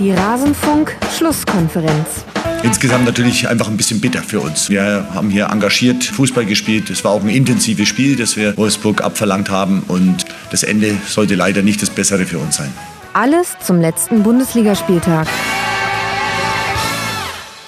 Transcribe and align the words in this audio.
Die 0.00 0.10
Rasenfunk-Schlusskonferenz. 0.10 2.24
Insgesamt 2.64 3.04
natürlich 3.04 3.48
einfach 3.48 3.68
ein 3.68 3.76
bisschen 3.76 4.00
bitter 4.00 4.22
für 4.22 4.40
uns. 4.40 4.68
Wir 4.68 5.06
haben 5.14 5.30
hier 5.30 5.50
engagiert 5.50 6.02
Fußball 6.02 6.46
gespielt. 6.46 6.90
Es 6.90 7.04
war 7.04 7.12
auch 7.12 7.22
ein 7.22 7.28
intensives 7.28 7.86
Spiel, 7.86 8.16
das 8.16 8.36
wir 8.36 8.56
Wolfsburg 8.56 9.02
abverlangt 9.02 9.50
haben. 9.50 9.84
Und 9.86 10.24
das 10.50 10.64
Ende 10.64 10.96
sollte 11.06 11.36
leider 11.36 11.62
nicht 11.62 11.80
das 11.80 11.90
Bessere 11.90 12.26
für 12.26 12.38
uns 12.38 12.56
sein. 12.56 12.72
Alles 13.12 13.54
zum 13.64 13.80
letzten 13.80 14.24
Bundesligaspieltag. 14.24 15.28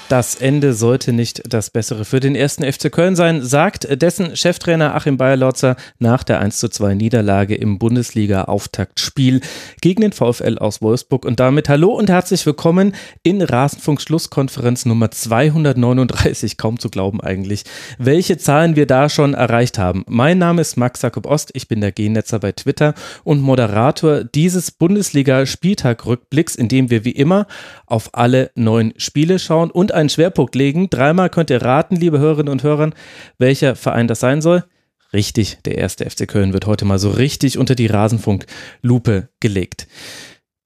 Das 0.09 0.37
Ende 0.37 0.73
sollte 0.73 1.13
nicht 1.13 1.43
das 1.53 1.71
Bessere 1.71 2.05
für 2.05 2.21
den 2.21 2.37
ersten 2.37 2.63
FC 2.63 2.93
Köln 2.93 3.17
sein, 3.17 3.43
sagt 3.43 3.89
dessen 4.01 4.37
Cheftrainer 4.37 4.95
Achim 4.95 5.17
Bayerlotzer 5.17 5.75
nach 5.99 6.23
der 6.23 6.39
1 6.39 6.59
zu 6.59 6.69
2 6.69 6.95
Niederlage 6.95 7.57
im 7.57 7.81
Bundesliga-Auftaktspiel 7.81 9.41
gegen 9.81 10.03
den 10.03 10.13
VfL 10.13 10.59
aus 10.59 10.81
Wolfsburg. 10.81 11.25
Und 11.25 11.41
damit 11.41 11.69
hallo 11.69 11.89
und 11.89 12.09
herzlich 12.09 12.47
willkommen 12.47 12.95
in 13.25 13.43
Rasenfunk 13.43 14.01
Schlusskonferenz 14.01 14.87
Nummer 14.87 15.11
239. 15.11 16.57
Kaum 16.57 16.79
zu 16.79 16.89
glauben 16.89 17.21
eigentlich, 17.21 17.65
welche 17.99 18.39
Zahlen 18.39 18.77
wir 18.77 18.87
da 18.87 19.09
schon 19.09 19.35
erreicht 19.35 19.77
haben. 19.77 20.05
Mein 20.07 20.39
Name 20.39 20.61
ist 20.61 20.77
Max 20.77 21.03
Jakob 21.03 21.27
Ost, 21.27 21.51
ich 21.55 21.67
bin 21.67 21.81
der 21.81 21.91
Gennetzer 21.91 22.39
bei 22.39 22.53
Twitter 22.53 22.95
und 23.25 23.41
Moderator 23.41 24.23
dieses 24.23 24.71
Bundesliga-Spieltag-Rückblicks, 24.71 26.55
in 26.55 26.69
dem 26.69 26.91
wir 26.91 27.05
wie 27.05 27.11
immer 27.11 27.49
auf 27.87 28.11
alle 28.13 28.53
neun 28.55 28.95
Spiele 28.99 29.41
schauen 29.41 29.73
und 29.73 29.96
einen 29.97 30.09
Schwerpunkt 30.09 30.55
legen. 30.55 30.89
Dreimal 30.91 31.31
könnt 31.31 31.51
ihr 31.51 31.63
raten, 31.63 31.97
liebe 31.97 32.19
Hörerinnen 32.19 32.53
und 32.53 32.63
Hörer, 32.63 32.91
welcher 33.39 33.75
Verein 33.75 34.07
das 34.07 34.21
sein 34.21 34.41
soll. 34.41 34.65
Richtig, 35.13 35.59
der 35.65 35.79
erste 35.79 36.09
FC 36.09 36.29
Köln 36.29 36.53
wird 36.53 36.67
heute 36.67 36.85
mal 36.85 36.99
so 36.99 37.11
richtig 37.11 37.59
unter 37.59 37.75
die 37.75 37.87
Rasenfunk-Lupe 37.87 39.29
gelegt. 39.41 39.87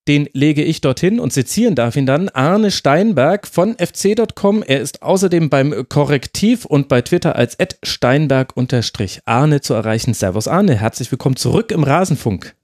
Den 0.08 0.28
lege 0.32 0.64
ich 0.64 0.80
dorthin 0.80 1.20
und 1.20 1.32
sezieren 1.32 1.74
darf 1.74 1.94
ihn 1.94 2.06
dann 2.06 2.30
Arne 2.30 2.70
Steinberg 2.70 3.46
von 3.46 3.77
fc.com. 3.78 4.62
Er 4.62 4.80
ist 4.80 5.02
außerdem 5.02 5.50
beim 5.50 5.88
Korrektiv 5.88 6.64
und 6.64 6.88
bei 6.88 7.02
Twitter 7.02 7.36
als 7.36 7.56
Steinberg-Arne 7.82 9.60
zu 9.60 9.74
erreichen. 9.74 10.14
Servus 10.14 10.48
Arne, 10.48 10.74
herzlich 10.74 11.12
willkommen 11.12 11.36
zurück 11.36 11.70
im 11.70 11.84
Rasenfunk. 11.84 12.56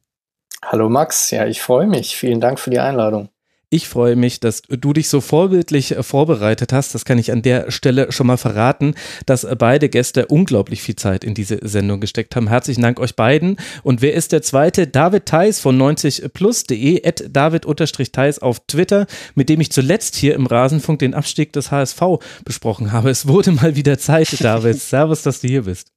Hallo 0.65 0.89
Max, 0.89 1.31
ja, 1.31 1.47
ich 1.47 1.61
freue 1.61 1.87
mich. 1.87 2.17
Vielen 2.17 2.41
Dank 2.41 2.59
für 2.59 2.71
die 2.71 2.81
Einladung. 2.81 3.29
Ich 3.69 3.89
freue 3.89 4.15
mich, 4.15 4.39
dass 4.39 4.63
du 4.63 4.93
dich 4.93 5.09
so 5.09 5.21
vorbildlich 5.21 5.97
äh, 5.97 6.03
vorbereitet 6.05 6.73
hast. 6.73 6.95
Das 6.95 7.05
kann 7.05 7.19
ich 7.19 7.33
an 7.33 7.43
der 7.43 7.73
Stelle 7.73 8.13
schon 8.13 8.29
mal 8.29 8.37
verraten, 8.37 8.95
dass 9.27 9.43
äh, 9.43 9.57
beide 9.59 9.89
Gäste 9.89 10.27
unglaublich 10.27 10.83
viel 10.83 10.95
Zeit 10.95 11.25
in 11.25 11.35
diese 11.35 11.59
Sendung 11.63 12.01
gesteckt 12.01 12.37
haben. 12.37 12.47
Herzlichen 12.47 12.83
Dank 12.83 13.01
euch 13.01 13.17
beiden. 13.17 13.57
Und 13.83 14.03
wer 14.03 14.15
ist 14.15 14.31
der 14.31 14.43
zweite? 14.43 14.87
David 14.87 15.27
Theis 15.27 15.59
von 15.59 15.77
90plus.de, 15.77 17.05
at 17.05 17.25
david-theis 17.29 18.39
auf 18.39 18.61
Twitter, 18.69 19.09
mit 19.35 19.49
dem 19.49 19.61
ich 19.61 19.73
zuletzt 19.73 20.15
hier 20.15 20.37
im 20.37 20.47
Rasenfunk 20.47 21.01
den 21.01 21.15
Abstieg 21.15 21.53
des 21.53 21.73
HSV 21.73 22.01
besprochen 22.45 22.93
habe. 22.93 23.11
Es 23.11 23.27
wurde 23.27 23.51
mal 23.51 23.75
wieder 23.75 23.99
Zeit, 23.99 24.29
David. 24.45 24.77
Servus, 24.81 25.23
dass 25.23 25.41
du 25.41 25.49
hier 25.49 25.63
bist. 25.63 25.91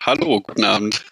Hallo, 0.00 0.40
guten 0.40 0.64
Abend 0.64 1.04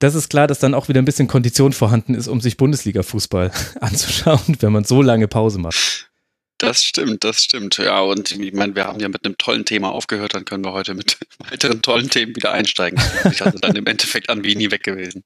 das 0.00 0.14
ist 0.14 0.30
klar, 0.30 0.46
dass 0.46 0.58
dann 0.58 0.74
auch 0.74 0.88
wieder 0.88 1.00
ein 1.00 1.04
bisschen 1.04 1.28
Kondition 1.28 1.72
vorhanden 1.72 2.14
ist, 2.14 2.26
um 2.26 2.40
sich 2.40 2.56
Bundesliga-Fußball 2.56 3.52
anzuschauen, 3.80 4.56
wenn 4.58 4.72
man 4.72 4.84
so 4.84 5.02
lange 5.02 5.28
Pause 5.28 5.58
macht. 5.58 6.10
Das 6.58 6.82
stimmt, 6.82 7.24
das 7.24 7.44
stimmt. 7.44 7.78
Ja, 7.78 8.00
und 8.00 8.32
ich 8.32 8.52
meine, 8.52 8.74
wir 8.74 8.84
haben 8.84 9.00
ja 9.00 9.08
mit 9.08 9.24
einem 9.24 9.38
tollen 9.38 9.64
Thema 9.64 9.92
aufgehört, 9.92 10.34
dann 10.34 10.44
können 10.44 10.64
wir 10.64 10.72
heute 10.72 10.94
mit 10.94 11.18
weiteren 11.50 11.80
tollen 11.80 12.10
Themen 12.10 12.34
wieder 12.34 12.52
einsteigen. 12.52 13.00
Ich 13.30 13.40
hatte 13.40 13.58
dann 13.60 13.76
im 13.76 13.86
Endeffekt 13.86 14.28
an 14.28 14.42
wie 14.42 14.56
nie 14.56 14.70
weg 14.70 14.82
gewesen. 14.82 15.22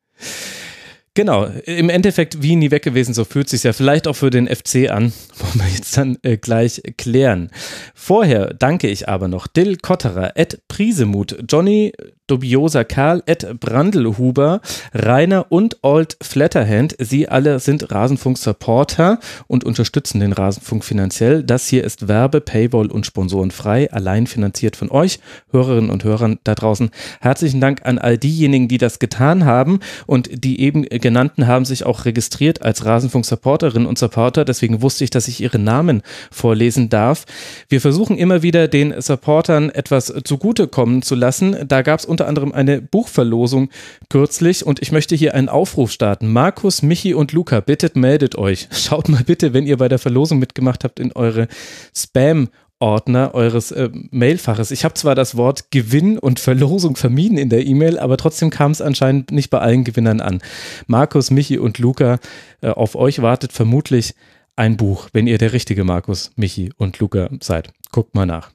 Genau, 1.17 1.45
im 1.45 1.91
Endeffekt 1.91 2.42
wie 2.42 2.56
nie 2.56 2.72
weg 2.72 2.83
gewesen, 2.83 3.14
so 3.14 3.25
fühlt 3.25 3.48
sich 3.48 3.62
ja 3.62 3.72
vielleicht 3.72 4.08
auch 4.08 4.14
für 4.14 4.30
den 4.30 4.48
FC 4.48 4.91
an, 4.91 5.12
wollen 5.39 5.55
wir 5.55 5.73
jetzt 5.73 5.96
dann 5.96 6.18
äh, 6.23 6.36
gleich 6.36 6.83
klären. 6.96 7.51
Vorher 7.95 8.52
danke 8.52 8.89
ich 8.89 9.08
aber 9.08 9.29
noch 9.29 9.46
Dill 9.46 9.77
Kotterer, 9.77 10.36
Ed 10.36 10.63
Prisemut, 10.67 11.36
Johnny 11.48 11.92
dubioser 12.27 12.85
Kerl, 12.85 13.23
Ed 13.27 13.61
Brandelhuber, 13.61 14.61
Rainer 14.95 15.46
und 15.51 15.79
Old 15.83 16.17
Flatterhand. 16.23 16.96
Sie 16.98 17.29
alle 17.29 17.58
sind 17.61 17.90
Rasenfunk-Supporter 17.90 19.18
und 19.46 19.64
unterstützen 19.64 20.20
den 20.20 20.33
Rasenfunk 20.33 20.84
finanziell. 20.84 21.42
Das 21.42 21.68
hier 21.68 21.84
ist 21.84 22.08
Werbe, 22.08 22.40
Paywall 22.40 22.90
und 22.90 23.05
Sponsoren 23.05 23.51
frei, 23.51 23.92
allein 23.92 24.27
finanziert 24.27 24.74
von 24.77 24.90
euch, 24.90 25.18
Hörerinnen 25.51 25.90
und 25.90 26.05
Hörern 26.05 26.39
da 26.45 26.55
draußen. 26.55 26.90
Herzlichen 27.20 27.61
Dank 27.61 27.84
an 27.84 27.98
all 27.98 28.17
diejenigen, 28.17 28.68
die 28.68 28.79
das 28.79 28.98
getan 28.98 29.45
haben 29.45 29.80
und 30.07 30.45
die 30.45 30.61
eben 30.61 30.84
genannten 30.84 31.46
haben 31.46 31.67
sich 31.67 31.84
auch 31.84 32.07
registriert 32.07 32.63
als 32.63 32.86
Rasenfunk-Supporterinnen 32.86 33.86
und 33.86 33.98
Supporter. 33.98 34.46
Deswegen 34.46 34.80
wusste 34.80 35.05
ich, 35.05 35.11
dass 35.11 35.29
ich 35.29 35.42
ihre 35.42 35.58
Namen 35.58 36.02
vorlesen 36.30 36.89
darf. 36.89 37.27
Wir 37.68 37.83
versuchen 37.83 38.17
immer 38.17 38.42
wieder 38.42 38.67
den 38.67 38.98
Supportern 39.01 39.68
etwas 39.68 40.13
zugutekommen 40.24 41.02
zu 41.02 41.14
lassen. 41.14 41.57
Da 41.68 41.83
gab 41.83 42.01
es 42.01 42.07
unter 42.14 42.29
anderem 42.29 42.52
eine 42.52 42.80
Buchverlosung 42.80 43.70
kürzlich 44.08 44.64
und 44.64 44.80
ich 44.80 44.92
möchte 44.92 45.14
hier 45.17 45.35
einen 45.35 45.48
Aufruf 45.48 45.91
starten. 45.91 46.33
Markus, 46.33 46.83
Michi 46.83 47.13
und 47.13 47.33
Luca, 47.33 47.61
bitte 47.61 47.91
meldet 47.95 48.36
euch. 48.36 48.69
Schaut 48.73 49.08
mal 49.08 49.25
bitte, 49.25 49.52
wenn 49.52 49.67
ihr 49.67 49.77
bei 49.77 49.89
der 49.89 49.98
Verlosung 49.98 50.39
mitgemacht 50.39 50.85
habt, 50.85 51.01
in 51.01 51.13
eure 51.13 51.48
Spam- 51.95 52.48
Ordner 52.80 53.35
eures 53.35 53.70
äh, 53.70 53.89
Mailfaches. 54.11 54.70
Ich 54.70 54.85
habe 54.85 54.95
zwar 54.95 55.14
das 55.14 55.36
Wort 55.36 55.70
Gewinn 55.70 56.19
und 56.19 56.41
Verlosung 56.41 56.97
vermieden 56.97 57.39
in 57.39 57.48
der 57.48 57.64
E-Mail, 57.64 57.98
aber 57.98 58.17
trotzdem 58.17 58.51
kam 58.51 58.73
es 58.73 58.83
anscheinend 58.83 59.31
nicht 59.31 59.48
bei 59.48 59.61
allen 59.61 59.85
Gewinnern 59.85 60.20
an. 60.20 60.42
Markus, 60.86 61.31
Michi 61.31 61.57
und 61.57 61.79
Luca, 61.79 62.19
äh, 62.61 62.69
auf 62.69 62.95
euch 62.95 63.23
wartet 63.23 63.52
vermutlich 63.52 64.14
ein 64.57 64.77
Buch, 64.77 65.09
wenn 65.13 65.27
ihr 65.27 65.39
der 65.39 65.53
richtige 65.53 65.85
Markus, 65.85 66.31
Michi 66.37 66.70
und 66.77 66.98
Luca 66.98 67.29
seid. 67.41 67.73
Guckt 67.92 68.15
mal 68.15 68.27
nach. 68.27 68.51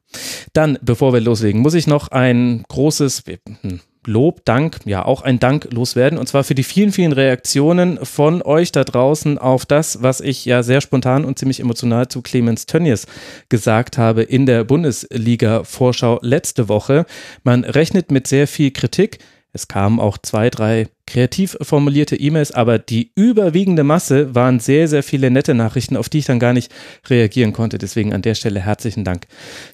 Dann, 0.54 0.78
bevor 0.82 1.14
wir 1.14 1.22
loslegen, 1.22 1.62
muss 1.62 1.74
ich 1.74 1.88
noch 1.88 2.10
ein 2.10 2.64
großes 2.68 3.24
hm, 3.62 3.80
Lob, 4.06 4.46
Dank, 4.46 4.80
ja 4.86 5.04
auch 5.04 5.22
ein 5.22 5.40
Dank 5.40 5.68
loswerden 5.72 6.18
und 6.18 6.28
zwar 6.28 6.46
für 6.46 6.56
die 6.56 6.64
vielen, 6.64 6.94
vielen 6.94 7.12
Reaktionen 7.12 8.04
von 8.04 8.42
euch 8.42 8.72
da 8.72 8.86
draußen 8.86 9.38
auf 9.38 9.66
das, 9.66 10.02
was 10.02 10.22
ich 10.22 10.46
ja 10.46 10.64
sehr 10.64 10.80
spontan 10.80 11.26
und 11.26 11.38
ziemlich 11.38 11.60
emotional 11.60 12.08
zu 12.08 12.22
Clemens 12.22 12.66
Tönnies 12.66 13.08
gesagt 13.50 13.98
habe 13.98 14.24
in 14.24 14.46
der 14.46 14.64
Bundesliga-Vorschau 14.64 16.20
letzte 16.22 16.70
Woche. 16.70 17.06
Man 17.44 17.66
rechnet 17.66 18.10
mit 18.10 18.26
sehr 18.26 18.48
viel 18.48 18.72
Kritik. 18.72 19.20
Es 19.52 19.68
kamen 19.68 20.00
auch 20.00 20.18
zwei, 20.18 20.50
drei 20.50 20.88
kreativ 21.10 21.58
formulierte 21.62 22.16
E-Mails, 22.16 22.52
aber 22.52 22.80
die 22.80 23.12
überwiegende 23.16 23.84
Masse 23.84 24.36
waren 24.36 24.60
sehr, 24.60 24.88
sehr 24.88 25.04
viele 25.04 25.32
nette 25.32 25.54
Nachrichten, 25.54 25.98
auf 25.98 26.08
die 26.08 26.20
ich 26.20 26.26
dann 26.26 26.40
gar 26.40 26.54
nicht 26.54 26.72
reagieren 27.10 27.52
konnte. 27.52 27.78
Deswegen 27.78 28.14
an 28.14 28.22
der 28.22 28.36
Stelle 28.36 28.62
herzlichen 28.62 29.04
Dank 29.04 29.26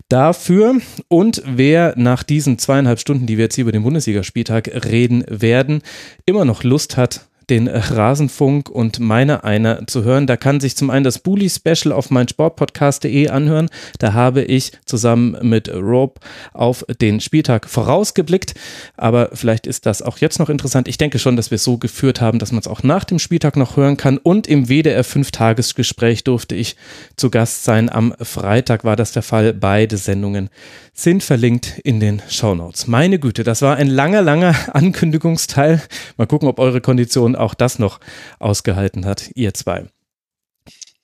dafür. 0.09 0.77
Und 1.07 1.43
wer 1.45 1.93
nach 1.97 2.23
diesen 2.23 2.57
zweieinhalb 2.57 2.99
Stunden, 2.99 3.27
die 3.27 3.37
wir 3.37 3.45
jetzt 3.45 3.55
hier 3.55 3.63
über 3.63 3.71
den 3.71 3.83
Bundesligaspieltag 3.83 4.71
reden 4.85 5.23
werden, 5.27 5.81
immer 6.25 6.45
noch 6.45 6.63
Lust 6.63 6.97
hat, 6.97 7.27
den 7.49 7.67
Rasenfunk 7.67 8.69
und 8.69 8.99
meine 8.99 9.43
einer 9.43 9.87
zu 9.87 10.03
hören. 10.03 10.27
Da 10.27 10.37
kann 10.37 10.59
sich 10.59 10.75
zum 10.75 10.89
einen 10.89 11.03
das 11.03 11.19
Bully 11.19 11.49
Special 11.49 11.91
auf 11.93 12.09
meinsportpodcast.de 12.09 13.29
anhören. 13.29 13.69
Da 13.99 14.13
habe 14.13 14.43
ich 14.43 14.71
zusammen 14.85 15.37
mit 15.41 15.69
Rob 15.69 16.19
auf 16.53 16.85
den 17.01 17.19
Spieltag 17.19 17.69
vorausgeblickt. 17.69 18.55
Aber 18.97 19.29
vielleicht 19.33 19.67
ist 19.67 19.85
das 19.85 20.01
auch 20.01 20.17
jetzt 20.17 20.39
noch 20.39 20.49
interessant. 20.49 20.87
Ich 20.87 20.97
denke 20.97 21.19
schon, 21.19 21.35
dass 21.35 21.51
wir 21.51 21.57
es 21.57 21.63
so 21.63 21.77
geführt 21.77 22.21
haben, 22.21 22.39
dass 22.39 22.51
man 22.51 22.59
es 22.59 22.67
auch 22.67 22.83
nach 22.83 23.03
dem 23.03 23.19
Spieltag 23.19 23.57
noch 23.57 23.77
hören 23.77 23.97
kann. 23.97 24.17
Und 24.17 24.47
im 24.47 24.67
WDR 24.67 25.03
5-Tagesgespräch 25.03 26.23
durfte 26.23 26.55
ich 26.55 26.75
zu 27.15 27.29
Gast 27.29 27.63
sein. 27.63 27.89
Am 27.89 28.13
Freitag 28.21 28.83
war 28.83 28.95
das 28.95 29.11
der 29.11 29.23
Fall. 29.23 29.53
Beide 29.53 29.97
Sendungen 29.97 30.49
sind 30.95 31.23
verlinkt 31.23 31.77
in 31.83 31.99
den 31.99 32.21
Shownotes. 32.29 32.87
Meine 32.87 33.19
Güte, 33.19 33.43
das 33.43 33.61
war 33.61 33.75
ein 33.75 33.87
langer, 33.87 34.21
langer 34.21 34.55
Ankündigungsteil. 34.73 35.81
Mal 36.17 36.25
gucken, 36.25 36.47
ob 36.47 36.57
eure 36.57 36.81
Kondition 36.81 37.35
auch 37.35 37.53
das 37.53 37.77
noch 37.77 37.99
ausgehalten 38.39 39.05
hat, 39.05 39.29
ihr 39.35 39.53
zwei. 39.53 39.85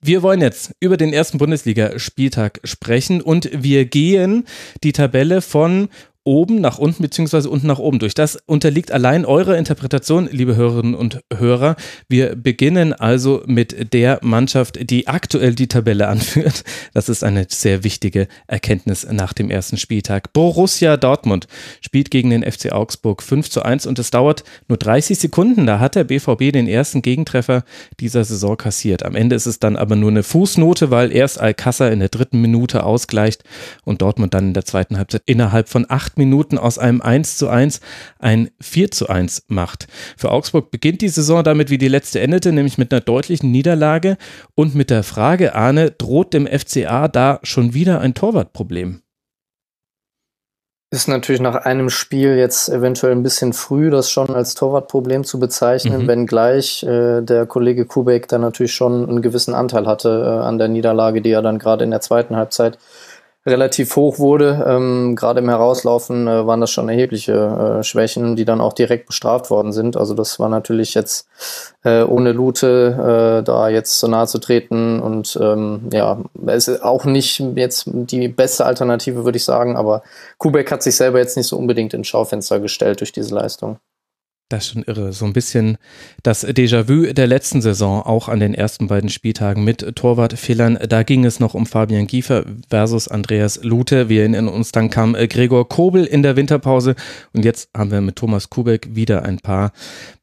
Wir 0.03 0.23
wollen 0.23 0.41
jetzt 0.41 0.73
über 0.79 0.97
den 0.97 1.13
ersten 1.13 1.37
Bundesligaspieltag 1.37 2.61
sprechen 2.63 3.21
und 3.21 3.51
wir 3.53 3.85
gehen 3.85 4.45
die 4.83 4.93
Tabelle 4.93 5.41
von 5.41 5.89
oben 6.23 6.61
nach 6.61 6.77
unten 6.77 7.01
beziehungsweise 7.01 7.49
unten 7.49 7.67
nach 7.67 7.79
oben 7.79 7.97
durch. 7.97 8.13
Das 8.13 8.37
unterliegt 8.45 8.91
allein 8.91 9.25
eurer 9.25 9.57
Interpretation, 9.57 10.29
liebe 10.31 10.55
Hörerinnen 10.55 10.93
und 10.93 11.21
Hörer. 11.35 11.75
Wir 12.09 12.35
beginnen 12.35 12.93
also 12.93 13.41
mit 13.47 13.93
der 13.93 14.19
Mannschaft, 14.21 14.89
die 14.89 15.07
aktuell 15.07 15.55
die 15.55 15.67
Tabelle 15.67 16.07
anführt. 16.09 16.63
Das 16.93 17.09
ist 17.09 17.23
eine 17.23 17.47
sehr 17.49 17.83
wichtige 17.83 18.27
Erkenntnis 18.45 19.07
nach 19.09 19.33
dem 19.33 19.49
ersten 19.49 19.77
Spieltag. 19.77 20.31
Borussia 20.33 20.95
Dortmund 20.95 21.47
spielt 21.81 22.11
gegen 22.11 22.29
den 22.29 22.43
FC 22.43 22.71
Augsburg 22.71 23.23
5 23.23 23.49
zu 23.49 23.63
1 23.63 23.87
und 23.87 23.97
es 23.97 24.11
dauert 24.11 24.43
nur 24.67 24.77
30 24.77 25.17
Sekunden. 25.17 25.65
Da 25.65 25.79
hat 25.79 25.95
der 25.95 26.03
BVB 26.03 26.51
den 26.51 26.67
ersten 26.67 27.01
Gegentreffer 27.01 27.63
dieser 27.99 28.23
Saison 28.23 28.57
kassiert. 28.57 29.03
Am 29.03 29.15
Ende 29.15 29.35
ist 29.35 29.47
es 29.47 29.57
dann 29.57 29.75
aber 29.75 29.95
nur 29.95 30.11
eine 30.11 30.23
Fußnote, 30.23 30.91
weil 30.91 31.11
erst 31.11 31.41
Alcázar 31.41 31.91
in 31.91 31.99
der 31.99 32.09
dritten 32.09 32.41
Minute 32.41 32.83
ausgleicht 32.83 33.43
und 33.85 34.03
Dortmund 34.03 34.35
dann 34.35 34.49
in 34.49 34.53
der 34.53 34.65
zweiten 34.65 34.99
Halbzeit 34.99 35.23
innerhalb 35.25 35.67
von 35.67 35.87
acht 35.89 36.10
acht 36.11 36.17
Minuten 36.17 36.57
aus 36.57 36.77
einem 36.77 37.01
1 37.01 37.37
zu 37.37 37.47
1 37.47 37.79
ein 38.19 38.49
4 38.59 38.91
zu 38.91 39.07
1 39.07 39.45
macht. 39.47 39.87
Für 40.17 40.31
Augsburg 40.31 40.69
beginnt 40.71 41.01
die 41.01 41.09
Saison 41.09 41.43
damit, 41.43 41.69
wie 41.69 41.77
die 41.77 41.87
letzte 41.87 42.19
endete, 42.19 42.51
nämlich 42.51 42.77
mit 42.77 42.91
einer 42.91 43.01
deutlichen 43.01 43.51
Niederlage 43.51 44.17
und 44.55 44.75
mit 44.75 44.89
der 44.89 45.03
Frage, 45.03 45.55
Arne, 45.55 45.91
droht 45.91 46.33
dem 46.33 46.47
FCA 46.47 47.07
da 47.07 47.39
schon 47.43 47.73
wieder 47.73 48.01
ein 48.01 48.13
Torwartproblem? 48.13 49.01
Ist 50.93 51.07
natürlich 51.07 51.39
nach 51.39 51.55
einem 51.55 51.89
Spiel 51.89 52.35
jetzt 52.35 52.67
eventuell 52.67 53.13
ein 53.13 53.23
bisschen 53.23 53.53
früh, 53.53 53.89
das 53.89 54.11
schon 54.11 54.29
als 54.35 54.55
Torwartproblem 54.55 55.23
zu 55.23 55.39
bezeichnen, 55.39 56.03
mhm. 56.03 56.07
wenngleich 56.07 56.83
äh, 56.83 57.21
der 57.21 57.45
Kollege 57.45 57.85
Kubek 57.85 58.27
da 58.27 58.37
natürlich 58.37 58.73
schon 58.73 59.07
einen 59.07 59.21
gewissen 59.21 59.53
Anteil 59.53 59.87
hatte 59.87 60.09
äh, 60.09 60.45
an 60.45 60.57
der 60.57 60.67
Niederlage, 60.67 61.21
die 61.21 61.31
er 61.31 61.41
dann 61.41 61.59
gerade 61.59 61.85
in 61.85 61.91
der 61.91 62.01
zweiten 62.01 62.35
Halbzeit 62.35 62.77
relativ 63.45 63.95
hoch 63.95 64.19
wurde. 64.19 64.63
Ähm, 64.67 65.15
Gerade 65.15 65.39
im 65.39 65.49
Herauslaufen 65.49 66.27
äh, 66.27 66.45
waren 66.45 66.61
das 66.61 66.69
schon 66.69 66.89
erhebliche 66.89 67.79
äh, 67.79 67.83
Schwächen, 67.83 68.35
die 68.35 68.45
dann 68.45 68.61
auch 68.61 68.73
direkt 68.73 69.07
bestraft 69.07 69.49
worden 69.49 69.71
sind. 69.71 69.97
Also 69.97 70.13
das 70.13 70.39
war 70.39 70.49
natürlich 70.49 70.93
jetzt 70.93 71.27
äh, 71.83 72.03
ohne 72.03 72.33
Lute 72.33 73.39
äh, 73.41 73.43
da 73.43 73.69
jetzt 73.69 73.99
so 73.99 74.07
nahe 74.07 74.27
zu 74.27 74.37
treten 74.37 74.99
und 74.99 75.37
ähm, 75.41 75.89
ja, 75.91 76.19
es 76.45 76.67
ist 76.67 76.83
auch 76.83 77.05
nicht 77.05 77.39
jetzt 77.55 77.85
die 77.91 78.27
beste 78.27 78.65
Alternative, 78.65 79.25
würde 79.25 79.37
ich 79.37 79.45
sagen, 79.45 79.75
aber 79.75 80.03
Kubek 80.37 80.71
hat 80.71 80.83
sich 80.83 80.95
selber 80.95 81.17
jetzt 81.17 81.37
nicht 81.37 81.47
so 81.47 81.57
unbedingt 81.57 81.93
ins 81.95 82.07
Schaufenster 82.07 82.59
gestellt 82.59 82.99
durch 82.99 83.11
diese 83.11 83.33
Leistung. 83.33 83.79
Das 84.51 84.65
ist 84.65 84.73
schon 84.73 84.83
irre. 84.83 85.13
So 85.13 85.25
ein 85.25 85.31
bisschen 85.31 85.77
das 86.23 86.45
Déjà-vu 86.45 87.13
der 87.13 87.27
letzten 87.27 87.61
Saison, 87.61 88.01
auch 88.01 88.27
an 88.27 88.41
den 88.41 88.53
ersten 88.53 88.87
beiden 88.87 89.09
Spieltagen 89.09 89.63
mit 89.63 89.95
Torwartfehlern. 89.95 90.77
Da 90.89 91.03
ging 91.03 91.23
es 91.23 91.39
noch 91.39 91.53
um 91.53 91.65
Fabian 91.65 92.05
Giefer 92.05 92.43
versus 92.69 93.07
Andreas 93.07 93.63
Lute. 93.63 94.09
Wir 94.09 94.21
erinnern 94.21 94.49
uns, 94.49 94.73
dann 94.73 94.89
kam 94.89 95.15
äh, 95.15 95.27
Gregor 95.27 95.69
Kobel 95.69 96.03
in 96.03 96.21
der 96.21 96.35
Winterpause 96.35 96.95
und 97.31 97.45
jetzt 97.45 97.69
haben 97.75 97.91
wir 97.91 98.01
mit 98.01 98.17
Thomas 98.17 98.49
Kubek 98.49 98.93
wieder 98.93 99.23
ein 99.23 99.39
paar 99.39 99.71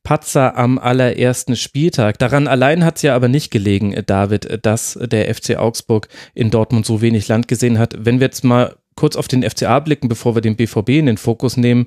Patzer 0.03 0.59
am 0.59 0.79
allerersten 0.79 1.57
Spieltag. 1.57 2.19
Daran 2.19 2.49
allein 2.49 2.85
hat 2.85 2.97
es 2.97 3.03
ja 3.03 3.15
aber 3.15 3.29
nicht 3.29 3.51
gelegen, 3.51 3.95
David, 4.05 4.59
dass 4.63 4.99
der 5.01 5.35
FC 5.35 5.57
Augsburg 5.57 6.09
in 6.35 6.51
Dortmund 6.51 6.85
so 6.85 7.01
wenig 7.01 7.29
Land 7.29 7.49
gesehen 7.49 7.79
hat. 7.79 7.95
Wenn 7.99 8.21
wir 8.21 8.27
jetzt 8.27 8.45
mal 8.45 8.77
kurz 8.99 9.15
auf 9.15 9.29
den 9.29 9.49
FCA 9.49 9.79
blicken, 9.79 10.09
bevor 10.09 10.35
wir 10.35 10.43
den 10.43 10.57
BVB 10.57 10.89
in 10.89 11.07
den 11.07 11.19
Fokus 11.19 11.57
nehmen. 11.57 11.87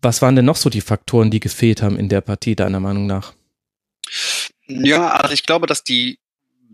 Was 0.00 0.22
waren 0.22 0.36
denn 0.36 0.44
noch 0.44 0.56
so 0.56 0.70
die 0.70 0.80
Faktoren, 0.80 1.30
die 1.30 1.40
gefehlt 1.40 1.82
haben 1.82 1.98
in 1.98 2.08
der 2.08 2.20
Partie, 2.20 2.54
deiner 2.54 2.80
Meinung 2.80 3.06
nach? 3.06 3.34
Ja, 4.66 5.08
also 5.08 5.34
ich 5.34 5.44
glaube, 5.44 5.66
dass 5.66 5.82
die 5.82 6.18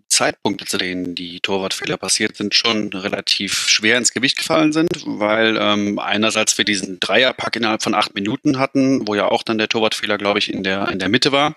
Zeitpunkte, 0.09 0.65
zu 0.65 0.79
denen 0.79 1.15
die 1.15 1.41
Torwartfehler 1.41 1.97
passiert 1.97 2.37
sind, 2.37 2.55
schon 2.55 2.93
relativ 2.93 3.69
schwer 3.69 3.99
ins 3.99 4.12
Gewicht 4.12 4.38
gefallen 4.38 4.73
sind, 4.73 4.91
weil 5.06 5.56
ähm, 5.59 5.99
einerseits 5.99 6.56
wir 6.56 6.65
diesen 6.65 7.00
Dreierpack 7.00 7.56
innerhalb 7.56 7.82
von 7.82 7.94
acht 7.94 8.15
Minuten 8.15 8.59
hatten, 8.59 9.09
wo 9.09 9.15
ja 9.15 9.26
auch 9.26 9.43
dann 9.43 9.59
der 9.59 9.69
Torwartfehler, 9.69 10.17
glaube 10.19 10.38
ich, 10.38 10.53
in 10.53 10.62
der, 10.62 10.88
in 10.88 11.00
der 11.00 11.09
Mitte 11.09 11.32
war, 11.32 11.56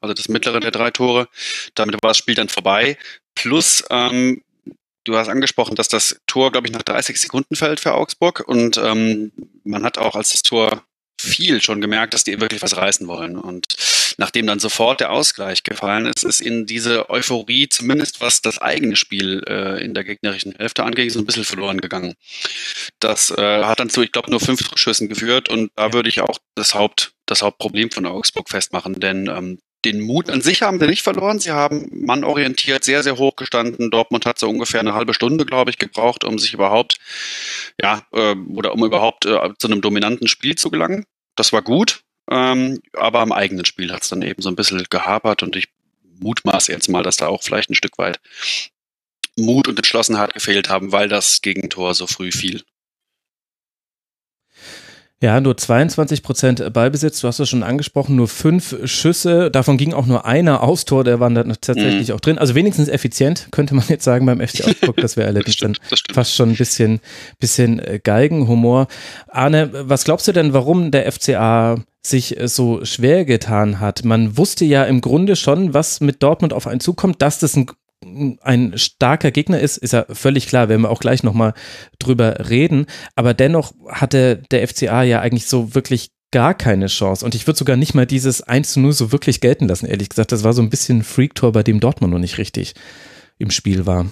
also 0.00 0.14
das 0.14 0.28
mittlere 0.28 0.60
der 0.60 0.70
drei 0.70 0.90
Tore. 0.90 1.28
Damit 1.74 2.02
war 2.02 2.10
das 2.10 2.16
Spiel 2.16 2.34
dann 2.34 2.48
vorbei. 2.48 2.96
Plus, 3.34 3.84
ähm, 3.90 4.42
du 5.04 5.16
hast 5.16 5.28
angesprochen, 5.28 5.74
dass 5.74 5.88
das 5.88 6.20
Tor, 6.26 6.50
glaube 6.50 6.66
ich, 6.66 6.72
nach 6.72 6.82
30 6.82 7.20
Sekunden 7.20 7.56
fällt 7.56 7.80
für 7.80 7.92
Augsburg 7.92 8.44
und 8.46 8.78
ähm, 8.78 9.32
man 9.64 9.84
hat 9.84 9.98
auch, 9.98 10.16
als 10.16 10.30
das 10.30 10.42
Tor 10.42 10.82
viel 11.20 11.60
schon 11.62 11.80
gemerkt, 11.80 12.14
dass 12.14 12.24
die 12.24 12.40
wirklich 12.40 12.62
was 12.62 12.76
reißen 12.76 13.06
wollen. 13.08 13.36
Und 13.36 13.66
nachdem 14.18 14.46
dann 14.46 14.58
sofort 14.58 15.00
der 15.00 15.10
Ausgleich 15.10 15.62
gefallen 15.62 16.06
ist, 16.06 16.24
ist 16.24 16.40
in 16.40 16.66
diese 16.66 17.10
Euphorie, 17.10 17.68
zumindest 17.68 18.20
was 18.20 18.42
das 18.42 18.58
eigene 18.58 18.96
Spiel 18.96 19.42
äh, 19.48 19.84
in 19.84 19.94
der 19.94 20.04
gegnerischen 20.04 20.54
Hälfte 20.54 20.84
angeht, 20.84 21.12
so 21.12 21.18
ein 21.18 21.26
bisschen 21.26 21.44
verloren 21.44 21.80
gegangen. 21.80 22.14
Das 23.00 23.30
äh, 23.30 23.64
hat 23.64 23.80
dann 23.80 23.90
zu, 23.90 24.02
ich 24.02 24.12
glaube, 24.12 24.30
nur 24.30 24.40
fünf 24.40 24.70
Schüssen 24.76 25.08
geführt 25.08 25.48
und 25.48 25.70
da 25.76 25.92
würde 25.92 26.08
ich 26.08 26.20
auch 26.20 26.38
das 26.54 26.74
Haupt, 26.74 27.12
das 27.26 27.42
Hauptproblem 27.42 27.90
von 27.90 28.06
Augsburg 28.06 28.48
festmachen, 28.48 29.00
denn 29.00 29.28
ähm, 29.28 29.58
den 29.84 30.00
Mut 30.00 30.28
an 30.28 30.40
sich 30.40 30.62
haben 30.62 30.80
sie 30.80 30.86
nicht 30.86 31.02
verloren. 31.02 31.38
Sie 31.38 31.52
haben 31.52 31.88
mannorientiert 31.92 32.84
sehr, 32.84 33.02
sehr 33.02 33.16
hoch 33.16 33.36
gestanden. 33.36 33.90
Dortmund 33.90 34.26
hat 34.26 34.38
so 34.38 34.48
ungefähr 34.48 34.80
eine 34.80 34.94
halbe 34.94 35.14
Stunde, 35.14 35.46
glaube 35.46 35.70
ich, 35.70 35.78
gebraucht, 35.78 36.24
um 36.24 36.38
sich 36.38 36.52
überhaupt, 36.52 36.98
ja, 37.80 38.02
äh, 38.12 38.34
oder 38.34 38.74
um 38.74 38.84
überhaupt 38.84 39.26
äh, 39.26 39.50
zu 39.58 39.68
einem 39.68 39.80
dominanten 39.80 40.26
Spiel 40.26 40.56
zu 40.56 40.70
gelangen. 40.70 41.04
Das 41.36 41.52
war 41.52 41.62
gut, 41.62 42.00
ähm, 42.30 42.80
aber 42.92 43.20
am 43.20 43.32
eigenen 43.32 43.64
Spiel 43.64 43.92
hat 43.92 44.02
es 44.02 44.08
dann 44.08 44.22
eben 44.22 44.42
so 44.42 44.48
ein 44.48 44.56
bisschen 44.56 44.84
gehapert 44.90 45.42
und 45.42 45.54
ich 45.54 45.68
mutmaße 46.20 46.72
jetzt 46.72 46.88
mal, 46.88 47.04
dass 47.04 47.16
da 47.16 47.28
auch 47.28 47.42
vielleicht 47.42 47.70
ein 47.70 47.76
Stück 47.76 47.98
weit 47.98 48.18
Mut 49.36 49.68
und 49.68 49.78
Entschlossenheit 49.78 50.34
gefehlt 50.34 50.68
haben, 50.68 50.90
weil 50.90 51.08
das 51.08 51.40
Gegentor 51.42 51.94
so 51.94 52.08
früh 52.08 52.32
fiel. 52.32 52.64
Ja, 55.20 55.40
nur 55.40 55.56
22 55.56 56.22
Prozent 56.22 56.72
Ballbesitz, 56.72 57.20
du 57.20 57.26
hast 57.26 57.40
es 57.40 57.48
schon 57.48 57.64
angesprochen, 57.64 58.14
nur 58.14 58.28
fünf 58.28 58.76
Schüsse, 58.84 59.50
davon 59.50 59.76
ging 59.76 59.92
auch 59.92 60.06
nur 60.06 60.26
einer 60.26 60.62
aufs 60.62 60.84
Tor, 60.84 61.02
der 61.02 61.18
war 61.18 61.28
dann 61.28 61.56
tatsächlich 61.60 62.08
mhm. 62.08 62.14
auch 62.14 62.20
drin. 62.20 62.38
Also 62.38 62.54
wenigstens 62.54 62.88
effizient, 62.88 63.48
könnte 63.50 63.74
man 63.74 63.84
jetzt 63.88 64.04
sagen 64.04 64.26
beim 64.26 64.40
FC 64.40 64.64
Augsburg, 64.64 64.96
das 65.00 65.16
wäre 65.16 65.26
allerdings 65.26 65.46
das 65.46 65.54
stimmt, 65.54 65.80
das 65.90 66.02
fast 66.12 66.34
schon 66.36 66.50
ein 66.50 66.56
bisschen, 66.56 67.00
bisschen 67.40 67.80
äh, 67.80 67.98
Geigenhumor. 68.02 68.86
Arne, 69.26 69.70
was 69.72 70.04
glaubst 70.04 70.28
du 70.28 70.32
denn, 70.32 70.52
warum 70.52 70.92
der 70.92 71.10
FCA 71.10 71.82
sich 72.00 72.36
so 72.44 72.84
schwer 72.84 73.24
getan 73.24 73.80
hat? 73.80 74.04
Man 74.04 74.36
wusste 74.36 74.64
ja 74.64 74.84
im 74.84 75.00
Grunde 75.00 75.34
schon, 75.34 75.74
was 75.74 76.00
mit 76.00 76.22
Dortmund 76.22 76.52
auf 76.52 76.68
einen 76.68 76.78
zukommt, 76.78 77.22
dass 77.22 77.40
das 77.40 77.56
ein 77.56 77.66
ein 78.04 78.78
starker 78.78 79.30
Gegner 79.30 79.60
ist, 79.60 79.76
ist 79.76 79.92
ja 79.92 80.06
völlig 80.10 80.46
klar, 80.46 80.68
werden 80.68 80.82
wir 80.82 80.90
auch 80.90 81.00
gleich 81.00 81.22
nochmal 81.22 81.54
drüber 81.98 82.48
reden. 82.48 82.86
Aber 83.16 83.34
dennoch 83.34 83.72
hatte 83.88 84.42
der 84.50 84.66
FCA 84.66 85.02
ja 85.02 85.20
eigentlich 85.20 85.46
so 85.46 85.74
wirklich 85.74 86.10
gar 86.30 86.54
keine 86.54 86.86
Chance. 86.86 87.24
Und 87.24 87.34
ich 87.34 87.46
würde 87.46 87.58
sogar 87.58 87.76
nicht 87.76 87.94
mal 87.94 88.06
dieses 88.06 88.42
1 88.42 88.72
zu 88.72 88.80
0 88.80 88.92
so 88.92 89.12
wirklich 89.12 89.40
gelten 89.40 89.66
lassen, 89.66 89.86
ehrlich 89.86 90.10
gesagt. 90.10 90.32
Das 90.32 90.44
war 90.44 90.52
so 90.52 90.62
ein 90.62 90.70
bisschen 90.70 90.98
ein 90.98 91.02
Freak-Tor, 91.02 91.52
bei 91.52 91.62
dem 91.62 91.80
Dortmund 91.80 92.12
noch 92.12 92.20
nicht 92.20 92.38
richtig 92.38 92.74
im 93.38 93.50
Spiel 93.50 93.86
war. 93.86 94.06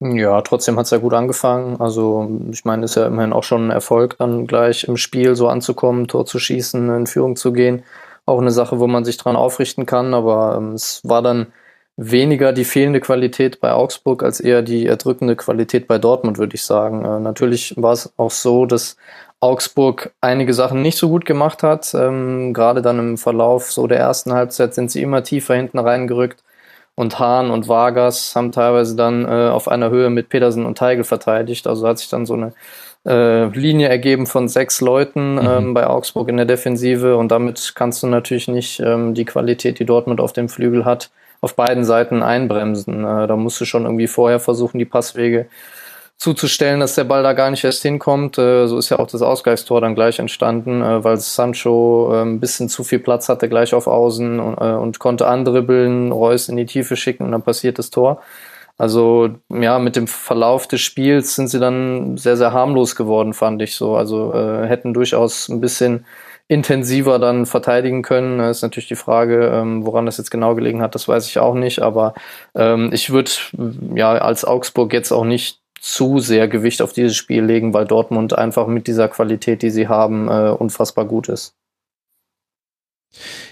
Ja, 0.00 0.40
trotzdem 0.42 0.76
hat 0.76 0.84
es 0.84 0.90
ja 0.90 0.98
gut 0.98 1.12
angefangen. 1.12 1.80
Also 1.80 2.40
ich 2.52 2.64
meine, 2.64 2.84
ist 2.84 2.94
ja 2.94 3.06
immerhin 3.06 3.32
auch 3.32 3.42
schon 3.42 3.68
ein 3.68 3.70
Erfolg, 3.70 4.16
dann 4.18 4.46
gleich 4.46 4.84
im 4.84 4.96
Spiel 4.96 5.34
so 5.34 5.48
anzukommen, 5.48 6.06
Tor 6.06 6.24
zu 6.24 6.38
schießen, 6.38 6.88
in 6.94 7.06
Führung 7.06 7.34
zu 7.36 7.52
gehen. 7.52 7.82
Auch 8.24 8.40
eine 8.40 8.50
Sache, 8.50 8.78
wo 8.78 8.86
man 8.86 9.04
sich 9.04 9.16
dran 9.16 9.36
aufrichten 9.36 9.86
kann. 9.86 10.14
Aber 10.14 10.56
ähm, 10.56 10.72
es 10.74 11.00
war 11.02 11.22
dann 11.22 11.48
weniger 11.98 12.52
die 12.52 12.64
fehlende 12.64 13.00
Qualität 13.00 13.60
bei 13.60 13.72
Augsburg 13.72 14.22
als 14.22 14.38
eher 14.38 14.62
die 14.62 14.86
erdrückende 14.86 15.34
Qualität 15.34 15.88
bei 15.88 15.98
Dortmund, 15.98 16.38
würde 16.38 16.54
ich 16.54 16.62
sagen. 16.62 17.04
Äh, 17.04 17.18
natürlich 17.18 17.74
war 17.76 17.92
es 17.92 18.12
auch 18.16 18.30
so, 18.30 18.66
dass 18.66 18.96
Augsburg 19.40 20.12
einige 20.20 20.54
Sachen 20.54 20.80
nicht 20.80 20.96
so 20.96 21.08
gut 21.08 21.24
gemacht 21.24 21.64
hat. 21.64 21.92
Ähm, 21.94 22.54
gerade 22.54 22.82
dann 22.82 23.00
im 23.00 23.18
Verlauf 23.18 23.72
so 23.72 23.88
der 23.88 23.98
ersten 23.98 24.32
Halbzeit 24.32 24.74
sind 24.74 24.92
sie 24.92 25.02
immer 25.02 25.24
tiefer 25.24 25.56
hinten 25.56 25.80
reingerückt. 25.80 26.44
Und 26.94 27.18
Hahn 27.18 27.50
und 27.50 27.68
Vargas 27.68 28.34
haben 28.34 28.52
teilweise 28.52 28.94
dann 28.94 29.24
äh, 29.24 29.50
auf 29.50 29.66
einer 29.66 29.90
Höhe 29.90 30.08
mit 30.10 30.28
Pedersen 30.28 30.66
und 30.66 30.78
Teigel 30.78 31.04
verteidigt. 31.04 31.66
Also 31.66 31.86
hat 31.86 31.98
sich 31.98 32.08
dann 32.08 32.26
so 32.26 32.34
eine 32.34 32.52
äh, 33.06 33.46
Linie 33.46 33.88
ergeben 33.88 34.26
von 34.26 34.46
sechs 34.46 34.80
Leuten 34.80 35.34
mhm. 35.34 35.48
ähm, 35.48 35.74
bei 35.74 35.88
Augsburg 35.88 36.28
in 36.28 36.36
der 36.36 36.46
Defensive. 36.46 37.16
Und 37.16 37.32
damit 37.32 37.72
kannst 37.74 38.04
du 38.04 38.06
natürlich 38.06 38.46
nicht 38.46 38.78
ähm, 38.78 39.14
die 39.14 39.24
Qualität, 39.24 39.80
die 39.80 39.84
Dortmund 39.84 40.20
auf 40.20 40.32
dem 40.32 40.48
Flügel 40.48 40.84
hat, 40.84 41.10
auf 41.40 41.54
beiden 41.54 41.84
Seiten 41.84 42.22
einbremsen. 42.22 43.04
Äh, 43.04 43.26
da 43.26 43.36
musst 43.36 43.60
du 43.60 43.64
schon 43.64 43.84
irgendwie 43.84 44.06
vorher 44.06 44.40
versuchen, 44.40 44.78
die 44.78 44.84
Passwege 44.84 45.46
zuzustellen, 46.16 46.80
dass 46.80 46.96
der 46.96 47.04
Ball 47.04 47.22
da 47.22 47.32
gar 47.32 47.50
nicht 47.50 47.62
erst 47.62 47.82
hinkommt. 47.82 48.38
Äh, 48.38 48.66
so 48.66 48.78
ist 48.78 48.88
ja 48.90 48.98
auch 48.98 49.06
das 49.06 49.22
Ausgleichstor 49.22 49.80
dann 49.80 49.94
gleich 49.94 50.18
entstanden, 50.18 50.82
äh, 50.82 51.04
weil 51.04 51.16
Sancho 51.18 52.22
ein 52.22 52.40
bisschen 52.40 52.68
zu 52.68 52.82
viel 52.84 52.98
Platz 52.98 53.28
hatte 53.28 53.48
gleich 53.48 53.74
auf 53.74 53.86
Außen 53.86 54.40
und, 54.40 54.54
und 54.56 54.98
konnte 54.98 55.26
andribbeln, 55.26 56.10
Reus 56.12 56.48
in 56.48 56.56
die 56.56 56.66
Tiefe 56.66 56.96
schicken 56.96 57.24
und 57.24 57.32
dann 57.32 57.42
passiert 57.42 57.78
das 57.78 57.90
Tor. 57.90 58.20
Also 58.78 59.30
ja, 59.48 59.80
mit 59.80 59.96
dem 59.96 60.06
Verlauf 60.06 60.68
des 60.68 60.80
Spiels 60.80 61.34
sind 61.34 61.48
sie 61.48 61.58
dann 61.58 62.16
sehr, 62.16 62.36
sehr 62.36 62.52
harmlos 62.52 62.94
geworden, 62.94 63.34
fand 63.34 63.60
ich 63.60 63.74
so. 63.74 63.96
Also 63.96 64.32
äh, 64.32 64.66
hätten 64.68 64.94
durchaus 64.94 65.48
ein 65.48 65.60
bisschen 65.60 66.06
intensiver 66.48 67.18
dann 67.18 67.44
verteidigen 67.46 68.02
können. 68.02 68.38
Das 68.38 68.58
ist 68.58 68.62
natürlich 68.62 68.88
die 68.88 68.96
Frage, 68.96 69.50
ähm, 69.52 69.84
woran 69.84 70.06
das 70.06 70.16
jetzt 70.16 70.30
genau 70.30 70.54
gelegen 70.54 70.80
hat, 70.82 70.94
das 70.94 71.06
weiß 71.06 71.26
ich 71.26 71.38
auch 71.38 71.54
nicht. 71.54 71.80
Aber 71.80 72.14
ähm, 72.54 72.90
ich 72.92 73.10
würde 73.10 73.30
ja 73.94 74.12
als 74.12 74.44
Augsburg 74.44 74.92
jetzt 74.94 75.12
auch 75.12 75.24
nicht 75.24 75.60
zu 75.78 76.18
sehr 76.18 76.48
Gewicht 76.48 76.82
auf 76.82 76.92
dieses 76.92 77.16
Spiel 77.16 77.44
legen, 77.44 77.74
weil 77.74 77.84
Dortmund 77.84 78.36
einfach 78.36 78.66
mit 78.66 78.86
dieser 78.86 79.08
Qualität, 79.08 79.62
die 79.62 79.70
sie 79.70 79.88
haben, 79.88 80.28
äh, 80.28 80.50
unfassbar 80.50 81.04
gut 81.04 81.28
ist. 81.28 81.54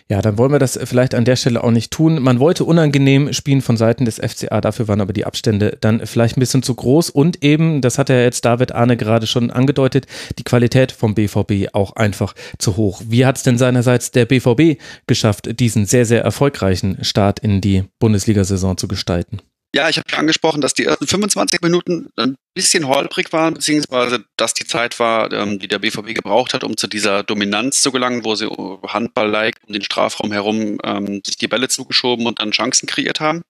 Ja, 0.08 0.22
dann 0.22 0.38
wollen 0.38 0.52
wir 0.52 0.60
das 0.60 0.78
vielleicht 0.84 1.16
an 1.16 1.25
der 1.25 1.34
Stelle 1.34 1.64
auch 1.64 1.72
nicht 1.72 1.90
tun. 1.90 2.22
Man 2.22 2.38
wollte 2.38 2.64
unangenehm 2.64 3.32
spielen 3.32 3.60
von 3.60 3.76
Seiten 3.76 4.04
des 4.04 4.20
FCA, 4.20 4.60
dafür 4.60 4.86
waren 4.86 5.00
aber 5.00 5.12
die 5.12 5.25
Abstände 5.25 5.78
dann 5.80 6.06
vielleicht 6.06 6.36
ein 6.36 6.40
bisschen 6.40 6.62
zu 6.62 6.76
groß 6.76 7.10
und 7.10 7.42
eben, 7.42 7.80
das 7.80 7.98
hat 7.98 8.08
ja 8.08 8.20
jetzt 8.20 8.44
David 8.44 8.70
Arne 8.70 8.96
gerade 8.96 9.26
schon 9.26 9.50
angedeutet, 9.50 10.06
die 10.38 10.44
Qualität 10.44 10.92
vom 10.92 11.16
BVB 11.16 11.75
auch 11.75 11.96
einfach 11.96 12.34
zu 12.58 12.76
hoch. 12.76 13.02
Wie 13.08 13.26
hat 13.26 13.36
es 13.36 13.42
denn 13.42 13.58
seinerseits 13.58 14.12
der 14.12 14.26
BVB 14.26 14.80
geschafft, 15.08 15.58
diesen 15.58 15.86
sehr, 15.86 16.06
sehr 16.06 16.22
erfolgreichen 16.22 17.02
Start 17.02 17.40
in 17.40 17.60
die 17.60 17.82
Bundesliga-Saison 17.98 18.76
zu 18.76 18.86
gestalten? 18.86 19.40
Ja, 19.76 19.90
ich 19.90 19.99
habe 19.99 20.16
angesprochen, 20.16 20.62
dass 20.62 20.73
die 20.73 20.87
ersten 20.87 21.06
25 21.06 21.61
Minuten 21.61 22.09
ein 22.16 22.37
bisschen 22.54 22.88
holprig 22.88 23.30
waren, 23.35 23.52
beziehungsweise 23.52 24.25
dass 24.38 24.54
die 24.54 24.64
Zeit 24.64 24.99
war, 24.99 25.30
ähm, 25.35 25.59
die 25.59 25.68
der 25.68 25.80
BVB 25.80 26.14
gebraucht 26.14 26.54
hat, 26.54 26.64
um 26.64 26.78
zu 26.78 26.87
dieser 26.87 27.23
Dominanz 27.23 27.83
zu 27.83 27.92
gelangen, 27.92 28.25
wo 28.25 28.35
sie 28.35 28.49
Handball-like 28.49 29.56
um 29.66 29.75
den 29.75 29.85
Strafraum 29.85 30.33
herum 30.33 30.78
ähm, 30.83 31.21
sich 31.26 31.37
die 31.37 31.47
Bälle 31.47 31.68
zugeschoben 31.68 32.26
und 32.26 32.40
dann 32.40 32.52
Chancen 32.52 32.87
kreiert 32.87 33.21
haben. 33.21 33.42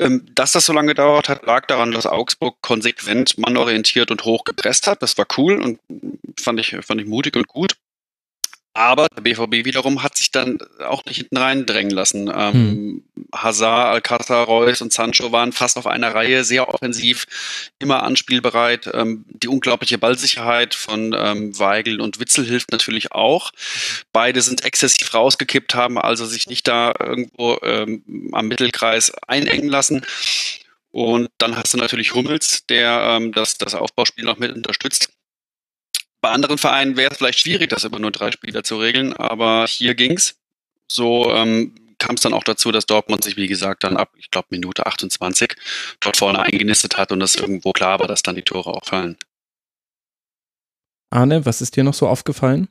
Ähm, 0.00 0.26
dass 0.34 0.50
das 0.50 0.66
so 0.66 0.72
lange 0.72 0.88
gedauert 0.88 1.28
hat, 1.28 1.46
lag 1.46 1.64
daran, 1.66 1.92
dass 1.92 2.06
Augsburg 2.06 2.60
konsequent 2.60 3.38
mannorientiert 3.38 4.10
und 4.10 4.24
hoch 4.24 4.42
gepresst 4.42 4.88
hat. 4.88 5.00
Das 5.00 5.16
war 5.16 5.26
cool 5.38 5.62
und 5.62 5.78
fand 6.40 6.58
ich, 6.58 6.76
fand 6.84 7.00
ich 7.00 7.06
mutig 7.06 7.36
und 7.36 7.46
gut. 7.46 7.76
Aber 8.80 9.08
der 9.14 9.20
BVB 9.20 9.66
wiederum 9.66 10.02
hat 10.02 10.16
sich 10.16 10.30
dann 10.30 10.56
auch 10.78 11.04
nicht 11.04 11.18
hinten 11.18 11.36
reindrängen 11.36 11.90
lassen. 11.90 12.32
Ähm, 12.34 12.52
hm. 12.54 13.04
Hazard, 13.34 13.92
Alcázar, 13.92 14.46
Reus 14.46 14.80
und 14.80 14.90
Sancho 14.90 15.32
waren 15.32 15.52
fast 15.52 15.76
auf 15.76 15.86
einer 15.86 16.14
Reihe, 16.14 16.44
sehr 16.44 16.72
offensiv, 16.72 17.26
immer 17.78 18.02
anspielbereit. 18.04 18.88
Ähm, 18.94 19.26
die 19.28 19.48
unglaubliche 19.48 19.98
Ballsicherheit 19.98 20.74
von 20.74 21.14
ähm, 21.14 21.58
Weigel 21.58 22.00
und 22.00 22.20
Witzel 22.20 22.46
hilft 22.46 22.72
natürlich 22.72 23.12
auch. 23.12 23.50
Beide 24.14 24.40
sind 24.40 24.64
exzessiv 24.64 25.12
rausgekippt, 25.12 25.74
haben 25.74 25.98
also 25.98 26.24
sich 26.24 26.46
nicht 26.46 26.66
da 26.66 26.94
irgendwo 26.98 27.58
ähm, 27.62 28.30
am 28.32 28.48
Mittelkreis 28.48 29.12
einengen 29.28 29.68
lassen. 29.68 30.06
Und 30.90 31.28
dann 31.36 31.54
hast 31.54 31.74
du 31.74 31.76
natürlich 31.76 32.14
Hummels, 32.14 32.64
der 32.64 33.18
ähm, 33.18 33.32
das, 33.32 33.58
das 33.58 33.74
Aufbauspiel 33.74 34.24
noch 34.24 34.38
mit 34.38 34.54
unterstützt. 34.54 35.10
Bei 36.20 36.30
anderen 36.30 36.58
Vereinen 36.58 36.96
wäre 36.96 37.12
es 37.12 37.18
vielleicht 37.18 37.38
schwierig, 37.38 37.70
das 37.70 37.84
immer 37.84 37.98
nur 37.98 38.10
drei 38.10 38.30
Spieler 38.30 38.62
zu 38.62 38.76
regeln, 38.76 39.12
aber 39.14 39.66
hier 39.66 39.94
ging's. 39.94 40.36
So 40.86 41.30
ähm, 41.32 41.74
kam 41.98 42.16
es 42.16 42.22
dann 42.22 42.34
auch 42.34 42.44
dazu, 42.44 42.72
dass 42.72 42.86
Dortmund 42.86 43.22
sich, 43.24 43.36
wie 43.36 43.46
gesagt, 43.46 43.84
dann 43.84 43.96
ab, 43.96 44.10
ich 44.16 44.30
glaube, 44.30 44.48
Minute 44.50 44.86
28 44.86 45.56
dort 46.00 46.16
vorne 46.16 46.40
eingenistet 46.40 46.98
hat 46.98 47.12
und 47.12 47.22
es 47.22 47.36
irgendwo 47.36 47.72
klar 47.72 48.00
war, 48.00 48.08
dass 48.08 48.22
dann 48.22 48.34
die 48.34 48.42
Tore 48.42 48.70
auch 48.70 48.84
fallen. 48.84 49.16
Arne, 51.10 51.46
was 51.46 51.60
ist 51.60 51.76
dir 51.76 51.84
noch 51.84 51.94
so 51.94 52.08
aufgefallen? 52.08 52.68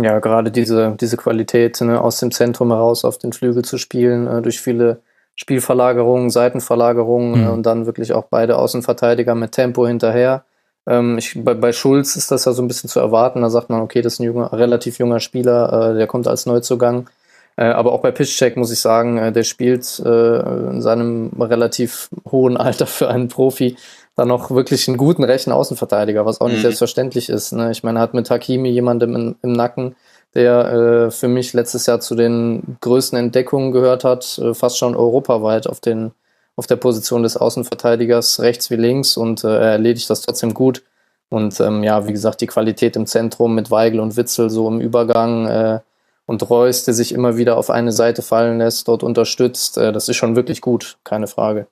Ja, 0.00 0.18
gerade 0.18 0.50
diese, 0.50 0.96
diese 1.00 1.16
Qualität, 1.16 1.80
ne, 1.80 2.00
aus 2.00 2.18
dem 2.18 2.32
Zentrum 2.32 2.70
heraus 2.70 3.04
auf 3.04 3.18
den 3.18 3.32
Flügel 3.32 3.64
zu 3.64 3.78
spielen, 3.78 4.26
äh, 4.26 4.42
durch 4.42 4.60
viele 4.60 5.02
Spielverlagerungen, 5.36 6.30
Seitenverlagerungen 6.30 7.40
mhm. 7.40 7.46
äh, 7.46 7.50
und 7.50 7.62
dann 7.64 7.86
wirklich 7.86 8.12
auch 8.12 8.24
beide 8.24 8.56
Außenverteidiger 8.56 9.34
mit 9.34 9.52
Tempo 9.52 9.86
hinterher. 9.86 10.44
Ähm, 10.86 11.18
ich, 11.18 11.42
bei, 11.42 11.54
bei 11.54 11.72
Schulz 11.72 12.16
ist 12.16 12.30
das 12.30 12.44
ja 12.44 12.52
so 12.52 12.62
ein 12.62 12.68
bisschen 12.68 12.90
zu 12.90 13.00
erwarten. 13.00 13.42
Da 13.42 13.50
sagt 13.50 13.70
man, 13.70 13.80
okay, 13.80 14.02
das 14.02 14.14
ist 14.14 14.20
ein 14.20 14.24
junger, 14.24 14.52
relativ 14.52 14.98
junger 14.98 15.20
Spieler, 15.20 15.92
äh, 15.92 15.94
der 15.96 16.06
kommt 16.06 16.28
als 16.28 16.46
Neuzugang. 16.46 17.08
Äh, 17.56 17.66
aber 17.66 17.92
auch 17.92 18.02
bei 18.02 18.10
Piszczek 18.10 18.56
muss 18.56 18.72
ich 18.72 18.80
sagen, 18.80 19.18
äh, 19.18 19.32
der 19.32 19.44
spielt 19.44 20.00
äh, 20.04 20.38
in 20.70 20.82
seinem 20.82 21.30
relativ 21.38 22.08
hohen 22.30 22.56
Alter 22.56 22.86
für 22.86 23.08
einen 23.08 23.28
Profi 23.28 23.76
dann 24.16 24.28
noch 24.28 24.50
wirklich 24.50 24.86
einen 24.88 24.96
guten 24.96 25.24
rechten 25.24 25.52
Außenverteidiger, 25.52 26.24
was 26.24 26.40
auch 26.40 26.48
nicht 26.48 26.58
mhm. 26.58 26.62
selbstverständlich 26.62 27.28
ist. 27.28 27.52
Ne? 27.52 27.70
Ich 27.72 27.82
meine, 27.82 27.98
er 27.98 28.02
hat 28.02 28.14
mit 28.14 28.30
Hakimi 28.30 28.68
jemandem 28.68 29.14
im, 29.14 29.36
im 29.42 29.52
Nacken, 29.52 29.96
der 30.34 30.72
äh, 30.72 31.10
für 31.10 31.28
mich 31.28 31.52
letztes 31.52 31.86
Jahr 31.86 32.00
zu 32.00 32.14
den 32.14 32.76
größten 32.80 33.18
Entdeckungen 33.18 33.72
gehört 33.72 34.04
hat, 34.04 34.38
äh, 34.38 34.54
fast 34.54 34.78
schon 34.78 34.96
europaweit 34.96 35.66
auf 35.66 35.80
den 35.80 36.12
auf 36.56 36.66
der 36.66 36.76
Position 36.76 37.22
des 37.22 37.36
Außenverteidigers 37.36 38.40
rechts 38.40 38.70
wie 38.70 38.76
links 38.76 39.16
und 39.16 39.44
äh, 39.44 39.48
er 39.48 39.72
erledigt 39.72 40.08
das 40.10 40.22
trotzdem 40.22 40.54
gut. 40.54 40.82
Und 41.28 41.58
ähm, 41.60 41.82
ja, 41.82 42.06
wie 42.06 42.12
gesagt, 42.12 42.40
die 42.40 42.46
Qualität 42.46 42.96
im 42.96 43.06
Zentrum 43.06 43.54
mit 43.54 43.70
Weigel 43.70 44.00
und 44.00 44.16
Witzel 44.16 44.50
so 44.50 44.68
im 44.68 44.80
Übergang 44.80 45.46
äh, 45.46 45.80
und 46.26 46.48
Reus, 46.48 46.84
der 46.84 46.94
sich 46.94 47.12
immer 47.12 47.36
wieder 47.36 47.56
auf 47.56 47.70
eine 47.70 47.92
Seite 47.92 48.22
fallen 48.22 48.58
lässt, 48.58 48.86
dort 48.88 49.02
unterstützt, 49.02 49.76
äh, 49.76 49.92
das 49.92 50.08
ist 50.08 50.16
schon 50.16 50.36
wirklich 50.36 50.60
gut, 50.60 50.98
keine 51.02 51.26
Frage. 51.26 51.66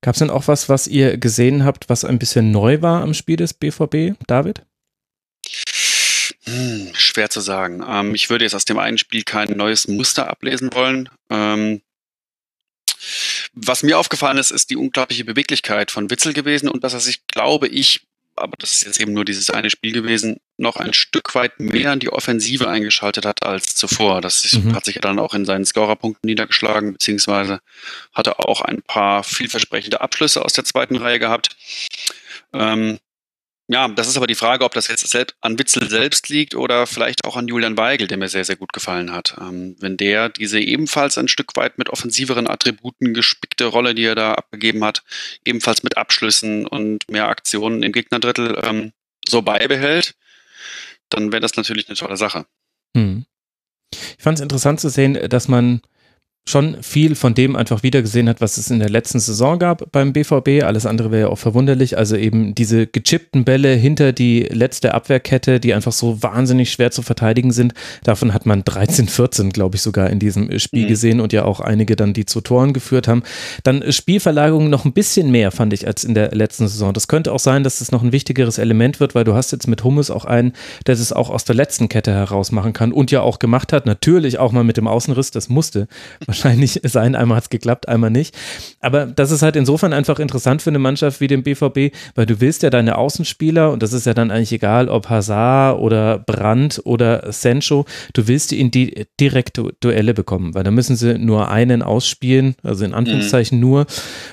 Gab 0.00 0.14
es 0.14 0.18
denn 0.18 0.30
auch 0.30 0.48
was, 0.48 0.68
was 0.68 0.86
ihr 0.86 1.16
gesehen 1.16 1.64
habt, 1.64 1.88
was 1.88 2.04
ein 2.04 2.18
bisschen 2.18 2.50
neu 2.50 2.82
war 2.82 3.02
am 3.02 3.14
Spiel 3.14 3.36
des 3.36 3.54
BVB, 3.54 4.18
David? 4.26 4.62
Hm, 6.44 6.90
schwer 6.92 7.30
zu 7.30 7.40
sagen. 7.40 7.82
Ähm, 7.88 8.14
ich 8.14 8.28
würde 8.28 8.44
jetzt 8.44 8.54
aus 8.54 8.66
dem 8.66 8.78
einen 8.78 8.98
Spiel 8.98 9.22
kein 9.22 9.56
neues 9.56 9.88
Muster 9.88 10.28
ablesen 10.28 10.74
wollen. 10.74 11.08
Ähm, 11.30 11.80
was 13.54 13.82
mir 13.82 13.98
aufgefallen 13.98 14.38
ist, 14.38 14.50
ist 14.50 14.70
die 14.70 14.76
unglaubliche 14.76 15.24
Beweglichkeit 15.24 15.90
von 15.90 16.10
Witzel 16.10 16.32
gewesen 16.32 16.68
und 16.68 16.84
dass 16.84 16.92
er 16.92 17.00
sich, 17.00 17.26
glaube 17.26 17.68
ich, 17.68 18.02
aber 18.36 18.56
das 18.58 18.72
ist 18.72 18.84
jetzt 18.84 19.00
eben 19.00 19.12
nur 19.12 19.24
dieses 19.24 19.50
eine 19.50 19.70
Spiel 19.70 19.92
gewesen, 19.92 20.40
noch 20.56 20.76
ein 20.76 20.92
Stück 20.92 21.34
weit 21.34 21.60
mehr 21.60 21.92
in 21.92 22.00
die 22.00 22.10
Offensive 22.10 22.68
eingeschaltet 22.68 23.24
hat 23.26 23.44
als 23.44 23.76
zuvor. 23.76 24.20
Das 24.20 24.52
mhm. 24.52 24.74
hat 24.74 24.84
sich 24.84 24.96
ja 24.96 25.00
dann 25.00 25.20
auch 25.20 25.34
in 25.34 25.44
seinen 25.44 25.64
Scorerpunkten 25.64 26.26
niedergeschlagen, 26.26 26.94
beziehungsweise 26.94 27.60
hatte 28.12 28.40
auch 28.40 28.60
ein 28.60 28.82
paar 28.82 29.22
vielversprechende 29.22 30.00
Abschlüsse 30.00 30.44
aus 30.44 30.52
der 30.52 30.64
zweiten 30.64 30.96
Reihe 30.96 31.20
gehabt. 31.20 31.56
Ähm, 32.52 32.98
ja, 33.66 33.88
das 33.88 34.08
ist 34.08 34.16
aber 34.18 34.26
die 34.26 34.34
Frage, 34.34 34.64
ob 34.64 34.74
das 34.74 34.88
jetzt 34.88 35.08
selbst 35.08 35.36
an 35.40 35.58
Witzel 35.58 35.88
selbst 35.88 36.28
liegt 36.28 36.54
oder 36.54 36.86
vielleicht 36.86 37.24
auch 37.24 37.36
an 37.36 37.48
Julian 37.48 37.78
Weigel, 37.78 38.06
der 38.06 38.18
mir 38.18 38.28
sehr, 38.28 38.44
sehr 38.44 38.56
gut 38.56 38.74
gefallen 38.74 39.10
hat. 39.10 39.36
Ähm, 39.40 39.76
wenn 39.80 39.96
der 39.96 40.28
diese 40.28 40.60
ebenfalls 40.60 41.16
ein 41.16 41.28
Stück 41.28 41.56
weit 41.56 41.78
mit 41.78 41.88
offensiveren 41.88 42.46
Attributen 42.46 43.14
gespickte 43.14 43.64
Rolle, 43.64 43.94
die 43.94 44.04
er 44.04 44.14
da 44.14 44.34
abgegeben 44.34 44.84
hat, 44.84 45.02
ebenfalls 45.46 45.82
mit 45.82 45.96
Abschlüssen 45.96 46.66
und 46.66 47.10
mehr 47.10 47.28
Aktionen 47.28 47.82
im 47.82 47.92
Gegnerdrittel 47.92 48.60
ähm, 48.62 48.92
so 49.26 49.40
beibehält, 49.40 50.14
dann 51.08 51.32
wäre 51.32 51.40
das 51.40 51.56
natürlich 51.56 51.88
eine 51.88 51.96
tolle 51.96 52.18
Sache. 52.18 52.44
Hm. 52.94 53.24
Ich 53.92 54.22
fand 54.22 54.38
es 54.38 54.42
interessant 54.42 54.80
zu 54.80 54.90
sehen, 54.90 55.18
dass 55.30 55.48
man 55.48 55.80
schon 56.46 56.82
viel 56.82 57.14
von 57.14 57.34
dem 57.34 57.56
einfach 57.56 57.82
wiedergesehen 57.82 58.28
hat, 58.28 58.42
was 58.42 58.58
es 58.58 58.70
in 58.70 58.78
der 58.78 58.90
letzten 58.90 59.18
Saison 59.18 59.58
gab 59.58 59.90
beim 59.92 60.12
BVB. 60.12 60.62
Alles 60.62 60.84
andere 60.84 61.10
wäre 61.10 61.22
ja 61.22 61.28
auch 61.28 61.38
verwunderlich. 61.38 61.96
Also 61.96 62.16
eben 62.16 62.54
diese 62.54 62.86
gechippten 62.86 63.44
Bälle 63.44 63.72
hinter 63.74 64.12
die 64.12 64.42
letzte 64.42 64.92
Abwehrkette, 64.92 65.58
die 65.58 65.72
einfach 65.72 65.92
so 65.92 66.22
wahnsinnig 66.22 66.70
schwer 66.70 66.90
zu 66.90 67.00
verteidigen 67.00 67.50
sind. 67.50 67.72
Davon 68.02 68.34
hat 68.34 68.44
man 68.44 68.62
13, 68.62 69.08
14, 69.08 69.50
glaube 69.50 69.76
ich, 69.76 69.82
sogar 69.82 70.10
in 70.10 70.18
diesem 70.18 70.58
Spiel 70.58 70.84
mhm. 70.84 70.88
gesehen 70.88 71.20
und 71.20 71.32
ja 71.32 71.46
auch 71.46 71.60
einige 71.60 71.96
dann, 71.96 72.12
die 72.12 72.26
zu 72.26 72.42
Toren 72.42 72.74
geführt 72.74 73.08
haben. 73.08 73.22
Dann 73.62 73.90
Spielverlagerung 73.90 74.68
noch 74.68 74.84
ein 74.84 74.92
bisschen 74.92 75.30
mehr, 75.30 75.50
fand 75.50 75.72
ich, 75.72 75.86
als 75.86 76.04
in 76.04 76.12
der 76.12 76.34
letzten 76.34 76.68
Saison. 76.68 76.92
Das 76.92 77.08
könnte 77.08 77.32
auch 77.32 77.38
sein, 77.38 77.64
dass 77.64 77.80
es 77.80 77.90
noch 77.90 78.02
ein 78.02 78.12
wichtigeres 78.12 78.58
Element 78.58 79.00
wird, 79.00 79.14
weil 79.14 79.24
du 79.24 79.34
hast 79.34 79.50
jetzt 79.52 79.66
mit 79.66 79.82
Hummus 79.82 80.10
auch 80.10 80.26
einen, 80.26 80.52
der 80.86 80.94
es 80.94 81.12
auch 81.12 81.30
aus 81.30 81.44
der 81.44 81.54
letzten 81.54 81.88
Kette 81.88 82.12
heraus 82.12 82.52
machen 82.52 82.74
kann 82.74 82.92
und 82.92 83.10
ja 83.10 83.22
auch 83.22 83.38
gemacht 83.38 83.72
hat. 83.72 83.86
Natürlich 83.86 84.38
auch 84.38 84.52
mal 84.52 84.64
mit 84.64 84.76
dem 84.76 84.86
Außenriss, 84.86 85.30
das 85.30 85.48
musste 85.48 85.88
wahrscheinlich 86.34 86.80
sein. 86.84 87.14
Einmal 87.14 87.36
hat 87.36 87.44
es 87.44 87.50
geklappt, 87.50 87.88
einmal 87.88 88.10
nicht. 88.10 88.34
Aber 88.80 89.06
das 89.06 89.30
ist 89.30 89.42
halt 89.42 89.56
insofern 89.56 89.92
einfach 89.92 90.18
interessant 90.18 90.62
für 90.62 90.70
eine 90.70 90.78
Mannschaft 90.78 91.20
wie 91.20 91.28
den 91.28 91.42
BVB, 91.42 91.94
weil 92.14 92.26
du 92.26 92.40
willst 92.40 92.62
ja 92.62 92.70
deine 92.70 92.98
Außenspieler, 92.98 93.70
und 93.70 93.82
das 93.82 93.92
ist 93.92 94.06
ja 94.06 94.14
dann 94.14 94.30
eigentlich 94.30 94.52
egal, 94.52 94.88
ob 94.88 95.08
Hazard 95.08 95.78
oder 95.78 96.18
Brandt 96.18 96.80
oder 96.84 97.32
Sancho, 97.32 97.84
du 98.12 98.26
willst 98.26 98.50
die 98.50 98.60
in 98.60 98.70
die 98.70 99.06
direkte 99.20 99.74
Duelle 99.80 100.14
bekommen, 100.14 100.54
weil 100.54 100.64
da 100.64 100.70
müssen 100.70 100.96
sie 100.96 101.18
nur 101.18 101.50
einen 101.50 101.82
ausspielen, 101.82 102.56
also 102.62 102.84
in 102.84 102.94
Anführungszeichen 102.94 103.58
mhm. 103.58 103.64
nur, 103.64 103.86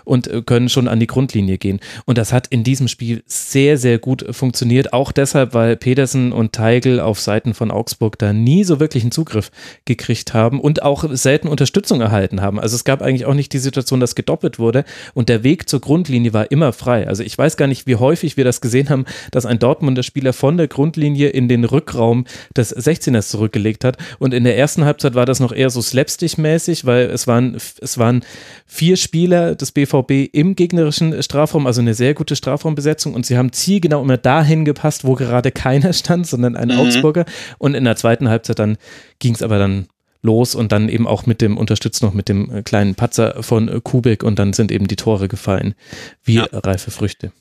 und 0.04 0.28
äh, 0.28 0.42
können 0.42 0.70
schon 0.70 0.88
an 0.88 1.00
die 1.00 1.08
Grundlinie 1.08 1.58
gehen. 1.58 1.80
Und 2.06 2.18
das 2.18 2.34
hat 2.34 2.48
in 2.48 2.64
diesem 2.64 2.88
Spiel 2.88 3.24
sehr, 3.26 3.78
sehr 3.78 4.00
gut 4.00 4.26
funktioniert, 4.32 4.94
auch 4.94 5.12
deshalb, 5.12 5.54
weil 5.54 5.76
Pedersen 5.78 6.32
und 6.32 6.54
Teigl 6.54 7.00
auf 7.00 7.20
Seiten 7.20 7.54
von 7.54 7.72
Augsburg 7.72 8.18
da 8.18 8.34
nie 8.34 8.64
so 8.64 8.80
wirklich 8.80 9.04
einen 9.04 9.12
Zugriff 9.12 9.52
gekriegt 9.86 10.34
haben 10.34 10.60
und 10.60 10.82
auch 10.82 11.06
selten 11.12 11.48
Unterstützung 11.48 11.91
Unterstützung 11.92 12.02
erhalten 12.02 12.42
haben. 12.42 12.60
Also 12.60 12.76
es 12.76 12.84
gab 12.84 13.02
eigentlich 13.02 13.26
auch 13.26 13.34
nicht 13.34 13.54
die 13.54 13.60
Situation, 13.60 14.00
dass 14.00 14.16
gedoppelt 14.16 14.60
wurde 14.60 14.84
und 15.14 15.30
der 15.30 15.44
Weg 15.44 15.70
zur 15.70 15.82
Grundlinie 15.82 16.34
war 16.34 16.52
immer 16.52 16.74
frei. 16.74 17.08
Also 17.08 17.24
ich 17.24 17.38
weiß 17.38 17.58
gar 17.58 17.68
nicht, 17.68 17.88
wie 17.88 17.96
häufig 17.96 18.38
wir 18.38 18.44
das 18.44 18.62
gesehen 18.62 18.90
haben, 18.90 19.06
dass 19.32 19.46
ein 19.46 19.60
Dortmunder 19.60 20.04
Spieler 20.04 20.34
von 20.34 20.58
der 20.58 20.68
Grundlinie 20.68 21.30
in 21.30 21.48
den 21.48 21.66
Rückraum 21.66 22.26
des 22.56 22.76
16ers 22.76 23.30
zurückgelegt 23.30 23.84
hat 23.84 23.98
und 24.20 24.34
in 24.34 24.44
der 24.44 24.58
ersten 24.58 24.86
Halbzeit 24.86 25.16
war 25.16 25.26
das 25.26 25.40
noch 25.40 25.52
eher 25.52 25.70
so 25.70 25.82
slapstick-mäßig, 25.82 26.86
weil 26.86 27.10
es 27.10 27.28
waren, 27.28 27.56
es 27.56 27.98
waren 27.98 28.24
vier 28.66 28.96
Spieler 28.98 29.56
des 29.56 29.72
BVB 29.72 30.34
im 30.34 30.56
gegnerischen 30.56 31.22
Strafraum, 31.22 31.68
also 31.68 31.82
eine 31.82 31.94
sehr 31.94 32.14
gute 32.14 32.36
Strafraumbesetzung 32.36 33.14
und 33.14 33.26
sie 33.26 33.38
haben 33.38 33.52
zielgenau 33.52 34.02
immer 34.02 34.18
dahin 34.18 34.66
gepasst, 34.66 35.04
wo 35.06 35.16
gerade 35.16 35.52
keiner 35.52 35.94
stand, 35.94 36.28
sondern 36.28 36.56
ein 36.56 36.70
mhm. 36.70 36.80
Augsburger 36.80 37.26
und 37.58 37.76
in 37.76 37.84
der 37.84 37.96
zweiten 37.96 38.30
Halbzeit 38.30 38.60
dann 38.60 38.78
ging 39.20 39.34
es 39.36 39.42
aber 39.42 39.60
dann 39.60 39.88
los 40.22 40.56
und 40.56 40.72
dann 40.72 40.90
eben 40.90 41.08
auch 41.08 41.26
mit 41.26 41.42
dem 41.42 41.58
unterstützt 41.58 42.04
noch 42.04 42.14
mit 42.14 42.30
dem 42.30 42.52
äh, 42.52 42.64
kleinen 42.64 42.96
Patzer 42.96 43.42
von 43.44 43.68
äh, 43.68 43.82
Kubik 43.82 44.24
und 44.24 44.38
dann 44.38 44.54
sind 44.54 44.72
eben 44.72 44.88
die 44.88 44.96
Tore 44.96 45.28
gefallen 45.28 45.76
wie 46.24 46.36
ja. 46.36 46.48
reife 46.52 46.92
Früchte. 46.92 47.32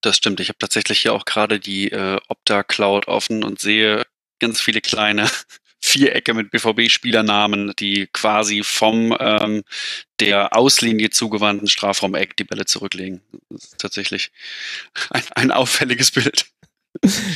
Das 0.00 0.16
stimmt. 0.16 0.40
Ich 0.40 0.48
habe 0.48 0.58
tatsächlich 0.58 1.00
hier 1.00 1.14
auch 1.14 1.24
gerade 1.24 1.60
die 1.60 1.92
äh, 1.92 2.18
Opta 2.28 2.62
Cloud 2.62 3.06
offen 3.06 3.44
und 3.44 3.60
sehe 3.60 4.04
ganz 4.40 4.60
viele 4.60 4.80
kleine 4.80 5.28
Vierecke 5.80 6.34
mit 6.34 6.50
BVB-Spielernamen, 6.50 7.72
die 7.78 8.08
quasi 8.12 8.62
vom 8.62 9.16
ähm, 9.18 9.64
der 10.20 10.56
Auslinie 10.56 11.10
zugewandten 11.10 11.68
Strafraum-Eck 11.68 12.36
die 12.36 12.44
Bälle 12.44 12.64
zurücklegen. 12.64 13.20
Tatsächlich 13.78 14.30
ein, 15.10 15.24
ein 15.34 15.50
auffälliges 15.50 16.10
Bild. 16.10 16.46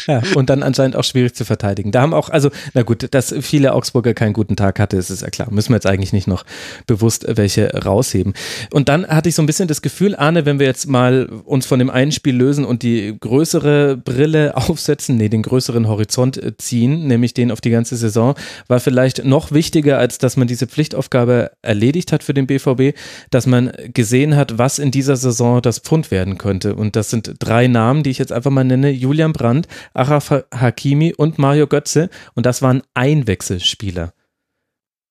Ja, 0.07 0.23
und 0.35 0.51
dann 0.51 0.63
anscheinend 0.63 0.97
auch 0.97 1.05
schwierig 1.05 1.35
zu 1.35 1.45
verteidigen. 1.45 1.91
Da 1.91 2.03
haben 2.03 2.13
auch, 2.13 2.29
also, 2.29 2.51
na 2.75 2.83
gut, 2.83 3.09
dass 3.13 3.35
viele 3.41 3.73
Augsburger 3.73 4.13
keinen 4.13 4.35
guten 4.35 4.55
Tag 4.55 4.79
hatte, 4.79 4.97
ist 4.97 5.11
es 5.11 5.23
ja 5.23 5.31
klar. 5.31 5.49
Müssen 5.51 5.71
wir 5.71 5.77
jetzt 5.77 5.87
eigentlich 5.87 6.13
nicht 6.13 6.29
noch 6.29 6.45
bewusst 6.87 7.27
welche 7.29 7.71
rausheben. 7.73 8.35
Und 8.73 8.89
dann 8.89 9.07
hatte 9.07 9.29
ich 9.29 9.35
so 9.35 9.43
ein 9.43 9.47
bisschen 9.47 9.67
das 9.67 9.83
Gefühl, 9.83 10.15
Arne, 10.15 10.45
wenn 10.45 10.59
wir 10.59 10.67
jetzt 10.67 10.87
mal 10.87 11.27
uns 11.45 11.67
von 11.67 11.79
dem 11.79 11.91
einen 11.91 12.13
Spiel 12.13 12.37
lösen 12.37 12.65
und 12.65 12.83
die 12.83 13.17
größere 13.19 13.97
Brille 13.97 14.57
aufsetzen, 14.57 15.17
nee, 15.17 15.29
den 15.29 15.43
größeren 15.43 15.89
Horizont 15.89 16.41
ziehen, 16.59 17.07
nämlich 17.07 17.33
den 17.33 17.51
auf 17.51 17.61
die 17.61 17.71
ganze 17.71 17.97
Saison, 17.97 18.35
war 18.69 18.79
vielleicht 18.79 19.25
noch 19.25 19.53
wichtiger, 19.53 19.99
als 19.99 20.19
dass 20.19 20.37
man 20.37 20.47
diese 20.47 20.67
Pflichtaufgabe 20.67 21.51
erledigt 21.63 22.13
hat 22.13 22.23
für 22.23 22.35
den 22.35 22.47
BVB, 22.47 22.97
dass 23.31 23.47
man 23.47 23.73
gesehen 23.95 24.37
hat, 24.37 24.59
was 24.59 24.79
in 24.79 24.91
dieser 24.91 25.17
Saison 25.17 25.63
das 25.63 25.79
Pfund 25.79 26.11
werden 26.11 26.37
könnte. 26.37 26.75
Und 26.75 26.95
das 26.95 27.11
sind 27.11 27.35
drei 27.39 27.67
Namen, 27.67 28.03
die 28.03 28.11
ich 28.11 28.19
jetzt 28.19 28.33
einfach 28.33 28.51
mal 28.51 28.65
nenne. 28.65 28.91
Julian 28.91 29.33
Brandt, 29.33 29.46
Brandt, 29.47 29.69
Achraf 29.95 30.33
Hakimi 30.53 31.15
und 31.17 31.39
Mario 31.39 31.69
Götze. 31.69 32.11
Und 32.35 32.47
das 32.47 32.63
waren 32.63 32.83
Einwechselspieler. 32.95 34.13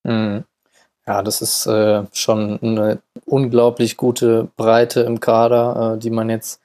Mhm. 0.03 0.43
Ja, 1.07 1.21
das 1.21 1.41
ist 1.41 1.67
äh, 1.67 2.03
schon 2.11 2.59
eine 2.61 2.99
unglaublich 3.25 3.95
gute 3.95 4.49
Breite 4.57 5.01
im 5.01 5.21
Kader, 5.21 5.93
äh, 5.95 5.99
die 5.99 6.09
man 6.09 6.29
jetzt 6.29 6.59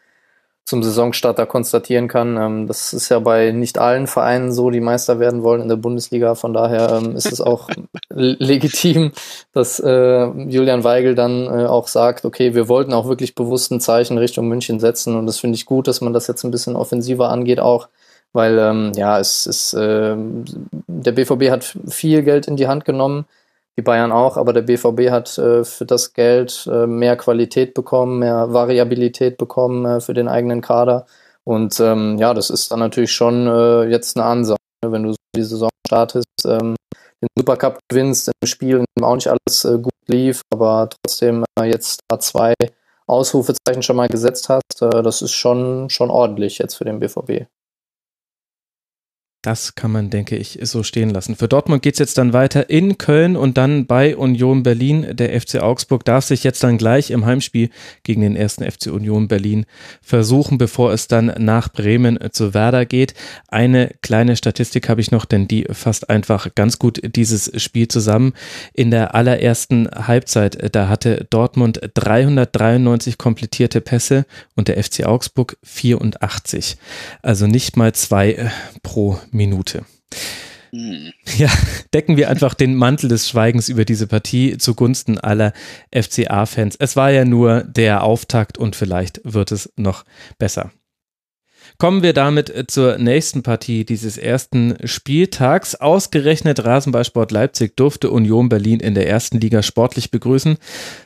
zum 0.71 0.85
Saisonstarter 0.85 1.47
konstatieren 1.47 2.07
kann. 2.07 2.37
Ähm, 2.37 2.67
das 2.69 2.93
ist 2.93 3.09
ja 3.09 3.19
bei 3.19 3.51
nicht 3.51 3.77
allen 3.77 4.07
Vereinen 4.07 4.53
so, 4.53 4.71
die 4.71 4.81
Meister 4.81 5.19
werden 5.19 5.43
wollen 5.43 5.61
in 5.61 5.69
der 5.69 5.77
Bundesliga. 5.77 6.37
Von 6.37 6.55
daher 6.55 7.01
ähm, 7.03 7.17
ist 7.17 7.31
es 7.31 7.41
auch 7.41 7.69
legitim, 8.09 9.11
dass 9.53 9.81
äh, 9.81 10.27
Julian 10.49 10.85
Weigel 10.85 11.17
dann 11.17 11.47
äh, 11.47 11.67
auch 11.67 11.89
sagt, 11.89 12.25
okay, 12.25 12.55
wir 12.55 12.69
wollten 12.69 12.93
auch 12.93 13.09
wirklich 13.09 13.35
bewusst 13.35 13.73
ein 13.73 13.81
Zeichen 13.81 14.17
Richtung 14.17 14.47
München 14.47 14.79
setzen. 14.79 15.17
Und 15.17 15.27
das 15.27 15.41
finde 15.41 15.57
ich 15.57 15.67
gut, 15.67 15.89
dass 15.89 16.01
man 16.01 16.13
das 16.13 16.29
jetzt 16.29 16.45
ein 16.45 16.53
bisschen 16.53 16.77
offensiver 16.77 17.29
angeht 17.31 17.59
auch. 17.59 17.89
Weil 18.33 18.57
ähm, 18.61 18.93
ja, 18.95 19.19
es 19.19 19.47
ist 19.47 19.73
der 19.75 20.17
BVB 21.13 21.51
hat 21.51 21.77
viel 21.89 22.23
Geld 22.23 22.47
in 22.47 22.55
die 22.55 22.69
Hand 22.69 22.85
genommen 22.85 23.27
die 23.81 23.85
Bayern 23.85 24.13
auch, 24.13 24.37
aber 24.37 24.53
der 24.53 24.63
BVB 24.63 25.11
hat 25.11 25.39
äh, 25.39 25.65
für 25.65 25.87
das 25.87 26.13
Geld 26.13 26.69
äh, 26.71 26.87
mehr 26.87 27.17
Qualität 27.17 27.73
bekommen, 27.73 28.19
mehr 28.19 28.53
Variabilität 28.53 29.39
bekommen 29.39 29.87
äh, 29.87 30.01
für 30.01 30.13
den 30.13 30.29
eigenen 30.29 30.61
Kader. 30.61 31.07
Und 31.45 31.81
ähm, 31.81 32.19
ja, 32.19 32.35
das 32.35 32.51
ist 32.51 32.71
dann 32.71 32.81
natürlich 32.81 33.13
schon 33.13 33.47
äh, 33.47 33.85
jetzt 33.85 34.17
eine 34.17 34.27
Ansage, 34.27 34.61
ne? 34.85 34.93
wenn 34.93 35.03
du 35.05 35.15
die 35.35 35.43
Saison 35.43 35.71
startest, 35.87 36.27
ähm, 36.45 36.77
den 37.23 37.29
Supercup 37.39 37.79
gewinnst, 37.89 38.31
im 38.41 38.47
Spiel, 38.47 38.85
auch 39.01 39.15
nicht 39.15 39.29
alles 39.29 39.65
äh, 39.65 39.79
gut 39.79 39.93
lief, 40.07 40.43
aber 40.53 40.91
trotzdem 40.91 41.45
äh, 41.59 41.65
jetzt 41.65 42.01
da 42.09 42.19
zwei 42.21 42.53
Ausrufezeichen 43.07 43.83
schon 43.83 43.97
mal 43.97 44.09
gesetzt 44.09 44.49
hast, 44.49 44.81
das 44.81 45.21
ist 45.21 45.33
schon, 45.33 45.91
schon 45.91 46.11
ordentlich 46.11 46.59
jetzt 46.59 46.77
für 46.77 46.85
den 46.85 47.01
BVB. 47.01 47.49
Das 49.43 49.75
kann 49.75 49.91
man, 49.91 50.11
denke 50.11 50.37
ich, 50.37 50.59
so 50.65 50.83
stehen 50.83 51.09
lassen. 51.09 51.35
Für 51.35 51.49
Dortmund 51.49 51.83
geht 51.83 51.95
es 51.95 51.99
jetzt 51.99 52.19
dann 52.19 52.35
weiter 52.35 52.69
in 52.69 52.99
Köln 52.99 53.37
und 53.37 53.57
dann 53.57 53.87
bei 53.87 54.15
Union 54.15 54.63
Berlin. 54.63 55.17
Der 55.17 55.41
FC 55.41 55.63
Augsburg 55.63 56.05
darf 56.05 56.27
sich 56.27 56.45
jetzt 56.45 56.63
dann 56.63 56.77
gleich 56.77 57.11
im 57.11 57.25
Heimspiel 57.25 57.71
gegen 58.03 58.21
den 58.21 58.37
ersten 58.37 58.71
FC 58.71 58.89
Union 58.89 59.29
Berlin 59.29 59.65
versuchen, 60.03 60.59
bevor 60.59 60.93
es 60.93 61.09
dann 61.09 61.33
nach 61.39 61.73
Bremen 61.73 62.19
zu 62.33 62.53
Werder 62.53 62.85
geht. 62.85 63.15
Eine 63.49 63.95
kleine 64.03 64.37
Statistik 64.37 64.91
habe 64.91 65.01
ich 65.01 65.11
noch, 65.11 65.25
denn 65.25 65.49
die 65.49 65.65
fasst 65.71 66.11
einfach 66.11 66.55
ganz 66.55 66.79
gut 66.79 67.01
dieses 67.17 67.51
Spiel 67.63 67.89
zusammen. 67.89 68.35
In 68.75 68.91
der 68.91 69.15
allerersten 69.15 69.89
Halbzeit, 69.91 70.75
da 70.77 70.91
hatte 70.91 71.27
Dortmund 71.31 71.81
393 71.95 73.17
komplettierte 73.17 73.81
Pässe 73.81 74.27
und 74.55 74.69
der 74.69 74.85
FC 74.85 75.07
Augsburg 75.07 75.57
84. 75.63 76.77
Also 77.23 77.47
nicht 77.47 77.79
mal 77.79 77.95
zwei 77.95 78.51
pro 78.83 79.19
Minute. 79.31 79.85
Hm. 80.73 81.13
Ja, 81.37 81.51
decken 81.93 82.17
wir 82.17 82.31
einfach 82.31 82.55
den 82.55 82.77
Mantel 82.77 83.09
des 83.09 83.29
Schweigens 83.29 83.69
über 83.69 83.85
diese 83.85 84.07
Partie 84.07 84.57
zugunsten 84.59 85.19
aller 85.19 85.53
FCA-Fans. 85.93 86.77
Es 86.79 86.97
war 86.97 87.11
ja 87.11 87.25
nur 87.25 87.63
der 87.63 88.05
Auftakt 88.05 88.57
und 88.57 88.77
vielleicht 88.77 89.21
wird 89.25 89.53
es 89.53 89.73
noch 89.77 90.05
besser. 90.39 90.71
Kommen 91.81 92.03
wir 92.03 92.13
damit 92.13 92.71
zur 92.71 92.99
nächsten 92.99 93.43
Partie 93.43 93.87
dieses 93.87 94.19
ersten 94.19 94.77
Spieltags. 94.85 95.77
Ausgerechnet 95.77 96.63
Rasenballsport 96.63 97.33
Leipzig 97.33 97.75
durfte 97.75 98.11
Union 98.11 98.51
Berlin 98.51 98.81
in 98.81 98.93
der 98.93 99.09
ersten 99.09 99.41
Liga 99.41 99.63
sportlich 99.63 100.11
begrüßen. 100.11 100.59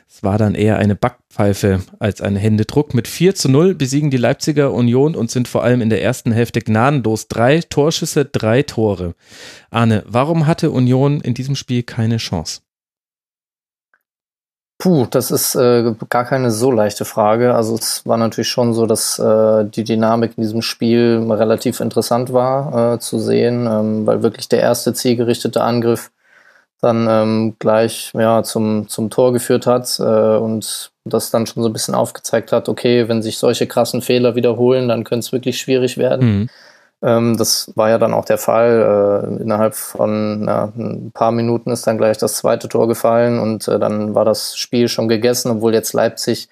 Es 0.09 0.21
war 0.21 0.37
dann 0.37 0.53
eher 0.53 0.77
eine 0.77 0.97
Backpfeife 0.97 1.79
als 1.99 2.19
ein 2.19 2.35
Händedruck. 2.35 2.93
Mit 2.93 3.07
4 3.07 3.35
zu 3.35 3.47
0 3.47 3.73
besiegen 3.73 4.11
die 4.11 4.17
Leipziger 4.17 4.73
Union 4.73 5.15
und 5.15 5.31
sind 5.31 5.47
vor 5.47 5.63
allem 5.63 5.79
in 5.79 5.89
der 5.89 6.03
ersten 6.03 6.33
Hälfte 6.33 6.59
gnadenlos. 6.59 7.29
Drei 7.29 7.61
Torschüsse, 7.61 8.25
drei 8.25 8.61
Tore. 8.61 9.15
Arne, 9.69 10.03
warum 10.05 10.45
hatte 10.45 10.71
Union 10.71 11.21
in 11.21 11.33
diesem 11.33 11.55
Spiel 11.55 11.83
keine 11.83 12.17
Chance? 12.17 12.64
Puh, 14.77 15.07
das 15.09 15.31
ist 15.31 15.55
äh, 15.55 15.93
gar 16.09 16.25
keine 16.25 16.51
so 16.51 16.69
leichte 16.69 17.05
Frage. 17.05 17.55
Also 17.55 17.75
es 17.75 18.05
war 18.05 18.17
natürlich 18.17 18.49
schon 18.49 18.73
so, 18.73 18.85
dass 18.85 19.17
äh, 19.19 19.63
die 19.65 19.85
Dynamik 19.85 20.33
in 20.35 20.43
diesem 20.43 20.61
Spiel 20.61 21.25
relativ 21.29 21.79
interessant 21.79 22.33
war 22.33 22.95
äh, 22.95 22.99
zu 22.99 23.17
sehen, 23.17 23.67
ähm, 23.67 24.05
weil 24.05 24.21
wirklich 24.21 24.49
der 24.49 24.59
erste 24.59 24.93
zielgerichtete 24.93 25.63
Angriff 25.63 26.11
dann 26.81 27.07
ähm, 27.09 27.55
gleich 27.57 28.11
ja, 28.13 28.43
zum, 28.43 28.89
zum 28.89 29.09
Tor 29.09 29.31
geführt 29.31 29.65
hat 29.65 29.97
äh, 29.99 30.03
und 30.03 30.91
das 31.05 31.31
dann 31.31 31.45
schon 31.47 31.63
so 31.63 31.69
ein 31.69 31.73
bisschen 31.73 31.95
aufgezeigt 31.95 32.51
hat, 32.51 32.67
okay, 32.67 33.07
wenn 33.07 33.23
sich 33.23 33.37
solche 33.37 33.67
krassen 33.67 34.01
Fehler 34.01 34.35
wiederholen, 34.35 34.89
dann 34.89 35.03
könnte 35.03 35.25
es 35.25 35.31
wirklich 35.31 35.57
schwierig 35.57 35.97
werden. 35.97 36.39
Mhm. 36.39 36.49
Ähm, 37.03 37.37
das 37.37 37.71
war 37.75 37.89
ja 37.89 37.97
dann 37.97 38.13
auch 38.13 38.25
der 38.25 38.37
Fall. 38.37 39.27
Äh, 39.39 39.41
innerhalb 39.43 39.75
von 39.75 40.41
na, 40.45 40.71
ein 40.75 41.11
paar 41.13 41.31
Minuten 41.31 41.71
ist 41.71 41.87
dann 41.87 41.97
gleich 41.97 42.17
das 42.17 42.35
zweite 42.35 42.69
Tor 42.69 42.87
gefallen 42.87 43.39
und 43.39 43.67
äh, 43.67 43.79
dann 43.79 44.15
war 44.15 44.25
das 44.25 44.57
Spiel 44.57 44.87
schon 44.87 45.07
gegessen, 45.07 45.51
obwohl 45.51 45.73
jetzt 45.73 45.93
Leipzig 45.93 46.49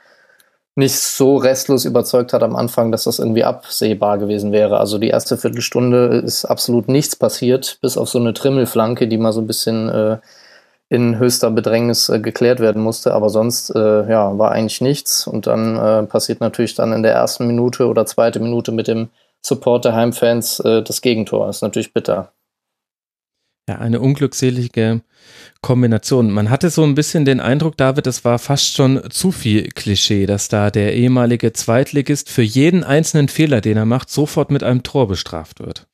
nicht 0.75 0.99
so 0.99 1.37
restlos 1.37 1.85
überzeugt 1.85 2.33
hat 2.33 2.41
am 2.41 2.55
Anfang, 2.55 2.91
dass 2.91 3.03
das 3.03 3.19
irgendwie 3.19 3.43
absehbar 3.43 4.17
gewesen 4.17 4.51
wäre. 4.51 4.79
Also 4.79 4.97
die 4.97 5.09
erste 5.09 5.37
Viertelstunde 5.37 6.21
ist 6.25 6.45
absolut 6.45 6.87
nichts 6.87 7.15
passiert, 7.15 7.77
bis 7.81 7.97
auf 7.97 8.09
so 8.09 8.19
eine 8.19 8.33
Trimmelflanke, 8.33 9.07
die 9.07 9.17
mal 9.17 9.33
so 9.33 9.41
ein 9.41 9.47
bisschen 9.47 9.89
äh, 9.89 10.17
in 10.89 11.19
höchster 11.19 11.51
Bedrängnis 11.51 12.09
äh, 12.09 12.19
geklärt 12.19 12.59
werden 12.59 12.81
musste. 12.81 13.13
Aber 13.13 13.29
sonst 13.29 13.69
äh, 13.75 14.09
ja, 14.09 14.37
war 14.37 14.51
eigentlich 14.51 14.81
nichts. 14.81 15.27
Und 15.27 15.45
dann 15.47 15.77
äh, 15.77 16.03
passiert 16.03 16.39
natürlich 16.39 16.75
dann 16.75 16.91
in 16.91 17.03
der 17.03 17.13
ersten 17.13 17.45
Minute 17.47 17.87
oder 17.87 18.05
zweite 18.05 18.39
Minute 18.39 18.71
mit 18.71 18.87
dem 18.87 19.09
Support 19.45 19.85
der 19.85 19.93
Heimfans 19.93 20.59
äh, 20.61 20.81
das 20.83 21.01
Gegentor. 21.01 21.47
Das 21.47 21.57
ist 21.57 21.61
natürlich 21.61 21.93
bitter. 21.93 22.33
Ja, 23.69 23.77
eine 23.77 24.01
unglückselige 24.01 25.01
Kombination. 25.61 26.31
Man 26.31 26.49
hatte 26.49 26.69
so 26.69 26.83
ein 26.83 26.95
bisschen 26.95 27.23
den 27.23 27.39
Eindruck, 27.39 27.77
David, 27.77 28.07
es 28.07 28.25
war 28.25 28.37
fast 28.37 28.73
schon 28.73 29.09
zu 29.09 29.31
viel 29.31 29.69
Klischee, 29.69 30.25
dass 30.25 30.49
da 30.49 30.69
der 30.69 30.93
ehemalige 30.95 31.53
Zweitligist 31.53 32.29
für 32.29 32.41
jeden 32.41 32.83
einzelnen 32.83 33.29
Fehler, 33.29 33.61
den 33.61 33.77
er 33.77 33.85
macht, 33.85 34.09
sofort 34.09 34.51
mit 34.51 34.63
einem 34.63 34.83
Tor 34.83 35.07
bestraft 35.07 35.61
wird. 35.61 35.87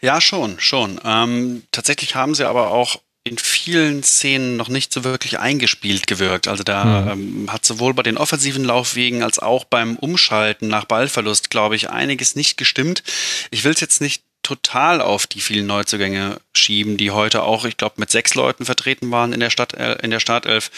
Ja, 0.00 0.20
schon, 0.20 0.60
schon. 0.60 1.00
Ähm, 1.04 1.64
tatsächlich 1.72 2.14
haben 2.14 2.34
sie 2.34 2.46
aber 2.46 2.70
auch 2.70 3.00
in 3.26 3.38
vielen 3.38 4.04
Szenen 4.04 4.56
noch 4.56 4.68
nicht 4.68 4.92
so 4.92 5.02
wirklich 5.02 5.40
eingespielt 5.40 6.06
gewirkt. 6.06 6.46
Also 6.46 6.62
da 6.62 6.84
mhm. 6.84 7.10
ähm, 7.10 7.52
hat 7.52 7.64
sowohl 7.64 7.92
bei 7.92 8.04
den 8.04 8.18
offensiven 8.18 8.64
Laufwegen 8.64 9.24
als 9.24 9.40
auch 9.40 9.64
beim 9.64 9.96
Umschalten 9.96 10.68
nach 10.68 10.84
Ballverlust, 10.84 11.50
glaube 11.50 11.74
ich, 11.74 11.90
einiges 11.90 12.36
nicht 12.36 12.56
gestimmt. 12.56 13.02
Ich 13.50 13.64
will 13.64 13.72
es 13.72 13.80
jetzt 13.80 14.00
nicht 14.00 14.22
total 14.44 15.00
auf 15.00 15.26
die 15.26 15.40
vielen 15.40 15.66
Neuzugänge 15.66 16.38
schieben, 16.54 16.96
die 16.96 17.10
heute 17.10 17.42
auch, 17.42 17.64
ich 17.64 17.76
glaube, 17.76 17.96
mit 17.98 18.12
sechs 18.12 18.36
Leuten 18.36 18.64
vertreten 18.64 19.10
waren 19.10 19.32
in 19.32 19.40
der 19.40 19.50
Stadt, 19.50 19.74
äh, 19.74 19.94
in 20.02 20.12
der 20.12 20.20
Startelf. 20.20 20.70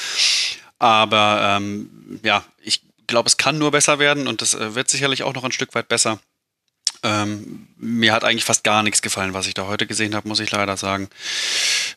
Aber 0.78 1.58
ähm, 1.58 1.90
ja, 2.22 2.44
ich 2.62 2.80
glaube, 3.06 3.28
es 3.28 3.36
kann 3.36 3.58
nur 3.58 3.72
besser 3.72 3.98
werden 3.98 4.26
und 4.26 4.40
das 4.40 4.54
äh, 4.54 4.74
wird 4.74 4.88
sicherlich 4.88 5.22
auch 5.22 5.34
noch 5.34 5.44
ein 5.44 5.52
Stück 5.52 5.74
weit 5.74 5.88
besser. 5.88 6.18
Ähm, 7.02 7.68
mir 7.76 8.12
hat 8.12 8.24
eigentlich 8.24 8.44
fast 8.44 8.64
gar 8.64 8.82
nichts 8.82 9.02
gefallen, 9.02 9.34
was 9.34 9.46
ich 9.46 9.54
da 9.54 9.66
heute 9.66 9.86
gesehen 9.86 10.14
habe, 10.14 10.28
muss 10.28 10.40
ich 10.40 10.50
leider 10.50 10.76
sagen. 10.76 11.08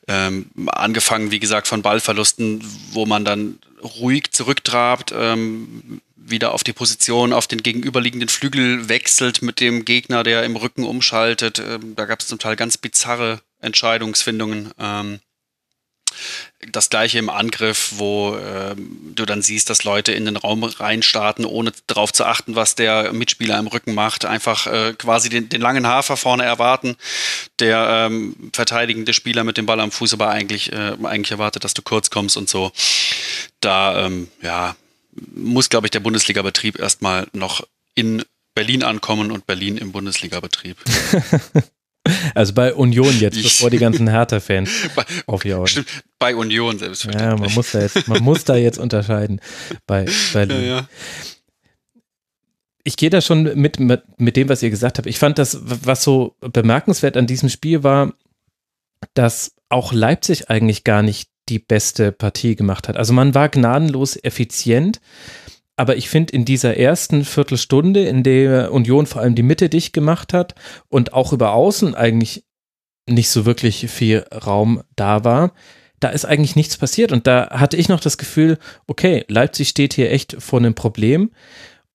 Ähm, 0.07 0.47
angefangen, 0.67 1.31
wie 1.31 1.39
gesagt, 1.39 1.67
von 1.67 1.81
Ballverlusten, 1.81 2.63
wo 2.91 3.05
man 3.05 3.25
dann 3.25 3.59
ruhig 3.81 4.31
zurücktrabt, 4.31 5.13
ähm, 5.15 6.01
wieder 6.15 6.53
auf 6.53 6.63
die 6.63 6.73
Position, 6.73 7.33
auf 7.33 7.47
den 7.47 7.63
gegenüberliegenden 7.63 8.29
Flügel 8.29 8.89
wechselt 8.89 9.41
mit 9.41 9.59
dem 9.59 9.85
Gegner, 9.85 10.23
der 10.23 10.43
im 10.43 10.55
Rücken 10.55 10.83
umschaltet. 10.83 11.59
Ähm, 11.59 11.95
da 11.95 12.05
gab 12.05 12.19
es 12.19 12.27
zum 12.27 12.39
Teil 12.39 12.55
ganz 12.55 12.77
bizarre 12.77 13.41
Entscheidungsfindungen. 13.59 14.71
Das 16.69 16.89
gleiche 16.89 17.17
im 17.17 17.29
Angriff, 17.29 17.93
wo 17.95 18.35
äh, 18.35 18.75
du 18.75 19.25
dann 19.25 19.41
siehst, 19.41 19.69
dass 19.69 19.83
Leute 19.83 20.11
in 20.11 20.25
den 20.25 20.37
Raum 20.37 20.63
reinstarten, 20.63 21.45
ohne 21.45 21.71
darauf 21.87 22.13
zu 22.13 22.25
achten, 22.25 22.55
was 22.55 22.75
der 22.75 23.13
Mitspieler 23.13 23.57
im 23.57 23.67
Rücken 23.67 23.93
macht. 23.93 24.25
Einfach 24.25 24.67
äh, 24.67 24.93
quasi 24.93 25.29
den, 25.29 25.49
den, 25.49 25.61
langen 25.61 25.87
Hafer 25.87 26.17
vorne 26.17 26.43
erwarten. 26.43 26.95
Der 27.59 28.07
ähm, 28.09 28.35
verteidigende 28.53 29.13
Spieler 29.13 29.43
mit 29.43 29.57
dem 29.57 29.65
Ball 29.65 29.79
am 29.79 29.91
Fuß 29.91 30.13
aber 30.13 30.29
eigentlich, 30.29 30.71
äh, 30.71 30.95
eigentlich 31.03 31.31
erwartet, 31.31 31.63
dass 31.63 31.73
du 31.73 31.81
kurz 31.81 32.09
kommst 32.09 32.37
und 32.37 32.49
so. 32.49 32.71
Da, 33.59 34.05
ähm, 34.05 34.27
ja, 34.41 34.75
muss, 35.33 35.69
glaube 35.69 35.87
ich, 35.87 35.91
der 35.91 35.99
Bundesliga-Betrieb 35.99 36.79
erstmal 36.79 37.27
noch 37.33 37.65
in 37.95 38.23
Berlin 38.53 38.83
ankommen 38.83 39.31
und 39.31 39.45
Berlin 39.45 39.77
im 39.77 39.91
Bundesliga-Betrieb. 39.91 40.77
Also 42.33 42.53
bei 42.53 42.73
Union 42.73 43.17
jetzt, 43.19 43.37
ich, 43.37 43.43
bevor 43.43 43.69
die 43.69 43.77
ganzen 43.77 44.07
Hertha-Fans 44.09 44.69
aufjauen. 45.27 45.67
Stimmt, 45.67 46.03
bei 46.17 46.35
Union 46.35 46.79
selbstverständlich. 46.79 47.31
Ja, 47.31 47.37
man 47.37 47.53
muss 47.53 47.71
da 47.71 47.81
jetzt, 47.81 48.07
man 48.07 48.23
muss 48.23 48.43
da 48.43 48.55
jetzt 48.55 48.79
unterscheiden. 48.79 49.39
Bei 49.85 50.05
Berlin. 50.33 50.61
Ja, 50.61 50.67
ja. 50.77 50.89
Ich 52.83 52.97
gehe 52.97 53.11
da 53.11 53.21
schon 53.21 53.43
mit, 53.55 53.79
mit, 53.79 54.01
mit 54.17 54.35
dem, 54.35 54.49
was 54.49 54.63
ihr 54.63 54.71
gesagt 54.71 54.97
habt. 54.97 55.07
Ich 55.07 55.19
fand 55.19 55.37
das, 55.37 55.59
was 55.61 56.03
so 56.03 56.35
bemerkenswert 56.39 57.15
an 57.15 57.27
diesem 57.27 57.49
Spiel 57.49 57.83
war, 57.83 58.13
dass 59.13 59.53
auch 59.69 59.93
Leipzig 59.93 60.49
eigentlich 60.49 60.83
gar 60.83 61.03
nicht 61.03 61.29
die 61.49 61.59
beste 61.59 62.11
Partie 62.11 62.55
gemacht 62.55 62.87
hat. 62.87 62.97
Also 62.97 63.13
man 63.13 63.35
war 63.35 63.49
gnadenlos 63.49 64.15
effizient, 64.23 64.99
aber 65.81 65.97
ich 65.97 66.09
finde 66.09 66.31
in 66.33 66.45
dieser 66.45 66.77
ersten 66.77 67.25
Viertelstunde, 67.25 68.03
in 68.03 68.21
der 68.21 68.71
Union 68.71 69.07
vor 69.07 69.19
allem 69.23 69.33
die 69.33 69.41
Mitte 69.41 69.67
dicht 69.67 69.93
gemacht 69.93 70.31
hat 70.31 70.53
und 70.89 71.13
auch 71.13 71.33
über 71.33 71.53
Außen 71.53 71.95
eigentlich 71.95 72.45
nicht 73.09 73.31
so 73.31 73.47
wirklich 73.47 73.89
viel 73.89 74.23
Raum 74.31 74.83
da 74.95 75.23
war, 75.23 75.53
da 75.99 76.09
ist 76.09 76.25
eigentlich 76.25 76.55
nichts 76.55 76.77
passiert. 76.77 77.11
Und 77.11 77.25
da 77.25 77.49
hatte 77.49 77.77
ich 77.77 77.89
noch 77.89 77.99
das 77.99 78.19
Gefühl, 78.19 78.59
okay, 78.85 79.25
Leipzig 79.27 79.69
steht 79.69 79.95
hier 79.95 80.11
echt 80.11 80.35
vor 80.37 80.59
einem 80.59 80.75
Problem. 80.75 81.31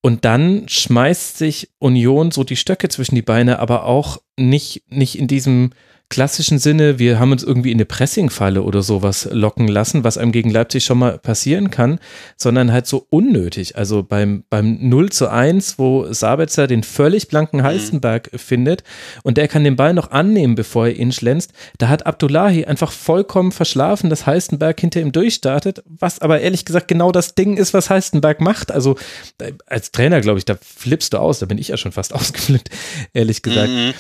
Und 0.01 0.25
dann 0.25 0.69
schmeißt 0.69 1.39
sich 1.39 1.71
Union 1.79 2.33
so 2.33 2.43
die 2.43 2.57
Stöcke 2.57 2.89
zwischen 2.89 3.15
die 3.15 3.23
Beine, 3.23 3.61
aber 3.61 3.85
auch 3.85 4.21
nicht, 4.37 4.83
nicht 4.89 5.17
in 5.17 5.29
diesem 5.29 5.71
klassischen 6.09 6.59
Sinne, 6.59 6.99
wir 7.01 7.19
haben 7.19 7.33
uns 7.33 7.43
irgendwie 7.43 7.73
in 7.73 7.79
eine 7.79 7.85
Pressingfalle 7.85 8.63
oder 8.63 8.83
sowas 8.83 9.29
locken 9.33 9.67
lassen, 9.67 10.05
was 10.05 10.19
einem 10.19 10.31
gegen 10.31 10.51
Leipzig 10.51 10.85
schon 10.85 10.99
mal 10.99 11.19
passieren 11.19 11.71
kann, 11.71 11.99
sondern 12.37 12.73
halt 12.73 12.87
so 12.87 13.07
unnötig. 13.11 13.77
Also 13.77 14.05
beim, 14.05 14.45
beim 14.49 14.79
0 14.89 15.11
zu 15.11 15.29
1, 15.29 15.79
wo 15.79 16.13
Sabitzer 16.13 16.69
den 16.69 16.85
völlig 16.85 17.27
blanken 17.27 17.61
mhm. 17.61 17.65
Heistenberg 17.65 18.33
mhm. 18.33 18.39
findet 18.39 18.85
und 19.25 19.37
der 19.37 19.49
kann 19.49 19.65
den 19.65 19.75
Ball 19.75 19.95
noch 19.95 20.13
annehmen, 20.13 20.55
bevor 20.55 20.87
er 20.87 20.97
ihn 20.97 21.11
schlänzt, 21.11 21.53
da 21.79 21.89
hat 21.89 22.07
Abdullahi 22.07 22.65
einfach 22.67 22.93
vollkommen 22.93 23.51
verschlafen, 23.51 24.09
dass 24.09 24.27
Heistenberg 24.27 24.81
hinter 24.81 25.01
ihm 25.01 25.11
durchstartet, 25.11 25.83
was 25.87 26.21
aber 26.21 26.41
ehrlich 26.41 26.65
gesagt 26.65 26.87
genau 26.87 27.11
das 27.11 27.35
Ding 27.35 27.57
ist, 27.57 27.75
was 27.75 27.91
Heistenberg 27.91 28.41
macht. 28.41 28.71
Also 28.71 28.97
äh, 29.39 29.53
als 29.67 29.91
Trainer, 29.91 30.21
glaube 30.21 30.39
ich, 30.39 30.45
da 30.45 30.57
flippst 30.61 31.15
du 31.15 31.19
aus, 31.19 31.41
da 31.41 31.47
bin 31.47 31.59
ich 31.59 31.69
ja 31.69 31.77
schon 31.77 31.93
fast 31.93 32.13
ausgeflippt, 32.15 32.71
ehrlich 33.13 33.43
gesagt. 33.43 33.71
Mhm. 33.71 33.95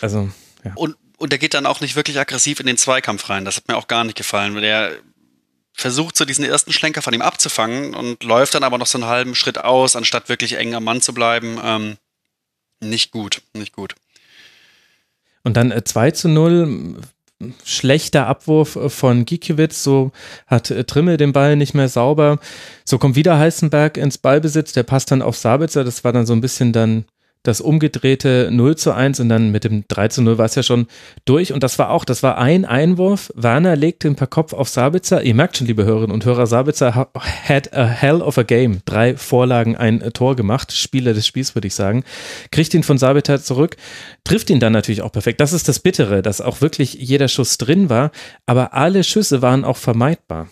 Also, 0.00 0.28
ja. 0.64 0.72
Und 0.74 0.96
und 1.16 1.32
der 1.32 1.38
geht 1.38 1.54
dann 1.54 1.66
auch 1.66 1.80
nicht 1.80 1.96
wirklich 1.96 2.18
aggressiv 2.18 2.60
in 2.60 2.66
den 2.66 2.76
Zweikampf 2.76 3.28
rein. 3.28 3.44
Das 3.44 3.56
hat 3.56 3.68
mir 3.68 3.76
auch 3.76 3.88
gar 3.88 4.04
nicht 4.04 4.16
gefallen, 4.16 4.54
weil 4.54 4.62
der 4.62 4.92
versucht 5.72 6.16
so 6.16 6.24
diesen 6.24 6.44
ersten 6.44 6.72
Schlenker 6.72 7.02
von 7.02 7.12
ihm 7.12 7.22
abzufangen 7.22 7.94
und 7.94 8.22
läuft 8.24 8.54
dann 8.54 8.64
aber 8.64 8.78
noch 8.78 8.86
so 8.86 8.98
einen 8.98 9.06
halben 9.06 9.34
Schritt 9.34 9.58
aus, 9.58 9.94
anstatt 9.94 10.28
wirklich 10.28 10.54
eng 10.54 10.74
am 10.74 10.84
Mann 10.84 11.02
zu 11.02 11.12
bleiben. 11.12 11.58
Ähm, 11.62 11.96
nicht 12.80 13.10
gut, 13.10 13.42
nicht 13.52 13.74
gut. 13.74 13.94
Und 15.42 15.56
dann 15.56 15.70
äh, 15.70 15.84
2 15.84 16.10
zu 16.12 16.28
0, 16.28 16.96
schlechter 17.64 18.26
Abwurf 18.26 18.76
äh, 18.76 18.88
von 18.88 19.26
Gikiewicz, 19.26 19.82
so 19.82 20.12
hat 20.46 20.70
äh, 20.70 20.84
Trimmel 20.84 21.18
den 21.18 21.32
Ball 21.32 21.56
nicht 21.56 21.74
mehr 21.74 21.88
sauber. 21.88 22.38
So 22.84 22.98
kommt 22.98 23.16
wieder 23.16 23.38
Heißenberg 23.38 23.96
ins 23.98 24.18
Ballbesitz, 24.18 24.72
der 24.72 24.82
passt 24.82 25.10
dann 25.10 25.22
auf 25.22 25.36
Sabitzer, 25.36 25.84
das 25.84 26.04
war 26.04 26.12
dann 26.12 26.26
so 26.26 26.32
ein 26.32 26.40
bisschen 26.40 26.72
dann 26.72 27.04
das 27.46 27.60
umgedrehte 27.60 28.48
0 28.50 28.76
zu 28.76 28.92
1 28.92 29.20
und 29.20 29.28
dann 29.28 29.50
mit 29.50 29.64
dem 29.64 29.84
3 29.86 30.08
zu 30.08 30.22
0 30.22 30.38
war 30.38 30.46
es 30.46 30.54
ja 30.54 30.62
schon 30.62 30.86
durch. 31.24 31.52
Und 31.52 31.62
das 31.62 31.78
war 31.78 31.90
auch, 31.90 32.04
das 32.04 32.22
war 32.22 32.38
ein 32.38 32.64
Einwurf. 32.64 33.32
Werner 33.34 33.76
legte 33.76 34.08
ein 34.08 34.16
paar 34.16 34.28
Kopf 34.28 34.52
auf 34.52 34.68
Sabitzer. 34.68 35.22
Ihr 35.22 35.34
merkt 35.34 35.56
schon, 35.56 35.66
liebe 35.66 35.84
Hörerinnen 35.84 36.12
und 36.12 36.24
Hörer, 36.24 36.46
Sabitzer 36.46 37.08
had 37.48 37.72
a 37.72 37.86
hell 37.86 38.20
of 38.22 38.38
a 38.38 38.42
game. 38.42 38.80
Drei 38.84 39.16
Vorlagen, 39.16 39.76
ein 39.76 40.00
Tor 40.12 40.36
gemacht. 40.36 40.72
Spieler 40.72 41.14
des 41.14 41.26
Spiels, 41.26 41.54
würde 41.54 41.68
ich 41.68 41.74
sagen. 41.74 42.04
Kriegt 42.50 42.74
ihn 42.74 42.82
von 42.82 42.98
Sabitzer 42.98 43.42
zurück, 43.42 43.76
trifft 44.24 44.50
ihn 44.50 44.60
dann 44.60 44.72
natürlich 44.72 45.02
auch 45.02 45.12
perfekt. 45.12 45.40
Das 45.40 45.52
ist 45.52 45.68
das 45.68 45.78
Bittere, 45.78 46.22
dass 46.22 46.40
auch 46.40 46.60
wirklich 46.60 46.94
jeder 46.94 47.28
Schuss 47.28 47.58
drin 47.58 47.88
war. 47.90 48.10
Aber 48.46 48.74
alle 48.74 49.04
Schüsse 49.04 49.42
waren 49.42 49.64
auch 49.64 49.76
vermeidbar. 49.76 50.48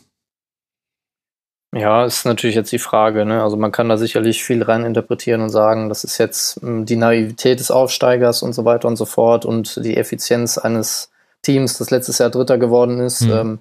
Ja, 1.75 2.05
ist 2.05 2.25
natürlich 2.25 2.55
jetzt 2.55 2.71
die 2.71 2.79
Frage. 2.79 3.25
Ne? 3.25 3.43
Also 3.43 3.57
man 3.57 3.73
kann 3.73 3.89
da 3.89 3.97
sicherlich 3.97 4.45
viel 4.45 4.63
rein 4.63 4.85
interpretieren 4.85 5.41
und 5.41 5.51
sagen, 5.51 5.89
das 5.89 6.05
ist 6.05 6.19
jetzt 6.19 6.61
hm, 6.63 6.87
die 6.87 6.97
Naivität 6.97 7.59
des 7.59 7.71
Aufsteigers 7.71 8.43
und 8.43 8.53
so 8.53 8.65
weiter 8.65 8.87
und 8.87 8.97
so 8.97 9.05
fort 9.05 9.45
und 9.45 9.85
die 9.85 9.97
Effizienz 9.97 10.57
eines 10.57 11.11
Teams, 11.43 11.79
das 11.79 11.91
letztes 11.91 12.19
Jahr 12.19 12.31
Dritter 12.31 12.59
geworden 12.59 13.01
ist. 13.01 13.23
Mhm. 13.23 13.33
Ähm, 13.33 13.59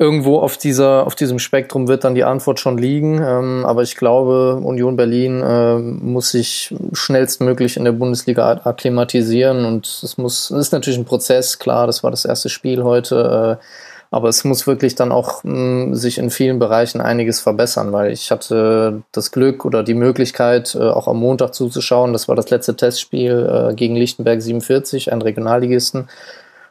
irgendwo 0.00 0.40
auf 0.40 0.56
dieser, 0.56 1.06
auf 1.06 1.14
diesem 1.14 1.38
Spektrum 1.38 1.86
wird 1.86 2.02
dann 2.02 2.16
die 2.16 2.24
Antwort 2.24 2.58
schon 2.58 2.76
liegen. 2.76 3.22
Ähm, 3.22 3.64
aber 3.64 3.82
ich 3.82 3.94
glaube, 3.94 4.56
Union 4.56 4.96
Berlin 4.96 5.42
äh, 5.42 5.78
muss 5.78 6.32
sich 6.32 6.74
schnellstmöglich 6.92 7.76
in 7.76 7.84
der 7.84 7.92
Bundesliga 7.92 8.62
akklimatisieren 8.64 9.64
und 9.64 9.86
es 9.86 10.18
muss, 10.18 10.50
es 10.50 10.58
ist 10.58 10.72
natürlich 10.72 10.98
ein 10.98 11.04
Prozess, 11.04 11.60
klar, 11.60 11.86
das 11.86 12.02
war 12.02 12.10
das 12.10 12.24
erste 12.24 12.48
Spiel 12.48 12.82
heute. 12.82 13.58
Äh, 13.60 13.64
aber 14.12 14.28
es 14.28 14.44
muss 14.44 14.66
wirklich 14.66 14.94
dann 14.94 15.10
auch 15.10 15.42
mh, 15.42 15.52
hm, 15.52 15.94
sich 15.94 16.18
in 16.18 16.30
vielen 16.30 16.58
Bereichen 16.58 17.00
einiges 17.00 17.40
verbessern, 17.40 17.92
weil 17.92 18.12
ich 18.12 18.30
hatte 18.30 19.02
das 19.10 19.32
Glück 19.32 19.64
oder 19.64 19.82
die 19.82 19.94
Möglichkeit, 19.94 20.74
äh, 20.74 20.80
auch 20.80 21.08
am 21.08 21.18
Montag 21.18 21.54
zuzuschauen. 21.54 22.12
Das 22.12 22.28
war 22.28 22.36
das 22.36 22.50
letzte 22.50 22.76
Testspiel 22.76 23.70
äh, 23.70 23.74
gegen 23.74 23.96
Lichtenberg 23.96 24.42
47, 24.42 25.10
ein 25.10 25.22
Regionalligisten. 25.22 26.10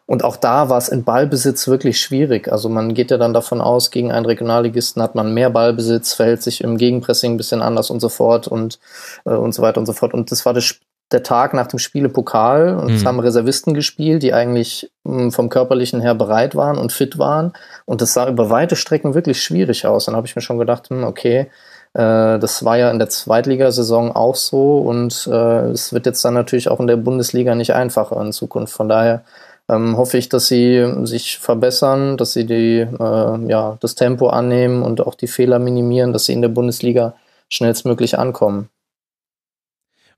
Und 0.05 0.23
auch 0.23 0.35
da 0.37 0.69
war 0.69 0.77
es 0.77 0.87
in 0.89 1.03
Ballbesitz 1.03 1.67
wirklich 1.67 1.99
schwierig. 1.99 2.51
Also 2.51 2.69
man 2.69 2.93
geht 2.93 3.09
ja 3.09 3.17
dann 3.17 3.33
davon 3.33 3.59
aus, 3.59 3.89
gegen 3.89 4.11
einen 4.11 4.25
Regionalligisten 4.27 5.01
hat 5.01 5.15
man 5.15 5.33
mehr 5.33 5.49
Ballbesitz, 5.49 6.13
verhält 6.13 6.43
sich 6.43 6.61
im 6.61 6.77
Gegenpressing 6.77 7.33
ein 7.33 7.37
bisschen 7.37 7.63
anders 7.63 7.89
und 7.89 8.01
so 8.01 8.09
fort 8.09 8.47
und, 8.47 8.77
äh, 9.25 9.31
und 9.31 9.53
so 9.53 9.63
weiter 9.63 9.79
und 9.79 9.87
so 9.87 9.93
fort. 9.93 10.13
Und 10.13 10.31
das 10.31 10.45
war 10.45 10.53
das 10.53 10.75
der 11.11 11.23
Tag 11.23 11.53
nach 11.53 11.67
dem 11.67 11.79
Spiele 11.79 12.09
Pokal 12.09 12.75
und 12.75 12.89
mhm. 12.89 12.95
es 12.95 13.05
haben 13.05 13.19
Reservisten 13.19 13.73
gespielt, 13.73 14.23
die 14.23 14.33
eigentlich 14.33 14.91
mh, 15.03 15.19
hm, 15.19 15.31
vom 15.31 15.49
körperlichen 15.49 16.01
her 16.01 16.15
bereit 16.15 16.55
waren 16.55 16.77
und 16.77 16.91
fit 16.91 17.17
waren. 17.17 17.53
Und 17.85 18.01
das 18.01 18.13
sah 18.13 18.27
über 18.29 18.49
weite 18.49 18.75
Strecken 18.75 19.13
wirklich 19.13 19.41
schwierig 19.41 19.85
aus. 19.85 20.05
Dann 20.05 20.15
habe 20.15 20.27
ich 20.27 20.35
mir 20.35 20.41
schon 20.41 20.57
gedacht, 20.57 20.89
hm, 20.89 21.03
okay, 21.03 21.47
äh, 21.93 22.39
das 22.39 22.63
war 22.63 22.77
ja 22.77 22.89
in 22.89 22.99
der 22.99 23.09
Zweitligasaison 23.09 24.11
auch 24.11 24.35
so 24.35 24.79
und 24.79 25.27
äh, 25.31 25.69
es 25.71 25.91
wird 25.91 26.05
jetzt 26.05 26.23
dann 26.23 26.33
natürlich 26.33 26.69
auch 26.69 26.79
in 26.79 26.87
der 26.87 26.97
Bundesliga 26.97 27.55
nicht 27.55 27.73
einfacher 27.73 28.19
in 28.21 28.31
Zukunft. 28.31 28.73
Von 28.73 28.87
daher 28.87 29.23
ähm, 29.69 29.97
hoffe 29.97 30.17
ich, 30.17 30.29
dass 30.29 30.47
sie 30.47 30.85
sich 31.03 31.39
verbessern, 31.39 32.17
dass 32.17 32.33
sie 32.33 32.45
die, 32.45 32.79
äh, 32.79 33.49
ja, 33.49 33.77
das 33.79 33.95
Tempo 33.95 34.27
annehmen 34.27 34.83
und 34.83 35.01
auch 35.01 35.15
die 35.15 35.27
Fehler 35.27 35.59
minimieren, 35.59 36.13
dass 36.13 36.25
sie 36.25 36.33
in 36.33 36.41
der 36.41 36.49
Bundesliga 36.49 37.15
schnellstmöglich 37.49 38.17
ankommen. 38.17 38.69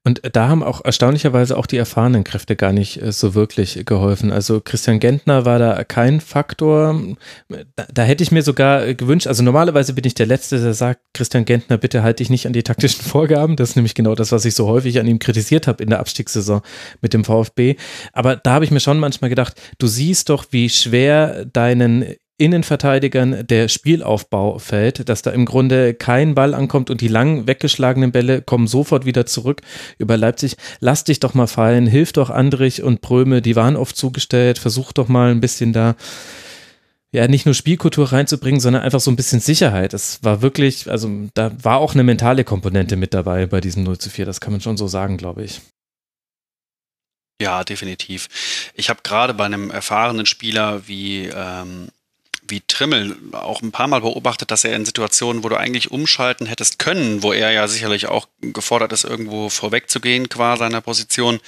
Und 0.06 0.22
da 0.34 0.50
haben 0.50 0.64
auch 0.64 0.84
erstaunlicherweise 0.84 1.58
auch 1.58 1.66
die 1.66 1.78
erfahrenen 1.78 2.26
Kräfte 2.26 2.58
gar 2.58 2.74
nicht 2.74 3.02
äh, 3.02 3.14
so 3.14 3.36
wirklich 3.36 3.86
geholfen. 3.86 4.34
Also 4.34 4.60
Christian 4.60 5.00
Gentner 5.00 5.46
war 5.46 5.60
da 5.60 5.84
kein 5.86 6.20
Faktor. 6.20 7.16
Da, 7.78 7.86
da, 7.94 8.04
hätte 8.04 8.22
ich 8.22 8.32
mir 8.32 8.42
sogar 8.42 8.86
äh, 8.86 8.96
gewünscht, 8.96 9.28
also 9.28 9.44
normalerweise 9.44 9.94
bin 9.94 10.04
ich 10.06 10.14
der 10.14 10.26
Letzte, 10.26 10.60
der 10.60 10.74
sagt, 10.74 11.00
Christian 11.14 11.46
Gentner, 11.46 11.78
bitte 11.78 12.04
halte 12.04 12.18
dich 12.18 12.30
nicht 12.30 12.46
an 12.46 12.54
die 12.54 12.64
taktischen 12.64 13.02
Vorgaben. 13.06 13.56
Das 13.56 13.70
ist 13.70 13.76
nämlich 13.78 13.96
genau 13.96 14.14
das, 14.14 14.34
was 14.34 14.44
ich 14.44 14.56
so 14.56 14.68
häufig 14.68 15.00
an 15.00 15.08
ihm 15.08 15.20
kritisiert 15.20 15.68
habe 15.68 15.82
in 15.82 15.90
der 15.90 16.00
Abstiegssaison 16.00 16.62
mit 17.02 17.14
dem 17.14 17.24
VfB. 17.24 17.78
Aber 18.12 18.36
da 18.36 18.52
habe 18.52 18.66
ich 18.66 18.72
mir 18.72 18.82
schon 18.82 19.00
manchmal 19.00 19.30
gedacht, 19.30 19.60
du 19.78 19.88
siehst 19.88 20.28
doch, 20.28 20.48
wie 20.52 20.70
schwer 20.70 21.46
deinen 21.46 22.16
Innenverteidigern 22.38 23.46
der 23.46 23.68
Spielaufbau 23.68 24.58
fällt, 24.58 25.08
dass 25.08 25.22
da 25.22 25.32
im 25.32 25.46
Grunde 25.46 25.94
kein 25.94 26.34
Ball 26.34 26.54
ankommt 26.54 26.90
und 26.90 27.02
die 27.02 27.08
lang 27.08 27.48
weggeschlagenen 27.48 28.12
Bälle 28.12 28.42
kommen 28.42 28.68
sofort 28.68 29.06
wieder 29.06 29.26
zurück 29.26 29.62
über 30.00 30.18
Leipzig. 30.18 30.58
Lass 30.80 31.04
dich 31.04 31.20
doch 31.20 31.36
mal 31.36 31.48
fallen, 31.48 31.86
hilf 31.86 32.12
doch 32.12 32.30
Andrich 32.30 32.82
und 32.82 33.02
Pröme, 33.02 33.42
die 33.42 33.56
waren 33.56 33.76
oft 33.76 33.96
zugestellt, 33.96 34.58
versuch 34.58 34.94
doch 34.94 35.08
mal 35.08 35.32
ein 35.32 35.42
bisschen 35.42 35.74
da 35.74 35.96
ja, 37.14 37.28
nicht 37.28 37.46
nur 37.46 37.54
Spielkultur 37.54 38.12
reinzubringen, 38.12 38.60
sondern 38.60 38.82
einfach 38.82 39.00
so 39.00 39.12
ein 39.12 39.16
bisschen 39.16 39.40
Sicherheit. 39.40 39.94
Es 39.94 40.24
war 40.24 40.42
wirklich, 40.42 40.90
also 40.90 41.30
da 41.36 41.52
war 41.64 41.78
auch 41.78 41.94
eine 41.94 42.04
mentale 42.04 42.44
Komponente 42.44 42.96
mit 42.96 43.14
dabei 43.14 43.46
bei 43.46 43.62
diesem 43.62 43.84
0 43.84 44.00
zu 44.00 44.10
4, 44.10 44.26
das 44.26 44.42
kann 44.42 44.52
man 44.52 44.62
schon 44.62 44.78
so 44.78 44.88
sagen, 44.88 45.18
glaube 45.18 45.44
ich. 45.44 45.62
Ja, 47.40 47.64
definitiv. 47.64 48.72
Ich 48.74 48.90
habe 48.90 49.02
gerade 49.04 49.36
bei 49.36 49.46
einem 49.46 49.70
erfahrenen 49.70 50.26
Spieler 50.26 50.88
wie 50.88 51.28
ähm, 51.28 51.90
wie 52.54 52.62
Trimmel 52.68 53.18
auch 53.32 53.64
ein 53.64 53.72
paar 53.72 53.88
Mal 53.88 54.02
beobachtet, 54.02 54.52
dass 54.52 54.64
er 54.64 54.76
in 54.76 54.86
Situationen, 54.86 55.44
wo 55.44 55.50
du 55.50 55.58
eigentlich 55.58 55.90
umschalten 55.90 56.46
hättest 56.46 56.78
können, 56.78 57.24
wo 57.24 57.34
er 57.34 57.52
ja 57.52 57.68
sicherlich 57.68 58.06
auch 58.06 58.28
gefordert 58.42 58.94
ist, 58.94 59.06
irgendwo 59.06 59.50
vorwegzugehen 59.50 60.30
qua 60.30 60.56
seiner 60.56 60.82
Position, 60.82 61.40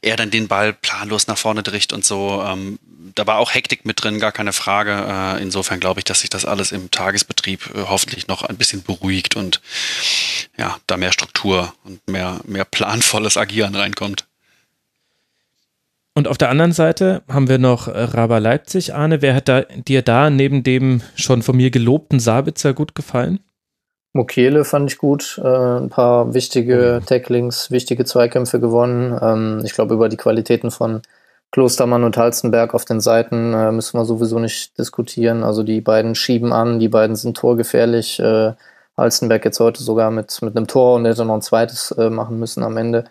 er 0.00 0.16
dann 0.16 0.30
den 0.30 0.46
Ball 0.46 0.72
planlos 0.72 1.26
nach 1.26 1.38
vorne 1.38 1.64
dricht 1.64 1.92
und 1.92 2.04
so. 2.04 2.40
Ähm, 2.46 2.78
da 3.16 3.26
war 3.26 3.38
auch 3.38 3.52
Hektik 3.52 3.84
mit 3.84 4.02
drin, 4.02 4.20
gar 4.20 4.30
keine 4.30 4.52
Frage. 4.52 4.92
Äh, 4.92 5.42
insofern 5.42 5.80
glaube 5.80 5.98
ich, 5.98 6.04
dass 6.04 6.20
sich 6.20 6.30
das 6.30 6.44
alles 6.44 6.70
im 6.70 6.92
Tagesbetrieb 6.92 7.74
äh, 7.74 7.82
hoffentlich 7.88 8.28
noch 8.28 8.44
ein 8.44 8.56
bisschen 8.56 8.84
beruhigt 8.84 9.34
und 9.34 9.60
ja, 10.56 10.78
da 10.86 10.96
mehr 10.96 11.12
Struktur 11.12 11.74
und 11.82 12.06
mehr, 12.06 12.40
mehr 12.44 12.64
planvolles 12.64 13.36
Agieren 13.36 13.74
reinkommt. 13.74 14.24
Und 16.16 16.28
auf 16.28 16.38
der 16.38 16.48
anderen 16.48 16.72
Seite 16.72 17.22
haben 17.28 17.48
wir 17.48 17.58
noch 17.58 17.88
Raba 17.88 18.38
Leipzig. 18.38 18.94
Arne, 18.94 19.20
wer 19.20 19.34
hat 19.34 19.48
da, 19.48 19.62
dir 19.62 20.02
da 20.02 20.30
neben 20.30 20.62
dem 20.62 21.02
schon 21.16 21.42
von 21.42 21.56
mir 21.56 21.70
gelobten 21.70 22.20
Sabitzer 22.20 22.72
gut 22.72 22.94
gefallen? 22.94 23.40
Mokele 24.12 24.64
fand 24.64 24.92
ich 24.92 24.98
gut. 24.98 25.40
Äh, 25.42 25.48
ein 25.48 25.90
paar 25.90 26.32
wichtige 26.34 27.02
Tacklings, 27.04 27.72
wichtige 27.72 28.04
Zweikämpfe 28.04 28.60
gewonnen. 28.60 29.18
Ähm, 29.20 29.62
ich 29.64 29.72
glaube, 29.74 29.94
über 29.94 30.08
die 30.08 30.16
Qualitäten 30.16 30.70
von 30.70 31.02
Klostermann 31.50 32.04
und 32.04 32.16
Halstenberg 32.16 32.74
auf 32.74 32.84
den 32.84 33.00
Seiten 33.00 33.52
äh, 33.52 33.72
müssen 33.72 33.98
wir 33.98 34.04
sowieso 34.04 34.38
nicht 34.38 34.78
diskutieren. 34.78 35.42
Also 35.42 35.64
die 35.64 35.80
beiden 35.80 36.14
schieben 36.14 36.52
an, 36.52 36.78
die 36.78 36.88
beiden 36.88 37.16
sind 37.16 37.36
torgefährlich. 37.36 38.20
Äh, 38.20 38.52
Halstenberg 38.96 39.44
jetzt 39.44 39.58
heute 39.58 39.82
sogar 39.82 40.12
mit, 40.12 40.40
mit 40.42 40.56
einem 40.56 40.68
Tor 40.68 40.94
und 40.94 41.06
hätte 41.06 41.24
noch 41.24 41.34
ein 41.34 41.42
zweites 41.42 41.90
äh, 41.92 42.08
machen 42.08 42.38
müssen 42.38 42.62
am 42.62 42.76
Ende. 42.76 43.04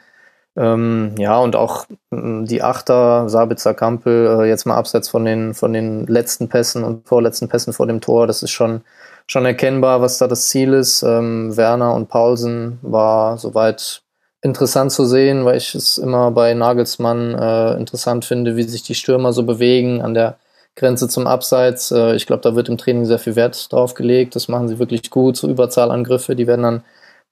Ähm, 0.55 1.15
ja, 1.17 1.39
und 1.39 1.55
auch 1.55 1.85
ähm, 2.11 2.45
die 2.45 2.61
Achter, 2.61 3.27
Sabitzer 3.27 3.73
Kampel, 3.73 4.41
äh, 4.41 4.47
jetzt 4.47 4.65
mal 4.65 4.75
abseits 4.75 5.09
von 5.09 5.25
den, 5.25 5.53
von 5.53 5.73
den 5.73 6.05
letzten 6.05 6.47
Pässen 6.47 6.83
und 6.83 7.07
vorletzten 7.07 7.49
Pässen 7.49 7.73
vor 7.73 7.87
dem 7.87 8.01
Tor, 8.01 8.27
das 8.27 8.43
ist 8.43 8.51
schon, 8.51 8.81
schon 9.25 9.45
erkennbar, 9.45 10.01
was 10.01 10.19
da 10.19 10.27
das 10.27 10.47
Ziel 10.49 10.73
ist. 10.73 11.01
Ähm, 11.01 11.57
Werner 11.57 11.95
und 11.95 12.07
Paulsen 12.07 12.77
war 12.83 13.37
soweit 13.37 14.03
interessant 14.43 14.91
zu 14.91 15.05
sehen, 15.05 15.45
weil 15.45 15.57
ich 15.57 15.73
es 15.73 15.97
immer 15.97 16.29
bei 16.31 16.53
Nagelsmann 16.53 17.33
äh, 17.33 17.73
interessant 17.77 18.25
finde, 18.25 18.55
wie 18.55 18.63
sich 18.63 18.83
die 18.83 18.95
Stürmer 18.95 19.33
so 19.33 19.43
bewegen 19.43 20.01
an 20.01 20.13
der 20.13 20.37
Grenze 20.75 21.07
zum 21.07 21.27
Abseits. 21.27 21.91
Äh, 21.91 22.15
ich 22.15 22.27
glaube, 22.27 22.41
da 22.41 22.55
wird 22.55 22.69
im 22.69 22.77
Training 22.77 23.05
sehr 23.05 23.19
viel 23.19 23.35
Wert 23.35 23.71
drauf 23.71 23.93
gelegt. 23.93 24.35
Das 24.35 24.49
machen 24.49 24.67
sie 24.67 24.79
wirklich 24.79 25.09
gut. 25.09 25.37
So 25.37 25.49
Überzahlangriffe, 25.49 26.35
die 26.35 26.45
werden 26.45 26.63
dann 26.63 26.83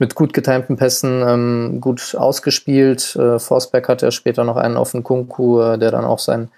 mit 0.02 0.16
gut 0.16 0.34
getimten 0.34 0.78
Pässen 0.78 1.22
ähm, 1.22 1.80
gut 1.80 2.16
ausgespielt. 2.16 3.16
Äh, 3.16 3.38
Forsberg 3.38 3.88
hatte 3.88 4.08
ja 4.08 4.12
später 4.12 4.44
noch 4.44 4.58
einen 4.58 4.76
auf 4.76 4.94
den 4.94 5.04
Kunku, 5.04 5.62
äh, 5.62 5.78
der 5.78 5.92
dann 5.92 6.06
auch 6.06 6.18
sein 6.18 6.50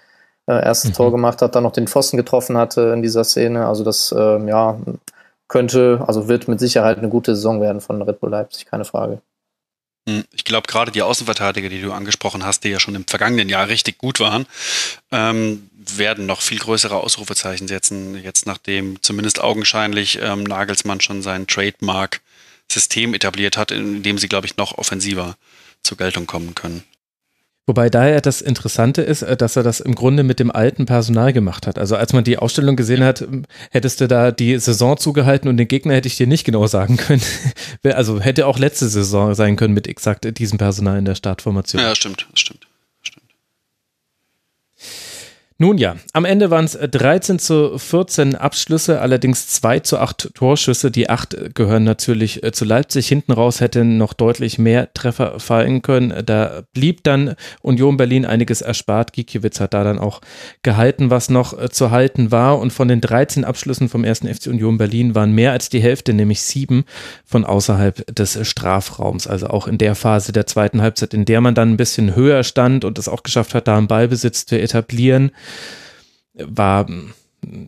äh, 0.46 0.64
erstes 0.64 0.90
mhm. 0.90 0.94
Tor 0.94 1.10
gemacht 1.12 1.42
hat, 1.42 1.54
dann 1.54 1.62
noch 1.62 1.72
den 1.72 1.86
Pfosten 1.86 2.16
getroffen 2.16 2.56
hatte 2.56 2.92
in 2.94 3.02
dieser 3.02 3.22
Szene. 3.22 3.66
Also 3.66 3.84
das 3.84 4.12
äh, 4.16 4.48
ja 4.48 4.78
könnte, 5.46 6.02
also 6.06 6.26
wird 6.26 6.48
mit 6.48 6.58
Sicherheit 6.58 6.96
eine 6.96 7.10
gute 7.10 7.36
Saison 7.36 7.60
werden 7.60 7.82
von 7.82 8.00
Red 8.00 8.18
Bull 8.18 8.30
Leipzig, 8.30 8.64
keine 8.64 8.86
Frage. 8.86 9.20
Hm, 10.08 10.24
ich 10.32 10.44
glaube, 10.44 10.66
gerade 10.66 10.90
die 10.90 11.02
Außenverteidiger, 11.02 11.68
die 11.68 11.82
du 11.82 11.92
angesprochen 11.92 12.46
hast, 12.46 12.64
die 12.64 12.70
ja 12.70 12.80
schon 12.80 12.94
im 12.94 13.06
vergangenen 13.06 13.50
Jahr 13.50 13.68
richtig 13.68 13.98
gut 13.98 14.20
waren, 14.20 14.46
ähm, 15.12 15.68
werden 15.74 16.24
noch 16.24 16.40
viel 16.40 16.58
größere 16.58 16.96
Ausrufezeichen 16.96 17.68
setzen, 17.68 18.16
jetzt 18.22 18.46
nachdem 18.46 19.02
zumindest 19.02 19.42
augenscheinlich 19.42 20.18
ähm, 20.22 20.44
Nagelsmann 20.44 21.02
schon 21.02 21.20
seinen 21.20 21.46
Trademark 21.46 22.22
System 22.70 23.14
etabliert 23.14 23.56
hat, 23.56 23.70
in 23.70 24.02
dem 24.02 24.18
sie, 24.18 24.28
glaube 24.28 24.46
ich, 24.46 24.56
noch 24.56 24.78
offensiver 24.78 25.36
zur 25.82 25.96
Geltung 25.96 26.26
kommen 26.26 26.54
können. 26.54 26.82
Wobei 27.66 27.88
daher 27.88 28.20
das 28.20 28.42
Interessante 28.42 29.00
ist, 29.00 29.22
äh, 29.22 29.36
dass 29.36 29.56
er 29.56 29.62
das 29.62 29.80
im 29.80 29.94
Grunde 29.94 30.22
mit 30.22 30.38
dem 30.38 30.50
alten 30.50 30.84
Personal 30.84 31.32
gemacht 31.32 31.66
hat. 31.66 31.78
Also 31.78 31.96
als 31.96 32.12
man 32.12 32.22
die 32.22 32.36
Ausstellung 32.36 32.76
gesehen 32.76 33.02
hat, 33.02 33.26
hättest 33.70 34.02
du 34.02 34.08
da 34.08 34.32
die 34.32 34.58
Saison 34.58 34.98
zugehalten 34.98 35.48
und 35.48 35.56
den 35.56 35.68
Gegner 35.68 35.94
hätte 35.94 36.08
ich 36.08 36.16
dir 36.16 36.26
nicht 36.26 36.44
genau 36.44 36.66
sagen 36.66 36.96
können. 36.96 37.22
Also 37.84 38.18
hätte 38.20 38.46
auch 38.46 38.58
letzte 38.58 38.88
Saison 38.88 39.34
sein 39.34 39.56
können 39.56 39.74
mit 39.74 39.86
exakt 39.86 40.38
diesem 40.38 40.58
Personal 40.58 40.98
in 40.98 41.04
der 41.04 41.14
Startformation. 41.14 41.80
Ja, 41.80 41.94
stimmt, 41.94 42.26
stimmt. 42.34 42.66
Nun 45.64 45.78
ja, 45.78 45.96
am 46.12 46.26
Ende 46.26 46.50
waren 46.50 46.66
es 46.66 46.78
13 46.78 47.38
zu 47.38 47.78
14 47.78 48.34
Abschlüsse, 48.34 49.00
allerdings 49.00 49.48
2 49.48 49.80
zu 49.80 49.98
8 49.98 50.34
Torschüsse. 50.34 50.90
Die 50.90 51.08
8 51.08 51.54
gehören 51.54 51.84
natürlich 51.84 52.42
äh, 52.42 52.52
zu 52.52 52.66
Leipzig. 52.66 53.08
Hinten 53.08 53.32
raus 53.32 53.62
hätten 53.62 53.96
noch 53.96 54.12
deutlich 54.12 54.58
mehr 54.58 54.92
Treffer 54.92 55.40
fallen 55.40 55.80
können. 55.80 56.12
Da 56.26 56.64
blieb 56.74 57.02
dann 57.04 57.34
Union 57.62 57.96
Berlin 57.96 58.26
einiges 58.26 58.60
erspart. 58.60 59.14
Gikiewicz 59.14 59.58
hat 59.58 59.72
da 59.72 59.84
dann 59.84 59.98
auch 59.98 60.20
gehalten, 60.62 61.08
was 61.08 61.30
noch 61.30 61.58
äh, 61.58 61.70
zu 61.70 61.90
halten 61.90 62.30
war. 62.30 62.58
Und 62.58 62.70
von 62.70 62.88
den 62.88 63.00
13 63.00 63.46
Abschlüssen 63.46 63.88
vom 63.88 64.04
ersten 64.04 64.28
FC 64.28 64.48
Union 64.48 64.76
Berlin 64.76 65.14
waren 65.14 65.32
mehr 65.32 65.52
als 65.52 65.70
die 65.70 65.80
Hälfte, 65.80 66.12
nämlich 66.12 66.42
sieben 66.42 66.84
von 67.24 67.46
außerhalb 67.46 68.14
des 68.14 68.46
Strafraums. 68.46 69.26
Also 69.26 69.46
auch 69.46 69.66
in 69.66 69.78
der 69.78 69.94
Phase 69.94 70.32
der 70.32 70.46
zweiten 70.46 70.82
Halbzeit, 70.82 71.14
in 71.14 71.24
der 71.24 71.40
man 71.40 71.54
dann 71.54 71.70
ein 71.70 71.78
bisschen 71.78 72.14
höher 72.14 72.44
stand 72.44 72.84
und 72.84 72.98
es 72.98 73.08
auch 73.08 73.22
geschafft 73.22 73.54
hat, 73.54 73.66
da 73.66 73.78
einen 73.78 73.88
Ballbesitz 73.88 74.44
zu 74.44 74.60
etablieren 74.60 75.30
war 76.34 76.86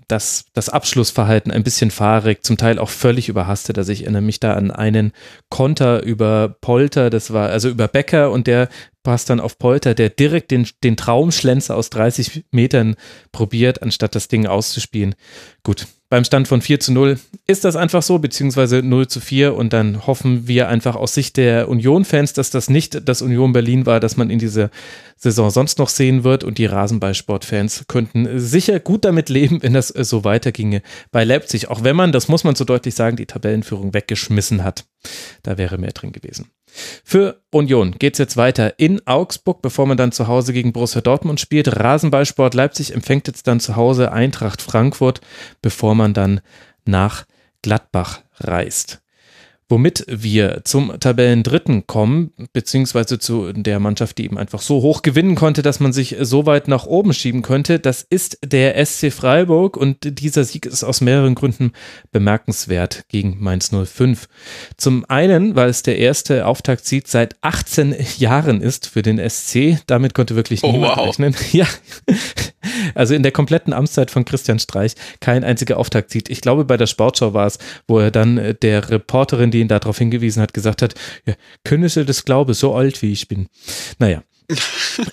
das, 0.08 0.46
das 0.52 0.68
Abschlussverhalten 0.68 1.52
ein 1.52 1.62
bisschen 1.62 1.90
fahrig, 1.90 2.44
zum 2.44 2.56
Teil 2.56 2.78
auch 2.78 2.88
völlig 2.88 3.28
überhastet. 3.28 3.78
Also 3.78 3.92
ich 3.92 4.02
erinnere 4.02 4.22
mich 4.22 4.40
da 4.40 4.54
an 4.54 4.70
einen 4.70 5.12
Konter 5.50 6.02
über 6.02 6.56
Polter, 6.60 7.10
das 7.10 7.32
war 7.32 7.50
also 7.50 7.68
über 7.68 7.88
Becker 7.88 8.30
und 8.30 8.46
der 8.46 8.68
passt 9.02 9.30
dann 9.30 9.40
auf 9.40 9.58
Polter, 9.58 9.94
der 9.94 10.10
direkt 10.10 10.50
den, 10.50 10.66
den 10.82 10.96
Traumschlenzer 10.96 11.76
aus 11.76 11.90
30 11.90 12.46
Metern 12.50 12.96
probiert, 13.32 13.82
anstatt 13.82 14.14
das 14.14 14.28
Ding 14.28 14.46
auszuspielen. 14.46 15.14
Gut, 15.62 15.86
beim 16.08 16.24
Stand 16.24 16.46
von 16.46 16.60
4 16.60 16.80
zu 16.80 16.92
0 16.92 17.18
ist 17.46 17.64
das 17.64 17.74
einfach 17.74 18.02
so, 18.02 18.18
beziehungsweise 18.18 18.82
0 18.82 19.08
zu 19.08 19.20
4 19.20 19.54
und 19.54 19.72
dann 19.72 20.06
hoffen 20.06 20.46
wir 20.46 20.68
einfach 20.68 20.94
aus 20.94 21.14
Sicht 21.14 21.36
der 21.36 21.68
Union-Fans, 21.68 22.32
dass 22.32 22.50
das 22.50 22.70
nicht 22.70 23.08
das 23.08 23.22
Union 23.22 23.52
Berlin 23.52 23.86
war, 23.86 23.98
das 23.98 24.16
man 24.16 24.30
in 24.30 24.38
dieser 24.38 24.70
Saison 25.16 25.50
sonst 25.50 25.78
noch 25.78 25.88
sehen 25.88 26.22
wird 26.22 26.44
und 26.44 26.58
die 26.58 26.66
Rasenballsport-Fans 26.66 27.86
könnten 27.88 28.38
sicher 28.38 28.78
gut 28.78 29.04
damit 29.04 29.28
leben, 29.28 29.62
wenn 29.62 29.74
das 29.74 29.88
so 29.88 30.24
weiterginge 30.24 30.82
bei 31.10 31.24
Leipzig, 31.24 31.68
auch 31.68 31.82
wenn 31.82 31.96
man, 31.96 32.12
das 32.12 32.28
muss 32.28 32.44
man 32.44 32.54
so 32.54 32.64
deutlich 32.64 32.94
sagen, 32.94 33.16
die 33.16 33.26
Tabellenführung 33.26 33.92
weggeschmissen 33.94 34.62
hat. 34.62 34.84
Da 35.42 35.58
wäre 35.58 35.78
mehr 35.78 35.92
drin 35.92 36.12
gewesen. 36.12 36.50
Für 37.04 37.42
Union 37.50 37.92
geht 37.92 38.14
es 38.14 38.18
jetzt 38.18 38.36
weiter 38.36 38.78
in 38.78 39.06
Augsburg, 39.06 39.62
bevor 39.62 39.86
man 39.86 39.96
dann 39.96 40.12
zu 40.12 40.26
Hause 40.26 40.52
gegen 40.52 40.72
Borussia 40.72 41.00
Dortmund 41.00 41.40
spielt. 41.40 41.80
Rasenballsport 41.80 42.54
Leipzig 42.54 42.94
empfängt 42.94 43.26
jetzt 43.26 43.46
dann 43.46 43.60
zu 43.60 43.76
Hause 43.76 44.12
Eintracht 44.12 44.62
Frankfurt, 44.62 45.20
bevor 45.62 45.94
man 45.94 46.14
dann 46.14 46.40
nach 46.84 47.26
Gladbach 47.62 48.20
reist 48.38 49.00
womit 49.68 50.04
wir 50.08 50.60
zum 50.64 50.92
Tabellendritten 51.00 51.86
kommen, 51.86 52.30
beziehungsweise 52.52 53.18
zu 53.18 53.52
der 53.52 53.80
Mannschaft, 53.80 54.18
die 54.18 54.24
eben 54.24 54.38
einfach 54.38 54.60
so 54.60 54.82
hoch 54.82 55.02
gewinnen 55.02 55.34
konnte, 55.34 55.62
dass 55.62 55.80
man 55.80 55.92
sich 55.92 56.16
so 56.20 56.46
weit 56.46 56.68
nach 56.68 56.86
oben 56.86 57.12
schieben 57.12 57.42
könnte. 57.42 57.80
Das 57.80 58.02
ist 58.02 58.38
der 58.44 58.84
SC 58.84 59.12
Freiburg 59.12 59.76
und 59.76 60.20
dieser 60.20 60.44
Sieg 60.44 60.66
ist 60.66 60.84
aus 60.84 61.00
mehreren 61.00 61.34
Gründen 61.34 61.72
bemerkenswert 62.12 63.04
gegen 63.08 63.38
Mainz 63.40 63.70
05. 63.70 64.28
Zum 64.76 65.04
einen, 65.08 65.56
weil 65.56 65.68
es 65.68 65.82
der 65.82 65.98
erste 65.98 66.46
Auftaktsieg 66.46 67.08
seit 67.08 67.34
18 67.40 67.96
Jahren 68.18 68.60
ist 68.60 68.86
für 68.86 69.02
den 69.02 69.18
SC. 69.18 69.78
Damit 69.86 70.14
konnte 70.14 70.36
wirklich 70.36 70.62
oh, 70.62 70.70
niemand 70.70 70.96
wow. 70.96 71.06
rechnen. 71.06 71.34
Ja, 71.52 71.66
also 72.94 73.14
in 73.14 73.22
der 73.22 73.32
kompletten 73.32 73.72
Amtszeit 73.72 74.10
von 74.10 74.24
Christian 74.24 74.58
Streich 74.58 74.94
kein 75.20 75.42
einziger 75.42 75.78
Auftaktsieg. 75.78 76.28
Ich 76.28 76.40
glaube, 76.40 76.64
bei 76.64 76.76
der 76.76 76.86
Sportschau 76.86 77.32
war 77.32 77.46
es, 77.46 77.58
wo 77.86 77.98
er 77.98 78.10
dann 78.10 78.56
der 78.60 78.90
Reporterin, 78.90 79.50
die 79.50 79.55
ihn 79.60 79.68
darauf 79.68 79.98
hingewiesen 79.98 80.42
hat, 80.42 80.54
gesagt 80.54 80.82
hat, 80.82 80.94
ja, 81.26 81.34
können 81.64 81.88
Sie 81.88 82.04
das 82.04 82.24
glauben, 82.24 82.54
so 82.54 82.74
alt 82.74 83.02
wie 83.02 83.12
ich 83.12 83.28
bin. 83.28 83.48
Naja. 83.98 84.22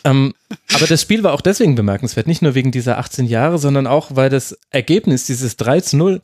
ähm, 0.03 0.33
aber 0.73 0.85
das 0.85 1.01
Spiel 1.01 1.23
war 1.23 1.33
auch 1.33 1.41
deswegen 1.41 1.75
bemerkenswert, 1.75 2.27
nicht 2.27 2.41
nur 2.41 2.53
wegen 2.53 2.71
dieser 2.71 2.99
18 2.99 3.25
Jahre, 3.25 3.57
sondern 3.57 3.87
auch, 3.87 4.15
weil 4.15 4.29
das 4.29 4.57
Ergebnis, 4.69 5.25
dieses 5.25 5.57
3 5.57 5.81
zu 5.81 5.97
0, 5.97 6.21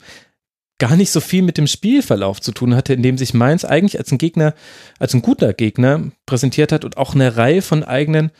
gar 0.78 0.96
nicht 0.96 1.10
so 1.10 1.20
viel 1.20 1.42
mit 1.42 1.58
dem 1.58 1.66
Spielverlauf 1.66 2.40
zu 2.40 2.52
tun 2.52 2.74
hatte, 2.74 2.94
in 2.94 3.02
dem 3.02 3.18
sich 3.18 3.34
Mainz 3.34 3.64
eigentlich 3.64 3.98
als 3.98 4.10
ein 4.10 4.18
Gegner, 4.18 4.54
als 4.98 5.14
ein 5.14 5.22
guter 5.22 5.52
Gegner 5.52 6.10
präsentiert 6.26 6.72
hat 6.72 6.84
und 6.84 6.96
auch 6.96 7.14
eine 7.14 7.36
Reihe 7.36 7.62
von 7.62 7.84
eigenen 7.84 8.30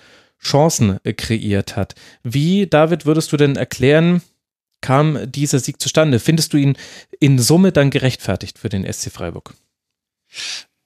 Chancen 0.42 0.98
äh, 1.04 1.12
kreiert 1.12 1.76
hat. 1.76 1.94
Wie, 2.22 2.66
David, 2.66 3.06
würdest 3.06 3.32
du 3.32 3.36
denn 3.36 3.56
erklären, 3.56 4.22
kam 4.80 5.30
dieser 5.30 5.58
Sieg 5.58 5.80
zustande? 5.80 6.18
Findest 6.18 6.52
du 6.52 6.56
ihn 6.56 6.76
in 7.20 7.38
Summe 7.38 7.72
dann 7.72 7.90
gerechtfertigt 7.90 8.58
für 8.58 8.70
den 8.70 8.90
SC 8.90 9.10
Freiburg? 9.10 9.54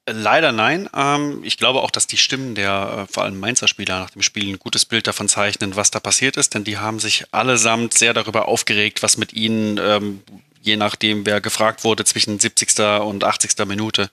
Leider 0.06 0.52
nein. 0.52 0.88
Ähm, 0.94 1.40
ich 1.44 1.56
glaube 1.56 1.80
auch, 1.80 1.90
dass 1.90 2.06
die 2.06 2.18
Stimmen 2.18 2.54
der 2.54 3.06
äh, 3.08 3.12
vor 3.12 3.22
allem 3.22 3.40
Mainzer 3.40 3.68
Spieler 3.68 4.00
nach 4.00 4.10
dem 4.10 4.20
Spiel 4.20 4.52
ein 4.52 4.58
gutes 4.58 4.84
Bild 4.84 5.06
davon 5.06 5.28
zeichnen, 5.28 5.76
was 5.76 5.90
da 5.90 5.98
passiert 5.98 6.36
ist, 6.36 6.54
denn 6.54 6.64
die 6.64 6.76
haben 6.76 7.00
sich 7.00 7.24
allesamt 7.32 7.94
sehr 7.94 8.12
darüber 8.12 8.46
aufgeregt, 8.46 9.02
was 9.02 9.16
mit 9.16 9.32
ihnen, 9.32 9.80
ähm, 9.82 10.20
je 10.60 10.76
nachdem, 10.76 11.24
wer 11.24 11.40
gefragt 11.40 11.84
wurde, 11.84 12.04
zwischen 12.04 12.38
70. 12.38 12.80
und 13.00 13.24
80. 13.24 13.66
Minute, 13.66 14.10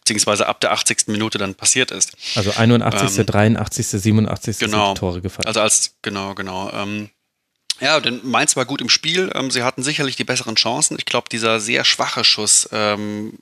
beziehungsweise 0.00 0.48
ab 0.48 0.60
der 0.60 0.72
80. 0.72 1.06
Minute 1.06 1.38
dann 1.38 1.54
passiert 1.54 1.92
ist. 1.92 2.16
Also 2.34 2.52
81., 2.52 3.18
ähm, 3.18 3.26
83., 3.26 3.86
87. 3.86 4.58
Genau, 4.58 4.94
Tore 4.94 5.20
gefallen. 5.20 5.46
Also 5.46 5.60
als, 5.60 5.94
genau, 6.02 6.34
genau. 6.34 6.72
Ähm, 6.72 7.08
ja, 7.80 8.00
denn 8.00 8.20
Mainz 8.24 8.56
war 8.56 8.66
gut 8.66 8.80
im 8.80 8.88
Spiel. 8.88 9.30
Ähm, 9.34 9.50
sie 9.50 9.62
hatten 9.62 9.82
sicherlich 9.84 10.16
die 10.16 10.24
besseren 10.24 10.56
Chancen. 10.56 10.96
Ich 10.98 11.06
glaube, 11.06 11.28
dieser 11.30 11.60
sehr 11.60 11.84
schwache 11.84 12.24
Schuss, 12.24 12.68
ähm, 12.72 13.32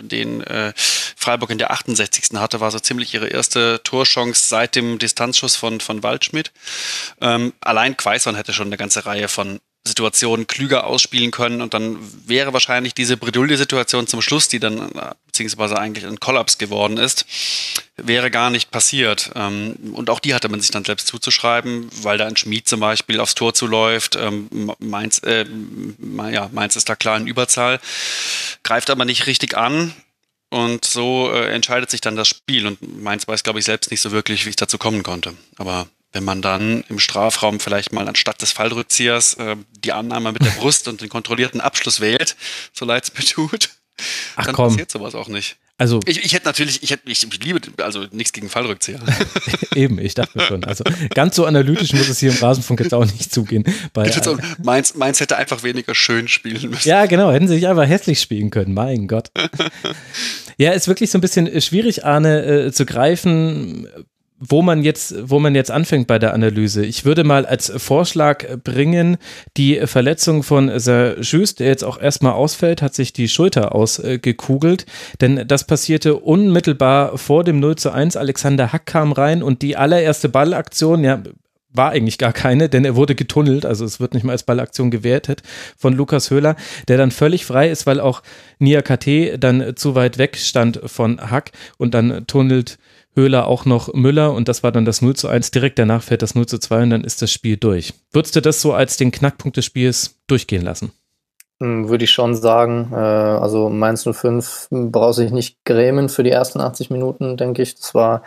den 0.00 0.42
äh, 0.42 0.72
Freiburg 0.76 1.50
in 1.50 1.58
der 1.58 1.70
68. 1.70 2.38
hatte, 2.38 2.60
war 2.60 2.70
so 2.70 2.78
ziemlich 2.78 3.14
ihre 3.14 3.28
erste 3.28 3.80
Torchance 3.82 4.48
seit 4.48 4.74
dem 4.74 4.98
Distanzschuss 4.98 5.56
von, 5.56 5.80
von 5.80 6.02
Waldschmidt. 6.02 6.52
Ähm, 7.20 7.52
allein 7.60 7.96
Quaison 7.96 8.34
hätte 8.34 8.52
schon 8.52 8.68
eine 8.68 8.76
ganze 8.76 9.06
Reihe 9.06 9.28
von 9.28 9.60
Situationen 9.86 10.46
klüger 10.46 10.86
ausspielen 10.86 11.30
können 11.30 11.62
und 11.62 11.74
dann 11.74 11.98
wäre 12.26 12.52
wahrscheinlich 12.52 12.94
diese 12.94 13.16
Bredouille-Situation 13.16 14.06
zum 14.06 14.20
Schluss, 14.20 14.48
die 14.48 14.58
dann 14.58 14.90
beziehungsweise 15.26 15.78
eigentlich 15.78 16.06
ein 16.06 16.20
Kollaps 16.20 16.58
geworden 16.58 16.96
ist, 16.96 17.26
wäre 17.96 18.30
gar 18.30 18.50
nicht 18.50 18.70
passiert. 18.70 19.30
Ähm, 19.34 19.76
und 19.94 20.10
auch 20.10 20.20
die 20.20 20.34
hatte 20.34 20.48
man 20.48 20.60
sich 20.60 20.70
dann 20.70 20.84
selbst 20.84 21.06
zuzuschreiben, 21.06 21.88
weil 22.02 22.18
da 22.18 22.26
ein 22.26 22.36
Schmied 22.36 22.68
zum 22.68 22.80
Beispiel 22.80 23.20
aufs 23.20 23.34
Tor 23.34 23.54
zuläuft. 23.54 24.16
Ähm, 24.16 24.72
Mainz, 24.78 25.20
äh, 25.24 25.46
ja, 26.30 26.48
Mainz 26.52 26.76
ist 26.76 26.88
da 26.88 26.96
klar 26.96 27.16
in 27.16 27.26
Überzahl, 27.26 27.80
greift 28.62 28.90
aber 28.90 29.04
nicht 29.04 29.26
richtig 29.26 29.56
an. 29.56 29.94
Und 30.48 30.84
so 30.84 31.30
äh, 31.32 31.50
entscheidet 31.52 31.90
sich 31.90 32.00
dann 32.00 32.16
das 32.16 32.28
Spiel. 32.28 32.66
Und 32.66 33.02
Mainz 33.02 33.26
weiß, 33.26 33.42
glaube 33.42 33.58
ich, 33.58 33.64
selbst 33.64 33.90
nicht 33.90 34.00
so 34.00 34.12
wirklich, 34.12 34.46
wie 34.46 34.50
es 34.50 34.56
dazu 34.56 34.78
kommen 34.78 35.02
konnte. 35.02 35.34
Aber 35.56 35.88
wenn 36.16 36.24
man 36.24 36.40
dann 36.40 36.82
im 36.88 36.98
Strafraum 36.98 37.60
vielleicht 37.60 37.92
mal 37.92 38.08
anstatt 38.08 38.40
des 38.40 38.50
Fallrückziehers 38.50 39.34
äh, 39.34 39.56
die 39.84 39.92
Annahme 39.92 40.32
mit 40.32 40.42
der 40.42 40.50
Brust 40.58 40.88
und 40.88 41.02
den 41.02 41.10
kontrollierten 41.10 41.60
Abschluss 41.60 42.00
wählt, 42.00 42.36
so 42.72 42.86
leid 42.86 43.04
es 43.04 43.12
mir 43.12 43.24
tut, 43.24 43.68
Ach, 44.34 44.46
dann 44.46 44.54
komm. 44.54 44.68
passiert 44.68 44.90
sowas 44.90 45.14
auch 45.14 45.28
nicht. 45.28 45.56
Also 45.76 46.00
ich, 46.06 46.24
ich 46.24 46.32
hätte 46.32 46.46
natürlich, 46.46 46.82
ich 46.82 46.90
hätte, 46.90 47.02
ich, 47.10 47.22
ich 47.22 47.44
liebe, 47.44 47.60
also 47.84 48.06
nichts 48.10 48.32
gegen 48.32 48.48
Fallrückzieher. 48.48 48.98
Eben, 49.74 49.98
ich 49.98 50.14
dachte 50.14 50.40
schon. 50.40 50.64
Also 50.64 50.84
ganz 51.14 51.36
so 51.36 51.44
analytisch 51.44 51.92
muss 51.92 52.08
es 52.08 52.18
hier 52.18 52.30
im 52.30 52.38
Rasenfunk 52.38 52.80
jetzt 52.80 52.94
auch 52.94 53.04
nicht 53.04 53.30
zugehen. 53.30 53.62
Bei, 53.92 54.10
auch, 54.10 54.38
Mainz, 54.62 54.94
Mainz 54.94 55.20
hätte 55.20 55.36
einfach 55.36 55.64
weniger 55.64 55.94
schön 55.94 56.28
spielen 56.28 56.70
müssen. 56.70 56.88
Ja, 56.88 57.04
genau, 57.04 57.30
hätten 57.30 57.46
sie 57.46 57.56
sich 57.56 57.68
einfach 57.68 57.86
hässlich 57.86 58.22
spielen 58.22 58.48
können. 58.48 58.72
Mein 58.72 59.06
Gott. 59.06 59.28
ja, 60.56 60.72
ist 60.72 60.88
wirklich 60.88 61.10
so 61.10 61.18
ein 61.18 61.20
bisschen 61.20 61.60
schwierig, 61.60 62.06
Arne, 62.06 62.42
äh, 62.42 62.72
zu 62.72 62.86
greifen 62.86 63.86
wo 64.38 64.60
man 64.60 64.82
jetzt, 64.82 65.14
wo 65.30 65.38
man 65.38 65.54
jetzt 65.54 65.70
anfängt 65.70 66.06
bei 66.06 66.18
der 66.18 66.34
Analyse. 66.34 66.84
Ich 66.84 67.04
würde 67.04 67.24
mal 67.24 67.46
als 67.46 67.72
Vorschlag 67.76 68.44
bringen, 68.62 69.16
die 69.56 69.80
Verletzung 69.86 70.42
von 70.42 70.78
Serjus, 70.78 71.54
der 71.54 71.68
jetzt 71.68 71.84
auch 71.84 72.00
erstmal 72.00 72.32
ausfällt, 72.32 72.82
hat 72.82 72.94
sich 72.94 73.12
die 73.12 73.28
Schulter 73.28 73.74
ausgekugelt, 73.74 74.84
denn 75.20 75.44
das 75.46 75.66
passierte 75.66 76.16
unmittelbar 76.16 77.16
vor 77.16 77.44
dem 77.44 77.60
0 77.60 77.76
zu 77.76 77.90
1. 77.90 78.16
Alexander 78.16 78.72
Hack 78.72 78.86
kam 78.86 79.12
rein 79.12 79.42
und 79.42 79.62
die 79.62 79.76
allererste 79.76 80.28
Ballaktion, 80.28 81.02
ja, 81.02 81.22
war 81.76 81.90
eigentlich 81.90 82.18
gar 82.18 82.32
keine, 82.32 82.68
denn 82.68 82.84
er 82.84 82.96
wurde 82.96 83.14
getunnelt, 83.14 83.66
also 83.66 83.84
es 83.84 84.00
wird 84.00 84.14
nicht 84.14 84.24
mal 84.24 84.32
als 84.32 84.44
Ballaktion 84.44 84.90
gewertet 84.90 85.42
von 85.76 85.92
Lukas 85.92 86.30
Höhler, 86.30 86.56
der 86.88 86.96
dann 86.96 87.10
völlig 87.10 87.44
frei 87.44 87.68
ist, 87.68 87.86
weil 87.86 88.00
auch 88.00 88.22
Nia 88.58 88.82
KT 88.82 89.36
dann 89.38 89.76
zu 89.76 89.94
weit 89.94 90.18
weg 90.18 90.36
stand 90.36 90.80
von 90.86 91.30
Hack 91.30 91.52
und 91.76 91.94
dann 91.94 92.26
tunnelt 92.26 92.78
Höhler 93.16 93.48
auch 93.48 93.64
noch 93.64 93.92
Müller 93.94 94.32
und 94.32 94.46
das 94.48 94.62
war 94.62 94.70
dann 94.70 94.84
das 94.84 95.02
0 95.02 95.16
zu 95.16 95.28
1. 95.28 95.50
Direkt 95.50 95.78
danach 95.78 96.02
fällt 96.02 96.22
das 96.22 96.34
0 96.34 96.46
zu 96.46 96.58
2 96.58 96.82
und 96.82 96.90
dann 96.90 97.04
ist 97.04 97.22
das 97.22 97.32
Spiel 97.32 97.56
durch. 97.56 97.94
Würdest 98.12 98.36
du 98.36 98.40
das 98.40 98.60
so 98.60 98.74
als 98.74 98.98
den 98.98 99.10
Knackpunkt 99.10 99.56
des 99.56 99.64
Spiels 99.64 100.16
durchgehen 100.26 100.62
lassen? 100.62 100.92
Hm, 101.60 101.88
würde 101.88 102.04
ich 102.04 102.10
schon 102.10 102.34
sagen. 102.34 102.90
Äh, 102.92 102.96
also 102.96 103.70
Mainz 103.70 104.04
05 104.04 104.68
braucht 104.70 105.14
sich 105.14 105.30
nicht 105.30 105.64
grämen 105.64 106.08
für 106.08 106.22
die 106.22 106.30
ersten 106.30 106.60
80 106.60 106.90
Minuten, 106.90 107.36
denke 107.36 107.62
ich. 107.62 107.74
Das 107.74 107.94
war 107.94 108.20
ein 108.20 108.22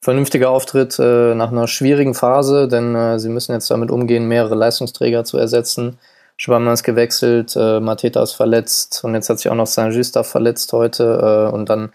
vernünftiger 0.00 0.50
Auftritt 0.50 0.98
äh, 1.00 1.34
nach 1.34 1.50
einer 1.50 1.66
schwierigen 1.66 2.14
Phase, 2.14 2.68
denn 2.68 2.94
äh, 2.94 3.18
sie 3.18 3.30
müssen 3.30 3.52
jetzt 3.52 3.70
damit 3.70 3.90
umgehen, 3.90 4.28
mehrere 4.28 4.54
Leistungsträger 4.54 5.24
zu 5.24 5.38
ersetzen. 5.38 5.98
Schwammer 6.40 6.72
ist 6.72 6.84
gewechselt, 6.84 7.56
Mateta 7.56 8.22
ist 8.22 8.34
verletzt 8.34 9.02
und 9.02 9.14
jetzt 9.14 9.28
hat 9.28 9.40
sich 9.40 9.50
auch 9.50 9.56
noch 9.56 9.66
Saint-Just 9.66 10.16
verletzt 10.24 10.72
heute 10.72 11.50
und 11.50 11.68
dann 11.68 11.90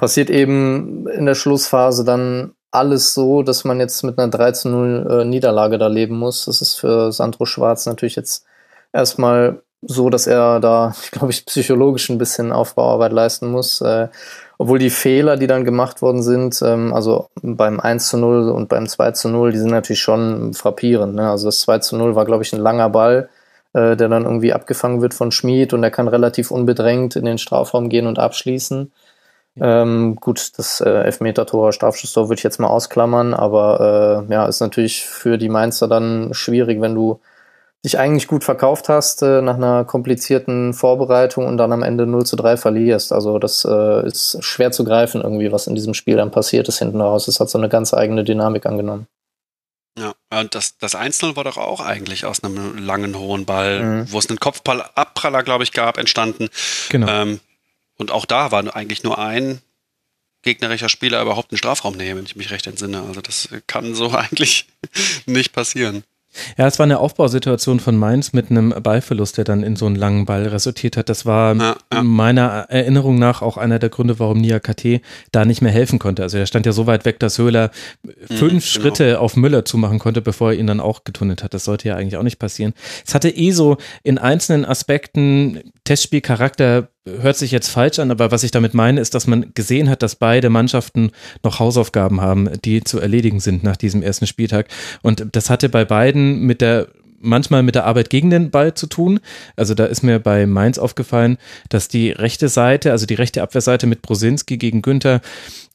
passiert 0.00 0.30
eben 0.30 1.06
in 1.08 1.26
der 1.26 1.34
Schlussphase 1.34 2.06
dann 2.06 2.52
alles 2.70 3.12
so, 3.12 3.42
dass 3.42 3.64
man 3.64 3.80
jetzt 3.80 4.02
mit 4.02 4.18
einer 4.18 4.32
13-0 4.32 5.20
äh, 5.20 5.24
Niederlage 5.26 5.76
da 5.76 5.88
leben 5.88 6.18
muss. 6.18 6.46
Das 6.46 6.62
ist 6.62 6.76
für 6.76 7.12
Sandro 7.12 7.44
Schwarz 7.44 7.84
natürlich 7.84 8.16
jetzt 8.16 8.46
erstmal 8.94 9.60
so, 9.82 10.08
dass 10.08 10.26
er 10.26 10.58
da, 10.58 10.94
glaube 11.12 11.32
ich, 11.32 11.44
psychologisch 11.44 12.08
ein 12.08 12.16
bisschen 12.16 12.50
Aufbauarbeit 12.50 13.12
leisten 13.12 13.50
muss. 13.50 13.82
Äh, 13.82 14.08
obwohl 14.56 14.78
die 14.78 14.88
Fehler, 14.88 15.36
die 15.36 15.46
dann 15.46 15.66
gemacht 15.66 16.00
worden 16.00 16.22
sind, 16.22 16.62
ähm, 16.62 16.94
also 16.94 17.28
beim 17.42 17.78
1 17.78 18.08
zu 18.08 18.16
0 18.16 18.48
und 18.48 18.70
beim 18.70 18.88
2 18.88 19.10
zu 19.10 19.28
0, 19.28 19.52
die 19.52 19.58
sind 19.58 19.70
natürlich 19.70 20.00
schon 20.00 20.54
frappierend. 20.54 21.14
Ne? 21.14 21.28
Also 21.28 21.48
das 21.48 21.60
2 21.60 21.80
zu 21.80 21.98
0 21.98 22.14
war, 22.14 22.24
glaube 22.24 22.42
ich, 22.42 22.54
ein 22.54 22.60
langer 22.60 22.88
Ball, 22.88 23.28
äh, 23.74 23.96
der 23.96 24.08
dann 24.08 24.24
irgendwie 24.24 24.54
abgefangen 24.54 25.02
wird 25.02 25.12
von 25.12 25.30
Schmid 25.30 25.74
und 25.74 25.82
er 25.82 25.90
kann 25.90 26.08
relativ 26.08 26.50
unbedrängt 26.50 27.16
in 27.16 27.26
den 27.26 27.36
Strafraum 27.36 27.90
gehen 27.90 28.06
und 28.06 28.18
abschließen. 28.18 28.92
Ähm, 29.58 30.16
gut, 30.16 30.52
das 30.58 30.80
äh, 30.80 30.88
Elfmeter-Tor, 30.88 31.72
Strafschusstor 31.72 32.28
würde 32.28 32.38
ich 32.38 32.44
jetzt 32.44 32.60
mal 32.60 32.68
ausklammern, 32.68 33.34
aber 33.34 34.26
äh, 34.28 34.32
ja, 34.32 34.46
ist 34.46 34.60
natürlich 34.60 35.04
für 35.04 35.38
die 35.38 35.48
Mainzer 35.48 35.88
dann 35.88 36.32
schwierig, 36.32 36.80
wenn 36.80 36.94
du 36.94 37.20
dich 37.84 37.98
eigentlich 37.98 38.28
gut 38.28 38.44
verkauft 38.44 38.88
hast 38.88 39.22
äh, 39.22 39.40
nach 39.40 39.56
einer 39.56 39.84
komplizierten 39.84 40.74
Vorbereitung 40.74 41.46
und 41.46 41.56
dann 41.56 41.72
am 41.72 41.82
Ende 41.82 42.06
0 42.06 42.26
zu 42.26 42.36
3 42.36 42.56
verlierst. 42.56 43.12
Also 43.12 43.38
das 43.38 43.66
äh, 43.68 44.06
ist 44.06 44.38
schwer 44.40 44.70
zu 44.70 44.84
greifen 44.84 45.22
irgendwie, 45.22 45.50
was 45.50 45.66
in 45.66 45.74
diesem 45.74 45.94
Spiel 45.94 46.16
dann 46.16 46.30
passiert 46.30 46.68
ist 46.68 46.78
hinten 46.78 47.00
raus. 47.00 47.26
Es 47.26 47.40
hat 47.40 47.48
so 47.48 47.58
eine 47.58 47.68
ganz 47.68 47.94
eigene 47.94 48.22
Dynamik 48.22 48.66
angenommen. 48.66 49.06
Ja, 49.98 50.12
und 50.38 50.54
das, 50.54 50.78
das 50.78 50.94
Einzel 50.94 51.36
war 51.36 51.44
doch 51.44 51.56
auch 51.56 51.80
eigentlich 51.80 52.24
aus 52.24 52.44
einem 52.44 52.78
langen, 52.78 53.18
hohen 53.18 53.44
Ball, 53.44 53.82
mhm. 53.82 54.12
wo 54.12 54.18
es 54.18 54.28
einen 54.28 54.38
Kopfballabpraller, 54.38 55.42
glaube 55.42 55.64
ich, 55.64 55.72
gab, 55.72 55.98
entstanden. 55.98 56.48
Genau. 56.90 57.08
Ähm, 57.08 57.40
und 58.00 58.10
auch 58.10 58.24
da 58.24 58.50
war 58.50 58.74
eigentlich 58.74 59.02
nur 59.02 59.18
ein 59.18 59.60
gegnerischer 60.42 60.88
Spieler 60.88 61.20
überhaupt 61.20 61.52
einen 61.52 61.58
Strafraum 61.58 61.96
nehmen, 61.96 62.20
wenn 62.20 62.24
ich 62.24 62.34
mich 62.34 62.50
recht 62.50 62.66
entsinne. 62.66 63.02
Also 63.02 63.20
das 63.20 63.50
kann 63.66 63.94
so 63.94 64.10
eigentlich 64.12 64.66
nicht 65.26 65.52
passieren. 65.52 66.02
Ja, 66.56 66.68
es 66.68 66.78
war 66.78 66.84
eine 66.84 67.00
Aufbausituation 67.00 67.80
von 67.80 67.96
Mainz 67.96 68.32
mit 68.32 68.50
einem 68.50 68.70
Ballverlust, 68.70 69.36
der 69.36 69.44
dann 69.44 69.64
in 69.64 69.74
so 69.74 69.86
einen 69.86 69.96
langen 69.96 70.26
Ball 70.26 70.46
resultiert 70.46 70.96
hat. 70.96 71.08
Das 71.08 71.26
war 71.26 71.56
ja, 71.56 71.76
ja. 71.92 72.02
meiner 72.04 72.66
Erinnerung 72.68 73.18
nach 73.18 73.42
auch 73.42 73.56
einer 73.56 73.80
der 73.80 73.88
Gründe, 73.88 74.20
warum 74.20 74.38
Nia 74.40 74.60
KT 74.60 75.02
da 75.32 75.44
nicht 75.44 75.60
mehr 75.60 75.72
helfen 75.72 75.98
konnte. 75.98 76.22
Also 76.22 76.38
er 76.38 76.46
stand 76.46 76.66
ja 76.66 76.72
so 76.72 76.86
weit 76.86 77.04
weg, 77.04 77.18
dass 77.18 77.36
Höhler 77.36 77.72
mhm, 78.04 78.12
fünf 78.28 78.38
genau. 78.48 78.60
Schritte 78.60 79.20
auf 79.20 79.36
Müller 79.36 79.64
zumachen 79.64 79.98
konnte, 79.98 80.22
bevor 80.22 80.52
er 80.52 80.58
ihn 80.58 80.68
dann 80.68 80.78
auch 80.78 81.02
getunnelt 81.02 81.42
hat. 81.42 81.52
Das 81.52 81.64
sollte 81.64 81.88
ja 81.88 81.96
eigentlich 81.96 82.16
auch 82.16 82.22
nicht 82.22 82.38
passieren. 82.38 82.74
Es 83.04 83.12
hatte 83.12 83.28
eh 83.28 83.50
so 83.50 83.78
in 84.04 84.18
einzelnen 84.18 84.64
Aspekten 84.64 85.72
Testspielcharakter 85.82 86.89
hört 87.20 87.36
sich 87.36 87.50
jetzt 87.50 87.68
falsch 87.68 87.98
an, 87.98 88.10
aber 88.10 88.30
was 88.30 88.42
ich 88.42 88.50
damit 88.50 88.74
meine, 88.74 89.00
ist, 89.00 89.14
dass 89.14 89.26
man 89.26 89.52
gesehen 89.54 89.88
hat, 89.88 90.02
dass 90.02 90.16
beide 90.16 90.50
Mannschaften 90.50 91.10
noch 91.42 91.58
Hausaufgaben 91.58 92.20
haben, 92.20 92.48
die 92.64 92.82
zu 92.82 92.98
erledigen 93.00 93.40
sind 93.40 93.62
nach 93.62 93.76
diesem 93.76 94.02
ersten 94.02 94.26
Spieltag. 94.26 94.68
Und 95.02 95.26
das 95.32 95.50
hatte 95.50 95.68
bei 95.68 95.84
beiden 95.84 96.40
mit 96.40 96.60
der 96.60 96.88
manchmal 97.20 97.62
mit 97.62 97.74
der 97.74 97.84
Arbeit 97.84 98.10
gegen 98.10 98.30
den 98.30 98.50
Ball 98.50 98.74
zu 98.74 98.86
tun. 98.86 99.20
Also 99.54 99.74
da 99.74 99.84
ist 99.84 100.02
mir 100.02 100.18
bei 100.18 100.46
Mainz 100.46 100.78
aufgefallen, 100.78 101.36
dass 101.68 101.88
die 101.88 102.10
rechte 102.10 102.48
Seite, 102.48 102.92
also 102.92 103.06
die 103.06 103.14
rechte 103.14 103.42
Abwehrseite 103.42 103.86
mit 103.86 104.02
Brosinski 104.02 104.56
gegen 104.56 104.82
Günther 104.82 105.20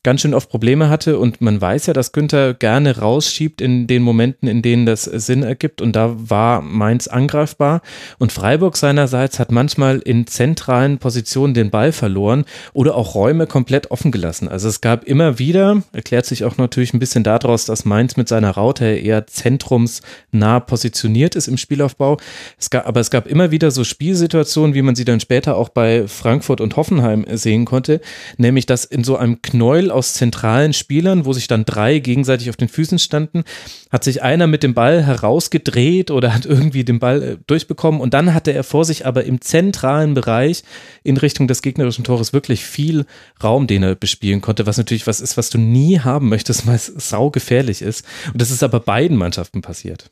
ganz 0.06 0.22
schön 0.22 0.36
oft 0.36 0.50
Probleme 0.50 0.88
hatte 0.88 1.18
und 1.18 1.42
man 1.42 1.60
weiß 1.60 1.88
ja, 1.88 1.94
dass 1.94 2.12
Günther 2.12 2.54
gerne 2.54 3.00
rausschiebt 3.00 3.60
in 3.60 3.88
den 3.88 4.04
Momenten, 4.04 4.48
in 4.48 4.62
denen 4.62 4.86
das 4.86 5.06
Sinn 5.06 5.42
ergibt 5.42 5.82
und 5.82 5.96
da 5.96 6.14
war 6.16 6.62
Mainz 6.62 7.08
angreifbar 7.08 7.82
und 8.20 8.32
Freiburg 8.32 8.78
seinerseits 8.78 9.40
hat 9.40 9.52
manchmal 9.52 9.98
in 9.98 10.28
zentralen 10.28 11.00
Positionen 11.00 11.56
den 11.56 11.72
Ball 11.72 11.92
verloren 11.92 12.46
oder 12.74 12.94
auch 12.94 13.16
Räume 13.16 13.48
komplett 13.48 13.90
offen 13.90 14.12
gelassen. 14.12 14.48
Also 14.48 14.68
es 14.68 14.80
gab 14.80 15.06
immer 15.06 15.40
wieder, 15.40 15.82
erklärt 15.92 16.28
sich 16.28 16.44
auch 16.44 16.58
natürlich 16.58 16.94
ein 16.94 17.00
bisschen 17.00 17.24
daraus, 17.24 17.66
dass 17.66 17.84
Mainz 17.84 18.16
mit 18.16 18.28
seiner 18.28 18.52
Raute 18.52 18.86
eher 18.86 19.26
zentrumsnah 19.26 20.60
positioniert 20.60 21.36
ist 21.36 21.48
im 21.48 21.58
Spielaufbau. 21.58 22.18
Es 22.60 22.70
gab, 22.70 22.88
aber 22.88 23.00
es 23.00 23.10
gab 23.10 23.26
immer 23.26 23.50
wieder 23.50 23.72
so 23.72 23.84
Spielsituationen, 23.84 24.76
wie 24.76 24.84
man 24.84 24.94
sie 24.94 25.06
dann 25.06 25.20
später 25.20 25.58
auch 25.58 25.70
bei 25.70 26.08
Frankfurt 26.08 26.62
und 26.62 26.76
Hoffenheim 26.76 27.26
sehen 27.32 27.66
konnte, 27.66 28.02
nämlich 28.38 28.68
dass 28.68 28.86
in 28.86 29.04
so 29.04 29.18
einem 29.18 29.42
Knäuel 29.42 29.95
aus 29.96 30.14
zentralen 30.14 30.74
Spielern, 30.74 31.26
wo 31.26 31.34
sich 31.34 31.48
dann 31.48 31.66
drei 31.66 32.00
gegenseitig 32.00 32.50
auf 32.50 32.58
den 32.58 32.68
Füßen 32.68 33.00
standen, 33.00 33.44
hat 33.92 34.04
sich 34.04 34.22
einer 34.22 34.46
mit 34.46 34.62
dem 34.62 34.74
Ball 34.74 35.04
herausgedreht 35.04 36.12
oder 36.12 36.34
hat 36.34 36.46
irgendwie 36.46 36.84
den 36.84 37.00
Ball 37.00 37.24
äh, 37.24 37.38
durchbekommen 37.48 38.02
und 38.02 38.14
dann 38.14 38.34
hatte 38.34 38.52
er 38.52 38.64
vor 38.64 38.86
sich 38.86 39.06
aber 39.06 39.24
im 39.24 39.42
zentralen 39.42 40.14
Bereich 40.14 40.64
in 41.04 41.18
Richtung 41.18 41.48
des 41.48 41.62
gegnerischen 41.62 42.04
Tores 42.04 42.34
wirklich 42.34 42.66
viel 42.66 43.06
Raum, 43.44 43.66
den 43.66 43.84
er 43.84 43.96
bespielen 43.96 44.42
konnte, 44.42 44.68
was 44.68 44.78
natürlich 44.78 45.08
was 45.08 45.22
ist, 45.22 45.38
was 45.38 45.50
du 45.50 45.58
nie 45.58 46.00
haben 46.00 46.30
möchtest, 46.30 46.68
weil 46.68 46.76
es 46.76 46.86
saugefährlich 46.86 47.82
ist. 47.82 48.06
Und 48.32 48.42
das 48.42 48.52
ist 48.52 48.64
aber 48.64 48.80
beiden 48.80 49.18
Mannschaften 49.18 49.62
passiert. 49.62 50.12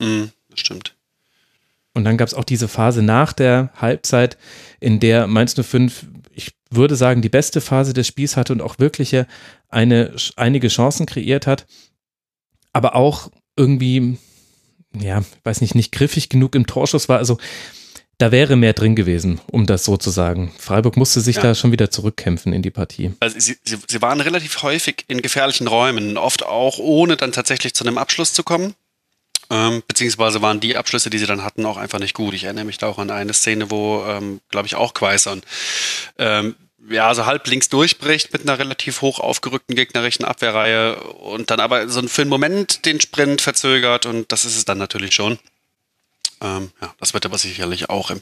Mhm, 0.00 0.30
das 0.50 0.60
stimmt. 0.60 0.94
Und 1.94 2.04
dann 2.04 2.16
gab 2.16 2.28
es 2.28 2.34
auch 2.34 2.44
diese 2.44 2.68
Phase 2.68 3.02
nach 3.02 3.32
der 3.32 3.70
Halbzeit, 3.74 4.38
in 4.78 5.00
der 5.00 5.26
Mainz 5.26 5.54
05 5.54 6.06
ich 6.38 6.52
würde 6.70 6.96
sagen, 6.96 7.20
die 7.20 7.28
beste 7.28 7.60
Phase 7.60 7.92
des 7.92 8.06
Spiels 8.06 8.36
hatte 8.36 8.52
und 8.52 8.62
auch 8.62 8.78
wirklich 8.78 9.14
eine, 9.68 10.14
einige 10.36 10.68
Chancen 10.68 11.04
kreiert 11.04 11.46
hat, 11.46 11.66
aber 12.72 12.94
auch 12.94 13.30
irgendwie, 13.56 14.18
ja, 14.98 15.22
weiß 15.42 15.60
nicht, 15.60 15.74
nicht 15.74 15.92
griffig 15.92 16.28
genug 16.28 16.54
im 16.54 16.66
Torschuss 16.66 17.08
war. 17.08 17.18
Also 17.18 17.38
da 18.18 18.32
wäre 18.32 18.56
mehr 18.56 18.72
drin 18.72 18.96
gewesen, 18.96 19.40
um 19.50 19.66
das 19.66 19.84
so 19.84 19.96
zu 19.96 20.10
sagen. 20.10 20.52
Freiburg 20.58 20.96
musste 20.96 21.20
sich 21.20 21.36
ja. 21.36 21.42
da 21.42 21.54
schon 21.54 21.72
wieder 21.72 21.90
zurückkämpfen 21.90 22.52
in 22.52 22.62
die 22.62 22.70
Partie. 22.70 23.12
Also 23.20 23.38
sie, 23.38 23.56
sie, 23.64 23.78
sie 23.86 24.02
waren 24.02 24.20
relativ 24.20 24.62
häufig 24.62 25.04
in 25.08 25.22
gefährlichen 25.22 25.66
Räumen, 25.66 26.16
oft 26.16 26.44
auch 26.44 26.78
ohne 26.78 27.16
dann 27.16 27.32
tatsächlich 27.32 27.74
zu 27.74 27.84
einem 27.84 27.98
Abschluss 27.98 28.32
zu 28.32 28.44
kommen. 28.44 28.74
Ähm, 29.50 29.82
beziehungsweise 29.88 30.42
waren 30.42 30.60
die 30.60 30.76
Abschlüsse, 30.76 31.08
die 31.08 31.18
sie 31.18 31.26
dann 31.26 31.42
hatten, 31.42 31.64
auch 31.64 31.78
einfach 31.78 31.98
nicht 31.98 32.14
gut. 32.14 32.34
Ich 32.34 32.44
erinnere 32.44 32.66
mich 32.66 32.78
da 32.78 32.86
auch 32.86 32.98
an 32.98 33.10
eine 33.10 33.32
Szene, 33.32 33.70
wo, 33.70 34.04
ähm, 34.06 34.40
glaube 34.50 34.66
ich, 34.66 34.74
auch 34.74 34.92
Quaison 34.92 35.40
ähm, 36.18 36.54
ja, 36.90 37.14
so 37.14 37.26
halb 37.26 37.46
links 37.46 37.68
durchbricht 37.68 38.32
mit 38.32 38.42
einer 38.42 38.58
relativ 38.58 39.02
hoch 39.02 39.18
aufgerückten 39.20 39.74
gegnerischen 39.74 40.24
Abwehrreihe 40.24 40.96
und 40.96 41.50
dann 41.50 41.60
aber 41.60 41.88
so 41.88 42.06
für 42.08 42.22
einen 42.22 42.30
Moment 42.30 42.84
den 42.86 43.00
Sprint 43.00 43.40
verzögert 43.40 44.06
und 44.06 44.30
das 44.32 44.44
ist 44.44 44.56
es 44.56 44.64
dann 44.64 44.78
natürlich 44.78 45.14
schon. 45.14 45.38
Ähm, 46.40 46.70
ja, 46.80 46.94
das 47.00 47.14
wird 47.14 47.26
aber 47.26 47.38
sicherlich 47.38 47.90
auch 47.90 48.10
im 48.10 48.20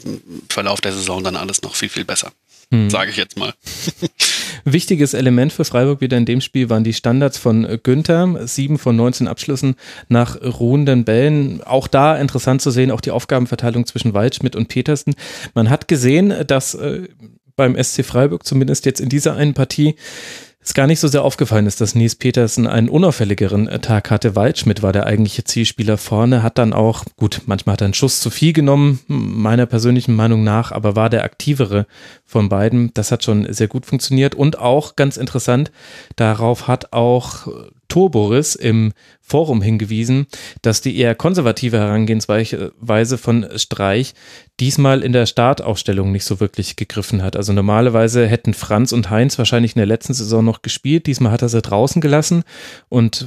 Verlauf 0.48 0.80
der 0.80 0.92
Saison 0.92 1.22
dann 1.22 1.36
alles 1.36 1.62
noch 1.62 1.74
viel, 1.74 1.90
viel 1.90 2.04
besser. 2.04 2.32
Hm. 2.72 2.90
Sage 2.90 3.10
ich 3.10 3.16
jetzt 3.16 3.38
mal. 3.38 3.52
Wichtiges 4.64 5.14
Element 5.14 5.52
für 5.52 5.64
Freiburg 5.64 6.00
wieder 6.00 6.16
in 6.16 6.24
dem 6.24 6.40
Spiel 6.40 6.68
waren 6.68 6.82
die 6.82 6.92
Standards 6.92 7.38
von 7.38 7.78
Günther. 7.82 8.46
Sieben 8.48 8.78
von 8.78 8.96
19 8.96 9.28
Abschlüssen 9.28 9.76
nach 10.08 10.40
ruhenden 10.42 11.04
Bällen. 11.04 11.62
Auch 11.62 11.86
da 11.86 12.16
interessant 12.16 12.62
zu 12.62 12.72
sehen, 12.72 12.90
auch 12.90 13.00
die 13.00 13.12
Aufgabenverteilung 13.12 13.86
zwischen 13.86 14.14
Waldschmidt 14.14 14.56
und 14.56 14.66
Petersen. 14.66 15.14
Man 15.54 15.70
hat 15.70 15.86
gesehen, 15.86 16.34
dass 16.48 16.74
äh, 16.74 17.08
beim 17.54 17.80
SC 17.80 18.04
Freiburg, 18.04 18.44
zumindest 18.44 18.84
jetzt 18.86 19.00
in 19.00 19.08
dieser 19.08 19.36
einen 19.36 19.54
Partie, 19.54 19.94
es 20.66 20.74
gar 20.74 20.88
nicht 20.88 20.98
so 20.98 21.06
sehr 21.06 21.22
aufgefallen 21.22 21.66
ist, 21.66 21.80
dass 21.80 21.94
Nies 21.94 22.16
Petersen 22.16 22.66
einen 22.66 22.88
unauffälligeren 22.88 23.66
Tag 23.82 24.10
hatte. 24.10 24.34
Waldschmidt 24.34 24.82
war 24.82 24.92
der 24.92 25.06
eigentliche 25.06 25.44
Zielspieler 25.44 25.96
vorne, 25.96 26.42
hat 26.42 26.58
dann 26.58 26.72
auch, 26.72 27.04
gut, 27.16 27.42
manchmal 27.46 27.74
hat 27.74 27.82
er 27.82 27.86
einen 27.86 27.94
Schuss 27.94 28.18
zu 28.18 28.30
viel 28.30 28.52
genommen, 28.52 28.98
meiner 29.06 29.66
persönlichen 29.66 30.16
Meinung 30.16 30.42
nach, 30.42 30.72
aber 30.72 30.96
war 30.96 31.08
der 31.08 31.22
aktivere 31.22 31.86
von 32.24 32.48
beiden. 32.48 32.92
Das 32.94 33.12
hat 33.12 33.22
schon 33.22 33.52
sehr 33.52 33.68
gut 33.68 33.86
funktioniert 33.86 34.34
und 34.34 34.58
auch 34.58 34.96
ganz 34.96 35.16
interessant, 35.16 35.70
darauf 36.16 36.66
hat 36.66 36.92
auch 36.92 37.46
Turboris 37.96 38.56
im 38.56 38.92
Forum 39.22 39.62
hingewiesen, 39.62 40.26
dass 40.60 40.82
die 40.82 40.98
eher 40.98 41.14
konservative 41.14 41.78
Herangehensweise 41.78 43.16
von 43.16 43.46
Streich 43.56 44.12
diesmal 44.60 45.02
in 45.02 45.14
der 45.14 45.24
Startaufstellung 45.24 46.12
nicht 46.12 46.26
so 46.26 46.38
wirklich 46.38 46.76
gegriffen 46.76 47.22
hat. 47.22 47.36
Also 47.36 47.54
normalerweise 47.54 48.26
hätten 48.26 48.52
Franz 48.52 48.92
und 48.92 49.08
Heinz 49.08 49.38
wahrscheinlich 49.38 49.76
in 49.76 49.78
der 49.78 49.86
letzten 49.86 50.12
Saison 50.12 50.44
noch 50.44 50.60
gespielt. 50.60 51.06
Diesmal 51.06 51.32
hat 51.32 51.40
er 51.40 51.48
sie 51.48 51.62
draußen 51.62 52.02
gelassen 52.02 52.44
und 52.90 53.26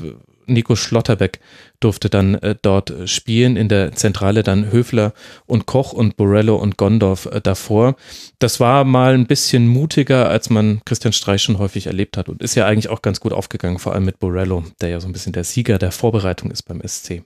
Nico 0.49 0.75
Schlotterbeck 0.75 1.39
durfte 1.79 2.09
dann 2.09 2.35
äh, 2.35 2.55
dort 2.61 2.93
spielen, 3.05 3.55
in 3.55 3.69
der 3.69 3.93
Zentrale 3.93 4.43
dann 4.43 4.71
Höfler 4.71 5.13
und 5.45 5.65
Koch 5.65 5.93
und 5.93 6.17
Borello 6.17 6.55
und 6.55 6.77
Gondorf 6.77 7.25
äh, 7.27 7.41
davor. 7.41 7.95
Das 8.39 8.59
war 8.59 8.83
mal 8.83 9.13
ein 9.13 9.27
bisschen 9.27 9.67
mutiger, 9.67 10.29
als 10.29 10.49
man 10.49 10.81
Christian 10.85 11.13
Streich 11.13 11.41
schon 11.41 11.59
häufig 11.59 11.87
erlebt 11.87 12.17
hat 12.17 12.29
und 12.29 12.41
ist 12.41 12.55
ja 12.55 12.65
eigentlich 12.65 12.89
auch 12.89 13.01
ganz 13.01 13.19
gut 13.19 13.33
aufgegangen, 13.33 13.79
vor 13.79 13.93
allem 13.93 14.05
mit 14.05 14.19
Borello, 14.19 14.63
der 14.81 14.89
ja 14.89 14.99
so 14.99 15.07
ein 15.07 15.13
bisschen 15.13 15.33
der 15.33 15.43
Sieger 15.43 15.77
der 15.77 15.91
Vorbereitung 15.91 16.51
ist 16.51 16.63
beim 16.63 16.81
SC. 16.85 17.23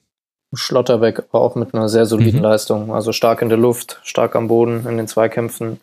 Schlotterbeck 0.56 1.24
auch 1.32 1.56
mit 1.56 1.74
einer 1.74 1.90
sehr 1.90 2.06
soliden 2.06 2.40
mhm. 2.40 2.44
Leistung, 2.44 2.94
also 2.94 3.12
stark 3.12 3.42
in 3.42 3.50
der 3.50 3.58
Luft, 3.58 4.00
stark 4.04 4.36
am 4.36 4.48
Boden 4.48 4.86
in 4.88 4.98
den 4.98 5.08
Zweikämpfen. 5.08 5.80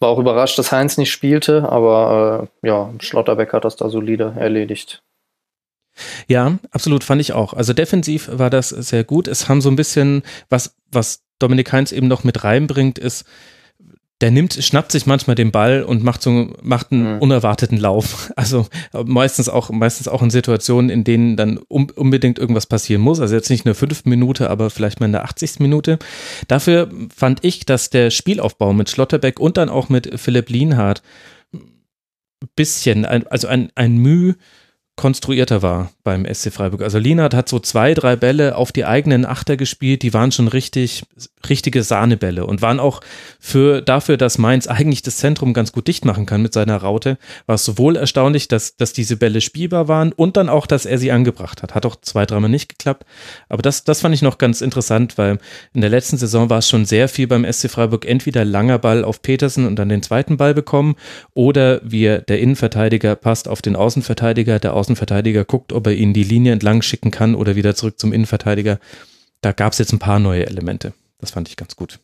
War 0.00 0.10
auch 0.10 0.18
überrascht, 0.18 0.58
dass 0.58 0.72
Heinz 0.72 0.96
nicht 0.96 1.10
spielte, 1.10 1.68
aber 1.68 2.48
äh, 2.62 2.68
ja, 2.68 2.90
Schlotterbeck 3.00 3.52
hat 3.52 3.64
das 3.64 3.76
da 3.76 3.88
solide 3.88 4.34
erledigt. 4.38 5.02
Ja, 6.28 6.58
absolut, 6.70 7.04
fand 7.04 7.20
ich 7.20 7.32
auch. 7.32 7.54
Also 7.54 7.72
defensiv 7.72 8.28
war 8.32 8.50
das 8.50 8.68
sehr 8.70 9.04
gut. 9.04 9.28
Es 9.28 9.48
haben 9.48 9.60
so 9.60 9.70
ein 9.70 9.76
bisschen, 9.76 10.22
was, 10.48 10.74
was 10.90 11.22
Dominik 11.38 11.72
Heinz 11.72 11.92
eben 11.92 12.08
noch 12.08 12.24
mit 12.24 12.44
reinbringt, 12.44 12.98
ist, 12.98 13.24
der 14.20 14.32
nimmt, 14.32 14.54
schnappt 14.54 14.90
sich 14.90 15.06
manchmal 15.06 15.36
den 15.36 15.52
Ball 15.52 15.84
und 15.84 16.02
macht 16.02 16.22
so, 16.22 16.52
macht 16.60 16.90
einen 16.90 17.14
mhm. 17.14 17.18
unerwarteten 17.20 17.78
Lauf. 17.78 18.32
Also 18.36 18.66
meistens 19.04 19.48
auch, 19.48 19.70
meistens 19.70 20.08
auch 20.08 20.22
in 20.22 20.30
Situationen, 20.30 20.90
in 20.90 21.04
denen 21.04 21.36
dann 21.36 21.58
um, 21.68 21.88
unbedingt 21.94 22.38
irgendwas 22.38 22.66
passieren 22.66 23.02
muss. 23.02 23.20
Also 23.20 23.34
jetzt 23.34 23.50
nicht 23.50 23.64
nur 23.64 23.74
fünf 23.74 24.04
Minute, 24.04 24.48
aber 24.48 24.70
vielleicht 24.70 25.00
mal 25.00 25.06
in 25.06 25.12
der 25.12 25.24
80. 25.24 25.58
Minute. 25.58 25.98
Dafür 26.46 26.88
fand 27.14 27.44
ich, 27.44 27.66
dass 27.66 27.90
der 27.90 28.10
Spielaufbau 28.10 28.72
mit 28.72 28.90
Schlotterbeck 28.90 29.38
und 29.40 29.56
dann 29.56 29.68
auch 29.68 29.88
mit 29.88 30.18
Philipp 30.20 30.50
Lienhardt 30.50 31.02
bisschen, 32.54 33.04
also 33.04 33.48
ein, 33.48 33.70
ein 33.74 33.96
Mühe 33.96 34.36
konstruierter 34.98 35.62
war 35.62 35.90
beim 36.04 36.26
SC 36.26 36.52
Freiburg. 36.52 36.82
Also 36.82 36.98
Lienert 36.98 37.32
hat 37.32 37.48
so 37.48 37.58
zwei, 37.58 37.94
drei 37.94 38.16
Bälle 38.16 38.56
auf 38.56 38.72
die 38.72 38.84
eigenen 38.84 39.24
Achter 39.24 39.56
gespielt, 39.56 40.02
die 40.02 40.12
waren 40.12 40.32
schon 40.32 40.48
richtig, 40.48 41.04
richtige 41.48 41.82
Sahnebälle 41.82 42.44
und 42.46 42.60
waren 42.60 42.80
auch 42.80 43.00
für, 43.38 43.80
dafür, 43.80 44.16
dass 44.16 44.38
Mainz 44.38 44.66
eigentlich 44.66 45.02
das 45.02 45.18
Zentrum 45.18 45.54
ganz 45.54 45.72
gut 45.72 45.88
dicht 45.88 46.04
machen 46.04 46.26
kann 46.26 46.42
mit 46.42 46.52
seiner 46.52 46.76
Raute, 46.76 47.18
war 47.46 47.54
es 47.54 47.64
sowohl 47.64 47.96
erstaunlich, 47.96 48.48
dass, 48.48 48.76
dass 48.76 48.92
diese 48.92 49.16
Bälle 49.16 49.40
spielbar 49.40 49.88
waren 49.88 50.12
und 50.12 50.36
dann 50.36 50.48
auch, 50.48 50.66
dass 50.66 50.84
er 50.84 50.98
sie 50.98 51.12
angebracht 51.12 51.62
hat. 51.62 51.74
Hat 51.74 51.86
auch 51.86 51.96
zwei, 51.96 52.26
dreimal 52.26 52.50
nicht 52.50 52.68
geklappt. 52.68 53.04
Aber 53.48 53.62
das, 53.62 53.84
das 53.84 54.00
fand 54.00 54.14
ich 54.14 54.22
noch 54.22 54.38
ganz 54.38 54.60
interessant, 54.60 55.16
weil 55.16 55.38
in 55.72 55.80
der 55.80 55.90
letzten 55.90 56.16
Saison 56.16 56.50
war 56.50 56.58
es 56.58 56.68
schon 56.68 56.84
sehr 56.84 57.08
viel 57.08 57.28
beim 57.28 57.50
SC 57.50 57.70
Freiburg, 57.70 58.04
entweder 58.04 58.44
langer 58.44 58.78
Ball 58.78 59.04
auf 59.04 59.22
Petersen 59.22 59.66
und 59.66 59.76
dann 59.76 59.88
den 59.88 60.02
zweiten 60.02 60.36
Ball 60.36 60.54
bekommen 60.54 60.96
oder 61.34 61.80
wir, 61.82 62.18
der 62.18 62.40
Innenverteidiger 62.40 63.14
passt 63.16 63.48
auf 63.48 63.62
den 63.62 63.76
Außenverteidiger, 63.76 64.58
der 64.58 64.74
Außen 64.74 64.88
Außenverteidiger 64.88 65.44
guckt, 65.44 65.72
ob 65.72 65.86
er 65.86 65.92
ihn 65.92 66.14
die 66.14 66.24
Linie 66.24 66.52
entlang 66.52 66.80
schicken 66.82 67.10
kann 67.10 67.34
oder 67.34 67.56
wieder 67.56 67.74
zurück 67.74 67.98
zum 67.98 68.12
Innenverteidiger. 68.12 68.78
Da 69.42 69.52
gab 69.52 69.72
es 69.72 69.78
jetzt 69.78 69.92
ein 69.92 69.98
paar 69.98 70.18
neue 70.18 70.46
Elemente. 70.46 70.92
Das 71.18 71.30
fand 71.30 71.48
ich 71.48 71.56
ganz 71.56 71.76
gut. 71.76 72.00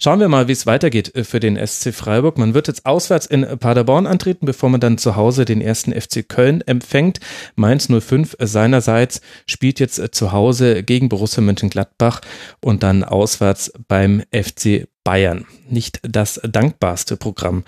Schauen 0.00 0.20
wir 0.20 0.28
mal, 0.28 0.46
wie 0.46 0.52
es 0.52 0.66
weitergeht 0.66 1.14
äh, 1.16 1.24
für 1.24 1.40
den 1.40 1.56
SC 1.56 1.92
Freiburg. 1.92 2.38
Man 2.38 2.54
wird 2.54 2.68
jetzt 2.68 2.86
auswärts 2.86 3.26
in 3.26 3.42
Paderborn 3.58 4.06
antreten, 4.06 4.46
bevor 4.46 4.70
man 4.70 4.80
dann 4.80 4.98
zu 4.98 5.16
Hause 5.16 5.44
den 5.44 5.60
ersten 5.60 5.92
FC 5.92 6.28
Köln 6.28 6.60
empfängt. 6.62 7.18
Mainz 7.56 7.88
05 7.88 8.36
seinerseits 8.38 9.20
spielt 9.46 9.80
jetzt 9.80 9.98
äh, 9.98 10.10
zu 10.10 10.32
Hause 10.32 10.84
gegen 10.84 11.08
Borussia 11.08 11.42
Mönchengladbach 11.42 12.20
und 12.60 12.82
dann 12.82 13.02
auswärts 13.02 13.72
beim 13.88 14.22
FC 14.32 14.86
Bayern. 15.02 15.46
Nicht 15.68 16.00
das 16.02 16.40
dankbarste 16.44 17.16
Programm, 17.16 17.64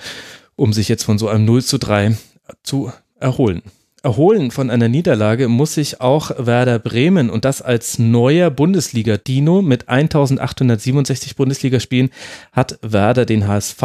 um 0.55 0.73
sich 0.73 0.89
jetzt 0.89 1.05
von 1.05 1.19
so 1.19 1.29
einem 1.29 1.45
0 1.45 1.65
zu 1.65 1.79
3 1.79 2.17
zu 2.63 2.93
erholen. 3.19 3.63
Erholen 4.03 4.51
von 4.51 4.71
einer 4.71 4.89
Niederlage 4.89 5.49
muss 5.49 5.75
sich 5.75 6.01
auch 6.01 6.31
Werder 6.39 6.79
Bremen 6.79 7.29
und 7.29 7.45
das 7.45 7.61
als 7.61 7.99
neuer 7.99 8.51
Bundesliga-Dino 8.51 9.61
mit 9.61 9.91
1867 9.91 11.37
Bundesligaspielen 11.37 12.09
hat 12.51 12.79
Werder 12.81 13.27
den 13.27 13.47
HSV 13.47 13.83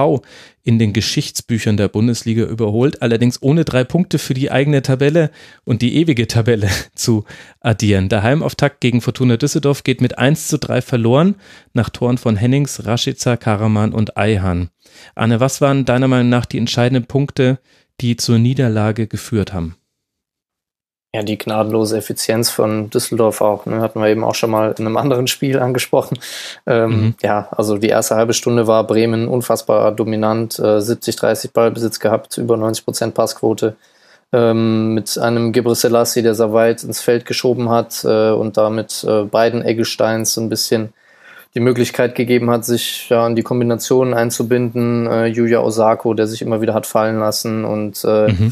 in 0.64 0.80
den 0.80 0.94
Geschichtsbüchern 0.94 1.76
der 1.76 1.90
Bundesliga 1.90 2.46
überholt, 2.46 3.02
allerdings 3.02 3.44
ohne 3.44 3.66
drei 3.66 3.84
Punkte 3.84 4.18
für 4.18 4.34
die 4.34 4.50
eigene 4.52 4.82
Tabelle 4.82 5.32
und 5.66 5.82
die 5.82 5.96
ewige 5.98 6.28
Tabelle 6.28 6.70
zu 6.96 7.26
addieren. 7.60 8.08
Der 8.08 8.24
Heimauftakt 8.24 8.80
gegen 8.80 9.02
Fortuna 9.02 9.36
Düsseldorf 9.36 9.84
geht 9.84 10.00
mit 10.00 10.18
1 10.18 10.48
zu 10.48 10.58
3 10.58 10.82
verloren, 10.82 11.36
nach 11.74 11.90
Toren 11.90 12.18
von 12.18 12.38
Hennings, 12.38 12.86
Rashica, 12.86 13.36
Karaman 13.36 13.92
und 13.92 14.16
Eihan. 14.16 14.70
Anne, 15.14 15.42
was 15.42 15.60
waren 15.60 15.84
deiner 15.84 16.08
Meinung 16.08 16.30
nach 16.30 16.46
die 16.46 16.58
entscheidenden 16.58 17.06
Punkte, 17.06 17.60
die 18.00 18.16
zur 18.16 18.40
Niederlage 18.40 19.08
geführt 19.08 19.54
haben. 19.54 19.76
Ja, 21.16 21.24
die 21.24 21.38
gnadenlose 21.38 21.98
Effizienz 21.98 22.50
von 22.50 22.90
Düsseldorf 22.90 23.40
auch, 23.40 23.66
ne, 23.66 23.80
hatten 23.80 24.02
wir 24.02 24.10
eben 24.10 24.26
auch 24.26 24.36
schon 24.36 24.52
mal 24.52 24.76
in 24.78 24.86
einem 24.86 24.98
anderen 24.98 25.28
Spiel 25.28 25.60
angesprochen. 25.60 26.20
Ähm, 26.68 26.90
mhm. 26.90 27.16
Ja, 27.24 27.48
also 27.52 27.78
die 27.78 27.88
erste 27.88 28.18
halbe 28.18 28.34
Stunde 28.34 28.68
war 28.68 28.86
Bremen 28.86 29.30
unfassbar 29.30 29.94
dominant, 29.94 30.60
äh, 30.60 30.82
70-30 30.82 31.54
Ballbesitz 31.54 32.02
gehabt, 32.02 32.38
über 32.38 32.58
90 32.58 32.84
Prozent 32.84 33.14
Passquote. 33.14 33.78
Ähm, 34.34 34.94
mit 34.94 35.18
einem 35.18 35.54
Gebre 35.54 35.76
Selassie, 35.76 36.22
der 36.22 36.36
sehr 36.36 36.52
weit 36.52 36.84
ins 36.84 37.00
Feld 37.00 37.26
geschoben 37.26 37.70
hat 37.70 38.04
äh, 38.04 38.32
und 38.32 38.58
damit 38.58 39.06
äh, 39.08 39.24
beiden 39.24 39.64
Eggesteins 39.64 40.34
so 40.34 40.42
ein 40.42 40.50
bisschen 40.50 40.90
die 41.54 41.62
Möglichkeit 41.62 42.16
gegeben 42.16 42.50
hat, 42.50 42.66
sich 42.66 43.08
ja 43.08 43.26
in 43.26 43.38
die 43.38 43.44
Kombinationen 43.44 44.14
einzubinden. 44.14 45.08
Äh, 45.08 45.28
Yuya 45.28 45.62
Osako, 45.62 46.14
der 46.14 46.28
sich 46.28 46.42
immer 46.42 46.60
wieder 46.60 46.74
hat 46.74 46.86
fallen 46.86 47.20
lassen 47.20 47.64
und 47.64 48.04
äh, 48.04 48.34
mhm. 48.34 48.52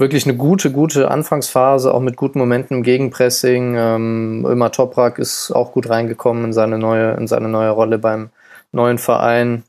Wirklich 0.00 0.26
eine 0.26 0.36
gute, 0.36 0.72
gute 0.72 1.10
Anfangsphase, 1.10 1.94
auch 1.94 2.00
mit 2.00 2.16
guten 2.16 2.38
Momenten 2.38 2.78
im 2.78 2.82
Gegenpressing. 2.82 3.74
Ähm, 3.76 4.46
Ömer 4.48 4.72
Toprak 4.72 5.18
ist 5.18 5.52
auch 5.52 5.72
gut 5.72 5.88
reingekommen 5.88 6.46
in 6.46 6.52
seine 6.52 6.78
neue, 6.78 7.12
in 7.12 7.26
seine 7.26 7.48
neue 7.48 7.70
Rolle 7.70 7.98
beim 7.98 8.30
neuen 8.72 8.98
Verein. 8.98 9.62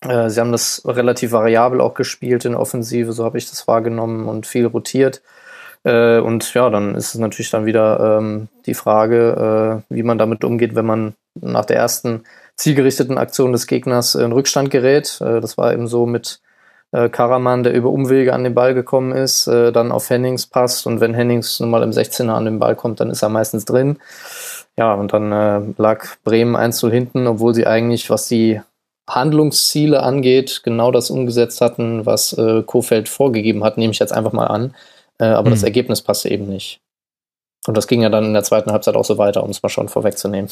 Äh, 0.00 0.30
sie 0.30 0.40
haben 0.40 0.52
das 0.52 0.82
relativ 0.84 1.32
variabel 1.32 1.80
auch 1.80 1.94
gespielt 1.94 2.44
in 2.44 2.54
Offensive, 2.54 3.12
so 3.12 3.24
habe 3.24 3.38
ich 3.38 3.48
das 3.48 3.66
wahrgenommen 3.66 4.28
und 4.28 4.46
viel 4.46 4.66
rotiert. 4.66 5.22
Äh, 5.84 6.18
und 6.18 6.54
ja, 6.54 6.70
dann 6.70 6.94
ist 6.94 7.14
es 7.14 7.20
natürlich 7.20 7.50
dann 7.50 7.66
wieder 7.66 8.18
ähm, 8.18 8.48
die 8.66 8.74
Frage, 8.74 9.82
äh, 9.88 9.94
wie 9.94 10.02
man 10.02 10.18
damit 10.18 10.44
umgeht, 10.44 10.74
wenn 10.74 10.86
man 10.86 11.14
nach 11.34 11.64
der 11.64 11.76
ersten 11.76 12.24
zielgerichteten 12.56 13.18
Aktion 13.18 13.52
des 13.52 13.66
Gegners 13.66 14.14
in 14.14 14.32
Rückstand 14.32 14.70
gerät. 14.70 15.20
Äh, 15.20 15.40
das 15.40 15.58
war 15.58 15.72
eben 15.72 15.88
so 15.88 16.06
mit 16.06 16.40
äh, 16.92 17.08
Karaman, 17.08 17.62
der 17.62 17.72
über 17.72 17.90
Umwege 17.90 18.32
an 18.32 18.44
den 18.44 18.54
Ball 18.54 18.74
gekommen 18.74 19.12
ist, 19.12 19.46
äh, 19.46 19.72
dann 19.72 19.92
auf 19.92 20.08
Hennings 20.10 20.46
passt 20.46 20.86
und 20.86 21.00
wenn 21.00 21.14
Hennings 21.14 21.58
nun 21.60 21.70
mal 21.70 21.82
im 21.82 21.90
16er 21.90 22.30
an 22.30 22.44
den 22.44 22.58
Ball 22.58 22.76
kommt, 22.76 23.00
dann 23.00 23.10
ist 23.10 23.22
er 23.22 23.28
meistens 23.28 23.64
drin. 23.64 23.98
Ja, 24.76 24.94
und 24.94 25.12
dann 25.12 25.32
äh, 25.32 25.60
lag 25.76 26.06
Bremen 26.24 26.56
1 26.56 26.76
zu 26.78 26.90
hinten, 26.90 27.26
obwohl 27.26 27.54
sie 27.54 27.66
eigentlich, 27.66 28.08
was 28.08 28.28
die 28.28 28.60
Handlungsziele 29.08 30.02
angeht, 30.02 30.62
genau 30.62 30.90
das 30.90 31.10
umgesetzt 31.10 31.60
hatten, 31.60 32.06
was 32.06 32.32
äh, 32.34 32.62
Kofeld 32.62 33.08
vorgegeben 33.08 33.64
hat, 33.64 33.76
nehme 33.76 33.92
ich 33.92 33.98
jetzt 33.98 34.12
einfach 34.12 34.32
mal 34.32 34.46
an. 34.46 34.74
Äh, 35.18 35.24
aber 35.26 35.48
mhm. 35.48 35.54
das 35.54 35.62
Ergebnis 35.62 36.02
passte 36.02 36.30
eben 36.30 36.48
nicht. 36.48 36.80
Und 37.66 37.76
das 37.76 37.86
ging 37.86 38.02
ja 38.02 38.08
dann 38.08 38.24
in 38.24 38.32
der 38.34 38.44
zweiten 38.44 38.72
Halbzeit 38.72 38.96
auch 38.96 39.04
so 39.04 39.18
weiter, 39.18 39.42
um 39.42 39.50
es 39.50 39.62
mal 39.62 39.68
schon 39.68 39.88
vorwegzunehmen. 39.88 40.50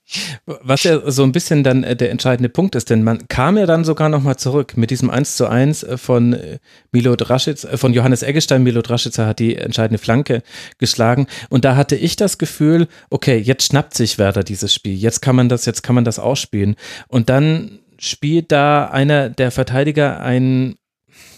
Was 0.46 0.84
ja 0.84 1.10
so 1.10 1.24
ein 1.24 1.32
bisschen 1.32 1.64
dann 1.64 1.84
äh, 1.84 1.96
der 1.96 2.12
entscheidende 2.12 2.50
Punkt 2.50 2.76
ist, 2.76 2.92
denn 2.92 3.04
man 3.04 3.28
kam 3.28 3.58
ja 3.58 3.66
dann 3.66 3.84
sogar 3.84 4.08
nochmal 4.10 4.36
zurück 4.36 4.78
mit 4.78 4.92
diesem 4.92 5.10
1 5.10 5.36
zu 5.36 5.48
1 5.48 5.84
äh, 5.84 5.98
von 5.98 6.34
äh, 6.34 6.60
Milo 6.92 7.16
Draschitz, 7.16 7.68
von 7.76 7.94
Johannes 7.94 8.22
Eggestein. 8.22 8.62
Milo 8.62 8.84
Draschitzer 8.84 9.26
hat 9.26 9.40
die 9.40 9.56
entscheidende 9.56 9.98
Flanke 9.98 10.44
geschlagen. 10.78 11.26
Und 11.50 11.66
da 11.66 11.76
hatte 11.76 11.96
ich 11.96 12.16
das 12.16 12.38
Gefühl, 12.38 12.88
okay, 13.10 13.38
jetzt 13.38 13.66
schnappt 13.66 13.96
sich 13.96 14.20
Werder 14.20 14.44
dieses 14.44 14.74
Spiel. 14.74 14.94
Jetzt 14.94 15.22
kann 15.22 15.36
man 15.36 15.50
das, 15.50 15.66
jetzt 15.66 15.82
kann 15.82 15.96
man 15.96 16.06
das 16.06 16.20
ausspielen. 16.20 16.76
Und 17.08 17.30
dann 17.30 17.80
spielt 17.98 18.52
da 18.52 18.86
einer 18.86 19.30
der 19.30 19.50
Verteidiger 19.50 20.22
einen 20.22 20.76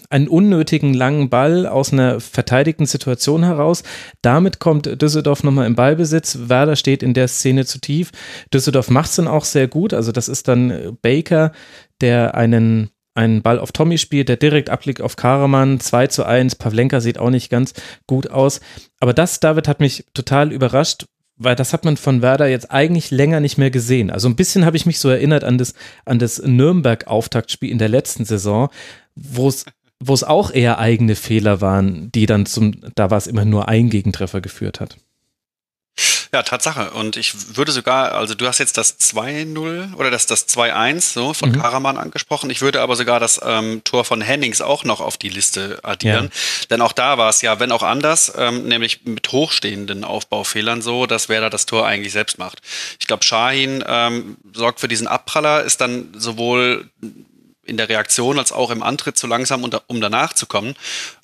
einen 0.09 0.27
unnötigen 0.27 0.93
langen 0.93 1.29
Ball 1.29 1.67
aus 1.67 1.91
einer 1.91 2.19
verteidigten 2.19 2.85
Situation 2.85 3.43
heraus. 3.43 3.83
Damit 4.21 4.59
kommt 4.59 5.01
Düsseldorf 5.01 5.43
nochmal 5.43 5.67
im 5.67 5.75
Ballbesitz. 5.75 6.37
Werder 6.49 6.75
steht 6.75 7.03
in 7.03 7.13
der 7.13 7.27
Szene 7.27 7.65
zu 7.65 7.79
tief. 7.79 8.11
Düsseldorf 8.53 8.89
macht 8.89 9.09
es 9.09 9.15
dann 9.17 9.27
auch 9.27 9.45
sehr 9.45 9.67
gut. 9.67 9.93
Also 9.93 10.11
das 10.11 10.27
ist 10.29 10.47
dann 10.47 10.97
Baker, 11.01 11.51
der 12.01 12.35
einen 12.35 12.89
einen 13.17 13.41
Ball 13.41 13.57
auf 13.59 13.71
Tommy 13.71 13.97
spielt, 13.97 14.29
der 14.29 14.37
direkt 14.37 14.69
abliegt 14.69 15.01
auf 15.01 15.15
Karaman, 15.15 15.79
2 15.79 16.07
zu 16.07 16.23
1, 16.23 16.55
Pavlenka 16.55 17.01
sieht 17.01 17.17
auch 17.17 17.31
nicht 17.31 17.49
ganz 17.49 17.73
gut 18.05 18.29
aus. 18.29 18.61
Aber 18.99 19.11
das, 19.11 19.39
David, 19.39 19.67
hat 19.67 19.79
mich 19.79 20.05
total 20.13 20.51
überrascht, 20.53 21.07
weil 21.35 21.55
das 21.55 21.73
hat 21.73 21.83
man 21.83 21.97
von 21.97 22.21
Werder 22.21 22.47
jetzt 22.47 22.71
eigentlich 22.71 23.11
länger 23.11 23.39
nicht 23.39 23.57
mehr 23.57 23.71
gesehen. 23.71 24.11
Also 24.11 24.27
ein 24.27 24.35
bisschen 24.35 24.65
habe 24.65 24.77
ich 24.77 24.85
mich 24.85 24.99
so 24.99 25.09
erinnert 25.09 25.43
an 25.43 25.57
das, 25.57 25.73
an 26.05 26.19
das 26.19 26.41
Nürnberg-Auftaktspiel 26.43 27.71
in 27.71 27.79
der 27.79 27.89
letzten 27.89 28.23
Saison, 28.23 28.69
wo 29.15 29.47
es 29.47 29.65
wo 29.99 30.13
es 30.13 30.23
auch 30.23 30.51
eher 30.51 30.79
eigene 30.79 31.15
Fehler 31.15 31.61
waren, 31.61 32.11
die 32.11 32.25
dann 32.25 32.45
zum, 32.45 32.81
da 32.95 33.09
war 33.09 33.17
es 33.17 33.27
immer 33.27 33.45
nur 33.45 33.67
ein 33.67 33.89
Gegentreffer 33.89 34.41
geführt 34.41 34.79
hat. 34.79 34.97
Ja, 36.33 36.43
Tatsache. 36.43 36.91
Und 36.91 37.17
ich 37.17 37.55
würde 37.55 37.71
sogar, 37.71 38.11
also 38.11 38.35
du 38.35 38.45
hast 38.47 38.59
jetzt 38.59 38.77
das 38.77 38.99
2-0 38.99 39.95
oder 39.95 40.11
das, 40.11 40.27
das 40.27 40.47
2-1 40.47 41.13
so 41.13 41.33
von 41.33 41.49
mhm. 41.49 41.61
Karaman 41.61 41.97
angesprochen. 41.97 42.49
Ich 42.49 42.61
würde 42.61 42.81
aber 42.81 42.95
sogar 42.95 43.19
das 43.19 43.39
ähm, 43.43 43.81
Tor 43.83 44.03
von 44.03 44.21
Hennings 44.21 44.61
auch 44.61 44.83
noch 44.83 44.99
auf 44.99 45.17
die 45.17 45.29
Liste 45.29 45.79
addieren. 45.83 46.25
Ja. 46.25 46.67
Denn 46.69 46.81
auch 46.81 46.91
da 46.91 47.17
war 47.17 47.29
es 47.29 47.41
ja, 47.41 47.59
wenn 47.59 47.71
auch 47.71 47.83
anders, 47.83 48.33
ähm, 48.37 48.67
nämlich 48.67 49.05
mit 49.05 49.31
hochstehenden 49.31 50.03
Aufbaufehlern 50.03 50.81
so, 50.81 51.05
dass 51.05 51.29
wer 51.29 51.41
da 51.41 51.49
das 51.49 51.65
Tor 51.65 51.87
eigentlich 51.87 52.13
selbst 52.13 52.37
macht. 52.37 52.61
Ich 52.99 53.07
glaube, 53.07 53.23
Shahin 53.23 53.83
ähm, 53.87 54.37
sorgt 54.53 54.81
für 54.81 54.87
diesen 54.87 55.07
Abpraller, 55.07 55.63
ist 55.63 55.81
dann 55.81 56.13
sowohl 56.15 56.89
in 57.67 57.77
der 57.77 57.89
Reaktion 57.89 58.39
als 58.39 58.51
auch 58.51 58.71
im 58.71 58.83
Antritt 58.83 59.17
zu 59.17 59.27
langsam, 59.27 59.63
um 59.63 60.01
danach 60.01 60.33
zu 60.33 60.45
kommen. 60.45 60.75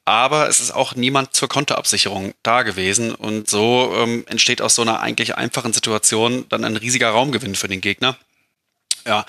Aber 0.06 0.50
es 0.50 0.60
ist 0.60 0.72
auch 0.72 0.96
niemand 0.96 1.36
zur 1.36 1.48
Konterabsicherung 1.48 2.34
da 2.44 2.64
gewesen. 2.64 3.16
Und 3.16 3.50
so 3.50 3.94
ähm, 3.98 4.26
entsteht 4.28 4.62
aus 4.62 4.76
so 4.76 4.82
einer 4.82 5.00
eigentlich 5.00 5.38
einfachen 5.38 5.74
Situation 5.74 6.46
dann 6.50 6.66
ein 6.66 6.78
riesiger 6.78 7.10
Raumgewinn 7.10 7.56
für 7.56 7.68
den 7.68 7.82
Gegner. 7.82 8.18
Ja, 9.06 9.26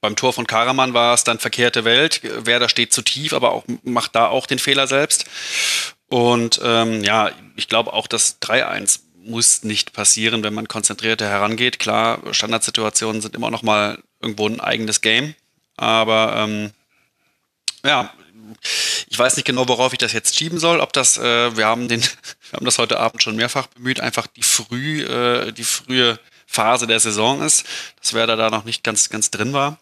beim 0.00 0.16
Tor 0.16 0.32
von 0.32 0.46
Karaman 0.46 0.94
war 0.94 1.14
es 1.14 1.24
dann 1.24 1.38
verkehrte 1.38 1.84
Welt. 1.84 2.20
Werder 2.46 2.68
steht 2.68 2.92
zu 2.92 3.02
tief, 3.02 3.32
aber 3.32 3.52
auch 3.52 3.64
macht 3.82 4.14
da 4.14 4.28
auch 4.28 4.46
den 4.46 4.58
Fehler 4.58 4.86
selbst. 4.86 5.26
Und 6.08 6.60
ähm, 6.62 7.04
ja, 7.04 7.30
ich 7.56 7.68
glaube 7.68 7.92
auch 7.92 8.06
das 8.06 8.40
3-1 8.40 9.00
muss 9.28 9.62
nicht 9.62 9.92
passieren, 9.92 10.42
wenn 10.42 10.54
man 10.54 10.68
konzentrierter 10.68 11.28
herangeht. 11.28 11.78
Klar, 11.78 12.20
Standardsituationen 12.32 13.20
sind 13.20 13.34
immer 13.34 13.50
noch 13.50 13.62
mal 13.62 13.98
irgendwo 14.20 14.48
ein 14.48 14.60
eigenes 14.60 15.00
Game. 15.02 15.34
Aber 15.78 16.34
ähm, 16.36 16.70
ja, 17.84 18.12
ich 19.08 19.18
weiß 19.18 19.36
nicht 19.36 19.46
genau, 19.46 19.66
worauf 19.68 19.92
ich 19.92 19.98
das 19.98 20.12
jetzt 20.12 20.36
schieben 20.36 20.58
soll. 20.58 20.80
Ob 20.80 20.92
das, 20.92 21.16
äh, 21.18 21.56
wir 21.56 21.66
haben 21.66 21.88
den, 21.88 22.02
wir 22.50 22.56
haben 22.56 22.64
das 22.64 22.78
heute 22.78 23.00
Abend 23.00 23.22
schon 23.22 23.36
mehrfach 23.36 23.68
bemüht, 23.68 24.00
einfach 24.00 24.26
die 24.26 24.42
früh, 24.42 25.02
äh, 25.04 25.52
die 25.52 25.64
frühe 25.64 26.18
Phase 26.46 26.86
der 26.86 27.00
Saison 27.00 27.42
ist, 27.42 27.64
dass 28.00 28.14
wer 28.14 28.26
da 28.26 28.50
noch 28.50 28.64
nicht 28.64 28.82
ganz, 28.82 29.10
ganz 29.10 29.30
drin 29.30 29.52
war. 29.52 29.78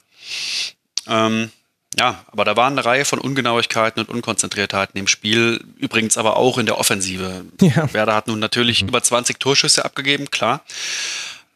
Ähm, 1.07 1.51
ja, 1.99 2.25
aber 2.31 2.45
da 2.45 2.57
waren 2.57 2.75
eine 2.75 2.85
Reihe 2.85 3.05
von 3.05 3.19
Ungenauigkeiten 3.19 4.01
und 4.01 4.11
Unkonzentriertheiten 4.11 4.99
im 4.99 5.07
Spiel, 5.07 5.65
übrigens 5.79 6.19
aber 6.19 6.37
auch 6.37 6.59
in 6.59 6.67
der 6.67 6.79
Offensive. 6.79 7.47
Ja. 7.61 7.93
Werder 7.95 8.15
hat 8.15 8.27
nun 8.27 8.39
natürlich 8.39 8.83
mhm. 8.83 8.89
über 8.89 9.03
20 9.03 9.41
Torschüsse 9.41 9.85
abgegeben, 9.85 10.31
klar. 10.31 10.63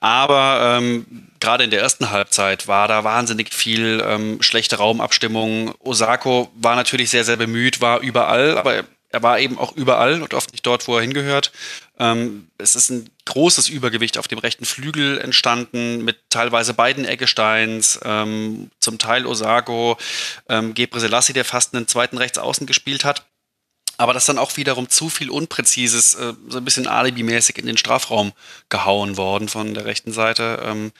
Aber 0.01 0.79
ähm, 0.79 1.29
gerade 1.41 1.65
in 1.65 1.71
der 1.71 1.81
ersten 1.81 2.11
Halbzeit 2.11 2.67
war 2.67 2.89
da 2.89 3.05
wahnsinnig 3.05 3.53
viel 3.53 4.03
ähm, 4.05 4.41
schlechte 4.41 4.77
Raumabstimmung. 4.77 5.75
Osako 5.81 6.51
war 6.55 6.75
natürlich 6.75 7.11
sehr, 7.11 7.25
sehr 7.25 7.37
bemüht, 7.37 7.83
war 7.83 8.01
überall, 8.01 8.57
aber 8.57 8.85
er 9.13 9.23
war 9.23 9.41
eben 9.41 9.59
auch 9.59 9.77
überall 9.77 10.23
und 10.23 10.35
oft 10.35 10.53
nicht 10.53 10.65
dort, 10.65 10.87
wo 10.89 10.97
er 10.97 11.03
hingehört. 11.03 11.53
Ähm, 11.99 12.49
es 12.59 12.77
ist 12.77 12.91
ein 12.91 13.11
großes 13.27 13.69
Übergewicht 13.69 14.17
auf 14.17 14.29
dem 14.29 14.39
rechten 14.39 14.65
Flügel 14.65 15.19
entstanden, 15.19 16.05
mit 16.05 16.17
teilweise 16.31 16.73
beiden 16.73 17.05
Eggesteins, 17.05 18.01
ähm, 18.05 18.71
zum 18.79 18.99
Teil 18.99 19.27
Osako, 19.27 19.99
ähm, 20.49 20.75
Gebre 20.75 21.01
Selassie, 21.01 21.33
der 21.33 21.45
fast 21.45 21.75
einen 21.75 21.89
zweiten 21.89 22.19
Rechtsaußen 22.19 22.67
gespielt 22.67 23.05
hat 23.05 23.25
aber 24.01 24.15
das 24.15 24.25
dann 24.25 24.39
auch 24.39 24.57
wiederum 24.57 24.89
zu 24.89 25.11
viel 25.11 25.29
Unpräzises, 25.29 26.15
äh, 26.15 26.33
so 26.49 26.57
ein 26.57 26.65
bisschen 26.65 26.87
alibimäßig 26.87 27.59
in 27.59 27.67
den 27.67 27.77
Strafraum 27.77 28.33
gehauen 28.71 29.19
worden 29.19 29.47
von 29.47 29.75
der 29.75 29.85
rechten 29.85 30.11
Seite. 30.11 30.59
Ähm, 30.65 30.93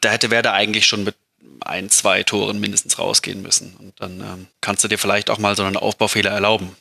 da 0.00 0.10
hätte 0.10 0.32
Werder 0.32 0.52
eigentlich 0.52 0.86
schon 0.86 1.04
mit 1.04 1.14
ein, 1.60 1.88
zwei 1.88 2.24
Toren 2.24 2.58
mindestens 2.58 2.98
rausgehen 2.98 3.42
müssen. 3.42 3.76
Und 3.78 3.92
dann 4.00 4.20
ähm, 4.20 4.46
kannst 4.60 4.82
du 4.82 4.88
dir 4.88 4.98
vielleicht 4.98 5.30
auch 5.30 5.38
mal 5.38 5.54
so 5.54 5.62
einen 5.62 5.76
Aufbaufehler 5.76 6.30
erlauben. 6.30 6.74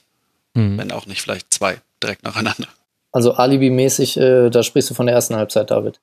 Mhm. 0.55 0.79
Wenn 0.79 0.91
auch 0.91 1.05
nicht 1.05 1.21
vielleicht 1.21 1.53
zwei 1.53 1.79
direkt 2.01 2.23
nacheinander. 2.23 2.67
Also 3.11 3.33
alibimäßig, 3.33 4.17
äh, 4.17 4.49
da 4.49 4.63
sprichst 4.63 4.89
du 4.89 4.95
von 4.95 5.05
der 5.05 5.13
ersten 5.13 5.35
Halbzeit, 5.35 5.69
David. 5.69 5.99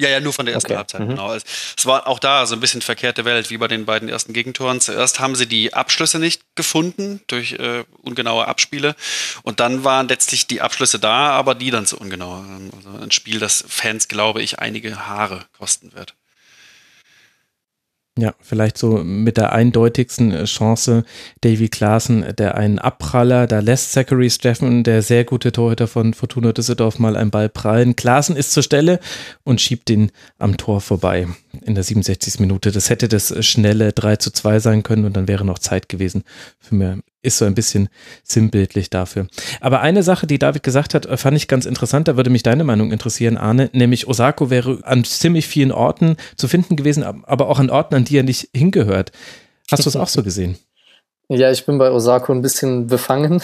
Ja, 0.00 0.08
ja, 0.08 0.20
nur 0.20 0.32
von 0.32 0.46
der 0.46 0.54
ersten 0.54 0.70
okay. 0.70 0.76
Halbzeit, 0.76 1.00
mhm. 1.00 1.08
genau. 1.08 1.34
Es 1.34 1.84
war 1.84 2.06
auch 2.06 2.20
da 2.20 2.46
so 2.46 2.54
ein 2.54 2.60
bisschen 2.60 2.82
verkehrte 2.82 3.24
Welt, 3.24 3.50
wie 3.50 3.58
bei 3.58 3.66
den 3.66 3.84
beiden 3.84 4.08
ersten 4.08 4.32
Gegentoren. 4.32 4.80
Zuerst 4.80 5.18
haben 5.18 5.34
sie 5.34 5.46
die 5.46 5.74
Abschlüsse 5.74 6.20
nicht 6.20 6.42
gefunden 6.54 7.20
durch 7.26 7.52
äh, 7.54 7.84
ungenaue 8.02 8.46
Abspiele 8.46 8.94
und 9.42 9.58
dann 9.58 9.82
waren 9.82 10.06
letztlich 10.06 10.46
die 10.46 10.60
Abschlüsse 10.60 11.00
da, 11.00 11.30
aber 11.30 11.56
die 11.56 11.70
dann 11.70 11.84
zu 11.84 11.98
ungenau. 11.98 12.44
Also 12.76 12.90
ein 13.02 13.10
Spiel, 13.10 13.40
das 13.40 13.64
Fans, 13.66 14.06
glaube 14.06 14.40
ich, 14.40 14.60
einige 14.60 15.06
Haare 15.08 15.44
kosten 15.58 15.92
wird. 15.94 16.14
Ja, 18.20 18.34
vielleicht 18.40 18.78
so 18.78 19.04
mit 19.04 19.36
der 19.36 19.52
eindeutigsten 19.52 20.32
äh, 20.32 20.44
Chance 20.44 21.04
Davy 21.42 21.68
Klaassen, 21.68 22.24
der 22.36 22.56
einen 22.56 22.80
Abpraller, 22.80 23.46
da 23.46 23.60
lässt 23.60 23.92
Zachary 23.92 24.28
Steffen, 24.28 24.82
der 24.82 25.02
sehr 25.02 25.24
gute 25.24 25.52
Torhüter 25.52 25.86
von 25.86 26.14
Fortuna 26.14 26.52
Düsseldorf, 26.52 26.98
mal 26.98 27.16
einen 27.16 27.30
Ball 27.30 27.48
prallen. 27.48 27.94
Klaassen 27.94 28.34
ist 28.34 28.50
zur 28.50 28.64
Stelle 28.64 28.98
und 29.44 29.60
schiebt 29.60 29.88
ihn 29.88 30.10
am 30.36 30.56
Tor 30.56 30.80
vorbei 30.80 31.28
in 31.64 31.76
der 31.76 31.84
67. 31.84 32.40
Minute. 32.40 32.72
Das 32.72 32.90
hätte 32.90 33.06
das 33.06 33.32
schnelle 33.46 33.92
3 33.92 34.16
zu 34.16 34.32
2 34.32 34.58
sein 34.58 34.82
können 34.82 35.04
und 35.04 35.16
dann 35.16 35.28
wäre 35.28 35.44
noch 35.44 35.60
Zeit 35.60 35.88
gewesen 35.88 36.24
für 36.58 36.74
mehr 36.74 36.98
ist 37.28 37.38
so 37.38 37.44
ein 37.44 37.54
bisschen 37.54 37.88
sinnbildlich 38.24 38.90
dafür. 38.90 39.28
Aber 39.60 39.80
eine 39.80 40.02
Sache, 40.02 40.26
die 40.26 40.38
David 40.38 40.62
gesagt 40.62 40.94
hat, 40.94 41.06
fand 41.18 41.36
ich 41.36 41.48
ganz 41.48 41.64
interessant, 41.64 42.08
da 42.08 42.16
würde 42.16 42.30
mich 42.30 42.42
deine 42.42 42.64
Meinung 42.64 42.90
interessieren, 42.90 43.36
Arne, 43.36 43.70
nämlich 43.72 44.08
Osako 44.08 44.50
wäre 44.50 44.80
an 44.82 45.04
ziemlich 45.04 45.46
vielen 45.46 45.72
Orten 45.72 46.16
zu 46.36 46.48
finden 46.48 46.76
gewesen, 46.76 47.04
aber 47.04 47.48
auch 47.48 47.60
an 47.60 47.70
Orten, 47.70 47.94
an 47.94 48.04
die 48.04 48.18
er 48.18 48.24
nicht 48.24 48.48
hingehört. 48.54 49.12
Hast 49.70 49.84
du 49.84 49.88
es 49.88 49.96
auch 49.96 50.08
so 50.08 50.22
gesehen? 50.22 50.56
Ja, 51.30 51.50
ich 51.50 51.66
bin 51.66 51.76
bei 51.76 51.90
Osako 51.90 52.32
ein 52.32 52.40
bisschen 52.40 52.86
befangen. 52.86 53.42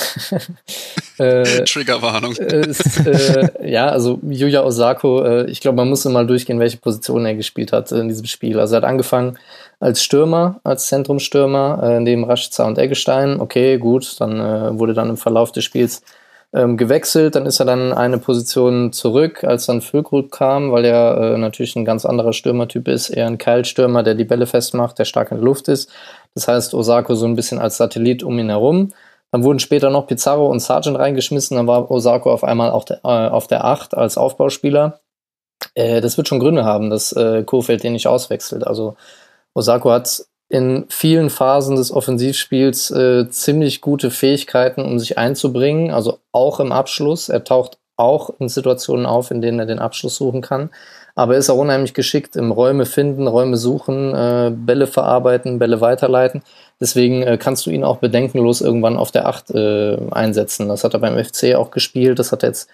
äh, 1.18 1.64
Triggerwarnung. 1.64 2.34
Äh, 2.36 3.70
ja, 3.70 3.88
also 3.88 4.20
Yuya 4.22 4.64
Osako, 4.64 5.22
äh, 5.22 5.50
ich 5.50 5.60
glaube, 5.60 5.76
man 5.76 5.90
muss 5.90 6.06
mal 6.06 6.26
durchgehen, 6.26 6.58
welche 6.58 6.78
Position 6.78 7.26
er 7.26 7.34
gespielt 7.34 7.72
hat 7.72 7.92
in 7.92 8.08
diesem 8.08 8.24
Spiel. 8.24 8.58
Also 8.58 8.74
er 8.74 8.78
hat 8.78 8.88
angefangen 8.88 9.38
als 9.80 10.02
Stürmer, 10.02 10.60
als 10.64 10.86
Zentrumstürmer, 10.88 11.82
äh, 11.82 12.00
neben 12.00 12.24
Rashica 12.24 12.64
und 12.66 12.78
Eggestein. 12.78 13.40
Okay, 13.40 13.78
gut, 13.78 14.20
dann 14.20 14.40
äh, 14.40 14.78
wurde 14.78 14.94
dann 14.94 15.10
im 15.10 15.16
Verlauf 15.16 15.52
des 15.52 15.64
Spiels 15.64 16.02
ähm, 16.54 16.76
gewechselt. 16.76 17.34
Dann 17.34 17.46
ist 17.46 17.60
er 17.60 17.66
dann 17.66 17.92
eine 17.92 18.18
Position 18.18 18.92
zurück, 18.92 19.44
als 19.44 19.66
dann 19.66 19.82
Füllkrug 19.82 20.30
kam, 20.30 20.72
weil 20.72 20.84
er 20.84 21.34
äh, 21.34 21.38
natürlich 21.38 21.76
ein 21.76 21.84
ganz 21.84 22.06
anderer 22.06 22.32
Stürmertyp 22.32 22.88
ist, 22.88 23.10
eher 23.10 23.26
ein 23.26 23.38
Keilstürmer, 23.38 24.02
der 24.02 24.14
die 24.14 24.24
Bälle 24.24 24.46
festmacht, 24.46 24.98
der 24.98 25.04
stark 25.04 25.32
in 25.32 25.38
der 25.38 25.44
Luft 25.44 25.68
ist. 25.68 25.90
Das 26.34 26.48
heißt, 26.48 26.74
Osako 26.74 27.14
so 27.14 27.26
ein 27.26 27.36
bisschen 27.36 27.58
als 27.58 27.76
Satellit 27.76 28.22
um 28.22 28.38
ihn 28.38 28.48
herum. 28.48 28.92
Dann 29.32 29.42
wurden 29.42 29.58
später 29.58 29.90
noch 29.90 30.06
Pizarro 30.06 30.46
und 30.48 30.60
Sargent 30.60 30.96
reingeschmissen. 30.96 31.56
Dann 31.56 31.66
war 31.66 31.90
Osako 31.90 32.32
auf 32.32 32.44
einmal 32.44 32.70
auf 32.70 32.84
der, 32.84 33.00
äh, 33.02 33.28
auf 33.28 33.48
der 33.48 33.64
8 33.64 33.96
als 33.96 34.16
Aufbauspieler. 34.16 35.00
Äh, 35.74 36.00
das 36.00 36.16
wird 36.16 36.28
schon 36.28 36.38
Gründe 36.38 36.64
haben, 36.64 36.88
dass 36.88 37.12
äh, 37.12 37.42
Kofeld 37.42 37.82
den 37.82 37.94
nicht 37.94 38.06
auswechselt. 38.06 38.64
Also 38.64 38.96
Osako 39.54 39.90
hat 39.90 40.24
in 40.48 40.84
vielen 40.88 41.30
Phasen 41.30 41.76
des 41.76 41.90
Offensivspiels 41.90 42.90
äh, 42.90 43.28
ziemlich 43.30 43.80
gute 43.80 44.10
Fähigkeiten, 44.10 44.82
um 44.82 44.98
sich 44.98 45.16
einzubringen, 45.16 45.90
also 45.90 46.18
auch 46.32 46.60
im 46.60 46.70
Abschluss. 46.70 47.28
Er 47.28 47.44
taucht 47.44 47.78
auch 47.96 48.30
in 48.38 48.48
Situationen 48.48 49.06
auf, 49.06 49.30
in 49.30 49.40
denen 49.40 49.58
er 49.58 49.66
den 49.66 49.78
Abschluss 49.78 50.16
suchen 50.16 50.42
kann. 50.42 50.70
Aber 51.16 51.34
er 51.34 51.38
ist 51.38 51.48
auch 51.48 51.58
unheimlich 51.58 51.94
geschickt 51.94 52.34
im 52.34 52.50
Räume 52.50 52.86
finden, 52.86 53.28
Räume 53.28 53.56
suchen, 53.56 54.14
äh, 54.14 54.52
Bälle 54.54 54.88
verarbeiten, 54.88 55.60
Bälle 55.60 55.80
weiterleiten. 55.80 56.42
Deswegen 56.80 57.22
äh, 57.22 57.38
kannst 57.38 57.66
du 57.66 57.70
ihn 57.70 57.84
auch 57.84 57.98
bedenkenlos 57.98 58.60
irgendwann 58.60 58.96
auf 58.96 59.12
der 59.12 59.26
Acht 59.26 59.50
äh, 59.52 59.96
einsetzen. 60.10 60.68
Das 60.68 60.82
hat 60.82 60.94
er 60.94 61.00
beim 61.00 61.22
FC 61.22 61.54
auch 61.54 61.70
gespielt. 61.70 62.18
Das 62.18 62.32
hat 62.32 62.42
er 62.42 62.48
jetzt 62.48 62.68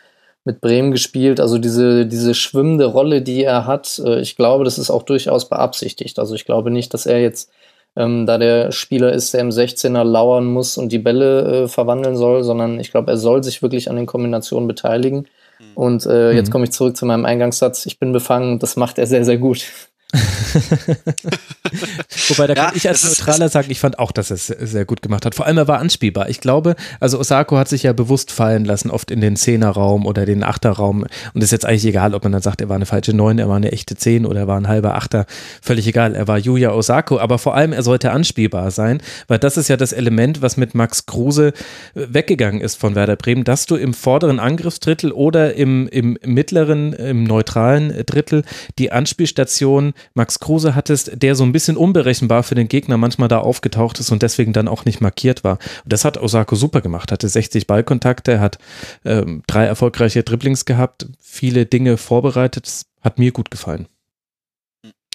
mit 0.45 0.61
Bremen 0.61 0.91
gespielt. 0.91 1.41
Also 1.41 1.59
diese, 1.59 2.07
diese 2.07 2.35
schwimmende 2.35 2.87
Rolle, 2.87 3.23
die 3.23 3.45
er 3.45 3.67
hat, 3.67 4.01
äh, 4.05 4.21
ich 4.21 4.37
glaube, 4.37 4.65
das 4.65 4.79
ist 4.79 4.91
auch 4.91 5.03
durchaus 5.03 5.49
beabsichtigt. 5.49 6.19
Also 6.19 6.35
ich 6.35 6.45
glaube 6.45 6.71
nicht, 6.71 6.95
dass 6.95 7.07
er 7.07 7.21
jetzt 7.21 7.51
ähm, 7.97 8.27
da 8.27 8.39
der 8.39 8.73
Spieler 8.73 9.13
ist, 9.13 9.35
der 9.35 9.41
im 9.41 9.51
16er 9.51 10.05
lauern 10.05 10.47
muss 10.47 10.79
und 10.79 10.93
die 10.93 10.99
Bälle 10.99 11.65
äh, 11.65 11.69
verwandeln 11.69 12.17
soll, 12.17 12.45
sondern 12.45 12.79
ich 12.81 12.91
glaube, 12.91 13.11
er 13.11 13.19
soll 13.19 13.43
sich 13.43 13.63
wirklich 13.63 13.91
an 13.91 13.97
den 13.97 14.07
Kombinationen 14.07 14.69
beteiligen. 14.69 15.27
Mhm. 15.59 15.65
Und 15.75 16.07
äh, 16.07 16.31
mhm. 16.31 16.37
jetzt 16.37 16.51
komme 16.51 16.65
ich 16.65 16.73
zurück 16.73 16.97
zu 16.97 17.05
meinem 17.05 17.25
Eingangssatz. 17.25 17.87
Ich 17.87 17.99
bin 17.99 18.13
befangen, 18.13 18.59
das 18.59 18.77
macht 18.77 18.99
er 18.99 19.07
sehr, 19.07 19.25
sehr 19.25 19.39
gut. 19.39 19.65
Wobei, 22.29 22.47
da 22.47 22.55
ja, 22.55 22.67
kann 22.67 22.77
ich 22.77 22.89
als 22.89 23.05
Neutraler 23.05 23.49
sagen, 23.49 23.71
ich 23.71 23.81
fand 23.81 23.99
auch, 23.99 24.13
dass 24.13 24.31
er 24.31 24.37
es 24.37 24.47
sehr 24.47 24.85
gut 24.85 25.03
gemacht 25.03 25.25
hat. 25.25 25.35
Vor 25.35 25.47
allem, 25.47 25.59
er 25.59 25.69
war 25.69 25.79
anspielbar. 25.79 26.29
Ich 26.29 26.41
glaube, 26.41 26.75
also 26.99 27.19
Osako 27.19 27.57
hat 27.57 27.69
sich 27.69 27.85
ja 27.85 27.93
bewusst 27.93 28.33
fallen 28.33 28.65
lassen, 28.65 28.91
oft 28.91 29.11
in 29.11 29.21
den 29.21 29.37
Zehnerraum 29.37 30.07
oder 30.07 30.27
den 30.27 30.43
Achterraum. 30.43 31.03
Und 31.03 31.37
es 31.37 31.45
ist 31.45 31.53
jetzt 31.53 31.67
eigentlich 31.67 31.87
egal, 31.87 32.15
ob 32.15 32.25
man 32.25 32.33
dann 32.33 32.43
sagt, 32.43 32.61
er 32.61 32.69
war 32.69 32.77
eine 32.77 32.87
falsche 32.87 33.15
Neun, 33.15 33.39
er 33.39 33.49
war 33.49 33.57
eine 33.57 33.73
echte 33.73 33.97
Zehn 33.97 34.27
oder 34.27 34.41
er 34.41 34.49
war 34.49 34.59
ein 34.59 34.69
halber 34.69 34.95
Achter. 34.95 35.27
Völlig 35.63 35.87
egal. 35.87 36.15
Er 36.15 36.27
war 36.27 36.39
Yuya 36.39 36.73
Osako. 36.73 37.21
Aber 37.21 37.39
vor 37.39 37.55
allem, 37.55 37.73
er 37.73 37.83
sollte 37.83 38.11
anspielbar 38.11 38.71
sein, 38.71 39.01
weil 39.29 39.39
das 39.39 39.57
ist 39.57 39.69
ja 39.69 39.77
das 39.77 39.93
Element, 39.93 40.43
was 40.43 40.57
mit 40.57 40.75
Max 40.75 41.07
Kruse 41.07 41.53
äh, 41.95 42.07
weggegangen 42.09 42.61
ist 42.61 42.77
von 42.77 42.95
Werder 42.95 43.17
Bremen, 43.17 43.45
dass 43.45 43.67
du 43.67 43.77
im 43.77 43.95
vorderen 43.95 44.41
Angriffsdrittel 44.41 45.13
oder 45.13 45.55
im, 45.55 45.89
im 45.89 46.19
mittleren, 46.25 46.93
im 46.93 47.25
neutralen 47.25 48.05
Drittel 48.07 48.43
die 48.79 48.93
Anspielstation 48.93 49.93
Max 50.15 50.41
Kruse 50.41 50.75
hattest, 50.75 51.11
der 51.15 51.35
so 51.35 51.45
ein 51.45 51.53
bisschen 51.53 51.77
unberechenbar 51.77 52.43
für 52.43 52.55
den 52.55 52.69
Gegner 52.69 52.97
manchmal 52.97 53.29
da 53.29 53.39
aufgetaucht 53.39 54.01
ist 54.01 54.11
und 54.11 54.23
deswegen 54.23 54.53
dann 54.53 54.69
auch 54.69 54.85
nicht 54.85 55.01
markiert 55.01 55.45
war. 55.45 55.59
Und 55.85 55.93
das 55.93 56.05
hat 56.05 56.19
Osako 56.19 56.57
super 56.57 56.81
gemacht, 56.81 57.13
hatte 57.13 57.29
60 57.29 57.67
Ballkontakte, 57.67 58.41
hat 58.41 58.59
ähm, 59.05 59.43
drei 59.47 59.65
erfolgreiche 59.65 60.23
Dribblings 60.23 60.65
gehabt, 60.65 61.07
viele 61.21 61.67
Dinge 61.67 61.97
vorbereitet, 61.97 62.67
das 62.67 62.87
hat 63.01 63.19
mir 63.19 63.33
gut 63.33 63.51
gefallen. 63.51 63.87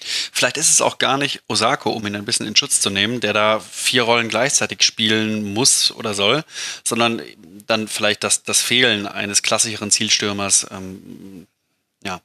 Vielleicht 0.08 0.56
ist 0.56 0.70
es 0.70 0.80
auch 0.80 0.98
gar 0.98 1.18
nicht 1.18 1.42
Osako, 1.48 1.90
um 1.90 2.06
ihn 2.06 2.14
ein 2.14 2.24
bisschen 2.24 2.46
in 2.46 2.54
Schutz 2.54 2.80
zu 2.80 2.90
nehmen, 2.90 3.20
der 3.20 3.32
da 3.32 3.58
vier 3.58 4.04
Rollen 4.04 4.28
gleichzeitig 4.28 4.82
spielen 4.82 5.52
muss 5.52 5.90
oder 5.90 6.14
soll, 6.14 6.44
sondern 6.84 7.22
dann 7.66 7.88
vielleicht 7.88 8.22
das, 8.22 8.44
das 8.44 8.60
Fehlen 8.60 9.06
eines 9.06 9.42
klassischeren 9.42 9.90
Zielstürmers 9.90 10.66
ähm, 10.70 11.46
ja, 12.04 12.20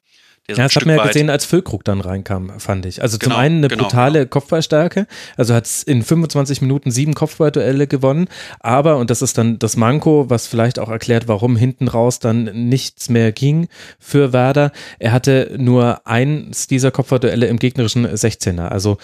ja, 0.58 0.64
das 0.64 0.76
hat 0.76 0.86
man 0.86 0.98
ja 0.98 1.06
gesehen, 1.06 1.30
als 1.30 1.46
Füllkrug 1.46 1.84
dann 1.84 2.02
reinkam, 2.02 2.60
fand 2.60 2.86
ich. 2.86 3.02
Also 3.02 3.18
genau, 3.18 3.36
zum 3.36 3.40
einen 3.42 3.58
eine 3.58 3.68
genau, 3.68 3.84
brutale 3.84 4.20
genau. 4.20 4.30
Kopfballstärke, 4.30 5.08
also 5.38 5.54
hat 5.54 5.66
es 5.66 5.84
in 5.84 6.04
25 6.04 6.62
Minuten 6.62 6.92
sieben 6.92 7.14
Kopfballduelle 7.14 7.88
gewonnen, 7.88 8.28
aber, 8.60 8.98
und 8.98 9.10
das 9.10 9.22
ist 9.22 9.38
dann 9.38 9.60
das 9.60 9.78
Manko, 9.78 10.30
was 10.30 10.48
vielleicht 10.48 10.80
auch 10.80 10.90
erklärt, 10.90 11.28
warum 11.28 11.56
hinten 11.56 11.88
raus 11.88 12.20
dann 12.20 12.46
nichts 12.70 13.10
mehr 13.10 13.32
ging 13.32 13.68
für 14.00 14.34
Werder, 14.34 14.72
er 15.00 15.12
hatte 15.12 15.56
nur 15.58 16.06
eins 16.06 16.68
dieser 16.68 16.92
Kopfballduelle 16.92 17.48
im 17.48 17.58
gegnerischen 17.58 18.08
16er, 18.08 18.68
also 18.68 18.98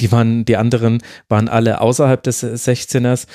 die 0.00 0.10
waren, 0.12 0.44
die 0.44 0.56
anderen 0.56 1.02
waren 1.28 1.48
alle 1.48 1.80
außerhalb 1.80 2.22
des 2.22 2.42
16ers, 2.42 3.26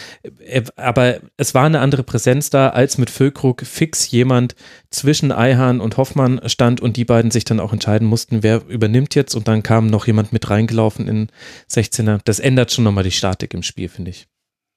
aber 0.75 1.17
es 1.37 1.53
war 1.53 1.65
eine 1.65 1.79
andere 1.79 2.03
Präsenz 2.03 2.49
da, 2.49 2.69
als 2.69 2.97
mit 2.97 3.09
Füllkrug 3.09 3.61
fix 3.65 4.09
jemand 4.11 4.55
zwischen 4.91 5.31
Eihahn 5.31 5.81
und 5.81 5.97
Hoffmann 5.97 6.41
stand 6.49 6.81
und 6.81 6.97
die 6.97 7.05
beiden 7.05 7.31
sich 7.31 7.45
dann 7.45 7.59
auch 7.59 7.73
entscheiden 7.73 8.07
mussten, 8.07 8.43
wer 8.43 8.65
übernimmt 8.67 9.15
jetzt 9.15 9.35
und 9.35 9.47
dann 9.47 9.63
kam 9.63 9.87
noch 9.87 10.07
jemand 10.07 10.33
mit 10.33 10.49
reingelaufen 10.49 11.07
in 11.07 11.29
16er. 11.71 12.19
Das 12.25 12.39
ändert 12.39 12.71
schon 12.71 12.83
nochmal 12.83 13.03
die 13.03 13.11
Statik 13.11 13.53
im 13.53 13.63
Spiel, 13.63 13.89
finde 13.89 14.11
ich. 14.11 14.27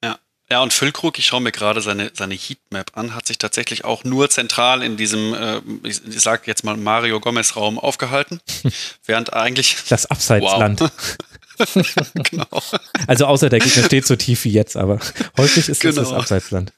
Ja. 0.04 0.18
Ja, 0.50 0.62
und 0.62 0.74
Füllkrug, 0.74 1.18
ich 1.18 1.26
schaue 1.26 1.40
mir 1.40 1.52
gerade 1.52 1.80
seine, 1.80 2.10
seine 2.12 2.34
Heatmap 2.34 2.90
an, 2.94 3.14
hat 3.14 3.26
sich 3.26 3.38
tatsächlich 3.38 3.84
auch 3.86 4.04
nur 4.04 4.28
zentral 4.28 4.82
in 4.82 4.98
diesem, 4.98 5.32
äh, 5.32 5.60
ich, 5.82 6.06
ich 6.06 6.20
sag 6.20 6.46
jetzt 6.46 6.62
mal 6.62 6.76
Mario 6.76 7.20
Gomez-Raum 7.20 7.78
aufgehalten, 7.78 8.40
während 9.06 9.32
eigentlich. 9.32 9.76
Das 9.88 10.06
Abseitsland. 10.06 10.80
Wow. 10.80 10.90
genau. 12.30 12.62
Also 13.06 13.26
außer 13.26 13.48
der 13.48 13.60
Gegner 13.60 13.84
steht 13.84 14.06
so 14.06 14.16
tief 14.16 14.44
wie 14.44 14.52
jetzt, 14.52 14.76
aber 14.76 14.98
häufig 15.36 15.68
ist 15.68 15.80
genau. 15.80 15.94
das 15.94 16.08
das 16.08 16.18
Abseitsland. 16.18 16.72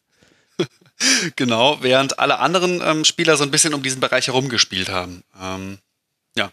Genau, 1.37 1.79
während 1.83 2.19
alle 2.19 2.39
anderen 2.39 2.81
ähm, 2.85 3.05
Spieler 3.05 3.37
so 3.37 3.45
ein 3.45 3.51
bisschen 3.51 3.75
um 3.75 3.83
diesen 3.83 4.01
Bereich 4.01 4.27
herumgespielt 4.27 4.89
haben. 4.89 5.23
Ähm, 5.41 5.79
ja. 6.37 6.51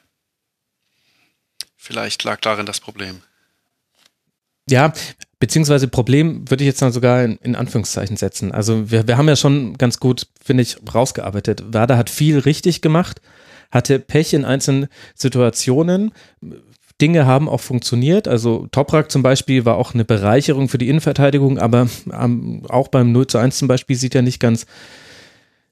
Vielleicht 1.77 2.23
lag 2.23 2.39
darin 2.41 2.65
das 2.65 2.79
Problem. 2.79 3.21
Ja, 4.69 4.93
beziehungsweise 5.39 5.87
Problem 5.87 6.49
würde 6.49 6.63
ich 6.63 6.67
jetzt 6.67 6.81
dann 6.81 6.91
sogar 6.91 7.23
in, 7.23 7.37
in, 7.37 7.55
Anführungszeichen 7.55 8.15
setzen. 8.15 8.51
Also 8.51 8.91
wir, 8.91 9.07
wir 9.07 9.17
haben 9.17 9.27
ja 9.27 9.35
schon 9.35 9.77
ganz 9.77 9.99
gut, 9.99 10.27
finde 10.41 10.63
ich, 10.63 10.77
rausgearbeitet. 10.93 11.73
Werder 11.73 11.97
hat 11.97 12.09
viel 12.09 12.39
richtig 12.39 12.81
gemacht, 12.81 13.21
hatte 13.71 13.99
Pech 13.99 14.33
in 14.33 14.45
einzelnen 14.45 14.87
Situationen, 15.15 16.11
Dinge 17.01 17.25
haben 17.25 17.49
auch 17.49 17.59
funktioniert. 17.59 18.27
Also 18.27 18.67
Toprak 18.71 19.11
zum 19.11 19.23
Beispiel 19.23 19.65
war 19.65 19.75
auch 19.75 19.93
eine 19.93 20.05
Bereicherung 20.05 20.69
für 20.69 20.77
die 20.77 20.87
Innenverteidigung, 20.87 21.57
aber 21.57 21.87
ähm, 22.13 22.63
auch 22.69 22.87
beim 22.87 23.11
0 23.11 23.27
zu 23.27 23.37
1 23.39 23.57
zum 23.57 23.67
Beispiel 23.67 23.95
sieht 23.95 24.15
er 24.15 24.21
nicht 24.21 24.39
ganz 24.39 24.65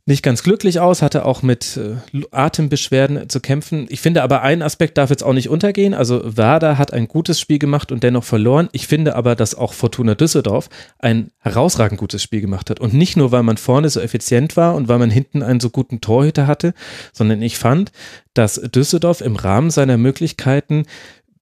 nicht 0.09 0.23
ganz 0.23 0.41
glücklich 0.41 0.79
aus, 0.79 1.03
hatte 1.03 1.23
auch 1.23 1.43
mit 1.43 1.77
äh, 1.77 1.97
Atembeschwerden 2.31 3.29
zu 3.29 3.39
kämpfen. 3.39 3.85
Ich 3.89 4.01
finde 4.01 4.23
aber, 4.23 4.41
ein 4.41 4.63
Aspekt 4.63 4.97
darf 4.97 5.11
jetzt 5.11 5.23
auch 5.23 5.33
nicht 5.33 5.49
untergehen. 5.49 5.93
Also 5.93 6.21
Werder 6.35 6.79
hat 6.79 6.91
ein 6.91 7.07
gutes 7.07 7.39
Spiel 7.39 7.59
gemacht 7.59 7.91
und 7.91 8.01
dennoch 8.01 8.23
verloren. 8.23 8.69
Ich 8.71 8.87
finde 8.87 9.15
aber, 9.15 9.35
dass 9.35 9.53
auch 9.53 9.73
Fortuna 9.73 10.15
Düsseldorf 10.15 10.69
ein 10.97 11.29
herausragend 11.37 11.99
gutes 11.99 12.23
Spiel 12.23 12.41
gemacht 12.41 12.71
hat. 12.71 12.79
Und 12.79 12.95
nicht 12.95 13.17
nur, 13.17 13.31
weil 13.31 13.43
man 13.43 13.57
vorne 13.57 13.87
so 13.89 13.99
effizient 13.99 14.57
war 14.57 14.73
und 14.73 14.87
weil 14.87 14.97
man 14.97 15.11
hinten 15.11 15.43
einen 15.43 15.59
so 15.59 15.69
guten 15.69 16.01
Torhüter 16.01 16.47
hatte, 16.47 16.73
sondern 17.13 17.43
ich 17.43 17.59
fand, 17.59 17.91
dass 18.33 18.55
Düsseldorf 18.55 19.21
im 19.21 19.35
Rahmen 19.35 19.69
seiner 19.69 19.97
Möglichkeiten 19.97 20.85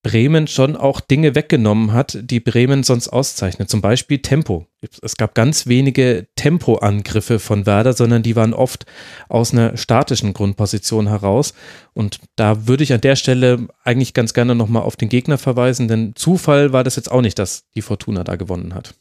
Bremen 0.07 0.47
schon 0.47 0.77
auch 0.77 1.01
Dinge 1.01 1.35
weggenommen 1.35 1.91
hat, 1.91 2.17
die 2.21 2.39
Bremen 2.39 2.83
sonst 2.83 3.09
auszeichnet. 3.09 3.69
Zum 3.69 3.81
Beispiel 3.81 4.19
Tempo. 4.19 4.65
Es 5.01 5.17
gab 5.17 5.35
ganz 5.35 5.67
wenige 5.67 6.27
Tempoangriffe 6.37 7.39
von 7.39 7.65
Werder, 7.65 7.91
sondern 7.91 8.23
die 8.23 8.37
waren 8.37 8.53
oft 8.53 8.85
aus 9.27 9.51
einer 9.51 9.75
statischen 9.75 10.31
Grundposition 10.31 11.09
heraus. 11.09 11.53
Und 11.93 12.21
da 12.37 12.67
würde 12.67 12.83
ich 12.85 12.93
an 12.93 13.01
der 13.01 13.17
Stelle 13.17 13.67
eigentlich 13.83 14.13
ganz 14.13 14.33
gerne 14.33 14.55
nochmal 14.55 14.83
auf 14.83 14.95
den 14.95 15.09
Gegner 15.09 15.37
verweisen, 15.37 15.89
denn 15.89 16.15
Zufall 16.15 16.71
war 16.71 16.85
das 16.85 16.95
jetzt 16.95 17.11
auch 17.11 17.21
nicht, 17.21 17.37
dass 17.37 17.65
die 17.75 17.81
Fortuna 17.81 18.23
da 18.23 18.37
gewonnen 18.37 18.73
hat. 18.73 18.93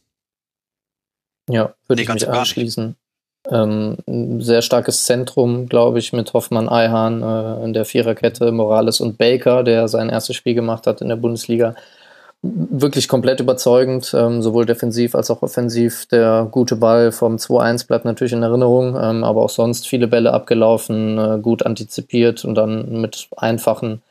Ja, 1.48 1.74
würde 1.86 2.02
nee, 2.02 2.08
ich 2.08 2.12
mich 2.12 2.28
anschließen. 2.28 2.96
Ähm, 3.50 3.96
ein 4.06 4.40
sehr 4.40 4.62
starkes 4.62 5.04
Zentrum, 5.04 5.68
glaube 5.68 5.98
ich, 5.98 6.12
mit 6.12 6.32
Hoffmann, 6.32 6.68
Eihahn 6.68 7.22
äh, 7.22 7.64
in 7.64 7.72
der 7.72 7.84
Viererkette, 7.84 8.50
Morales 8.52 9.00
und 9.00 9.18
Baker, 9.18 9.62
der 9.62 9.88
sein 9.88 10.08
erstes 10.08 10.36
Spiel 10.36 10.54
gemacht 10.54 10.86
hat 10.86 11.00
in 11.00 11.08
der 11.08 11.16
Bundesliga. 11.16 11.74
Wirklich 12.42 13.08
komplett 13.08 13.40
überzeugend, 13.40 14.14
ähm, 14.16 14.42
sowohl 14.42 14.66
defensiv 14.66 15.14
als 15.14 15.30
auch 15.30 15.42
offensiv. 15.42 16.06
Der 16.06 16.48
gute 16.50 16.76
Ball 16.76 17.12
vom 17.12 17.36
2-1 17.36 17.86
bleibt 17.86 18.04
natürlich 18.04 18.32
in 18.32 18.42
Erinnerung, 18.42 18.96
ähm, 19.00 19.24
aber 19.24 19.42
auch 19.42 19.50
sonst 19.50 19.88
viele 19.88 20.08
Bälle 20.08 20.32
abgelaufen, 20.32 21.18
äh, 21.18 21.38
gut 21.40 21.64
antizipiert 21.64 22.44
und 22.44 22.54
dann 22.54 23.00
mit 23.00 23.28
einfachen, 23.36 24.02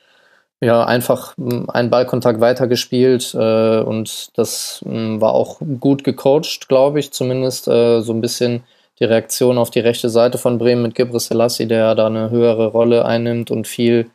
ja, 0.61 0.83
einfach 0.85 1.35
ähm, 1.37 1.69
einen 1.69 1.89
Ballkontakt 1.89 2.39
weitergespielt 2.41 3.35
äh, 3.35 3.79
und 3.81 4.37
das 4.37 4.83
ähm, 4.85 5.21
war 5.21 5.33
auch 5.33 5.59
gut 5.79 6.03
gecoacht, 6.03 6.67
glaube 6.67 6.99
ich, 6.99 7.11
zumindest 7.11 7.67
äh, 7.67 8.01
so 8.01 8.13
ein 8.13 8.21
bisschen 8.21 8.63
die 8.99 9.05
Reaktion 9.05 9.57
auf 9.57 9.71
die 9.71 9.79
rechte 9.79 10.09
Seite 10.09 10.37
von 10.37 10.57
Bremen 10.57 10.81
mit 10.81 10.95
Gibris 10.95 11.27
Selassie, 11.27 11.67
der 11.67 11.95
da 11.95 12.07
eine 12.07 12.29
höhere 12.29 12.67
Rolle 12.67 13.05
einnimmt 13.05 13.51
und 13.51 13.67
viel 13.67 14.09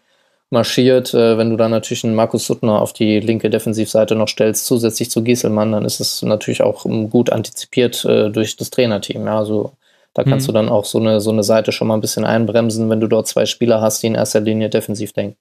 marschiert. 0.51 1.14
Äh, 1.14 1.39
wenn 1.39 1.51
du 1.51 1.57
dann 1.57 1.70
natürlich 1.70 2.05
einen 2.05 2.14
Markus 2.14 2.47
Suttner 2.47 2.81
auf 2.81 2.93
die 2.93 3.20
linke 3.20 3.51
Defensivseite 3.51 4.14
noch 4.14 4.28
stellst, 4.28 4.66
zusätzlich 4.66 5.11
zu 5.11 5.22
Gieselmann, 5.22 5.72
dann 5.72 5.85
ist 5.85 6.01
es 6.01 6.22
natürlich 6.22 6.62
auch 6.62 6.85
ähm, 6.87 7.11
gut 7.11 7.31
antizipiert 7.31 8.05
äh, 8.05 8.31
durch 8.31 8.57
das 8.57 8.70
Trainerteam. 8.70 9.26
Ja, 9.26 9.39
also 9.39 9.72
da 10.14 10.24
kannst 10.24 10.49
mhm. 10.49 10.53
du 10.53 10.59
dann 10.59 10.68
auch 10.68 10.85
so 10.85 10.99
eine, 10.99 11.20
so 11.20 11.31
eine 11.31 11.45
Seite 11.45 11.72
schon 11.72 11.89
mal 11.89 11.95
ein 11.95 12.01
bisschen 12.01 12.24
einbremsen, 12.24 12.91
wenn 12.91 13.01
du 13.01 13.07
dort 13.07 13.28
zwei 13.28 13.47
Spieler 13.47 13.81
hast, 13.81 14.03
die 14.03 14.09
in 14.09 14.16
erster 14.16 14.41
Linie 14.41 14.68
defensiv 14.68 15.12
denken. 15.12 15.37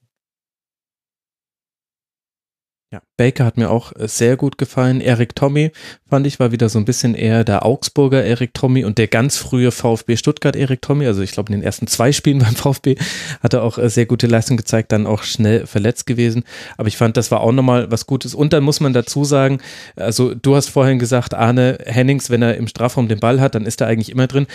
Ja, 2.91 3.03
Baker 3.17 3.45
hat 3.45 3.57
mir 3.57 3.69
auch 3.69 3.95
äh, 3.95 4.07
sehr 4.07 4.35
gut 4.35 4.57
gefallen. 4.57 4.99
Erik 4.99 5.35
Tommy 5.35 5.71
fand 6.09 6.25
ich 6.25 6.39
war 6.39 6.51
wieder 6.51 6.69
so 6.69 6.79
ein 6.79 6.85
bisschen 6.85 7.13
eher 7.13 7.43
der 7.43 7.63
Augsburger 7.63 8.23
Erik 8.23 8.55
Tommy 8.55 8.83
und 8.83 8.97
der 8.97 9.07
ganz 9.07 9.37
frühe 9.37 9.69
VfB 9.69 10.17
Stuttgart 10.17 10.55
Erik 10.55 10.81
Tommy. 10.81 11.05
Also 11.05 11.21
ich 11.21 11.31
glaube 11.31 11.53
in 11.53 11.59
den 11.59 11.63
ersten 11.63 11.85
zwei 11.85 12.11
Spielen 12.11 12.39
beim 12.39 12.55
VfB 12.55 12.95
hat 13.43 13.53
er 13.53 13.61
auch 13.61 13.77
äh, 13.77 13.91
sehr 13.91 14.07
gute 14.07 14.25
Leistung 14.25 14.57
gezeigt, 14.57 14.91
dann 14.91 15.05
auch 15.05 15.21
schnell 15.21 15.67
verletzt 15.67 16.07
gewesen. 16.07 16.43
Aber 16.77 16.87
ich 16.87 16.97
fand, 16.97 17.15
das 17.15 17.29
war 17.29 17.41
auch 17.41 17.51
nochmal 17.51 17.91
was 17.91 18.07
Gutes. 18.07 18.33
Und 18.33 18.53
dann 18.53 18.63
muss 18.63 18.79
man 18.79 18.91
dazu 18.91 19.23
sagen, 19.23 19.59
also 19.95 20.33
du 20.33 20.55
hast 20.55 20.69
vorhin 20.69 20.97
gesagt, 20.97 21.35
Arne 21.35 21.77
Hennings, 21.85 22.31
wenn 22.31 22.41
er 22.41 22.57
im 22.57 22.67
Strafraum 22.67 23.07
den 23.07 23.19
Ball 23.19 23.39
hat, 23.39 23.53
dann 23.53 23.67
ist 23.67 23.81
er 23.81 23.87
eigentlich 23.87 24.09
immer 24.09 24.25
drin 24.25 24.47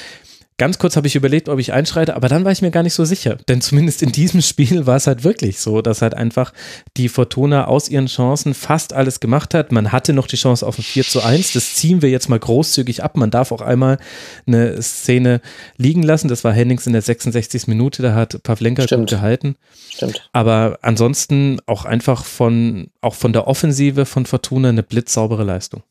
Ganz 0.57 0.79
kurz 0.79 0.95
habe 0.95 1.09
ich 1.09 1.17
überlegt, 1.17 1.49
ob 1.49 1.59
ich 1.59 1.73
einschreite, 1.73 2.15
aber 2.15 2.29
dann 2.29 2.45
war 2.45 2.53
ich 2.53 2.63
mir 2.63 2.71
gar 2.71 2.85
nicht 2.85 2.95
so 2.95 3.05
sicher. 3.05 3.39
Denn 3.49 3.61
zumindest 3.61 4.03
in 4.03 4.13
diesem 4.13 4.41
Spiel 4.43 4.87
war 4.87 4.95
es 4.95 5.09
halt 5.09 5.25
wirklich 5.25 5.59
so, 5.59 5.83
dass 5.83 6.01
halt 6.01 6.15
einfach 6.15 6.53
die 6.97 7.09
Fortuna 7.09 7.67
aus 7.67 7.89
ihren 7.89 8.07
Chancen 8.07 8.55
fast 8.55 8.93
alles 8.93 9.19
gemacht 9.19 9.53
hat. 9.53 9.73
Man 9.73 9.91
hatte 9.91 10.13
noch 10.13 10.29
die 10.29 10.37
Chance 10.37 10.65
auf 10.65 10.79
ein 10.79 10.83
4 10.83 11.03
zu 11.03 11.23
1. 11.23 11.55
Das 11.55 11.75
ziehen 11.75 12.03
wir 12.03 12.11
jetzt 12.11 12.29
mal 12.29 12.39
großzügig 12.39 13.03
ab. 13.03 13.17
Man 13.17 13.33
darf 13.33 13.51
auch 13.51 13.63
einmal 13.63 13.99
eine 14.47 14.81
Szene 14.81 15.41
liegen 15.77 16.05
lassen. 16.05 16.29
Das 16.29 16.45
war 16.45 16.53
Hennings 16.53 16.87
in 16.87 16.93
der 16.93 17.03
66. 17.03 17.67
Minute. 17.67 18.03
Da 18.03 18.15
hat 18.15 18.41
Pavlenka 18.45 18.85
Stimmt. 18.85 19.11
gut 19.11 19.19
gehalten. 19.19 19.57
Stimmt. 19.91 20.29
Aber 20.33 20.79
ansonsten 20.83 21.59
auch 21.67 21.85
einfach 21.85 22.25
von, 22.25 22.91
auch 23.01 23.15
von 23.15 23.33
der 23.33 23.49
Offensive 23.49 24.07
von 24.07 24.25
Fortuna 24.25 24.69
eine 24.69 24.85
blitzsaubere 24.85 25.43
Leistung. 25.43 25.83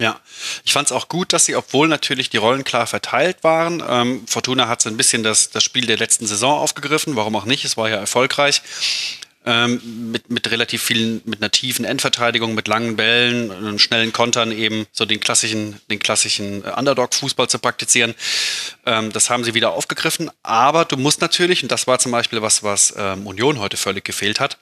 Ja, 0.00 0.20
ich 0.64 0.72
fand 0.72 0.88
es 0.88 0.92
auch 0.92 1.08
gut, 1.08 1.32
dass 1.32 1.44
sie, 1.44 1.54
obwohl 1.54 1.86
natürlich 1.86 2.28
die 2.28 2.36
Rollen 2.36 2.64
klar 2.64 2.88
verteilt 2.88 3.44
waren, 3.44 3.82
ähm, 3.88 4.26
Fortuna 4.26 4.66
hat 4.66 4.82
so 4.82 4.88
ein 4.88 4.96
bisschen 4.96 5.22
das, 5.22 5.50
das 5.50 5.62
Spiel 5.62 5.86
der 5.86 5.96
letzten 5.96 6.26
Saison 6.26 6.58
aufgegriffen, 6.58 7.14
warum 7.14 7.36
auch 7.36 7.44
nicht, 7.44 7.64
es 7.64 7.76
war 7.76 7.88
ja 7.88 7.96
erfolgreich. 7.96 8.62
Ähm, 9.46 10.10
mit, 10.10 10.30
mit 10.30 10.50
relativ 10.50 10.82
vielen, 10.82 11.20
mit 11.26 11.42
einer 11.42 11.50
tiefen 11.50 11.84
Endverteidigung, 11.84 12.54
mit 12.54 12.66
langen 12.66 12.96
Bällen, 12.96 13.78
schnellen 13.78 14.10
Kontern 14.10 14.50
eben 14.50 14.86
so 14.90 15.04
den 15.04 15.20
klassischen, 15.20 15.78
den 15.90 15.98
klassischen 15.98 16.62
Underdog-Fußball 16.62 17.48
zu 17.48 17.58
praktizieren. 17.58 18.14
Ähm, 18.86 19.12
das 19.12 19.28
haben 19.28 19.44
sie 19.44 19.52
wieder 19.52 19.72
aufgegriffen. 19.72 20.30
Aber 20.42 20.86
du 20.86 20.96
musst 20.96 21.20
natürlich, 21.20 21.62
und 21.62 21.70
das 21.70 21.86
war 21.86 21.98
zum 21.98 22.10
Beispiel 22.10 22.40
was, 22.40 22.62
was 22.62 22.94
ähm, 22.96 23.26
Union 23.26 23.58
heute 23.58 23.76
völlig 23.76 24.04
gefehlt 24.04 24.40
hat, 24.40 24.56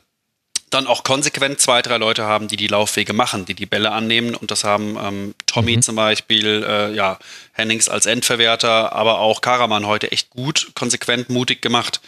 dann 0.75 0.87
auch 0.87 1.05
konsequent 1.05 1.61
zwei, 1.61 1.83
drei 1.83 1.99
Leute 1.99 2.25
haben, 2.25 2.49
die 2.49 2.57
die 2.57 2.66
Laufwege 2.66 3.12
machen, 3.12 3.45
die 3.45 3.55
die 3.55 3.66
Bälle 3.66 3.93
annehmen. 3.93 4.35
Und 4.35 4.51
das 4.51 4.64
haben 4.64 4.97
ähm, 5.01 5.35
Tommy 5.47 5.77
mhm. 5.77 5.83
zum 5.83 5.97
Beispiel, 5.97 6.64
äh, 6.66 6.95
ja, 6.95 7.18
Hennings 7.53 7.89
als 7.89 8.07
Endverwerter, 8.07 8.93
aber 8.93 9.20
auch 9.20 9.41
Karaman 9.41 9.87
heute 9.87 10.12
echt 10.12 10.31
gut, 10.31 10.73
konsequent, 10.75 11.31
mutig 11.31 11.62
gemacht. 11.62 12.01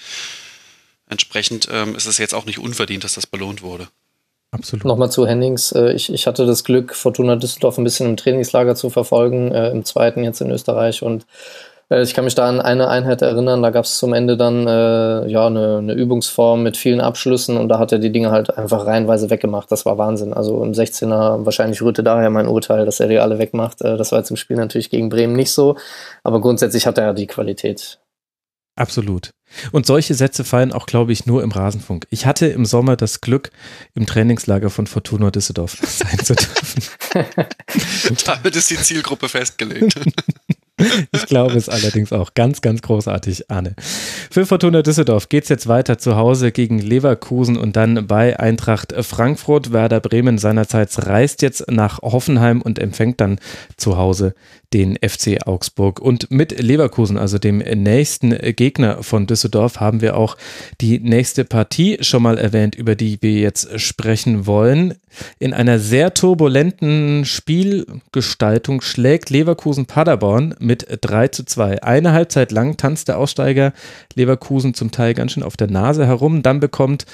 Entsprechend 1.08 1.68
ähm, 1.70 1.94
ist 1.94 2.06
es 2.06 2.18
jetzt 2.18 2.34
auch 2.34 2.46
nicht 2.46 2.58
unverdient, 2.58 3.04
dass 3.04 3.14
das 3.14 3.26
belohnt 3.26 3.62
wurde. 3.62 3.88
Absolut. 4.50 4.84
Nochmal 4.84 5.10
zu 5.10 5.26
Hennings. 5.26 5.72
Äh, 5.72 5.92
ich, 5.92 6.12
ich 6.12 6.26
hatte 6.26 6.46
das 6.46 6.64
Glück, 6.64 6.94
Fortuna 6.94 7.36
Düsseldorf 7.36 7.76
ein 7.76 7.84
bisschen 7.84 8.08
im 8.08 8.16
Trainingslager 8.16 8.76
zu 8.76 8.88
verfolgen, 8.88 9.52
äh, 9.52 9.70
im 9.70 9.84
zweiten 9.84 10.22
jetzt 10.22 10.40
in 10.40 10.50
Österreich. 10.50 11.02
Und 11.02 11.26
ich 12.02 12.14
kann 12.14 12.24
mich 12.24 12.34
da 12.34 12.48
an 12.48 12.60
eine 12.60 12.88
Einheit 12.88 13.22
erinnern, 13.22 13.62
da 13.62 13.70
gab 13.70 13.84
es 13.84 13.98
zum 13.98 14.14
Ende 14.14 14.36
dann 14.36 14.66
äh, 14.66 15.28
ja 15.28 15.46
eine, 15.46 15.78
eine, 15.78 15.92
Übungsform 15.92 16.62
mit 16.62 16.76
vielen 16.76 17.00
Abschlüssen 17.00 17.56
und 17.56 17.68
da 17.68 17.78
hat 17.78 17.92
er 17.92 17.98
die 17.98 18.12
Dinge 18.12 18.30
halt 18.30 18.56
einfach 18.56 18.86
reihenweise 18.86 19.30
weggemacht. 19.30 19.70
Das 19.70 19.84
war 19.84 19.98
Wahnsinn. 19.98 20.32
Also 20.32 20.62
im 20.62 20.72
16er, 20.72 21.44
wahrscheinlich 21.44 21.82
rührte 21.82 22.02
daher 22.02 22.30
mein 22.30 22.48
Urteil, 22.48 22.86
dass 22.86 23.00
er 23.00 23.08
die 23.08 23.18
alle 23.18 23.38
wegmacht. 23.38 23.82
Äh, 23.82 23.96
das 23.96 24.12
war 24.12 24.18
jetzt 24.18 24.30
im 24.30 24.36
Spiel 24.36 24.56
natürlich 24.56 24.90
gegen 24.90 25.08
Bremen 25.08 25.34
nicht 25.34 25.52
so, 25.52 25.76
aber 26.22 26.40
grundsätzlich 26.40 26.86
hat 26.86 26.98
er 26.98 27.14
die 27.14 27.26
Qualität. 27.26 28.00
Absolut. 28.76 29.30
Und 29.70 29.86
solche 29.86 30.14
Sätze 30.14 30.42
fallen 30.42 30.72
auch, 30.72 30.86
glaube 30.86 31.12
ich, 31.12 31.26
nur 31.26 31.42
im 31.44 31.52
Rasenfunk. 31.52 32.06
Ich 32.10 32.26
hatte 32.26 32.46
im 32.46 32.64
Sommer 32.64 32.96
das 32.96 33.20
Glück, 33.20 33.50
im 33.94 34.04
Trainingslager 34.04 34.68
von 34.68 34.86
Fortuna 34.86 35.30
Düsseldorf 35.30 35.78
sein 35.82 36.18
zu 36.18 36.34
dürfen. 36.34 36.82
Damit 38.26 38.56
ist 38.56 38.70
die 38.70 38.76
Zielgruppe 38.76 39.28
festgelegt. 39.28 39.94
Ich 41.12 41.26
glaube 41.26 41.54
es 41.54 41.68
allerdings 41.68 42.12
auch. 42.12 42.34
Ganz, 42.34 42.60
ganz 42.60 42.82
großartig, 42.82 43.50
Arne. 43.50 43.74
Für 44.30 44.44
Fortuna 44.44 44.82
Düsseldorf 44.82 45.28
geht 45.28 45.44
es 45.44 45.48
jetzt 45.48 45.68
weiter 45.68 45.98
zu 45.98 46.16
Hause 46.16 46.50
gegen 46.50 46.78
Leverkusen 46.78 47.56
und 47.56 47.76
dann 47.76 48.06
bei 48.08 48.38
Eintracht 48.40 48.92
Frankfurt. 49.04 49.72
Werder 49.72 50.00
Bremen 50.00 50.38
seinerseits 50.38 51.06
reist 51.06 51.42
jetzt 51.42 51.70
nach 51.70 52.02
Hoffenheim 52.02 52.60
und 52.60 52.78
empfängt 52.78 53.20
dann 53.20 53.38
zu 53.76 53.96
Hause 53.96 54.34
den 54.74 54.96
FC 54.96 55.46
Augsburg. 55.46 56.00
Und 56.00 56.30
mit 56.30 56.60
Leverkusen, 56.60 57.16
also 57.16 57.38
dem 57.38 57.58
nächsten 57.58 58.30
Gegner 58.56 59.02
von 59.02 59.26
Düsseldorf, 59.26 59.80
haben 59.80 60.00
wir 60.00 60.16
auch 60.16 60.36
die 60.80 60.98
nächste 60.98 61.44
Partie 61.44 61.98
schon 62.00 62.24
mal 62.24 62.36
erwähnt, 62.36 62.74
über 62.74 62.96
die 62.96 63.22
wir 63.22 63.34
jetzt 63.34 63.80
sprechen 63.80 64.46
wollen. 64.46 64.94
In 65.38 65.54
einer 65.54 65.78
sehr 65.78 66.12
turbulenten 66.12 67.24
Spielgestaltung 67.24 68.80
schlägt 68.80 69.30
Leverkusen 69.30 69.86
Paderborn 69.86 70.56
mit 70.58 70.86
3 71.00 71.28
zu 71.28 71.44
2. 71.44 71.84
Eine 71.84 72.12
Halbzeit 72.12 72.50
lang 72.50 72.76
tanzt 72.76 73.06
der 73.06 73.18
Aussteiger 73.18 73.72
Leverkusen 74.14 74.74
zum 74.74 74.90
Teil 74.90 75.14
ganz 75.14 75.32
schön 75.32 75.44
auf 75.44 75.56
der 75.56 75.70
Nase 75.70 76.06
herum. 76.06 76.42
Dann 76.42 76.58
bekommt 76.58 77.06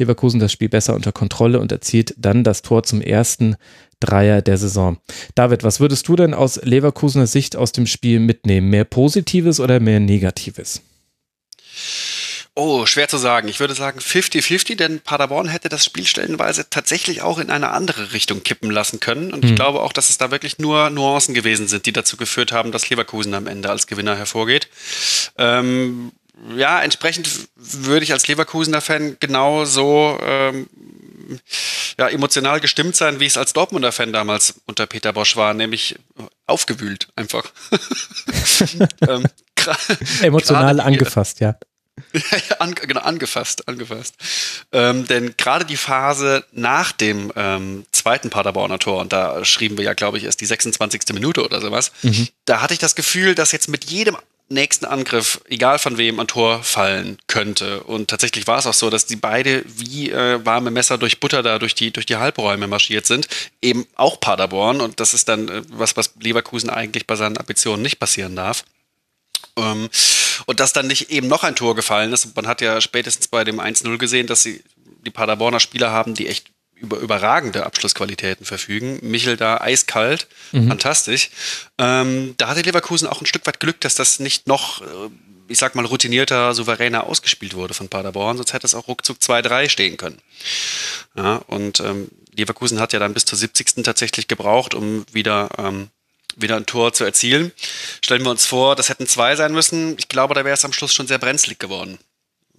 Leverkusen 0.00 0.40
das 0.40 0.52
Spiel 0.52 0.68
besser 0.68 0.94
unter 0.94 1.12
Kontrolle 1.12 1.60
und 1.60 1.70
erzielt 1.70 2.14
dann 2.18 2.42
das 2.42 2.62
Tor 2.62 2.82
zum 2.82 3.00
ersten 3.00 3.56
Dreier 4.00 4.42
der 4.42 4.56
Saison. 4.56 4.98
David, 5.34 5.62
was 5.62 5.78
würdest 5.78 6.08
du 6.08 6.16
denn 6.16 6.34
aus 6.34 6.56
Leverkusener 6.62 7.26
Sicht 7.26 7.54
aus 7.54 7.72
dem 7.72 7.86
Spiel 7.86 8.18
mitnehmen? 8.18 8.68
Mehr 8.70 8.84
Positives 8.84 9.60
oder 9.60 9.78
mehr 9.78 10.00
Negatives? 10.00 10.82
Oh, 12.56 12.84
schwer 12.84 13.08
zu 13.08 13.16
sagen. 13.16 13.46
Ich 13.48 13.60
würde 13.60 13.74
sagen 13.74 14.00
50-50, 14.00 14.76
denn 14.76 15.00
Paderborn 15.00 15.48
hätte 15.48 15.68
das 15.68 15.84
Spiel 15.84 16.06
stellenweise 16.06 16.68
tatsächlich 16.68 17.22
auch 17.22 17.38
in 17.38 17.48
eine 17.48 17.70
andere 17.70 18.12
Richtung 18.12 18.42
kippen 18.42 18.70
lassen 18.70 18.98
können. 18.98 19.32
Und 19.32 19.44
hm. 19.44 19.50
ich 19.50 19.54
glaube 19.54 19.80
auch, 19.80 19.92
dass 19.92 20.10
es 20.10 20.18
da 20.18 20.30
wirklich 20.30 20.58
nur 20.58 20.90
Nuancen 20.90 21.32
gewesen 21.32 21.68
sind, 21.68 21.86
die 21.86 21.92
dazu 21.92 22.16
geführt 22.16 22.50
haben, 22.52 22.72
dass 22.72 22.90
Leverkusen 22.90 23.34
am 23.34 23.46
Ende 23.46 23.70
als 23.70 23.86
Gewinner 23.86 24.16
hervorgeht. 24.16 24.68
Ähm, 25.38 26.10
ja, 26.56 26.82
entsprechend 26.82 27.48
würde 27.56 28.04
ich 28.04 28.12
als 28.12 28.26
Leverkusener 28.28 28.80
Fan 28.80 29.16
genauso 29.20 30.18
ähm, 30.22 30.68
ja, 31.98 32.08
emotional 32.08 32.60
gestimmt 32.60 32.96
sein, 32.96 33.20
wie 33.20 33.26
ich 33.26 33.32
es 33.32 33.36
als 33.36 33.52
Dortmunder 33.52 33.92
Fan 33.92 34.12
damals 34.12 34.54
unter 34.66 34.86
Peter 34.86 35.12
Bosch 35.12 35.36
war, 35.36 35.54
nämlich 35.54 35.96
aufgewühlt 36.46 37.08
einfach. 37.16 37.44
ähm, 39.08 39.24
Emotional 40.22 40.80
angefasst, 40.80 41.40
ja. 41.40 41.56
ja, 42.12 42.56
an, 42.58 42.74
genau, 42.74 43.00
angefasst, 43.00 43.68
angefasst. 43.68 44.14
Ähm, 44.72 45.06
denn 45.06 45.34
gerade 45.36 45.64
die 45.64 45.76
Phase 45.76 46.44
nach 46.52 46.92
dem 46.92 47.30
ähm, 47.36 47.84
zweiten 47.92 48.30
Paderborner 48.30 48.78
Tor, 48.78 49.00
und 49.00 49.12
da 49.12 49.44
schrieben 49.44 49.76
wir 49.76 49.84
ja, 49.84 49.94
glaube 49.94 50.18
ich, 50.18 50.24
erst 50.24 50.40
die 50.40 50.46
26. 50.46 51.02
Minute 51.12 51.44
oder 51.44 51.60
sowas, 51.60 51.92
mhm. 52.02 52.28
da 52.46 52.62
hatte 52.62 52.72
ich 52.72 52.80
das 52.80 52.94
Gefühl, 52.94 53.34
dass 53.34 53.52
jetzt 53.52 53.68
mit 53.68 53.84
jedem 53.84 54.16
nächsten 54.50 54.84
Angriff, 54.84 55.40
egal 55.48 55.78
von 55.78 55.96
wem, 55.96 56.20
ein 56.20 56.26
Tor 56.26 56.62
fallen 56.62 57.18
könnte. 57.28 57.82
Und 57.84 58.10
tatsächlich 58.10 58.46
war 58.46 58.58
es 58.58 58.66
auch 58.66 58.74
so, 58.74 58.90
dass 58.90 59.06
die 59.06 59.16
beide 59.16 59.64
wie 59.66 60.10
äh, 60.10 60.44
warme 60.44 60.70
Messer 60.70 60.98
durch 60.98 61.20
Butter 61.20 61.42
da 61.42 61.58
durch 61.58 61.74
die, 61.74 61.92
durch 61.92 62.06
die 62.06 62.16
Halbräume 62.16 62.66
marschiert 62.66 63.06
sind. 63.06 63.28
Eben 63.62 63.86
auch 63.94 64.20
Paderborn. 64.20 64.80
Und 64.80 65.00
das 65.00 65.14
ist 65.14 65.28
dann 65.28 65.48
äh, 65.48 65.62
was, 65.68 65.96
was 65.96 66.14
Leverkusen 66.20 66.68
eigentlich 66.68 67.06
bei 67.06 67.16
seinen 67.16 67.38
Ambitionen 67.38 67.82
nicht 67.82 67.98
passieren 68.00 68.36
darf. 68.36 68.64
Ähm, 69.56 69.88
und 70.46 70.60
dass 70.60 70.72
dann 70.72 70.88
nicht 70.88 71.10
eben 71.10 71.28
noch 71.28 71.44
ein 71.44 71.56
Tor 71.56 71.76
gefallen 71.76 72.12
ist. 72.12 72.34
Man 72.34 72.46
hat 72.46 72.60
ja 72.60 72.80
spätestens 72.80 73.28
bei 73.28 73.44
dem 73.44 73.60
1-0 73.60 73.98
gesehen, 73.98 74.26
dass 74.26 74.42
sie 74.42 74.62
die 75.06 75.10
Paderborner 75.10 75.60
Spieler 75.60 75.92
haben, 75.92 76.14
die 76.14 76.28
echt 76.28 76.50
über 76.80 76.98
überragende 76.98 77.66
Abschlussqualitäten 77.66 78.46
verfügen. 78.46 78.98
Michel 79.02 79.36
da 79.36 79.58
eiskalt, 79.58 80.26
mhm. 80.52 80.68
fantastisch. 80.68 81.30
Ähm, 81.78 82.34
da 82.38 82.48
hatte 82.48 82.62
Leverkusen 82.62 83.08
auch 83.08 83.20
ein 83.20 83.26
Stück 83.26 83.46
weit 83.46 83.60
Glück, 83.60 83.80
dass 83.80 83.94
das 83.94 84.18
nicht 84.18 84.46
noch, 84.46 84.82
äh, 84.82 85.10
ich 85.48 85.58
sag 85.58 85.74
mal, 85.74 85.84
routinierter, 85.84 86.54
souveräner 86.54 87.04
ausgespielt 87.04 87.54
wurde 87.54 87.74
von 87.74 87.88
Paderborn, 87.88 88.36
sonst 88.36 88.52
hätte 88.52 88.66
es 88.66 88.74
auch 88.74 88.88
ruckzuck 88.88 89.18
2-3 89.18 89.68
stehen 89.68 89.96
können. 89.96 90.18
Ja, 91.16 91.36
und 91.46 91.80
ähm, 91.80 92.08
Leverkusen 92.34 92.80
hat 92.80 92.92
ja 92.92 92.98
dann 92.98 93.14
bis 93.14 93.24
zur 93.24 93.38
70. 93.38 93.84
tatsächlich 93.84 94.28
gebraucht, 94.28 94.74
um 94.74 95.04
wieder 95.12 95.50
ähm, 95.58 95.88
wieder 96.36 96.56
ein 96.56 96.66
Tor 96.66 96.92
zu 96.92 97.04
erzielen. 97.04 97.52
Stellen 98.02 98.22
wir 98.22 98.30
uns 98.30 98.46
vor, 98.46 98.76
das 98.76 98.88
hätten 98.88 99.06
zwei 99.06 99.36
sein 99.36 99.52
müssen. 99.52 99.96
Ich 99.98 100.08
glaube, 100.08 100.34
da 100.34 100.44
wäre 100.44 100.54
es 100.54 100.64
am 100.64 100.72
Schluss 100.72 100.94
schon 100.94 101.06
sehr 101.06 101.18
brenzlig 101.18 101.58
geworden. 101.58 101.98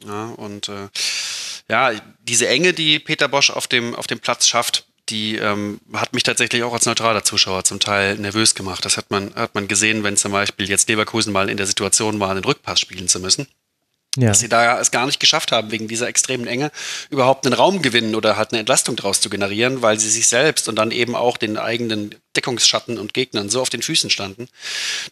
Ja, 0.06 0.26
und 0.38 0.70
äh, 0.70 0.90
ja, 1.70 1.92
diese 2.24 2.48
Enge, 2.48 2.74
die 2.74 3.00
Peter 3.00 3.28
Bosch 3.28 3.50
auf 3.50 3.68
dem, 3.68 3.96
auf 3.96 4.08
dem 4.08 4.20
Platz 4.20 4.48
schafft, 4.48 4.86
die 5.10 5.36
ähm, 5.38 5.80
hat 5.94 6.14
mich 6.14 6.24
tatsächlich 6.24 6.64
auch 6.64 6.74
als 6.74 6.86
neutraler 6.86 7.24
Zuschauer 7.24 7.64
zum 7.64 7.80
Teil 7.80 8.18
nervös 8.18 8.56
gemacht. 8.56 8.86
Das 8.86 8.98
hat 8.98 9.12
man, 9.12 9.34
hat 9.36 9.56
man 9.56 9.68
gesehen, 9.68 10.04
wenn 10.04 10.18
zum 10.18 10.32
Beispiel 10.32 10.70
jetzt 10.70 10.88
Leverkusen 10.90 11.34
mal 11.34 11.50
in 11.50 11.58
der 11.58 11.68
Situation 11.68 12.20
war, 12.20 12.32
einen 12.32 12.44
Rückpass 12.44 12.80
spielen 12.80 13.08
zu 13.08 13.20
müssen. 13.20 13.48
Ja. 14.18 14.28
Dass 14.28 14.40
sie 14.40 14.50
da 14.50 14.80
es 14.80 14.92
gar 14.92 15.06
nicht 15.06 15.22
geschafft 15.22 15.54
haben, 15.54 15.72
wegen 15.72 15.88
dieser 15.88 16.08
extremen 16.08 16.46
Enge 16.46 16.72
überhaupt 17.10 17.46
einen 17.46 17.54
Raum 17.54 17.82
gewinnen 17.82 18.16
oder 18.16 18.36
halt 18.36 18.52
eine 18.52 18.60
Entlastung 18.60 18.98
daraus 18.98 19.22
zu 19.22 19.30
generieren, 19.30 19.82
weil 19.82 20.00
sie 20.00 20.10
sich 20.10 20.28
selbst 20.28 20.68
und 20.68 20.76
dann 20.76 20.92
eben 20.92 21.16
auch 21.16 21.38
den 21.38 21.58
eigenen 21.58 22.16
Deckungsschatten 22.36 22.98
und 22.98 23.14
Gegnern 23.14 23.50
so 23.50 23.62
auf 23.62 23.70
den 23.70 23.82
Füßen 23.82 24.10
standen. 24.10 24.50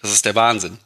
Das 0.02 0.12
ist 0.12 0.26
der 0.26 0.36
Wahnsinn. 0.36 0.80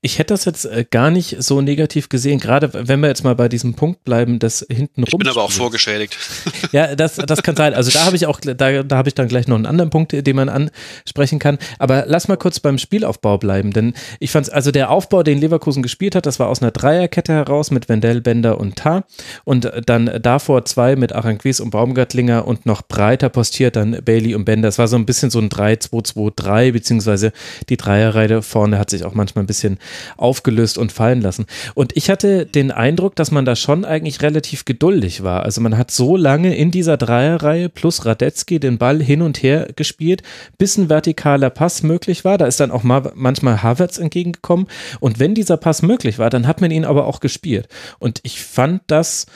Ich 0.00 0.18
hätte 0.18 0.34
das 0.34 0.44
jetzt 0.44 0.64
äh, 0.64 0.84
gar 0.90 1.10
nicht 1.10 1.36
so 1.42 1.60
negativ 1.60 2.08
gesehen, 2.08 2.40
gerade 2.40 2.70
wenn 2.72 3.00
wir 3.00 3.08
jetzt 3.08 3.24
mal 3.24 3.34
bei 3.34 3.48
diesem 3.48 3.74
Punkt 3.74 4.04
bleiben, 4.04 4.38
das 4.38 4.66
hinten 4.70 5.02
rum. 5.02 5.08
Ich 5.08 5.18
bin 5.18 5.28
aber 5.28 5.42
auch 5.42 5.52
vorgeschädigt. 5.52 6.16
Ja, 6.72 6.94
das, 6.94 7.16
das 7.16 7.42
kann 7.42 7.56
sein. 7.56 7.74
Also 7.74 7.90
da 7.90 8.04
habe 8.04 8.14
ich 8.14 8.26
auch, 8.26 8.38
da, 8.38 8.54
da 8.54 8.96
habe 8.96 9.08
ich 9.08 9.14
dann 9.14 9.26
gleich 9.26 9.48
noch 9.48 9.56
einen 9.56 9.66
anderen 9.66 9.90
Punkt, 9.90 10.12
den 10.12 10.36
man 10.36 10.48
ansprechen 10.48 11.40
kann. 11.40 11.58
Aber 11.80 12.04
lass 12.06 12.28
mal 12.28 12.36
kurz 12.36 12.60
beim 12.60 12.78
Spielaufbau 12.78 13.38
bleiben, 13.38 13.72
denn 13.72 13.94
ich 14.20 14.30
fand 14.30 14.52
also 14.52 14.70
der 14.70 14.90
Aufbau, 14.90 15.24
den 15.24 15.38
Leverkusen 15.38 15.82
gespielt 15.82 16.14
hat, 16.14 16.26
das 16.26 16.38
war 16.38 16.48
aus 16.48 16.62
einer 16.62 16.70
Dreierkette 16.70 17.32
heraus 17.32 17.72
mit 17.72 17.88
Wendell, 17.88 18.20
Bender 18.20 18.60
und 18.60 18.76
Tar 18.76 19.04
und 19.44 19.70
dann 19.86 20.10
davor 20.22 20.64
zwei 20.64 20.94
mit 20.94 21.12
Aranquis 21.12 21.58
und 21.58 21.70
Baumgartlinger 21.70 22.46
und 22.46 22.66
noch 22.66 22.82
breiter 22.82 23.28
postiert 23.28 23.74
dann 23.74 23.98
Bailey 24.04 24.34
und 24.34 24.44
Bender. 24.44 24.68
Das 24.68 24.78
war 24.78 24.86
so 24.86 24.96
ein 24.96 25.06
bisschen 25.06 25.30
so 25.30 25.40
ein 25.40 25.48
3-2-2-3, 25.48 26.72
beziehungsweise 26.72 27.32
die 27.68 27.76
Dreierreihe 27.76 28.42
vorne 28.42 28.78
hat 28.78 28.90
sich 28.90 29.04
auch 29.04 29.14
manchmal 29.14 29.44
ein 29.44 29.46
bisschen 29.50 29.78
aufgelöst 30.16 30.78
und 30.78 30.92
fallen 30.92 31.20
lassen. 31.20 31.46
Und 31.74 31.96
ich 31.96 32.08
hatte 32.08 32.46
den 32.46 32.70
Eindruck, 32.70 33.16
dass 33.16 33.32
man 33.32 33.44
da 33.44 33.56
schon 33.56 33.84
eigentlich 33.84 34.22
relativ 34.22 34.64
geduldig 34.64 35.24
war. 35.24 35.42
Also 35.42 35.60
man 35.60 35.76
hat 35.76 35.90
so 35.90 36.16
lange 36.16 36.56
in 36.56 36.70
dieser 36.70 36.96
Dreierreihe 36.96 37.68
plus 37.68 38.06
Radetzky 38.06 38.60
den 38.60 38.78
Ball 38.78 39.02
hin 39.02 39.22
und 39.22 39.42
her 39.42 39.70
gespielt, 39.74 40.22
bis 40.56 40.78
ein 40.78 40.88
vertikaler 40.88 41.50
Pass 41.50 41.82
möglich 41.82 42.24
war. 42.24 42.38
Da 42.38 42.46
ist 42.46 42.60
dann 42.60 42.70
auch 42.70 42.84
mal 42.84 43.10
manchmal 43.16 43.60
Havertz 43.62 43.98
entgegengekommen. 43.98 44.66
Und 45.00 45.18
wenn 45.18 45.34
dieser 45.34 45.56
Pass 45.56 45.82
möglich 45.82 46.20
war, 46.20 46.30
dann 46.30 46.46
hat 46.46 46.60
man 46.60 46.70
ihn 46.70 46.84
aber 46.84 47.06
auch 47.06 47.18
gespielt. 47.18 47.68
Und 47.98 48.20
ich 48.22 48.40
fand 48.40 48.82
das, 48.86 49.26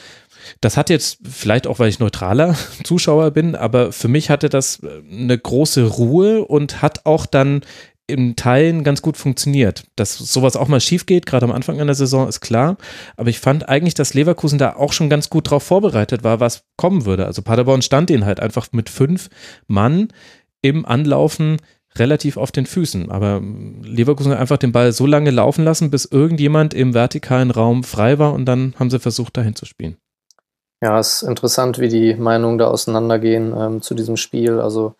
das 0.60 0.76
hat 0.76 0.90
jetzt 0.90 1.18
vielleicht 1.28 1.66
auch, 1.66 1.78
weil 1.78 1.88
ich 1.88 1.98
neutraler 1.98 2.56
Zuschauer 2.84 3.30
bin, 3.30 3.54
aber 3.54 3.92
für 3.92 4.08
mich 4.08 4.30
hatte 4.30 4.48
das 4.48 4.80
eine 5.10 5.38
große 5.38 5.84
Ruhe 5.84 6.44
und 6.44 6.82
hat 6.82 7.06
auch 7.06 7.26
dann 7.26 7.62
in 8.06 8.36
Teilen 8.36 8.84
ganz 8.84 9.02
gut 9.02 9.16
funktioniert. 9.16 9.84
Dass 9.96 10.16
sowas 10.16 10.56
auch 10.56 10.68
mal 10.68 10.80
schief 10.80 11.06
geht, 11.06 11.26
gerade 11.26 11.44
am 11.44 11.52
Anfang 11.52 11.80
einer 11.80 11.94
Saison, 11.94 12.28
ist 12.28 12.40
klar. 12.40 12.76
Aber 13.16 13.30
ich 13.30 13.40
fand 13.40 13.68
eigentlich, 13.68 13.94
dass 13.94 14.14
Leverkusen 14.14 14.58
da 14.58 14.76
auch 14.76 14.92
schon 14.92 15.08
ganz 15.08 15.30
gut 15.30 15.50
drauf 15.50 15.62
vorbereitet 15.62 16.22
war, 16.22 16.40
was 16.40 16.64
kommen 16.76 17.06
würde. 17.06 17.26
Also 17.26 17.42
Paderborn 17.42 17.82
stand 17.82 18.10
ihnen 18.10 18.26
halt 18.26 18.40
einfach 18.40 18.68
mit 18.72 18.90
fünf 18.90 19.30
Mann 19.66 20.08
im 20.60 20.84
Anlaufen 20.84 21.58
relativ 21.96 22.36
auf 22.36 22.52
den 22.52 22.66
Füßen. 22.66 23.10
Aber 23.10 23.40
Leverkusen 23.82 24.32
hat 24.32 24.38
einfach 24.38 24.58
den 24.58 24.72
Ball 24.72 24.92
so 24.92 25.06
lange 25.06 25.30
laufen 25.30 25.64
lassen, 25.64 25.90
bis 25.90 26.04
irgendjemand 26.04 26.74
im 26.74 26.92
vertikalen 26.92 27.50
Raum 27.50 27.84
frei 27.84 28.18
war 28.18 28.32
und 28.34 28.44
dann 28.46 28.74
haben 28.78 28.90
sie 28.90 28.98
versucht, 28.98 29.36
dahin 29.36 29.54
zu 29.54 29.64
spielen. 29.64 29.96
Ja, 30.82 30.98
es 30.98 31.22
ist 31.22 31.28
interessant, 31.28 31.78
wie 31.78 31.88
die 31.88 32.14
Meinungen 32.14 32.58
da 32.58 32.66
auseinandergehen 32.66 33.54
ähm, 33.56 33.80
zu 33.80 33.94
diesem 33.94 34.16
Spiel. 34.16 34.60
Also 34.60 34.96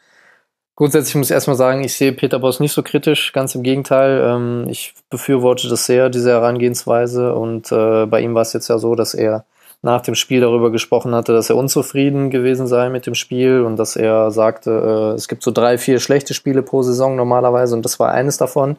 Grundsätzlich 0.77 1.15
muss 1.15 1.31
ich 1.31 1.35
erstmal 1.35 1.57
sagen, 1.57 1.85
ich 1.85 1.95
sehe 1.95 2.13
Peter 2.13 2.41
Boss 2.41 2.59
nicht 2.59 2.73
so 2.73 2.83
kritisch, 2.83 3.33
ganz 3.33 3.55
im 3.55 3.63
Gegenteil. 3.63 4.21
Ähm, 4.25 4.67
ich 4.69 4.95
befürworte 5.09 5.69
das 5.69 5.87
sehr, 5.87 6.11
diese 6.11 6.33
Herangehensweise. 6.33 7.35
Und 7.35 7.71
äh, 7.71 8.07
bei 8.07 8.21
ihm 8.21 8.35
war 8.35 8.43
es 8.43 8.53
jetzt 8.53 8.69
ja 8.69 8.79
so, 8.79 8.97
dass 8.97 9.15
er 9.15 9.45
nach 9.83 10.01
dem 10.01 10.15
Spiel 10.15 10.41
darüber 10.41 10.73
gesprochen 10.73 11.15
hatte, 11.15 11.33
dass 11.33 11.51
er 11.51 11.57
unzufrieden 11.57 12.31
gewesen 12.31 12.67
sei 12.67 12.89
mit 12.89 13.07
dem 13.07 13.15
Spiel 13.15 13.61
und 13.61 13.77
dass 13.77 13.97
er 13.97 14.31
sagte, 14.31 14.71
äh, 15.13 15.15
es 15.15 15.29
gibt 15.29 15.43
so 15.43 15.51
drei, 15.53 15.79
vier 15.79 16.01
schlechte 16.01 16.35
Spiele 16.35 16.63
pro 16.63 16.83
Saison 16.83 17.15
normalerweise 17.17 17.77
und 17.77 17.85
das 17.85 18.01
war 18.01 18.11
eines 18.11 18.39
davon. 18.39 18.79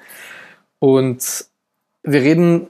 Und 0.79 1.45
wir 2.03 2.21
reden 2.21 2.69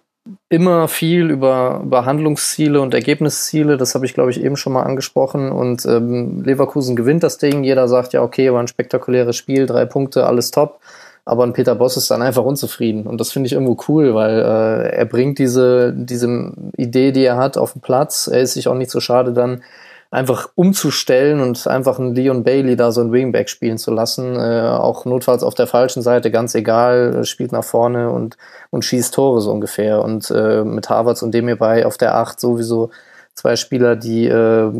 immer 0.49 0.88
viel 0.88 1.30
über, 1.30 1.82
über 1.84 2.05
Handlungsziele 2.05 2.82
und 2.82 2.93
Ergebnisziele. 2.93 3.78
Das 3.78 3.95
habe 3.95 4.05
ich, 4.05 4.13
glaube 4.13 4.32
ich, 4.32 4.43
eben 4.43 4.57
schon 4.57 4.73
mal 4.73 4.84
angesprochen. 4.84 5.51
Und 5.51 5.86
ähm, 5.86 6.43
Leverkusen 6.43 6.95
gewinnt 6.95 7.23
das 7.23 7.38
Ding. 7.38 7.63
Jeder 7.63 7.88
sagt 7.88 8.13
ja, 8.13 8.21
okay, 8.21 8.51
war 8.51 8.59
ein 8.61 8.67
spektakuläres 8.67 9.36
Spiel, 9.36 9.65
drei 9.65 9.86
Punkte, 9.86 10.26
alles 10.26 10.51
top. 10.51 10.80
Aber 11.26 11.43
ein 11.43 11.53
Peter 11.53 11.73
Boss 11.73 11.97
ist 11.97 12.11
dann 12.11 12.21
einfach 12.21 12.43
unzufrieden. 12.43 13.07
Und 13.07 13.19
das 13.19 13.32
finde 13.32 13.47
ich 13.47 13.53
irgendwo 13.53 13.78
cool, 13.88 14.13
weil 14.13 14.39
äh, 14.39 14.95
er 14.95 15.05
bringt 15.05 15.39
diese, 15.39 15.91
diese 15.95 16.51
Idee, 16.78 17.11
die 17.11 17.23
er 17.23 17.38
hat, 17.38 17.57
auf 17.57 17.73
den 17.73 17.82
Platz. 17.82 18.28
Er 18.28 18.41
ist 18.41 18.53
sich 18.53 18.67
auch 18.67 18.76
nicht 18.76 18.91
so 18.91 18.99
schade, 18.99 19.34
dann 19.34 19.63
einfach 20.12 20.49
umzustellen 20.56 21.41
und 21.41 21.68
einfach 21.68 21.99
einen 21.99 22.16
Leon 22.16 22.43
Bailey 22.43 22.76
da 22.76 22.91
so 22.91 23.01
ein 23.01 23.12
Wingback 23.12 23.49
spielen 23.49 23.78
zu 23.78 23.91
lassen. 23.91 24.36
Äh, 24.36 24.62
auch 24.62 25.06
notfalls 25.06 25.43
auf 25.43 25.56
der 25.56 25.68
falschen 25.68 26.01
Seite, 26.01 26.32
ganz 26.32 26.56
egal, 26.56 27.26
spielt 27.26 27.51
nach 27.51 27.64
vorne 27.64 28.10
und, 28.12 28.38
und 28.70 28.86
schießt 28.86 29.14
Tore 29.14 29.41
so 29.41 29.51
ungefähr. 29.51 30.01
Und 30.01 30.32
äh, 30.32 30.64
mit 30.64 30.89
Harvards 30.89 31.24
und 31.24 31.34
dem 31.34 31.47
hierbei 31.47 31.86
auf 31.86 31.97
der 31.97 32.16
Acht 32.16 32.39
sowieso 32.39 32.91
zwei 33.34 33.58
Spieler, 33.58 33.95
die 33.95 34.28
äh, 34.28 34.72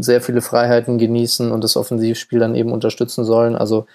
sehr 0.00 0.22
viele 0.22 0.40
Freiheiten 0.40 0.98
genießen 0.98 1.52
und 1.52 1.62
das 1.62 1.76
Offensivspiel 1.76 2.38
dann 2.38 2.54
eben 2.54 2.72
unterstützen 2.72 3.24
sollen. 3.24 3.54
Also 3.54 3.86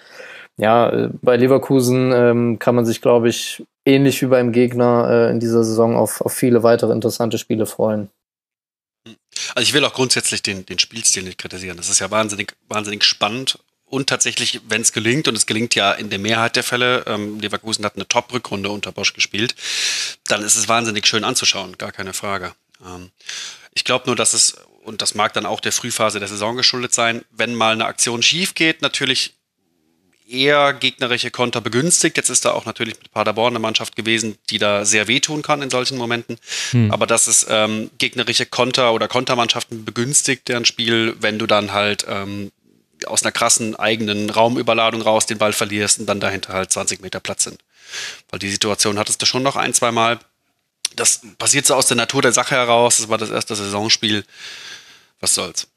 ja, 0.56 0.90
äh, 0.90 1.10
bei 1.22 1.36
Leverkusen 1.36 2.12
ähm, 2.12 2.58
kann 2.58 2.74
man 2.74 2.86
sich, 2.86 3.00
glaube 3.00 3.28
ich, 3.28 3.64
ähnlich 3.84 4.22
wie 4.22 4.26
beim 4.26 4.52
Gegner 4.52 5.08
äh, 5.10 5.30
in 5.30 5.40
dieser 5.40 5.64
Saison 5.64 5.96
auf, 5.96 6.20
auf 6.20 6.32
viele 6.32 6.62
weitere 6.62 6.92
interessante 6.92 7.38
Spiele 7.38 7.66
freuen. 7.66 8.10
Also 9.54 9.66
ich 9.66 9.72
will 9.72 9.84
auch 9.84 9.94
grundsätzlich 9.94 10.42
den, 10.42 10.66
den 10.66 10.78
Spielstil 10.78 11.22
nicht 11.22 11.38
kritisieren. 11.38 11.76
Das 11.76 11.88
ist 11.88 11.98
ja 11.98 12.10
wahnsinnig, 12.10 12.54
wahnsinnig 12.68 13.04
spannend. 13.04 13.58
Und 13.86 14.08
tatsächlich, 14.08 14.60
wenn 14.68 14.82
es 14.82 14.92
gelingt, 14.92 15.28
und 15.28 15.34
es 15.34 15.46
gelingt 15.46 15.74
ja 15.74 15.92
in 15.92 16.10
der 16.10 16.18
Mehrheit 16.18 16.56
der 16.56 16.62
Fälle, 16.62 17.04
ähm, 17.06 17.40
Leverkusen 17.40 17.84
hat 17.84 17.96
eine 17.96 18.06
Top-Rückrunde 18.06 18.68
unter 18.68 18.92
Bosch 18.92 19.14
gespielt, 19.14 19.54
dann 20.26 20.42
ist 20.42 20.56
es 20.56 20.68
wahnsinnig 20.68 21.06
schön 21.06 21.24
anzuschauen, 21.24 21.78
gar 21.78 21.92
keine 21.92 22.12
Frage. 22.12 22.54
Ähm, 22.84 23.10
ich 23.72 23.84
glaube 23.84 24.06
nur, 24.06 24.16
dass 24.16 24.34
es, 24.34 24.58
und 24.84 25.00
das 25.00 25.14
mag 25.14 25.32
dann 25.32 25.46
auch 25.46 25.60
der 25.60 25.72
Frühphase 25.72 26.18
der 26.18 26.28
Saison 26.28 26.56
geschuldet 26.56 26.92
sein, 26.92 27.24
wenn 27.30 27.54
mal 27.54 27.72
eine 27.72 27.86
Aktion 27.86 28.22
schief 28.22 28.54
geht, 28.54 28.82
natürlich 28.82 29.37
eher 30.28 30.72
gegnerische 30.74 31.30
Konter 31.30 31.60
begünstigt. 31.60 32.16
Jetzt 32.16 32.28
ist 32.28 32.44
da 32.44 32.52
auch 32.52 32.66
natürlich 32.66 32.98
mit 32.98 33.10
Paderborn 33.10 33.52
eine 33.52 33.58
Mannschaft 33.58 33.96
gewesen, 33.96 34.36
die 34.50 34.58
da 34.58 34.84
sehr 34.84 35.08
wehtun 35.08 35.42
kann 35.42 35.62
in 35.62 35.70
solchen 35.70 35.98
Momenten. 35.98 36.38
Hm. 36.70 36.92
Aber 36.92 37.06
dass 37.06 37.26
es 37.26 37.46
ähm, 37.48 37.90
gegnerische 37.98 38.46
Konter 38.46 38.92
oder 38.92 39.08
Kontermannschaften 39.08 39.84
begünstigt, 39.84 40.48
deren 40.48 40.64
Spiel, 40.64 41.16
wenn 41.20 41.38
du 41.38 41.46
dann 41.46 41.72
halt 41.72 42.06
ähm, 42.08 42.52
aus 43.06 43.22
einer 43.22 43.32
krassen 43.32 43.76
eigenen 43.76 44.30
Raumüberladung 44.30 45.02
raus 45.02 45.26
den 45.26 45.38
Ball 45.38 45.52
verlierst 45.52 46.00
und 46.00 46.06
dann 46.06 46.20
dahinter 46.20 46.52
halt 46.52 46.72
20 46.72 47.00
Meter 47.00 47.20
Platz 47.20 47.44
sind. 47.44 47.60
Weil 48.30 48.38
die 48.38 48.50
Situation 48.50 48.98
hattest 48.98 49.22
du 49.22 49.26
schon 49.26 49.42
noch 49.42 49.56
ein, 49.56 49.72
zwei 49.72 49.92
Mal. 49.92 50.18
Das 50.96 51.20
passiert 51.38 51.66
so 51.66 51.74
aus 51.74 51.86
der 51.86 51.96
Natur 51.96 52.22
der 52.22 52.32
Sache 52.32 52.54
heraus. 52.54 52.98
Das 52.98 53.08
war 53.08 53.18
das 53.18 53.30
erste 53.30 53.54
Saisonspiel. 53.54 54.24
Was 55.20 55.34
soll's? 55.34 55.68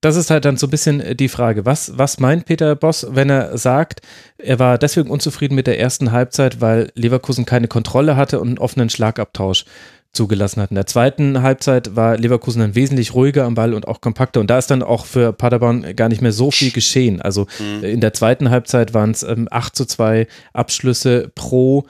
Das 0.00 0.16
ist 0.16 0.30
halt 0.30 0.44
dann 0.44 0.56
so 0.56 0.66
ein 0.66 0.70
bisschen 0.70 1.00
äh, 1.00 1.14
die 1.14 1.28
Frage, 1.28 1.66
was, 1.66 1.96
was 1.96 2.20
meint 2.20 2.46
Peter 2.46 2.74
Boss, 2.76 3.06
wenn 3.10 3.30
er 3.30 3.56
sagt, 3.58 4.00
er 4.38 4.58
war 4.58 4.78
deswegen 4.78 5.10
unzufrieden 5.10 5.54
mit 5.54 5.66
der 5.66 5.78
ersten 5.78 6.12
Halbzeit, 6.12 6.60
weil 6.60 6.90
Leverkusen 6.94 7.46
keine 7.46 7.68
Kontrolle 7.68 8.16
hatte 8.16 8.40
und 8.40 8.48
einen 8.48 8.58
offenen 8.58 8.90
Schlagabtausch 8.90 9.64
zugelassen 10.12 10.62
hat. 10.62 10.70
In 10.70 10.76
der 10.76 10.86
zweiten 10.86 11.42
Halbzeit 11.42 11.94
war 11.94 12.16
Leverkusen 12.16 12.60
dann 12.60 12.74
wesentlich 12.74 13.14
ruhiger 13.14 13.44
am 13.44 13.54
Ball 13.54 13.74
und 13.74 13.86
auch 13.86 14.00
kompakter 14.00 14.40
und 14.40 14.48
da 14.48 14.58
ist 14.58 14.70
dann 14.70 14.82
auch 14.82 15.04
für 15.04 15.32
Paderborn 15.32 15.94
gar 15.96 16.08
nicht 16.08 16.22
mehr 16.22 16.32
so 16.32 16.50
viel 16.50 16.72
geschehen. 16.72 17.20
Also 17.20 17.46
mhm. 17.58 17.84
in 17.84 18.00
der 18.00 18.14
zweiten 18.14 18.50
Halbzeit 18.50 18.94
waren 18.94 19.10
es 19.10 19.22
ähm, 19.22 19.48
8 19.50 19.76
zu 19.76 19.84
2 19.84 20.26
Abschlüsse 20.52 21.30
pro 21.34 21.86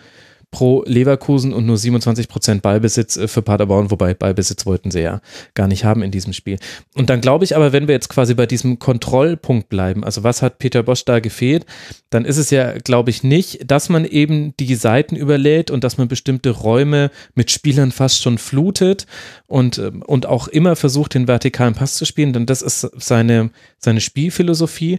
pro 0.51 0.83
Leverkusen 0.87 1.53
und 1.53 1.67
nur 1.67 1.77
27 1.77 2.27
Prozent 2.29 2.63
Ballbesitz 2.63 3.17
äh, 3.17 3.29
für 3.29 3.43
Paderborn, 3.43 3.91
wobei 3.91 4.15
Ballbesitz 4.15 4.65
wollten 4.65 4.91
sie 4.91 5.01
ja 5.01 5.21
gar 5.55 5.69
nicht 5.69 5.85
haben 5.85 6.03
in 6.03 6.11
diesem 6.11 6.33
Spiel. 6.33 6.59
Und 6.95 7.11
dann 7.11 7.21
glaube 7.21 7.45
ich 7.45 7.55
aber, 7.55 7.73
wenn 7.73 7.87
wir 7.87 7.95
jetzt 7.95 8.09
quasi 8.09 8.35
bei 8.35 8.47
diesem 8.47 8.79
Kontrollpunkt 8.79 9.69
bleiben, 9.69 10.05
also 10.05 10.25
was 10.25 10.41
hat 10.41 10.59
Peter 10.59 10.83
Bosch 10.83 11.05
da 11.05 11.21
gefehlt, 11.21 11.67
dann 12.11 12.25
ist 12.25 12.39
es 12.39 12.51
ja, 12.51 12.79
glaube 12.79 13.11
ich, 13.11 13.23
nicht, 13.23 13.71
dass 13.71 13.91
man 13.91 14.07
eben 14.07 14.55
die 14.59 14.75
Seiten 14.75 15.17
überlädt 15.17 15.71
und 15.71 15.85
dass 15.85 15.99
man 15.99 16.09
bestimmte 16.09 16.51
Räume 16.51 17.11
mit 17.35 17.51
Spielern 17.51 17.93
fast 17.93 18.23
schon 18.23 18.39
flutet 18.39 19.07
und, 19.47 19.77
ähm, 19.79 20.03
und 20.03 20.25
auch 20.25 20.49
immer 20.49 20.77
versucht, 20.77 21.15
den 21.15 21.29
vertikalen 21.29 21.75
Pass 21.75 21.95
zu 21.95 22.07
spielen, 22.07 22.33
denn 22.33 22.47
das 22.47 22.63
ist 22.63 22.81
seine, 22.97 23.51
seine 23.79 24.01
Spielphilosophie. 24.01 24.99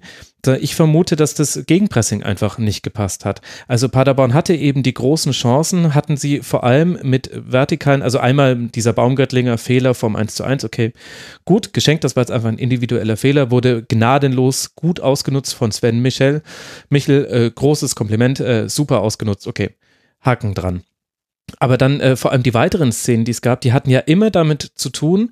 Ich 0.62 0.76
vermute, 0.76 1.16
dass 1.16 1.34
das 1.34 1.66
Gegenpressing 1.66 2.24
einfach 2.24 2.58
nicht 2.58 2.82
gepasst 2.82 3.26
hat. 3.26 3.42
Also 3.68 3.90
Paderborn 3.90 4.34
hatte 4.34 4.56
eben 4.56 4.84
die 4.84 4.94
großen 4.94 5.34
Chancen, 5.34 5.94
hatten 5.96 6.16
sie 6.16 6.40
vor 6.40 6.64
allem 6.64 6.98
mit 7.04 7.30
vertikalen, 7.34 8.02
also 8.02 8.20
einmal 8.20 8.56
dieser 8.56 8.94
Baumgärtlinger 8.94 9.58
Fehler 9.58 9.94
vom 9.94 10.16
1 10.16 10.36
zu 10.36 10.44
1, 10.44 10.64
okay, 10.64 10.94
gut, 11.44 11.74
geschenkt, 11.74 12.04
das 12.04 12.16
war 12.16 12.22
jetzt 12.22 12.32
einfach 12.32 12.50
ein 12.50 12.58
individueller 12.58 13.18
Fehler, 13.18 13.52
wurde 13.52 13.84
gnadenlos 13.84 14.76
gut 14.76 15.02
ausgenutzt 15.02 15.56
von 15.56 15.72
Sven 15.72 16.00
Michel. 16.00 16.42
Michel, 16.90 17.26
äh, 17.26 17.52
großes 17.52 17.96
Kompliment, 17.96 18.40
äh, 18.40 18.70
super 18.70 19.02
ausgenutzt, 19.02 19.46
okay, 19.46 19.76
Haken 20.22 20.54
dran. 20.54 20.84
Aber 21.58 21.78
dann 21.78 22.00
äh, 22.00 22.16
vor 22.16 22.32
allem 22.32 22.44
die 22.44 22.54
weiteren 22.54 22.92
Szenen, 22.92 23.26
die 23.26 23.32
es 23.32 23.42
gab, 23.42 23.62
die 23.62 23.74
hatten 23.74 23.90
ja 23.90 24.00
immer 24.00 24.30
damit 24.30 24.62
zu 24.76 24.90
tun, 24.90 25.32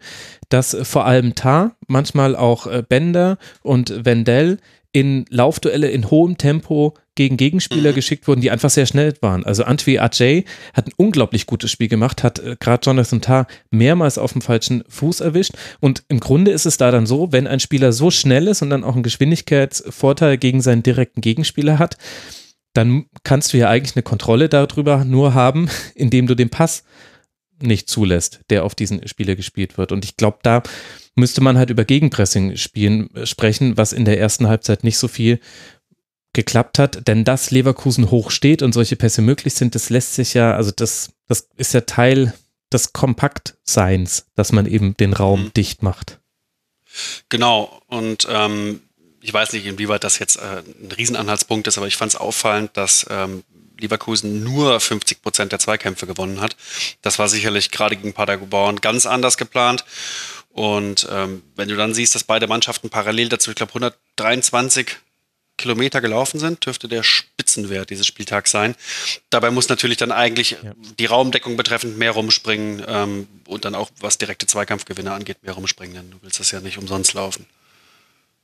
dass 0.50 0.74
äh, 0.74 0.84
vor 0.84 1.06
allem 1.06 1.36
Tar, 1.36 1.76
manchmal 1.88 2.36
auch 2.36 2.66
äh, 2.68 2.84
Bender 2.88 3.38
und 3.62 4.06
Wendell 4.06 4.58
in 4.92 5.26
Laufduelle 5.30 5.90
in 5.90 6.10
hohem 6.10 6.38
Tempo 6.38 6.94
gegen 7.16 7.36
Gegenspieler 7.36 7.92
mhm. 7.92 7.96
geschickt 7.96 8.28
wurden, 8.28 8.42
die 8.42 8.52
einfach 8.52 8.70
sehr 8.70 8.86
schnell 8.86 9.14
waren. 9.22 9.46
Also 9.46 9.64
Antwi 9.64 10.00
Ajay 10.00 10.46
hat 10.74 10.88
ein 10.88 10.94
unglaublich 10.98 11.46
gutes 11.46 11.72
Spiel 11.72 11.88
gemacht, 11.88 12.24
hat 12.24 12.40
äh, 12.40 12.56
gerade 12.60 12.86
Jonathan 12.86 13.22
Tah 13.22 13.48
mehrmals 13.72 14.18
auf 14.18 14.34
dem 14.34 14.42
falschen 14.42 14.84
Fuß 14.88 15.20
erwischt. 15.20 15.54
Und 15.80 16.04
im 16.08 16.20
Grunde 16.20 16.52
ist 16.52 16.66
es 16.66 16.78
da 16.78 16.92
dann 16.92 17.06
so, 17.06 17.32
wenn 17.32 17.48
ein 17.48 17.60
Spieler 17.60 17.92
so 17.92 18.12
schnell 18.12 18.48
ist 18.48 18.62
und 18.62 18.70
dann 18.70 18.84
auch 18.84 18.94
einen 18.94 19.04
Geschwindigkeitsvorteil 19.04 20.38
gegen 20.38 20.62
seinen 20.62 20.84
direkten 20.84 21.22
Gegenspieler 21.22 21.80
hat, 21.80 21.98
dann 22.74 23.06
kannst 23.24 23.54
du 23.54 23.58
ja 23.58 23.70
eigentlich 23.70 23.96
eine 23.96 24.04
Kontrolle 24.04 24.48
darüber 24.48 25.04
nur 25.04 25.34
haben, 25.34 25.70
indem 25.96 26.28
du 26.28 26.36
den 26.36 26.50
Pass 26.50 26.84
nicht 27.60 27.90
zulässt, 27.90 28.42
der 28.50 28.64
auf 28.64 28.76
diesen 28.76 29.08
Spieler 29.08 29.36
gespielt 29.36 29.78
wird. 29.78 29.92
Und 29.92 30.06
ich 30.06 30.18
glaube, 30.18 30.40
da 30.44 30.64
müsste 31.16 31.42
man 31.42 31.58
halt 31.58 31.70
über 31.70 31.86
Gegenpressing 31.86 32.56
spielen, 32.58 33.14
äh, 33.16 33.26
sprechen, 33.26 33.78
was 33.78 33.94
in 33.94 34.06
der 34.06 34.20
ersten 34.20 34.48
Halbzeit 34.48 34.84
nicht 34.84 34.98
so 34.98 35.08
viel 35.08 35.40
geklappt 36.34 36.78
hat, 36.78 37.08
denn 37.08 37.24
dass 37.24 37.50
Leverkusen 37.50 38.12
hoch 38.12 38.30
steht 38.30 38.62
und 38.62 38.74
solche 38.74 38.96
Pässe 38.96 39.24
möglich 39.24 39.56
sind, 39.56 39.74
das 39.74 39.90
lässt 39.90 40.14
sich 40.14 40.36
ja, 40.36 40.54
also 40.54 40.72
das, 40.76 41.10
das 41.28 41.50
ist 41.58 41.74
ja 41.74 41.82
Teil 41.82 42.34
des 42.72 42.94
Kompaktseins, 42.94 44.28
dass 44.36 44.52
man 44.52 44.68
eben 44.68 44.96
den 44.98 45.14
Raum 45.14 45.46
mhm. 45.46 45.54
dicht 45.54 45.82
macht. 45.82 46.20
Genau, 47.30 47.82
und 47.88 48.28
ähm, 48.30 48.82
ich 49.22 49.34
weiß 49.34 49.54
nicht, 49.54 49.66
inwieweit 49.66 50.04
das 50.04 50.20
jetzt 50.20 50.38
äh, 50.38 50.64
ein 50.82 50.92
Riesenanhaltspunkt 50.92 51.68
ist, 51.68 51.78
aber 51.78 51.88
ich 51.88 51.98
fand 51.98 52.14
es 52.14 52.20
auffallend, 52.20 52.72
dass 52.76 53.06
ähm, 53.10 53.44
Leverkusen 53.80 54.44
nur 54.44 54.80
50 54.80 55.22
Prozent 55.22 55.52
der 55.52 55.60
Zweikämpfe 55.60 56.08
gewonnen 56.08 56.42
hat. 56.42 56.56
Das 57.02 57.20
war 57.20 57.30
sicherlich 57.30 57.72
gerade 57.72 57.96
gegen 57.96 58.14
Paderborn 58.14 58.82
ganz 58.82 59.06
anders 59.06 59.38
geplant. 59.38 59.86
Und 60.50 61.08
ähm, 61.12 61.44
wenn 61.56 61.70
du 61.70 61.76
dann 61.76 61.94
siehst, 61.94 62.16
dass 62.16 62.24
beide 62.24 62.48
Mannschaften 62.48 62.90
parallel 62.90 63.30
dazu, 63.30 63.52
ich 63.52 63.56
glaube, 63.56 63.72
123 63.76 64.98
Kilometer 65.58 66.02
gelaufen 66.02 66.40
sind, 66.40 66.66
dürfte 66.66 66.88
der 66.88 67.04
Spitzenwert 67.04 67.90
dieses 67.90 68.06
Spieltags 68.06 68.52
sein. 68.52 68.76
Dabei 69.30 69.52
muss 69.52 69.70
natürlich 69.70 69.98
dann 69.98 70.12
eigentlich 70.12 70.52
ja. 70.52 70.74
die 71.00 71.06
Raumdeckung 71.06 71.58
betreffend 71.58 71.98
mehr 71.98 72.12
rumspringen 72.12 72.84
ähm, 72.88 73.28
und 73.48 73.66
dann 73.66 73.76
auch 73.76 73.90
was 74.00 74.18
direkte 74.20 74.46
Zweikampfgewinne 74.46 75.12
angeht, 75.12 75.38
mehr 75.42 75.54
rumspringen, 75.54 75.96
denn 75.96 76.12
du 76.12 76.18
willst 76.22 76.40
das 76.40 76.52
ja 76.52 76.60
nicht 76.60 76.78
umsonst 76.78 77.14
laufen. 77.14 77.48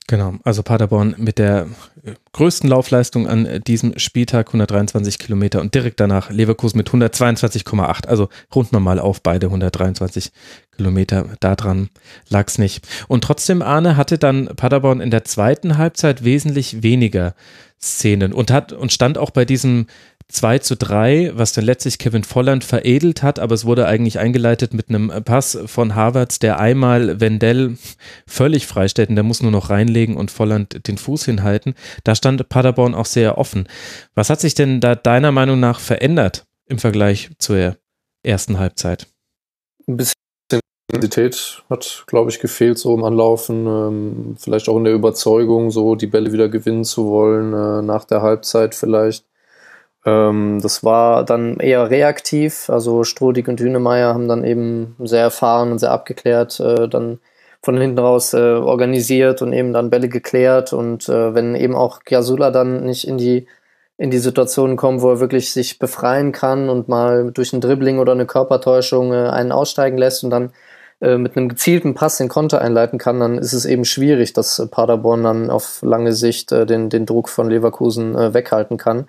Genau, 0.08 0.34
also 0.44 0.64
Paderborn 0.64 1.16
mit 1.18 1.38
der 1.38 1.68
äh, 2.04 2.12
größten 2.34 2.70
Laufleistung 2.70 3.26
an 3.26 3.62
diesem 3.66 3.98
Spieltag, 3.98 4.48
123 4.48 5.18
Kilometer 5.18 5.62
und 5.62 5.74
direkt 5.74 6.02
danach 6.02 6.30
Leverkusen 6.30 6.78
mit 6.78 6.90
122,8. 6.90 8.08
Also 8.08 8.28
runden 8.54 8.74
wir 8.74 8.82
mal 8.82 9.00
auf 9.00 9.22
beide 9.22 9.48
123 9.48 10.32
Kilometer. 10.76 11.30
Daran 11.40 11.90
lag 12.30 12.48
es 12.48 12.58
nicht. 12.58 12.86
Und 13.08 13.24
trotzdem, 13.24 13.62
Arne, 13.62 13.96
hatte 13.96 14.18
dann 14.18 14.48
Paderborn 14.48 15.00
in 15.00 15.10
der 15.12 15.24
zweiten 15.24 15.78
Halbzeit 15.78 16.26
wesentlich 16.26 16.84
weniger 16.84 17.34
Szenen 17.82 18.34
und 18.34 18.52
hat 18.52 18.72
und 18.72 18.92
stand 18.92 19.18
auch 19.18 19.32
bei 19.32 19.46
diesem 19.46 19.88
2 20.30 20.60
zu 20.60 20.76
3, 20.76 21.32
was 21.36 21.54
dann 21.54 21.66
letztlich 21.66 21.98
Kevin 21.98 22.24
Volland 22.24 22.64
veredelt 22.64 23.24
hat, 23.24 23.40
aber 23.40 23.54
es 23.54 23.66
wurde 23.66 23.88
eigentlich 23.88 24.20
eingeleitet 24.20 24.74
mit 24.74 24.90
einem 24.90 25.12
Pass 25.24 25.58
von 25.66 25.96
Harvards, 25.96 26.40
der 26.40 26.60
einmal 26.60 27.20
Wendell 27.20 27.78
völlig 28.28 28.68
freistellt 28.68 29.10
und 29.10 29.16
der 29.16 29.24
muss 29.24 29.42
nur 29.42 29.52
noch 29.52 29.70
reinlegen 29.70 30.18
und 30.18 30.32
Volland 30.32 30.88
den 30.88 30.98
Fuß 30.98 31.26
hinhalten. 31.26 31.76
Da 32.04 32.16
stand 32.16 32.50
Paderborn 32.50 32.96
auch 32.96 33.06
sehr 33.06 33.38
offen. 33.38 33.68
Was 34.16 34.30
hat 34.30 34.42
sich 34.42 34.56
denn 34.56 34.82
da 34.82 34.96
deiner 34.96 35.32
Meinung 35.32 35.60
nach 35.60 35.80
verändert 35.80 36.46
im 36.66 36.80
Vergleich 36.80 37.30
zur 37.38 37.78
ersten 38.24 38.60
Halbzeit? 38.60 39.08
Ein 39.88 39.98
bisschen 39.98 40.14
Intensität 40.94 41.64
hat, 41.70 42.04
glaube 42.08 42.30
ich, 42.30 42.40
gefehlt 42.40 42.78
so 42.78 42.94
im 42.94 43.04
Anlaufen. 43.04 43.66
Ähm, 43.66 44.36
vielleicht 44.38 44.70
auch 44.70 44.78
in 44.78 44.84
der 44.84 44.94
Überzeugung, 44.94 45.72
so 45.72 45.96
die 45.96 46.08
Bälle 46.08 46.32
wieder 46.32 46.50
gewinnen 46.50 46.84
zu 46.84 47.08
wollen, 47.08 47.54
äh, 47.54 47.82
nach 47.82 48.06
der 48.06 48.22
Halbzeit 48.22 48.76
vielleicht. 48.76 49.26
Ähm, 50.06 50.60
das 50.62 50.84
war 50.84 51.24
dann 51.24 51.58
eher 51.58 51.90
reaktiv. 51.90 52.70
Also 52.70 53.04
Strodig 53.04 53.48
und 53.48 53.60
Hünemeyer 53.60 54.14
haben 54.14 54.28
dann 54.28 54.44
eben 54.44 54.96
sehr 55.00 55.22
erfahren 55.22 55.72
und 55.72 55.80
sehr 55.80 55.92
abgeklärt 55.92 56.60
äh, 56.60 56.88
dann 56.88 57.20
von 57.62 57.78
hinten 57.78 58.00
raus 58.00 58.34
äh, 58.34 58.38
organisiert 58.38 59.42
und 59.42 59.54
eben 59.54 59.74
dann 59.74 59.90
Bälle 59.90 60.10
geklärt. 60.10 60.74
Und 60.74 61.08
äh, 61.10 61.34
wenn 61.34 61.56
eben 61.56 61.76
auch 61.76 62.02
Kiasula 62.04 62.52
dann 62.52 62.86
nicht 62.86 63.08
in 63.08 63.18
die 63.18 63.48
in 63.98 64.10
die 64.12 64.20
Situation 64.20 64.76
kommt, 64.76 65.02
wo 65.02 65.12
er 65.12 65.20
wirklich 65.20 65.54
sich 65.54 65.80
befreien 65.80 66.32
kann 66.32 66.68
und 66.70 66.90
mal 66.90 67.32
durch 67.32 67.54
ein 67.54 67.62
Dribbling 67.62 68.00
oder 68.00 68.12
eine 68.14 68.26
Körpertäuschung 68.26 69.14
äh, 69.14 69.30
einen 69.30 69.52
aussteigen 69.52 69.98
lässt 69.98 70.24
und 70.24 70.32
dann 70.32 70.52
äh, 71.00 71.18
mit 71.18 71.38
einem 71.38 71.50
gezielten 71.50 71.94
Pass 71.94 72.18
den 72.18 72.28
Konter 72.28 72.62
einleiten 72.62 72.98
kann, 72.98 73.20
dann 73.20 73.38
ist 73.38 73.54
es 73.54 73.66
eben 73.66 73.86
schwierig, 73.86 74.34
dass 74.34 74.68
Paderborn 74.72 75.24
dann 75.24 75.50
auf 75.50 75.82
lange 75.84 76.14
Sicht 76.14 76.52
äh, 76.52 76.66
den, 76.66 76.90
den 76.90 77.06
Druck 77.06 77.30
von 77.30 77.50
Leverkusen 77.50 78.16
äh, 78.16 78.34
weghalten 78.34 78.78
kann. 78.78 79.08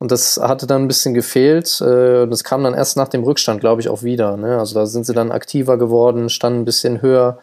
Und 0.00 0.10
das 0.10 0.40
hatte 0.42 0.66
dann 0.66 0.82
ein 0.82 0.88
bisschen 0.88 1.12
gefehlt. 1.12 1.80
Äh, 1.82 2.26
das 2.26 2.42
kam 2.42 2.64
dann 2.64 2.74
erst 2.74 2.96
nach 2.96 3.08
dem 3.08 3.22
Rückstand, 3.22 3.60
glaube 3.60 3.82
ich, 3.82 3.88
auch 3.90 4.02
wieder. 4.02 4.36
Ne? 4.38 4.58
Also 4.58 4.74
da 4.74 4.86
sind 4.86 5.04
sie 5.04 5.12
dann 5.12 5.30
aktiver 5.30 5.76
geworden, 5.76 6.30
standen 6.30 6.60
ein 6.60 6.64
bisschen 6.64 7.02
höher, 7.02 7.38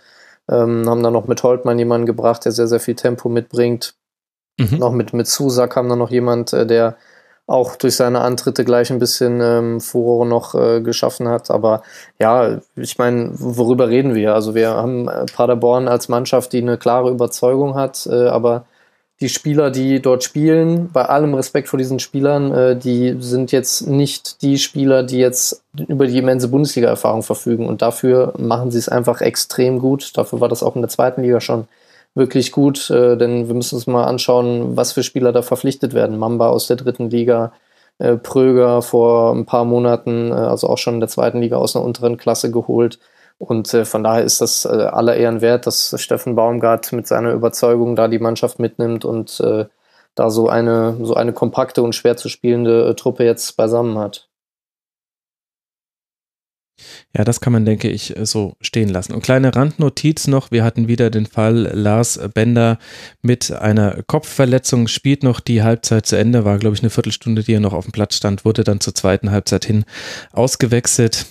ähm, 0.50 0.90
haben 0.90 1.04
dann 1.04 1.14
noch 1.14 1.28
mit 1.28 1.44
Holtmann 1.44 1.78
jemanden 1.78 2.08
gebracht, 2.08 2.46
der 2.46 2.52
sehr, 2.52 2.68
sehr 2.68 2.80
viel 2.80 2.96
Tempo 2.96 3.30
mitbringt. 3.30 3.94
Mhm. 4.60 4.80
Noch 4.80 4.92
mit, 4.92 5.14
mit 5.14 5.28
Susa 5.28 5.68
kam 5.68 5.88
dann 5.88 6.00
noch 6.00 6.10
jemand, 6.10 6.52
äh, 6.52 6.66
der 6.66 6.98
auch 7.46 7.76
durch 7.76 7.96
seine 7.96 8.22
Antritte 8.22 8.66
gleich 8.66 8.92
ein 8.92 9.00
bisschen 9.00 9.40
ähm, 9.40 9.80
Furore 9.80 10.28
noch 10.28 10.56
äh, 10.56 10.82
geschaffen 10.82 11.30
hat. 11.30 11.52
Aber 11.52 11.84
ja, 12.20 12.60
ich 12.76 12.98
meine, 12.98 13.30
worüber 13.34 13.88
reden 13.88 14.16
wir? 14.16 14.34
Also 14.34 14.56
wir 14.56 14.72
haben 14.72 15.08
äh, 15.08 15.26
Paderborn 15.26 15.88
als 15.88 16.10
Mannschaft, 16.10 16.52
die 16.54 16.62
eine 16.62 16.78
klare 16.78 17.12
Überzeugung 17.12 17.76
hat, 17.76 18.08
äh, 18.12 18.28
aber 18.28 18.66
die 19.20 19.30
Spieler, 19.30 19.72
die 19.72 20.00
dort 20.00 20.24
spielen, 20.24 20.92
bei 20.92 21.06
allem 21.06 21.34
Respekt 21.34 21.70
vor 21.70 21.80
diesen 21.80 22.00
Spielern, 22.00 22.52
äh, 22.52 22.76
die 22.76 23.16
sind 23.20 23.52
jetzt 23.52 23.88
nicht 23.88 24.42
die 24.44 24.60
Spieler, 24.60 25.04
die 25.04 25.18
jetzt 25.18 25.64
über 25.88 26.06
die 26.06 26.20
immense 26.20 26.50
Bundesliga-Erfahrung 26.50 27.24
verfügen. 27.24 27.68
Und 27.68 27.82
dafür 27.82 28.34
machen 28.38 28.70
sie 28.70 28.78
es 28.78 28.90
einfach 28.90 29.22
extrem 29.22 29.80
gut. 29.80 30.16
Dafür 30.16 30.40
war 30.40 30.50
das 30.50 30.62
auch 30.62 30.76
in 30.76 30.82
der 30.82 30.90
zweiten 30.90 31.24
Liga 31.24 31.42
schon 31.42 31.68
wirklich 32.14 32.52
gut, 32.52 32.90
äh, 32.90 33.18
denn 33.18 33.48
wir 33.48 33.56
müssen 33.56 33.76
uns 33.76 33.88
mal 33.88 34.06
anschauen, 34.06 34.78
was 34.78 34.92
für 34.92 35.04
Spieler 35.04 35.32
da 35.32 35.42
verpflichtet 35.42 35.94
werden. 35.94 36.18
Mamba 36.18 36.50
aus 36.50 36.68
der 36.68 36.76
dritten 36.78 37.10
Liga, 37.10 37.54
äh, 38.00 38.18
Pröger 38.18 38.82
vor 38.84 39.34
ein 39.34 39.46
paar 39.46 39.66
Monaten, 39.66 40.32
äh, 40.32 40.36
also 40.36 40.68
auch 40.68 40.78
schon 40.78 40.96
in 40.96 41.00
der 41.00 41.10
zweiten 41.10 41.42
Liga 41.42 41.58
aus 41.58 41.76
einer 41.76 41.86
unteren 41.86 42.18
Klasse 42.18 42.52
geholt. 42.52 43.00
Und 43.40 43.72
äh, 43.74 43.86
von 43.86 44.04
daher 44.04 44.24
ist 44.24 44.42
das 44.42 44.66
äh, 44.66 44.70
aller 44.70 45.16
Ehren 45.16 45.42
wert, 45.42 45.68
dass 45.68 45.94
Steffen 46.02 46.36
Baumgart 46.36 46.92
mit 46.92 47.08
seiner 47.08 47.34
Überzeugung 47.34 47.96
da 47.96 48.08
die 48.08 48.20
Mannschaft 48.20 48.60
mitnimmt 48.60 49.06
und 49.06 49.40
äh, 49.40 49.66
da 50.16 50.30
so 50.32 50.50
eine, 50.50 50.98
so 51.04 51.14
eine 51.14 51.34
kompakte 51.34 51.84
und 51.84 51.94
schwer 51.94 52.18
zu 52.18 52.30
spielende 52.30 52.90
äh, 52.90 52.96
Truppe 52.96 53.24
jetzt 53.24 53.56
beisammen 53.56 54.00
hat. 54.00 54.28
Ja, 57.16 57.24
das 57.24 57.42
kann 57.42 57.54
man, 57.54 57.66
denke 57.66 57.90
ich, 57.90 58.14
so 58.24 58.54
stehen 58.62 58.90
lassen. 58.90 59.14
Und 59.14 59.24
kleine 59.24 59.56
Randnotiz 59.56 60.28
noch, 60.28 60.52
wir 60.52 60.64
hatten 60.64 60.88
wieder 60.88 61.10
den 61.10 61.26
Fall 61.26 61.72
Lars 61.74 62.20
Bender 62.36 62.78
mit 63.24 63.52
einer 63.52 64.04
Kopfverletzung, 64.06 64.88
spielt 64.88 65.24
noch 65.24 65.40
die 65.40 65.64
Halbzeit 65.64 66.06
zu 66.06 66.18
Ende, 66.18 66.46
war, 66.46 66.60
glaube 66.60 66.76
ich, 66.76 66.84
eine 66.84 66.92
Viertelstunde, 66.92 67.44
die 67.44 67.54
er 67.54 67.60
noch 67.60 67.74
auf 67.74 67.86
dem 67.86 67.94
Platz 67.94 68.16
stand, 68.16 68.46
wurde 68.46 68.64
dann 68.64 68.80
zur 68.80 68.94
zweiten 68.94 69.32
Halbzeit 69.32 69.66
hin 69.66 69.86
ausgewechselt. 70.34 71.26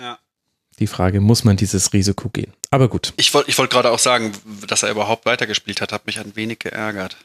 Ja 0.00 0.18
die 0.80 0.86
Frage, 0.86 1.20
muss 1.20 1.44
man 1.44 1.56
dieses 1.56 1.92
Risiko 1.92 2.28
gehen? 2.28 2.52
Aber 2.70 2.88
gut. 2.88 3.12
Ich 3.16 3.32
wollte 3.34 3.50
ich 3.50 3.58
wollt 3.58 3.70
gerade 3.70 3.90
auch 3.90 3.98
sagen, 3.98 4.32
dass 4.66 4.82
er 4.82 4.90
überhaupt 4.90 5.26
weitergespielt 5.26 5.80
hat, 5.80 5.92
hat 5.92 6.06
mich 6.06 6.18
ein 6.18 6.36
wenig 6.36 6.58
geärgert. 6.58 7.16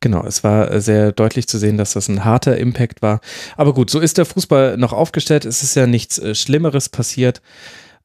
Genau, 0.00 0.24
es 0.24 0.44
war 0.44 0.80
sehr 0.80 1.12
deutlich 1.12 1.46
zu 1.46 1.58
sehen, 1.58 1.76
dass 1.76 1.92
das 1.92 2.08
ein 2.08 2.24
harter 2.24 2.56
Impact 2.56 3.02
war. 3.02 3.20
Aber 3.56 3.74
gut, 3.74 3.90
so 3.90 4.00
ist 4.00 4.16
der 4.16 4.24
Fußball 4.24 4.76
noch 4.76 4.92
aufgestellt. 4.92 5.44
Es 5.44 5.62
ist 5.62 5.74
ja 5.74 5.86
nichts 5.86 6.18
äh, 6.18 6.34
Schlimmeres 6.34 6.88
passiert. 6.88 7.42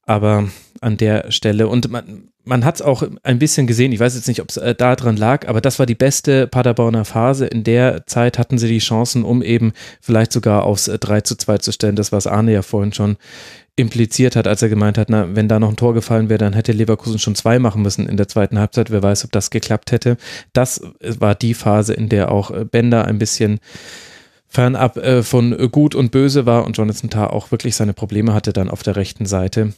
Aber 0.06 0.48
an 0.80 0.98
der 0.98 1.30
Stelle, 1.32 1.66
und 1.68 1.90
man, 1.90 2.28
man 2.44 2.64
hat 2.66 2.76
es 2.76 2.82
auch 2.82 3.02
ein 3.22 3.38
bisschen 3.38 3.66
gesehen, 3.66 3.92
ich 3.92 4.00
weiß 4.00 4.14
jetzt 4.14 4.28
nicht, 4.28 4.42
ob 4.42 4.50
es 4.50 4.58
äh, 4.58 4.74
da 4.74 4.96
dran 4.96 5.16
lag, 5.16 5.48
aber 5.48 5.62
das 5.62 5.78
war 5.78 5.86
die 5.86 5.94
beste 5.94 6.46
Paderborner 6.46 7.06
Phase. 7.06 7.46
In 7.46 7.64
der 7.64 8.06
Zeit 8.06 8.38
hatten 8.38 8.58
sie 8.58 8.68
die 8.68 8.80
Chancen, 8.80 9.24
um 9.24 9.42
eben 9.42 9.72
vielleicht 10.02 10.32
sogar 10.32 10.64
aufs 10.64 10.84
3 10.84 11.16
äh, 11.16 11.22
zu 11.22 11.36
2 11.36 11.58
zu 11.58 11.72
stellen. 11.72 11.96
Das, 11.96 12.12
was 12.12 12.26
Arne 12.26 12.52
ja 12.52 12.60
vorhin 12.60 12.92
schon 12.92 13.16
impliziert 13.76 14.36
hat, 14.36 14.46
als 14.46 14.62
er 14.62 14.68
gemeint 14.68 14.98
hat, 14.98 15.10
na, 15.10 15.34
wenn 15.34 15.48
da 15.48 15.58
noch 15.58 15.68
ein 15.68 15.76
Tor 15.76 15.94
gefallen 15.94 16.28
wäre, 16.28 16.38
dann 16.38 16.52
hätte 16.52 16.72
Leverkusen 16.72 17.18
schon 17.18 17.34
zwei 17.34 17.58
machen 17.58 17.82
müssen 17.82 18.08
in 18.08 18.16
der 18.16 18.28
zweiten 18.28 18.58
Halbzeit. 18.58 18.90
Wer 18.90 19.02
weiß, 19.02 19.24
ob 19.24 19.32
das 19.32 19.50
geklappt 19.50 19.90
hätte. 19.90 20.16
Das 20.52 20.80
war 21.00 21.34
die 21.34 21.54
Phase, 21.54 21.94
in 21.94 22.08
der 22.08 22.30
auch 22.30 22.50
äh, 22.50 22.64
Bender 22.64 23.04
ein 23.06 23.18
bisschen 23.18 23.58
fernab 24.46 24.96
äh, 24.96 25.22
von 25.22 25.70
Gut 25.72 25.94
und 25.94 26.12
Böse 26.12 26.46
war 26.46 26.64
und 26.64 26.76
Jonathan 26.76 27.10
Tah 27.10 27.26
auch 27.26 27.50
wirklich 27.50 27.74
seine 27.74 27.94
Probleme 27.94 28.32
hatte 28.32 28.52
dann 28.52 28.70
auf 28.70 28.82
der 28.82 28.96
rechten 28.96 29.26
Seite 29.26 29.72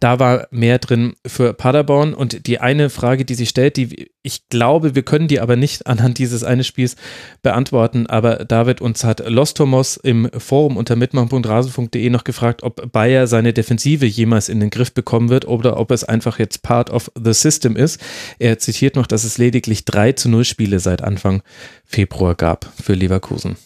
da 0.00 0.18
war 0.18 0.48
mehr 0.50 0.78
drin 0.78 1.14
für 1.26 1.54
Paderborn. 1.54 2.14
Und 2.14 2.46
die 2.46 2.60
eine 2.60 2.90
Frage, 2.90 3.24
die 3.24 3.34
sich 3.34 3.48
stellt, 3.48 3.76
die 3.76 4.10
ich 4.22 4.48
glaube, 4.50 4.94
wir 4.94 5.02
können 5.02 5.28
die 5.28 5.40
aber 5.40 5.56
nicht 5.56 5.86
anhand 5.86 6.18
dieses 6.18 6.44
einen 6.44 6.62
Spiels 6.62 6.96
beantworten. 7.42 8.06
Aber 8.06 8.44
David, 8.44 8.82
uns 8.82 9.02
hat 9.02 9.26
Los 9.26 9.54
Tomos 9.54 9.96
im 9.96 10.30
Forum 10.36 10.76
unter 10.76 10.96
mitmachen.rasen.de 10.96 12.10
noch 12.10 12.24
gefragt, 12.24 12.62
ob 12.62 12.92
Bayer 12.92 13.26
seine 13.26 13.54
Defensive 13.54 14.04
jemals 14.04 14.50
in 14.50 14.60
den 14.60 14.70
Griff 14.70 14.92
bekommen 14.92 15.30
wird 15.30 15.46
oder 15.46 15.78
ob 15.78 15.90
es 15.90 16.04
einfach 16.04 16.38
jetzt 16.38 16.62
part 16.62 16.90
of 16.90 17.10
the 17.14 17.32
system 17.32 17.74
ist. 17.74 18.00
Er 18.38 18.58
zitiert 18.58 18.96
noch, 18.96 19.06
dass 19.06 19.24
es 19.24 19.38
lediglich 19.38 19.86
3 19.86 20.12
zu 20.12 20.28
0 20.28 20.44
Spiele 20.44 20.78
seit 20.78 21.02
Anfang 21.02 21.42
Februar 21.86 22.34
gab 22.34 22.70
für 22.82 22.92
Leverkusen. 22.92 23.56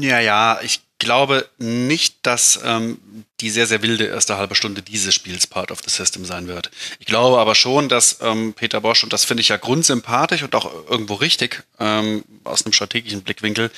Ja, 0.00 0.20
ja, 0.20 0.58
ich 0.62 0.85
glaube 0.98 1.48
nicht, 1.58 2.18
dass 2.22 2.60
ähm, 2.64 2.98
die 3.40 3.50
sehr, 3.50 3.66
sehr 3.66 3.82
wilde 3.82 4.06
erste 4.06 4.36
halbe 4.38 4.54
Stunde 4.54 4.82
dieses 4.82 5.14
Spiels 5.14 5.46
Part 5.46 5.70
of 5.70 5.80
the 5.84 5.90
System 5.90 6.24
sein 6.24 6.48
wird. 6.48 6.70
Ich 6.98 7.06
glaube 7.06 7.38
aber 7.38 7.54
schon, 7.54 7.88
dass 7.88 8.18
ähm, 8.20 8.54
Peter 8.54 8.80
Bosch, 8.80 9.04
und 9.04 9.12
das 9.12 9.24
finde 9.24 9.42
ich 9.42 9.48
ja 9.48 9.56
grundsympathisch 9.56 10.42
und 10.42 10.54
auch 10.54 10.72
irgendwo 10.88 11.14
richtig 11.14 11.64
ähm, 11.78 12.24
aus 12.44 12.64
einem 12.64 12.72
strategischen 12.72 13.22
Blickwinkel, 13.22 13.70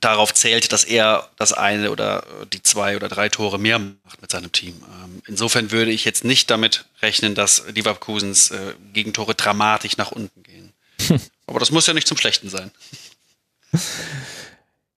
darauf 0.00 0.34
zählt, 0.34 0.70
dass 0.72 0.84
er 0.84 1.30
das 1.36 1.54
eine 1.54 1.90
oder 1.90 2.26
die 2.52 2.62
zwei 2.62 2.96
oder 2.96 3.08
drei 3.08 3.30
Tore 3.30 3.58
mehr 3.58 3.78
macht 3.78 4.20
mit 4.20 4.30
seinem 4.30 4.52
Team. 4.52 4.74
Ähm, 5.02 5.22
insofern 5.26 5.70
würde 5.70 5.92
ich 5.92 6.04
jetzt 6.04 6.24
nicht 6.24 6.50
damit 6.50 6.84
rechnen, 7.00 7.34
dass 7.34 7.64
Leverkusens 7.74 8.50
äh, 8.50 8.74
Gegentore 8.92 9.34
dramatisch 9.34 9.96
nach 9.96 10.12
unten 10.12 10.42
gehen. 10.42 10.72
aber 11.46 11.58
das 11.58 11.70
muss 11.70 11.86
ja 11.86 11.94
nicht 11.94 12.06
zum 12.06 12.18
Schlechten 12.18 12.50
sein. 12.50 12.70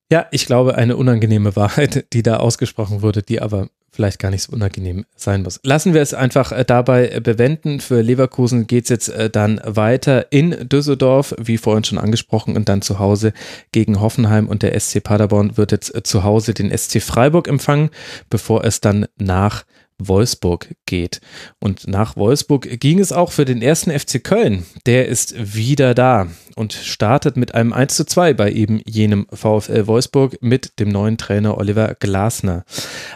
Ja, 0.09 0.27
ich 0.31 0.45
glaube, 0.45 0.75
eine 0.75 0.95
unangenehme 0.95 1.55
Wahrheit, 1.55 2.05
die 2.13 2.23
da 2.23 2.37
ausgesprochen 2.37 3.01
wurde, 3.01 3.21
die 3.23 3.41
aber 3.41 3.69
vielleicht 3.91 4.19
gar 4.19 4.29
nicht 4.29 4.43
so 4.43 4.53
unangenehm 4.53 5.05
sein 5.15 5.41
muss. 5.41 5.59
Lassen 5.63 5.93
wir 5.93 6.01
es 6.01 6.13
einfach 6.13 6.51
äh, 6.51 6.63
dabei 6.63 7.19
bewenden. 7.19 7.79
Für 7.79 8.01
Leverkusen 8.01 8.67
geht 8.67 8.83
es 8.83 8.89
jetzt 8.89 9.09
äh, 9.09 9.29
dann 9.29 9.59
weiter 9.63 10.31
in 10.31 10.69
Düsseldorf, 10.69 11.33
wie 11.39 11.57
vorhin 11.57 11.83
schon 11.83 11.97
angesprochen, 11.97 12.55
und 12.55 12.69
dann 12.69 12.81
zu 12.81 12.99
Hause 12.99 13.33
gegen 13.71 13.99
Hoffenheim 13.99 14.47
und 14.47 14.61
der 14.61 14.79
SC 14.79 15.03
Paderborn 15.03 15.57
wird 15.57 15.71
jetzt 15.71 15.95
äh, 15.95 16.03
zu 16.03 16.23
Hause 16.23 16.53
den 16.53 16.75
SC 16.75 17.01
Freiburg 17.01 17.47
empfangen, 17.47 17.89
bevor 18.29 18.63
es 18.63 18.81
dann 18.81 19.07
nach 19.17 19.65
Wolfsburg 19.99 20.75
geht. 20.85 21.19
Und 21.59 21.87
nach 21.87 22.15
Wolfsburg 22.15 22.79
ging 22.79 22.99
es 22.99 23.11
auch 23.11 23.31
für 23.31 23.45
den 23.45 23.63
ersten 23.63 23.97
FC 23.97 24.23
Köln. 24.23 24.65
Der 24.85 25.07
ist 25.07 25.55
wieder 25.55 25.95
da 25.95 26.27
und 26.57 26.73
startet 26.73 27.37
mit 27.37 27.53
einem 27.53 27.71
1 27.71 27.95
zu 27.95 28.05
2 28.05 28.33
bei 28.33 28.51
eben 28.51 28.81
jenem 28.85 29.27
VfL 29.31 29.87
Wolfsburg 29.87 30.37
mit 30.41 30.79
dem 30.79 30.89
neuen 30.89 31.17
Trainer 31.17 31.57
Oliver 31.57 31.95
Glasner. 31.99 32.65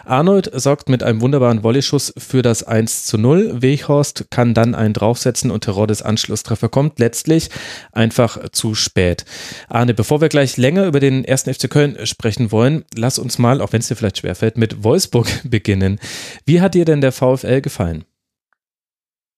Arnold 0.04 0.50
sorgt 0.54 0.88
mit 0.88 1.02
einem 1.02 1.20
wunderbaren 1.20 1.62
Volley-Schuss 1.62 2.14
für 2.16 2.42
das 2.42 2.62
1 2.62 3.06
zu 3.06 3.18
0. 3.18 3.62
Weghorst 3.62 4.26
kann 4.30 4.54
dann 4.54 4.74
einen 4.74 4.94
draufsetzen 4.94 5.50
und 5.50 5.64
Teroddes 5.64 6.02
Anschlusstreffer 6.02 6.68
kommt 6.68 6.98
letztlich 6.98 7.50
einfach 7.92 8.38
zu 8.52 8.74
spät. 8.74 9.24
Arne, 9.68 9.94
bevor 9.94 10.20
wir 10.20 10.28
gleich 10.28 10.56
länger 10.56 10.86
über 10.86 11.00
den 11.00 11.24
ersten 11.24 11.52
FC 11.52 11.68
Köln 11.68 12.06
sprechen 12.06 12.52
wollen, 12.52 12.84
lass 12.94 13.18
uns 13.18 13.38
mal, 13.38 13.60
auch 13.60 13.72
wenn 13.72 13.80
es 13.80 13.88
dir 13.88 13.96
vielleicht 13.96 14.18
schwerfällt, 14.18 14.56
mit 14.56 14.84
Wolfsburg 14.84 15.28
beginnen. 15.44 15.98
Wie 16.46 16.60
hat 16.60 16.74
dir 16.74 16.84
denn 16.84 17.00
der 17.00 17.12
VfL 17.12 17.60
gefallen? 17.60 18.04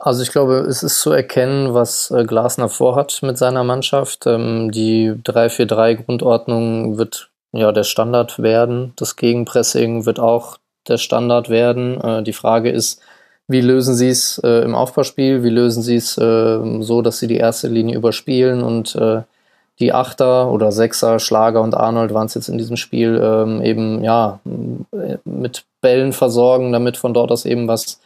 Also 0.05 0.23
ich 0.23 0.33
glaube, 0.33 0.57
es 0.69 0.83
ist 0.83 1.01
zu 1.01 1.13
erkennen, 1.13 1.73
was 1.73 2.11
äh, 2.11 2.25
Glasner 2.27 2.69
vorhat 2.69 3.21
mit 3.23 3.39
seiner 3.39 3.65
Mannschaft. 3.65 4.27
Ähm, 4.27 4.71
die 4.71 5.13
3-4-3-Grundordnung 5.13 6.99
wird 6.99 7.31
ja 7.53 7.73
der 7.73 7.85
Standard 7.85 8.39
werden. 8.39 8.93
Das 8.97 9.17
Gegenpressing 9.17 10.05
wird 10.05 10.21
auch 10.21 10.59
der 10.89 10.99
Standard 10.99 11.49
werden. 11.49 11.99
Äh, 12.03 12.23
die 12.23 12.35
Frage 12.35 12.69
ist, 12.69 13.01
wie 13.49 13.63
lösen 13.63 13.95
sie 13.95 14.11
es 14.11 14.39
äh, 14.45 14.63
im 14.63 14.75
Aufbauspiel? 14.75 15.43
Wie 15.43 15.49
lösen 15.49 15.83
sie 15.83 15.97
es 15.97 16.19
äh, 16.19 16.83
so, 16.83 17.01
dass 17.01 17.19
sie 17.19 17.27
die 17.27 17.39
erste 17.39 17.69
Linie 17.69 17.97
überspielen 17.97 18.63
und 18.63 18.99
die 19.81 19.93
Achter 19.93 20.53
oder 20.53 20.71
Sechser, 20.71 21.19
Schlager 21.19 21.63
und 21.63 21.75
Arnold 21.75 22.13
waren 22.13 22.27
es 22.27 22.35
jetzt 22.35 22.49
in 22.49 22.59
diesem 22.59 22.77
Spiel 22.77 23.21
ähm, 23.21 23.61
eben 23.63 24.05
ja 24.05 24.39
mit 25.25 25.65
Bällen 25.81 26.13
versorgen, 26.13 26.73
damit 26.73 26.97
von 26.97 27.13
dort 27.13 27.33
aus 27.33 27.45
eben 27.45 27.67
was 27.67 27.99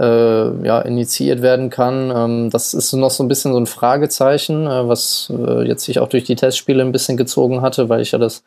äh, 0.00 0.66
ja, 0.66 0.80
initiiert 0.80 1.42
werden 1.42 1.70
kann. 1.70 2.12
Ähm, 2.14 2.50
das 2.50 2.74
ist 2.74 2.92
noch 2.92 3.10
so 3.10 3.24
ein 3.24 3.28
bisschen 3.28 3.52
so 3.52 3.58
ein 3.58 3.66
Fragezeichen, 3.66 4.66
äh, 4.66 4.88
was 4.88 5.32
äh, 5.36 5.66
jetzt 5.66 5.84
sich 5.84 5.98
auch 5.98 6.08
durch 6.08 6.24
die 6.24 6.36
Testspiele 6.36 6.82
ein 6.82 6.92
bisschen 6.92 7.16
gezogen 7.16 7.62
hatte, 7.62 7.88
weil 7.88 8.00
ich 8.00 8.12
ja 8.12 8.18
das 8.18 8.42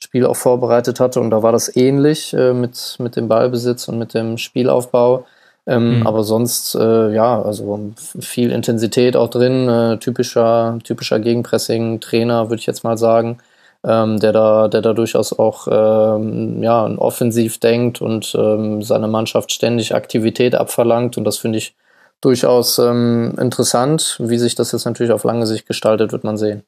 Spiel 0.00 0.26
auch 0.26 0.36
vorbereitet 0.36 1.00
hatte 1.00 1.20
und 1.20 1.30
da 1.30 1.42
war 1.42 1.52
das 1.52 1.74
ähnlich 1.74 2.32
äh, 2.34 2.52
mit, 2.52 2.96
mit 2.98 3.16
dem 3.16 3.28
Ballbesitz 3.28 3.88
und 3.88 3.98
mit 3.98 4.14
dem 4.14 4.38
Spielaufbau. 4.38 5.26
Ähm, 5.66 5.98
mhm. 5.98 6.06
Aber 6.06 6.24
sonst, 6.24 6.74
äh, 6.76 7.12
ja, 7.12 7.42
also 7.42 7.92
viel 8.20 8.52
Intensität 8.52 9.16
auch 9.16 9.28
drin, 9.28 9.68
äh, 9.68 9.98
typischer, 9.98 10.78
typischer 10.82 11.20
Gegenpressing-Trainer, 11.20 12.48
würde 12.48 12.60
ich 12.60 12.66
jetzt 12.66 12.84
mal 12.84 12.96
sagen, 12.96 13.38
ähm, 13.84 14.18
der, 14.18 14.32
da, 14.32 14.68
der 14.68 14.82
da 14.82 14.92
durchaus 14.92 15.32
auch 15.32 15.68
ähm, 15.70 16.62
ja, 16.62 16.86
offensiv 16.98 17.58
denkt 17.58 18.00
und 18.00 18.34
ähm, 18.38 18.82
seine 18.82 19.08
Mannschaft 19.08 19.52
ständig 19.52 19.94
Aktivität 19.94 20.54
abverlangt. 20.54 21.16
Und 21.16 21.24
das 21.24 21.38
finde 21.38 21.58
ich 21.58 21.76
durchaus 22.20 22.78
ähm, 22.78 23.34
interessant. 23.40 24.16
Wie 24.20 24.38
sich 24.38 24.54
das 24.54 24.72
jetzt 24.72 24.84
natürlich 24.84 25.12
auf 25.12 25.24
lange 25.24 25.46
Sicht 25.46 25.66
gestaltet, 25.66 26.12
wird 26.12 26.24
man 26.24 26.36
sehen. 26.36 26.64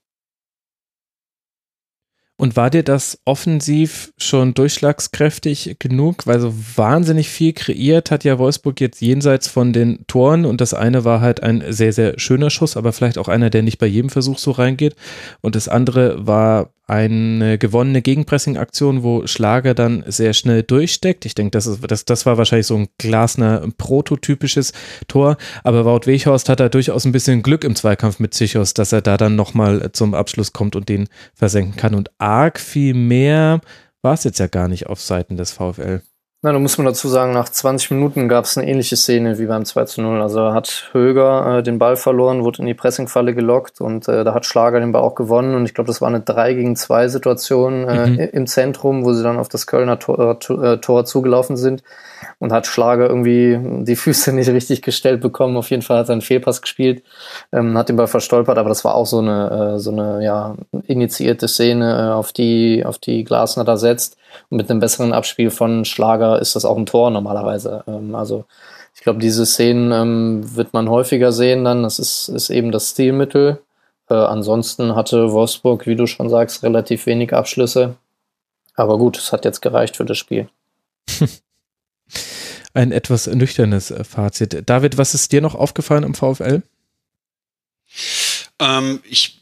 Und 2.41 2.57
war 2.57 2.71
dir 2.71 2.83
das 2.83 3.19
offensiv 3.27 4.15
schon 4.17 4.55
durchschlagskräftig 4.55 5.77
genug? 5.79 6.27
Weil 6.27 6.41
so 6.41 6.55
wahnsinnig 6.75 7.29
viel 7.29 7.53
kreiert 7.53 8.11
hat 8.11 8.25
ja 8.25 8.39
Wolfsburg 8.39 8.81
jetzt 8.81 9.03
jenseits 9.03 9.47
von 9.47 9.75
den 9.75 10.07
Toren 10.07 10.47
und 10.47 10.63
das 10.63 10.73
eine 10.73 11.05
war 11.05 11.21
halt 11.21 11.43
ein 11.43 11.63
sehr, 11.69 11.93
sehr 11.93 12.19
schöner 12.19 12.49
Schuss, 12.49 12.79
aber 12.79 12.95
vielleicht 12.95 13.19
auch 13.19 13.29
einer, 13.29 13.51
der 13.51 13.63
nicht 13.63 13.77
bei 13.77 13.85
jedem 13.85 14.09
Versuch 14.09 14.39
so 14.39 14.53
reingeht. 14.53 14.97
Und 15.43 15.55
das 15.55 15.69
andere 15.69 16.27
war 16.27 16.71
eine 16.91 17.57
gewonnene 17.57 18.03
Gegenpressing-Aktion, 18.03 19.05
wo 19.05 19.25
Schlager 19.29 19.75
dann 19.75 20.03
sehr 20.09 20.33
schnell 20.33 20.65
durchsteckt. 20.65 21.25
Ich 21.25 21.37
denke, 21.37 21.53
das, 21.53 21.79
das, 21.87 22.05
das 22.05 22.27
war 22.27 22.37
wahrscheinlich 22.37 22.67
so 22.67 22.77
ein 22.77 22.89
Glasner 22.99 23.63
prototypisches 23.79 24.73
Tor. 25.07 25.37
Aber 25.63 25.85
Wout 25.85 26.07
Weghorst 26.07 26.49
hat 26.49 26.59
da 26.59 26.69
durchaus 26.69 27.05
ein 27.05 27.13
bisschen 27.13 27.45
Glück 27.45 27.63
im 27.63 27.77
Zweikampf 27.77 28.19
mit 28.19 28.35
Zichos, 28.35 28.75
dass 28.75 28.93
er 28.93 29.03
da 29.03 29.17
dann 29.17 29.37
nochmal 29.37 29.93
zum 29.93 30.15
Abschluss 30.15 30.53
kommt 30.53 30.75
und 30.75 30.89
den 30.89 31.09
versenken 31.33 31.77
kann. 31.77 31.95
Und 31.95 32.11
arg 32.19 32.59
viel 32.59 32.95
mehr 32.95 33.61
war 34.03 34.15
es 34.15 34.25
jetzt 34.25 34.41
ja 34.41 34.49
gar 34.49 34.67
nicht 34.67 34.89
auf 34.89 35.01
Seiten 35.01 35.37
des 35.37 35.53
VfL. 35.53 36.03
Na, 36.43 36.53
da 36.53 36.59
muss 36.59 36.79
man 36.79 36.87
dazu 36.87 37.07
sagen, 37.07 37.35
nach 37.35 37.51
20 37.51 37.91
Minuten 37.91 38.27
gab 38.27 38.47
es 38.47 38.57
eine 38.57 38.67
ähnliche 38.67 38.97
Szene 38.97 39.39
wie 39.39 39.45
beim 39.45 39.67
2 39.67 39.85
zu 39.85 40.01
0. 40.01 40.23
Also 40.23 40.55
hat 40.55 40.89
Höger 40.93 41.59
äh, 41.59 41.63
den 41.63 41.79
Ball 41.79 41.97
verloren, 41.97 42.45
wurde 42.45 42.61
in 42.61 42.67
die 42.67 42.73
Pressingfalle 42.73 43.35
gelockt 43.35 43.83
und 43.83 44.09
äh, 44.09 44.25
da 44.25 44.33
hat 44.33 44.47
Schlager 44.47 44.81
den 44.81 44.91
Ball 44.91 45.03
auch 45.03 45.15
gewonnen. 45.15 45.55
Und 45.55 45.67
ich 45.67 45.75
glaube, 45.75 45.89
das 45.89 46.01
war 46.01 46.09
eine 46.09 46.21
3 46.21 46.55
gegen 46.55 46.77
2 46.77 47.09
Situation 47.09 47.87
äh, 47.87 48.07
mhm. 48.07 48.19
im 48.19 48.47
Zentrum, 48.47 49.05
wo 49.05 49.13
sie 49.13 49.23
dann 49.23 49.39
auf 49.39 49.51
das 49.51 49.67
Kölner 49.67 49.99
Tor, 49.99 50.39
äh, 50.49 50.79
Tor 50.79 51.05
zugelaufen 51.05 51.59
sind 51.59 51.83
und 52.39 52.53
hat 52.53 52.67
Schlager 52.67 53.07
irgendwie 53.07 53.59
die 53.85 53.97
Füße 53.97 54.33
nicht 54.35 54.49
richtig 54.49 54.81
gestellt 54.81 55.21
bekommen. 55.21 55.59
Auf 55.59 55.69
jeden 55.69 55.83
Fall 55.83 55.99
hat 55.99 56.09
er 56.09 56.13
einen 56.13 56.23
Fehlpass 56.23 56.63
gespielt, 56.63 57.03
ähm, 57.53 57.77
hat 57.77 57.91
den 57.91 57.97
Ball 57.97 58.07
verstolpert, 58.07 58.57
aber 58.57 58.71
das 58.71 58.83
war 58.83 58.95
auch 58.95 59.07
so 59.07 59.19
eine, 59.19 59.75
äh, 59.75 59.79
so 59.79 59.91
eine 59.91 60.25
ja, 60.25 60.55
initiierte 60.85 61.49
Szene, 61.49 62.09
äh, 62.09 62.13
auf 62.15 62.33
die, 62.33 62.83
auf 62.87 62.97
die 62.97 63.25
Glasner 63.25 63.65
da 63.65 63.77
setzt. 63.77 64.17
Und 64.49 64.59
mit 64.59 64.71
einem 64.71 64.81
besseren 64.81 65.13
Abspiel 65.13 65.51
von 65.51 65.85
Schlager 65.85 66.41
ist 66.41 66.57
das 66.57 66.65
auch 66.65 66.77
ein 66.77 66.87
Tor 66.87 67.11
normalerweise. 67.11 67.85
Ähm, 67.87 68.15
also 68.15 68.45
ich 68.95 69.03
glaube, 69.03 69.19
diese 69.19 69.47
Szenen 69.47 69.93
ähm, 69.93 70.57
wird 70.57 70.73
man 70.73 70.89
häufiger 70.89 71.33
sehen 71.33 71.65
dann. 71.65 71.83
Das 71.83 71.99
ist, 71.99 72.29
ist 72.29 72.51
eben 72.51 72.73
das 72.73 72.91
Stilmittel. 72.91 73.61
Äh, 74.09 74.15
ansonsten 74.15 74.95
hatte 74.95 75.33
Wolfsburg, 75.33 75.87
wie 75.87 75.97
du 75.97 76.07
schon 76.07 76.29
sagst, 76.29 76.63
relativ 76.63 77.07
wenig 77.07 77.33
Abschlüsse. 77.33 77.97
Aber 78.75 78.99
gut, 78.99 79.17
es 79.19 79.33
hat 79.33 79.45
jetzt 79.45 79.63
gereicht 79.63 79.97
für 79.97 80.05
das 80.05 80.19
Spiel. 80.19 80.49
Ein 82.75 82.93
etwas 82.93 83.27
nüchternes 83.27 83.91
äh, 83.91 84.05
Fazit. 84.05 84.69
David, 84.69 84.99
was 84.99 85.15
ist 85.15 85.33
dir 85.33 85.41
noch 85.41 85.55
aufgefallen 85.55 86.05
im 86.05 86.15
VfL? 86.15 86.63
Ähm, 88.61 89.01
ich 89.09 89.40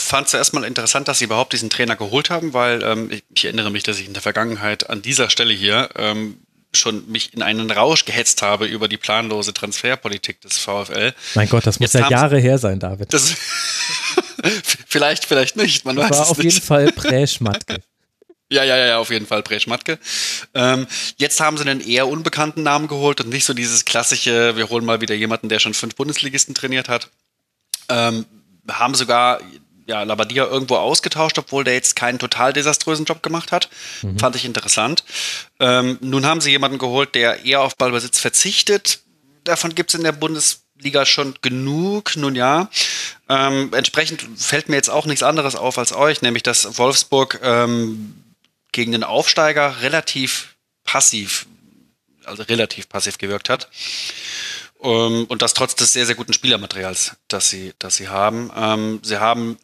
fand 0.00 0.26
es 0.26 0.34
erstmal 0.34 0.64
interessant, 0.64 1.08
dass 1.08 1.18
sie 1.18 1.24
überhaupt 1.24 1.52
diesen 1.52 1.70
Trainer 1.70 1.96
geholt 1.96 2.30
haben, 2.30 2.52
weil 2.52 2.82
ähm, 2.82 3.10
ich, 3.10 3.24
ich, 3.34 3.44
erinnere 3.44 3.70
mich, 3.70 3.82
dass 3.82 3.98
ich 3.98 4.06
in 4.06 4.12
der 4.12 4.22
Vergangenheit 4.22 4.90
an 4.90 5.02
dieser 5.02 5.30
Stelle 5.30 5.52
hier 5.52 5.88
ähm, 5.96 6.38
schon 6.74 7.10
mich 7.10 7.34
in 7.34 7.42
einen 7.42 7.70
Rausch 7.70 8.04
gehetzt 8.04 8.42
habe 8.42 8.66
über 8.66 8.88
die 8.88 8.96
planlose 8.96 9.52
Transferpolitik 9.52 10.40
des 10.40 10.58
VfL. 10.58 11.12
Mein 11.34 11.48
Gott, 11.48 11.66
das 11.66 11.80
muss 11.80 11.92
Jetzt 11.92 12.02
ja 12.02 12.10
Jahre 12.10 12.38
her 12.38 12.58
sein, 12.58 12.78
David. 12.78 13.12
Das 13.12 13.34
vielleicht, 14.86 15.24
vielleicht 15.24 15.56
nicht. 15.56 15.84
Man 15.84 15.96
das 15.96 16.10
weiß 16.10 16.18
war 16.18 16.28
auf 16.30 16.38
nicht. 16.38 16.54
jeden 16.54 16.64
Fall 16.64 16.92
Präschmatke. 16.92 17.78
Ja, 18.52 18.64
ja, 18.64 18.76
ja, 18.76 18.98
auf 18.98 19.10
jeden 19.10 19.26
Fall 19.26 19.44
Breschmatke. 19.44 20.00
Ähm, 20.54 20.88
jetzt 21.18 21.38
haben 21.38 21.56
sie 21.56 21.62
einen 21.62 21.80
eher 21.80 22.08
unbekannten 22.08 22.64
Namen 22.64 22.88
geholt 22.88 23.20
und 23.20 23.28
nicht 23.28 23.44
so 23.44 23.54
dieses 23.54 23.84
klassische, 23.84 24.56
wir 24.56 24.68
holen 24.70 24.84
mal 24.84 25.00
wieder 25.00 25.14
jemanden, 25.14 25.48
der 25.48 25.60
schon 25.60 25.72
fünf 25.72 25.94
Bundesligisten 25.94 26.52
trainiert 26.52 26.88
hat. 26.88 27.10
Ähm, 27.88 28.26
haben 28.68 28.96
sogar 28.96 29.40
ja, 29.90 30.04
Labadia 30.04 30.46
irgendwo 30.46 30.76
ausgetauscht, 30.76 31.36
obwohl 31.36 31.64
der 31.64 31.74
jetzt 31.74 31.96
keinen 31.96 32.20
total 32.20 32.52
desaströsen 32.52 33.06
Job 33.06 33.24
gemacht 33.24 33.50
hat. 33.50 33.68
Mhm. 34.02 34.18
Fand 34.20 34.36
ich 34.36 34.44
interessant. 34.44 35.02
Ähm, 35.58 35.98
nun 36.00 36.24
haben 36.26 36.40
sie 36.40 36.52
jemanden 36.52 36.78
geholt, 36.78 37.16
der 37.16 37.44
eher 37.44 37.60
auf 37.60 37.76
Ballbesitz 37.76 38.20
verzichtet. 38.20 39.00
Davon 39.42 39.74
gibt 39.74 39.90
es 39.90 39.96
in 39.96 40.04
der 40.04 40.12
Bundesliga 40.12 41.04
schon 41.04 41.34
genug. 41.42 42.16
Nun 42.16 42.36
ja. 42.36 42.70
Ähm, 43.28 43.74
entsprechend 43.74 44.24
fällt 44.36 44.68
mir 44.68 44.76
jetzt 44.76 44.90
auch 44.90 45.06
nichts 45.06 45.24
anderes 45.24 45.56
auf 45.56 45.76
als 45.76 45.92
euch, 45.92 46.22
nämlich 46.22 46.44
dass 46.44 46.78
Wolfsburg 46.78 47.40
ähm, 47.42 48.14
gegen 48.70 48.92
den 48.92 49.02
Aufsteiger 49.02 49.82
relativ 49.82 50.54
passiv, 50.84 51.46
also 52.24 52.44
relativ 52.44 52.88
passiv 52.88 53.18
gewirkt 53.18 53.48
hat. 53.48 53.68
Ähm, 54.82 55.24
und 55.28 55.42
das 55.42 55.54
trotz 55.54 55.74
des 55.74 55.92
sehr, 55.92 56.06
sehr 56.06 56.14
guten 56.14 56.32
Spielermaterials, 56.32 57.16
das 57.26 57.50
sie, 57.50 57.72
das 57.80 57.96
sie 57.96 58.06
haben. 58.06 58.52
Ähm, 58.56 59.00
sie 59.02 59.18
haben 59.18 59.58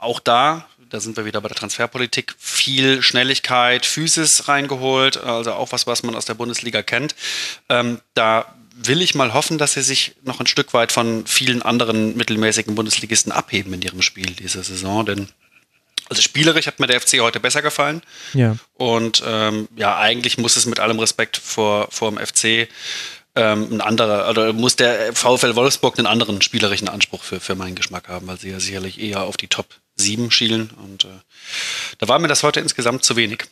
auch 0.00 0.20
da 0.20 0.66
da 0.90 1.00
sind 1.00 1.16
wir 1.16 1.24
wieder 1.24 1.40
bei 1.40 1.48
der 1.48 1.56
Transferpolitik, 1.56 2.34
viel 2.38 3.02
Schnelligkeit, 3.02 3.86
Physis 3.86 4.48
reingeholt, 4.48 5.18
also 5.18 5.52
auch 5.52 5.72
was, 5.72 5.86
was 5.86 6.02
man 6.02 6.14
aus 6.14 6.24
der 6.24 6.34
Bundesliga 6.34 6.82
kennt. 6.82 7.14
Ähm, 7.68 8.00
da 8.14 8.54
will 8.74 9.02
ich 9.02 9.14
mal 9.14 9.34
hoffen, 9.34 9.58
dass 9.58 9.72
sie 9.72 9.82
sich 9.82 10.14
noch 10.22 10.40
ein 10.40 10.46
Stück 10.46 10.72
weit 10.72 10.92
von 10.92 11.26
vielen 11.26 11.62
anderen 11.62 12.16
mittelmäßigen 12.16 12.74
Bundesligisten 12.74 13.32
abheben 13.32 13.74
in 13.74 13.82
ihrem 13.82 14.02
Spiel 14.02 14.30
diese 14.32 14.62
Saison, 14.62 15.04
denn 15.04 15.28
also 16.08 16.22
spielerisch 16.22 16.66
hat 16.66 16.80
mir 16.80 16.86
der 16.86 17.02
FC 17.02 17.20
heute 17.20 17.38
besser 17.38 17.60
gefallen. 17.60 18.00
Ja. 18.32 18.56
Und 18.74 19.22
ähm, 19.26 19.68
ja, 19.76 19.98
eigentlich 19.98 20.38
muss 20.38 20.56
es 20.56 20.64
mit 20.64 20.80
allem 20.80 20.98
Respekt 21.00 21.36
vor, 21.36 21.88
vor 21.90 22.10
dem 22.10 22.18
FC 22.18 22.68
ähm, 23.38 23.68
ein 23.72 23.80
anderer, 23.80 24.28
oder 24.28 24.52
muss 24.52 24.76
der 24.76 25.14
VfL 25.14 25.54
Wolfsburg 25.54 25.96
einen 25.96 26.06
anderen 26.06 26.42
spielerischen 26.42 26.88
Anspruch 26.88 27.22
für, 27.22 27.40
für 27.40 27.54
meinen 27.54 27.76
Geschmack 27.76 28.08
haben, 28.08 28.26
weil 28.26 28.38
sie 28.38 28.50
ja 28.50 28.58
sicherlich 28.58 29.00
eher 29.00 29.22
auf 29.22 29.36
die 29.36 29.46
Top 29.46 29.66
7 29.94 30.30
schielen. 30.30 30.70
Und 30.82 31.04
äh, 31.04 31.08
da 31.98 32.08
war 32.08 32.18
mir 32.18 32.28
das 32.28 32.42
heute 32.42 32.60
insgesamt 32.60 33.04
zu 33.04 33.16
wenig. 33.16 33.44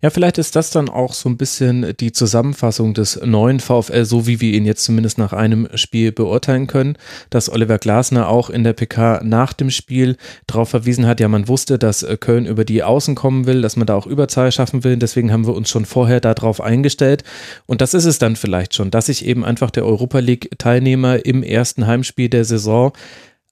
Ja, 0.00 0.10
vielleicht 0.10 0.38
ist 0.38 0.54
das 0.54 0.70
dann 0.70 0.88
auch 0.88 1.12
so 1.12 1.28
ein 1.28 1.36
bisschen 1.36 1.94
die 1.98 2.12
Zusammenfassung 2.12 2.94
des 2.94 3.20
neuen 3.24 3.58
VfL, 3.58 4.04
so 4.04 4.26
wie 4.26 4.40
wir 4.40 4.52
ihn 4.52 4.64
jetzt 4.64 4.84
zumindest 4.84 5.18
nach 5.18 5.32
einem 5.32 5.68
Spiel 5.74 6.12
beurteilen 6.12 6.68
können, 6.68 6.96
dass 7.30 7.50
Oliver 7.50 7.78
Glasner 7.78 8.28
auch 8.28 8.48
in 8.48 8.62
der 8.62 8.74
PK 8.74 9.22
nach 9.24 9.52
dem 9.52 9.70
Spiel 9.70 10.16
darauf 10.46 10.68
verwiesen 10.68 11.06
hat, 11.06 11.18
ja, 11.18 11.28
man 11.28 11.48
wusste, 11.48 11.78
dass 11.78 12.06
Köln 12.20 12.46
über 12.46 12.64
die 12.64 12.82
Außen 12.82 13.16
kommen 13.16 13.46
will, 13.46 13.60
dass 13.60 13.76
man 13.76 13.86
da 13.86 13.96
auch 13.96 14.06
Überzahl 14.06 14.52
schaffen 14.52 14.84
will, 14.84 14.96
deswegen 14.96 15.32
haben 15.32 15.46
wir 15.46 15.54
uns 15.54 15.68
schon 15.68 15.84
vorher 15.84 16.20
darauf 16.20 16.60
eingestellt. 16.60 17.24
Und 17.66 17.80
das 17.80 17.92
ist 17.92 18.04
es 18.04 18.18
dann 18.18 18.36
vielleicht 18.36 18.74
schon, 18.74 18.90
dass 18.90 19.06
sich 19.06 19.26
eben 19.26 19.44
einfach 19.44 19.70
der 19.70 19.84
Europa 19.84 20.20
League 20.20 20.50
Teilnehmer 20.58 21.24
im 21.26 21.42
ersten 21.42 21.86
Heimspiel 21.86 22.28
der 22.28 22.44
Saison 22.44 22.92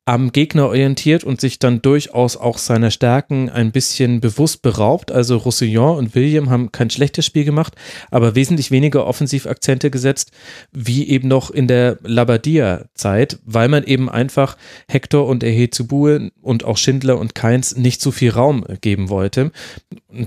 am 0.07 0.33
Gegner 0.33 0.67
orientiert 0.67 1.25
und 1.25 1.41
sich 1.41 1.59
dann 1.59 1.83
durchaus 1.83 2.37
auch 2.37 2.59
seiner 2.59 2.91
Stärken 2.91 3.49
ein 3.49 3.71
bisschen 3.71 4.21
bewusst 4.21 4.63
beraubt. 4.63 5.13
Also 5.13 5.37
Roussillon 5.37 5.99
und 5.99 6.15
William 6.15 6.51
haben 6.51 6.73
kein 6.73 6.91
schlechtes 6.91 7.27
Spiel 7.27 7.45
gemacht, 7.45 7.75
aber 8.11 8.35
wesentlich 8.35 8.71
weniger 8.71 9.07
Offensivakzente 9.07 9.91
gesetzt, 9.91 10.33
wie 10.73 11.09
eben 11.09 11.29
noch 11.29 11.51
in 11.51 11.69
der 11.69 11.99
Labadia-Zeit, 12.03 13.39
weil 13.45 13.69
man 13.69 13.85
eben 13.85 14.09
einfach 14.09 14.57
Hector 14.89 15.27
und 15.27 15.45
Ehezubue 15.45 16.31
und 16.41 16.65
auch 16.65 16.77
Schindler 16.77 17.19
und 17.19 17.35
Keins 17.35 17.77
nicht 17.77 18.01
so 18.01 18.11
viel 18.11 18.31
Raum 18.31 18.65
geben 18.81 19.11
wollte. 19.11 19.53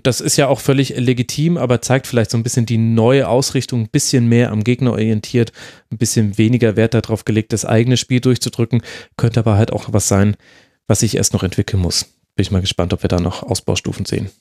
Das 0.04 0.22
ist 0.22 0.38
ja 0.38 0.48
auch 0.48 0.62
völlig 0.62 0.96
legitim, 0.98 1.58
aber 1.58 1.82
zeigt 1.82 2.08
vielleicht 2.08 2.32
so 2.32 2.38
ein 2.38 2.44
bisschen 2.44 2.66
die 2.66 2.78
neue 2.78 3.28
Ausrichtung, 3.28 3.82
ein 3.82 3.90
bisschen 3.90 4.28
mehr 4.30 4.52
am 4.52 4.64
Gegner 4.64 4.92
orientiert, 4.92 5.52
ein 5.92 5.98
bisschen 5.98 6.38
weniger 6.38 6.76
Wert 6.76 6.94
darauf 6.94 7.26
gelegt, 7.26 7.54
das 7.54 7.66
eigene 7.66 7.98
Spiel 7.98 8.22
durchzudrücken, 8.22 8.82
könnte 9.18 9.42
aber 9.42 9.58
halt 9.58 9.63
auch 9.72 9.94
was 9.94 10.08
sein, 10.08 10.36
was 10.88 11.00
sich 11.00 11.16
erst 11.16 11.34
noch 11.34 11.44
entwickeln 11.44 11.82
muss. 11.82 12.06
Bin 12.36 12.44
ich 12.44 12.52
mal 12.52 12.62
gespannt, 12.62 12.94
ob 12.94 13.04
wir 13.04 13.08
da 13.08 13.20
noch 13.20 13.44
Ausbaustufen 13.44 14.06
sehen. 14.06 14.32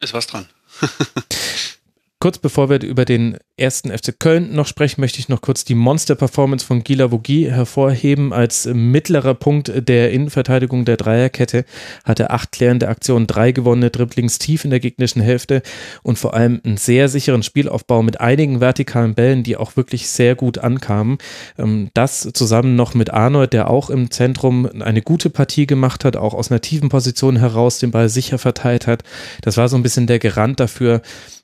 Ist 0.00 0.14
was 0.14 0.26
dran. 0.26 0.48
Kurz 2.22 2.36
bevor 2.36 2.68
wir 2.68 2.82
über 2.82 3.06
den 3.06 3.38
ersten 3.56 3.90
FC 3.90 4.12
Köln 4.18 4.54
noch 4.54 4.66
sprechen, 4.66 5.00
möchte 5.00 5.18
ich 5.18 5.30
noch 5.30 5.40
kurz 5.40 5.64
die 5.64 5.74
Monster-Performance 5.74 6.66
von 6.66 6.84
Gila 6.84 7.10
Vogie 7.10 7.50
hervorheben. 7.50 8.34
Als 8.34 8.66
mittlerer 8.66 9.32
Punkt 9.32 9.72
der 9.88 10.12
Innenverteidigung 10.12 10.84
der 10.84 10.98
Dreierkette 10.98 11.64
hatte 12.04 12.28
acht 12.28 12.52
klärende 12.52 12.88
Aktionen, 12.88 13.26
drei 13.26 13.52
gewonnene 13.52 13.88
Dribblings 13.88 14.38
tief 14.38 14.66
in 14.66 14.70
der 14.70 14.80
gegnerischen 14.80 15.22
Hälfte 15.22 15.62
und 16.02 16.18
vor 16.18 16.34
allem 16.34 16.60
einen 16.62 16.76
sehr 16.76 17.08
sicheren 17.08 17.42
Spielaufbau 17.42 18.02
mit 18.02 18.20
einigen 18.20 18.60
vertikalen 18.60 19.14
Bällen, 19.14 19.42
die 19.42 19.56
auch 19.56 19.78
wirklich 19.78 20.06
sehr 20.08 20.34
gut 20.34 20.58
ankamen. 20.58 21.16
Ähm, 21.58 21.88
das 21.94 22.28
zusammen 22.34 22.76
noch 22.76 22.92
mit 22.92 23.08
Arnold, 23.08 23.54
der 23.54 23.70
auch 23.70 23.88
im 23.88 24.10
Zentrum 24.10 24.68
eine 24.82 25.00
gute 25.00 25.30
Partie 25.30 25.66
gemacht 25.66 26.04
hat, 26.04 26.18
auch 26.18 26.34
aus 26.34 26.50
einer 26.50 26.60
tiefen 26.60 26.90
Position 26.90 27.36
heraus 27.36 27.78
den 27.78 27.92
Ball 27.92 28.10
sicher 28.10 28.36
verteilt 28.36 28.86
hat. 28.86 29.04
Das 29.40 29.56
war 29.56 29.70
so 29.70 29.76
ein 29.76 29.82
bisschen 29.82 30.06
der 30.06 30.18
Garant 30.18 30.60
dafür, 30.60 31.00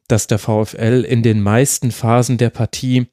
dass 0.09 0.27
der 0.27 0.39
VfL 0.39 1.05
in 1.07 1.23
den 1.23 1.41
meisten 1.41 1.91
Phasen 1.91 2.39
der 2.39 2.51
Partie 2.51 3.07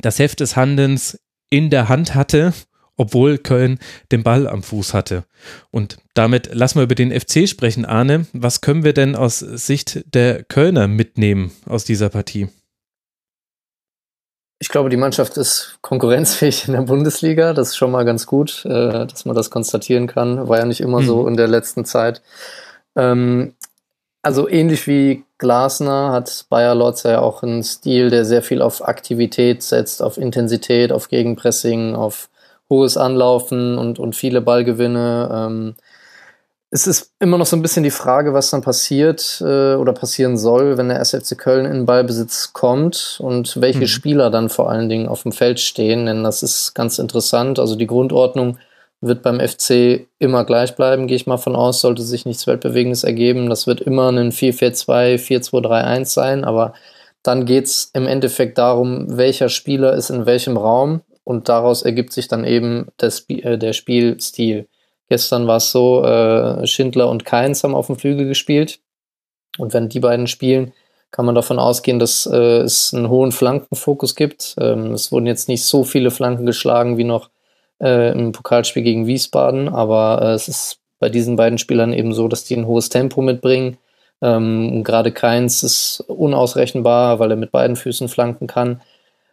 das 0.00 0.18
Heft 0.18 0.40
des 0.40 0.56
Handelns 0.56 1.18
in 1.50 1.70
der 1.70 1.88
Hand 1.88 2.14
hatte, 2.14 2.52
obwohl 2.96 3.38
Köln 3.38 3.78
den 4.12 4.22
Ball 4.22 4.46
am 4.46 4.62
Fuß 4.62 4.94
hatte. 4.94 5.24
Und 5.70 5.98
damit 6.14 6.54
lassen 6.54 6.78
wir 6.78 6.84
über 6.84 6.94
den 6.94 7.18
FC 7.18 7.48
sprechen, 7.48 7.84
Arne. 7.84 8.26
Was 8.32 8.60
können 8.60 8.84
wir 8.84 8.92
denn 8.92 9.16
aus 9.16 9.38
Sicht 9.38 10.04
der 10.14 10.44
Kölner 10.44 10.86
mitnehmen 10.86 11.50
aus 11.66 11.84
dieser 11.84 12.10
Partie? 12.10 12.48
Ich 14.62 14.68
glaube, 14.68 14.90
die 14.90 14.98
Mannschaft 14.98 15.38
ist 15.38 15.78
konkurrenzfähig 15.80 16.68
in 16.68 16.74
der 16.74 16.82
Bundesliga. 16.82 17.54
Das 17.54 17.68
ist 17.68 17.76
schon 17.76 17.90
mal 17.90 18.04
ganz 18.04 18.26
gut, 18.26 18.66
äh, 18.66 19.06
dass 19.06 19.24
man 19.24 19.34
das 19.34 19.50
konstatieren 19.50 20.06
kann. 20.06 20.48
War 20.48 20.58
ja 20.58 20.66
nicht 20.66 20.82
immer 20.82 21.00
mhm. 21.00 21.06
so 21.06 21.26
in 21.26 21.38
der 21.38 21.48
letzten 21.48 21.86
Zeit. 21.86 22.20
Ähm, 22.94 23.54
also 24.22 24.48
ähnlich 24.48 24.86
wie 24.86 25.24
Glasner 25.38 26.12
hat 26.12 26.46
Bayer 26.50 26.74
Lotz 26.74 27.04
ja 27.04 27.20
auch 27.20 27.42
einen 27.42 27.62
Stil, 27.62 28.10
der 28.10 28.24
sehr 28.24 28.42
viel 28.42 28.60
auf 28.60 28.86
Aktivität 28.86 29.62
setzt, 29.62 30.02
auf 30.02 30.18
Intensität, 30.18 30.92
auf 30.92 31.08
Gegenpressing, 31.08 31.94
auf 31.94 32.28
hohes 32.68 32.96
Anlaufen 32.96 33.78
und, 33.78 33.98
und 33.98 34.14
viele 34.14 34.40
Ballgewinne. 34.40 35.30
Ähm, 35.32 35.74
es 36.72 36.86
ist 36.86 37.12
immer 37.18 37.36
noch 37.36 37.46
so 37.46 37.56
ein 37.56 37.62
bisschen 37.62 37.82
die 37.82 37.90
Frage, 37.90 38.32
was 38.32 38.50
dann 38.50 38.62
passiert 38.62 39.40
äh, 39.40 39.74
oder 39.74 39.92
passieren 39.92 40.36
soll, 40.36 40.76
wenn 40.78 40.88
der 40.88 41.00
SFC 41.00 41.36
Köln 41.36 41.66
in 41.66 41.84
Ballbesitz 41.84 42.52
kommt 42.52 43.18
und 43.20 43.60
welche 43.60 43.80
mhm. 43.80 43.86
Spieler 43.86 44.30
dann 44.30 44.50
vor 44.50 44.70
allen 44.70 44.88
Dingen 44.88 45.08
auf 45.08 45.22
dem 45.22 45.32
Feld 45.32 45.58
stehen, 45.58 46.06
denn 46.06 46.22
das 46.22 46.44
ist 46.44 46.74
ganz 46.74 47.00
interessant. 47.00 47.58
Also 47.58 47.74
die 47.74 47.88
Grundordnung 47.88 48.58
wird 49.00 49.22
beim 49.22 49.40
FC 49.40 50.06
immer 50.18 50.44
gleich 50.44 50.76
bleiben, 50.76 51.06
gehe 51.06 51.16
ich 51.16 51.26
mal 51.26 51.38
von 51.38 51.56
aus, 51.56 51.80
sollte 51.80 52.02
sich 52.02 52.26
nichts 52.26 52.46
Weltbewegendes 52.46 53.04
ergeben. 53.04 53.48
Das 53.48 53.66
wird 53.66 53.80
immer 53.80 54.10
ein 54.10 54.30
4-4-2, 54.30 55.16
4-2-3-1 55.16 56.04
sein, 56.06 56.44
aber 56.44 56.74
dann 57.22 57.46
geht 57.46 57.66
es 57.66 57.90
im 57.94 58.06
Endeffekt 58.06 58.58
darum, 58.58 59.16
welcher 59.16 59.48
Spieler 59.48 59.94
ist 59.94 60.10
in 60.10 60.26
welchem 60.26 60.56
Raum 60.56 61.02
und 61.24 61.48
daraus 61.48 61.82
ergibt 61.82 62.12
sich 62.12 62.28
dann 62.28 62.44
eben 62.44 62.88
der, 63.00 63.08
Sp 63.12 63.40
äh, 63.40 63.58
der 63.58 63.72
Spielstil. 63.72 64.68
Gestern 65.08 65.46
war 65.46 65.56
es 65.56 65.70
so, 65.70 66.04
äh, 66.04 66.66
Schindler 66.66 67.08
und 67.08 67.24
Keins 67.24 67.64
haben 67.64 67.74
auf 67.74 67.86
dem 67.86 67.96
Flügel 67.96 68.26
gespielt 68.26 68.80
und 69.58 69.74
wenn 69.74 69.88
die 69.88 70.00
beiden 70.00 70.26
spielen, 70.26 70.72
kann 71.10 71.26
man 71.26 71.34
davon 71.34 71.58
ausgehen, 71.58 71.98
dass 71.98 72.26
äh, 72.26 72.60
es 72.60 72.94
einen 72.94 73.08
hohen 73.08 73.32
Flankenfokus 73.32 74.14
gibt. 74.14 74.54
Ähm, 74.60 74.92
es 74.92 75.10
wurden 75.10 75.26
jetzt 75.26 75.48
nicht 75.48 75.64
so 75.64 75.82
viele 75.82 76.10
Flanken 76.10 76.46
geschlagen 76.46 76.98
wie 76.98 77.04
noch 77.04 77.30
äh, 77.80 78.12
im 78.12 78.32
Pokalspiel 78.32 78.82
gegen 78.82 79.06
Wiesbaden, 79.06 79.68
aber 79.68 80.20
äh, 80.22 80.32
es 80.32 80.48
ist 80.48 80.78
bei 80.98 81.08
diesen 81.08 81.36
beiden 81.36 81.58
Spielern 81.58 81.92
eben 81.92 82.12
so, 82.12 82.28
dass 82.28 82.44
die 82.44 82.56
ein 82.56 82.66
hohes 82.66 82.88
Tempo 82.88 83.22
mitbringen. 83.22 83.78
Ähm, 84.22 84.84
gerade 84.84 85.12
Keins 85.12 85.62
ist 85.62 86.04
unausrechenbar, 86.06 87.18
weil 87.18 87.30
er 87.30 87.36
mit 87.36 87.52
beiden 87.52 87.76
Füßen 87.76 88.08
flanken 88.08 88.46
kann. 88.46 88.80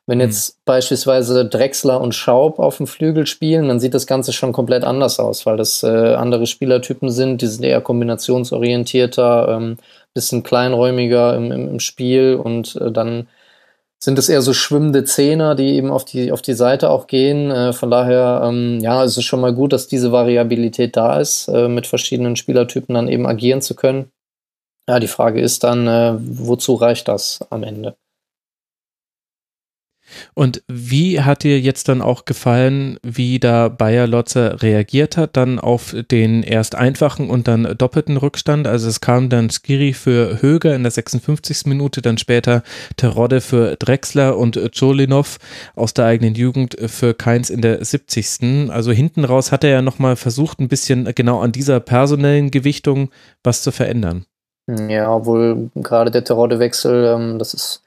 Wenn 0.06 0.22
jetzt 0.22 0.56
mhm. 0.56 0.62
beispielsweise 0.64 1.46
Drexler 1.46 2.00
und 2.00 2.16
Schaub 2.16 2.60
auf 2.60 2.78
dem 2.78 2.88
Flügel 2.88 3.28
spielen, 3.28 3.68
dann 3.68 3.82
sieht 3.82 3.94
das 3.94 4.08
Ganze 4.08 4.32
schon 4.32 4.54
komplett 4.54 4.86
anders 4.86 5.20
aus, 5.20 5.46
weil 5.46 5.58
das 5.58 5.84
äh, 5.84 6.14
andere 6.16 6.48
Spielertypen 6.48 7.12
sind, 7.12 7.42
die 7.42 7.48
sind 7.48 7.66
eher 7.66 7.82
kombinationsorientierter, 7.82 9.50
ähm, 9.50 9.78
bisschen 10.14 10.44
kleinräumiger 10.44 11.36
im, 11.36 11.52
im, 11.52 11.68
im 11.68 11.80
Spiel 11.82 12.40
und 12.42 12.78
äh, 12.78 12.92
dann 12.92 13.28
sind 14.00 14.20
es 14.20 14.30
eher 14.30 14.42
so 14.42 14.54
schwimmende 14.54 15.04
Zehner, 15.04 15.56
die 15.56 15.76
eben 15.76 15.90
auf 15.90 16.06
die, 16.06 16.32
auf 16.32 16.42
die 16.42 16.54
Seite 16.54 16.90
auch 16.90 17.08
gehen. 17.08 17.50
Äh, 17.50 17.74
von 17.74 17.90
daher, 17.90 18.42
ähm, 18.46 18.80
ja, 18.80 19.04
es 19.04 19.18
ist 19.18 19.26
schon 19.26 19.42
mal 19.42 19.54
gut, 19.54 19.74
dass 19.74 19.88
diese 19.88 20.12
Variabilität 20.12 20.96
da 20.96 21.20
ist, 21.20 21.48
äh, 21.48 21.68
mit 21.68 21.88
verschiedenen 21.88 22.36
Spielertypen 22.36 22.94
dann 22.94 23.08
eben 23.08 23.26
agieren 23.26 23.62
zu 23.62 23.76
können. 23.76 24.12
Ja, 24.88 25.00
die 25.00 25.08
Frage 25.08 25.42
ist 25.42 25.64
dann, 25.64 25.88
äh, 25.88 26.14
wozu 26.18 26.76
reicht 26.76 27.08
das 27.08 27.40
am 27.50 27.64
Ende? 27.64 27.98
Und 30.34 30.64
wie 30.68 31.22
hat 31.22 31.44
dir 31.44 31.60
jetzt 31.60 31.90
dann 31.90 32.02
auch 32.02 32.26
gefallen, 32.26 32.98
wie 33.04 33.40
da 33.40 33.70
Bayer 33.70 34.08
Lotzer 34.08 34.62
reagiert 34.62 35.18
hat, 35.18 35.38
dann 35.38 35.60
auf 35.60 35.96
den 36.12 36.44
erst 36.44 36.76
einfachen 36.76 37.30
und 37.30 37.48
dann 37.48 37.76
doppelten 37.78 38.18
Rückstand? 38.18 38.68
Also 38.68 38.88
es 38.88 39.02
kam 39.02 39.30
dann 39.30 39.50
Skiri 39.50 39.94
für 39.94 40.42
Höger 40.42 40.76
in 40.76 40.84
der 40.84 40.92
56. 40.92 41.66
Minute, 41.66 42.02
dann 42.02 42.18
später 42.18 42.64
Terodde 42.96 43.42
für 43.42 43.76
Drexler 43.76 44.38
und 44.38 44.60
Cholinov 44.78 45.38
aus 45.76 45.94
der 45.94 46.06
eigenen 46.06 46.36
Jugend 46.36 46.76
für 46.88 47.14
Keins 47.14 47.50
in 47.50 47.62
der 47.62 47.84
70. 47.84 48.70
Also 48.70 48.92
hinten 48.92 49.26
raus 49.26 49.52
hat 49.52 49.64
er 49.64 49.70
ja 49.70 49.82
nochmal 49.82 50.16
versucht, 50.16 50.60
ein 50.60 50.68
bisschen 50.68 51.06
genau 51.16 51.40
an 51.40 51.52
dieser 51.52 51.80
personellen 51.80 52.52
Gewichtung 52.52 53.10
was 53.44 53.62
zu 53.62 53.72
verändern. 53.72 54.26
Ja, 54.68 55.14
obwohl 55.14 55.70
gerade 55.76 56.12
der 56.12 56.26
Terodde-Wechsel, 56.26 57.06
ähm, 57.06 57.40
das 57.40 57.54
ist 57.54 57.84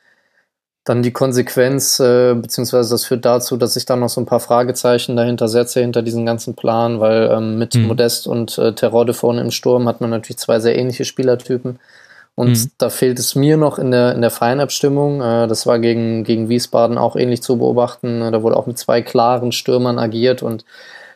dann 0.85 1.02
die 1.02 1.12
Konsequenz, 1.12 2.01
äh, 2.01 2.35
beziehungsweise 2.35 2.90
das 2.90 3.05
führt 3.05 3.24
dazu, 3.24 3.57
dass 3.57 3.77
ich 3.77 3.85
dann 3.85 4.01
noch 4.01 4.09
so 4.09 4.20
ein 4.20 4.27
paar 4.27 4.40
Fragezeichen 4.40 5.15
dahinter 5.15 5.47
setze, 5.47 5.81
hinter 5.81 6.02
diesem 6.02 6.24
ganzen 6.24 6.55
Plan, 6.55 7.01
weil 7.01 7.31
ähm, 7.31 7.59
mit 7.59 7.74
mhm. 7.74 7.86
Modest 7.86 8.27
und 8.27 8.57
äh, 8.59 8.73
Terodde 8.74 9.12
vorne 9.12 9.43
im 9.43 9.51
Sturm 9.51 9.86
hat 9.86 10.01
man 10.01 10.11
natürlich 10.11 10.39
zwei 10.39 10.59
sehr 10.59 10.78
ähnliche 10.78 11.05
Spielertypen. 11.05 11.78
Und 12.35 12.52
mhm. 12.52 12.70
da 12.78 12.89
fehlt 12.89 13.19
es 13.19 13.35
mir 13.35 13.59
noch 13.59 13.78
in 13.78 13.90
der, 13.90 14.15
in 14.15 14.23
der 14.23 14.31
Feinabstimmung. 14.31 15.20
Äh, 15.20 15.47
das 15.48 15.66
war 15.66 15.78
gegen, 15.78 16.24
gegen 16.24 16.48
Wiesbaden 16.48 16.97
auch 16.97 17.15
ähnlich 17.15 17.43
zu 17.43 17.59
beobachten. 17.59 18.20
Da 18.32 18.43
wurde 18.43 18.57
auch 18.57 18.66
mit 18.66 18.78
zwei 18.78 19.02
klaren 19.02 19.52
Stürmern 19.52 19.98
agiert 19.98 20.43
und 20.43 20.65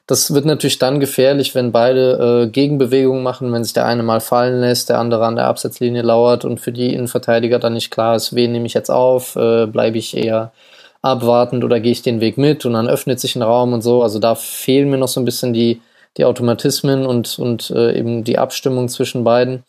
Das 0.06 0.34
wird 0.34 0.44
natürlich 0.44 0.78
dann 0.78 1.00
gefährlich, 1.00 1.54
wenn 1.54 1.72
beide 1.72 2.44
äh, 2.44 2.50
Gegenbewegungen 2.50 3.22
machen, 3.22 3.50
wenn 3.52 3.64
sich 3.64 3.72
der 3.72 3.86
eine 3.86 4.02
mal 4.02 4.20
fallen 4.20 4.60
lässt, 4.60 4.90
der 4.90 4.98
andere 4.98 5.24
an 5.24 5.36
der 5.36 5.46
Absetzlinie 5.46 6.02
lauert 6.02 6.44
und 6.44 6.60
für 6.60 6.72
die 6.72 6.92
Innenverteidiger 6.92 7.58
dann 7.58 7.72
nicht 7.72 7.90
klar 7.90 8.14
ist, 8.14 8.34
wen 8.34 8.52
nehme 8.52 8.66
ich 8.66 8.74
jetzt 8.74 8.90
auf, 8.90 9.34
äh, 9.36 9.66
bleibe 9.66 9.96
ich 9.96 10.14
eher 10.14 10.52
abwartend 11.00 11.64
oder 11.64 11.80
gehe 11.80 11.92
ich 11.92 12.02
den 12.02 12.20
Weg 12.20 12.36
mit 12.36 12.66
und 12.66 12.74
dann 12.74 12.88
öffnet 12.88 13.18
sich 13.20 13.34
ein 13.36 13.42
Raum 13.42 13.72
und 13.72 13.82
so. 13.82 14.02
Also 14.02 14.18
da 14.18 14.34
fehlen 14.34 14.90
mir 14.90 14.98
noch 14.98 15.08
so 15.08 15.20
ein 15.20 15.24
bisschen 15.24 15.54
die, 15.54 15.80
die 16.18 16.24
Automatismen 16.26 17.06
und, 17.06 17.38
und 17.38 17.70
äh, 17.70 17.98
eben 17.98 18.24
die 18.24 18.38
Abstimmung 18.38 18.88
zwischen 18.88 19.24
beiden. 19.24 19.64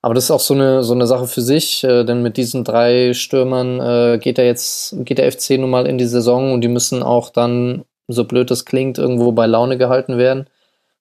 Aber 0.00 0.14
das 0.14 0.24
ist 0.24 0.30
auch 0.30 0.40
so 0.40 0.54
eine, 0.54 0.82
so 0.82 0.94
eine 0.94 1.06
Sache 1.06 1.26
für 1.26 1.40
sich, 1.42 1.84
äh, 1.84 2.04
denn 2.04 2.22
mit 2.22 2.36
diesen 2.38 2.64
drei 2.64 3.14
Stürmern 3.14 3.80
äh, 3.80 4.18
geht 4.18 4.38
er 4.38 4.46
jetzt, 4.46 4.94
geht 5.04 5.18
der 5.18 5.30
FC 5.30 5.58
nun 5.58 5.70
mal 5.70 5.86
in 5.86 5.98
die 5.98 6.06
Saison 6.06 6.52
und 6.52 6.60
die 6.60 6.68
müssen 6.68 7.02
auch 7.02 7.30
dann 7.30 7.84
so 8.08 8.24
blöd 8.24 8.50
das 8.50 8.64
klingt, 8.64 8.98
irgendwo 8.98 9.32
bei 9.32 9.46
Laune 9.46 9.78
gehalten 9.78 10.18
werden. 10.18 10.48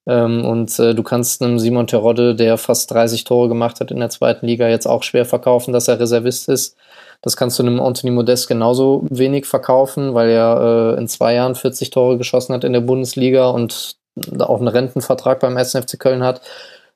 Ähm, 0.05 0.45
und 0.45 0.77
äh, 0.79 0.93
du 0.93 1.03
kannst 1.03 1.41
einem 1.41 1.59
Simon 1.59 1.87
Terodde, 1.87 2.35
der 2.35 2.57
fast 2.57 2.91
30 2.91 3.23
Tore 3.23 3.47
gemacht 3.47 3.79
hat 3.79 3.91
in 3.91 3.99
der 3.99 4.09
zweiten 4.09 4.45
Liga, 4.45 4.67
jetzt 4.67 4.85
auch 4.85 5.03
schwer 5.03 5.25
verkaufen, 5.25 5.73
dass 5.73 5.87
er 5.87 5.99
Reservist 5.99 6.49
ist. 6.49 6.75
Das 7.21 7.37
kannst 7.37 7.57
du 7.57 7.63
einem 7.63 7.79
Anthony 7.79 8.11
Modest 8.11 8.49
genauso 8.49 9.05
wenig 9.09 9.45
verkaufen, 9.45 10.13
weil 10.13 10.29
er 10.29 10.95
äh, 10.95 10.99
in 10.99 11.07
zwei 11.07 11.35
Jahren 11.35 11.55
40 11.55 11.89
Tore 11.89 12.17
geschossen 12.17 12.53
hat 12.53 12.65
in 12.65 12.73
der 12.73 12.81
Bundesliga 12.81 13.49
und 13.49 13.95
auch 14.39 14.59
einen 14.59 14.67
Rentenvertrag 14.67 15.39
beim 15.39 15.57
SFC 15.57 15.97
Köln 15.97 16.23
hat. 16.23 16.41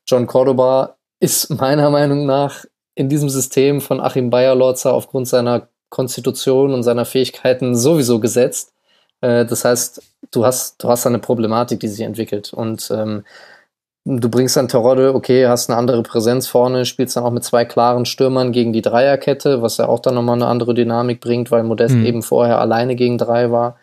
John 0.06 0.26
Cordoba 0.26 0.96
ist 1.18 1.50
meiner 1.60 1.90
Meinung 1.90 2.26
nach 2.26 2.64
in 2.94 3.08
diesem 3.08 3.28
System 3.30 3.80
von 3.80 4.00
Achim 4.00 4.28
Bayerlorzer 4.28 4.92
aufgrund 4.92 5.28
seiner 5.28 5.68
Konstitution 5.88 6.74
und 6.74 6.82
seiner 6.82 7.06
Fähigkeiten 7.06 7.74
sowieso 7.74 8.20
gesetzt. 8.20 8.72
Äh, 9.20 9.44
das 9.46 9.64
heißt, 9.64 10.02
du 10.30 10.44
hast, 10.44 10.82
du 10.82 10.88
hast 10.88 11.06
eine 11.06 11.18
Problematik, 11.18 11.80
die 11.80 11.88
sich 11.88 12.00
entwickelt. 12.00 12.52
Und 12.52 12.90
ähm, 12.90 13.24
du 14.04 14.28
bringst 14.28 14.56
dann 14.56 14.68
Terodde, 14.68 15.14
okay, 15.14 15.46
hast 15.46 15.70
eine 15.70 15.78
andere 15.78 16.02
Präsenz 16.02 16.46
vorne, 16.46 16.84
spielst 16.84 17.16
dann 17.16 17.24
auch 17.24 17.30
mit 17.30 17.44
zwei 17.44 17.64
klaren 17.64 18.06
Stürmern 18.06 18.52
gegen 18.52 18.72
die 18.72 18.82
Dreierkette, 18.82 19.62
was 19.62 19.76
ja 19.76 19.88
auch 19.88 20.00
dann 20.00 20.14
nochmal 20.14 20.36
eine 20.36 20.46
andere 20.46 20.74
Dynamik 20.74 21.20
bringt, 21.20 21.50
weil 21.50 21.62
Modest 21.62 21.94
mhm. 21.94 22.06
eben 22.06 22.22
vorher 22.22 22.60
alleine 22.60 22.96
gegen 22.96 23.18
drei 23.18 23.50
war. 23.50 23.76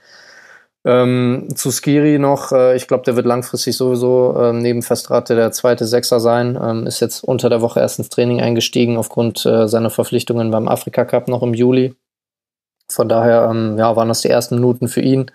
Ähm, 0.88 1.48
zu 1.56 1.72
Skiri 1.72 2.20
noch, 2.20 2.52
äh, 2.52 2.76
ich 2.76 2.88
glaube, 2.88 3.04
der 3.04 3.16
wird 3.16 3.26
langfristig 3.26 3.76
sowieso 3.76 4.36
äh, 4.40 4.54
neben 4.54 4.84
Festrate 4.84 5.36
der 5.36 5.52
zweite 5.52 5.86
Sechser 5.86 6.20
sein. 6.20 6.60
Ähm, 6.62 6.86
ist 6.86 7.00
jetzt 7.00 7.24
unter 7.24 7.50
der 7.50 7.62
Woche 7.62 7.80
erst 7.80 7.98
ins 7.98 8.10
Training 8.10 8.40
eingestiegen 8.40 8.96
aufgrund 8.96 9.48
äh, 9.48 9.68
seiner 9.68 9.90
Verpflichtungen 9.90 10.52
beim 10.52 10.68
Afrika 10.68 11.04
Cup 11.04 11.28
noch 11.28 11.42
im 11.42 11.56
Juli. 11.56 11.96
Von 12.90 13.10
daher 13.10 13.50
ähm, 13.50 13.78
ja, 13.78 13.96
waren 13.96 14.08
das 14.08 14.22
die 14.22 14.30
ersten 14.30 14.56
Minuten 14.56 14.88
für 14.88 15.02
ihn. 15.02 15.32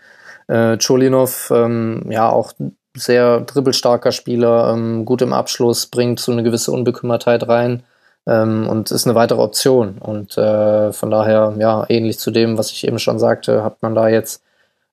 Äh, 0.48 0.78
Cholinov, 0.78 1.51
ähm, 1.55 2.06
ja, 2.10 2.28
auch 2.31 2.52
sehr 2.97 3.40
dribbelstarker 3.40 4.12
Spieler, 4.12 4.72
ähm, 4.72 5.05
gut 5.05 5.22
im 5.22 5.32
Abschluss, 5.32 5.86
bringt 5.86 6.20
so 6.20 6.32
eine 6.32 6.43
gewisse 6.43 6.72
Unbekümmertheit 6.72 7.48
rein 7.48 7.82
ähm, 8.27 8.68
und 8.68 8.90
ist 8.90 9.06
eine 9.06 9.14
weitere 9.14 9.40
Option. 9.40 9.98
Und 9.98 10.36
äh, 10.39 10.93
von 10.93 11.10
daher, 11.10 11.55
ja, 11.59 11.85
ähnlich 11.89 12.18
zu 12.18 12.31
dem, 12.31 12.59
was 12.59 12.70
ich 12.72 12.86
eben 12.86 12.98
schon 12.98 13.18
sagte, 13.18 13.64
hat 13.64 13.82
man 13.82 13.94
da 13.94 14.09
jetzt 14.09 14.43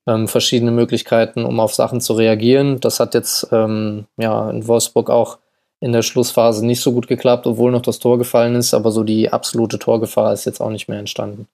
ähm, 0.08 0.28
verschiedene 0.28 0.72
Möglichkeiten, 0.72 1.46
um 1.46 1.60
auf 1.60 1.76
Sachen 1.76 2.02
zu 2.02 2.14
reagieren. 2.14 2.80
Das 2.80 3.00
hat 3.00 3.14
jetzt 3.14 3.48
ähm, 3.52 4.06
ja 4.18 4.50
in 4.50 4.68
Wolfsburg 4.68 5.10
auch 5.10 5.38
in 5.80 5.92
der 5.92 6.02
Schlussphase 6.02 6.66
nicht 6.66 6.82
so 6.82 6.92
gut 6.92 7.08
geklappt, 7.08 7.46
obwohl 7.46 7.72
noch 7.72 7.82
das 7.82 8.00
Tor 8.00 8.18
gefallen 8.18 8.56
ist, 8.56 8.74
aber 8.74 8.92
so 8.92 9.04
die 9.04 9.32
absolute 9.32 9.78
Torgefahr 9.78 10.34
ist 10.34 10.46
jetzt 10.46 10.60
auch 10.60 10.72
nicht 10.72 10.88
mehr 10.88 10.98
entstanden. 11.00 11.48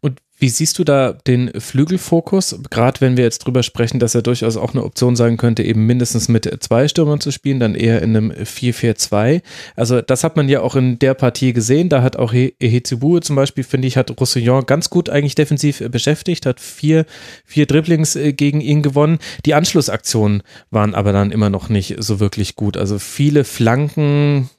Und 0.00 0.20
wie 0.44 0.50
siehst 0.50 0.78
du 0.78 0.84
da 0.84 1.14
den 1.26 1.58
Flügelfokus? 1.58 2.58
Gerade 2.68 3.00
wenn 3.00 3.16
wir 3.16 3.24
jetzt 3.24 3.38
drüber 3.38 3.62
sprechen, 3.62 3.98
dass 3.98 4.14
er 4.14 4.20
durchaus 4.20 4.58
auch 4.58 4.74
eine 4.74 4.84
Option 4.84 5.16
sein 5.16 5.38
könnte, 5.38 5.62
eben 5.62 5.86
mindestens 5.86 6.28
mit 6.28 6.62
zwei 6.62 6.86
Stürmern 6.86 7.18
zu 7.18 7.30
spielen, 7.30 7.60
dann 7.60 7.74
eher 7.74 8.02
in 8.02 8.14
einem 8.14 8.30
4-4-2. 8.30 9.40
Also 9.74 10.02
das 10.02 10.22
hat 10.22 10.36
man 10.36 10.50
ja 10.50 10.60
auch 10.60 10.76
in 10.76 10.98
der 10.98 11.14
Partie 11.14 11.54
gesehen. 11.54 11.88
Da 11.88 12.02
hat 12.02 12.16
auch 12.18 12.34
Ehezibue 12.34 13.22
zum 13.22 13.36
Beispiel, 13.36 13.64
finde 13.64 13.88
ich, 13.88 13.96
hat 13.96 14.20
Roussillon 14.20 14.66
ganz 14.66 14.90
gut 14.90 15.08
eigentlich 15.08 15.34
defensiv 15.34 15.82
beschäftigt, 15.90 16.44
hat 16.44 16.60
vier, 16.60 17.06
vier 17.46 17.64
Dribblings 17.64 18.14
äh, 18.14 18.34
gegen 18.34 18.60
ihn 18.60 18.82
gewonnen. 18.82 19.20
Die 19.46 19.54
Anschlussaktionen 19.54 20.42
waren 20.70 20.94
aber 20.94 21.14
dann 21.14 21.30
immer 21.30 21.48
noch 21.48 21.70
nicht 21.70 21.96
so 22.00 22.20
wirklich 22.20 22.54
gut. 22.54 22.76
Also 22.76 22.98
viele 22.98 23.44
Flanken. 23.44 24.50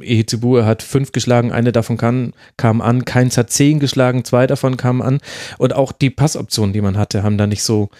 Ehezibue 0.00 0.64
hat 0.64 0.84
fünf 0.84 1.10
geschlagen, 1.10 1.50
eine 1.50 1.72
davon 1.72 1.96
kam, 1.96 2.34
kam 2.56 2.80
an. 2.80 3.04
Keins 3.04 3.36
hat 3.36 3.50
zehn 3.50 3.80
geschlagen, 3.80 4.24
zwei 4.24 4.46
davon 4.46 4.76
kamen 4.76 5.02
an. 5.02 5.18
Und 5.58 5.74
auch 5.74 5.92
die 5.92 6.10
Passoptionen, 6.10 6.72
die 6.72 6.80
man 6.80 6.98
hatte, 6.98 7.22
haben 7.22 7.38
da 7.38 7.46
nicht 7.46 7.62
so 7.62 7.90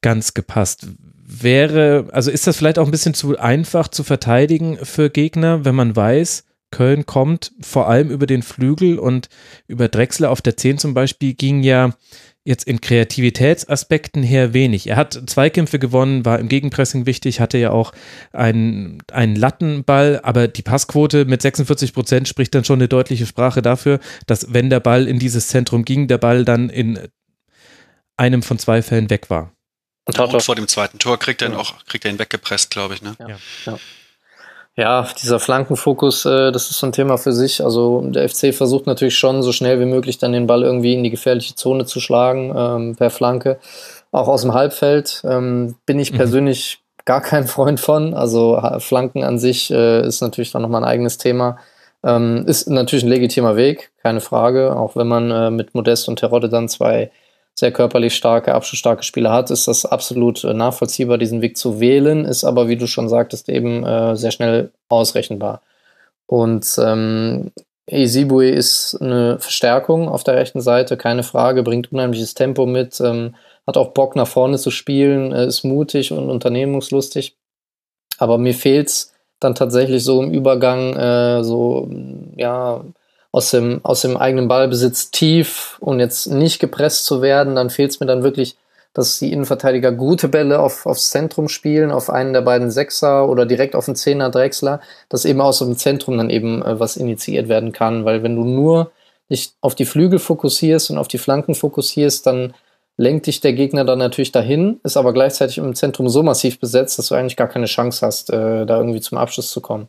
ganz 0.00 0.34
gepasst. 0.34 0.86
Wäre, 1.24 2.08
also 2.12 2.30
ist 2.30 2.46
das 2.46 2.56
vielleicht 2.56 2.78
auch 2.78 2.86
ein 2.86 2.90
bisschen 2.90 3.14
zu 3.14 3.38
einfach 3.38 3.88
zu 3.88 4.02
verteidigen 4.02 4.78
für 4.82 5.10
Gegner, 5.10 5.64
wenn 5.64 5.74
man 5.74 5.94
weiß, 5.94 6.44
Köln 6.70 7.04
kommt 7.06 7.52
vor 7.60 7.88
allem 7.88 8.10
über 8.10 8.26
den 8.26 8.42
Flügel 8.42 8.98
und 8.98 9.28
über 9.66 9.88
Drechsler 9.88 10.30
auf 10.30 10.40
der 10.40 10.56
10 10.56 10.78
zum 10.78 10.94
Beispiel 10.94 11.34
ging 11.34 11.62
ja 11.62 11.94
jetzt 12.44 12.64
in 12.64 12.80
Kreativitätsaspekten 12.80 14.22
her 14.22 14.54
wenig. 14.54 14.86
Er 14.86 14.96
hat 14.96 15.20
Zweikämpfe 15.26 15.78
gewonnen, 15.78 16.24
war 16.24 16.38
im 16.38 16.48
Gegenpressing 16.48 17.04
wichtig, 17.06 17.40
hatte 17.40 17.58
ja 17.58 17.70
auch 17.70 17.92
einen, 18.32 19.02
einen 19.12 19.36
Lattenball, 19.36 20.20
aber 20.22 20.48
die 20.48 20.62
Passquote 20.62 21.26
mit 21.26 21.42
46 21.42 21.92
Prozent 21.92 22.28
spricht 22.28 22.54
dann 22.54 22.64
schon 22.64 22.78
eine 22.78 22.88
deutliche 22.88 23.26
Sprache 23.26 23.60
dafür, 23.60 24.00
dass 24.26 24.52
wenn 24.52 24.70
der 24.70 24.80
Ball 24.80 25.06
in 25.06 25.18
dieses 25.18 25.48
Zentrum 25.48 25.84
ging, 25.84 26.08
der 26.08 26.18
Ball 26.18 26.44
dann 26.44 26.70
in 26.70 26.98
einem 28.16 28.42
von 28.42 28.58
zwei 28.58 28.82
Fällen 28.82 29.10
weg 29.10 29.28
war. 29.30 29.52
Und, 30.06 30.18
und 30.18 30.42
vor 30.42 30.56
dem 30.56 30.66
zweiten 30.66 30.98
Tor 30.98 31.18
kriegt 31.18 31.42
er 31.42 31.48
ihn 31.48 31.54
auch, 31.54 31.84
kriegt 31.84 32.04
er 32.04 32.10
ihn 32.10 32.18
weggepresst, 32.18 32.70
glaube 32.70 32.94
ich, 32.94 33.02
ne? 33.02 33.16
Ja. 33.18 33.38
ja. 33.66 33.78
Ja, 34.80 35.06
dieser 35.20 35.38
Flankenfokus, 35.40 36.24
äh, 36.24 36.52
das 36.52 36.70
ist 36.70 36.78
so 36.78 36.86
ein 36.86 36.92
Thema 36.92 37.18
für 37.18 37.34
sich. 37.34 37.62
Also 37.62 38.00
der 38.00 38.26
FC 38.26 38.54
versucht 38.54 38.86
natürlich 38.86 39.18
schon 39.18 39.42
so 39.42 39.52
schnell 39.52 39.78
wie 39.78 39.84
möglich 39.84 40.16
dann 40.16 40.32
den 40.32 40.46
Ball 40.46 40.62
irgendwie 40.62 40.94
in 40.94 41.04
die 41.04 41.10
gefährliche 41.10 41.54
Zone 41.54 41.84
zu 41.84 42.00
schlagen 42.00 42.50
ähm, 42.56 42.96
per 42.96 43.10
Flanke. 43.10 43.58
Auch 44.10 44.26
aus 44.26 44.40
dem 44.40 44.54
Halbfeld 44.54 45.20
ähm, 45.28 45.74
bin 45.84 45.98
ich 45.98 46.12
mhm. 46.12 46.16
persönlich 46.16 46.82
gar 47.04 47.20
kein 47.20 47.46
Freund 47.46 47.78
von. 47.78 48.14
Also 48.14 48.58
Flanken 48.78 49.22
an 49.22 49.38
sich 49.38 49.70
äh, 49.70 50.06
ist 50.06 50.22
natürlich 50.22 50.50
dann 50.50 50.62
nochmal 50.62 50.82
ein 50.82 50.88
eigenes 50.88 51.18
Thema. 51.18 51.58
Ähm, 52.02 52.44
ist 52.46 52.66
natürlich 52.66 53.04
ein 53.04 53.10
legitimer 53.10 53.56
Weg, 53.56 53.90
keine 54.02 54.22
Frage. 54.22 54.74
Auch 54.74 54.96
wenn 54.96 55.08
man 55.08 55.30
äh, 55.30 55.50
mit 55.50 55.74
Modest 55.74 56.08
und 56.08 56.20
Terodde 56.20 56.48
dann 56.48 56.70
zwei 56.70 57.10
sehr 57.60 57.72
körperlich 57.72 58.16
starke, 58.16 58.54
abschlussstarke 58.54 59.04
Spieler 59.04 59.32
hat, 59.32 59.50
ist 59.50 59.68
das 59.68 59.86
absolut 59.86 60.42
äh, 60.44 60.52
nachvollziehbar, 60.52 61.18
diesen 61.18 61.42
Weg 61.42 61.56
zu 61.56 61.78
wählen, 61.78 62.24
ist 62.24 62.42
aber, 62.44 62.68
wie 62.68 62.76
du 62.76 62.86
schon 62.86 63.08
sagtest, 63.08 63.48
eben 63.48 63.84
äh, 63.84 64.16
sehr 64.16 64.32
schnell 64.32 64.72
ausrechenbar. 64.88 65.62
Und 66.26 66.66
ähm, 66.82 67.52
Isibue 67.86 68.48
ist 68.48 68.96
eine 69.00 69.38
Verstärkung 69.38 70.08
auf 70.08 70.24
der 70.24 70.36
rechten 70.36 70.60
Seite, 70.60 70.96
keine 70.96 71.22
Frage, 71.22 71.62
bringt 71.62 71.92
unheimliches 71.92 72.34
Tempo 72.34 72.66
mit, 72.66 73.00
ähm, 73.00 73.34
hat 73.66 73.76
auch 73.76 73.88
Bock 73.88 74.16
nach 74.16 74.28
vorne 74.28 74.58
zu 74.58 74.70
spielen, 74.70 75.32
äh, 75.32 75.46
ist 75.46 75.64
mutig 75.64 76.12
und 76.12 76.30
unternehmungslustig. 76.30 77.36
Aber 78.18 78.38
mir 78.38 78.54
fehlt's 78.54 79.14
dann 79.38 79.54
tatsächlich 79.54 80.04
so 80.04 80.22
im 80.22 80.32
Übergang, 80.32 80.94
äh, 80.96 81.44
so, 81.44 81.88
ja, 82.36 82.84
aus 83.32 83.50
dem, 83.50 83.80
aus 83.84 84.02
dem 84.02 84.16
eigenen 84.16 84.48
Ballbesitz 84.48 85.10
tief 85.10 85.78
und 85.80 86.00
jetzt 86.00 86.26
nicht 86.26 86.58
gepresst 86.58 87.04
zu 87.04 87.22
werden, 87.22 87.54
dann 87.54 87.70
fehlt 87.70 87.92
es 87.92 88.00
mir 88.00 88.06
dann 88.06 88.22
wirklich, 88.22 88.56
dass 88.92 89.18
die 89.20 89.32
Innenverteidiger 89.32 89.92
gute 89.92 90.28
Bälle 90.28 90.58
auf, 90.58 90.84
aufs 90.84 91.10
Zentrum 91.10 91.48
spielen, 91.48 91.92
auf 91.92 92.10
einen 92.10 92.32
der 92.32 92.40
beiden 92.40 92.70
Sechser 92.72 93.28
oder 93.28 93.46
direkt 93.46 93.76
auf 93.76 93.84
den 93.84 93.94
Zehner 93.94 94.30
Drechsler, 94.30 94.80
dass 95.08 95.24
eben 95.24 95.40
aus 95.40 95.60
dem 95.60 95.76
Zentrum 95.76 96.18
dann 96.18 96.30
eben 96.30 96.62
äh, 96.62 96.80
was 96.80 96.96
initiiert 96.96 97.48
werden 97.48 97.72
kann, 97.72 98.04
weil 98.04 98.22
wenn 98.22 98.34
du 98.34 98.44
nur 98.44 98.90
dich 99.30 99.52
auf 99.60 99.76
die 99.76 99.84
Flügel 99.84 100.18
fokussierst 100.18 100.90
und 100.90 100.98
auf 100.98 101.06
die 101.06 101.18
Flanken 101.18 101.54
fokussierst, 101.54 102.26
dann 102.26 102.52
lenkt 102.96 103.26
dich 103.26 103.40
der 103.40 103.52
Gegner 103.52 103.84
dann 103.84 104.00
natürlich 104.00 104.32
dahin, 104.32 104.80
ist 104.82 104.96
aber 104.96 105.12
gleichzeitig 105.12 105.58
im 105.58 105.74
Zentrum 105.76 106.08
so 106.08 106.24
massiv 106.24 106.58
besetzt, 106.58 106.98
dass 106.98 107.08
du 107.08 107.14
eigentlich 107.14 107.36
gar 107.36 107.48
keine 107.48 107.66
Chance 107.66 108.04
hast, 108.04 108.30
äh, 108.30 108.66
da 108.66 108.76
irgendwie 108.76 109.00
zum 109.00 109.18
Abschluss 109.18 109.50
zu 109.52 109.60
kommen. 109.60 109.88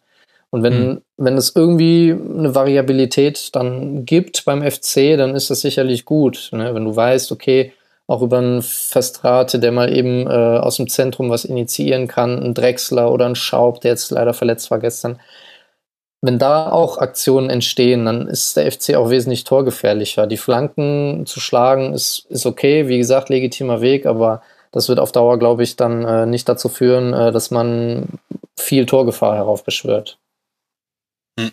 Und 0.52 0.64
wenn, 0.64 0.88
mhm. 0.88 1.02
wenn 1.18 1.38
es 1.38 1.56
irgendwie 1.56 2.12
eine 2.12 2.54
Variabilität 2.54 3.56
dann 3.56 4.06
gibt 4.06 4.46
beim 4.46 4.62
FC, 4.62 5.18
dann 5.18 5.34
ist 5.34 5.50
das 5.50 5.62
sicherlich 5.62 6.06
gut. 6.06 6.50
Ne? 6.52 6.76
Wenn 6.76 6.86
du 6.86 6.96
weißt, 6.96 7.32
okay, 7.32 7.74
auch 8.06 8.22
über 8.22 8.40
einen 8.40 8.62
Festrate, 8.62 9.60
der 9.60 9.72
mal 9.72 9.96
eben 9.96 10.28
äh, 10.28 10.30
aus 10.30 10.76
dem 10.76 10.90
Zentrum 10.90 11.30
was 11.30 11.46
initiieren 11.46 12.08
kann, 12.08 12.44
ein 12.44 12.54
Drechsler 12.54 13.12
oder 13.12 13.26
ein 13.26 13.36
Schaub, 13.36 13.80
der 13.82 13.92
jetzt 13.92 14.12
leider 14.12 14.34
verletzt 14.34 14.70
war 14.70 14.80
gestern. 14.80 15.20
Wenn 16.22 16.38
da 16.38 16.70
auch 16.70 16.98
Aktionen 16.98 17.50
entstehen, 17.50 18.06
dann 18.06 18.28
ist 18.28 18.58
der 18.58 18.70
FC 18.70 18.96
auch 18.96 19.10
wesentlich 19.10 19.46
torgefährlicher. 19.46 20.28
Die 20.28 20.38
Flanken 20.38 21.26
zu 21.26 21.40
schlagen 21.40 21.94
ist, 21.94 22.26
ist 22.30 22.46
okay, 22.46 22.90
wie 22.90 22.98
gesagt, 22.98 23.30
legitimer 23.30 23.82
Weg, 23.82 24.06
aber 24.06 24.42
das 24.72 24.90
wird 24.90 25.00
auf 25.00 25.12
Dauer, 25.14 25.40
glaube 25.40 25.64
ich, 25.64 25.78
dann 25.78 26.04
äh, 26.04 26.26
nicht 26.26 26.48
dazu 26.48 26.70
führen, 26.70 27.14
äh, 27.14 27.32
dass 27.32 27.50
man 27.50 28.08
viel 28.58 28.86
Torgefahr 28.86 29.36
heraufbeschwört. 29.36 30.20
Hm. 31.40 31.52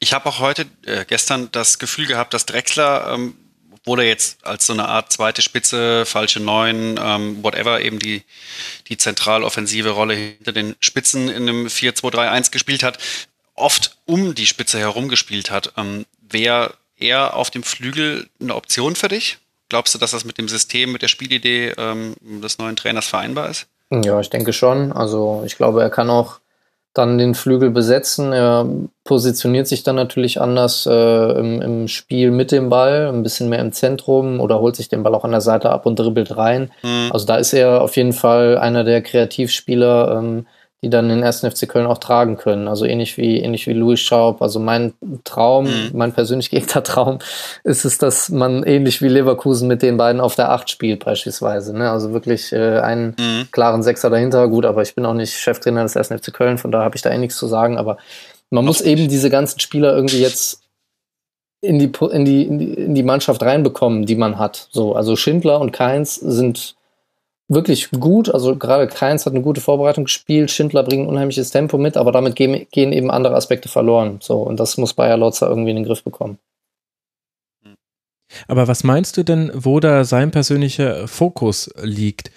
Ich 0.00 0.12
habe 0.12 0.28
auch 0.28 0.38
heute, 0.38 0.66
äh, 0.84 1.04
gestern 1.06 1.50
das 1.52 1.78
Gefühl 1.78 2.06
gehabt, 2.06 2.34
dass 2.34 2.46
Drexler 2.46 3.12
ähm, 3.14 3.36
obwohl 3.84 4.00
er 4.00 4.06
jetzt 4.06 4.46
als 4.46 4.66
so 4.66 4.72
eine 4.72 4.88
Art 4.88 5.12
zweite 5.12 5.42
Spitze, 5.42 6.06
falsche 6.06 6.40
Neun, 6.40 6.98
ähm, 6.98 7.44
whatever, 7.44 7.82
eben 7.82 7.98
die, 7.98 8.22
die 8.88 8.96
zentraloffensive 8.96 9.90
Rolle 9.90 10.14
hinter 10.14 10.52
den 10.52 10.74
Spitzen 10.80 11.28
in 11.28 11.48
einem 11.48 11.66
4-2-3-1 11.66 12.50
gespielt 12.50 12.82
hat, 12.82 12.98
oft 13.54 13.98
um 14.06 14.34
die 14.34 14.46
Spitze 14.46 14.78
herum 14.78 15.10
gespielt 15.10 15.50
hat. 15.50 15.74
Ähm, 15.76 16.06
Wäre 16.26 16.72
er 16.96 17.36
auf 17.36 17.50
dem 17.50 17.62
Flügel 17.62 18.30
eine 18.40 18.54
Option 18.54 18.96
für 18.96 19.08
dich? 19.08 19.36
Glaubst 19.68 19.94
du, 19.94 19.98
dass 19.98 20.12
das 20.12 20.24
mit 20.24 20.38
dem 20.38 20.48
System, 20.48 20.90
mit 20.90 21.02
der 21.02 21.08
Spielidee 21.08 21.74
ähm, 21.76 22.14
des 22.22 22.56
neuen 22.56 22.76
Trainers 22.76 23.06
vereinbar 23.06 23.50
ist? 23.50 23.66
Ja, 23.90 24.18
ich 24.18 24.30
denke 24.30 24.54
schon. 24.54 24.92
Also 24.92 25.42
ich 25.44 25.56
glaube, 25.56 25.82
er 25.82 25.90
kann 25.90 26.08
auch 26.08 26.40
dann 26.94 27.18
den 27.18 27.34
Flügel 27.34 27.70
besetzen. 27.70 28.32
Er 28.32 28.66
positioniert 29.02 29.66
sich 29.66 29.82
dann 29.82 29.96
natürlich 29.96 30.40
anders 30.40 30.86
äh, 30.86 31.38
im, 31.38 31.60
im, 31.60 31.88
Spiel 31.88 32.30
mit 32.30 32.52
dem 32.52 32.68
Ball, 32.68 33.08
ein 33.08 33.24
bisschen 33.24 33.48
mehr 33.48 33.58
im 33.58 33.72
Zentrum 33.72 34.40
oder 34.40 34.60
holt 34.60 34.76
sich 34.76 34.88
den 34.88 35.02
Ball 35.02 35.14
auch 35.14 35.24
an 35.24 35.32
der 35.32 35.40
Seite 35.40 35.70
ab 35.70 35.86
und 35.86 35.98
dribbelt 35.98 36.36
rein. 36.36 36.70
Mhm. 36.82 37.10
Also 37.12 37.26
da 37.26 37.36
ist 37.36 37.52
er 37.52 37.82
auf 37.82 37.96
jeden 37.96 38.12
Fall 38.12 38.56
einer 38.58 38.84
der 38.84 39.02
Kreativspieler, 39.02 40.18
ähm, 40.18 40.46
die 40.84 40.90
dann 40.90 41.08
den 41.08 41.22
ersten 41.22 41.50
FC 41.50 41.66
Köln 41.66 41.86
auch 41.86 41.96
tragen 41.96 42.36
können. 42.36 42.68
Also 42.68 42.84
ähnlich 42.84 43.16
wie, 43.16 43.38
ähnlich 43.38 43.66
wie 43.66 43.72
Louis 43.72 44.00
Schaub. 44.00 44.42
Also 44.42 44.60
mein 44.60 44.92
Traum, 45.24 45.64
mhm. 45.64 45.90
mein 45.94 46.12
persönlich 46.12 46.50
gehegter 46.50 46.82
Traum 46.82 47.20
ist 47.64 47.86
es, 47.86 47.96
dass 47.96 48.28
man 48.28 48.64
ähnlich 48.64 49.00
wie 49.00 49.08
Leverkusen 49.08 49.66
mit 49.66 49.80
den 49.80 49.96
beiden 49.96 50.20
auf 50.20 50.34
der 50.34 50.50
Acht 50.50 50.68
spielt 50.68 51.02
beispielsweise. 51.02 51.74
Ne? 51.74 51.90
Also 51.90 52.12
wirklich 52.12 52.52
äh, 52.52 52.80
einen 52.80 53.16
mhm. 53.18 53.48
klaren 53.50 53.82
Sechser 53.82 54.10
dahinter. 54.10 54.46
Gut, 54.48 54.66
aber 54.66 54.82
ich 54.82 54.94
bin 54.94 55.06
auch 55.06 55.14
nicht 55.14 55.32
Cheftrainer 55.32 55.84
des 55.84 55.96
ersten 55.96 56.18
FC 56.18 56.34
Köln, 56.34 56.58
von 56.58 56.70
daher 56.70 56.84
habe 56.84 56.96
ich 56.96 57.02
da 57.02 57.10
eh 57.10 57.16
nichts 57.16 57.38
zu 57.38 57.46
sagen. 57.46 57.78
Aber 57.78 57.96
man 58.50 58.66
muss 58.66 58.82
eben 58.82 59.08
diese 59.08 59.30
ganzen 59.30 59.60
Spieler 59.60 59.94
irgendwie 59.96 60.20
jetzt 60.20 60.60
in 61.62 61.78
die, 61.78 61.90
in 62.10 62.24
die, 62.26 62.44
in 62.44 62.94
die 62.94 63.02
Mannschaft 63.02 63.42
reinbekommen, 63.42 64.04
die 64.04 64.16
man 64.16 64.38
hat. 64.38 64.68
So, 64.70 64.94
also 64.94 65.16
Schindler 65.16 65.60
und 65.60 65.72
Keins 65.72 66.16
sind 66.16 66.76
wirklich 67.48 67.90
gut. 67.90 68.32
Also 68.32 68.56
gerade 68.56 68.86
Keins 68.86 69.26
hat 69.26 69.32
eine 69.32 69.42
gute 69.42 69.60
Vorbereitung 69.60 70.04
gespielt. 70.04 70.50
Schindler 70.50 70.82
bringt 70.82 71.06
ein 71.06 71.10
unheimliches 71.10 71.50
Tempo 71.50 71.78
mit, 71.78 71.96
aber 71.96 72.12
damit 72.12 72.36
gehen, 72.36 72.66
gehen 72.70 72.92
eben 72.92 73.10
andere 73.10 73.34
Aspekte 73.34 73.68
verloren. 73.68 74.18
So, 74.20 74.38
und 74.42 74.58
das 74.60 74.76
muss 74.76 74.94
Bayer 74.94 75.16
Lotzer 75.16 75.48
irgendwie 75.48 75.70
in 75.70 75.76
den 75.76 75.84
Griff 75.84 76.02
bekommen. 76.02 76.38
Aber 78.48 78.66
was 78.68 78.84
meinst 78.84 79.16
du 79.16 79.22
denn, 79.22 79.50
wo 79.54 79.80
da 79.80 80.04
sein 80.04 80.30
persönlicher 80.30 81.06
Fokus 81.06 81.70
liegt? 81.82 82.30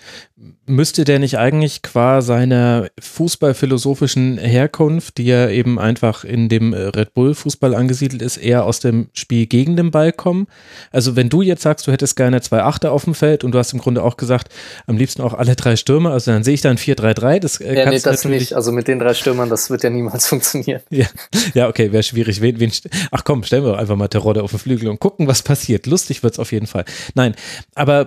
Müsste 0.68 1.03
der 1.03 1.18
nicht 1.18 1.39
eigentlich 1.39 1.81
qua 1.81 2.22
seiner 2.22 2.89
fußballphilosophischen 2.99 4.38
Herkunft, 4.38 5.18
die 5.18 5.26
ja 5.26 5.49
eben 5.49 5.80
einfach 5.80 6.23
in 6.23 6.47
dem 6.47 6.76
Red 6.76 7.15
Bull 7.15 7.34
Fußball 7.34 7.73
angesiedelt 7.73 8.22
ist, 8.22 8.38
eher 8.38 8.64
aus 8.64 8.80
dem 8.80 9.09
Spiel 9.14 9.47
gegen 9.47 9.76
den 9.76 9.89
Ball 9.89 10.11
kommen? 10.11 10.45
Also 10.91 11.15
wenn 11.15 11.30
du 11.30 11.41
jetzt 11.41 11.64
sagst, 11.64 11.88
du 11.88 11.91
hättest 11.91 12.15
gerne 12.18 12.39
zwei 12.41 12.61
Achter 12.61 12.91
auf 12.91 13.05
dem 13.05 13.15
Feld 13.15 13.43
und 13.43 13.51
du 13.53 13.57
hast 13.57 13.73
im 13.73 13.80
Grunde 13.80 14.03
auch 14.03 14.15
gesagt, 14.15 14.53
am 14.85 14.95
liebsten 14.95 15.23
auch 15.23 15.34
alle 15.34 15.55
drei 15.55 15.76
Stürmer, 15.76 16.11
also 16.11 16.30
dann 16.30 16.43
sehe 16.43 16.53
ich 16.53 16.61
da 16.61 16.69
ein 16.69 16.77
4-3-3. 16.77 17.39
Das 17.39 17.59
äh, 17.59 17.76
ja, 17.76 17.89
nee, 17.89 17.99
das 17.99 18.23
nicht. 18.26 18.53
Also 18.53 18.72
mit 18.72 18.88
den 18.88 18.99
drei 18.99 19.15
Stürmern, 19.15 19.49
das 19.49 19.72
wird 19.72 19.81
ja 19.81 19.89
niemals 19.89 20.27
funktionieren. 20.27 20.81
Ja, 20.91 21.07
ja 21.55 21.68
okay, 21.68 21.91
wäre 21.91 22.03
schwierig. 22.03 22.41
Wen, 22.41 22.59
wen, 22.59 22.72
ach 23.09 23.23
komm, 23.23 23.41
stellen 23.43 23.65
wir 23.65 23.80
einfach 23.80 23.95
mal 23.95 24.07
Terodde 24.07 24.43
auf 24.43 24.51
den 24.51 24.59
Flügel 24.59 24.89
und 24.89 24.99
gucken, 24.99 25.27
was 25.27 25.41
passiert 25.41 25.88
lustig 25.88 26.22
wird 26.22 26.34
es 26.34 26.39
auf 26.39 26.51
jeden 26.51 26.68
Fall. 26.68 26.85
Nein, 27.15 27.34
aber 27.73 28.05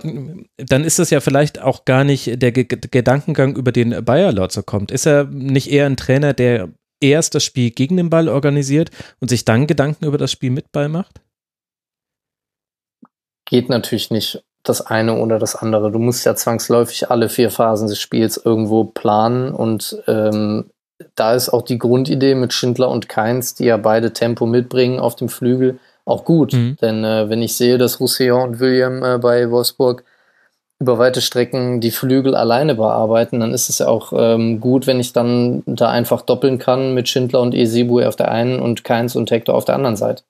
dann 0.55 0.85
ist 0.85 0.97
das 0.97 1.09
ja 1.09 1.19
vielleicht 1.19 1.61
auch 1.61 1.83
gar 1.83 2.05
nicht 2.05 2.20
der 2.25 2.51
G 2.51 2.65
Gedankengang, 2.65 3.55
über 3.55 3.71
den 3.71 4.03
Bayer 4.03 4.31
Lotzer 4.31 4.63
kommt. 4.63 4.91
Ist 4.91 5.05
er 5.05 5.25
nicht 5.25 5.71
eher 5.71 5.85
ein 5.85 5.97
Trainer, 5.97 6.33
der 6.33 6.69
erst 6.99 7.35
das 7.35 7.43
Spiel 7.43 7.71
gegen 7.71 7.97
den 7.97 8.09
Ball 8.09 8.29
organisiert 8.29 8.91
und 9.19 9.29
sich 9.29 9.45
dann 9.45 9.67
Gedanken 9.67 10.05
über 10.05 10.17
das 10.17 10.31
Spiel 10.31 10.51
mit 10.51 10.71
Ball 10.71 10.89
macht? 10.89 11.21
Geht 13.45 13.69
natürlich 13.69 14.11
nicht 14.11 14.43
das 14.63 14.81
eine 14.85 15.17
oder 15.17 15.39
das 15.39 15.55
andere. 15.55 15.91
Du 15.91 15.99
musst 15.99 16.25
ja 16.25 16.35
zwangsläufig 16.35 17.09
alle 17.09 17.29
vier 17.29 17.49
Phasen 17.49 17.87
des 17.87 17.99
Spiels 17.99 18.37
irgendwo 18.37 18.83
planen 18.85 19.51
und 19.51 20.01
ähm, 20.07 20.69
da 21.15 21.33
ist 21.33 21.49
auch 21.49 21.63
die 21.63 21.79
Grundidee 21.79 22.35
mit 22.35 22.53
Schindler 22.53 22.89
und 22.89 23.09
Keins, 23.09 23.55
die 23.55 23.65
ja 23.65 23.77
beide 23.77 24.13
Tempo 24.13 24.45
mitbringen 24.45 24.99
auf 24.99 25.15
dem 25.15 25.29
Flügel, 25.29 25.79
auch 26.05 26.25
gut. 26.25 26.53
Mhm. 26.53 26.77
Denn 26.79 27.03
äh, 27.03 27.27
wenn 27.29 27.41
ich 27.41 27.57
sehe, 27.57 27.79
dass 27.79 27.99
Roussillon 27.99 28.49
und 28.49 28.59
William 28.59 29.03
äh, 29.03 29.17
bei 29.17 29.49
Wolfsburg 29.49 30.03
über 30.81 30.97
weite 30.97 31.21
Strecken 31.21 31.79
die 31.79 31.91
Flügel 31.91 32.35
alleine 32.35 32.73
bearbeiten, 32.73 33.39
dann 33.39 33.53
ist 33.53 33.69
es 33.69 33.77
ja 33.77 33.87
auch 33.87 34.13
ähm, 34.15 34.59
gut, 34.59 34.87
wenn 34.87 34.99
ich 34.99 35.13
dann 35.13 35.61
da 35.67 35.89
einfach 35.89 36.23
doppeln 36.23 36.57
kann 36.57 36.95
mit 36.95 37.07
Schindler 37.07 37.39
und 37.41 37.53
Esibu 37.53 38.01
auf 38.01 38.15
der 38.15 38.31
einen 38.31 38.59
und 38.59 38.83
Keins 38.83 39.15
und 39.15 39.29
Hector 39.29 39.53
auf 39.53 39.63
der 39.63 39.75
anderen 39.75 39.95
Seite. 39.95 40.23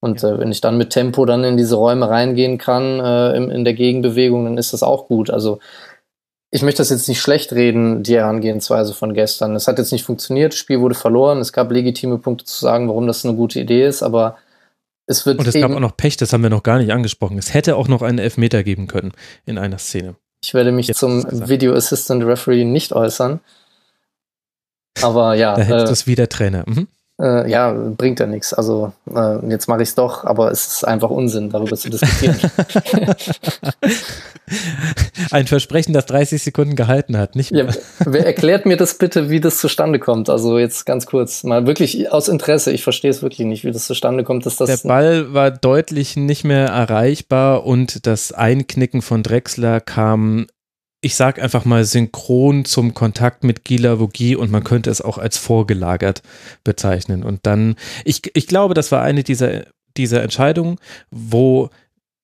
Und 0.00 0.22
ja. 0.22 0.30
äh, 0.30 0.38
wenn 0.40 0.50
ich 0.50 0.60
dann 0.60 0.76
mit 0.76 0.90
Tempo 0.90 1.24
dann 1.26 1.44
in 1.44 1.56
diese 1.56 1.76
Räume 1.76 2.08
reingehen 2.08 2.58
kann, 2.58 2.98
äh, 2.98 3.36
in, 3.36 3.50
in 3.50 3.64
der 3.64 3.74
Gegenbewegung, 3.74 4.44
dann 4.44 4.58
ist 4.58 4.72
das 4.72 4.82
auch 4.82 5.06
gut. 5.06 5.30
Also 5.30 5.60
ich 6.50 6.62
möchte 6.62 6.78
das 6.78 6.90
jetzt 6.90 7.08
nicht 7.08 7.20
schlecht 7.20 7.52
reden, 7.52 8.02
die 8.02 8.16
Herangehensweise 8.16 8.94
von 8.94 9.14
gestern. 9.14 9.54
Es 9.54 9.68
hat 9.68 9.78
jetzt 9.78 9.92
nicht 9.92 10.04
funktioniert, 10.04 10.54
das 10.54 10.58
Spiel 10.58 10.80
wurde 10.80 10.96
verloren. 10.96 11.38
Es 11.38 11.52
gab 11.52 11.70
legitime 11.70 12.18
Punkte 12.18 12.46
zu 12.46 12.58
sagen, 12.58 12.88
warum 12.88 13.06
das 13.06 13.24
eine 13.24 13.36
gute 13.36 13.60
Idee 13.60 13.86
ist, 13.86 14.02
aber 14.02 14.38
es 15.06 15.26
wird 15.26 15.38
Und 15.38 15.46
es 15.46 15.54
gab 15.54 15.70
auch 15.70 15.80
noch 15.80 15.96
Pech, 15.96 16.16
das 16.16 16.32
haben 16.32 16.42
wir 16.42 16.50
noch 16.50 16.62
gar 16.62 16.78
nicht 16.78 16.92
angesprochen. 16.92 17.38
Es 17.38 17.52
hätte 17.52 17.76
auch 17.76 17.88
noch 17.88 18.02
einen 18.02 18.18
Elfmeter 18.18 18.62
geben 18.62 18.86
können 18.86 19.12
in 19.44 19.58
einer 19.58 19.78
Szene. 19.78 20.16
Ich 20.42 20.54
werde 20.54 20.72
mich 20.72 20.88
Jetzt 20.88 21.00
zum 21.00 21.24
Video 21.48 21.74
Assistant 21.74 22.24
Referee 22.24 22.64
nicht 22.64 22.92
äußern. 22.92 23.40
Aber 25.02 25.34
ja. 25.34 25.54
Da 25.54 25.62
hättest 25.62 25.86
äh, 25.86 25.90
das 25.90 26.06
wieder 26.06 26.28
Trainer. 26.28 26.64
Mhm. 26.66 26.88
Äh, 27.20 27.48
ja, 27.48 27.72
bringt 27.72 28.18
ja 28.18 28.26
nichts. 28.26 28.52
Also 28.52 28.92
äh, 29.14 29.46
jetzt 29.48 29.68
mache 29.68 29.82
ich 29.82 29.90
es 29.90 29.94
doch, 29.94 30.24
aber 30.24 30.50
es 30.50 30.66
ist 30.66 30.84
einfach 30.84 31.10
Unsinn, 31.10 31.48
darüber 31.48 31.76
zu 31.76 31.88
diskutieren. 31.88 32.36
Ein 35.30 35.46
Versprechen, 35.46 35.92
das 35.92 36.06
30 36.06 36.42
Sekunden 36.42 36.74
gehalten 36.74 37.16
hat, 37.16 37.36
nicht. 37.36 37.52
Ja, 37.52 37.66
wer 38.04 38.26
erklärt 38.26 38.66
mir 38.66 38.76
das 38.76 38.98
bitte, 38.98 39.30
wie 39.30 39.38
das 39.38 39.58
zustande 39.58 40.00
kommt? 40.00 40.28
Also 40.28 40.58
jetzt 40.58 40.86
ganz 40.86 41.06
kurz, 41.06 41.44
mal 41.44 41.68
wirklich 41.68 42.10
aus 42.10 42.26
Interesse. 42.28 42.72
Ich 42.72 42.82
verstehe 42.82 43.12
es 43.12 43.22
wirklich 43.22 43.46
nicht, 43.46 43.64
wie 43.64 43.70
das 43.70 43.86
zustande 43.86 44.24
kommt. 44.24 44.44
Dass 44.44 44.56
das 44.56 44.82
Der 44.82 44.88
Ball 44.88 45.32
war 45.32 45.52
deutlich 45.52 46.16
nicht 46.16 46.42
mehr 46.42 46.66
erreichbar 46.66 47.64
und 47.64 48.08
das 48.08 48.32
Einknicken 48.32 49.02
von 49.02 49.22
Drexler 49.22 49.80
kam 49.80 50.46
ich 51.04 51.16
sag 51.16 51.38
einfach 51.38 51.66
mal 51.66 51.84
synchron 51.84 52.64
zum 52.64 52.94
Kontakt 52.94 53.44
mit 53.44 53.62
Gila 53.64 54.00
Vogie 54.00 54.36
und 54.36 54.50
man 54.50 54.64
könnte 54.64 54.88
es 54.88 55.02
auch 55.02 55.18
als 55.18 55.36
vorgelagert 55.36 56.22
bezeichnen. 56.64 57.22
Und 57.22 57.40
dann, 57.42 57.76
ich, 58.06 58.22
ich 58.32 58.46
glaube, 58.46 58.72
das 58.72 58.90
war 58.90 59.02
eine 59.02 59.22
dieser, 59.22 59.64
dieser 59.98 60.22
Entscheidungen, 60.22 60.76
wo, 61.10 61.68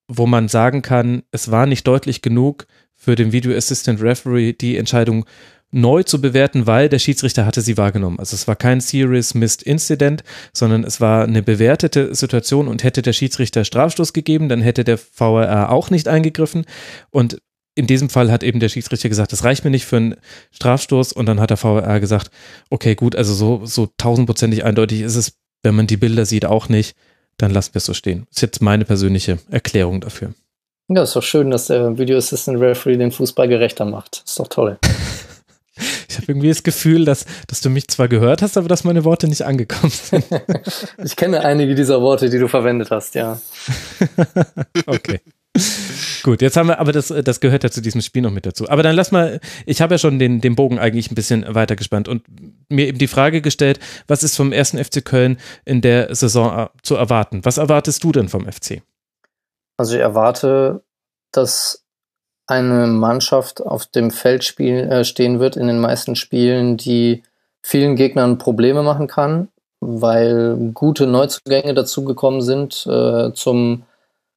wo 0.09 0.27
man 0.27 0.49
sagen 0.49 0.81
kann, 0.81 1.25
es 1.31 1.51
war 1.51 1.67
nicht 1.67 1.87
deutlich 1.87 2.23
genug 2.23 2.67
für 2.97 3.17
den 3.17 3.33
Video 3.33 3.55
Assistant 3.55 4.01
Referee 4.01 4.55
die 4.55 4.79
Entscheidung 4.79 5.27
neu 5.71 6.03
zu 6.03 6.23
bewerten, 6.23 6.67
weil 6.67 6.89
der 6.89 6.99
Schiedsrichter 6.99 7.45
hatte 7.45 7.61
sie 7.61 7.77
wahrgenommen. 7.77 8.19
Also 8.19 8.35
es 8.35 8.49
war 8.49 8.57
kein 8.57 8.81
Serious 8.81 9.35
Missed 9.35 9.63
Incident, 9.63 10.25
sondern 10.55 10.85
es 10.85 11.03
war 11.03 11.25
eine 11.25 11.43
bewertete 11.43 12.15
Situation 12.15 12.67
und 12.67 12.83
hätte 12.83 13.03
der 13.03 13.13
Schiedsrichter 13.13 13.65
Strafstoß 13.65 14.15
gegeben, 14.15 14.49
dann 14.49 14.63
hätte 14.63 14.85
der 14.85 14.97
VRR 14.97 15.71
auch 15.71 15.91
nicht 15.91 16.09
eingegriffen 16.09 16.65
und 17.11 17.39
in 17.75 17.87
diesem 17.87 18.11
Fall 18.11 18.31
hat 18.31 18.43
eben 18.43 18.61
der 18.61 18.69
Schiedsrichter 18.69 19.09
gesagt, 19.09 19.33
das 19.33 19.45
reicht 19.45 19.65
mir 19.65 19.71
nicht 19.71 19.87
für 19.87 19.97
einen 19.97 20.17
Strafstoß 20.53 21.13
und 21.13 21.27
dann 21.27 21.41
hat 21.41 21.51
der 21.51 21.63
VAR 21.63 22.01
gesagt, 22.01 22.31
okay, 22.69 22.95
gut, 22.95 23.15
also 23.17 23.33
so, 23.35 23.65
so 23.65 23.89
tausendprozentig 23.97 24.65
eindeutig 24.65 25.01
ist 25.01 25.17
es, 25.17 25.35
wenn 25.63 25.75
man 25.75 25.87
die 25.87 25.97
Bilder 25.97 26.27
sieht, 26.27 26.45
auch 26.45 26.69
nicht, 26.69 26.97
dann 27.37 27.53
lassen 27.53 27.75
wir 27.75 27.79
es 27.79 27.87
so 27.87 27.95
stehen. 27.95 28.27
Das 28.29 28.39
ist 28.39 28.43
jetzt 28.43 28.63
meine 28.63 28.85
persönliche 28.85 29.39
Erklärung 29.51 30.01
dafür. 30.01 30.35
Ja, 30.89 31.05
ist 31.05 31.15
doch 31.15 31.23
schön, 31.23 31.51
dass 31.51 31.69
der 31.69 31.99
Video 31.99 32.19
Assistant 32.19 32.61
Referee 32.61 32.97
den 32.97 33.13
Fußball 33.13 33.47
gerechter 33.47 33.85
macht. 33.85 34.23
Ist 34.27 34.39
doch 34.39 34.49
toll. 34.49 34.79
Ich 36.09 36.17
habe 36.17 36.27
irgendwie 36.29 36.49
das 36.49 36.63
Gefühl, 36.63 37.05
dass, 37.05 37.25
dass 37.47 37.61
du 37.61 37.71
mich 37.71 37.89
zwar 37.89 38.09
gehört 38.09 38.43
hast, 38.43 38.59
aber 38.59 38.69
dass 38.69 38.85
meine 38.85 39.05
Worte 39.05 39.29
nicht 39.29 39.43
angekommen 39.43 39.93
sind. 39.93 40.27
ich 41.03 41.17
kenne 41.17 41.41
einige 41.41 41.75
dieser 41.75 42.03
Worte, 42.03 42.29
die 42.29 42.39
du 42.39 42.49
verwendet 42.49 42.91
hast, 42.91 43.15
ja. 43.15 43.41
okay. 44.87 45.21
Gut, 46.23 46.43
jetzt 46.43 46.57
haben 46.57 46.69
wir, 46.69 46.79
aber 46.79 46.93
das, 46.93 47.09
das 47.09 47.41
gehört 47.41 47.65
ja 47.65 47.71
zu 47.71 47.81
diesem 47.81 48.01
Spiel 48.01 48.23
noch 48.23 48.31
mit 48.31 48.47
dazu. 48.47 48.69
Aber 48.69 48.83
dann 48.83 48.95
lass 48.95 49.13
mal, 49.13 49.41
ich 49.67 49.81
habe 49.81 49.95
ja 49.95 49.99
schon 49.99 50.19
den, 50.19 50.41
den 50.41 50.57
Bogen 50.57 50.79
eigentlich 50.79 51.11
ein 51.11 51.15
bisschen 51.15 51.45
weiter 51.55 51.77
gespannt 51.77 52.09
und 52.09 52.23
mir 52.69 52.87
eben 52.87 52.99
die 52.99 53.07
Frage 53.07 53.41
gestellt, 53.41 53.81
was 54.07 54.23
ist 54.23 54.37
vom 54.37 54.53
ersten 54.53 54.83
FC 54.83 55.05
Köln 55.05 55.39
in 55.65 55.81
der 55.81 56.15
Saison 56.15 56.69
zu 56.83 56.97
erwarten? 56.97 57.45
Was 57.45 57.59
erwartest 57.59 58.05
du 58.05 58.13
denn 58.13 58.29
vom 58.29 58.51
FC? 58.51 58.83
Also 59.77 59.97
ich 59.97 60.03
erwarte, 60.03 60.83
dass 61.33 61.85
eine 62.47 62.87
Mannschaft 62.87 63.63
auf 63.63 63.87
dem 63.87 64.11
Feld 64.11 64.45
spiel, 64.45 64.81
äh, 64.81 65.05
stehen 65.05 65.41
wird 65.41 65.57
in 65.57 65.69
den 65.69 65.79
meisten 65.79 66.17
Spielen, 66.17 66.77
die 66.77 67.23
vielen 67.63 67.97
Gegnern 67.97 68.39
Probleme 68.39 68.83
machen 68.83 69.07
kann, 69.07 69.49
weil 69.81 70.73
gute 70.75 71.07
Neuzugänge 71.07 71.75
dazugekommen 71.75 72.43
sind 72.43 72.87
äh, 72.87 73.33
zum 73.33 73.85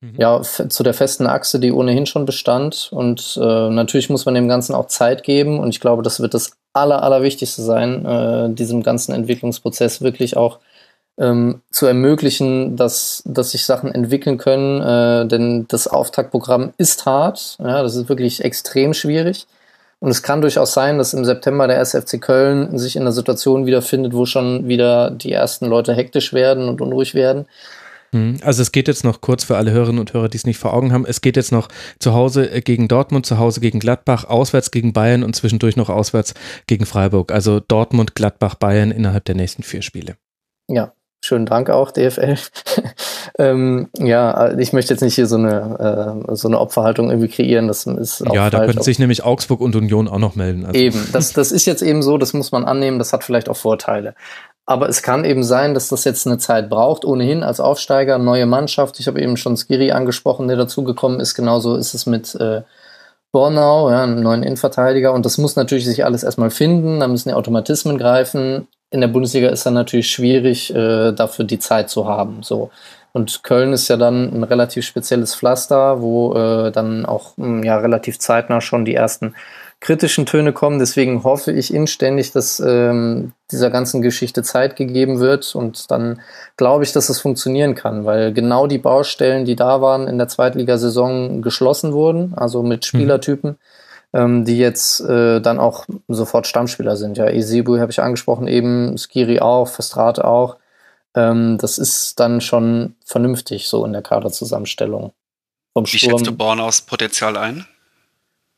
Mhm. 0.04 0.16
ja, 0.18 0.42
zu 0.42 0.84
der 0.84 0.94
festen 0.94 1.28
Achse, 1.28 1.60
die 1.60 1.72
ohnehin 1.72 2.06
schon 2.06 2.26
bestand. 2.26 2.90
Und 2.92 3.40
äh, 3.42 3.70
natürlich 3.70 4.10
muss 4.10 4.26
man 4.26 4.36
dem 4.36 4.50
Ganzen 4.50 4.76
auch 4.76 4.88
Zeit 4.88 5.24
geben. 5.24 5.60
Und 5.60 5.70
ich 5.70 5.80
glaube, 5.80 6.04
das 6.04 6.20
wird 6.20 6.34
das 6.34 6.52
Aller, 6.74 7.04
Allerwichtigste 7.04 7.62
sein, 7.62 8.06
äh, 8.06 8.54
diesem 8.54 8.84
ganzen 8.84 9.14
Entwicklungsprozess 9.14 10.02
wirklich 10.02 10.36
auch 10.36 10.60
ähm, 11.18 11.62
zu 11.72 11.86
ermöglichen, 11.86 12.76
dass, 12.76 13.24
dass 13.26 13.52
sich 13.52 13.66
Sachen 13.66 13.94
entwickeln 13.94 14.38
können. 14.38 14.82
Äh, 14.82 15.28
denn 15.28 15.68
das 15.70 15.88
Auftaktprogramm 15.88 16.74
ist 16.78 17.06
hart. 17.06 17.56
Ja, 17.60 17.82
das 17.82 17.96
ist 17.96 18.10
wirklich 18.10 18.44
extrem 18.44 18.94
schwierig. 18.94 19.48
Und 20.00 20.12
es 20.12 20.22
kann 20.22 20.42
durchaus 20.42 20.74
sein, 20.74 20.98
dass 20.98 21.14
im 21.14 21.24
September 21.24 21.66
der 21.66 21.80
SFC 21.80 22.20
Köln 22.20 22.78
sich 22.78 22.98
in 22.98 23.04
einer 23.04 23.14
Situation 23.14 23.66
wiederfindet, 23.66 24.14
wo 24.14 24.26
schon 24.26 24.68
wieder 24.68 25.12
die 25.12 25.32
ersten 25.32 25.68
Leute 25.68 25.94
hektisch 25.94 26.34
werden 26.34 26.68
und 26.68 26.82
unruhig 26.82 27.16
werden. 27.16 27.46
Mhm. 28.14 28.38
Also 28.44 28.62
es 28.62 28.72
geht 28.72 28.88
jetzt 28.88 29.04
noch 29.04 29.22
kurz 29.22 29.44
für 29.44 29.58
alle 29.58 29.72
Hörerinnen 29.72 30.00
und 30.00 30.14
Hörer, 30.14 30.30
die 30.30 30.38
es 30.38 30.46
nicht 30.46 30.58
vor 30.58 30.74
Augen 30.74 30.94
haben. 30.94 31.06
Es 31.06 31.22
geht 31.22 31.36
jetzt 31.36 31.52
noch 31.52 31.68
zu 32.00 32.14
Hause 32.14 32.50
äh, 32.50 32.62
gegen 32.62 32.88
Dortmund, 32.88 33.26
zu 33.26 33.38
Hause 33.38 33.60
gegen 33.60 33.80
Gladbach, 33.80 34.26
auswärts 34.26 34.72
gegen 34.72 34.94
Bayern 34.94 35.24
und 35.24 35.36
zwischendurch 35.36 35.76
noch 35.76 35.90
auswärts 35.90 36.34
gegen 36.68 36.86
Freiburg. 36.86 37.32
Also 37.32 37.60
Dortmund, 37.60 38.16
Gladbach, 38.16 38.56
Bayern 38.56 38.92
innerhalb 38.92 39.26
der 39.26 39.36
nächsten 39.36 39.64
vier 39.64 39.82
Spiele. 39.82 40.16
Ja, 40.70 40.94
schönen 41.24 41.46
Dank 41.46 41.70
auch, 41.70 41.92
DFL. 41.92 42.38
ähm, 43.40 43.90
ja, 43.98 44.58
ich 44.58 44.74
möchte 44.74 44.94
jetzt 44.94 45.02
nicht 45.02 45.16
hier 45.16 45.28
so 45.28 45.38
eine, 45.38 46.24
äh, 46.30 46.36
so 46.36 46.48
eine 46.48 46.60
Opferhaltung 46.60 47.10
irgendwie 47.10 47.30
kreieren. 47.30 47.68
Das 47.68 47.86
ist 47.86 48.24
Ja, 48.32 48.50
da 48.50 48.66
könnten 48.66 48.84
sich 48.84 49.00
nämlich 49.00 49.24
Augsburg 49.24 49.62
und 49.62 49.76
Union 49.76 50.08
auch 50.08 50.20
noch 50.20 50.36
melden. 50.36 50.66
Also. 50.66 50.80
Eben, 50.80 51.08
das, 51.12 51.34
das 51.34 51.52
ist 51.52 51.66
jetzt 51.66 51.82
eben 51.82 52.02
so, 52.02 52.18
das 52.18 52.34
muss 52.34 52.52
man 52.52 52.66
annehmen, 52.66 53.00
das 53.00 53.14
hat 53.14 53.24
vielleicht 53.24 53.50
auch 53.50 53.58
Vorteile. 53.58 54.16
Aber 54.66 54.88
es 54.88 55.02
kann 55.02 55.26
eben 55.26 55.44
sein, 55.44 55.74
dass 55.74 55.90
das 55.90 56.06
jetzt 56.06 56.26
eine 56.26 56.38
Zeit 56.38 56.70
braucht, 56.70 57.04
ohnehin 57.04 57.44
als 57.44 57.60
Aufsteiger, 57.60 58.18
neue 58.18 58.46
Mannschaft. 58.46 59.00
Ich 59.00 59.08
habe 59.08 59.22
eben 59.22 59.36
schon 59.36 59.58
Skiri 59.58 59.92
angesprochen, 59.92 60.48
der 60.48 60.56
dazugekommen 60.56 61.20
ist. 61.20 61.36
Genauso 61.36 61.76
ist 61.76 61.94
es 61.94 62.06
mit 62.06 62.34
äh, 62.36 62.62
Bornau, 63.34 63.90
ja, 63.90 64.04
einem 64.04 64.22
neuen 64.22 64.44
Innenverteidiger. 64.44 65.12
Und 65.12 65.26
das 65.26 65.38
muss 65.38 65.58
natürlich 65.58 65.86
sich 65.86 66.06
alles 66.06 66.24
erstmal 66.24 66.50
finden. 66.50 67.02
Da 67.02 67.08
müssen 67.08 67.30
die 67.30 67.36
Automatismen 67.36 67.98
greifen. 67.98 68.68
In 68.90 69.02
der 69.02 69.10
Bundesliga 69.10 69.50
ist 69.50 69.66
dann 69.66 69.74
natürlich 69.74 70.10
schwierig, 70.10 70.74
äh, 70.74 71.12
dafür 71.12 71.44
die 71.44 71.60
Zeit 71.60 71.90
zu 71.90 72.08
haben. 72.08 72.42
So. 72.42 72.70
Und 73.12 73.44
Köln 73.44 73.74
ist 73.74 73.90
ja 73.90 73.98
dann 73.98 74.34
ein 74.34 74.44
relativ 74.44 74.86
spezielles 74.86 75.36
Pflaster, 75.36 76.02
wo 76.02 76.34
äh, 76.36 76.72
dann 76.72 77.06
auch 77.06 77.34
ja 77.38 77.78
relativ 77.78 78.18
zeitnah 78.20 78.62
schon 78.62 78.86
die 78.86 78.96
ersten 78.96 79.36
kritischen 79.84 80.26
Töne 80.26 80.54
kommen. 80.54 80.80
Deswegen 80.80 81.24
hoffe 81.24 81.52
ich 81.52 81.74
inständig, 81.74 82.32
dass 82.32 82.62
ähm, 82.62 83.34
dieser 83.52 83.70
ganzen 83.70 84.02
Geschichte 84.02 84.42
Zeit 84.42 84.78
gegeben 84.78 85.20
wird 85.20 85.54
und 85.56 85.92
dann 85.92 86.22
glaube 86.56 86.86
ich, 86.86 86.94
dass 86.94 87.10
es 87.10 87.20
funktionieren 87.20 87.76
kann, 87.76 88.06
weil 88.06 88.34
genau 88.34 88.66
die 88.66 88.78
Baustellen, 88.78 89.44
die 89.44 89.58
da 89.58 89.82
waren 89.82 90.08
in 90.08 90.18
der 90.18 90.30
Zweitligasaison 90.30 91.42
geschlossen 91.42 91.92
wurden, 91.92 92.34
also 92.34 92.64
mit 92.64 92.80
mhm. 92.80 92.98
Spielertypen, 92.98 93.50
mhm. 93.52 94.20
ähm, 94.20 94.46
die 94.46 94.58
jetzt 94.58 95.02
äh, 95.02 95.42
dann 95.42 95.60
auch 95.60 95.86
sofort 96.08 96.48
Stammspieler 96.48 96.96
sind. 96.96 97.18
Ja, 97.18 97.28
Esebu 97.28 97.78
habe 97.78 97.92
ich 97.92 98.02
angesprochen, 98.02 98.48
eben 98.48 98.98
Skiri 98.98 99.42
auch, 99.42 99.68
Verstrate 99.68 100.24
auch. 100.24 100.56
Ähm, 101.14 101.58
das 101.58 101.78
ist 101.78 102.22
dann 102.22 102.40
schon 102.40 102.96
vernünftig 103.06 103.68
so 103.68 103.84
in 103.86 103.92
der 103.92 104.02
Kaderzusammenstellung. 104.02 105.12
Vom 105.74 105.86
Wie 105.86 105.98
schätzt 105.98 106.26
du 106.26 106.32
Born 106.32 106.62
aus 106.62 106.80
Potenzial 106.82 107.36
ein? 107.36 107.66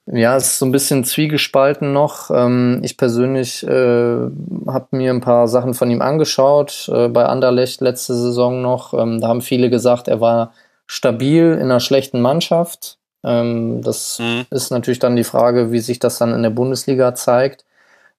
Ja, 0.07 0.35
es 0.35 0.45
ist 0.45 0.59
so 0.59 0.65
ein 0.67 0.71
bisschen 0.71 1.03
zwiegespalten 1.03 1.91
noch. 1.91 2.29
Ähm, 2.29 2.79
ich 2.83 2.95
persönlich 2.95 3.63
äh, 3.63 3.69
habe 3.69 4.87
mir 4.91 5.11
ein 5.11 5.21
paar 5.21 5.47
Sachen 5.47 5.73
von 5.73 5.89
ihm 5.89 6.01
angeschaut, 6.01 6.89
äh, 6.93 7.07
bei 7.07 7.25
Anderlecht 7.25 7.81
letzte 7.81 8.13
Saison 8.13 8.61
noch. 8.61 8.93
Ähm, 8.93 9.19
da 9.19 9.27
haben 9.27 9.41
viele 9.41 9.71
gesagt, 9.71 10.07
er 10.07 10.21
war 10.21 10.53
stabil 10.85 11.53
in 11.53 11.63
einer 11.63 11.79
schlechten 11.79 12.21
Mannschaft. 12.21 12.99
Ähm, 13.23 13.81
das 13.81 14.19
mhm. 14.19 14.45
ist 14.51 14.69
natürlich 14.69 14.99
dann 14.99 15.15
die 15.15 15.23
Frage, 15.23 15.71
wie 15.71 15.79
sich 15.79 15.97
das 15.97 16.19
dann 16.19 16.33
in 16.33 16.43
der 16.43 16.51
Bundesliga 16.51 17.15
zeigt. 17.15 17.65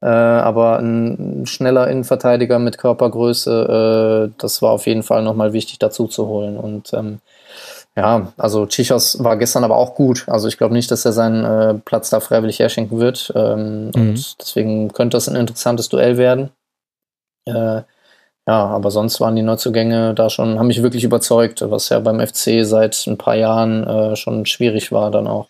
Äh, 0.03 0.09
aber 0.09 0.81
ein 0.81 1.47
schneller 1.47 1.89
Innenverteidiger 1.89 2.59
mit 2.59 2.79
Körpergröße, 2.79 4.29
äh, 4.29 4.35
das 4.39 4.61
war 4.61 4.73
auf 4.73 4.87
jeden 4.87 5.05
Fall 5.05 5.23
nochmal 5.23 5.53
wichtig 5.53 5.79
dazu 5.79 6.09
zu 6.09 6.27
holen. 6.27 6.57
Und 6.57 6.93
ähm, 6.93 7.21
ja, 7.97 8.33
also 8.37 8.67
Chichos 8.67 9.25
war 9.25 9.39
gestern 9.39 9.65
aber 9.65 9.77
auch 9.77 9.95
gut. 9.95 10.25
Also 10.29 10.49
ich 10.49 10.59
glaube 10.59 10.75
nicht, 10.75 10.91
dass 10.91 11.07
er 11.07 11.13
seinen 11.13 11.45
äh, 11.45 11.75
Platz 11.75 12.11
da 12.11 12.21
freiwillig 12.21 12.59
herschenken 12.59 12.99
wird. 12.99 13.33
Ähm, 13.35 13.87
mhm. 13.87 13.93
Und 13.95 14.41
deswegen 14.41 14.93
könnte 14.93 15.17
das 15.17 15.29
ein 15.29 15.37
interessantes 15.37 15.89
Duell 15.89 16.19
werden. 16.19 16.51
Äh, 17.47 17.83
ja, 18.49 18.65
aber 18.67 18.91
sonst 18.91 19.21
waren 19.21 19.35
die 19.35 19.43
Neuzugänge 19.43 20.15
da 20.15 20.31
schon, 20.31 20.59
haben 20.59 20.69
mich 20.69 20.83
wirklich 20.83 21.05
überzeugt, 21.05 21.63
was 21.69 21.89
ja 21.89 21.99
beim 21.99 22.25
FC 22.25 22.65
seit 22.65 23.07
ein 23.07 23.19
paar 23.19 23.35
Jahren 23.35 23.85
äh, 23.85 24.15
schon 24.15 24.45
schwierig 24.47 24.93
war 24.93 25.11
dann 25.11 25.27
auch. 25.27 25.49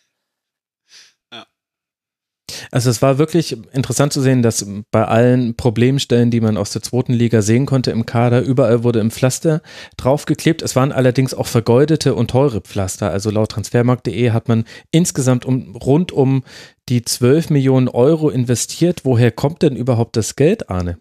Also 2.71 2.91
es 2.91 3.03
war 3.03 3.19
wirklich 3.19 3.57
interessant 3.73 4.13
zu 4.13 4.21
sehen, 4.21 4.43
dass 4.43 4.67
bei 4.91 5.05
allen 5.05 5.57
Problemstellen, 5.57 6.31
die 6.31 6.41
man 6.41 6.57
aus 6.57 6.71
der 6.71 6.83
zweiten 6.83 7.13
Liga 7.13 7.43
sehen 7.43 7.67
konnte 7.67 7.91
im 7.91 8.07
Kader, 8.07 8.43
überall 8.43 8.85
wurde 8.85 9.01
im 9.01 9.11
Pflaster 9.11 9.63
draufgeklebt. 9.97 10.63
Es 10.63 10.77
waren 10.77 10.93
allerdings 10.93 11.35
auch 11.35 11.47
vergeudete 11.47 12.15
und 12.15 12.31
teure 12.31 12.61
Pflaster. 12.61 13.11
Also 13.11 13.31
laut 13.31 13.51
transfermarkt.de 13.51 14.31
hat 14.31 14.49
man 14.49 14.65
insgesamt 14.91 15.45
um, 15.45 15.77
rund 15.77 16.13
um 16.13 16.45
die 16.89 17.03
12 17.03 17.51
Millionen 17.51 17.89
Euro 17.89 18.31
investiert. 18.31 19.01
Woher 19.05 19.33
kommt 19.33 19.63
denn 19.63 19.77
überhaupt 19.77 20.17
das 20.17 20.37
Geld, 20.37 20.71
Arne? 20.71 20.99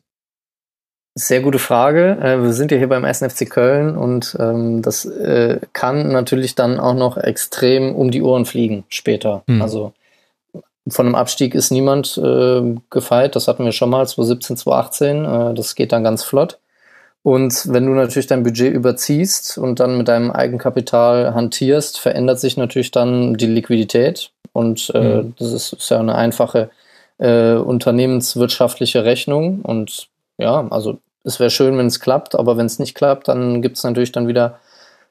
Sehr 1.18 1.42
gute 1.42 1.60
Frage. 1.60 2.18
Äh, 2.22 2.42
wir 2.42 2.52
sind 2.52 2.72
ja 2.72 2.78
hier 2.78 2.90
beim 2.90 3.06
SNFC 3.06 3.50
Köln 3.50 3.96
und 3.96 4.36
ähm, 4.38 4.82
das 4.82 5.06
äh, 5.06 5.62
kann 5.72 6.12
natürlich 6.12 6.56
dann 6.56 6.78
auch 6.78 6.94
noch 6.94 7.18
extrem 7.18 7.96
um 7.96 8.12
die 8.12 8.22
Ohren 8.22 8.46
fliegen 8.46 8.84
später. 8.90 9.44
Hm. 9.48 9.62
Also 9.62 9.94
von 10.88 11.06
einem 11.06 11.16
Abstieg 11.16 11.56
ist 11.56 11.72
niemand 11.72 12.18
äh, 12.18 12.76
gefeit. 12.90 13.36
Das 13.36 13.48
hatten 13.48 13.66
wir 13.66 13.72
schon 13.72 13.90
mal 13.90 14.08
2017, 14.08 14.58
2018. 14.58 15.26
Äh, 15.26 15.54
das 15.56 15.76
geht 15.76 15.92
dann 15.92 16.04
ganz 16.04 16.24
flott. 16.24 16.60
Und 17.24 17.74
wenn 17.74 17.88
du 17.88 17.94
natürlich 17.94 18.28
dein 18.28 18.44
Budget 18.44 18.72
überziehst 18.72 19.58
und 19.58 19.80
dann 19.80 19.98
mit 19.98 20.08
deinem 20.08 20.30
Eigenkapital 20.30 21.34
hantierst, 21.34 22.00
verändert 22.00 22.40
sich 22.40 22.56
natürlich 22.56 22.92
dann 22.92 23.34
die 23.34 23.48
Liquidität. 23.48 24.30
Und 24.54 24.92
äh, 24.94 25.24
mhm. 25.24 25.34
das 25.40 25.52
ist, 25.52 25.74
ist, 25.74 25.90
ja 25.90 26.00
eine 26.00 26.14
einfache 26.14 26.70
äh, 27.18 27.54
unternehmenswirtschaftliche 27.54 29.06
Rechnung. 29.06 29.62
Und 29.62 30.08
ja, 30.38 30.68
also 30.70 31.00
es 31.24 31.40
wäre 31.40 31.50
schön, 31.50 31.80
wenn 31.80 31.88
es 31.88 32.00
klappt, 32.00 32.36
aber 32.36 32.58
wenn 32.58 32.68
es 32.68 32.78
nicht 32.78 32.94
klappt, 32.94 33.28
dann 33.28 33.64
gibt 33.64 33.78
es 33.78 33.84
natürlich 33.84 34.12
dann 34.12 34.28
wieder 34.28 34.60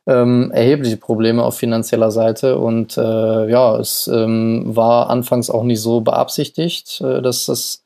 ähm, 0.06 0.50
erhebliche 0.52 0.96
Probleme 0.96 1.42
auf 1.42 1.56
finanzieller 1.56 2.10
Seite. 2.10 2.58
Und 2.58 2.96
äh, 2.96 3.50
ja, 3.50 3.78
es 3.78 4.08
ähm, 4.08 4.64
war 4.66 5.10
anfangs 5.10 5.50
auch 5.50 5.64
nicht 5.64 5.80
so 5.80 6.00
beabsichtigt, 6.00 7.00
äh, 7.00 7.22
dass 7.22 7.46
das 7.46 7.82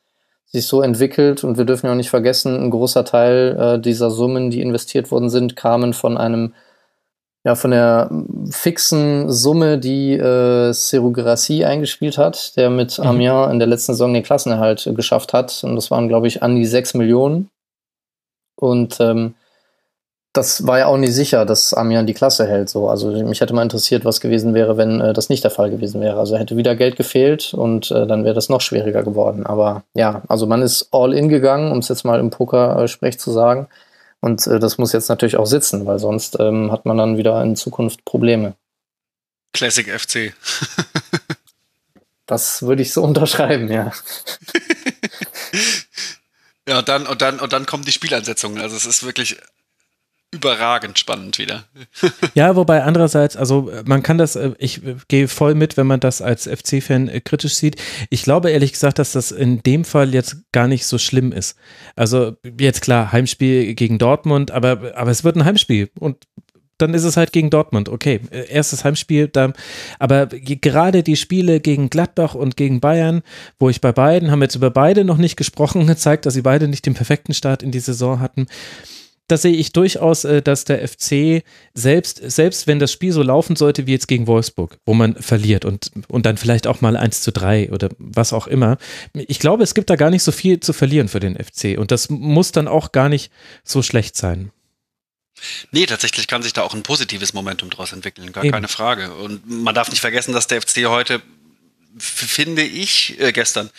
sich 0.47 0.65
so 0.67 0.81
entwickelt. 0.81 1.43
Und 1.43 1.57
wir 1.57 1.65
dürfen 1.65 1.85
ja 1.85 1.93
auch 1.93 1.97
nicht 1.97 2.09
vergessen, 2.09 2.55
ein 2.55 2.71
großer 2.71 3.05
Teil 3.05 3.57
äh, 3.59 3.79
dieser 3.79 4.11
Summen, 4.11 4.49
die 4.49 4.61
investiert 4.61 5.11
worden 5.11 5.29
sind, 5.29 5.55
kamen 5.55 5.93
von 5.93 6.17
einem 6.17 6.53
ja, 7.45 7.55
von 7.55 7.71
der 7.71 8.09
fixen 8.51 9.31
Summe, 9.31 9.77
die 9.77 10.13
äh, 10.13 10.73
Serugirassi 10.73 11.63
eingespielt 11.63 12.17
hat, 12.17 12.57
der 12.57 12.69
mit 12.69 12.99
mhm. 12.99 13.05
Amiens 13.05 13.51
in 13.51 13.59
der 13.59 13.67
letzten 13.67 13.93
Saison 13.93 14.13
den 14.13 14.23
Klassenerhalt 14.23 14.91
geschafft 14.95 15.31
hat. 15.31 15.63
Und 15.63 15.75
das 15.75 15.89
waren, 15.89 16.09
glaube 16.09 16.27
ich, 16.27 16.43
an 16.43 16.55
die 16.55 16.65
sechs 16.65 16.93
Millionen. 16.93 17.49
Und 18.55 18.99
ähm, 18.99 19.35
das 20.33 20.67
war 20.67 20.77
ja 20.77 20.85
auch 20.85 20.97
nicht 20.97 21.13
sicher, 21.13 21.45
dass 21.45 21.73
Amian 21.73 22.05
die 22.05 22.13
Klasse 22.13 22.45
hält. 22.47 22.69
So. 22.69 22.87
Also 22.87 23.11
mich 23.11 23.41
hätte 23.41 23.53
mal 23.53 23.63
interessiert, 23.63 24.05
was 24.05 24.21
gewesen 24.21 24.53
wäre, 24.53 24.77
wenn 24.77 25.01
äh, 25.01 25.13
das 25.13 25.29
nicht 25.29 25.43
der 25.43 25.51
Fall 25.51 25.71
gewesen 25.71 26.01
wäre. 26.01 26.19
Also 26.19 26.37
hätte 26.37 26.55
wieder 26.55 26.75
Geld 26.75 26.95
gefehlt 26.97 27.53
und 27.53 27.89
äh, 27.89 28.05
dann 28.05 28.23
wäre 28.23 28.35
das 28.35 28.49
noch 28.49 28.61
schwieriger 28.61 29.03
geworden. 29.03 29.45
Aber 29.45 29.83
ja, 29.95 30.21
also 30.27 30.45
man 30.45 30.61
ist 30.61 30.89
all 30.91 31.13
in 31.13 31.29
gegangen, 31.29 31.71
um 31.71 31.79
es 31.79 31.87
jetzt 31.87 32.05
mal 32.05 32.19
im 32.19 32.29
Poker-Sprech 32.29 33.19
zu 33.19 33.31
sagen. 33.31 33.67
Und 34.21 34.45
äh, 34.45 34.59
das 34.59 34.77
muss 34.77 34.93
jetzt 34.93 35.09
natürlich 35.09 35.37
auch 35.37 35.47
sitzen, 35.47 35.87
weil 35.87 35.97
sonst 35.97 36.39
ähm, 36.39 36.71
hat 36.71 36.85
man 36.85 36.97
dann 36.97 37.17
wieder 37.17 37.41
in 37.41 37.55
Zukunft 37.55 38.05
Probleme. 38.05 38.53
Classic 39.53 39.87
FC. 39.89 40.33
das 42.27 42.61
würde 42.61 42.83
ich 42.83 42.93
so 42.93 43.01
unterschreiben, 43.03 43.71
ja. 43.71 43.91
ja, 46.67 46.79
und 46.79 46.87
dann, 46.87 47.07
und 47.07 47.21
dann, 47.23 47.39
und 47.39 47.51
dann 47.51 47.65
kommen 47.65 47.83
die 47.83 47.91
Spielansetzungen. 47.91 48.61
Also 48.61 48.75
es 48.75 48.85
ist 48.85 49.03
wirklich 49.03 49.37
überragend 50.31 50.99
spannend 50.99 51.39
wieder. 51.39 51.63
ja, 52.35 52.55
wobei 52.55 52.83
andererseits, 52.83 53.35
also 53.35 53.71
man 53.85 54.03
kann 54.03 54.17
das, 54.17 54.35
äh, 54.35 54.51
ich 54.59 54.83
äh, 54.85 54.95
gehe 55.07 55.27
voll 55.27 55.55
mit, 55.55 55.75
wenn 55.75 55.87
man 55.87 55.99
das 55.99 56.21
als 56.21 56.47
FC-Fan 56.47 57.07
äh, 57.07 57.21
kritisch 57.21 57.55
sieht. 57.55 57.81
Ich 58.09 58.23
glaube 58.23 58.51
ehrlich 58.51 58.73
gesagt, 58.73 58.99
dass 58.99 59.11
das 59.11 59.31
in 59.31 59.63
dem 59.63 59.85
Fall 59.85 60.13
jetzt 60.13 60.37
gar 60.51 60.67
nicht 60.67 60.85
so 60.85 60.97
schlimm 60.97 61.31
ist. 61.31 61.57
Also 61.95 62.37
jetzt 62.59 62.81
klar, 62.81 63.11
Heimspiel 63.11 63.73
gegen 63.73 63.97
Dortmund, 63.97 64.51
aber, 64.51 64.93
aber 64.95 65.09
es 65.09 65.23
wird 65.23 65.35
ein 65.35 65.45
Heimspiel 65.45 65.89
und 65.99 66.27
dann 66.77 66.93
ist 66.93 67.03
es 67.03 67.17
halt 67.17 67.33
gegen 67.33 67.49
Dortmund. 67.49 67.89
Okay, 67.89 68.21
erstes 68.31 68.85
Heimspiel, 68.85 69.27
da, 69.27 69.51
aber 69.97 70.27
gerade 70.27 71.03
die 71.03 71.17
Spiele 71.17 71.59
gegen 71.59 71.89
Gladbach 71.89 72.35
und 72.35 72.55
gegen 72.55 72.79
Bayern, 72.79 73.21
wo 73.59 73.69
ich 73.69 73.81
bei 73.81 73.91
beiden, 73.91 74.31
haben 74.31 74.41
jetzt 74.41 74.55
über 74.55 74.71
beide 74.71 75.03
noch 75.03 75.17
nicht 75.17 75.35
gesprochen, 75.35 75.87
gezeigt, 75.87 76.25
dass 76.25 76.35
sie 76.35 76.41
beide 76.41 76.67
nicht 76.67 76.85
den 76.85 76.93
perfekten 76.93 77.33
Start 77.33 77.63
in 77.63 77.71
die 77.71 77.81
Saison 77.81 78.21
hatten 78.21 78.47
da 79.29 79.37
sehe 79.37 79.53
ich 79.53 79.71
durchaus, 79.71 80.25
äh, 80.25 80.41
dass 80.41 80.65
der 80.65 80.87
FC 80.87 81.43
selbst, 81.73 82.21
selbst 82.29 82.67
wenn 82.67 82.79
das 82.79 82.91
Spiel 82.91 83.11
so 83.11 83.23
laufen 83.23 83.55
sollte 83.55 83.87
wie 83.87 83.91
jetzt 83.91 84.07
gegen 84.07 84.27
Wolfsburg, 84.27 84.77
wo 84.85 84.93
man 84.93 85.15
verliert 85.15 85.65
und, 85.65 85.91
und 86.07 86.25
dann 86.25 86.37
vielleicht 86.37 86.67
auch 86.67 86.81
mal 86.81 86.97
1 86.97 87.21
zu 87.21 87.31
3 87.31 87.71
oder 87.71 87.89
was 87.97 88.33
auch 88.33 88.47
immer, 88.47 88.77
ich 89.13 89.39
glaube, 89.39 89.63
es 89.63 89.73
gibt 89.73 89.89
da 89.89 89.95
gar 89.95 90.09
nicht 90.09 90.23
so 90.23 90.31
viel 90.31 90.59
zu 90.59 90.73
verlieren 90.73 91.07
für 91.07 91.19
den 91.19 91.35
FC 91.35 91.77
und 91.77 91.91
das 91.91 92.09
muss 92.09 92.51
dann 92.51 92.67
auch 92.67 92.91
gar 92.91 93.07
nicht 93.07 93.31
so 93.63 93.81
schlecht 93.81 94.17
sein. 94.17 94.51
Nee, 95.71 95.85
tatsächlich 95.85 96.27
kann 96.27 96.43
sich 96.43 96.53
da 96.53 96.63
auch 96.63 96.73
ein 96.73 96.83
positives 96.83 97.33
Momentum 97.33 97.69
daraus 97.69 97.93
entwickeln, 97.93 98.31
gar 98.33 98.43
Eben. 98.43 98.53
keine 98.53 98.67
Frage. 98.67 99.13
Und 99.13 99.49
man 99.49 99.75
darf 99.75 99.89
nicht 99.89 100.01
vergessen, 100.01 100.33
dass 100.33 100.47
der 100.47 100.61
FC 100.61 100.85
heute, 100.87 101.21
finde 101.97 102.63
ich, 102.63 103.19
äh, 103.19 103.31
gestern, 103.31 103.69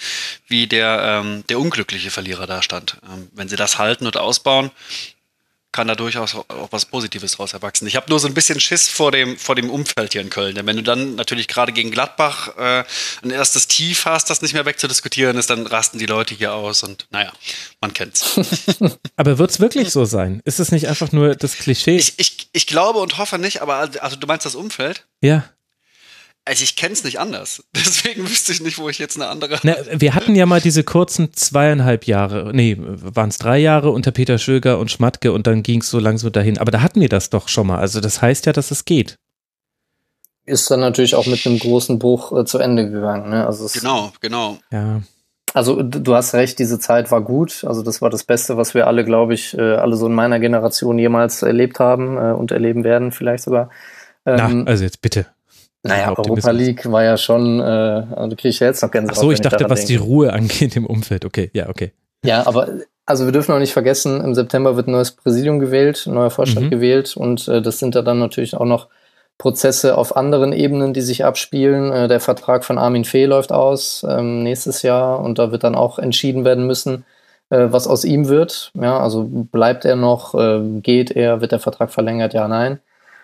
wie 0.46 0.66
der, 0.66 1.22
ähm, 1.22 1.44
der 1.48 1.58
unglückliche 1.58 2.10
Verlierer 2.10 2.46
da 2.46 2.62
stand. 2.62 2.96
Ähm, 3.04 3.28
wenn 3.34 3.48
sie 3.48 3.56
das 3.56 3.78
halten 3.78 4.06
und 4.06 4.16
ausbauen, 4.16 4.70
kann 5.72 5.86
da 5.86 5.94
durchaus 5.94 6.34
auch 6.34 6.68
was 6.70 6.86
Positives 6.86 7.32
daraus 7.32 7.52
erwachsen. 7.52 7.86
Ich 7.86 7.96
habe 7.96 8.08
nur 8.08 8.18
so 8.18 8.26
ein 8.26 8.34
bisschen 8.34 8.58
Schiss 8.58 8.88
vor 8.88 9.12
dem, 9.12 9.36
vor 9.38 9.54
dem 9.54 9.70
Umfeld 9.70 10.12
hier 10.12 10.20
in 10.20 10.30
Köln. 10.30 10.54
Denn 10.54 10.66
wenn 10.66 10.76
du 10.76 10.82
dann 10.82 11.14
natürlich 11.14 11.48
gerade 11.48 11.72
gegen 11.72 11.90
Gladbach 11.90 12.56
äh, 12.56 12.84
ein 13.22 13.30
erstes 13.30 13.68
Tief 13.68 14.04
hast, 14.04 14.30
das 14.30 14.42
nicht 14.42 14.54
mehr 14.54 14.66
wegzudiskutieren 14.66 15.36
ist, 15.36 15.50
dann 15.50 15.66
rasten 15.66 15.98
die 15.98 16.06
Leute 16.06 16.34
hier 16.34 16.54
aus 16.54 16.82
und 16.82 17.06
naja, 17.10 17.32
man 17.80 17.94
kennt's. 17.94 18.38
Aber 19.16 19.38
wird 19.38 19.50
es 19.50 19.60
wirklich 19.60 19.90
so 19.90 20.04
sein? 20.04 20.40
Ist 20.44 20.60
es 20.60 20.72
nicht 20.72 20.88
einfach 20.88 21.12
nur 21.12 21.36
das 21.36 21.56
Klischee? 21.56 21.96
ich, 21.96 22.18
ich, 22.18 22.48
ich 22.52 22.66
glaube 22.66 22.98
und 22.98 23.18
hoffe 23.18 23.38
nicht, 23.38 23.62
aber 23.62 23.90
also 24.00 24.16
du 24.16 24.26
meinst 24.26 24.46
das 24.46 24.54
Umfeld? 24.54 25.06
ja. 25.20 25.44
Also 26.44 26.64
ich 26.64 26.74
kenne 26.74 26.94
es 26.94 27.04
nicht 27.04 27.20
anders. 27.20 27.62
Deswegen 27.76 28.22
wüsste 28.22 28.52
ich 28.52 28.60
nicht, 28.60 28.78
wo 28.78 28.88
ich 28.88 28.98
jetzt 28.98 29.16
eine 29.16 29.28
andere. 29.28 29.58
Na, 29.62 29.74
wir 29.92 30.14
hatten 30.14 30.34
ja 30.34 30.46
mal 30.46 30.60
diese 30.60 30.84
kurzen 30.84 31.32
zweieinhalb 31.32 32.06
Jahre, 32.06 32.50
nee, 32.54 32.76
waren 32.78 33.28
es 33.28 33.38
drei 33.38 33.58
Jahre 33.58 33.90
unter 33.90 34.10
Peter 34.10 34.38
Schöger 34.38 34.78
und 34.78 34.90
Schmatke 34.90 35.32
und 35.32 35.46
dann 35.46 35.62
ging 35.62 35.80
es 35.80 35.90
so 35.90 35.98
langsam 35.98 36.32
dahin. 36.32 36.58
Aber 36.58 36.70
da 36.70 36.82
hatten 36.82 37.00
wir 37.00 37.08
das 37.08 37.30
doch 37.30 37.48
schon 37.48 37.66
mal. 37.66 37.78
Also 37.78 38.00
das 38.00 38.22
heißt 38.22 38.46
ja, 38.46 38.52
dass 38.52 38.70
es 38.70 38.84
geht. 38.84 39.16
Ist 40.46 40.70
dann 40.70 40.80
natürlich 40.80 41.14
auch 41.14 41.26
mit 41.26 41.46
einem 41.46 41.58
großen 41.58 41.98
Bruch 41.98 42.36
äh, 42.36 42.44
zu 42.44 42.58
Ende 42.58 42.90
gegangen. 42.90 43.30
Ne? 43.30 43.46
Also, 43.46 43.66
es, 43.66 43.74
Genau, 43.74 44.10
genau. 44.20 44.58
Ja. 44.72 45.02
also 45.52 45.82
du 45.82 46.14
hast 46.14 46.34
recht, 46.34 46.58
diese 46.58 46.78
Zeit 46.78 47.10
war 47.10 47.20
gut. 47.20 47.64
Also 47.64 47.82
das 47.82 48.00
war 48.00 48.10
das 48.10 48.24
Beste, 48.24 48.56
was 48.56 48.74
wir 48.74 48.86
alle, 48.86 49.04
glaube 49.04 49.34
ich, 49.34 49.56
äh, 49.56 49.74
alle 49.74 49.96
so 49.96 50.06
in 50.06 50.14
meiner 50.14 50.40
Generation 50.40 50.98
jemals 50.98 51.42
erlebt 51.42 51.78
haben 51.78 52.16
äh, 52.16 52.32
und 52.32 52.50
erleben 52.50 52.82
werden, 52.82 53.12
vielleicht 53.12 53.44
sogar. 53.44 53.70
Ähm, 54.26 54.64
Na, 54.64 54.70
also 54.70 54.82
jetzt 54.82 55.02
bitte. 55.02 55.26
Naja. 55.82 56.08
Europa 56.16 56.50
League 56.50 56.90
war 56.90 57.02
ja 57.04 57.16
schon, 57.16 57.60
äh, 57.60 57.62
also 57.62 58.36
kriege 58.36 58.48
ich 58.48 58.60
ja 58.60 58.66
jetzt 58.68 58.82
noch 58.82 58.88
Ach 58.88 58.92
Gänsehaut. 58.92 59.18
so, 59.18 59.28
wenn 59.28 59.34
ich 59.34 59.40
dachte, 59.40 59.68
was 59.70 59.84
die 59.84 59.94
denke. 59.94 60.04
Ruhe 60.08 60.32
angeht 60.32 60.76
im 60.76 60.86
Umfeld. 60.86 61.24
Okay, 61.24 61.50
ja, 61.54 61.68
okay. 61.68 61.92
Ja, 62.24 62.46
aber 62.46 62.68
also 63.06 63.24
wir 63.24 63.32
dürfen 63.32 63.52
auch 63.52 63.58
nicht 63.58 63.72
vergessen, 63.72 64.20
im 64.22 64.34
September 64.34 64.76
wird 64.76 64.86
ein 64.88 64.92
neues 64.92 65.12
Präsidium 65.12 65.58
gewählt, 65.58 66.04
ein 66.06 66.14
neuer 66.14 66.30
Vorstand 66.30 66.66
Mhm. 66.66 66.70
gewählt 66.70 67.16
und 67.16 67.48
äh, 67.48 67.62
das 67.62 67.78
sind 67.78 67.94
ja 67.94 68.02
dann 68.02 68.18
natürlich 68.18 68.54
auch 68.56 68.66
noch 68.66 68.88
Prozesse 69.38 69.96
auf 69.96 70.16
anderen 70.16 70.52
Ebenen, 70.52 70.92
die 70.92 71.00
sich 71.00 71.24
abspielen. 71.24 71.90
Äh, 71.90 72.08
der 72.08 72.20
Vertrag 72.20 72.62
von 72.62 72.76
Armin 72.76 73.04
Fee 73.06 73.24
läuft 73.24 73.52
aus 73.52 74.04
ähm, 74.08 74.42
nächstes 74.42 74.82
Jahr 74.82 75.20
und 75.20 75.38
da 75.38 75.50
wird 75.50 75.64
dann 75.64 75.74
auch 75.74 75.98
entschieden 75.98 76.44
werden 76.44 76.66
müssen, 76.66 77.04
äh, 77.48 77.68
was 77.70 77.86
aus 77.88 78.04
ihm 78.04 78.28
wird. 78.28 78.70
Ja, 78.78 79.00
also 79.00 79.24
bleibt 79.30 79.86
er 79.86 79.96
noch, 79.96 80.34
äh, 80.34 80.60
geht 80.82 81.10
er, 81.10 81.40
wird 81.40 81.52
der 81.52 81.58
Vertrag 81.58 81.90
verlängert, 81.90 82.34
ja, 82.34 82.46
nein. 82.48 82.80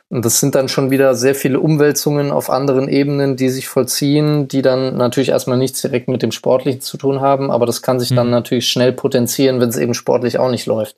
Und 0.08 0.24
das 0.24 0.38
sind 0.38 0.54
dann 0.54 0.68
schon 0.68 0.90
wieder 0.90 1.16
sehr 1.16 1.34
viele 1.34 1.58
Umwälzungen 1.58 2.30
auf 2.30 2.48
anderen 2.48 2.88
Ebenen, 2.88 3.36
die 3.36 3.48
sich 3.48 3.66
vollziehen, 3.66 4.46
die 4.46 4.62
dann 4.62 4.96
natürlich 4.96 5.30
erstmal 5.30 5.58
nichts 5.58 5.82
direkt 5.82 6.06
mit 6.08 6.22
dem 6.22 6.30
Sportlichen 6.30 6.80
zu 6.80 6.96
tun 6.96 7.20
haben, 7.20 7.50
aber 7.50 7.66
das 7.66 7.82
kann 7.82 7.98
sich 7.98 8.14
dann 8.14 8.26
Mhm. 8.28 8.32
natürlich 8.32 8.68
schnell 8.68 8.92
potenzieren, 8.92 9.60
wenn 9.60 9.68
es 9.68 9.76
eben 9.76 9.94
sportlich 9.94 10.38
auch 10.38 10.50
nicht 10.50 10.66
läuft. 10.66 10.96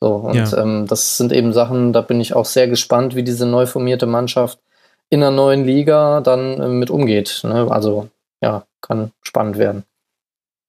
So, 0.00 0.08
und 0.14 0.36
Ja. 0.36 0.58
ähm, 0.58 0.86
das 0.86 1.16
sind 1.16 1.32
eben 1.32 1.52
Sachen, 1.52 1.92
da 1.92 2.00
bin 2.00 2.20
ich 2.20 2.34
auch 2.34 2.44
sehr 2.44 2.68
gespannt, 2.68 3.16
wie 3.16 3.24
diese 3.24 3.46
neu 3.46 3.66
formierte 3.66 4.06
Mannschaft 4.06 4.58
in 5.10 5.20
einer 5.22 5.32
neuen 5.34 5.64
Liga 5.64 6.20
dann 6.20 6.60
äh, 6.60 6.68
mit 6.68 6.90
umgeht. 6.90 7.40
Ne? 7.42 7.66
Also 7.70 8.08
ja, 8.40 8.64
kann 8.80 9.10
spannend 9.22 9.58
werden. 9.58 9.84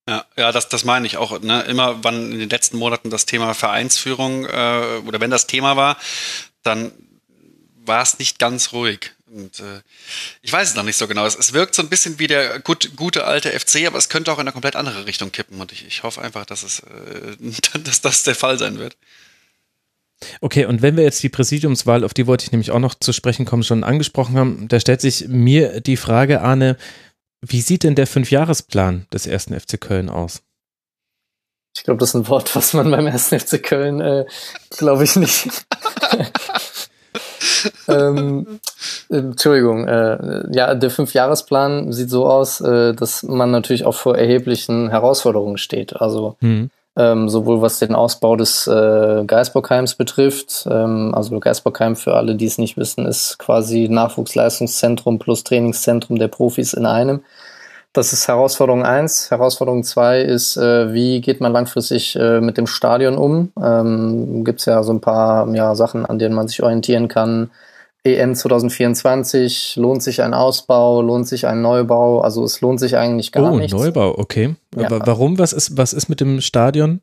Ja, 0.09 0.23
ja 0.37 0.51
das, 0.51 0.69
das 0.69 0.85
meine 0.85 1.05
ich 1.05 1.17
auch. 1.17 1.39
Ne? 1.41 1.61
Immer, 1.67 2.03
wann 2.03 2.31
in 2.31 2.39
den 2.39 2.49
letzten 2.49 2.77
Monaten 2.77 3.09
das 3.09 3.25
Thema 3.25 3.53
Vereinsführung 3.53 4.45
äh, 4.45 5.01
oder 5.07 5.19
wenn 5.19 5.31
das 5.31 5.47
Thema 5.47 5.75
war, 5.77 5.97
dann 6.63 6.91
war 7.85 8.01
es 8.01 8.19
nicht 8.19 8.39
ganz 8.39 8.73
ruhig. 8.73 9.11
Und 9.27 9.59
äh, 9.59 9.81
ich 10.41 10.53
weiß 10.53 10.69
es 10.69 10.75
noch 10.75 10.83
nicht 10.83 10.97
so 10.97 11.07
genau. 11.07 11.25
Es, 11.25 11.35
es 11.35 11.53
wirkt 11.53 11.75
so 11.75 11.81
ein 11.81 11.89
bisschen 11.89 12.19
wie 12.19 12.27
der 12.27 12.59
gut, 12.59 12.95
gute 12.95 13.25
alte 13.25 13.57
FC, 13.57 13.87
aber 13.87 13.97
es 13.97 14.09
könnte 14.09 14.31
auch 14.31 14.37
in 14.37 14.41
eine 14.41 14.51
komplett 14.51 14.75
andere 14.75 15.05
Richtung 15.05 15.31
kippen. 15.31 15.59
Und 15.59 15.71
ich, 15.71 15.85
ich 15.85 16.03
hoffe 16.03 16.21
einfach, 16.21 16.45
dass 16.45 16.63
es, 16.63 16.79
äh, 16.79 17.35
dass 17.83 18.01
das 18.01 18.23
der 18.23 18.35
Fall 18.35 18.57
sein 18.59 18.77
wird. 18.77 18.95
Okay, 20.41 20.65
und 20.65 20.81
wenn 20.81 20.95
wir 20.95 21.03
jetzt 21.03 21.21
die 21.23 21.29
Präsidiumswahl, 21.29 22.03
auf 22.03 22.13
die 22.13 22.27
wollte 22.27 22.45
ich 22.45 22.51
nämlich 22.51 22.71
auch 22.71 22.79
noch 22.79 22.95
zu 22.95 23.11
sprechen 23.11 23.45
kommen, 23.45 23.63
schon 23.63 23.83
angesprochen 23.83 24.37
haben, 24.37 24.67
da 24.69 24.79
stellt 24.79 25.01
sich 25.01 25.27
mir 25.27 25.81
die 25.81 25.97
Frage, 25.97 26.41
Arne, 26.41 26.77
wie 27.41 27.61
sieht 27.61 27.83
denn 27.83 27.95
der 27.95 28.07
Fünfjahresplan 28.07 29.07
des 29.13 29.27
ersten 29.27 29.59
FC 29.59 29.79
Köln 29.79 30.09
aus? 30.09 30.41
Ich 31.75 31.83
glaube, 31.83 31.99
das 31.99 32.09
ist 32.09 32.15
ein 32.15 32.27
Wort, 32.29 32.55
was 32.55 32.73
man 32.73 32.89
beim 32.89 33.05
ersten 33.05 33.37
FC 33.37 33.61
Köln, 33.61 33.99
äh, 33.99 34.25
glaube 34.77 35.03
ich, 35.03 35.15
nicht. 35.17 35.47
ähm, 37.87 38.59
äh, 39.09 39.17
Entschuldigung, 39.17 39.87
äh, 39.87 40.43
ja, 40.51 40.75
der 40.75 40.89
Fünfjahresplan 40.89 41.91
sieht 41.91 42.09
so 42.09 42.25
aus, 42.25 42.61
äh, 42.61 42.93
dass 42.93 43.23
man 43.23 43.51
natürlich 43.51 43.85
auch 43.85 43.95
vor 43.95 44.17
erheblichen 44.17 44.89
Herausforderungen 44.89 45.57
steht. 45.57 45.95
Also 45.95 46.35
Hm. 46.41 46.69
ähm, 46.97 47.29
sowohl 47.29 47.61
was 47.61 47.79
den 47.79 47.95
Ausbau 47.95 48.35
des 48.35 48.67
äh, 48.67 49.23
Geisbockheims 49.25 49.95
betrifft. 49.95 50.67
Ähm, 50.69 51.13
also 51.13 51.39
Geisbockheim, 51.39 51.95
für 51.95 52.15
alle, 52.15 52.35
die 52.35 52.45
es 52.45 52.57
nicht 52.57 52.77
wissen, 52.77 53.05
ist 53.05 53.37
quasi 53.37 53.87
Nachwuchsleistungszentrum 53.89 55.19
plus 55.19 55.43
Trainingszentrum 55.43 56.17
der 56.17 56.29
Profis 56.29 56.73
in 56.73 56.85
einem. 56.85 57.21
Das 57.95 58.11
ist 58.11 58.27
Herausforderung 58.27 58.83
eins. 58.83 59.31
Herausforderung 59.31 59.85
zwei 59.85 60.19
ist, 60.19 60.57
äh, 60.57 60.93
wie 60.93 61.21
geht 61.21 61.39
man 61.39 61.53
langfristig 61.53 62.17
äh, 62.17 62.41
mit 62.41 62.57
dem 62.57 62.67
Stadion 62.67 63.17
um? 63.17 63.53
Ähm, 63.57 64.43
Gibt 64.43 64.59
es 64.59 64.65
ja 64.65 64.83
so 64.83 64.91
ein 64.91 64.99
paar 64.99 65.47
ja, 65.55 65.75
Sachen, 65.75 66.05
an 66.05 66.19
denen 66.19 66.35
man 66.35 66.49
sich 66.49 66.61
orientieren 66.61 67.07
kann. 67.07 67.51
EM 68.03 68.35
2024, 68.35 69.77
lohnt 69.77 70.03
sich 70.03 70.21
ein 70.21 70.33
Ausbau, 70.33 71.01
lohnt 71.01 71.25
sich 71.25 71.47
ein 71.47 71.61
Neubau? 71.61 72.19
Also 72.19 72.43
es 72.43 72.59
lohnt 72.59 72.81
sich 72.81 72.97
eigentlich 72.97 73.31
gar 73.31 73.53
oh, 73.53 73.57
nichts. 73.57 73.71
Neubau, 73.71 74.13
okay. 74.17 74.55
Ja. 74.75 74.87
Aber 74.87 75.07
warum? 75.07 75.39
Was 75.39 75.53
ist, 75.53 75.77
was 75.77 75.93
ist 75.93 76.09
mit 76.09 76.19
dem 76.19 76.41
Stadion? 76.41 76.99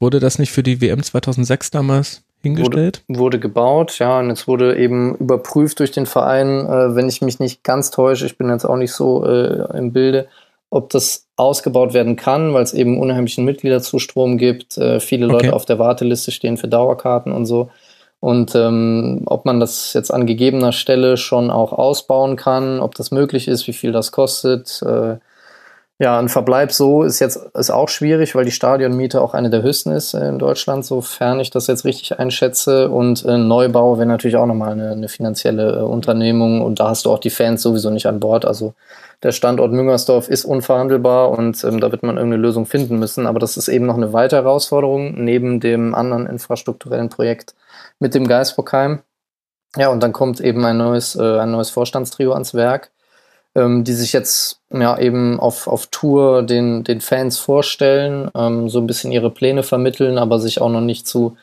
Wurde 0.00 0.20
das 0.20 0.38
nicht 0.38 0.52
für 0.52 0.62
die 0.62 0.80
WM 0.80 1.02
2006 1.02 1.70
damals 1.70 2.22
hingestellt? 2.42 3.02
wurde 3.08 3.38
gebaut, 3.38 3.98
ja, 3.98 4.18
und 4.18 4.28
jetzt 4.28 4.48
wurde 4.48 4.76
eben 4.76 5.16
überprüft 5.16 5.78
durch 5.80 5.90
den 5.90 6.06
Verein, 6.06 6.66
äh, 6.66 6.94
wenn 6.94 7.08
ich 7.08 7.20
mich 7.22 7.38
nicht 7.38 7.62
ganz 7.64 7.90
täusche, 7.90 8.26
ich 8.26 8.38
bin 8.38 8.48
jetzt 8.48 8.64
auch 8.64 8.76
nicht 8.76 8.92
so 8.92 9.24
äh, 9.24 9.76
im 9.76 9.92
Bilde, 9.92 10.28
ob 10.70 10.90
das 10.90 11.26
ausgebaut 11.36 11.94
werden 11.94 12.16
kann, 12.16 12.54
weil 12.54 12.62
es 12.62 12.72
eben 12.72 13.00
unheimlichen 13.00 13.44
Mitgliederzustrom 13.44 14.38
gibt, 14.38 14.78
äh, 14.78 15.00
viele 15.00 15.26
Leute 15.26 15.48
Okay. 15.48 15.50
auf 15.50 15.64
der 15.64 15.78
Warteliste 15.78 16.30
stehen 16.30 16.56
für 16.56 16.68
Dauerkarten 16.68 17.32
und 17.32 17.46
so. 17.46 17.70
Und 18.20 18.54
ähm, 18.54 19.22
ob 19.24 19.46
man 19.46 19.60
das 19.60 19.94
jetzt 19.94 20.12
an 20.12 20.26
gegebener 20.26 20.72
Stelle 20.72 21.16
schon 21.16 21.50
auch 21.50 21.72
ausbauen 21.72 22.36
kann, 22.36 22.78
ob 22.80 22.94
das 22.94 23.10
möglich 23.10 23.48
ist, 23.48 23.66
wie 23.66 23.72
viel 23.72 23.92
das 23.92 24.12
kostet. 24.12 24.82
Äh, 24.82 25.16
ja, 26.00 26.18
ein 26.18 26.30
Verbleib 26.30 26.72
so 26.72 27.02
ist 27.02 27.18
jetzt 27.18 27.36
ist 27.36 27.68
auch 27.68 27.90
schwierig, 27.90 28.34
weil 28.34 28.46
die 28.46 28.50
Stadionmiete 28.50 29.20
auch 29.20 29.34
eine 29.34 29.50
der 29.50 29.60
höchsten 29.60 29.92
ist 29.92 30.14
äh, 30.14 30.30
in 30.30 30.38
Deutschland, 30.38 30.82
sofern 30.82 31.40
ich 31.40 31.50
das 31.50 31.66
jetzt 31.66 31.84
richtig 31.84 32.18
einschätze. 32.18 32.88
Und 32.88 33.22
äh, 33.26 33.36
Neubau 33.36 33.98
wäre 33.98 34.08
natürlich 34.08 34.38
auch 34.38 34.46
nochmal 34.46 34.72
eine, 34.72 34.92
eine 34.92 35.08
finanzielle 35.08 35.80
äh, 35.80 35.82
Unternehmung 35.82 36.62
und 36.62 36.80
da 36.80 36.88
hast 36.88 37.04
du 37.04 37.10
auch 37.10 37.18
die 37.18 37.28
Fans 37.28 37.60
sowieso 37.60 37.90
nicht 37.90 38.06
an 38.06 38.18
Bord. 38.18 38.46
Also 38.46 38.72
der 39.22 39.32
Standort 39.32 39.72
Müngersdorf 39.72 40.28
ist 40.30 40.46
unverhandelbar 40.46 41.32
und 41.32 41.62
ähm, 41.64 41.80
da 41.80 41.92
wird 41.92 42.02
man 42.02 42.16
irgendeine 42.16 42.40
Lösung 42.40 42.64
finden 42.64 42.98
müssen. 42.98 43.26
Aber 43.26 43.38
das 43.38 43.58
ist 43.58 43.68
eben 43.68 43.84
noch 43.84 43.98
eine 43.98 44.14
weitere 44.14 44.40
Herausforderung 44.40 45.22
neben 45.22 45.60
dem 45.60 45.94
anderen 45.94 46.26
infrastrukturellen 46.26 47.10
Projekt 47.10 47.54
mit 47.98 48.14
dem 48.14 48.26
Geisbockheim. 48.26 49.00
Ja, 49.76 49.88
und 49.88 50.02
dann 50.02 50.14
kommt 50.14 50.40
eben 50.40 50.64
ein 50.64 50.78
neues, 50.78 51.14
äh, 51.14 51.40
ein 51.40 51.50
neues 51.50 51.68
Vorstandstrio 51.68 52.32
ans 52.32 52.54
Werk 52.54 52.90
ähm, 53.54 53.84
die 53.84 53.92
sich 53.92 54.12
jetzt 54.12 54.60
ja 54.72 54.98
eben 54.98 55.40
auf, 55.40 55.66
auf 55.66 55.88
Tour 55.88 56.42
den, 56.42 56.84
den 56.84 57.00
Fans 57.00 57.38
vorstellen, 57.38 58.30
ähm, 58.34 58.68
so 58.68 58.78
ein 58.78 58.86
bisschen 58.86 59.12
ihre 59.12 59.30
Pläne 59.30 59.62
vermitteln, 59.62 60.18
aber 60.18 60.38
sich 60.38 60.60
auch 60.60 60.70
noch 60.70 60.80
nicht 60.80 61.06
zu 61.06 61.36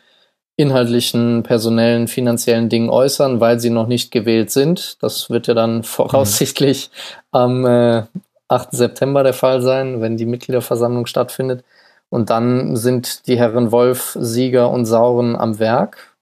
inhaltlichen, 0.55 1.43
personellen, 1.43 2.07
finanziellen 2.07 2.69
Dingen 2.69 2.89
äußern, 2.89 3.39
weil 3.39 3.59
sie 3.59 3.69
noch 3.69 3.87
nicht 3.87 4.11
gewählt 4.11 4.49
sind. 4.49 5.01
Das 5.03 5.29
wird 5.29 5.47
ja 5.47 5.53
dann 5.53 5.83
voraussichtlich 5.83 6.89
am 7.31 7.65
äh, 7.65 8.03
8. 8.47 8.71
September 8.71 9.23
der 9.23 9.33
Fall 9.33 9.61
sein, 9.61 10.01
wenn 10.01 10.17
die 10.17 10.25
Mitgliederversammlung 10.25 11.05
stattfindet. 11.05 11.63
Und 12.09 12.29
dann 12.29 12.77
sind 12.77 13.27
die 13.27 13.37
Herren 13.37 13.71
Wolf, 13.71 14.17
Sieger 14.19 14.71
und 14.71 14.85
Sauren 14.85 15.35
am 15.35 15.59
Werk 15.59 16.15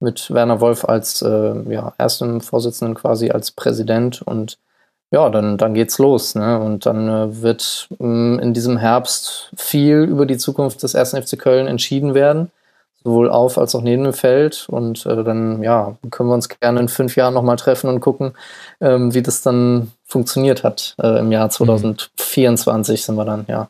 mit 0.00 0.30
Werner 0.30 0.60
Wolf 0.60 0.84
als 0.86 1.22
äh, 1.22 1.70
ja, 1.70 1.92
erstem 1.98 2.40
Vorsitzenden 2.40 2.94
quasi 2.94 3.30
als 3.30 3.50
Präsident 3.50 4.22
und 4.22 4.58
ja, 5.10 5.28
dann, 5.28 5.58
dann 5.58 5.74
geht's 5.74 5.98
los. 5.98 6.34
Ne? 6.34 6.58
Und 6.60 6.86
dann 6.86 7.08
äh, 7.08 7.42
wird 7.42 7.88
mh, 7.98 8.40
in 8.42 8.54
diesem 8.54 8.76
Herbst 8.76 9.50
viel 9.56 10.02
über 10.02 10.26
die 10.26 10.38
Zukunft 10.38 10.82
des 10.82 10.94
1. 10.94 11.10
FC 11.10 11.38
Köln 11.38 11.66
entschieden 11.66 12.14
werden, 12.14 12.50
sowohl 13.02 13.28
auf 13.28 13.58
als 13.58 13.74
auch 13.74 13.82
neben 13.82 14.04
dem 14.04 14.12
Feld. 14.12 14.66
Und 14.68 15.04
äh, 15.06 15.24
dann 15.24 15.62
ja, 15.62 15.96
können 16.10 16.28
wir 16.28 16.34
uns 16.34 16.48
gerne 16.48 16.80
in 16.80 16.88
fünf 16.88 17.16
Jahren 17.16 17.34
nochmal 17.34 17.56
treffen 17.56 17.90
und 17.90 18.00
gucken, 18.00 18.34
ähm, 18.80 19.12
wie 19.12 19.22
das 19.22 19.42
dann 19.42 19.92
funktioniert 20.04 20.62
hat. 20.62 20.94
Äh, 21.02 21.18
Im 21.18 21.32
Jahr 21.32 21.50
2024 21.50 23.04
sind 23.04 23.16
wir 23.16 23.24
dann, 23.24 23.44
ja. 23.48 23.68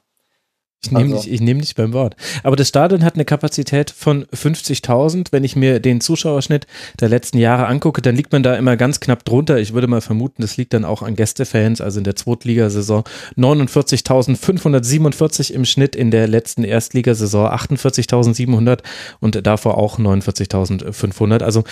Ich 0.82 0.90
nehme 0.90 1.14
also. 1.14 1.28
dich, 1.28 1.42
nehm 1.42 1.60
dich 1.60 1.74
beim 1.74 1.92
Wort. 1.92 2.16
Aber 2.42 2.56
das 2.56 2.68
Stadion 2.68 3.04
hat 3.04 3.14
eine 3.14 3.26
Kapazität 3.26 3.90
von 3.90 4.24
50.000. 4.26 5.26
Wenn 5.30 5.44
ich 5.44 5.54
mir 5.54 5.78
den 5.78 6.00
Zuschauerschnitt 6.00 6.66
der 7.00 7.10
letzten 7.10 7.36
Jahre 7.36 7.66
angucke, 7.66 8.00
dann 8.00 8.16
liegt 8.16 8.32
man 8.32 8.42
da 8.42 8.56
immer 8.56 8.78
ganz 8.78 8.98
knapp 8.98 9.26
drunter. 9.26 9.58
Ich 9.58 9.74
würde 9.74 9.88
mal 9.88 10.00
vermuten, 10.00 10.40
das 10.40 10.56
liegt 10.56 10.72
dann 10.72 10.86
auch 10.86 11.02
an 11.02 11.16
Gästefans. 11.16 11.82
Also 11.82 11.98
in 11.98 12.04
der 12.04 12.16
Zweitligasaison 12.16 13.04
49.547 13.36 15.52
im 15.52 15.66
Schnitt, 15.66 15.94
in 15.94 16.10
der 16.10 16.26
letzten 16.26 16.64
Erstligasaison 16.64 17.48
48.700 17.48 18.78
und 19.20 19.46
davor 19.46 19.76
auch 19.76 19.98
49.500. 19.98 21.42
Also 21.42 21.64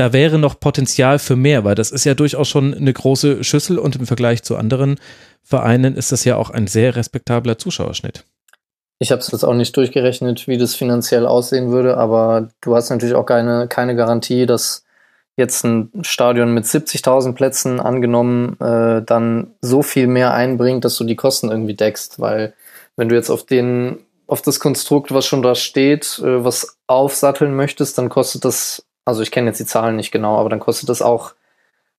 da 0.00 0.14
wäre 0.14 0.38
noch 0.38 0.58
Potenzial 0.58 1.18
für 1.18 1.36
mehr, 1.36 1.62
weil 1.64 1.74
das 1.74 1.90
ist 1.90 2.04
ja 2.04 2.14
durchaus 2.14 2.48
schon 2.48 2.72
eine 2.72 2.92
große 2.92 3.44
Schüssel 3.44 3.78
und 3.78 3.96
im 3.96 4.06
Vergleich 4.06 4.42
zu 4.42 4.56
anderen 4.56 4.98
Vereinen 5.42 5.94
ist 5.94 6.10
das 6.10 6.24
ja 6.24 6.36
auch 6.36 6.48
ein 6.48 6.66
sehr 6.66 6.96
respektabler 6.96 7.58
Zuschauerschnitt. 7.58 8.24
Ich 8.98 9.12
habe 9.12 9.20
es 9.20 9.30
jetzt 9.30 9.44
auch 9.44 9.54
nicht 9.54 9.76
durchgerechnet, 9.76 10.48
wie 10.48 10.56
das 10.56 10.74
finanziell 10.74 11.26
aussehen 11.26 11.70
würde, 11.70 11.98
aber 11.98 12.48
du 12.62 12.74
hast 12.74 12.88
natürlich 12.88 13.14
auch 13.14 13.26
keine, 13.26 13.68
keine 13.68 13.94
Garantie, 13.94 14.46
dass 14.46 14.84
jetzt 15.36 15.64
ein 15.64 15.90
Stadion 16.02 16.54
mit 16.54 16.64
70.000 16.64 17.34
Plätzen 17.34 17.78
angenommen 17.78 18.58
äh, 18.58 19.02
dann 19.02 19.52
so 19.60 19.82
viel 19.82 20.06
mehr 20.06 20.32
einbringt, 20.32 20.86
dass 20.86 20.96
du 20.96 21.04
die 21.04 21.16
Kosten 21.16 21.50
irgendwie 21.50 21.74
deckst, 21.74 22.20
weil 22.20 22.54
wenn 22.96 23.10
du 23.10 23.14
jetzt 23.14 23.28
auf 23.28 23.44
den 23.44 23.98
auf 24.26 24.42
das 24.42 24.60
Konstrukt, 24.60 25.12
was 25.12 25.26
schon 25.26 25.42
da 25.42 25.56
steht, 25.56 26.20
äh, 26.20 26.44
was 26.44 26.78
aufsatteln 26.86 27.54
möchtest, 27.54 27.98
dann 27.98 28.08
kostet 28.08 28.44
das, 28.44 28.86
also 29.10 29.22
ich 29.22 29.30
kenne 29.30 29.48
jetzt 29.48 29.60
die 29.60 29.66
Zahlen 29.66 29.96
nicht 29.96 30.12
genau, 30.12 30.38
aber 30.38 30.48
dann 30.48 30.60
kostet 30.60 30.88
das 30.88 31.02
auch, 31.02 31.32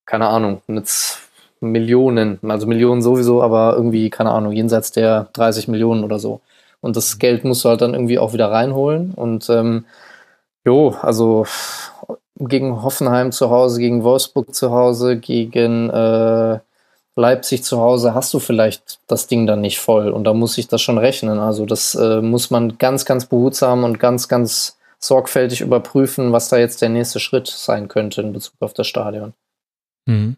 keine 0.06 0.28
Ahnung, 0.28 0.62
jetzt 0.68 1.20
Millionen, 1.60 2.40
also 2.48 2.68
Millionen 2.68 3.02
sowieso, 3.02 3.44
aber 3.44 3.76
irgendwie, 3.76 4.10
keine 4.10 4.32
Ahnung, 4.32 4.54
jenseits 4.54 4.92
der 4.92 5.28
30 5.34 5.68
Millionen 5.68 6.04
oder 6.04 6.20
so. 6.20 6.42
Und 6.82 6.96
das 6.96 7.20
Geld 7.20 7.44
musst 7.44 7.64
du 7.64 7.70
halt 7.70 7.82
dann 7.82 7.94
irgendwie 7.94 8.18
auch 8.18 8.34
wieder 8.34 8.52
reinholen. 8.52 9.14
Und 9.14 9.50
ähm, 9.50 9.86
jo, 10.66 10.96
also 11.02 11.46
gegen 12.40 12.82
Hoffenheim 12.82 13.32
zu 13.32 13.50
Hause, 13.50 13.80
gegen 13.80 14.04
Wolfsburg 14.04 14.56
zu 14.56 14.72
Hause, 14.72 15.18
gegen 15.18 15.90
äh, 15.92 16.60
Leipzig 17.16 17.64
zu 17.64 17.80
Hause 17.80 18.16
hast 18.16 18.34
du 18.34 18.40
vielleicht 18.40 19.00
das 19.08 19.28
Ding 19.28 19.46
dann 19.46 19.62
nicht 19.62 19.80
voll. 19.80 20.10
Und 20.10 20.24
da 20.24 20.34
muss 20.34 20.58
ich 20.58 20.68
das 20.68 20.82
schon 20.82 20.98
rechnen. 20.98 21.40
Also 21.40 21.66
das 21.66 21.94
äh, 21.96 22.22
muss 22.22 22.50
man 22.50 22.78
ganz, 22.78 23.06
ganz 23.06 23.26
behutsam 23.26 23.84
und 23.84 24.00
ganz, 24.00 24.28
ganz 24.28 24.78
sorgfältig 25.04 25.62
überprüfen, 25.62 26.32
was 26.32 26.50
da 26.50 26.58
jetzt 26.58 26.82
der 26.82 26.90
nächste 26.90 27.20
Schritt 27.20 27.48
sein 27.48 27.88
könnte 27.88 28.22
in 28.22 28.34
Bezug 28.34 28.56
auf 28.60 28.74
das 28.74 28.88
Stadion. 28.88 29.34
Mhm. 30.08 30.38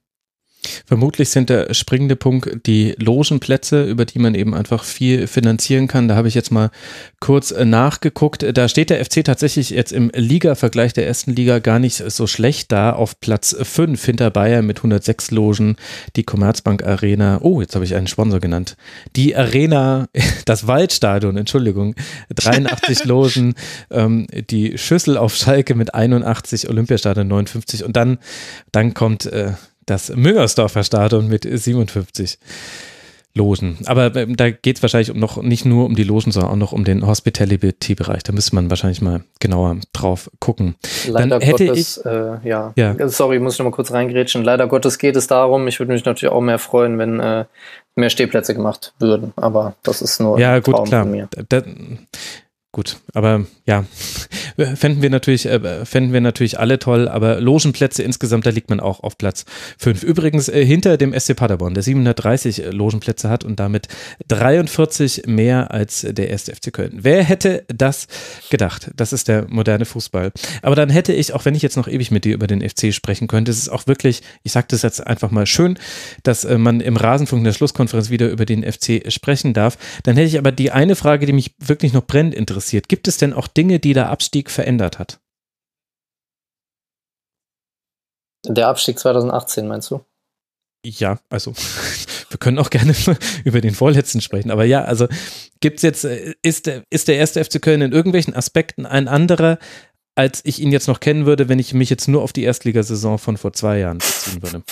Vermutlich 0.85 1.29
sind 1.29 1.49
der 1.49 1.73
springende 1.73 2.15
Punkt 2.15 2.65
die 2.65 2.95
Logenplätze, 2.97 3.83
über 3.83 4.05
die 4.05 4.19
man 4.19 4.35
eben 4.35 4.53
einfach 4.53 4.83
viel 4.83 5.27
finanzieren 5.27 5.87
kann. 5.87 6.07
Da 6.07 6.15
habe 6.15 6.27
ich 6.27 6.35
jetzt 6.35 6.51
mal 6.51 6.71
kurz 7.19 7.51
äh, 7.51 7.65
nachgeguckt. 7.65 8.45
Da 8.57 8.67
steht 8.67 8.89
der 8.89 9.03
FC 9.03 9.23
tatsächlich 9.23 9.69
jetzt 9.69 9.91
im 9.91 10.11
Liga-Vergleich 10.13 10.93
der 10.93 11.07
ersten 11.07 11.31
Liga 11.31 11.59
gar 11.59 11.79
nicht 11.79 11.95
so 11.95 12.27
schlecht 12.27 12.71
da. 12.71 12.93
Auf 12.93 13.19
Platz 13.19 13.55
5 13.59 14.03
hinter 14.03 14.29
Bayern 14.31 14.65
mit 14.65 14.77
106 14.79 15.31
Logen, 15.31 15.75
die 16.15 16.23
Commerzbank 16.23 16.83
Arena. 16.83 17.39
Oh, 17.41 17.61
jetzt 17.61 17.75
habe 17.75 17.85
ich 17.85 17.95
einen 17.95 18.07
Sponsor 18.07 18.39
genannt. 18.39 18.75
Die 19.15 19.35
Arena, 19.35 20.07
das 20.45 20.67
Waldstadion, 20.67 21.37
Entschuldigung, 21.37 21.95
83 22.35 23.03
Logen, 23.05 23.55
ähm, 23.91 24.27
die 24.49 24.77
Schüssel 24.77 25.17
auf 25.17 25.35
Schalke 25.35 25.75
mit 25.75 25.93
81, 25.93 26.69
Olympiastadion 26.69 27.27
59 27.27 27.83
und 27.83 27.95
dann, 27.95 28.19
dann 28.71 28.93
kommt 28.93 29.25
äh, 29.25 29.53
das 29.85 30.09
Müngersdorfer 30.15 30.83
Stadion 30.83 31.27
mit 31.27 31.43
57 31.43 32.37
Logen. 33.35 33.79
Aber 33.85 34.15
ähm, 34.15 34.37
da 34.37 34.51
geht 34.51 34.77
es 34.77 34.83
wahrscheinlich 34.83 35.11
noch 35.15 35.41
nicht 35.41 35.65
nur 35.65 35.85
um 35.85 35.95
die 35.95 36.03
Logen, 36.03 36.31
sondern 36.31 36.51
auch 36.51 36.55
noch 36.55 36.71
um 36.71 36.83
den 36.83 37.05
Hospitality-Bereich. 37.05 38.21
Da 38.21 38.31
müsste 38.31 38.53
man 38.53 38.69
wahrscheinlich 38.69 39.01
mal 39.01 39.23
genauer 39.39 39.77
drauf 39.91 40.29
gucken. 40.39 40.75
Leider 41.07 41.39
Dann 41.39 41.41
hätte 41.41 41.65
Gottes, 41.65 41.97
ich, 41.97 42.05
äh, 42.05 42.47
ja. 42.47 42.73
ja. 42.75 43.09
Sorry, 43.09 43.39
muss 43.39 43.53
ich 43.53 43.59
noch 43.59 43.65
mal 43.65 43.71
kurz 43.71 43.91
reingrätschen. 43.91 44.43
Leider 44.43 44.67
Gottes 44.67 44.99
geht 44.99 45.15
es 45.15 45.25
darum, 45.25 45.67
ich 45.67 45.79
würde 45.79 45.93
mich 45.93 46.05
natürlich 46.05 46.31
auch 46.31 46.41
mehr 46.41 46.59
freuen, 46.59 46.99
wenn 46.99 47.19
äh, 47.19 47.45
mehr 47.95 48.11
Stehplätze 48.11 48.53
gemacht 48.53 48.93
würden. 48.99 49.33
Aber 49.35 49.73
das 49.81 50.03
ist 50.03 50.19
nur 50.19 50.39
ja, 50.39 50.53
ein 50.53 50.61
gut, 50.61 50.75
Traum 50.75 50.87
klar. 50.87 51.01
von 51.01 51.11
mir. 51.11 51.27
Da, 51.49 51.63
Gut, 52.75 52.97
aber 53.13 53.45
ja, 53.67 53.85
fänden 54.75 55.03
wir 55.03 55.11
natürlich, 55.11 55.45
äh, 55.45 55.85
fänden 55.85 56.11
wir 56.11 56.21
natürlich 56.21 56.59
alle 56.59 56.79
toll, 56.79 57.07
aber 57.07 57.39
Logenplätze 57.39 58.01
insgesamt, 58.01 58.47
da 58.47 58.49
liegt 58.49 58.71
man 58.71 58.79
auch 58.79 59.03
auf 59.03 59.15
Platz 59.19 59.45
5. 59.77 60.01
Übrigens 60.01 60.49
äh, 60.49 60.65
hinter 60.65 60.97
dem 60.97 61.13
SC 61.17 61.35
Paderborn, 61.35 61.75
der 61.75 61.83
730 61.83 62.63
äh, 62.63 62.69
Logenplätze 62.71 63.29
hat 63.29 63.43
und 63.43 63.59
damit 63.59 63.89
43 64.27 65.27
mehr 65.27 65.69
als 65.69 66.01
der 66.01 66.31
erste 66.31 66.55
FC 66.55 66.73
Köln. 66.73 66.93
Wer 66.95 67.23
hätte 67.23 67.63
das 67.67 68.07
gedacht? 68.49 68.89
Das 68.95 69.13
ist 69.13 69.27
der 69.27 69.45
moderne 69.49 69.85
Fußball. 69.85 70.31
Aber 70.63 70.75
dann 70.75 70.89
hätte 70.89 71.13
ich, 71.13 71.33
auch 71.33 71.45
wenn 71.45 71.53
ich 71.53 71.61
jetzt 71.61 71.77
noch 71.77 71.87
ewig 71.87 72.09
mit 72.09 72.25
dir 72.25 72.33
über 72.33 72.47
den 72.47 72.67
FC 72.67 72.91
sprechen 72.91 73.27
könnte, 73.27 73.51
es 73.51 73.59
ist 73.59 73.69
auch 73.69 73.85
wirklich, 73.85 74.23
ich 74.41 74.51
sage 74.51 74.65
das 74.71 74.81
jetzt 74.81 75.05
einfach 75.05 75.29
mal 75.29 75.45
schön, 75.45 75.77
dass 76.23 76.43
äh, 76.43 76.57
man 76.57 76.81
im 76.81 76.97
Rasenfunk 76.97 77.41
in 77.41 77.45
der 77.45 77.53
Schlusskonferenz 77.53 78.09
wieder 78.09 78.31
über 78.31 78.45
den 78.47 78.63
FC 78.63 79.11
sprechen 79.11 79.53
darf. 79.53 79.77
Dann 80.01 80.15
hätte 80.15 80.27
ich 80.27 80.39
aber 80.39 80.51
die 80.51 80.71
eine 80.71 80.95
Frage, 80.95 81.27
die 81.27 81.33
mich 81.33 81.53
wirklich 81.59 81.93
noch 81.93 82.07
brennend 82.07 82.33
interessiert 82.33 82.62
interessiert. 82.63 82.87
Gibt 82.89 83.07
es 83.07 83.17
denn 83.17 83.33
auch 83.33 83.47
Dinge, 83.47 83.79
die 83.79 83.93
der 83.93 84.09
Abstieg 84.09 84.49
verändert 84.49 84.99
hat? 84.99 85.19
Der 88.45 88.67
Abstieg 88.67 88.99
2018, 88.99 89.67
meinst 89.67 89.91
du? 89.91 90.01
Ja, 90.85 91.19
also 91.29 91.53
wir 92.29 92.37
können 92.39 92.59
auch 92.59 92.69
gerne 92.69 92.93
über 93.43 93.61
den 93.61 93.73
vorletzten 93.73 94.21
sprechen, 94.21 94.51
aber 94.51 94.65
ja, 94.65 94.83
also 94.83 95.07
gibt 95.61 95.77
es 95.77 95.83
jetzt, 95.83 96.03
äh, 96.03 96.33
ist 96.41 96.65
der, 96.65 96.83
ist 96.89 97.07
der 97.07 97.17
erste 97.17 97.43
FC 97.43 97.61
Köln 97.61 97.81
in 97.81 97.93
irgendwelchen 97.93 98.35
Aspekten 98.35 98.85
ein 98.85 99.07
anderer, 99.07 99.59
als 100.15 100.41
ich 100.43 100.59
ihn 100.59 100.71
jetzt 100.71 100.87
noch 100.87 100.99
kennen 100.99 101.25
würde, 101.25 101.47
wenn 101.49 101.59
ich 101.59 101.73
mich 101.73 101.89
jetzt 101.89 102.07
nur 102.07 102.21
auf 102.21 102.33
die 102.33 102.43
Erstligasaison 102.43 103.17
von 103.17 103.37
vor 103.37 103.53
zwei 103.53 103.79
Jahren 103.79 103.97
beziehen 103.97 104.43
würde? 104.43 104.63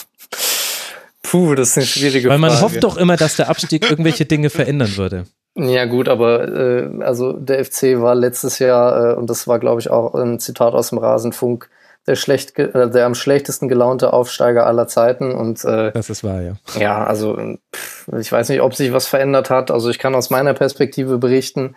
Puh, 1.24 1.56
das 1.56 1.70
ist 1.70 1.78
eine 1.78 1.86
schwierige 1.88 2.28
Frage. 2.28 2.42
Weil 2.42 2.50
man 2.50 2.62
hofft 2.62 2.84
doch 2.84 2.98
immer, 2.98 3.16
dass 3.16 3.38
der 3.38 3.50
Abstieg 3.50 3.90
irgendwelche 3.90 4.26
Dinge 4.26 4.50
verändern 4.50 4.98
würde. 4.98 5.28
Ja 5.56 5.86
gut, 5.86 6.08
aber 6.08 6.48
äh, 6.48 7.04
also 7.04 7.34
der 7.34 7.64
FC 7.66 8.00
war 8.02 8.16
letztes 8.16 8.60
Jahr, 8.60 9.12
äh, 9.12 9.16
und 9.16 9.30
das 9.30 9.48
war 9.48 9.60
glaube 9.60 9.82
ich 9.82 9.90
auch 9.90 10.14
ein 10.16 10.40
Zitat 10.40 10.74
aus 10.74 10.90
dem 10.90 10.98
Rasenfunk, 10.98 11.70
der, 12.08 12.16
schlecht, 12.16 12.58
äh, 12.58 12.90
der 12.90 13.06
am 13.06 13.16
schlechtesten 13.16 13.68
gelaunte 13.68 14.14
Aufsteiger 14.14 14.66
aller 14.66 14.88
Zeiten. 14.88 15.34
Und 15.34 15.64
äh, 15.66 15.92
das 15.92 16.10
ist 16.10 16.24
wahr, 16.24 16.42
ja. 16.42 16.54
Ja, 16.80 17.04
also 17.04 17.38
pff, 17.76 18.08
ich 18.20 18.32
weiß 18.32 18.50
nicht, 18.50 18.62
ob 18.62 18.76
sich 18.76 18.94
was 18.94 19.08
verändert 19.08 19.50
hat. 19.50 19.72
Also 19.72 19.90
ich 19.90 20.00
kann 20.00 20.16
aus 20.16 20.30
meiner 20.30 20.54
Perspektive 20.54 21.18
berichten. 21.18 21.76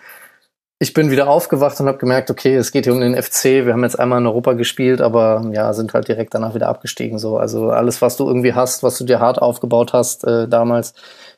Ich 0.81 0.93
bin 0.93 1.11
wieder 1.11 1.29
aufgewacht 1.29 1.79
und 1.81 1.87
habe 1.87 1.99
gemerkt, 1.99 2.31
okay, 2.31 2.57
es 2.57 2.73
geht 2.73 2.85
hier 2.85 2.93
um 2.93 3.01
den 3.01 3.21
FC. 3.21 3.65
Wir 3.65 3.73
haben 3.73 3.85
jetzt 3.85 3.99
einmal 3.99 4.21
in 4.21 4.27
Europa 4.27 4.55
gespielt, 4.55 5.01
aber 5.01 5.49
ja, 5.53 5.73
sind 5.73 5.95
halt 5.95 6.09
direkt 6.09 6.35
danach 6.35 6.55
wieder 6.55 6.69
abgestiegen. 6.69 7.19
So, 7.19 7.39
also 7.39 7.71
alles, 7.71 8.03
was 8.03 8.17
du 8.17 8.27
irgendwie 8.27 8.55
hast, 8.55 8.83
was 8.83 8.99
du 8.99 9.05
dir 9.05 9.21
hart 9.21 9.41
aufgebaut 9.41 9.93
hast 9.93 10.25
äh, 10.25 10.49
damals, 10.49 10.95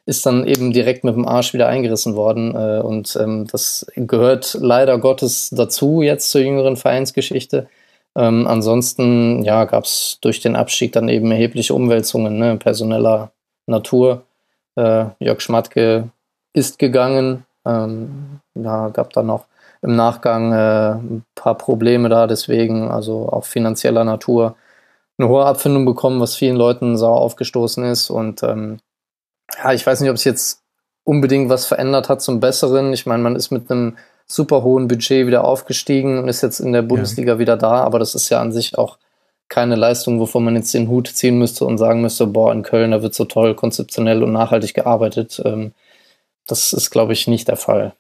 ist 0.07 0.25
dann 0.25 0.47
eben 0.47 0.73
direkt 0.73 1.05
mit 1.05 1.17
dem 1.17 1.27
Arsch 1.27 1.53
wieder 1.53 1.69
eingerissen 1.69 2.15
worden. 2.15 2.55
Äh, 2.55 2.81
und 2.81 3.17
ähm, 3.21 3.47
das 3.51 3.87
gehört 3.97 4.57
leider 4.61 4.99
Gottes 4.99 5.51
dazu 5.51 6.01
jetzt 6.01 6.31
zur 6.31 6.41
jüngeren 6.41 6.77
Vereinsgeschichte. 6.77 7.69
Ähm, 8.17 8.47
ansonsten 8.47 9.43
ja, 9.45 9.65
gab 9.65 9.85
es 9.85 10.19
durch 10.23 10.41
den 10.41 10.57
Abstieg 10.57 10.93
dann 10.93 11.09
eben 11.09 11.31
erhebliche 11.31 11.75
Umwälzungen, 11.75 12.39
ne, 12.39 12.57
personeller 12.57 13.33
Natur. 13.67 14.23
Äh, 14.77 15.07
Jörg 15.19 15.41
Schmatke 15.41 16.09
ist 16.55 16.79
gegangen. 16.79 17.45
Ähm, 17.67 18.41
ja, 18.55 18.89
gab 18.89 19.13
dann 19.13 19.27
noch 19.27 19.47
im 19.83 19.97
Nachgang 19.97 20.53
äh, 20.53 20.93
ein 20.95 21.25
paar 21.35 21.57
Probleme 21.57 22.09
da, 22.09 22.27
deswegen, 22.27 22.89
also 22.91 23.29
auch 23.29 23.45
finanzieller 23.45 24.05
Natur, 24.05 24.57
eine 25.19 25.29
hohe 25.29 25.45
Abfindung 25.45 25.85
bekommen, 25.85 26.21
was 26.21 26.37
vielen 26.37 26.57
Leuten 26.57 26.97
sauer 26.97 27.21
aufgestoßen 27.21 27.85
ist. 27.85 28.11
Und 28.11 28.43
ähm, 28.43 28.79
ja, 29.55 29.73
ich 29.73 29.87
weiß 29.87 30.01
nicht, 30.01 30.11
ob 30.11 30.17
es 30.17 30.25
jetzt 30.25 30.63
unbedingt 31.05 31.49
was 31.49 31.67
verändert 31.67 32.09
hat 32.09 32.23
zum 32.23 32.41
Besseren. 32.41 32.93
Ich 32.93 33.07
meine, 33.07 33.23
man 33.23 33.37
ist 33.37 33.51
mit 33.51 33.71
einem 33.71 33.97
super 34.27 34.63
hohen 34.63 34.89
Budget 34.89 35.27
wieder 35.27 35.45
aufgestiegen 35.45 36.19
und 36.19 36.29
ist 36.29 36.43
jetzt 36.43 36.61
in 36.61 36.73
der 36.73 36.83
Bundesliga 36.83 37.35
ja. 37.35 37.39
wieder 37.39 37.57
da, 37.57 37.83
aber 37.83 37.99
das 37.99 38.15
ist 38.15 38.29
ja 38.29 38.41
an 38.41 38.53
sich 38.53 38.77
auch 38.77 38.99
keine 39.49 39.77
Leistung, 39.77 40.19
wovon 40.19 40.45
man 40.45 40.57
jetzt 40.57 40.75
den 40.75 40.89
Hut 40.89 41.07
ziehen 41.09 41.39
müsste 41.39 41.65
und 41.65 41.79
sagen 41.79 42.03
müsste, 42.03 42.27
boah, 42.27 42.53
in 42.53 42.63
Köln, 42.63 42.91
da 42.91 43.03
wird 43.03 43.15
so 43.15 43.25
toll 43.25 43.55
konzeptionell 43.55 44.25
und 44.25 44.33
nachhaltig 44.33 44.75
gearbeitet. 44.75 45.41
Ähm, 45.45 45.73
das 46.47 46.73
ist, 46.73 46.91
glaube 46.91 47.13
ich, 47.13 47.29
nicht 47.29 47.47
der 47.47 47.57
Fall. 47.57 47.95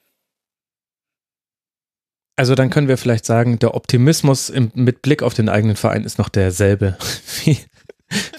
Also 2.34 2.54
dann 2.54 2.70
können 2.70 2.88
wir 2.88 2.98
vielleicht 2.98 3.24
sagen, 3.24 3.58
der 3.58 3.74
Optimismus 3.74 4.50
im, 4.50 4.70
mit 4.74 5.02
Blick 5.02 5.22
auf 5.22 5.34
den 5.34 5.48
eigenen 5.48 5.76
Verein 5.76 6.04
ist 6.04 6.18
noch 6.18 6.28
derselbe 6.28 6.98
wie, 7.44 7.58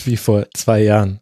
wie 0.03 0.17
vor 0.17 0.45
zwei 0.53 0.81
Jahren. 0.83 1.21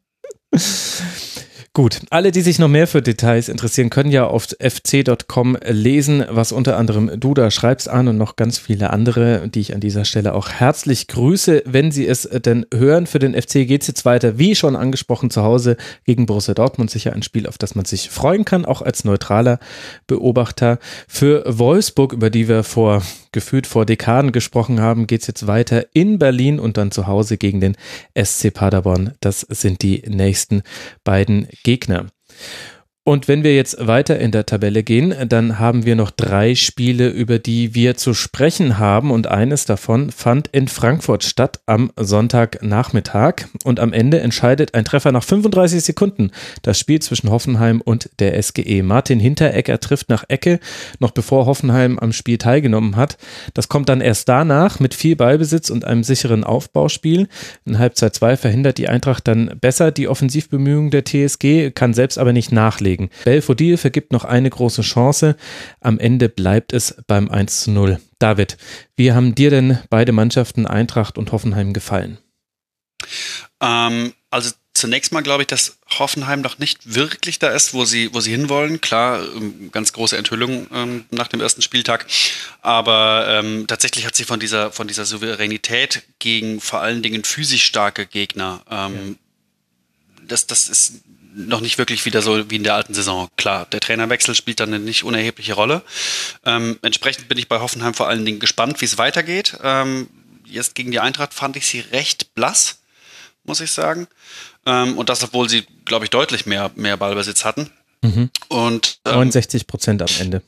Gut, 1.75 2.03
alle, 2.09 2.31
die 2.31 2.39
sich 2.39 2.57
noch 2.57 2.69
mehr 2.69 2.87
für 2.87 3.01
Details 3.01 3.49
interessieren, 3.49 3.89
können 3.89 4.09
ja 4.09 4.25
auf 4.25 4.47
fc.com 4.61 5.57
lesen, 5.67 6.23
was 6.29 6.53
unter 6.53 6.77
anderem 6.77 7.19
du 7.19 7.33
da 7.33 7.51
schreibst 7.51 7.89
an 7.89 8.07
und 8.07 8.17
noch 8.17 8.37
ganz 8.37 8.57
viele 8.57 8.91
andere, 8.91 9.49
die 9.49 9.59
ich 9.59 9.73
an 9.73 9.81
dieser 9.81 10.05
Stelle 10.05 10.35
auch 10.35 10.47
herzlich 10.47 11.07
grüße. 11.07 11.63
Wenn 11.65 11.91
Sie 11.91 12.07
es 12.07 12.29
denn 12.31 12.65
hören, 12.73 13.07
für 13.07 13.19
den 13.19 13.33
FC 13.33 13.67
geht 13.67 13.81
es 13.81 13.89
jetzt 13.89 14.05
weiter, 14.05 14.39
wie 14.39 14.55
schon 14.55 14.77
angesprochen, 14.77 15.29
zu 15.29 15.43
Hause 15.43 15.75
gegen 16.05 16.25
Borussia 16.25 16.53
Dortmund. 16.53 16.91
Sicher 16.91 17.11
ein 17.11 17.23
Spiel, 17.23 17.45
auf 17.45 17.57
das 17.57 17.75
man 17.75 17.83
sich 17.83 18.09
freuen 18.09 18.45
kann, 18.45 18.63
auch 18.63 18.81
als 18.81 19.03
neutraler 19.03 19.59
Beobachter. 20.07 20.79
Für 21.09 21.43
Wolfsburg, 21.45 22.13
über 22.13 22.29
die 22.29 22.47
wir 22.47 22.63
vor 22.63 23.01
gefühlt 23.33 23.67
vor 23.67 23.85
Dekaden 23.85 24.31
gesprochen 24.31 24.79
haben, 24.79 25.07
geht 25.07 25.19
es 25.19 25.27
jetzt 25.27 25.45
weiter 25.45 25.87
in 25.91 26.19
Berlin 26.19 26.57
und 26.57 26.77
dann 26.77 26.91
zu 26.91 27.05
Hause 27.05 27.35
gegen 27.35 27.59
den 27.59 27.75
SC 28.17 28.53
Paderborn. 28.53 29.11
Das 29.19 29.41
sind 29.41 29.81
die 29.81 30.03
nächsten 30.07 30.63
beiden 31.03 31.49
Gegner. 31.65 32.05
Und 33.07 33.27
wenn 33.27 33.43
wir 33.43 33.55
jetzt 33.55 33.85
weiter 33.85 34.17
in 34.17 34.31
der 34.31 34.47
Tabelle 34.47 34.81
gehen, 34.81 35.13
dann 35.29 35.59
haben 35.59 35.85
wir 35.85 35.95
noch 35.95 36.09
drei 36.09 36.55
Spiele, 36.55 37.07
über 37.07 37.37
die 37.37 37.75
wir 37.75 37.95
zu 37.97 38.15
sprechen 38.15 38.79
haben. 38.79 39.11
Und 39.11 39.27
eines 39.27 39.65
davon 39.65 40.09
fand 40.09 40.47
in 40.47 40.67
Frankfurt 40.67 41.23
statt 41.23 41.59
am 41.67 41.91
Sonntagnachmittag. 41.97 43.45
Und 43.63 43.79
am 43.79 43.93
Ende 43.93 44.21
entscheidet 44.21 44.73
ein 44.73 44.85
Treffer 44.85 45.11
nach 45.11 45.23
35 45.23 45.83
Sekunden 45.83 46.31
das 46.63 46.79
Spiel 46.79 46.99
zwischen 46.99 47.29
Hoffenheim 47.29 47.79
und 47.79 48.09
der 48.17 48.41
SGE. 48.41 48.81
Martin 48.81 49.19
Hinteregger 49.19 49.79
trifft 49.79 50.09
nach 50.09 50.23
Ecke, 50.27 50.59
noch 50.97 51.11
bevor 51.11 51.45
Hoffenheim 51.45 51.99
am 51.99 52.11
Spiel 52.11 52.39
teilgenommen 52.39 52.95
hat. 52.95 53.19
Das 53.53 53.69
kommt 53.69 53.87
dann 53.87 54.01
erst 54.01 54.29
danach 54.29 54.79
mit 54.79 54.95
viel 54.95 55.15
Ballbesitz 55.15 55.69
und 55.69 55.85
einem 55.85 56.03
sicheren 56.03 56.43
Aufbauspiel. 56.43 57.27
In 57.65 57.77
Halbzeit 57.77 58.15
2 58.15 58.35
verhindert 58.35 58.79
die 58.79 58.89
Eintracht 58.89 59.27
dann 59.27 59.59
besser 59.61 59.91
die 59.91 60.07
Offensivbemühungen 60.07 60.89
der 60.89 61.05
TSG, 61.05 61.69
kann 61.69 61.93
selbst 61.93 62.17
aber 62.17 62.33
nicht 62.33 62.51
nachlegen 62.51 62.94
legen. 62.95 63.09
Belfodil 63.23 63.77
vergibt 63.77 64.11
noch 64.11 64.23
eine 64.23 64.49
große 64.49 64.81
Chance. 64.81 65.35
Am 65.81 65.99
Ende 65.99 66.29
bleibt 66.29 66.73
es 66.73 66.95
beim 67.07 67.29
1 67.29 67.61
zu 67.61 67.71
0. 67.71 67.99
David, 68.19 68.57
wie 68.95 69.11
haben 69.11 69.35
dir 69.35 69.49
denn 69.49 69.79
beide 69.89 70.11
Mannschaften 70.11 70.65
Eintracht 70.65 71.17
und 71.17 71.31
Hoffenheim 71.31 71.73
gefallen? 71.73 72.17
Ähm, 73.61 74.13
also 74.29 74.51
zunächst 74.73 75.11
mal 75.11 75.21
glaube 75.21 75.43
ich, 75.43 75.47
dass 75.47 75.77
Hoffenheim 75.99 76.41
noch 76.41 76.57
nicht 76.57 76.95
wirklich 76.95 77.39
da 77.39 77.49
ist, 77.49 77.73
wo 77.73 77.85
sie, 77.85 78.13
wo 78.13 78.19
sie 78.21 78.31
hinwollen. 78.31 78.81
Klar, 78.81 79.21
ähm, 79.35 79.69
ganz 79.71 79.93
große 79.93 80.17
Enthüllung 80.17 80.67
ähm, 80.73 81.05
nach 81.11 81.27
dem 81.27 81.41
ersten 81.41 81.61
Spieltag. 81.61 82.05
Aber 82.61 83.27
ähm, 83.29 83.67
tatsächlich 83.67 84.05
hat 84.05 84.15
sie 84.15 84.23
von 84.23 84.39
dieser, 84.39 84.71
von 84.71 84.87
dieser 84.87 85.05
Souveränität 85.05 86.03
gegen 86.19 86.61
vor 86.61 86.81
allen 86.81 87.01
Dingen 87.03 87.23
physisch 87.23 87.63
starke 87.63 88.05
Gegner, 88.05 88.61
ähm, 88.69 89.17
ja. 90.17 90.23
das, 90.27 90.47
das 90.47 90.69
ist 90.69 91.03
noch 91.35 91.61
nicht 91.61 91.77
wirklich 91.77 92.05
wieder 92.05 92.21
so 92.21 92.49
wie 92.49 92.55
in 92.55 92.63
der 92.63 92.75
alten 92.75 92.93
Saison. 92.93 93.29
Klar, 93.35 93.65
der 93.65 93.81
Trainerwechsel 93.81 94.35
spielt 94.35 94.59
dann 94.59 94.73
eine 94.73 94.83
nicht 94.83 95.03
unerhebliche 95.03 95.53
Rolle. 95.53 95.81
Ähm, 96.45 96.79
entsprechend 96.81 97.27
bin 97.27 97.37
ich 97.37 97.47
bei 97.47 97.59
Hoffenheim 97.59 97.93
vor 97.93 98.07
allen 98.07 98.25
Dingen 98.25 98.39
gespannt, 98.39 98.79
wie 98.81 98.85
es 98.85 98.97
weitergeht. 98.97 99.57
Ähm, 99.61 100.09
jetzt 100.45 100.75
gegen 100.75 100.91
die 100.91 100.99
Eintracht 100.99 101.33
fand 101.33 101.57
ich 101.57 101.67
sie 101.67 101.81
recht 101.81 102.33
blass, 102.35 102.79
muss 103.43 103.59
ich 103.59 103.71
sagen. 103.71 104.07
Ähm, 104.65 104.97
und 104.97 105.09
das, 105.09 105.23
obwohl 105.23 105.49
sie, 105.49 105.65
glaube 105.83 106.05
ich, 106.05 106.09
deutlich 106.09 106.45
mehr, 106.45 106.71
mehr 106.75 106.97
Ballbesitz 106.97 107.43
hatten. 107.43 107.69
Mhm. 108.01 108.29
Und, 108.47 108.99
69 109.03 109.61
ähm, 109.61 109.67
Prozent 109.67 110.01
am 110.01 110.09
Ende. 110.19 110.41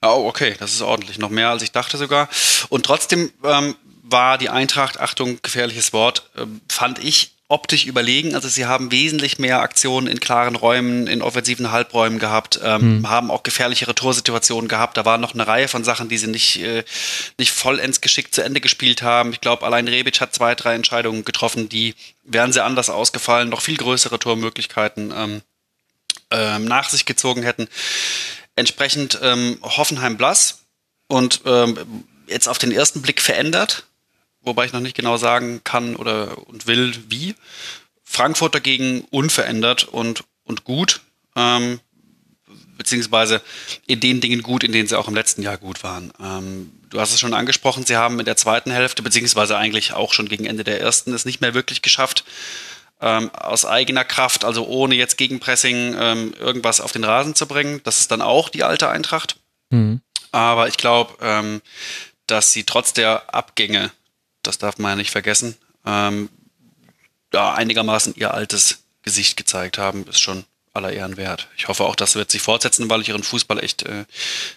Oh, 0.00 0.24
okay, 0.26 0.54
das 0.58 0.72
ist 0.72 0.82
ordentlich, 0.82 1.18
noch 1.18 1.30
mehr 1.30 1.50
als 1.50 1.62
ich 1.62 1.72
dachte 1.72 1.98
sogar. 1.98 2.28
Und 2.68 2.86
trotzdem 2.86 3.32
ähm, 3.44 3.74
war 4.02 4.38
die 4.38 4.48
Eintracht, 4.48 4.98
Achtung, 5.00 5.38
gefährliches 5.42 5.92
Wort, 5.92 6.30
äh, 6.36 6.46
fand 6.68 7.04
ich 7.04 7.37
optisch 7.48 7.86
überlegen. 7.86 8.34
Also 8.34 8.46
sie 8.48 8.66
haben 8.66 8.92
wesentlich 8.92 9.38
mehr 9.38 9.60
Aktionen 9.60 10.06
in 10.06 10.20
klaren 10.20 10.54
Räumen, 10.54 11.06
in 11.06 11.22
offensiven 11.22 11.72
Halbräumen 11.72 12.18
gehabt, 12.18 12.60
ähm, 12.62 12.98
mhm. 12.98 13.08
haben 13.08 13.30
auch 13.30 13.42
gefährlichere 13.42 13.94
Torsituationen 13.94 14.68
gehabt. 14.68 14.98
Da 14.98 15.06
waren 15.06 15.22
noch 15.22 15.32
eine 15.32 15.46
Reihe 15.46 15.66
von 15.66 15.82
Sachen, 15.82 16.10
die 16.10 16.18
sie 16.18 16.26
nicht, 16.26 16.60
äh, 16.60 16.84
nicht 17.38 17.50
vollends 17.50 18.02
geschickt 18.02 18.34
zu 18.34 18.42
Ende 18.42 18.60
gespielt 18.60 19.02
haben. 19.02 19.32
Ich 19.32 19.40
glaube, 19.40 19.64
allein 19.64 19.88
Rebic 19.88 20.20
hat 20.20 20.34
zwei, 20.34 20.54
drei 20.54 20.74
Entscheidungen 20.74 21.24
getroffen, 21.24 21.70
die 21.70 21.94
wären 22.22 22.52
sehr 22.52 22.66
anders 22.66 22.90
ausgefallen, 22.90 23.48
noch 23.48 23.62
viel 23.62 23.78
größere 23.78 24.18
Tormöglichkeiten 24.18 25.12
ähm, 25.16 25.42
ähm, 26.30 26.66
nach 26.66 26.90
sich 26.90 27.06
gezogen 27.06 27.42
hätten. 27.42 27.66
Entsprechend 28.56 29.18
ähm, 29.22 29.58
Hoffenheim 29.62 30.18
blass 30.18 30.64
und 31.06 31.40
ähm, 31.46 32.04
jetzt 32.26 32.48
auf 32.48 32.58
den 32.58 32.72
ersten 32.72 33.00
Blick 33.00 33.22
verändert 33.22 33.87
wobei 34.48 34.64
ich 34.66 34.72
noch 34.72 34.80
nicht 34.80 34.96
genau 34.96 35.16
sagen 35.16 35.60
kann 35.64 35.96
oder 35.96 36.36
und 36.48 36.66
will, 36.66 36.92
wie. 37.08 37.34
Frankfurt 38.04 38.54
dagegen 38.54 39.02
unverändert 39.10 39.84
und, 39.84 40.24
und 40.44 40.64
gut, 40.64 41.02
ähm, 41.36 41.78
beziehungsweise 42.78 43.42
in 43.86 44.00
den 44.00 44.20
Dingen 44.20 44.42
gut, 44.42 44.64
in 44.64 44.72
denen 44.72 44.88
sie 44.88 44.98
auch 44.98 45.08
im 45.08 45.14
letzten 45.14 45.42
Jahr 45.42 45.58
gut 45.58 45.82
waren. 45.82 46.12
Ähm, 46.20 46.72
du 46.88 47.00
hast 47.00 47.12
es 47.12 47.20
schon 47.20 47.34
angesprochen, 47.34 47.84
sie 47.84 47.96
haben 47.96 48.18
in 48.18 48.24
der 48.24 48.36
zweiten 48.36 48.70
Hälfte, 48.70 49.02
beziehungsweise 49.02 49.58
eigentlich 49.58 49.92
auch 49.92 50.14
schon 50.14 50.28
gegen 50.28 50.46
Ende 50.46 50.64
der 50.64 50.80
ersten, 50.80 51.12
es 51.12 51.26
nicht 51.26 51.40
mehr 51.40 51.54
wirklich 51.54 51.82
geschafft, 51.82 52.24
ähm, 53.00 53.30
aus 53.34 53.64
eigener 53.64 54.04
Kraft, 54.04 54.44
also 54.44 54.66
ohne 54.66 54.94
jetzt 54.94 55.18
Gegenpressing 55.18 55.94
ähm, 55.98 56.34
irgendwas 56.38 56.80
auf 56.80 56.92
den 56.92 57.04
Rasen 57.04 57.34
zu 57.34 57.46
bringen. 57.46 57.80
Das 57.84 58.00
ist 58.00 58.10
dann 58.10 58.22
auch 58.22 58.48
die 58.48 58.64
alte 58.64 58.88
Eintracht. 58.88 59.36
Mhm. 59.70 60.00
Aber 60.32 60.68
ich 60.68 60.76
glaube, 60.76 61.14
ähm, 61.20 61.60
dass 62.26 62.52
sie 62.52 62.64
trotz 62.64 62.92
der 62.92 63.34
Abgänge 63.34 63.90
das 64.48 64.58
darf 64.58 64.78
man 64.78 64.92
ja 64.92 64.96
nicht 64.96 65.10
vergessen, 65.10 65.56
ähm, 65.86 66.30
ja, 67.32 67.54
einigermaßen 67.54 68.14
ihr 68.16 68.32
altes 68.32 68.78
Gesicht 69.02 69.36
gezeigt 69.36 69.76
haben, 69.78 70.06
ist 70.08 70.20
schon 70.20 70.44
aller 70.72 70.92
Ehren 70.92 71.18
wert. 71.18 71.48
Ich 71.56 71.68
hoffe 71.68 71.84
auch, 71.84 71.94
das 71.94 72.14
wird 72.14 72.30
sich 72.30 72.40
fortsetzen, 72.40 72.88
weil 72.88 73.02
ich 73.02 73.10
ihren 73.10 73.22
Fußball 73.22 73.62
echt 73.62 73.82
äh, 73.82 74.04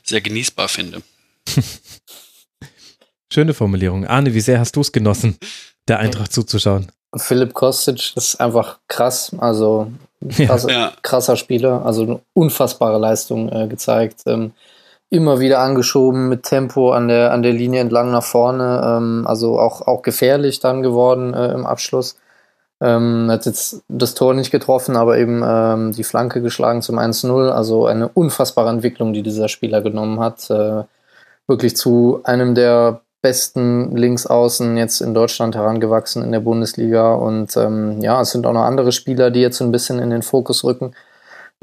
sehr 0.03 0.21
genießbar 0.21 0.69
finde. 0.69 1.01
Schöne 3.33 3.53
Formulierung. 3.53 4.07
Arne, 4.07 4.33
wie 4.33 4.41
sehr 4.41 4.59
hast 4.59 4.75
du 4.75 4.81
es 4.81 4.91
genossen, 4.91 5.37
der 5.87 5.99
Eintracht 5.99 6.31
zuzuschauen? 6.31 6.91
Philipp 7.17 7.53
Kostic 7.53 8.15
ist 8.15 8.39
einfach 8.39 8.79
krass, 8.87 9.31
also 9.37 9.91
krass, 10.29 10.65
ja. 10.69 10.93
krasser 11.01 11.35
Spieler, 11.35 11.85
also 11.85 12.03
eine 12.03 12.21
unfassbare 12.33 12.97
Leistung 12.97 13.51
äh, 13.51 13.67
gezeigt. 13.67 14.21
Ähm, 14.25 14.53
immer 15.11 15.41
wieder 15.41 15.59
angeschoben 15.59 16.29
mit 16.29 16.43
Tempo 16.43 16.91
an 16.91 17.09
der, 17.09 17.33
an 17.33 17.43
der 17.43 17.51
Linie 17.51 17.81
entlang 17.81 18.11
nach 18.11 18.23
vorne. 18.23 18.81
Ähm, 18.83 19.27
also 19.27 19.59
auch, 19.59 19.81
auch 19.85 20.01
gefährlich 20.01 20.59
dann 20.59 20.81
geworden 20.81 21.33
äh, 21.33 21.51
im 21.51 21.65
Abschluss. 21.65 22.17
Ähm, 22.79 23.27
hat 23.29 23.45
jetzt 23.45 23.83
das 23.89 24.15
Tor 24.15 24.33
nicht 24.33 24.51
getroffen, 24.51 24.95
aber 24.95 25.19
eben 25.19 25.43
ähm, 25.45 25.91
die 25.91 26.05
Flanke 26.05 26.41
geschlagen 26.41 26.81
zum 26.81 26.97
1-0. 26.97 27.49
Also 27.49 27.85
eine 27.85 28.07
unfassbare 28.07 28.69
Entwicklung, 28.69 29.11
die 29.13 29.21
dieser 29.21 29.49
Spieler 29.49 29.81
genommen 29.81 30.19
hat. 30.21 30.49
Äh, 30.49 30.83
wirklich 31.45 31.75
zu 31.75 32.21
einem 32.23 32.55
der 32.55 33.01
besten 33.21 33.95
Linksaußen 33.95 34.77
jetzt 34.77 35.01
in 35.01 35.13
Deutschland 35.13 35.55
herangewachsen 35.55 36.23
in 36.23 36.31
der 36.31 36.39
Bundesliga. 36.39 37.13
Und 37.13 37.55
ähm, 37.57 38.01
ja, 38.01 38.21
es 38.21 38.31
sind 38.31 38.47
auch 38.47 38.53
noch 38.53 38.63
andere 38.63 38.93
Spieler, 38.93 39.29
die 39.29 39.41
jetzt 39.41 39.61
ein 39.61 39.73
bisschen 39.73 39.99
in 39.99 40.09
den 40.09 40.21
Fokus 40.21 40.63
rücken. 40.63 40.93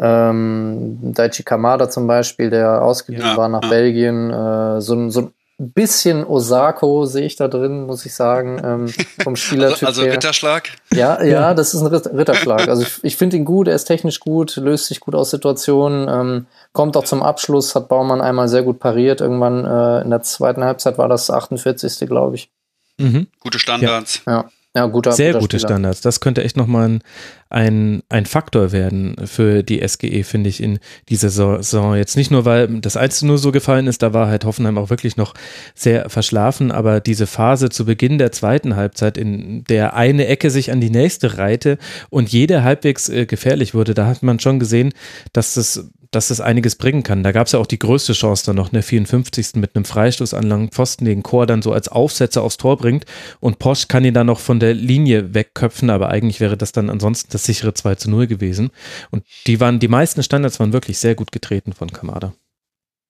Ähm, 0.01 0.99
Daichi 1.15 1.43
Kamada 1.43 1.91
zum 1.91 2.07
Beispiel, 2.07 2.51
der 2.51 2.83
ausgeliehen 2.83 3.25
ja, 3.25 3.37
war 3.37 3.49
nach 3.49 3.62
ja. 3.62 3.69
Belgien, 3.69 4.31
äh, 4.31 4.81
so, 4.81 5.11
so 5.11 5.33
ein 5.61 5.73
bisschen 5.73 6.25
Osako 6.25 7.05
sehe 7.05 7.27
ich 7.27 7.35
da 7.35 7.49
drin, 7.49 7.87
muss 7.87 8.07
ich 8.07 8.15
sagen, 8.15 8.61
ähm, 8.65 8.89
vom 9.23 9.35
Spielertyp 9.37 9.89
Also, 9.89 10.03
also 10.03 10.12
Ritterschlag? 10.12 10.69
Ja, 10.93 11.23
ja, 11.23 11.53
das 11.53 11.75
ist 11.75 11.81
ein 11.83 11.89
Ritterschlag. 11.89 12.69
Also 12.69 12.83
ich, 12.83 13.03
ich 13.03 13.16
finde 13.16 13.37
ihn 13.37 13.45
gut, 13.45 13.66
er 13.66 13.75
ist 13.75 13.87
technisch 13.87 14.20
gut, 14.20 14.55
löst 14.57 14.87
sich 14.87 15.01
gut 15.01 15.16
aus 15.16 15.31
Situationen, 15.31 16.09
ähm, 16.09 16.47
kommt 16.73 16.97
auch 16.97 17.05
zum 17.05 17.25
Abschluss, 17.25 17.75
hat 17.75 17.89
Baumann 17.89 18.20
einmal 18.20 18.47
sehr 18.47 18.62
gut 18.62 18.79
pariert. 18.79 19.20
Irgendwann 19.20 19.65
äh, 19.65 20.03
in 20.03 20.11
der 20.11 20.23
zweiten 20.23 20.62
Halbzeit 20.62 20.97
war 20.97 21.09
das 21.09 21.29
48. 21.29 22.07
glaube 22.09 22.37
ich. 22.37 22.51
Mhm. 22.99 23.27
Gute 23.41 23.59
Standards. 23.59 24.23
ja. 24.27 24.33
ja. 24.33 24.51
Ja, 24.79 24.87
guter, 24.87 25.11
Sehr 25.11 25.33
guter 25.33 25.41
gute 25.41 25.59
Spieler. 25.59 25.71
Standards. 25.71 26.01
Das 26.03 26.21
könnte 26.21 26.45
echt 26.45 26.57
nochmal 26.57 26.89
ein, 26.89 27.03
ein, 27.51 28.03
ein 28.09 28.27
Faktor 28.27 28.71
werden 28.71 29.17
für 29.25 29.65
die 29.65 29.87
SGE, 29.87 30.23
finde 30.23 30.49
ich, 30.49 30.63
in 30.63 30.79
dieser 31.09 31.31
Saison. 31.31 31.97
Jetzt 31.97 32.17
nicht 32.17 32.31
nur, 32.31 32.45
weil 32.45 32.69
das 32.81 32.97
Einzige 32.97 33.27
nur 33.27 33.39
so 33.39 33.51
gefallen 33.51 33.89
ist, 33.89 34.03
da 34.03 34.13
war 34.13 34.29
halt 34.29 34.45
Hoffenheim 34.45 34.79
auch 34.79 34.89
wirklich 34.89 35.17
noch 35.17 35.35
sehr 35.75 36.09
verschlafen, 36.11 36.71
aber 36.71 37.01
diese 37.01 37.27
Phase 37.27 37.71
zu 37.71 37.87
Beginn 37.87 38.19
der 38.19 38.31
zweiten 38.31 38.77
Halbzeit, 38.77 39.19
in 39.19 39.65
der 39.65 39.95
eine 39.95 40.29
Ecke 40.29 40.51
sich 40.51 40.71
an 40.71 40.81
die 40.81 40.91
nächste 40.91 41.39
reihte 41.39 41.77
und 42.09 42.29
jede 42.29 42.63
halbwegs 42.63 43.09
äh, 43.09 43.27
gefährlich 43.27 43.75
wurde, 43.75 43.95
da 43.95 44.07
hat 44.07 44.23
man 44.23 44.39
schon 44.39 44.61
gesehen, 44.61 44.93
dass 45.33 45.55
das 45.55 45.91
dass 46.10 46.28
das 46.28 46.40
einiges 46.40 46.76
bringen 46.76 47.02
kann. 47.02 47.22
Da 47.22 47.32
gab 47.32 47.47
es 47.47 47.52
ja 47.52 47.59
auch 47.59 47.66
die 47.66 47.78
größte 47.78 48.12
Chance 48.12 48.47
dann 48.47 48.56
noch, 48.56 48.72
ne 48.72 48.82
54. 48.82 49.55
mit 49.56 49.74
einem 49.74 49.85
Freistoß 49.85 50.35
an 50.35 50.44
langen 50.44 50.70
Pfosten, 50.70 51.05
den 51.05 51.22
Chor 51.22 51.47
dann 51.47 51.62
so 51.62 51.72
als 51.72 51.89
Aufsetzer 51.89 52.43
aufs 52.43 52.56
Tor 52.56 52.76
bringt 52.76 53.05
und 53.40 53.59
Posch 53.59 53.89
kann 53.89 54.05
ihn 54.05 54.14
dann 54.14 54.26
noch 54.26 54.40
von 54.40 54.60
der 54.60 54.74
Linie 54.74 55.35
wegköpfen, 55.35 55.90
aber 55.90 56.09
eigentlich 56.09 56.40
wäre 56.40 56.56
das 56.56 56.72
dann 56.72 56.90
ansonsten 56.90 57.28
das 57.32 57.44
sichere 57.44 57.74
2 57.74 57.97
zu 57.97 58.10
0 58.10 58.26
gewesen. 58.26 58.70
Und 59.10 59.24
die 59.47 59.60
waren, 59.60 59.78
die 59.78 59.89
meisten 59.89 60.22
Standards 60.22 60.60
waren 60.60 60.72
wirklich 60.72 60.98
sehr 60.98 61.14
gut 61.14 61.32
getreten 61.32 61.72
von 61.72 61.93
Kamada. 61.93 62.35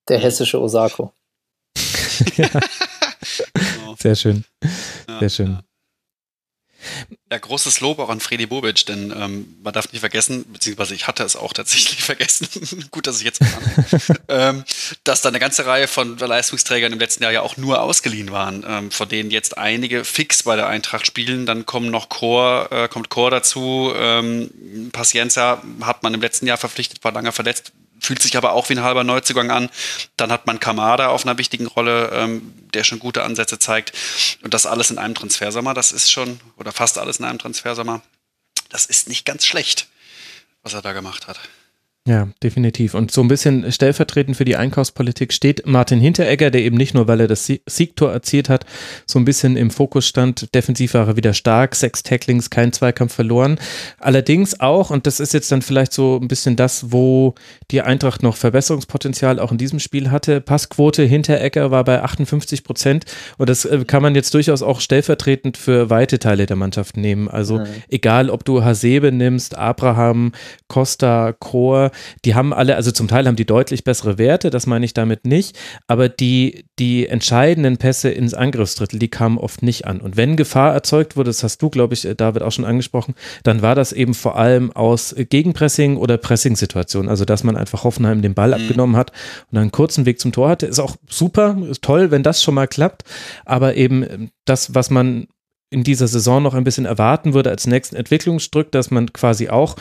Der 0.08 0.18
hessische 0.18 0.60
Osako. 0.60 1.12
ja. 2.36 2.48
Sehr 3.98 4.14
schön. 4.14 4.44
Sehr 5.20 5.28
schön. 5.28 5.58
Ja, 7.30 7.38
großes 7.38 7.80
Lob 7.80 7.98
auch 7.98 8.08
an 8.08 8.20
Freddy 8.20 8.46
Bobic, 8.46 8.86
denn 8.86 9.12
ähm, 9.16 9.56
man 9.62 9.72
darf 9.72 9.92
nicht 9.92 10.00
vergessen, 10.00 10.44
beziehungsweise 10.50 10.94
ich 10.94 11.06
hatte 11.06 11.24
es 11.24 11.36
auch 11.36 11.52
tatsächlich 11.52 12.02
vergessen, 12.04 12.48
gut, 12.90 13.06
dass 13.06 13.18
ich 13.18 13.24
jetzt 13.24 13.40
kann, 13.40 14.16
ähm, 14.28 14.64
dass 15.04 15.20
da 15.20 15.28
eine 15.28 15.40
ganze 15.40 15.66
Reihe 15.66 15.88
von 15.88 16.16
Leistungsträgern 16.16 16.92
im 16.92 16.98
letzten 16.98 17.24
Jahr 17.24 17.32
ja 17.32 17.42
auch 17.42 17.56
nur 17.56 17.82
ausgeliehen 17.82 18.30
waren, 18.30 18.64
ähm, 18.66 18.90
von 18.90 19.08
denen 19.08 19.30
jetzt 19.30 19.58
einige 19.58 20.04
fix 20.04 20.44
bei 20.44 20.56
der 20.56 20.68
Eintracht 20.68 21.06
spielen. 21.06 21.46
Dann 21.46 21.66
kommen 21.66 21.90
noch 21.90 22.08
Chor, 22.08 22.70
äh, 22.70 22.88
kommt 22.88 23.10
Chor 23.10 23.30
dazu. 23.30 23.92
Ähm, 23.96 24.90
Paciencia 24.92 25.62
hat 25.82 26.02
man 26.02 26.14
im 26.14 26.20
letzten 26.20 26.46
Jahr 26.46 26.58
verpflichtet, 26.58 27.04
war 27.04 27.12
lange 27.12 27.32
verletzt, 27.32 27.72
fühlt 28.00 28.22
sich 28.22 28.36
aber 28.36 28.52
auch 28.52 28.68
wie 28.68 28.74
ein 28.74 28.82
halber 28.82 29.04
Neuzugang 29.04 29.50
an. 29.50 29.70
Dann 30.16 30.32
hat 30.32 30.46
man 30.46 30.60
Kamada 30.60 31.08
auf 31.08 31.24
einer 31.24 31.38
wichtigen 31.38 31.66
Rolle, 31.66 32.10
ähm, 32.12 32.54
der 32.74 32.84
schon 32.84 32.98
gute 32.98 33.22
Ansätze 33.22 33.58
zeigt. 33.58 33.92
Und 34.42 34.54
das 34.54 34.66
alles 34.66 34.90
in 34.90 34.98
einem 34.98 35.14
Transfersommer, 35.14 35.74
das 35.74 35.92
ist 35.92 36.10
schon, 36.10 36.40
oder 36.56 36.72
fast 36.72 36.98
alles 36.98 37.18
in 37.18 37.24
einem 37.24 37.38
Transfersommer, 37.38 38.02
das 38.68 38.86
ist 38.86 39.08
nicht 39.08 39.24
ganz 39.24 39.46
schlecht, 39.46 39.88
was 40.62 40.74
er 40.74 40.82
da 40.82 40.92
gemacht 40.92 41.26
hat. 41.26 41.38
Ja, 42.08 42.26
definitiv. 42.42 42.94
Und 42.94 43.10
so 43.10 43.20
ein 43.20 43.28
bisschen 43.28 43.70
stellvertretend 43.70 44.34
für 44.34 44.46
die 44.46 44.56
Einkaufspolitik 44.56 45.30
steht 45.30 45.66
Martin 45.66 46.00
Hinteregger, 46.00 46.50
der 46.50 46.62
eben 46.62 46.78
nicht 46.78 46.94
nur, 46.94 47.06
weil 47.06 47.20
er 47.20 47.26
das 47.26 47.52
Siegtor 47.66 48.10
erzielt 48.10 48.48
hat, 48.48 48.64
so 49.04 49.18
ein 49.18 49.26
bisschen 49.26 49.58
im 49.58 49.70
Fokus 49.70 50.08
stand. 50.08 50.54
Defensiv 50.54 50.94
war 50.94 51.06
er 51.06 51.16
wieder 51.16 51.34
stark, 51.34 51.74
sechs 51.74 52.02
Tacklings, 52.02 52.48
kein 52.48 52.72
Zweikampf 52.72 53.12
verloren. 53.12 53.58
Allerdings 53.98 54.58
auch, 54.58 54.88
und 54.88 55.06
das 55.06 55.20
ist 55.20 55.34
jetzt 55.34 55.52
dann 55.52 55.60
vielleicht 55.60 55.92
so 55.92 56.18
ein 56.18 56.28
bisschen 56.28 56.56
das, 56.56 56.92
wo 56.92 57.34
die 57.70 57.82
Eintracht 57.82 58.22
noch 58.22 58.36
Verbesserungspotenzial 58.36 59.38
auch 59.38 59.52
in 59.52 59.58
diesem 59.58 59.78
Spiel 59.78 60.10
hatte. 60.10 60.40
Passquote 60.40 61.02
Hinteregger 61.02 61.70
war 61.70 61.84
bei 61.84 62.02
58 62.02 62.64
Prozent. 62.64 63.04
Und 63.36 63.50
das 63.50 63.66
äh, 63.66 63.84
kann 63.86 64.00
man 64.02 64.14
jetzt 64.14 64.32
durchaus 64.32 64.62
auch 64.62 64.80
stellvertretend 64.80 65.58
für 65.58 65.90
weite 65.90 66.18
Teile 66.18 66.46
der 66.46 66.56
Mannschaft 66.56 66.96
nehmen. 66.96 67.28
Also 67.28 67.58
mhm. 67.58 67.66
egal, 67.90 68.30
ob 68.30 68.46
du 68.46 68.64
Hasebe 68.64 69.12
nimmst, 69.12 69.58
Abraham, 69.58 70.32
Costa, 70.68 71.34
Chor, 71.38 71.90
die 72.24 72.34
haben 72.34 72.52
alle, 72.52 72.76
also 72.76 72.90
zum 72.90 73.08
Teil 73.08 73.26
haben 73.26 73.36
die 73.36 73.46
deutlich 73.46 73.84
bessere 73.84 74.18
Werte, 74.18 74.50
das 74.50 74.66
meine 74.66 74.84
ich 74.84 74.94
damit 74.94 75.26
nicht, 75.26 75.58
aber 75.86 76.08
die, 76.08 76.64
die 76.78 77.06
entscheidenden 77.06 77.76
Pässe 77.76 78.10
ins 78.10 78.34
Angriffsdrittel, 78.34 78.98
die 78.98 79.08
kamen 79.08 79.38
oft 79.38 79.62
nicht 79.62 79.86
an. 79.86 80.00
Und 80.00 80.16
wenn 80.16 80.36
Gefahr 80.36 80.72
erzeugt 80.72 81.16
wurde, 81.16 81.30
das 81.30 81.42
hast 81.42 81.62
du, 81.62 81.70
glaube 81.70 81.94
ich, 81.94 82.06
David 82.16 82.42
auch 82.42 82.52
schon 82.52 82.64
angesprochen, 82.64 83.14
dann 83.42 83.62
war 83.62 83.74
das 83.74 83.92
eben 83.92 84.14
vor 84.14 84.36
allem 84.36 84.72
aus 84.72 85.14
Gegenpressing 85.16 85.96
oder 85.96 86.18
Pressing-Situationen, 86.18 87.08
also 87.08 87.24
dass 87.24 87.44
man 87.44 87.56
einfach 87.56 87.84
Hoffenheim 87.84 88.22
den 88.22 88.34
Ball 88.34 88.48
mhm. 88.48 88.54
abgenommen 88.54 88.96
hat 88.96 89.10
und 89.10 89.56
dann 89.56 89.62
einen 89.62 89.72
kurzen 89.72 90.06
Weg 90.06 90.20
zum 90.20 90.32
Tor 90.32 90.48
hatte, 90.48 90.66
ist 90.66 90.78
auch 90.78 90.96
super, 91.08 91.56
ist 91.68 91.82
toll, 91.82 92.10
wenn 92.10 92.22
das 92.22 92.42
schon 92.42 92.54
mal 92.54 92.68
klappt, 92.68 93.04
aber 93.44 93.74
eben 93.76 94.30
das, 94.44 94.74
was 94.74 94.90
man 94.90 95.26
in 95.70 95.84
dieser 95.84 96.08
Saison 96.08 96.42
noch 96.42 96.54
ein 96.54 96.64
bisschen 96.64 96.86
erwarten 96.86 97.34
würde 97.34 97.50
als 97.50 97.66
nächsten 97.66 97.96
Entwicklungsdruck, 97.96 98.72
dass 98.72 98.90
man 98.90 99.12
quasi 99.12 99.48
auch 99.48 99.76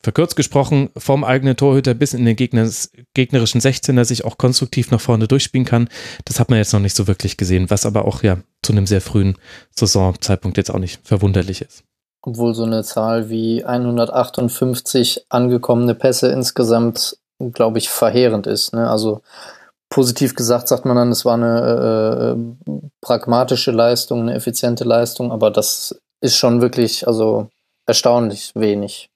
verkürzt 0.00 0.36
gesprochen, 0.36 0.90
vom 0.96 1.24
eigenen 1.24 1.56
Torhüter 1.56 1.94
bis 1.94 2.14
in 2.14 2.24
den 2.24 2.36
Gegners, 2.36 2.90
gegnerischen 3.14 3.60
16er 3.60 4.04
sich 4.04 4.24
auch 4.24 4.38
konstruktiv 4.38 4.90
nach 4.90 5.00
vorne 5.00 5.26
durchspielen 5.26 5.66
kann. 5.66 5.88
Das 6.24 6.38
hat 6.38 6.50
man 6.50 6.58
jetzt 6.58 6.72
noch 6.72 6.80
nicht 6.80 6.96
so 6.96 7.06
wirklich 7.08 7.36
gesehen, 7.36 7.70
was 7.70 7.86
aber 7.86 8.04
auch 8.04 8.22
ja 8.22 8.38
zu 8.62 8.72
einem 8.72 8.86
sehr 8.86 9.00
frühen 9.00 9.36
Saisonzeitpunkt 9.74 10.56
jetzt 10.56 10.70
auch 10.70 10.78
nicht 10.78 11.00
verwunderlich 11.06 11.62
ist. 11.62 11.84
Obwohl 12.22 12.54
so 12.54 12.64
eine 12.64 12.82
Zahl 12.84 13.30
wie 13.30 13.64
158 13.64 15.26
angekommene 15.28 15.94
Pässe 15.94 16.30
insgesamt, 16.30 17.16
glaube 17.52 17.78
ich, 17.78 17.88
verheerend 17.88 18.46
ist. 18.46 18.74
Ne? 18.74 18.88
Also 18.88 19.22
positiv 19.88 20.34
gesagt 20.34 20.68
sagt 20.68 20.84
man 20.84 20.96
dann, 20.96 21.10
es 21.10 21.24
war 21.24 21.34
eine 21.34 22.36
äh, 22.66 22.72
äh 22.72 22.80
pragmatische 23.00 23.70
Leistung, 23.70 24.22
eine 24.22 24.34
effiziente 24.34 24.84
Leistung, 24.84 25.32
aber 25.32 25.50
das 25.50 25.98
ist 26.20 26.36
schon 26.36 26.60
wirklich 26.60 27.06
also 27.06 27.48
erstaunlich 27.86 28.52
wenig. 28.54 29.08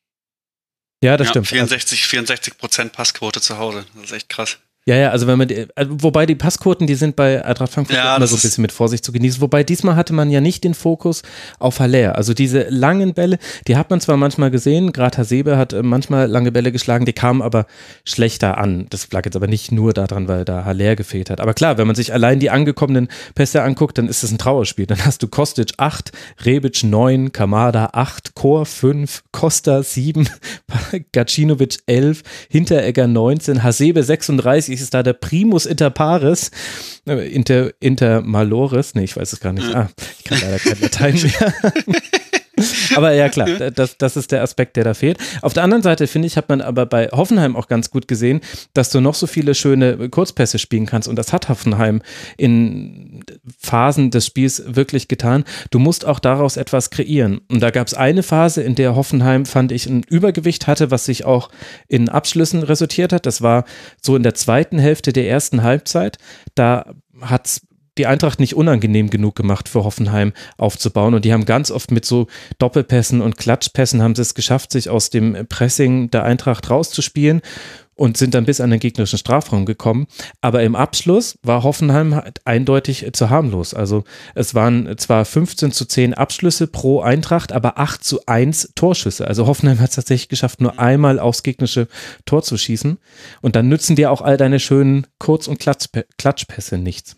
Ja, 1.02 1.16
das 1.16 1.26
ja, 1.26 1.32
stimmt. 1.32 1.48
64, 1.48 2.06
64 2.06 2.56
Prozent 2.56 2.92
Passquote 2.92 3.40
zu 3.40 3.58
Hause. 3.58 3.84
Das 3.94 4.04
ist 4.04 4.12
echt 4.12 4.28
krass. 4.28 4.58
Ja, 4.84 4.96
ja, 4.96 5.10
also 5.10 5.28
wenn 5.28 5.38
man, 5.38 5.48
also 5.76 5.92
wobei 5.98 6.26
die 6.26 6.34
Passquoten, 6.34 6.88
die 6.88 6.96
sind 6.96 7.14
bei 7.14 7.44
Eintracht 7.44 7.72
Frankfurt 7.72 7.96
ja, 7.96 8.16
immer 8.16 8.26
so 8.26 8.34
ein 8.34 8.40
bisschen 8.40 8.62
mit 8.62 8.72
Vorsicht 8.72 9.04
zu 9.04 9.12
genießen. 9.12 9.40
Wobei 9.40 9.62
diesmal 9.62 9.94
hatte 9.94 10.12
man 10.12 10.28
ja 10.28 10.40
nicht 10.40 10.64
den 10.64 10.74
Fokus 10.74 11.22
auf 11.60 11.78
Haller. 11.78 12.16
Also 12.16 12.34
diese 12.34 12.66
langen 12.68 13.14
Bälle, 13.14 13.38
die 13.68 13.76
hat 13.76 13.90
man 13.90 14.00
zwar 14.00 14.16
manchmal 14.16 14.50
gesehen, 14.50 14.92
gerade 14.92 15.18
Hasebe 15.18 15.56
hat 15.56 15.72
äh, 15.72 15.84
manchmal 15.84 16.26
lange 16.26 16.50
Bälle 16.50 16.72
geschlagen, 16.72 17.04
die 17.04 17.12
kamen 17.12 17.42
aber 17.42 17.66
schlechter 18.04 18.58
an. 18.58 18.86
Das 18.90 19.08
lag 19.12 19.24
jetzt 19.24 19.36
aber 19.36 19.46
nicht 19.46 19.70
nur 19.70 19.92
daran, 19.92 20.26
weil 20.26 20.44
da 20.44 20.64
Haller 20.64 20.96
gefehlt 20.96 21.30
hat. 21.30 21.40
Aber 21.40 21.54
klar, 21.54 21.78
wenn 21.78 21.86
man 21.86 21.94
sich 21.94 22.12
allein 22.12 22.40
die 22.40 22.50
angekommenen 22.50 23.06
Pässe 23.36 23.62
anguckt, 23.62 23.98
dann 23.98 24.08
ist 24.08 24.24
das 24.24 24.32
ein 24.32 24.38
Trauerspiel. 24.38 24.86
Dann 24.86 25.04
hast 25.04 25.22
du 25.22 25.28
Kostic 25.28 25.74
8, 25.76 26.10
Rebic 26.44 26.82
9, 26.82 27.30
Kamada 27.30 27.90
8, 27.92 28.34
Chor 28.34 28.66
5, 28.66 29.22
Costa 29.30 29.80
7, 29.84 30.28
Gacinovic 31.12 31.78
11, 31.86 32.22
Hinteregger 32.50 33.06
19, 33.06 33.62
Hasebe 33.62 34.02
36, 34.02 34.71
ist 34.80 34.94
da 34.94 35.02
der 35.02 35.12
Primus 35.12 35.66
inter 35.66 35.90
pares, 35.90 36.50
äh, 37.06 37.28
inter, 37.28 37.70
inter 37.80 38.22
maloris, 38.22 38.94
nee, 38.94 39.04
ich 39.04 39.16
weiß 39.16 39.32
es 39.32 39.40
gar 39.40 39.52
nicht. 39.52 39.74
Ah, 39.74 39.88
ich 40.18 40.24
kann 40.24 40.40
leider 40.40 40.58
kein 40.58 40.80
Latein 40.80 41.14
mehr. 41.14 41.54
aber 42.96 43.12
ja, 43.12 43.28
klar, 43.28 43.48
das, 43.70 43.96
das 43.96 44.16
ist 44.16 44.30
der 44.30 44.42
Aspekt, 44.42 44.76
der 44.76 44.84
da 44.84 44.94
fehlt. 44.94 45.18
Auf 45.40 45.54
der 45.54 45.62
anderen 45.62 45.82
Seite, 45.82 46.06
finde 46.06 46.26
ich, 46.26 46.36
hat 46.36 46.48
man 46.48 46.60
aber 46.60 46.86
bei 46.86 47.08
Hoffenheim 47.08 47.56
auch 47.56 47.66
ganz 47.66 47.90
gut 47.90 48.08
gesehen, 48.08 48.40
dass 48.74 48.90
du 48.90 49.00
noch 49.00 49.14
so 49.14 49.26
viele 49.26 49.54
schöne 49.54 50.08
Kurzpässe 50.10 50.58
spielen 50.58 50.86
kannst. 50.86 51.08
Und 51.08 51.16
das 51.16 51.32
hat 51.32 51.48
Hoffenheim 51.48 52.02
in 52.36 53.24
Phasen 53.58 54.10
des 54.10 54.26
Spiels 54.26 54.62
wirklich 54.66 55.08
getan. 55.08 55.44
Du 55.70 55.78
musst 55.78 56.04
auch 56.04 56.18
daraus 56.18 56.56
etwas 56.56 56.90
kreieren. 56.90 57.40
Und 57.50 57.60
da 57.60 57.70
gab 57.70 57.86
es 57.86 57.94
eine 57.94 58.22
Phase, 58.22 58.62
in 58.62 58.74
der 58.74 58.96
Hoffenheim, 58.96 59.46
fand 59.46 59.72
ich, 59.72 59.86
ein 59.86 60.02
Übergewicht 60.02 60.66
hatte, 60.66 60.90
was 60.90 61.06
sich 61.06 61.24
auch 61.24 61.48
in 61.88 62.08
Abschlüssen 62.08 62.62
resultiert 62.62 63.12
hat. 63.12 63.26
Das 63.26 63.40
war 63.40 63.64
so 64.00 64.14
in 64.14 64.22
der 64.22 64.34
zweiten 64.34 64.78
Hälfte 64.78 65.12
der 65.12 65.28
ersten 65.28 65.62
Halbzeit. 65.62 66.18
Da 66.54 66.94
hat 67.20 67.46
es 67.46 67.60
die 67.98 68.06
Eintracht 68.06 68.40
nicht 68.40 68.54
unangenehm 68.54 69.10
genug 69.10 69.34
gemacht 69.34 69.68
für 69.68 69.84
Hoffenheim 69.84 70.32
aufzubauen. 70.56 71.14
Und 71.14 71.24
die 71.24 71.32
haben 71.32 71.44
ganz 71.44 71.70
oft 71.70 71.90
mit 71.90 72.04
so 72.04 72.26
Doppelpässen 72.58 73.20
und 73.20 73.36
Klatschpässen 73.36 74.02
haben 74.02 74.14
sie 74.14 74.22
es 74.22 74.34
geschafft, 74.34 74.72
sich 74.72 74.88
aus 74.88 75.10
dem 75.10 75.46
Pressing 75.48 76.10
der 76.10 76.24
Eintracht 76.24 76.70
rauszuspielen 76.70 77.42
und 77.94 78.16
sind 78.16 78.34
dann 78.34 78.46
bis 78.46 78.60
an 78.60 78.70
den 78.70 78.80
gegnerischen 78.80 79.18
Strafraum 79.18 79.66
gekommen. 79.66 80.06
Aber 80.40 80.62
im 80.62 80.74
Abschluss 80.74 81.38
war 81.42 81.62
Hoffenheim 81.62 82.14
halt 82.14 82.40
eindeutig 82.46 83.06
zu 83.12 83.30
harmlos. 83.30 83.74
Also 83.74 84.04
es 84.34 84.54
waren 84.54 84.96
zwar 84.96 85.24
15 85.24 85.72
zu 85.72 85.84
10 85.84 86.14
Abschlüsse 86.14 86.66
pro 86.66 87.00
Eintracht, 87.00 87.52
aber 87.52 87.78
8 87.78 88.02
zu 88.02 88.24
1 88.26 88.72
Torschüsse. 88.74 89.28
Also 89.28 89.46
Hoffenheim 89.46 89.80
hat 89.80 89.90
es 89.90 89.96
tatsächlich 89.96 90.30
geschafft, 90.30 90.60
nur 90.60 90.78
einmal 90.78 91.20
aufs 91.20 91.42
gegnerische 91.42 91.86
Tor 92.24 92.42
zu 92.42 92.56
schießen. 92.56 92.98
Und 93.42 93.56
dann 93.56 93.68
nützen 93.68 93.94
dir 93.94 94.10
auch 94.10 94.22
all 94.22 94.38
deine 94.38 94.58
schönen 94.58 95.06
Kurz- 95.18 95.46
und 95.46 95.58
Klatschpässe 95.60 96.78
nichts. 96.78 97.16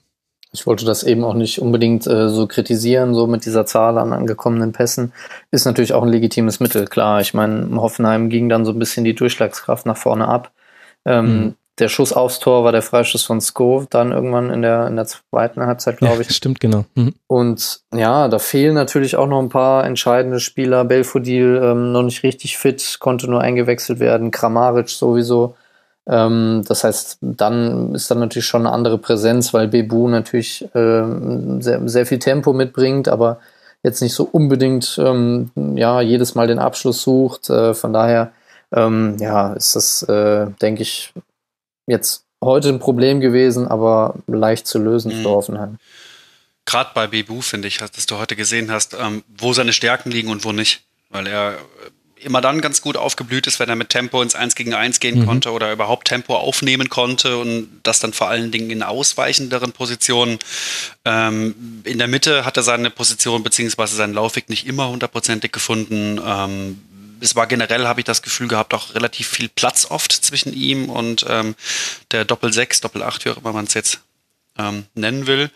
Ich 0.55 0.68
wollte 0.68 0.85
das 0.85 1.02
eben 1.02 1.24
auch 1.24 1.35
nicht 1.35 1.60
unbedingt 1.60 2.06
äh, 2.06 2.28
so 2.28 2.47
kritisieren, 2.47 3.12
so 3.12 3.26
mit 3.26 3.44
dieser 3.44 3.66
Zahl 3.66 3.98
an 3.98 4.12
angekommenen 4.12 4.70
Pässen. 4.70 5.12
Ist 5.51 5.64
natürlich 5.64 5.93
auch 5.93 6.05
ein 6.05 6.09
legitimes 6.09 6.60
Mittel, 6.60 6.86
klar. 6.86 7.20
Ich 7.20 7.35
meine, 7.35 7.68
Hoffenheim 7.74 8.31
ging 8.31 8.48
dann 8.48 8.64
so 8.64 8.70
ein 8.70 8.78
bisschen 8.78 9.05
die 9.05 9.16
Durchschlagskraft 9.16 9.85
nach 9.85 9.97
vorne 9.97 10.28
ab. 10.28 10.52
Ähm, 11.05 11.26
mhm. 11.26 11.55
Der 11.81 11.89
Schuss 11.89 12.12
aufs 12.12 12.39
Tor 12.39 12.62
war 12.62 12.70
der 12.70 12.82
Freischuss 12.82 13.24
von 13.24 13.40
Sko, 13.40 13.85
dann 13.90 14.12
irgendwann 14.12 14.51
in 14.51 14.62
der, 14.62 14.86
in 14.86 14.94
der 14.94 15.06
zweiten 15.06 15.60
Halbzeit, 15.66 15.97
glaube 15.97 16.22
ich. 16.22 16.28
Ja, 16.28 16.35
stimmt, 16.35 16.60
genau. 16.60 16.85
Mhm. 16.94 17.14
Und 17.26 17.81
ja, 17.93 18.28
da 18.28 18.39
fehlen 18.39 18.74
natürlich 18.74 19.16
auch 19.16 19.26
noch 19.26 19.40
ein 19.40 19.48
paar 19.48 19.85
entscheidende 19.85 20.39
Spieler. 20.39 20.85
Belfodil 20.85 21.60
ähm, 21.60 21.90
noch 21.90 22.05
nicht 22.05 22.22
richtig 22.22 22.59
fit, 22.59 22.98
konnte 23.01 23.28
nur 23.28 23.40
eingewechselt 23.40 23.98
werden. 23.98 24.31
Kramaric 24.31 24.89
sowieso 24.89 25.56
ähm, 26.06 26.62
das 26.66 26.85
heißt, 26.85 27.18
dann 27.20 27.94
ist 27.94 28.10
dann 28.10 28.18
natürlich 28.18 28.47
schon 28.47 28.66
eine 28.66 28.74
andere 28.74 28.98
Präsenz, 28.98 29.55
weil 29.55 29.68
Bebu 29.68 30.09
natürlich 30.09 30.68
ähm, 30.74 31.62
sehr, 31.62 31.86
sehr 31.89 32.06
viel 32.06 32.18
Tempo 32.18 32.52
mitbringt, 32.52 33.09
aber 33.09 33.39
jetzt 33.82 34.02
nicht 34.02 34.14
so 34.14 34.24
unbedingt 34.24 34.98
ähm, 34.98 35.51
ja, 35.76 36.01
jedes 36.01 36.35
Mal 36.35 36.47
den 36.47 36.59
Abschluss 36.59 37.02
sucht. 37.02 37.48
Äh, 37.51 37.74
von 37.74 37.93
daher 37.93 38.32
ähm, 38.72 39.16
ja, 39.18 39.52
ist 39.55 39.76
das, 39.76 40.02
äh, 40.02 40.47
denke 40.60 40.82
ich, 40.82 41.12
jetzt 41.86 42.24
heute 42.43 42.68
ein 42.68 42.81
Problem 42.81 43.20
gewesen, 43.20 43.66
aber 43.66 44.14
leicht 44.26 44.66
zu 44.66 44.78
lösen 44.78 45.16
mhm. 45.16 45.22
für 45.22 45.31
Hoffenheim. 45.31 45.78
Gerade 46.66 46.90
bei 46.94 47.06
Bebu 47.06 47.40
finde 47.40 47.68
ich, 47.68 47.78
dass 47.78 48.06
du 48.06 48.18
heute 48.18 48.36
gesehen 48.36 48.70
hast, 48.70 48.94
ähm, 48.94 49.22
wo 49.39 49.52
seine 49.52 49.72
Stärken 49.72 50.10
liegen 50.10 50.31
und 50.31 50.44
wo 50.44 50.52
nicht. 50.52 50.82
Weil 51.10 51.26
er 51.26 51.55
immer 52.25 52.41
dann 52.41 52.61
ganz 52.61 52.81
gut 52.81 52.97
aufgeblüht 52.97 53.47
ist, 53.47 53.61
wenn 53.61 53.69
er 53.69 53.77
mit 53.77 53.91
Tempo 53.91 54.23
ins 54.23 54.35
1 54.35 54.55
gegen 54.55 54.75
1 54.75 55.01
gehen 55.01 55.21
mhm. 55.21 55.27
konnte 55.27 55.53
oder 55.53 55.73
überhaupt 55.73 56.09
Tempo 56.09 56.37
aufnehmen 56.37 56.89
konnte 56.89 57.39
und 57.39 57.69
das 57.83 58.01
dann 58.01 58.13
vor 58.13 58.29
allen 58.29 58.51
Dingen 58.51 58.71
in 58.71 58.83
ausweichenderen 58.83 59.73
Positionen. 59.73 60.39
Ähm, 61.05 61.83
in 61.85 61.99
der 61.99 62.09
Mitte 62.09 62.45
hat 62.45 62.57
er 62.57 62.63
seine 62.63 62.91
Position 62.91 63.43
bzw. 63.43 63.87
seinen 63.87 64.15
Laufweg 64.15 64.49
nicht 64.49 64.67
immer 64.67 64.89
hundertprozentig 64.89 65.53
gefunden. 65.53 66.21
Ähm, 66.25 66.81
es 67.21 67.37
war 67.37 67.47
generell, 67.47 67.87
habe 67.87 68.01
ich 68.01 68.05
das 68.05 68.23
Gefühl 68.23 68.49
gehabt, 68.49 68.75
auch 68.75 68.95
relativ 68.95 69.29
viel 69.29 69.49
Platz 69.49 69.87
oft 69.89 70.13
zwischen 70.13 70.53
ihm 70.53 70.91
und 70.91 71.25
ähm, 71.29 71.55
der 72.11 72.25
Doppel 72.25 72.53
6, 72.53 72.81
Doppel 72.81 73.03
8, 73.03 73.25
wie 73.25 73.31
auch 73.31 73.39
immer 73.39 73.53
man 73.53 73.67
es 73.67 73.75
jetzt 73.75 74.01
ähm, 74.59 74.87
nennen 74.95 75.27
will. 75.27 75.51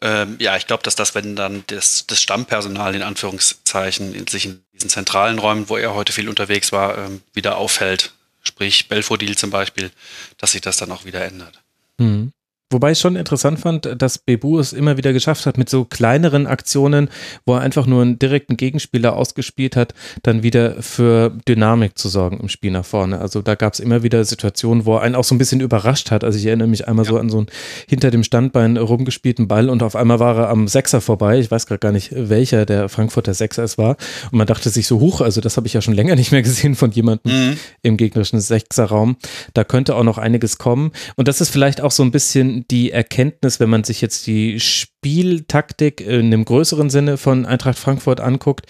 Ähm, 0.00 0.36
ja, 0.38 0.56
ich 0.56 0.66
glaube, 0.66 0.82
dass 0.84 0.94
das, 0.94 1.14
wenn 1.14 1.34
dann 1.34 1.64
das, 1.66 2.06
das 2.06 2.22
Stammpersonal 2.22 2.94
in 2.94 3.02
Anführungszeichen 3.02 4.14
in 4.14 4.26
sich 4.28 4.46
in 4.46 4.62
diesen 4.78 4.90
zentralen 4.90 5.38
Räumen, 5.38 5.68
wo 5.68 5.76
er 5.76 5.94
heute 5.94 6.12
viel 6.12 6.28
unterwegs 6.28 6.72
war, 6.72 6.96
ähm, 6.98 7.22
wieder 7.34 7.56
auffällt, 7.56 8.12
sprich 8.42 8.88
Belfodil 8.88 9.36
zum 9.36 9.50
Beispiel, 9.50 9.90
dass 10.38 10.52
sich 10.52 10.60
das 10.60 10.76
dann 10.76 10.92
auch 10.92 11.04
wieder 11.04 11.24
ändert. 11.24 11.60
Mhm. 11.98 12.32
Wobei 12.70 12.92
ich 12.92 12.98
schon 12.98 13.16
interessant 13.16 13.60
fand, 13.60 13.88
dass 13.96 14.18
Bebu 14.18 14.58
es 14.58 14.74
immer 14.74 14.98
wieder 14.98 15.14
geschafft 15.14 15.46
hat, 15.46 15.56
mit 15.56 15.70
so 15.70 15.86
kleineren 15.86 16.46
Aktionen, 16.46 17.08
wo 17.46 17.54
er 17.54 17.60
einfach 17.60 17.86
nur 17.86 18.02
einen 18.02 18.18
direkten 18.18 18.58
Gegenspieler 18.58 19.16
ausgespielt 19.16 19.74
hat, 19.74 19.94
dann 20.22 20.42
wieder 20.42 20.82
für 20.82 21.30
Dynamik 21.48 21.96
zu 21.96 22.10
sorgen 22.10 22.40
im 22.40 22.50
Spiel 22.50 22.70
nach 22.70 22.84
vorne. 22.84 23.20
Also 23.20 23.40
da 23.40 23.54
gab 23.54 23.72
es 23.72 23.80
immer 23.80 24.02
wieder 24.02 24.22
Situationen, 24.22 24.84
wo 24.84 24.96
er 24.96 25.00
einen 25.00 25.14
auch 25.14 25.24
so 25.24 25.34
ein 25.34 25.38
bisschen 25.38 25.60
überrascht 25.60 26.10
hat. 26.10 26.24
Also 26.24 26.38
ich 26.38 26.44
erinnere 26.44 26.68
mich 26.68 26.86
einmal 26.86 27.06
ja. 27.06 27.12
so 27.12 27.18
an 27.18 27.30
so 27.30 27.38
einen 27.38 27.46
hinter 27.88 28.10
dem 28.10 28.22
Standbein 28.22 28.76
rumgespielten 28.76 29.48
Ball 29.48 29.70
und 29.70 29.82
auf 29.82 29.96
einmal 29.96 30.20
war 30.20 30.36
er 30.36 30.50
am 30.50 30.68
Sechser 30.68 31.00
vorbei. 31.00 31.38
Ich 31.38 31.50
weiß 31.50 31.66
gerade 31.66 31.78
gar 31.78 31.92
nicht, 31.92 32.10
welcher 32.14 32.66
der 32.66 32.90
Frankfurter 32.90 33.32
Sechser 33.32 33.64
es 33.64 33.78
war. 33.78 33.96
Und 34.30 34.36
man 34.36 34.46
dachte 34.46 34.68
sich 34.68 34.86
so, 34.86 35.00
hoch, 35.00 35.22
also 35.22 35.40
das 35.40 35.56
habe 35.56 35.66
ich 35.66 35.72
ja 35.72 35.80
schon 35.80 35.94
länger 35.94 36.16
nicht 36.16 36.32
mehr 36.32 36.42
gesehen 36.42 36.74
von 36.74 36.90
jemandem 36.90 37.32
mhm. 37.32 37.56
im 37.80 37.96
gegnerischen 37.96 38.40
Sechserraum. 38.40 39.16
Da 39.54 39.64
könnte 39.64 39.94
auch 39.94 40.04
noch 40.04 40.18
einiges 40.18 40.58
kommen. 40.58 40.92
Und 41.16 41.28
das 41.28 41.40
ist 41.40 41.48
vielleicht 41.48 41.80
auch 41.80 41.92
so 41.92 42.02
ein 42.02 42.10
bisschen 42.10 42.57
die 42.70 42.90
Erkenntnis, 42.90 43.60
wenn 43.60 43.70
man 43.70 43.84
sich 43.84 44.00
jetzt 44.00 44.26
die 44.26 44.60
Spieltaktik 44.60 46.00
in 46.00 46.26
einem 46.26 46.44
größeren 46.44 46.90
Sinne 46.90 47.16
von 47.16 47.46
Eintracht 47.46 47.78
Frankfurt 47.78 48.20
anguckt, 48.20 48.66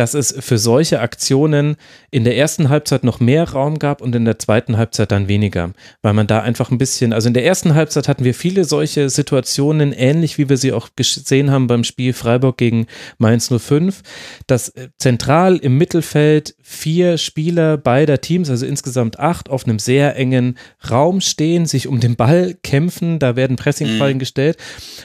dass 0.00 0.14
es 0.14 0.34
für 0.40 0.56
solche 0.56 1.00
Aktionen 1.00 1.76
in 2.10 2.24
der 2.24 2.34
ersten 2.34 2.70
Halbzeit 2.70 3.04
noch 3.04 3.20
mehr 3.20 3.50
Raum 3.50 3.78
gab 3.78 4.00
und 4.00 4.14
in 4.14 4.24
der 4.24 4.38
zweiten 4.38 4.78
Halbzeit 4.78 5.12
dann 5.12 5.28
weniger, 5.28 5.72
weil 6.00 6.14
man 6.14 6.26
da 6.26 6.40
einfach 6.40 6.70
ein 6.70 6.78
bisschen, 6.78 7.12
also 7.12 7.28
in 7.28 7.34
der 7.34 7.44
ersten 7.44 7.74
Halbzeit 7.74 8.08
hatten 8.08 8.24
wir 8.24 8.32
viele 8.32 8.64
solche 8.64 9.10
Situationen, 9.10 9.92
ähnlich 9.92 10.38
wie 10.38 10.48
wir 10.48 10.56
sie 10.56 10.72
auch 10.72 10.88
gesehen 10.96 11.50
haben 11.50 11.66
beim 11.66 11.84
Spiel 11.84 12.14
Freiburg 12.14 12.56
gegen 12.56 12.86
Mainz 13.18 13.52
05, 13.54 14.00
dass 14.46 14.70
äh, 14.70 14.88
zentral 14.96 15.58
im 15.58 15.76
Mittelfeld 15.76 16.54
vier 16.62 17.18
Spieler 17.18 17.76
beider 17.76 18.22
Teams, 18.22 18.48
also 18.48 18.64
insgesamt 18.64 19.18
acht, 19.18 19.50
auf 19.50 19.66
einem 19.66 19.78
sehr 19.78 20.16
engen 20.16 20.56
Raum 20.90 21.20
stehen, 21.20 21.66
sich 21.66 21.86
um 21.86 22.00
den 22.00 22.16
Ball 22.16 22.56
kämpfen, 22.62 23.18
da 23.18 23.36
werden 23.36 23.56
Pressingfallen 23.56 24.16
mhm. 24.16 24.20
gestellt 24.20 24.56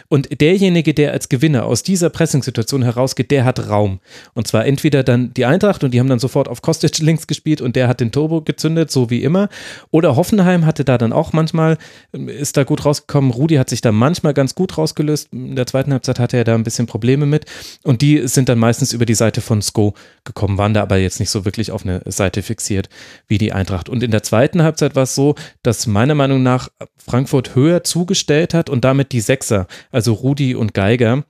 und 0.08 0.40
derjenige, 0.40 0.94
der 0.94 1.12
als 1.12 1.28
Gewinner 1.28 1.66
aus 1.66 1.84
dieser 1.84 2.10
Pressingsituation 2.10 2.82
herausgeht, 2.82 3.30
der 3.30 3.44
hat 3.44 3.68
Raum 3.68 4.00
und 4.36 4.48
zwar 4.48 4.66
entweder 4.66 4.85
dann 4.90 5.34
die 5.34 5.46
Eintracht 5.46 5.84
und 5.84 5.94
die 5.94 6.00
haben 6.00 6.10
dann 6.10 6.20
sofort 6.20 6.48
auf 6.48 6.62
Kostic 6.62 6.98
links 7.00 7.28
gespielt 7.28 7.62
und 7.62 7.76
der 7.76 7.88
hat 7.88 8.00
den 8.00 8.12
Turbo 8.12 8.42
gezündet, 8.42 8.92
so 8.92 9.10
wie 9.10 9.24
immer. 9.24 9.50
Oder 9.92 10.16
Hoffenheim 10.16 10.66
hatte 10.66 10.84
da 10.86 10.98
dann 10.98 11.14
auch 11.14 11.34
manchmal, 11.34 11.78
ist 12.12 12.58
da 12.58 12.64
gut 12.64 12.86
rausgekommen. 12.86 13.32
Rudi 13.32 13.56
hat 13.56 13.70
sich 13.70 13.82
da 13.82 13.92
manchmal 13.92 14.34
ganz 14.34 14.56
gut 14.56 14.78
rausgelöst. 14.78 15.30
In 15.32 15.56
der 15.56 15.68
zweiten 15.68 15.92
Halbzeit 15.92 16.20
hatte 16.20 16.38
er 16.38 16.44
da 16.44 16.56
ein 16.56 16.64
bisschen 16.64 16.88
Probleme 16.88 17.26
mit. 17.26 17.46
Und 17.84 18.02
die 18.02 18.28
sind 18.28 18.50
dann 18.50 18.60
meistens 18.60 18.94
über 18.94 19.06
die 19.06 19.16
Seite 19.16 19.42
von 19.42 19.62
Sko 19.62 19.94
gekommen, 20.24 20.58
waren 20.58 20.74
da 20.74 20.82
aber 20.82 20.98
jetzt 20.98 21.20
nicht 21.20 21.30
so 21.30 21.46
wirklich 21.46 21.72
auf 21.72 21.84
eine 21.84 22.02
Seite 22.06 22.42
fixiert 22.42 22.90
wie 23.28 23.38
die 23.38 23.54
Eintracht. 23.54 23.90
Und 23.90 24.04
in 24.04 24.12
der 24.12 24.24
zweiten 24.24 24.64
Halbzeit 24.64 24.96
war 24.96 25.04
es 25.04 25.16
so, 25.16 25.36
dass 25.64 25.88
meiner 25.88 26.16
Meinung 26.16 26.44
nach 26.44 26.70
Frankfurt 26.98 27.56
höher 27.56 27.84
zugestellt 27.84 28.54
hat 28.54 28.70
und 28.70 28.84
damit 28.84 29.12
die 29.12 29.22
Sechser, 29.22 29.68
also 29.92 30.14
Rudi 30.14 30.56
und 30.56 30.74
Geiger, 30.74 31.24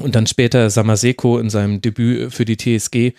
und 0.00 0.14
dann 0.14 0.26
später 0.26 0.70
Samaseko 0.70 1.38
in 1.38 1.50
seinem 1.50 1.80
Debüt 1.80 2.32
für 2.32 2.44
die 2.44 2.56
TSG. 2.56 3.12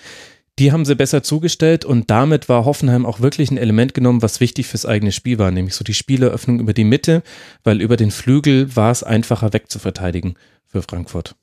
Die 0.59 0.71
haben 0.71 0.85
sie 0.85 0.95
besser 0.95 1.23
zugestellt 1.23 1.83
und 1.83 2.11
damit 2.11 2.47
war 2.47 2.65
Hoffenheim 2.65 3.07
auch 3.07 3.21
wirklich 3.21 3.49
ein 3.49 3.57
Element 3.57 3.95
genommen, 3.95 4.21
was 4.21 4.39
wichtig 4.39 4.67
fürs 4.67 4.85
eigene 4.85 5.11
Spiel 5.11 5.39
war, 5.39 5.49
nämlich 5.49 5.73
so 5.73 5.83
die 5.83 5.95
Spieleröffnung 5.95 6.59
über 6.59 6.73
die 6.73 6.83
Mitte, 6.83 7.23
weil 7.63 7.81
über 7.81 7.97
den 7.97 8.11
Flügel 8.11 8.75
war 8.75 8.91
es 8.91 9.01
einfacher 9.03 9.51
wegzuverteidigen 9.51 10.35
für 10.67 10.83
Frankfurt. 10.83 11.35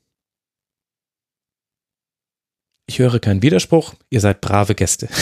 Ich 2.87 2.99
höre 2.99 3.19
keinen 3.19 3.41
Widerspruch, 3.41 3.95
ihr 4.09 4.21
seid 4.21 4.39
brave 4.39 4.75
Gäste. 4.75 5.09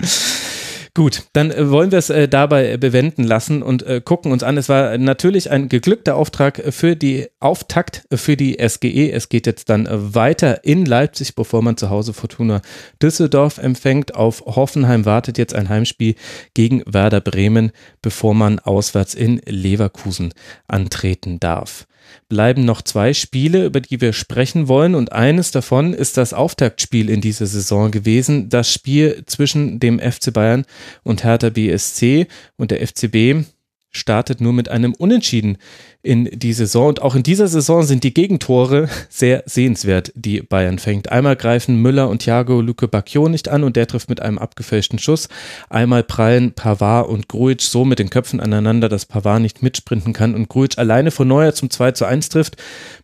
Gut, 0.96 1.24
dann 1.32 1.50
äh, 1.50 1.70
wollen 1.70 1.90
wir 1.90 1.98
es 1.98 2.08
äh, 2.08 2.28
dabei 2.28 2.76
bewenden 2.76 3.24
lassen 3.24 3.64
und 3.64 3.82
äh, 3.82 4.00
gucken 4.00 4.30
uns 4.30 4.44
an. 4.44 4.56
Es 4.56 4.68
war 4.68 4.96
natürlich 4.96 5.50
ein 5.50 5.68
geglückter 5.68 6.14
Auftrag 6.14 6.62
für 6.72 6.94
die 6.94 7.26
Auftakt 7.40 8.04
für 8.12 8.36
die 8.36 8.58
SGE. 8.64 9.10
Es 9.10 9.28
geht 9.28 9.48
jetzt 9.48 9.68
dann 9.70 9.88
weiter 9.90 10.62
in 10.62 10.86
Leipzig, 10.86 11.34
bevor 11.34 11.62
man 11.62 11.76
zu 11.76 11.90
Hause 11.90 12.12
Fortuna 12.12 12.62
Düsseldorf 13.02 13.58
empfängt. 13.58 14.14
Auf 14.14 14.42
Hoffenheim 14.46 15.04
wartet 15.04 15.36
jetzt 15.36 15.56
ein 15.56 15.68
Heimspiel 15.68 16.14
gegen 16.54 16.84
Werder 16.86 17.20
Bremen, 17.20 17.72
bevor 18.00 18.36
man 18.36 18.60
auswärts 18.60 19.14
in 19.14 19.40
Leverkusen 19.46 20.32
antreten 20.68 21.40
darf 21.40 21.88
bleiben 22.28 22.64
noch 22.64 22.82
zwei 22.82 23.14
Spiele, 23.14 23.66
über 23.66 23.80
die 23.80 24.00
wir 24.00 24.12
sprechen 24.12 24.68
wollen. 24.68 24.94
Und 24.94 25.12
eines 25.12 25.50
davon 25.50 25.92
ist 25.92 26.16
das 26.16 26.32
Auftaktspiel 26.32 27.10
in 27.10 27.20
dieser 27.20 27.46
Saison 27.46 27.90
gewesen. 27.90 28.48
Das 28.48 28.72
Spiel 28.72 29.22
zwischen 29.26 29.80
dem 29.80 29.98
FC 29.98 30.32
Bayern 30.32 30.64
und 31.02 31.24
Hertha 31.24 31.50
BSC. 31.50 32.26
Und 32.56 32.70
der 32.70 32.86
FCB 32.86 33.46
startet 33.90 34.40
nur 34.40 34.52
mit 34.52 34.68
einem 34.68 34.94
Unentschieden 34.94 35.58
in 36.04 36.28
die 36.32 36.52
Saison. 36.52 36.88
Und 36.88 37.02
auch 37.02 37.14
in 37.14 37.22
dieser 37.22 37.48
Saison 37.48 37.82
sind 37.82 38.04
die 38.04 38.14
Gegentore 38.14 38.88
sehr 39.08 39.42
sehenswert, 39.46 40.12
die 40.14 40.42
Bayern 40.42 40.78
fängt. 40.78 41.10
Einmal 41.10 41.34
greifen 41.34 41.76
Müller 41.76 42.08
und 42.08 42.20
Thiago 42.20 42.60
Luke 42.60 42.86
Bacchio 42.86 43.28
nicht 43.28 43.48
an 43.48 43.64
und 43.64 43.74
der 43.74 43.86
trifft 43.86 44.10
mit 44.10 44.20
einem 44.20 44.38
abgefälschten 44.38 44.98
Schuss. 44.98 45.28
Einmal 45.70 46.04
prallen 46.04 46.52
Pavard 46.52 47.08
und 47.08 47.28
Grujic 47.28 47.62
so 47.62 47.84
mit 47.84 47.98
den 47.98 48.10
Köpfen 48.10 48.38
aneinander, 48.38 48.88
dass 48.88 49.06
Pavard 49.06 49.40
nicht 49.40 49.62
mitsprinten 49.62 50.12
kann 50.12 50.34
und 50.34 50.48
Grujic 50.48 50.78
alleine 50.78 51.10
vor 51.10 51.24
Neuer 51.24 51.54
zum 51.54 51.70
2 51.70 51.92
zu 51.92 52.04
1 52.04 52.28
trifft, 52.28 52.56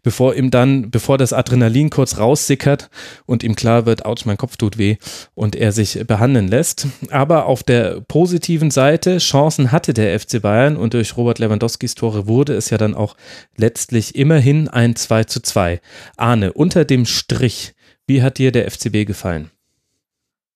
bevor 0.02 0.34
ihm 0.34 0.50
dann, 0.50 0.90
bevor 0.90 1.16
das 1.16 1.32
Adrenalin 1.32 1.88
kurz 1.88 2.18
raussickert 2.18 2.90
und 3.24 3.42
ihm 3.42 3.56
klar 3.56 3.86
wird, 3.86 4.04
ouch, 4.04 4.26
mein 4.26 4.36
Kopf 4.36 4.58
tut 4.58 4.76
weh 4.76 4.96
und 5.34 5.56
er 5.56 5.72
sich 5.72 6.06
behandeln 6.06 6.48
lässt. 6.48 6.86
Aber 7.10 7.46
auf 7.46 7.62
der 7.62 8.02
positiven 8.02 8.70
Seite, 8.70 9.18
Chancen 9.18 9.72
hatte 9.72 9.94
der 9.94 10.20
FC 10.20 10.42
Bayern 10.42 10.76
und 10.76 10.92
durch 10.92 11.16
Robert 11.16 11.38
Lewandowskis 11.38 11.94
Tore 11.94 12.26
wurde 12.26 12.54
es 12.54 12.68
ja 12.68 12.76
dann 12.76 12.89
dann 12.90 13.00
auch 13.00 13.16
letztlich 13.56 14.14
immerhin 14.14 14.68
ein 14.68 14.96
2 14.96 15.24
zu 15.24 15.40
2. 15.40 15.80
Arne, 16.16 16.52
unter 16.52 16.84
dem 16.84 17.06
Strich, 17.06 17.74
wie 18.06 18.22
hat 18.22 18.38
dir 18.38 18.52
der 18.52 18.70
FCB 18.70 19.06
gefallen? 19.06 19.50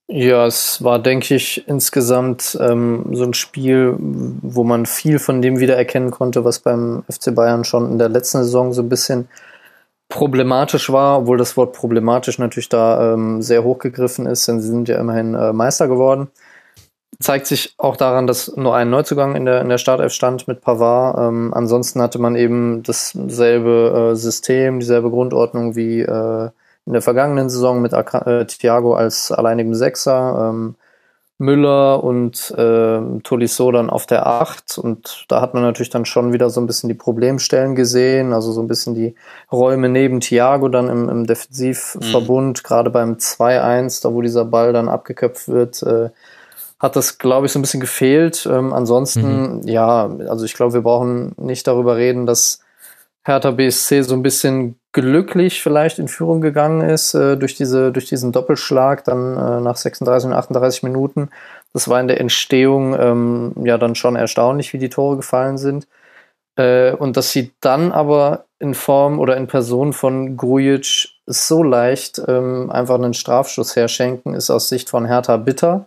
Ja, 0.07 0.47
es 0.47 0.85
war, 0.85 0.99
denke 0.99 1.35
ich, 1.35 1.67
insgesamt 1.67 2.59
ähm, 2.61 3.07
so 3.13 3.25
ein 3.25 3.33
Spiel, 3.33 3.97
wo 3.99 4.63
man 4.63 4.85
viel 4.85 5.19
von 5.19 5.41
dem 5.41 5.61
wiedererkennen 5.61 6.11
konnte, 6.11 6.45
was 6.45 6.59
beim 6.59 7.05
FC 7.11 7.35
Bayern 7.35 7.65
schon 7.65 7.91
in 7.91 7.99
der 7.99 8.11
letzten 8.11 8.39
Saison 8.39 8.75
so 8.75 8.83
ein 8.83 8.91
bisschen 8.91 9.29
problematisch 10.11 10.93
war, 10.93 11.21
obwohl 11.21 11.39
das 11.39 11.57
Wort 11.57 11.73
problematisch 11.73 12.39
natürlich 12.39 12.69
da 12.69 13.15
ähm, 13.15 13.41
sehr 13.41 13.65
hochgegriffen 13.65 14.27
ist, 14.27 14.47
denn 14.47 14.61
sie 14.61 14.69
sind 14.69 14.89
ja 14.91 15.01
immerhin 15.01 15.35
äh, 15.35 15.55
Meister 15.55 15.89
geworden 15.89 16.29
zeigt 17.21 17.47
sich 17.47 17.75
auch 17.79 17.97
daran, 17.97 18.27
dass 18.27 18.57
nur 18.57 18.75
ein 18.75 18.91
Neuzugang 18.91 19.37
in 19.37 19.45
der, 19.45 19.61
in 19.61 19.69
der 19.69 19.79
Startelf 19.79 20.13
stand 20.13 20.49
mit 20.49 20.61
Pavard. 20.61 21.19
Ähm, 21.19 21.53
ansonsten 21.55 22.01
hatte 22.03 22.19
man 22.19 22.37
eben 22.37 22.83
dasselbe 22.83 24.13
äh, 24.13 24.17
System, 24.17 24.81
dieselbe 24.81 25.11
Grundordnung 25.11 25.77
wie 25.77 26.01
äh, 26.01 26.51
in 26.87 26.93
der 26.93 27.03
vergangenen 27.03 27.49
Saison 27.49 27.81
mit 27.81 27.93
äh, 27.93 28.45
Thiago 28.47 28.95
als 28.95 29.33
alleinigem 29.33 29.75
Sechser. 29.75 30.51
Ähm, 30.51 30.77
Müller 31.39 32.05
und 32.05 32.53
äh, 32.57 33.01
Tolisso 33.25 33.73
dann 33.73 33.91
auf 33.91 34.07
der 34.07 34.27
Acht 34.27 34.79
und 34.79 35.25
da 35.29 35.41
hat 35.41 35.53
man 35.53 35.65
natürlich 35.65 35.91
dann 35.91 36.05
schon 36.05 36.33
wieder 36.33 36.49
so 36.49 36.61
ein 36.61 36.67
bisschen 36.69 36.89
die 36.89 36.95
Problemstellen 36.95 37.75
gesehen, 37.75 38.33
also 38.33 38.53
so 38.53 38.61
ein 38.61 38.69
bisschen 38.69 38.95
die 38.95 39.17
Räume 39.51 39.89
neben 39.89 40.21
Thiago 40.21 40.69
dann 40.69 40.89
im, 40.89 41.09
im 41.09 41.27
Defensivverbund, 41.27 42.59
mhm. 42.59 42.63
gerade 42.63 42.91
beim 42.91 43.15
2-1, 43.15 44.03
da 44.03 44.13
wo 44.15 44.23
dieser 44.23 44.45
Ball 44.45 44.73
dann 44.73 44.89
abgeköpft 44.89 45.49
wird, 45.49 45.83
äh, 45.83 46.11
hat 46.79 46.97
das, 46.97 47.19
glaube 47.19 47.47
ich, 47.47 47.53
so 47.53 47.59
ein 47.59 47.63
bisschen 47.63 47.81
gefehlt. 47.81 48.47
Ähm, 48.51 48.73
ansonsten, 48.73 49.61
mhm. 49.61 49.69
ja, 49.69 50.11
also 50.29 50.45
ich 50.45 50.55
glaube, 50.55 50.75
wir 50.75 50.83
brauchen 50.83 51.33
nicht 51.37 51.67
darüber 51.67 51.97
reden, 51.97 52.27
dass 52.27 52.61
Hertha 53.25 53.53
BSC 53.53 54.03
so 54.03 54.15
ein 54.15 54.23
bisschen 54.23 54.79
glücklich 54.93 55.63
vielleicht 55.63 55.99
in 55.99 56.09
Führung 56.09 56.41
gegangen 56.41 56.89
ist 56.89 57.15
äh, 57.15 57.37
durch, 57.37 57.55
diese, 57.57 57.91
durch 57.91 58.07
diesen 58.07 58.33
Doppelschlag 58.33 59.05
dann 59.05 59.37
äh, 59.37 59.61
nach 59.61 59.77
36 59.77 60.29
und 60.29 60.37
38 60.37 60.83
Minuten. 60.83 61.31
Das 61.73 61.89
war 61.89 62.01
in 62.01 62.09
der 62.09 62.21
Entstehung 62.21 62.95
ähm, 62.99 63.53
ja 63.65 63.79
dann 63.79 63.95
schon 63.95 64.15
erstaunlich, 64.15 64.73
wie 64.73 64.79
die 64.79 64.91
Tore 64.91 65.17
gefallen 65.17 65.59
sind. 65.59 65.89
Äh, 66.57 66.93
und 66.93 67.17
dass 67.17 67.33
sie 67.33 67.53
dann 67.61 67.93
aber 67.93 68.45
in 68.59 68.75
Form 68.75 69.19
oder 69.19 69.37
in 69.37 69.47
Person 69.47 69.93
von 69.93 70.37
Grujic 70.37 71.09
so 71.27 71.63
leicht 71.63 72.23
ähm, 72.29 72.71
einfach 72.71 72.95
einen 72.95 73.15
Strafschuss 73.15 73.75
herschenken, 73.75 74.35
ist 74.35 74.51
aus 74.51 74.69
Sicht 74.69 74.91
von 74.91 75.07
Hertha 75.07 75.37
bitter. 75.39 75.87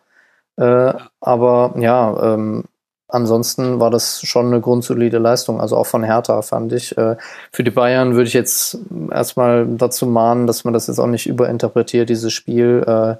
Äh, 0.57 0.93
aber 1.21 1.75
ja, 1.77 2.33
ähm, 2.33 2.65
ansonsten 3.07 3.79
war 3.79 3.89
das 3.89 4.21
schon 4.23 4.47
eine 4.47 4.61
grundsolide 4.61 5.17
Leistung, 5.19 5.61
also 5.61 5.77
auch 5.77 5.85
von 5.85 6.03
Hertha 6.03 6.41
fand 6.41 6.73
ich. 6.73 6.97
Äh, 6.97 7.15
für 7.51 7.63
die 7.63 7.71
Bayern 7.71 8.15
würde 8.15 8.27
ich 8.27 8.33
jetzt 8.33 8.79
erstmal 9.11 9.65
dazu 9.67 10.05
mahnen, 10.05 10.47
dass 10.47 10.63
man 10.63 10.73
das 10.73 10.87
jetzt 10.87 10.99
auch 10.99 11.07
nicht 11.07 11.27
überinterpretiert, 11.27 12.09
dieses 12.09 12.33
Spiel. 12.33 12.83
Äh, 12.85 13.15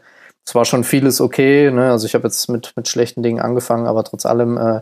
es 0.45 0.55
war 0.55 0.65
schon 0.65 0.83
vieles 0.83 1.21
okay, 1.21 1.71
ne? 1.71 1.91
also 1.91 2.05
ich 2.05 2.15
habe 2.15 2.27
jetzt 2.27 2.49
mit, 2.49 2.73
mit 2.75 2.87
schlechten 2.87 3.21
Dingen 3.21 3.41
angefangen, 3.41 3.85
aber 3.85 4.03
trotz 4.03 4.25
allem 4.25 4.57
äh, 4.57 4.81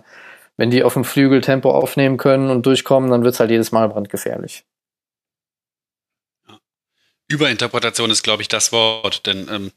wenn 0.57 0.72
die 0.72 0.84
auf 0.84 0.94
dem 0.94 1.03
Flügel 1.03 1.41
Tempo 1.41 1.72
aufnehmen 1.72 2.18
können 2.18 2.49
und 2.49 2.65
durchkommen, 2.65 3.10
dann 3.10 3.23
wird 3.23 3.34
es 3.34 3.40
halt 3.40 3.52
jedes 3.52 3.72
Mal 3.72 3.90
brandgefährlich. 3.90 4.64
Überinterpretation 7.27 8.11
ist, 8.11 8.23
glaube 8.23 8.41
ich, 8.41 8.48
das 8.48 8.72
Wort, 8.72 9.26
denn 9.26 9.48
ähm, 9.52 9.72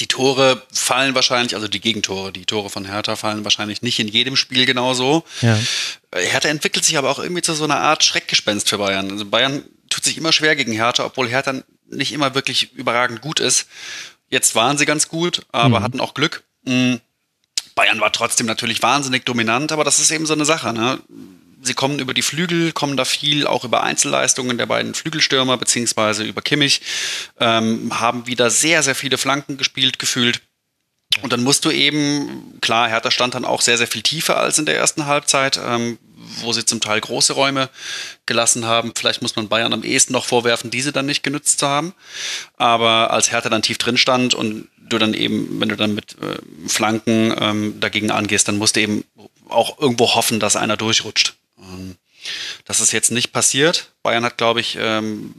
die 0.00 0.06
Tore 0.06 0.62
fallen 0.72 1.14
wahrscheinlich, 1.14 1.54
also 1.54 1.68
die 1.68 1.80
Gegentore, 1.80 2.32
die 2.32 2.44
Tore 2.44 2.68
von 2.68 2.84
Hertha 2.84 3.16
fallen 3.16 3.44
wahrscheinlich 3.44 3.82
nicht 3.82 3.98
in 3.98 4.08
jedem 4.08 4.36
Spiel 4.36 4.66
genauso. 4.66 5.24
Ja. 5.40 5.58
Hertha 6.14 6.48
entwickelt 6.48 6.84
sich 6.84 6.98
aber 6.98 7.10
auch 7.10 7.18
irgendwie 7.18 7.42
zu 7.42 7.54
so 7.54 7.64
einer 7.64 7.78
Art 7.80 8.04
Schreckgespenst 8.04 8.68
für 8.68 8.78
Bayern. 8.78 9.10
Also 9.10 9.24
Bayern 9.24 9.64
tut 9.88 10.04
sich 10.04 10.18
immer 10.18 10.32
schwer 10.32 10.54
gegen 10.54 10.72
Hertha, 10.72 11.04
obwohl 11.04 11.28
Hertha 11.28 11.62
nicht 11.88 12.12
immer 12.12 12.34
wirklich 12.34 12.74
überragend 12.74 13.22
gut 13.22 13.40
ist. 13.40 13.68
Jetzt 14.28 14.54
waren 14.54 14.76
sie 14.76 14.86
ganz 14.86 15.08
gut, 15.08 15.46
aber 15.52 15.80
mhm. 15.80 15.84
hatten 15.84 16.00
auch 16.00 16.14
Glück. 16.14 16.42
Mhm. 16.64 17.00
Bayern 17.74 18.00
war 18.00 18.12
trotzdem 18.12 18.46
natürlich 18.46 18.82
wahnsinnig 18.82 19.24
dominant, 19.24 19.70
aber 19.72 19.84
das 19.84 19.98
ist 19.98 20.10
eben 20.10 20.26
so 20.26 20.34
eine 20.34 20.44
Sache. 20.44 20.72
Ne? 20.72 20.98
Sie 21.66 21.74
kommen 21.74 21.98
über 21.98 22.14
die 22.14 22.22
Flügel, 22.22 22.72
kommen 22.72 22.96
da 22.96 23.04
viel 23.04 23.46
auch 23.46 23.64
über 23.64 23.82
Einzelleistungen 23.82 24.56
der 24.56 24.66
beiden 24.66 24.94
Flügelstürmer 24.94 25.56
beziehungsweise 25.56 26.24
über 26.24 26.40
Kimmich, 26.40 26.80
ähm, 27.40 27.98
haben 27.98 28.26
wieder 28.26 28.50
sehr, 28.50 28.82
sehr 28.82 28.94
viele 28.94 29.18
Flanken 29.18 29.56
gespielt, 29.56 29.98
gefühlt. 29.98 30.40
Und 31.22 31.32
dann 31.32 31.42
musst 31.42 31.64
du 31.64 31.70
eben, 31.70 32.58
klar, 32.60 32.88
Hertha 32.88 33.10
stand 33.10 33.34
dann 33.34 33.44
auch 33.44 33.62
sehr, 33.62 33.78
sehr 33.78 33.86
viel 33.86 34.02
tiefer 34.02 34.36
als 34.36 34.58
in 34.58 34.66
der 34.66 34.76
ersten 34.76 35.06
Halbzeit, 35.06 35.58
ähm, 35.62 35.98
wo 36.40 36.52
sie 36.52 36.64
zum 36.64 36.80
Teil 36.80 37.00
große 37.00 37.32
Räume 37.32 37.68
gelassen 38.26 38.66
haben. 38.66 38.92
Vielleicht 38.94 39.22
muss 39.22 39.34
man 39.34 39.48
Bayern 39.48 39.72
am 39.72 39.82
ehesten 39.82 40.12
noch 40.12 40.24
vorwerfen, 40.24 40.70
diese 40.70 40.92
dann 40.92 41.06
nicht 41.06 41.22
genützt 41.22 41.58
zu 41.58 41.66
haben. 41.66 41.94
Aber 42.56 43.10
als 43.10 43.32
Hertha 43.32 43.48
dann 43.48 43.62
tief 43.62 43.78
drin 43.78 43.96
stand 43.96 44.34
und 44.34 44.68
du 44.78 44.98
dann 44.98 45.14
eben, 45.14 45.60
wenn 45.60 45.68
du 45.68 45.76
dann 45.76 45.94
mit 45.94 46.16
äh, 46.20 46.68
Flanken 46.68 47.34
ähm, 47.40 47.80
dagegen 47.80 48.10
angehst, 48.10 48.46
dann 48.46 48.58
musst 48.58 48.76
du 48.76 48.80
eben 48.80 49.04
auch 49.48 49.78
irgendwo 49.80 50.14
hoffen, 50.14 50.38
dass 50.38 50.56
einer 50.56 50.76
durchrutscht. 50.76 51.34
Ähm, 51.58 51.96
das 52.64 52.80
ist 52.80 52.92
jetzt 52.92 53.10
nicht 53.10 53.32
passiert. 53.32 53.92
Bayern 54.02 54.24
hat, 54.24 54.38
glaube 54.38 54.60
ich, 54.60 54.76
ähm, 54.80 55.34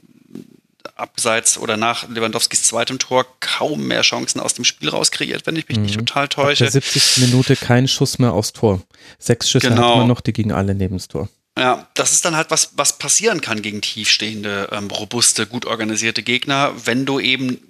abseits 0.96 1.58
oder 1.58 1.78
nach 1.78 2.08
Lewandowskis 2.10 2.64
zweitem 2.64 3.00
Tor 3.00 3.26
kaum 3.40 3.88
mehr 3.88 4.02
Chancen 4.02 4.40
aus 4.40 4.54
dem 4.54 4.66
Spiel 4.66 4.90
rauskreiert, 4.90 5.46
wenn 5.46 5.56
ich 5.56 5.68
mich 5.68 5.78
mhm. 5.78 5.84
nicht 5.84 6.00
total 6.00 6.28
täusche. 6.28 6.66
Ab 6.66 6.72
der 6.72 6.82
70. 6.82 7.18
Minute 7.18 7.56
kein 7.56 7.88
Schuss 7.88 8.20
mehr 8.20 8.34
aufs 8.34 8.54
Tor. 8.54 8.82
Sechs 9.20 9.50
Schüsse 9.50 9.70
genau. 9.70 9.90
hat 9.90 9.98
man 9.98 10.08
noch, 10.08 10.22
die 10.22 10.34
gingen 10.34 10.52
alle 10.52 10.76
neben 10.76 10.98
das 10.98 11.08
Tor. 11.08 11.30
Ja, 11.58 11.88
das 11.96 12.12
ist 12.12 12.24
dann 12.24 12.36
halt 12.36 12.52
was, 12.52 12.72
was 12.76 13.00
passieren 13.00 13.42
kann 13.42 13.64
gegen 13.64 13.82
tiefstehende, 13.82 14.70
ähm, 14.72 14.90
robuste, 14.92 15.48
gut 15.48 15.66
organisierte 15.66 16.22
Gegner, 16.22 16.74
wenn 16.86 17.06
du 17.06 17.20
eben 17.20 17.67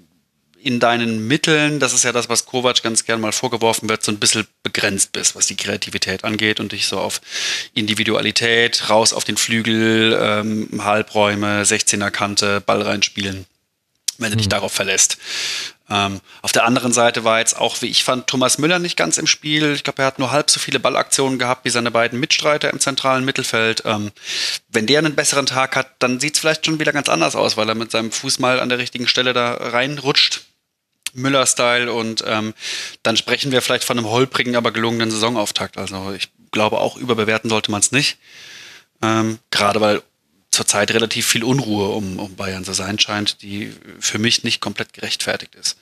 in 0.61 0.79
deinen 0.79 1.27
Mitteln, 1.27 1.79
das 1.79 1.93
ist 1.93 2.03
ja 2.03 2.11
das, 2.11 2.29
was 2.29 2.45
Kovac 2.45 2.81
ganz 2.83 3.05
gern 3.05 3.21
mal 3.21 3.31
vorgeworfen 3.31 3.89
wird, 3.89 4.03
so 4.03 4.11
ein 4.11 4.19
bisschen 4.19 4.47
begrenzt 4.63 5.11
bist, 5.11 5.35
was 5.35 5.47
die 5.47 5.55
Kreativität 5.55 6.23
angeht 6.23 6.59
und 6.59 6.71
dich 6.71 6.87
so 6.87 6.99
auf 6.99 7.21
Individualität, 7.73 8.89
raus 8.89 9.13
auf 9.13 9.23
den 9.23 9.37
Flügel, 9.37 10.17
ähm, 10.19 10.83
Halbräume, 10.83 11.63
16er 11.63 12.11
Kante, 12.11 12.61
Ball 12.61 12.81
reinspielen, 12.81 13.45
wenn 14.17 14.31
du 14.31 14.35
mhm. 14.35 14.39
dich 14.39 14.49
darauf 14.49 14.73
verlässt. 14.73 15.17
Ähm, 15.89 16.19
auf 16.41 16.51
der 16.51 16.65
anderen 16.65 16.91
Seite 16.91 17.23
war 17.23 17.39
jetzt 17.39 17.55
auch, 17.57 17.81
wie 17.81 17.87
ich 17.87 18.03
fand, 18.03 18.27
Thomas 18.27 18.57
Müller 18.57 18.79
nicht 18.79 18.97
ganz 18.97 19.17
im 19.17 19.27
Spiel. 19.27 19.73
Ich 19.73 19.83
glaube, 19.83 20.01
er 20.01 20.07
hat 20.07 20.19
nur 20.19 20.31
halb 20.31 20.49
so 20.49 20.59
viele 20.59 20.79
Ballaktionen 20.79 21.39
gehabt 21.39 21.63
wie 21.63 21.69
seine 21.69 21.91
beiden 21.91 22.19
Mitstreiter 22.19 22.71
im 22.71 22.79
zentralen 22.79 23.23
Mittelfeld. 23.23 23.83
Ähm, 23.85 24.11
wenn 24.67 24.85
der 24.85 24.99
einen 24.99 25.15
besseren 25.15 25.45
Tag 25.45 25.75
hat, 25.75 25.91
dann 25.99 26.19
sieht 26.19 26.33
es 26.33 26.41
vielleicht 26.41 26.65
schon 26.65 26.79
wieder 26.79 26.91
ganz 26.91 27.07
anders 27.07 27.35
aus, 27.35 27.55
weil 27.55 27.69
er 27.69 27.75
mit 27.75 27.91
seinem 27.91 28.11
Fuß 28.11 28.39
mal 28.39 28.59
an 28.59 28.69
der 28.69 28.79
richtigen 28.79 29.07
Stelle 29.07 29.31
da 29.31 29.53
reinrutscht. 29.53 30.36
Müller-Style 31.17 31.91
und 31.91 32.23
ähm, 32.25 32.53
dann 33.03 33.17
sprechen 33.17 33.51
wir 33.51 33.61
vielleicht 33.61 33.83
von 33.83 33.97
einem 33.97 34.09
holprigen, 34.09 34.55
aber 34.55 34.71
gelungenen 34.71 35.11
Saisonauftakt. 35.11 35.77
Also 35.77 36.13
ich 36.15 36.29
glaube 36.51 36.79
auch 36.79 36.97
überbewerten 36.97 37.49
sollte 37.49 37.71
man 37.71 37.81
es 37.81 37.91
nicht. 37.91 38.17
Ähm, 39.01 39.39
gerade 39.51 39.81
weil 39.81 40.01
zurzeit 40.51 40.91
relativ 40.91 41.27
viel 41.27 41.43
Unruhe 41.43 41.89
um, 41.89 42.19
um 42.19 42.35
Bayern 42.35 42.63
zu 42.63 42.73
sein 42.73 42.97
scheint, 42.99 43.41
die 43.41 43.73
für 43.99 44.17
mich 44.17 44.43
nicht 44.43 44.61
komplett 44.61 44.93
gerechtfertigt 44.93 45.55
ist. 45.55 45.77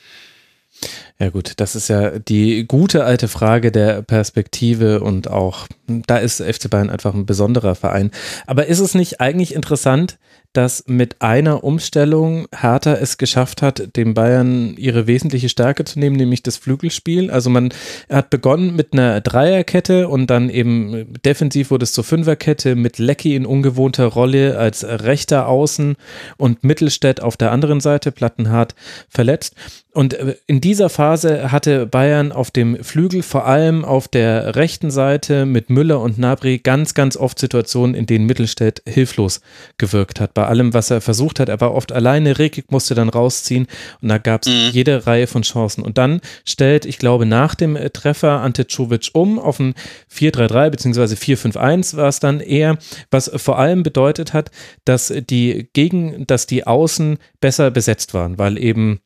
Ja 1.20 1.30
gut, 1.30 1.54
das 1.58 1.76
ist 1.76 1.88
ja 1.88 2.20
die 2.20 2.66
gute 2.68 3.06
alte 3.06 3.30
Frage 3.30 3.72
der 3.72 4.02
Perspektive 4.02 5.00
und 5.00 5.30
auch 5.30 5.68
da 5.88 6.18
ist 6.18 6.44
FC 6.44 6.70
Bayern 6.70 6.90
einfach 6.90 7.14
ein 7.14 7.26
besonderer 7.26 7.76
Verein. 7.76 8.12
Aber 8.46 8.66
ist 8.66 8.80
es 8.80 8.94
nicht 8.94 9.22
eigentlich 9.22 9.54
interessant, 9.54 10.18
dass 10.56 10.86
mit 10.88 11.22
einer 11.22 11.64
Umstellung 11.64 12.48
Hertha 12.56 12.94
es 12.94 13.18
geschafft 13.18 13.62
hat, 13.62 13.96
dem 13.96 14.14
Bayern 14.14 14.76
ihre 14.78 15.08
wesentliche 15.08 15.50
Stärke 15.50 15.86
zu 15.86 16.00
nehmen, 16.00 16.16
nämlich 16.16 16.44
das 16.44 16.58
Flügelspiel. 16.58 17.30
Also 17.30 17.50
man 17.50 17.74
hat 18.10 18.30
begonnen 18.30 18.76
mit 18.76 18.94
einer 18.94 19.22
Dreierkette 19.22 20.08
und 20.08 20.30
dann 20.30 20.50
eben 20.50 21.14
defensiv 21.24 21.72
wurde 21.72 21.84
es 21.84 21.94
zur 21.94 22.04
Fünferkette 22.04 22.76
mit 22.76 22.98
Lecky 22.98 23.36
in 23.36 23.46
ungewohnter 23.46 24.06
Rolle 24.06 24.58
als 24.58 24.86
rechter 24.86 25.48
Außen 25.48 25.96
und 26.38 26.64
Mittelstädt 26.64 27.22
auf 27.22 27.38
der 27.38 27.52
anderen 27.52 27.82
Seite, 27.82 28.12
Plattenhardt 28.12 28.76
verletzt. 29.10 29.56
Und 29.96 30.14
äh, 30.14 30.36
in 30.46 30.60
dieser 30.60 30.90
Phase 30.90 31.54
hatte 31.54 31.86
Bayern 31.86 32.34
auf 32.34 32.52
dem 32.52 32.84
Flügel, 32.84 33.24
vor 33.24 33.48
allem 33.48 33.86
auf 33.86 34.10
der 34.10 34.58
rechten 34.58 34.92
Seite 34.92 35.46
mit 35.46 35.70
Müller 35.70 36.02
und 36.02 36.18
Nabri, 36.18 36.58
ganz, 36.58 36.94
ganz 36.94 37.16
oft 37.16 37.40
Situationen, 37.40 37.96
in 37.96 38.06
denen 38.06 38.26
Mittelstädt 38.26 38.84
hilflos 38.86 39.40
gewirkt 39.78 40.20
hat. 40.20 40.34
Bei 40.34 40.48
allem, 40.48 40.74
was 40.74 40.92
er 40.92 41.00
versucht 41.00 41.40
hat, 41.40 41.48
er 41.48 41.62
war 41.62 41.74
oft 41.74 41.94
alleine, 41.94 42.38
Rekik 42.38 42.74
musste 42.74 42.94
dann 42.94 43.08
rausziehen 43.08 43.68
und 44.02 44.10
da 44.10 44.18
gab 44.18 44.42
es 44.42 44.50
mhm. 44.50 44.70
jede 44.74 45.08
Reihe 45.08 45.28
von 45.28 45.44
Chancen. 45.44 45.82
Und 45.82 45.98
dann 45.98 46.20
stellt, 46.44 46.86
ich 46.86 46.98
glaube, 46.98 47.26
nach 47.26 47.56
dem 47.56 47.78
äh, 47.78 47.90
Treffer 47.90 48.42
Ante 48.42 48.68
Czovic 48.68 49.12
um 49.14 49.40
auf 49.40 49.62
ein 49.62 49.76
4-3-3 50.14 50.72
beziehungsweise 50.72 51.16
4-5-1 51.16 51.96
war 51.96 52.10
es 52.10 52.20
dann 52.20 52.42
eher, 52.42 52.78
was 53.12 53.32
vor 53.34 53.58
allem 53.58 53.84
bedeutet 53.84 54.34
hat, 54.34 54.52
dass 54.84 55.14
die 55.30 55.70
gegen, 55.72 56.28
dass 56.28 56.48
die 56.48 56.68
Außen 56.68 57.18
besser 57.40 57.72
besetzt 57.72 58.14
waren, 58.14 58.38
weil 58.38 58.58
eben 58.58 59.00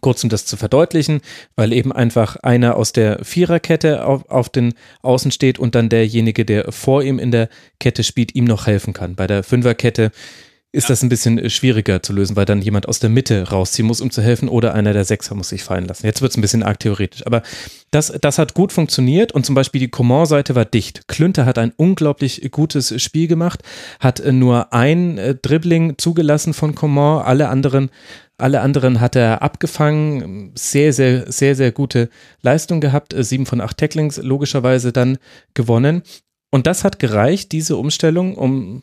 Kurz 0.00 0.22
um 0.22 0.30
das 0.30 0.46
zu 0.46 0.56
verdeutlichen, 0.56 1.20
weil 1.56 1.72
eben 1.72 1.92
einfach 1.92 2.36
einer 2.36 2.76
aus 2.76 2.92
der 2.92 3.24
Viererkette 3.24 4.06
auf, 4.06 4.28
auf 4.30 4.48
den 4.48 4.74
Außen 5.02 5.32
steht 5.32 5.58
und 5.58 5.74
dann 5.74 5.88
derjenige, 5.88 6.44
der 6.44 6.70
vor 6.70 7.02
ihm 7.02 7.18
in 7.18 7.32
der 7.32 7.48
Kette 7.80 8.04
spielt, 8.04 8.34
ihm 8.34 8.44
noch 8.44 8.66
helfen 8.66 8.92
kann. 8.92 9.16
Bei 9.16 9.26
der 9.26 9.42
Fünferkette 9.42 10.12
ist 10.72 10.84
ja. 10.84 10.88
das 10.90 11.02
ein 11.02 11.08
bisschen 11.08 11.50
schwieriger 11.50 12.02
zu 12.02 12.12
lösen, 12.12 12.36
weil 12.36 12.44
dann 12.44 12.62
jemand 12.62 12.86
aus 12.88 13.00
der 13.00 13.10
Mitte 13.10 13.48
rausziehen 13.50 13.86
muss, 13.86 14.00
um 14.00 14.10
zu 14.10 14.22
helfen, 14.22 14.48
oder 14.48 14.74
einer 14.74 14.92
der 14.92 15.04
Sechser 15.04 15.34
muss 15.34 15.48
sich 15.48 15.64
fallen 15.64 15.86
lassen. 15.86 16.06
Jetzt 16.06 16.22
wird 16.22 16.30
es 16.30 16.38
ein 16.38 16.42
bisschen 16.42 16.62
arg 16.62 16.78
theoretisch, 16.78 17.26
aber 17.26 17.42
das, 17.90 18.12
das 18.20 18.38
hat 18.38 18.54
gut 18.54 18.72
funktioniert 18.72 19.32
und 19.32 19.44
zum 19.44 19.54
Beispiel 19.54 19.80
die 19.80 19.88
Coman-Seite 19.88 20.54
war 20.54 20.64
dicht. 20.64 21.08
Klünter 21.08 21.44
hat 21.44 21.58
ein 21.58 21.72
unglaublich 21.76 22.50
gutes 22.52 23.02
Spiel 23.02 23.26
gemacht, 23.26 23.62
hat 23.98 24.22
nur 24.24 24.72
ein 24.72 25.18
äh, 25.18 25.34
Dribbling 25.34 25.98
zugelassen 25.98 26.54
von 26.54 26.74
Coman, 26.74 27.24
alle 27.24 27.48
anderen 27.48 27.90
alle 28.40 28.62
anderen 28.62 29.00
hat 29.00 29.16
er 29.16 29.42
abgefangen. 29.42 30.52
Sehr, 30.54 30.94
sehr, 30.94 31.30
sehr, 31.30 31.54
sehr 31.54 31.72
gute 31.72 32.08
Leistung 32.40 32.80
gehabt. 32.80 33.12
Äh, 33.12 33.22
sieben 33.22 33.44
von 33.44 33.60
acht 33.60 33.76
Tacklings 33.76 34.16
logischerweise 34.16 34.92
dann 34.92 35.18
gewonnen. 35.52 36.02
Und 36.50 36.66
das 36.66 36.82
hat 36.82 36.98
gereicht, 36.98 37.52
diese 37.52 37.76
Umstellung, 37.76 38.34
um 38.36 38.82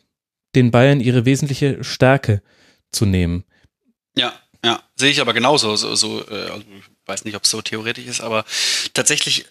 den 0.58 0.72
Bayern 0.72 1.00
ihre 1.00 1.26
wesentliche 1.26 1.84
Stärke 1.84 2.42
zu 2.92 3.06
nehmen. 3.06 3.46
Ja, 4.18 4.34
ja, 4.66 4.82
sehe 4.96 5.12
ich 5.12 5.22
aber 5.22 5.34
genauso. 5.34 5.76
So, 5.76 5.96
so 5.96 6.28
äh, 6.30 6.50
also 6.50 6.64
ich 6.78 6.86
weiß 7.08 7.26
nicht, 7.26 7.36
ob 7.36 7.44
es 7.44 7.50
so 7.50 7.62
theoretisch 7.62 8.08
ist, 8.08 8.22
aber 8.22 8.44
tatsächlich 8.94 9.46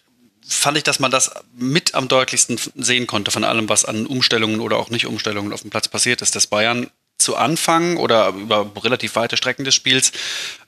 fand 0.47 0.77
ich, 0.77 0.85
dass 0.85 1.01
man 1.01 1.11
das 1.11 1.31
mit 1.57 1.95
am 1.95 2.09
deutlichsten 2.09 2.59
sehen 2.75 3.07
konnte 3.07 3.31
von 3.31 3.45
allem, 3.45 3.69
was 3.69 3.85
an 3.85 4.07
Umstellungen 4.07 4.61
oder 4.61 4.77
auch 4.79 4.91
nicht 4.91 5.07
Umstellungen 5.07 5.53
auf 5.53 5.63
dem 5.63 5.71
Platz 5.71 5.89
passiert 5.89 6.23
ist, 6.23 6.37
dass 6.37 6.47
Bayern 6.47 6.91
zu 7.19 7.37
Anfang 7.37 7.97
oder 7.97 8.29
über 8.29 8.71
relativ 8.85 9.17
weite 9.17 9.37
Strecken 9.37 9.65
des 9.65 9.75
Spiels 9.75 10.13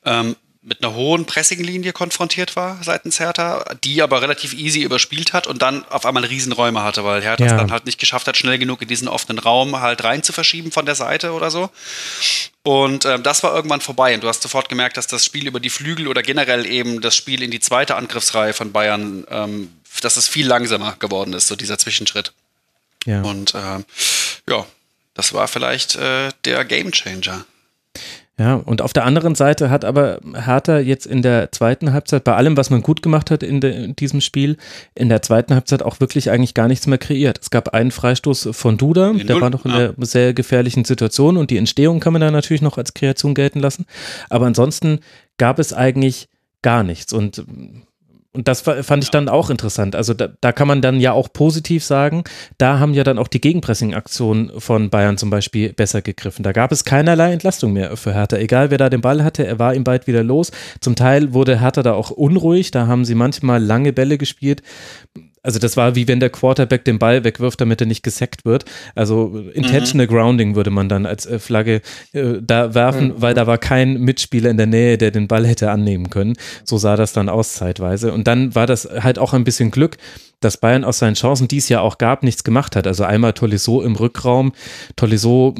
ähm, 0.05 0.37
mit 0.69 0.85
einer 0.85 0.95
hohen 0.95 1.25
Pressinglinie 1.25 1.93
konfrontiert 1.93 2.55
war 2.55 2.79
seitens 2.83 3.19
Hertha, 3.19 3.65
die 3.85 4.03
aber 4.03 4.21
relativ 4.21 4.53
easy 4.53 4.83
überspielt 4.83 5.33
hat 5.33 5.47
und 5.47 5.63
dann 5.63 5.85
auf 5.89 6.05
einmal 6.05 6.25
Riesenräume 6.25 6.83
hatte, 6.83 7.05
weil 7.05 7.23
Hertha 7.23 7.45
ja. 7.45 7.53
es 7.53 7.57
dann 7.57 7.73
halt 7.73 7.87
nicht 7.87 7.99
geschafft 7.99 8.27
hat, 8.27 8.37
schnell 8.37 8.59
genug 8.59 8.83
in 8.83 8.89
diesen 8.89 9.09
offenen 9.09 9.39
Raum 9.39 9.81
halt 9.81 10.05
rein 10.05 10.23
zu 10.23 10.33
verschieben 10.33 10.71
von 10.71 10.85
der 10.85 10.95
Seite 10.95 11.33
oder 11.33 11.51
so. 11.51 11.71
Und 12.65 13.07
ähm, 13.07 13.23
das 13.23 13.43
war 13.43 13.55
irgendwann 13.55 13.81
vorbei 13.81 14.15
und 14.15 14.23
du 14.23 14.29
hast 14.29 14.43
sofort 14.43 14.69
gemerkt, 14.69 14.99
dass 14.99 15.07
das 15.07 15.25
Spiel 15.25 15.47
über 15.47 15.59
die 15.59 15.71
Flügel 15.71 16.07
oder 16.07 16.23
generell 16.23 16.67
eben 16.67 17.01
das 17.01 17.17
Spiel 17.17 17.43
in 17.43 17.51
die 17.51 17.61
zweite 17.61 17.97
Angriffsreihe 17.97 18.53
von 18.53 18.71
Bayern, 18.71 19.27
ähm, 19.31 19.73
dass 20.03 20.19
es 20.19 20.29
viel 20.29 20.47
langsamer 20.47 20.97
geworden 20.99 21.33
ist, 21.33 21.49
so 21.49 21.57
dieser 21.57 21.79
Zwischenschritt. 21.79 22.35
Ja. 23.07 23.23
Und 23.23 23.55
ähm, 23.55 23.87
ja, 24.47 24.67
das 25.15 25.33
war 25.33 25.49
vielleicht 25.49 25.97
äh, 25.97 26.29
der 26.45 26.65
Gamechanger. 26.67 27.47
Ja, 28.39 28.55
und 28.55 28.83
auf 28.83 28.93
der 28.93 29.05
anderen 29.05 29.35
Seite 29.35 29.69
hat 29.69 29.85
aber 29.85 30.21
Hertha 30.33 30.79
jetzt 30.79 31.07
in 31.07 31.23
der 31.23 31.51
zweiten 31.51 31.93
Halbzeit, 31.93 32.23
bei 32.23 32.35
allem, 32.35 32.57
was 32.57 32.71
man 32.71 32.83
gut 32.83 33.03
gemacht 33.03 33.33
hat 33.33 33.43
in, 33.43 33.61
de, 33.61 33.85
in, 33.85 33.97
diesem 33.97 34.21
Spiel, 34.21 34.57
in 34.95 35.09
der 35.09 35.23
zweiten 35.23 35.55
Halbzeit 35.55 35.83
auch 35.83 35.99
wirklich 35.99 36.31
eigentlich 36.31 36.55
gar 36.55 36.69
nichts 36.69 36.87
mehr 36.87 36.99
kreiert. 36.99 37.41
Es 37.43 37.51
gab 37.51 37.75
einen 37.75 37.91
Freistoß 37.91 38.51
von 38.53 38.79
Duda, 38.79 39.13
der 39.13 39.41
war 39.41 39.51
noch 39.51 39.65
in 39.65 39.73
einer 39.73 39.95
sehr 39.99 40.35
gefährlichen 40.35 40.85
Situation 40.85 41.37
und 41.37 41.51
die 41.51 41.57
Entstehung 41.57 41.99
kann 41.99 42.13
man 42.13 42.23
da 42.23 42.31
natürlich 42.31 42.63
noch 42.63 42.79
als 42.79 42.95
Kreation 42.95 43.35
gelten 43.35 43.59
lassen. 43.59 43.87
Aber 44.31 44.47
ansonsten 44.47 45.01
gab 45.37 45.59
es 45.59 45.73
eigentlich 45.73 46.29
gar 46.63 46.85
nichts. 46.85 47.13
Und 47.13 47.45
und 48.35 48.47
das 48.47 48.61
fand 48.61 49.03
ich 49.03 49.11
dann 49.11 49.29
auch 49.29 49.49
interessant. 49.49 49.97
Also 49.97 50.13
da, 50.13 50.29
da, 50.41 50.53
kann 50.53 50.69
man 50.69 50.83
dann 50.83 51.01
ja 51.01 51.13
auch 51.13 51.33
positiv 51.33 51.83
sagen, 51.83 52.25
da 52.59 52.79
haben 52.79 52.93
ja 52.93 53.03
dann 53.03 53.19
auch 53.19 53.27
die 53.27 53.41
Gegenpressing-Aktionen 53.41 54.61
von 54.61 54.91
Bayern 54.91 55.17
zum 55.17 55.31
Beispiel 55.31 55.73
besser 55.73 56.03
gegriffen. 56.03 56.43
Da 56.43 56.53
gab 56.53 56.71
es 56.71 56.85
keinerlei 56.85 57.33
Entlastung 57.33 57.73
mehr 57.73 57.97
für 57.97 58.13
Hertha. 58.13 58.37
Egal 58.37 58.71
wer 58.71 58.79
da 58.79 58.91
den 58.91 59.01
Ball 59.01 59.25
hatte, 59.25 59.47
er 59.47 59.59
war 59.59 59.75
ihm 59.75 59.83
bald 59.83 60.07
wieder 60.07 60.23
los. 60.23 60.53
Zum 60.81 60.95
Teil 60.95 61.33
wurde 61.33 61.59
Hertha 61.59 61.83
da 61.83 61.95
auch 61.95 62.11
unruhig, 62.11 62.71
da 62.71 62.87
haben 62.87 63.07
sie 63.07 63.15
manchmal 63.15 63.63
lange 63.63 63.95
Bälle 63.95 64.19
gespielt 64.19 64.63
also 65.49 65.59
das 65.59 65.79
war 65.79 65.95
wie 65.95 66.07
wenn 66.07 66.21
der 66.21 66.29
Quarterback 66.29 66.85
den 66.85 66.99
Ball 66.99 67.25
wegwirft, 67.25 67.59
damit 67.59 67.81
er 67.81 67.87
nicht 67.87 68.03
gesackt 68.03 68.45
wird. 68.45 68.67
Also 68.95 69.47
intentional 69.55 70.07
mhm. 70.07 70.11
grounding 70.11 70.57
würde 70.57 70.69
man 70.69 70.91
dann 70.91 71.07
als 71.07 71.25
äh, 71.25 71.39
Flagge 71.39 71.81
äh, 72.13 72.35
da 72.43 72.75
werfen, 72.75 73.09
mhm. 73.09 73.15
weil 73.23 73.33
da 73.33 73.47
war 73.47 73.57
kein 73.57 73.95
Mitspieler 73.95 74.51
in 74.51 74.59
der 74.59 74.67
Nähe, 74.67 74.99
der 74.99 75.11
den 75.11 75.27
Ball 75.27 75.47
hätte 75.47 75.71
annehmen 75.71 76.11
können. 76.11 76.35
So 76.65 76.77
sah 76.77 76.97
das 76.97 77.15
dann 77.15 77.31
aus 77.31 77.55
zeitweise. 77.55 78.13
Und 78.13 78.27
dann 78.27 78.55
war 78.55 78.67
das 78.67 78.87
halt 79.01 79.19
auch 79.19 79.33
ein 79.33 79.45
bisschen 79.45 79.71
Glück, 79.71 79.97
dass 80.41 80.57
Bayern 80.57 80.85
aus 80.85 80.99
seinen 80.99 81.15
Chancen, 81.15 81.49
die 81.49 81.57
es 81.57 81.69
ja 81.69 81.81
auch 81.81 81.99
gab, 81.99 82.23
nichts 82.23 82.45
gemacht 82.45 82.77
hat. 82.77 82.87
Also 82.87 83.05
einmal 83.05 83.33
Tolisso 83.33 83.83
im 83.83 83.97
Rückraum. 83.97 84.53
Tolisso, 84.97 85.55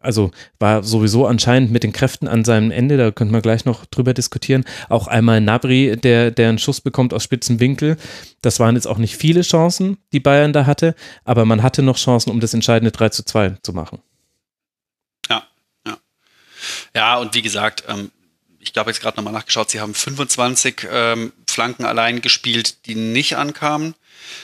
also 0.00 0.30
war 0.58 0.82
sowieso 0.82 1.26
anscheinend 1.26 1.70
mit 1.70 1.82
den 1.82 1.92
Kräften 1.92 2.28
an 2.28 2.44
seinem 2.44 2.70
Ende, 2.70 2.96
da 2.96 3.10
könnte 3.10 3.32
man 3.32 3.42
gleich 3.42 3.64
noch 3.64 3.84
drüber 3.86 4.14
diskutieren. 4.14 4.64
Auch 4.88 5.08
einmal 5.08 5.40
Nabri, 5.40 5.96
der, 5.96 6.30
der 6.30 6.48
einen 6.48 6.58
Schuss 6.58 6.80
bekommt 6.80 7.12
aus 7.12 7.22
spitzen 7.22 7.60
Winkel. 7.60 7.96
Das 8.40 8.60
waren 8.60 8.76
jetzt 8.76 8.86
auch 8.86 8.98
nicht 8.98 9.16
viele 9.16 9.42
Chancen, 9.42 9.98
die 10.12 10.20
Bayern 10.20 10.52
da 10.52 10.66
hatte, 10.66 10.94
aber 11.24 11.44
man 11.44 11.62
hatte 11.62 11.82
noch 11.82 11.96
Chancen, 11.96 12.30
um 12.30 12.40
das 12.40 12.54
entscheidende 12.54 12.92
3 12.92 13.10
zu 13.10 13.24
2 13.24 13.56
zu 13.62 13.72
machen. 13.72 14.00
Ja, 15.28 15.44
ja. 15.86 15.96
Ja, 16.94 17.18
und 17.18 17.34
wie 17.34 17.42
gesagt, 17.42 17.84
ähm, 17.88 18.10
ich 18.58 18.72
glaube 18.72 18.90
jetzt 18.90 19.00
gerade 19.00 19.16
nochmal 19.16 19.32
nachgeschaut, 19.32 19.70
sie 19.70 19.80
haben 19.80 19.92
25 19.92 20.86
ähm, 20.90 21.32
Flanken 21.52 21.84
allein 21.84 22.20
gespielt, 22.20 22.86
die 22.86 22.94
nicht 22.94 23.36
ankamen. 23.36 23.94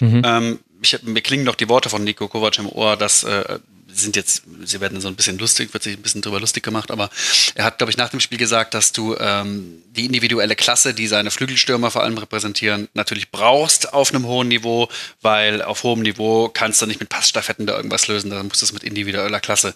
Mhm. 0.01 0.23
Ähm, 0.25 0.59
ich, 0.83 1.03
mir 1.03 1.23
klingen 1.23 1.45
noch 1.45 1.57
die 1.57 1.69
Worte 1.69 1.89
von 1.89 2.05
Nico 2.05 2.29
Kovac 2.29 2.59
im 2.59 2.69
Ohr, 2.69 2.97
dass 2.97 3.25
äh, 3.25 3.59
sind 3.91 4.17
jetzt, 4.17 4.43
sie 4.65 4.81
werden 4.81 5.01
so 5.01 5.09
ein 5.09 5.17
bisschen 5.17 5.39
lustig, 5.39 5.73
wird 5.73 5.83
sich 5.83 5.97
ein 5.97 6.03
bisschen 6.03 6.23
drüber 6.23 6.41
lustig 6.41 6.63
gemacht, 6.63 6.91
aber 6.91 7.11
er 7.55 7.65
hat, 7.65 7.79
glaube 7.79 7.91
ich, 7.91 7.97
nach 7.97 8.11
dem 8.11 8.21
Spiel 8.21 8.39
gesagt, 8.39 8.75
dass 8.75 8.93
du 8.93 9.17
ähm, 9.19 9.83
die 9.91 10.07
individuelle 10.07 10.57
Klasse, 10.57 10.95
die 10.95 11.07
seine 11.07 11.31
Flügelstürmer 11.31 11.91
vor 11.91 12.03
allem 12.03 12.19
repräsentieren, 12.19 12.89
natürlich 12.95 13.31
brauchst 13.31 13.93
auf 13.93 14.15
einem 14.15 14.27
hohen 14.27 14.49
Niveau, 14.49 14.89
weil 15.23 15.63
auf 15.63 15.83
hohem 15.83 16.03
Niveau 16.03 16.49
kannst 16.49 16.83
du 16.83 16.87
nicht 16.87 17.01
mit 17.01 17.09
Passstaffetten 17.09 17.67
da 17.67 17.77
irgendwas 17.77 18.09
lösen, 18.09 18.31
da 18.31 18.43
musst 18.43 18.63
du 18.63 18.67
es 18.67 18.73
mit 18.73 18.85
individueller 18.85 19.41
Klasse 19.41 19.75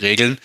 regeln. 0.00 0.38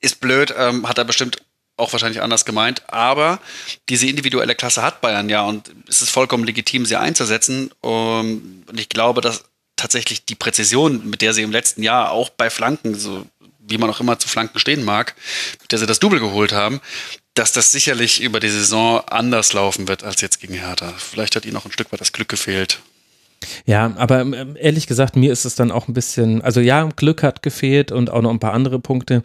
Ist 0.00 0.20
blöd, 0.20 0.54
ähm, 0.56 0.88
hat 0.88 0.98
er 0.98 1.04
bestimmt 1.04 1.38
auch 1.80 1.92
wahrscheinlich 1.92 2.22
anders 2.22 2.44
gemeint, 2.44 2.82
aber 2.88 3.40
diese 3.88 4.06
individuelle 4.06 4.54
Klasse 4.54 4.82
hat 4.82 5.00
Bayern 5.00 5.28
ja 5.28 5.42
und 5.42 5.72
es 5.88 6.02
ist 6.02 6.10
vollkommen 6.10 6.44
legitim, 6.44 6.86
sie 6.86 6.96
einzusetzen. 6.96 7.70
und 7.80 8.64
ich 8.74 8.88
glaube, 8.88 9.20
dass 9.20 9.44
tatsächlich 9.76 10.24
die 10.24 10.34
Präzision, 10.34 11.08
mit 11.08 11.22
der 11.22 11.32
sie 11.32 11.42
im 11.42 11.50
letzten 11.50 11.82
Jahr 11.82 12.12
auch 12.12 12.30
bei 12.30 12.50
Flanken, 12.50 12.94
so 12.94 13.26
wie 13.58 13.78
man 13.78 13.88
auch 13.88 14.00
immer 14.00 14.18
zu 14.18 14.28
Flanken 14.28 14.58
stehen 14.58 14.84
mag, 14.84 15.14
mit 15.60 15.72
der 15.72 15.78
sie 15.78 15.86
das 15.86 16.00
Double 16.00 16.20
geholt 16.20 16.52
haben, 16.52 16.80
dass 17.34 17.52
das 17.52 17.72
sicherlich 17.72 18.20
über 18.20 18.40
die 18.40 18.50
Saison 18.50 19.00
anders 19.08 19.52
laufen 19.52 19.88
wird 19.88 20.02
als 20.02 20.20
jetzt 20.20 20.40
gegen 20.40 20.54
Hertha. 20.54 20.92
Vielleicht 20.98 21.36
hat 21.36 21.46
ihnen 21.46 21.56
auch 21.56 21.64
ein 21.64 21.72
Stück 21.72 21.92
weit 21.92 22.00
das 22.00 22.12
Glück 22.12 22.28
gefehlt. 22.28 22.80
Ja, 23.64 23.92
aber 23.96 24.20
ähm, 24.20 24.56
ehrlich 24.58 24.86
gesagt, 24.86 25.16
mir 25.16 25.32
ist 25.32 25.44
es 25.44 25.54
dann 25.54 25.70
auch 25.70 25.88
ein 25.88 25.94
bisschen, 25.94 26.42
also 26.42 26.60
ja, 26.60 26.88
Glück 26.96 27.22
hat 27.22 27.42
gefehlt 27.42 27.90
und 27.90 28.10
auch 28.10 28.22
noch 28.22 28.30
ein 28.30 28.38
paar 28.38 28.52
andere 28.52 28.80
Punkte. 28.80 29.22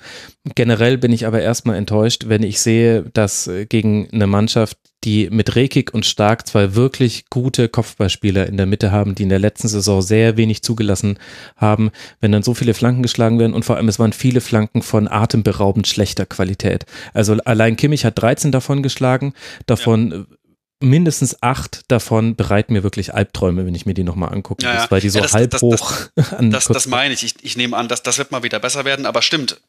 Generell 0.56 0.98
bin 0.98 1.12
ich 1.12 1.26
aber 1.26 1.42
erstmal 1.42 1.76
enttäuscht, 1.76 2.26
wenn 2.28 2.44
ich 2.44 2.62
sehe, 2.62 3.04
dass 3.14 3.48
äh, 3.48 3.66
gegen 3.66 4.08
eine 4.12 4.28
Mannschaft, 4.28 4.78
die 5.04 5.30
mit 5.30 5.56
Rekik 5.56 5.94
und 5.94 6.06
Stark 6.06 6.48
zwei 6.48 6.76
wirklich 6.76 7.30
gute 7.30 7.70
Kopfballspieler 7.70 8.48
in 8.48 8.58
der 8.58 8.66
Mitte 8.66 8.92
haben, 8.92 9.14
die 9.16 9.24
in 9.24 9.30
der 9.30 9.40
letzten 9.40 9.68
Saison 9.68 10.02
sehr 10.02 10.36
wenig 10.38 10.64
zugelassen 10.64 11.20
haben, 11.58 11.92
wenn 12.22 12.32
dann 12.32 12.42
so 12.42 12.54
viele 12.54 12.74
Flanken 12.74 13.04
geschlagen 13.04 13.38
werden 13.38 13.54
und 13.54 13.66
vor 13.66 13.76
allem 13.76 13.88
es 13.88 14.00
waren 14.00 14.14
viele 14.14 14.42
Flanken 14.42 14.82
von 14.82 15.08
atemberaubend 15.08 15.88
schlechter 15.88 16.26
Qualität. 16.26 16.86
Also 17.14 17.34
allein 17.46 17.76
Kimmich 17.76 18.04
hat 18.04 18.20
13 18.20 18.52
davon 18.52 18.82
geschlagen, 18.82 19.34
davon 19.68 20.12
ja 20.12 20.36
mindestens 20.80 21.42
acht 21.42 21.82
davon 21.90 22.36
bereiten 22.36 22.74
mir 22.74 22.84
wirklich 22.84 23.14
Albträume, 23.14 23.66
wenn 23.66 23.76
ich 23.76 23.86
mir 23.86 23.94
die 23.94 24.04
nochmal 24.04 24.34
angucke, 24.34 24.64
ja, 24.64 24.74
ja. 24.74 24.92
weil 24.92 25.02
die 25.02 25.10
so 25.10 25.20
ja, 25.20 25.24
das, 25.24 25.34
halb 25.34 25.52
das, 25.52 25.62
hoch 25.62 25.94
das, 26.16 26.34
an 26.34 26.52
das, 26.52 26.66
das 26.66 26.88
meine 26.88 27.14
ich. 27.14 27.24
ich. 27.24 27.36
Ich 27.42 27.58
nehme 27.58 27.78
an, 27.78 27.88
dass 27.88 28.04
das 28.04 28.18
wird 28.18 28.32
mal 28.32 28.44
wieder 28.44 28.60
besser 28.60 28.86
werden, 28.86 29.06
aber 29.06 29.22
stimmt. 29.22 29.62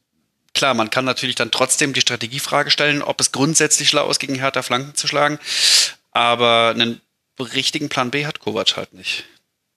Klar, 0.54 0.72
man 0.74 0.88
kann 0.88 1.04
natürlich 1.04 1.36
dann 1.36 1.50
trotzdem 1.50 1.92
die 1.92 2.00
Strategiefrage 2.00 2.70
stellen, 2.70 3.02
ob 3.02 3.20
es 3.20 3.30
grundsätzlich 3.30 3.90
schlau 3.90 4.10
ist, 4.10 4.20
gegen 4.20 4.36
Hertha 4.36 4.62
Flanken 4.62 4.94
zu 4.94 5.06
schlagen. 5.06 5.38
Aber 6.12 6.70
einen 6.74 7.02
richtigen 7.38 7.90
Plan 7.90 8.10
B 8.10 8.24
hat 8.24 8.40
Kovac 8.40 8.76
halt 8.76 8.94
nicht. 8.94 9.24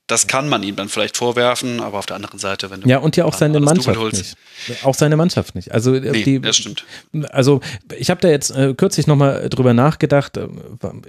Das 0.10 0.26
kann 0.26 0.50
man 0.50 0.64
ihm 0.64 0.76
dann 0.76 0.90
vielleicht 0.90 1.18
vorwerfen, 1.18 1.80
aber 1.80 2.00
auf 2.00 2.08
der 2.08 2.16
anderen 2.16 2.40
Seite, 2.40 2.72
wenn 2.72 2.82
du 2.82 2.90
ja 2.90 2.98
und 2.98 3.16
ja 3.16 3.26
auch 3.26 3.36
seine 3.36 3.60
Mannschaft 3.60 4.02
nicht, 4.12 4.36
auch 4.84 4.96
seine 4.96 5.16
Mannschaft 5.16 5.54
nicht. 5.54 5.72
Also 5.72 5.94
äh, 5.94 6.00
nee, 6.00 6.24
die, 6.24 6.42
das 6.42 6.58
stimmt. 6.58 6.84
Also 7.30 7.62
ich 7.96 8.10
habe 8.10 8.20
da 8.20 8.28
jetzt 8.28 8.50
äh, 8.50 8.74
kürzlich 8.74 9.06
nochmal 9.06 9.48
drüber 9.50 9.76
nachgedacht. 9.76 10.38
Äh, 10.38 10.48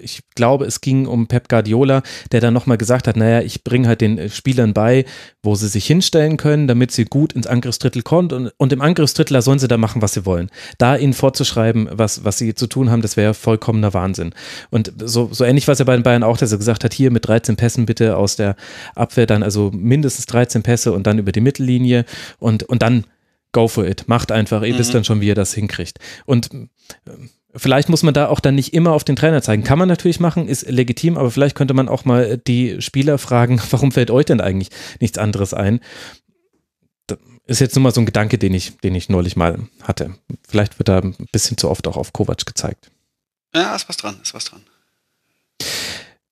ich 0.02 0.20
glaube, 0.34 0.66
es 0.66 0.82
ging 0.82 1.06
um 1.06 1.28
Pep 1.28 1.48
Guardiola, 1.48 2.02
der 2.30 2.42
dann 2.42 2.52
nochmal 2.52 2.76
gesagt 2.76 3.08
hat: 3.08 3.16
Naja, 3.16 3.40
ich 3.40 3.64
bringe 3.64 3.88
halt 3.88 4.02
den 4.02 4.18
äh, 4.18 4.28
Spielern 4.28 4.74
bei, 4.74 5.06
wo 5.42 5.54
sie 5.54 5.68
sich 5.68 5.86
hinstellen 5.86 6.36
können, 6.36 6.68
damit 6.68 6.92
sie 6.92 7.06
gut 7.06 7.32
ins 7.32 7.46
Angriffsdrittel 7.46 8.02
kommen 8.02 8.30
und, 8.32 8.52
und 8.58 8.70
im 8.70 8.82
Angriffsdrittel 8.82 9.40
sollen 9.40 9.58
sie 9.58 9.68
da 9.68 9.78
machen, 9.78 10.02
was 10.02 10.12
sie 10.12 10.26
wollen. 10.26 10.50
Da 10.76 10.96
ihnen 10.96 11.14
vorzuschreiben, 11.14 11.88
was 11.90 12.22
was 12.24 12.36
sie 12.36 12.54
zu 12.54 12.66
tun 12.66 12.90
haben, 12.90 13.00
das 13.00 13.16
wäre 13.16 13.32
vollkommener 13.32 13.94
Wahnsinn. 13.94 14.34
Und 14.68 14.92
so 15.02 15.30
so 15.32 15.42
ähnlich 15.44 15.66
war 15.68 15.72
es 15.72 15.78
ja 15.78 15.86
bei 15.86 15.96
den 15.96 16.02
Bayern 16.02 16.22
auch, 16.22 16.36
dass 16.36 16.52
er 16.52 16.58
gesagt 16.58 16.84
hat: 16.84 16.92
Hier 16.92 17.10
mit 17.10 17.26
13 17.26 17.56
Pässen 17.56 17.86
bitte 17.86 18.18
aus 18.18 18.36
der 18.36 18.56
Abwehr 18.94 19.26
dann 19.26 19.42
also 19.42 19.70
mindestens 19.72 20.26
13 20.26 20.62
Pässe 20.62 20.92
und 20.92 21.06
dann 21.06 21.18
über 21.18 21.32
die 21.32 21.40
Mittellinie 21.40 22.04
und, 22.38 22.62
und 22.64 22.82
dann 22.82 23.06
go 23.52 23.68
for 23.68 23.86
it. 23.86 24.08
Macht 24.08 24.32
einfach, 24.32 24.62
ihr 24.62 24.74
mhm. 24.74 24.78
wisst 24.78 24.94
dann 24.94 25.04
schon, 25.04 25.20
wie 25.20 25.28
ihr 25.28 25.34
das 25.34 25.54
hinkriegt. 25.54 25.98
Und 26.26 26.50
äh, 26.52 27.10
Vielleicht 27.54 27.88
muss 27.88 28.04
man 28.04 28.14
da 28.14 28.28
auch 28.28 28.38
dann 28.38 28.54
nicht 28.54 28.74
immer 28.74 28.92
auf 28.92 29.02
den 29.02 29.16
Trainer 29.16 29.42
zeigen. 29.42 29.64
Kann 29.64 29.78
man 29.78 29.88
natürlich 29.88 30.20
machen, 30.20 30.46
ist 30.46 30.70
legitim, 30.70 31.18
aber 31.18 31.30
vielleicht 31.32 31.56
könnte 31.56 31.74
man 31.74 31.88
auch 31.88 32.04
mal 32.04 32.38
die 32.38 32.80
Spieler 32.80 33.18
fragen, 33.18 33.60
warum 33.70 33.92
fällt 33.92 34.10
euch 34.10 34.26
denn 34.26 34.40
eigentlich 34.40 34.68
nichts 35.00 35.18
anderes 35.18 35.52
ein? 35.52 35.80
Das 37.08 37.18
ist 37.46 37.60
jetzt 37.60 37.74
nur 37.74 37.82
mal 37.82 37.92
so 37.92 38.00
ein 38.00 38.06
Gedanke, 38.06 38.38
den 38.38 38.54
ich, 38.54 38.78
den 38.78 38.94
ich 38.94 39.08
neulich 39.08 39.34
mal 39.34 39.58
hatte. 39.82 40.14
Vielleicht 40.46 40.78
wird 40.78 40.88
da 40.88 40.98
ein 40.98 41.16
bisschen 41.32 41.56
zu 41.56 41.68
oft 41.68 41.88
auch 41.88 41.96
auf 41.96 42.12
Kovac 42.12 42.46
gezeigt. 42.46 42.92
Ja, 43.52 43.74
ist 43.74 43.88
was 43.88 43.96
dran, 43.96 44.20
ist 44.22 44.32
was 44.32 44.44
dran. 44.44 44.62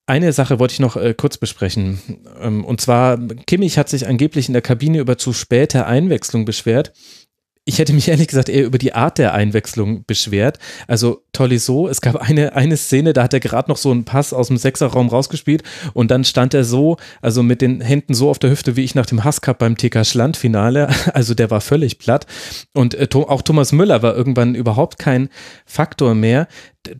Eine 0.09 0.33
Sache 0.33 0.57
wollte 0.57 0.73
ich 0.73 0.79
noch 0.79 0.95
äh, 0.95 1.13
kurz 1.13 1.37
besprechen. 1.37 2.01
Ähm, 2.41 2.65
und 2.65 2.81
zwar, 2.81 3.19
Kimmich 3.45 3.77
hat 3.77 3.89
sich 3.89 4.07
angeblich 4.07 4.47
in 4.47 4.53
der 4.53 4.63
Kabine 4.63 4.97
über 4.97 5.19
zu 5.19 5.33
späte 5.33 5.85
Einwechslung 5.85 6.45
beschwert. 6.45 6.93
Ich 7.63 7.77
hätte 7.77 7.93
mich 7.93 8.07
ehrlich 8.07 8.27
gesagt 8.27 8.49
eher 8.49 8.65
über 8.65 8.79
die 8.79 8.95
Art 8.95 9.19
der 9.19 9.35
Einwechslung 9.35 10.05
beschwert. 10.07 10.57
Also 10.87 11.21
Tolisso, 11.31 11.87
es 11.87 12.01
gab 12.01 12.15
eine, 12.15 12.55
eine 12.55 12.75
Szene, 12.75 13.13
da 13.13 13.21
hat 13.21 13.35
er 13.35 13.39
gerade 13.39 13.69
noch 13.69 13.77
so 13.77 13.91
einen 13.91 14.05
Pass 14.05 14.33
aus 14.33 14.47
dem 14.47 14.57
Sechserraum 14.57 15.09
rausgespielt 15.09 15.61
und 15.93 16.09
dann 16.09 16.23
stand 16.23 16.55
er 16.55 16.63
so, 16.63 16.97
also 17.21 17.43
mit 17.43 17.61
den 17.61 17.79
Händen 17.79 18.15
so 18.15 18.31
auf 18.31 18.39
der 18.39 18.49
Hüfte, 18.49 18.75
wie 18.75 18.83
ich 18.83 18.95
nach 18.95 19.05
dem 19.05 19.23
Hasscup 19.23 19.59
beim 19.59 19.77
TK 19.77 20.03
Schland-Finale. 20.05 20.89
Also 21.13 21.35
der 21.35 21.51
war 21.51 21.61
völlig 21.61 21.99
platt. 21.99 22.25
Und 22.73 22.95
äh, 22.95 23.07
auch 23.13 23.43
Thomas 23.43 23.71
Müller 23.73 24.01
war 24.01 24.15
irgendwann 24.15 24.55
überhaupt 24.55 24.97
kein 24.97 25.29
Faktor 25.65 26.15
mehr 26.15 26.47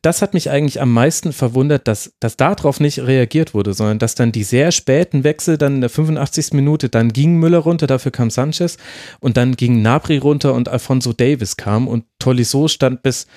das 0.02 0.22
hat 0.22 0.34
mich 0.34 0.50
eigentlich 0.50 0.82
am 0.82 0.94
meisten 0.94 1.32
verwundert, 1.32 1.88
dass, 1.88 2.14
dass 2.20 2.38
darauf 2.38 2.80
nicht 2.80 3.00
reagiert 3.00 3.54
wurde, 3.54 3.74
sondern 3.74 4.00
dass 4.00 4.16
dann 4.16 4.32
die 4.32 4.44
sehr 4.44 4.72
späten 4.72 5.24
Wechsel 5.24 5.58
dann 5.58 5.76
in 5.76 5.82
der 5.82 5.90
85. 5.90 6.54
Minute, 6.54 6.90
dann 6.90 7.14
ging 7.14 7.38
Müller 7.38 7.60
runter, 7.60 7.88
dafür 7.88 8.12
kam 8.12 8.30
Sanchez 8.30 8.78
und 9.20 9.38
dann 9.38 9.56
ging 9.56 9.82
Nabri 9.82 10.18
runter 10.18 10.54
und 10.54 10.68
Alfonso 10.68 11.14
Davis 11.14 11.56
kam 11.58 11.88
und 11.88 12.06
Tolisso 12.20 12.68
stand 12.68 13.04
bis 13.04 13.28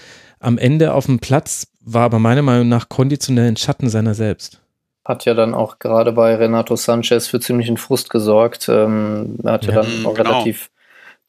am 0.40 0.58
Ende 0.58 0.94
auf 0.94 1.06
dem 1.06 1.20
Platz, 1.20 1.68
war 1.80 2.02
aber 2.02 2.18
meiner 2.18 2.42
Meinung 2.42 2.68
nach 2.68 2.88
konditionell 2.88 3.48
in 3.48 3.56
Schatten 3.56 3.88
seiner 3.88 4.14
selbst. 4.14 4.60
Hat 5.04 5.24
ja 5.24 5.34
dann 5.34 5.54
auch 5.54 5.78
gerade 5.78 6.12
bei 6.12 6.34
Renato 6.34 6.76
Sanchez 6.76 7.26
für 7.26 7.40
ziemlichen 7.40 7.76
Frust 7.76 8.10
gesorgt. 8.10 8.68
Ähm, 8.68 9.36
er 9.42 9.52
hat 9.52 9.66
ja, 9.66 9.74
ja 9.74 9.82
dann 9.82 10.06
auch 10.06 10.14
genau. 10.14 10.30
relativ 10.30 10.70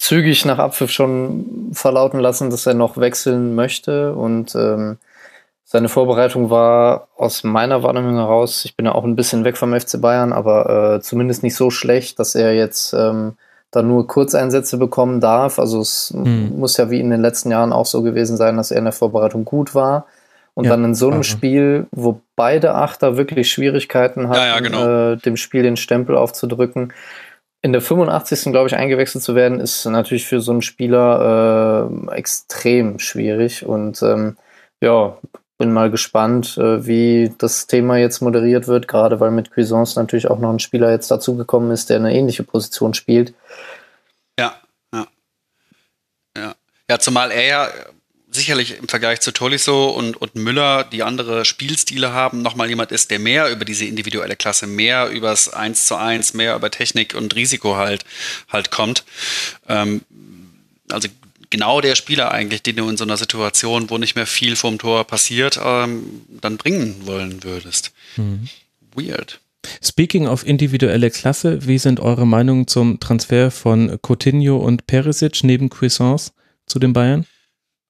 zügig 0.03 0.43
nach 0.43 0.57
Abpfiff 0.57 0.91
schon 0.91 1.71
verlauten 1.71 2.19
lassen, 2.19 2.49
dass 2.49 2.65
er 2.65 2.73
noch 2.73 2.97
wechseln 2.97 3.55
möchte 3.55 4.13
und 4.13 4.53
ähm, 4.53 4.97
seine 5.63 5.87
Vorbereitung 5.87 6.49
war 6.49 7.07
aus 7.15 7.43
meiner 7.45 7.83
Wahrnehmung 7.83 8.15
heraus, 8.15 8.65
ich 8.65 8.75
bin 8.75 8.85
ja 8.85 8.93
auch 8.93 9.05
ein 9.05 9.15
bisschen 9.15 9.45
weg 9.45 9.55
vom 9.55 9.73
FC 9.73 9.99
Bayern, 10.01 10.33
aber 10.33 10.95
äh, 10.97 11.01
zumindest 11.01 11.41
nicht 11.41 11.55
so 11.55 11.69
schlecht, 11.69 12.19
dass 12.19 12.35
er 12.35 12.53
jetzt 12.53 12.93
ähm, 12.93 13.37
da 13.71 13.81
nur 13.81 14.05
Kurzeinsätze 14.05 14.77
bekommen 14.77 15.21
darf. 15.21 15.57
Also 15.57 15.79
es 15.79 16.13
hm. 16.13 16.59
muss 16.59 16.77
ja 16.77 16.91
wie 16.91 16.99
in 16.99 17.09
den 17.09 17.21
letzten 17.21 17.49
Jahren 17.49 17.73
auch 17.73 17.87
so 17.87 18.03
gewesen 18.03 18.37
sein, 18.37 18.57
dass 18.57 18.71
er 18.71 18.77
in 18.77 18.83
der 18.83 18.93
Vorbereitung 18.93 19.45
gut 19.45 19.73
war. 19.73 20.05
Und 20.53 20.65
ja, 20.65 20.71
dann 20.71 20.83
in 20.83 20.95
so 20.95 21.07
einem 21.07 21.19
also. 21.19 21.31
Spiel, 21.31 21.87
wo 21.91 22.21
beide 22.35 22.75
Achter 22.75 23.17
wirklich 23.17 23.51
Schwierigkeiten 23.51 24.27
hatten, 24.29 24.39
ja, 24.39 24.45
ja, 24.45 24.59
genau. 24.59 25.13
äh, 25.13 25.17
dem 25.17 25.37
Spiel 25.37 25.63
den 25.63 25.77
Stempel 25.77 26.15
aufzudrücken, 26.15 26.93
in 27.63 27.71
der 27.71 27.81
85. 27.81 28.51
glaube 28.51 28.67
ich 28.67 28.75
eingewechselt 28.75 29.23
zu 29.23 29.35
werden, 29.35 29.59
ist 29.61 29.85
natürlich 29.85 30.27
für 30.27 30.41
so 30.41 30.51
einen 30.51 30.61
Spieler 30.61 31.89
äh, 32.09 32.15
extrem 32.15 32.99
schwierig. 32.99 33.65
Und 33.65 34.01
ähm, 34.03 34.37
ja, 34.81 35.17
bin 35.57 35.71
mal 35.71 35.89
gespannt, 35.89 36.57
äh, 36.57 36.85
wie 36.85 37.33
das 37.37 37.65
Thema 37.67 37.97
jetzt 37.97 38.21
moderiert 38.21 38.67
wird, 38.67 38.89
gerade 38.89 39.21
weil 39.21 39.31
mit 39.31 39.49
Cuisance 39.49 39.97
natürlich 39.97 40.29
auch 40.29 40.39
noch 40.39 40.51
ein 40.51 40.59
Spieler 40.59 40.91
jetzt 40.91 41.09
dazugekommen 41.09 41.71
ist, 41.71 41.89
der 41.89 41.97
eine 41.97 42.13
ähnliche 42.13 42.43
Position 42.43 42.93
spielt. 42.93 43.33
Ja, 44.37 44.55
ja. 44.93 45.07
Ja, 46.37 46.55
ja 46.89 46.99
zumal 46.99 47.31
er 47.31 47.45
ja 47.45 47.67
sicherlich 48.33 48.77
im 48.77 48.87
Vergleich 48.87 49.21
zu 49.21 49.31
Tolisso 49.31 49.89
und, 49.89 50.17
und 50.17 50.35
Müller, 50.35 50.83
die 50.83 51.03
andere 51.03 51.45
Spielstile 51.45 52.13
haben, 52.13 52.41
nochmal 52.41 52.69
jemand 52.69 52.91
ist, 52.91 53.11
der 53.11 53.19
mehr 53.19 53.49
über 53.49 53.65
diese 53.65 53.85
individuelle 53.85 54.35
Klasse, 54.35 54.67
mehr 54.67 55.09
übers 55.09 55.49
Eins 55.49 55.85
zu 55.85 55.95
Eins, 55.95 56.33
mehr 56.33 56.55
über 56.55 56.71
Technik 56.71 57.15
und 57.15 57.35
Risiko 57.35 57.75
halt, 57.75 58.05
halt 58.49 58.71
kommt. 58.71 59.03
Ähm, 59.67 60.01
also 60.89 61.07
genau 61.49 61.81
der 61.81 61.95
Spieler 61.95 62.31
eigentlich, 62.31 62.63
den 62.63 62.75
du 62.75 62.89
in 62.89 62.97
so 62.97 63.03
einer 63.03 63.17
Situation, 63.17 63.89
wo 63.89 63.97
nicht 63.97 64.15
mehr 64.15 64.25
viel 64.25 64.55
vom 64.55 64.79
Tor 64.79 65.05
passiert, 65.05 65.59
ähm, 65.63 66.21
dann 66.41 66.57
bringen 66.57 67.05
wollen 67.05 67.43
würdest. 67.43 67.91
Mhm. 68.17 68.49
Weird. 68.95 69.39
Speaking 69.81 70.27
of 70.27 70.45
individuelle 70.45 71.09
Klasse, 71.09 71.65
wie 71.67 71.77
sind 71.77 71.99
eure 71.99 72.27
Meinungen 72.27 72.67
zum 72.67 72.99
Transfer 72.99 73.49
von 73.51 73.97
Coutinho 74.01 74.57
und 74.57 74.87
Perisic 74.87 75.43
neben 75.43 75.69
Cuisance 75.69 76.31
zu 76.65 76.79
den 76.79 76.93
Bayern? 76.93 77.25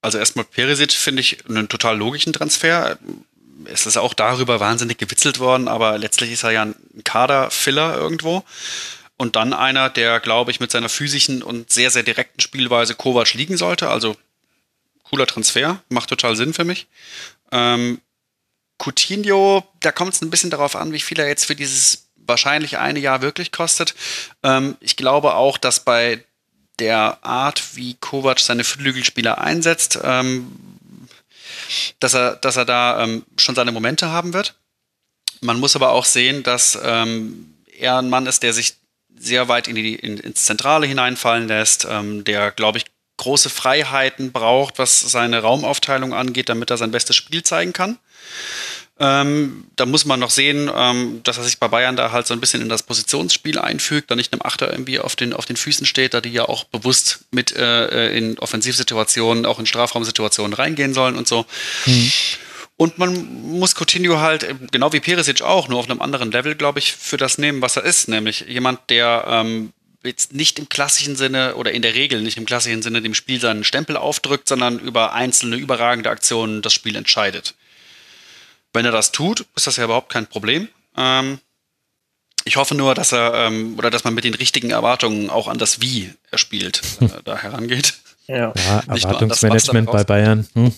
Also 0.04 0.18
erstmal 0.18 0.44
Perisic 0.44 0.92
finde 0.92 1.22
ich 1.22 1.46
einen 1.48 1.70
total 1.70 1.98
logischen 1.98 2.34
Transfer. 2.34 2.98
Es 3.66 3.86
ist 3.86 3.96
auch 3.96 4.14
darüber 4.14 4.60
wahnsinnig 4.60 4.98
gewitzelt 4.98 5.40
worden, 5.40 5.70
aber 5.70 5.98
letztlich 5.98 6.34
ist 6.34 6.44
er 6.44 6.52
ja 6.52 6.64
ein 6.64 6.76
Kader-Filler 7.06 7.96
irgendwo. 7.96 8.44
Und 9.16 9.38
dann 9.38 9.54
einer, 9.54 9.90
der, 9.90 10.20
glaube 10.20 10.52
ich, 10.52 10.60
mit 10.60 10.72
seiner 10.72 10.90
physischen 10.90 11.42
und 11.42 11.72
sehr, 11.72 11.90
sehr 11.90 12.04
direkten 12.04 12.42
Spielweise 12.42 12.96
Kovac 12.96 13.34
liegen 13.34 13.56
sollte. 13.56 13.90
Also 13.90 14.18
cooler 15.04 15.26
Transfer, 15.26 15.82
macht 15.88 16.10
total 16.10 16.36
Sinn 16.36 16.54
für 16.54 16.66
mich. 16.66 16.88
Ähm, 17.54 18.02
Coutinho, 18.80 19.64
da 19.80 19.94
kommt 19.94 20.16
es 20.16 20.22
ein 20.22 20.32
bisschen 20.32 20.50
darauf 20.50 20.76
an, 20.76 20.92
wie 20.92 21.00
viel 21.00 21.20
er 21.20 21.30
jetzt 21.30 21.46
für 21.46 21.56
dieses 21.56 22.10
wahrscheinlich 22.18 22.78
eine 22.78 23.00
Jahr 23.00 23.22
wirklich 23.22 23.54
kostet. 23.54 23.96
Ähm, 24.44 24.76
ich 24.82 24.98
glaube 24.98 25.36
auch, 25.36 25.58
dass 25.58 25.80
bei 25.80 26.26
der 26.80 27.20
Art, 27.24 27.76
wie 27.76 27.96
Kovac 27.96 28.40
seine 28.40 28.64
Flügelspieler 28.64 29.40
einsetzt, 29.40 30.00
ähm, 30.04 30.52
dass, 32.00 32.14
er, 32.14 32.36
dass 32.38 32.56
er 32.56 32.66
da 32.66 33.04
ähm, 33.04 33.24
schon 33.38 33.56
seine 33.56 33.72
Momente 33.72 34.10
haben 34.10 34.34
wird. 34.34 34.56
Man 35.42 35.60
muss 35.60 35.76
aber 35.76 35.92
auch 35.92 36.06
sehen, 36.06 36.44
dass 36.44 36.78
ähm, 36.84 37.54
er 37.78 37.98
ein 37.98 38.10
Mann 38.10 38.26
ist, 38.26 38.44
der 38.44 38.54
sich 38.54 38.76
sehr 39.18 39.48
weit 39.48 39.68
in 39.68 39.76
die, 39.76 39.96
in, 39.96 40.18
ins 40.18 40.46
Zentrale 40.46 40.86
hineinfallen 40.86 41.48
lässt, 41.48 41.88
der, 41.88 42.52
glaube 42.52 42.80
ich, 42.80 42.86
große 43.18 43.50
Freiheiten 43.50 44.32
braucht, 44.32 44.80
was 44.80 45.00
seine 45.00 45.42
Raumaufteilung 45.42 46.14
angeht, 46.14 46.50
damit 46.50 46.72
er 46.72 46.78
sein 46.78 46.92
bestes 46.92 47.16
Spiel 47.16 47.44
zeigen 47.44 47.72
kann. 47.72 47.98
Ähm, 49.00 49.66
da 49.76 49.88
muss 49.88 50.06
man 50.06 50.20
noch 50.20 50.30
sehen, 50.30 50.70
ähm, 50.74 51.22
dass 51.24 51.38
er 51.38 51.44
sich 51.44 51.58
bei 51.58 51.68
Bayern 51.68 51.96
da 51.96 52.12
halt 52.12 52.28
so 52.28 52.34
ein 52.34 52.40
bisschen 52.40 52.62
in 52.62 52.70
das 52.70 52.84
Positionsspiel 52.84 53.58
einfügt, 53.58 54.12
da 54.12 54.16
nicht 54.16 54.32
einem 54.32 54.44
Achter 54.44 54.72
irgendwie 54.72 55.00
auf 55.00 55.16
den, 55.16 55.34
auf 55.34 55.46
den 55.46 55.56
Füßen 55.56 55.88
steht, 55.88 56.14
da 56.14 56.22
die 56.22 56.30
ja 56.30 56.48
auch 56.48 56.66
bewusst 56.66 57.22
mit 57.32 57.56
äh, 57.56 58.10
äh 58.10 58.18
in 58.18 58.38
Offensivsituationen, 58.38 59.48
auch 59.48 59.60
in 59.60 59.66
Strafraumsituationen 59.66 60.54
reingehen 60.54 60.94
sollen 60.94 61.16
und 61.16 61.28
so. 61.28 61.46
Mhm. 61.88 62.12
Und 62.78 62.98
man 62.98 63.42
muss 63.42 63.76
Coutinho 63.76 64.20
halt, 64.20 64.44
äh, 64.44 64.56
genau 64.72 64.94
wie 64.94 65.00
Perisic 65.00 65.42
auch, 65.42 65.68
nur 65.68 65.80
auf 65.80 65.90
einem 65.90 66.02
anderen 66.02 66.32
Level, 66.32 66.54
glaube 66.54 66.80
ich, 66.80 66.94
für 66.94 67.18
das 67.18 67.40
nehmen, 67.40 67.62
was 67.62 67.78
er 67.78 67.84
ist. 67.84 68.08
Nämlich 68.10 68.42
jemand, 68.48 68.90
der 68.90 69.26
ähm, 69.28 69.74
jetzt 70.04 70.34
nicht 70.34 70.60
im 70.60 70.70
klassischen 70.70 71.16
Sinne 71.16 71.56
oder 71.56 71.72
in 71.72 71.82
der 71.82 71.96
Regel 71.96 72.22
nicht 72.22 72.38
im 72.38 72.46
klassischen 72.46 72.82
Sinne 72.82 73.02
dem 73.02 73.14
Spiel 73.14 73.40
seinen 73.40 73.64
Stempel 73.64 73.98
aufdrückt, 73.98 74.48
sondern 74.48 74.80
über 74.80 75.14
einzelne 75.14 75.56
überragende 75.56 76.10
Aktionen 76.10 76.62
das 76.62 76.74
Spiel 76.74 76.96
entscheidet. 76.96 77.56
Wenn 78.74 78.86
er 78.86 78.92
das 78.92 79.12
tut, 79.12 79.46
ist 79.56 79.68
das 79.68 79.78
ja 79.78 79.86
überhaupt 79.86 80.10
kein 80.10 80.28
Problem. 80.28 80.68
Ähm, 80.98 81.40
ich 82.46 82.58
hoffe 82.58 82.76
nur, 82.76 82.94
dass 82.96 83.14
er 83.14 83.34
ähm, 83.46 83.78
oder 83.78 83.90
dass 83.90 84.04
man 84.04 84.14
mit 84.14 84.26
den 84.26 84.34
richtigen 84.34 84.72
Erwartungen 84.72 85.30
auch 85.30 85.48
an 85.48 85.58
das 85.58 85.80
Wie 85.80 86.14
er 86.32 86.38
spielt, 86.38 86.82
äh, 87.00 87.08
da 87.24 87.38
herangeht. 87.38 87.94
Ja, 88.28 88.54
ja 88.56 88.84
Erwartungsmanagement 88.88 89.92
bei 89.92 90.04
Bayern. 90.06 90.48
Hm. 90.54 90.72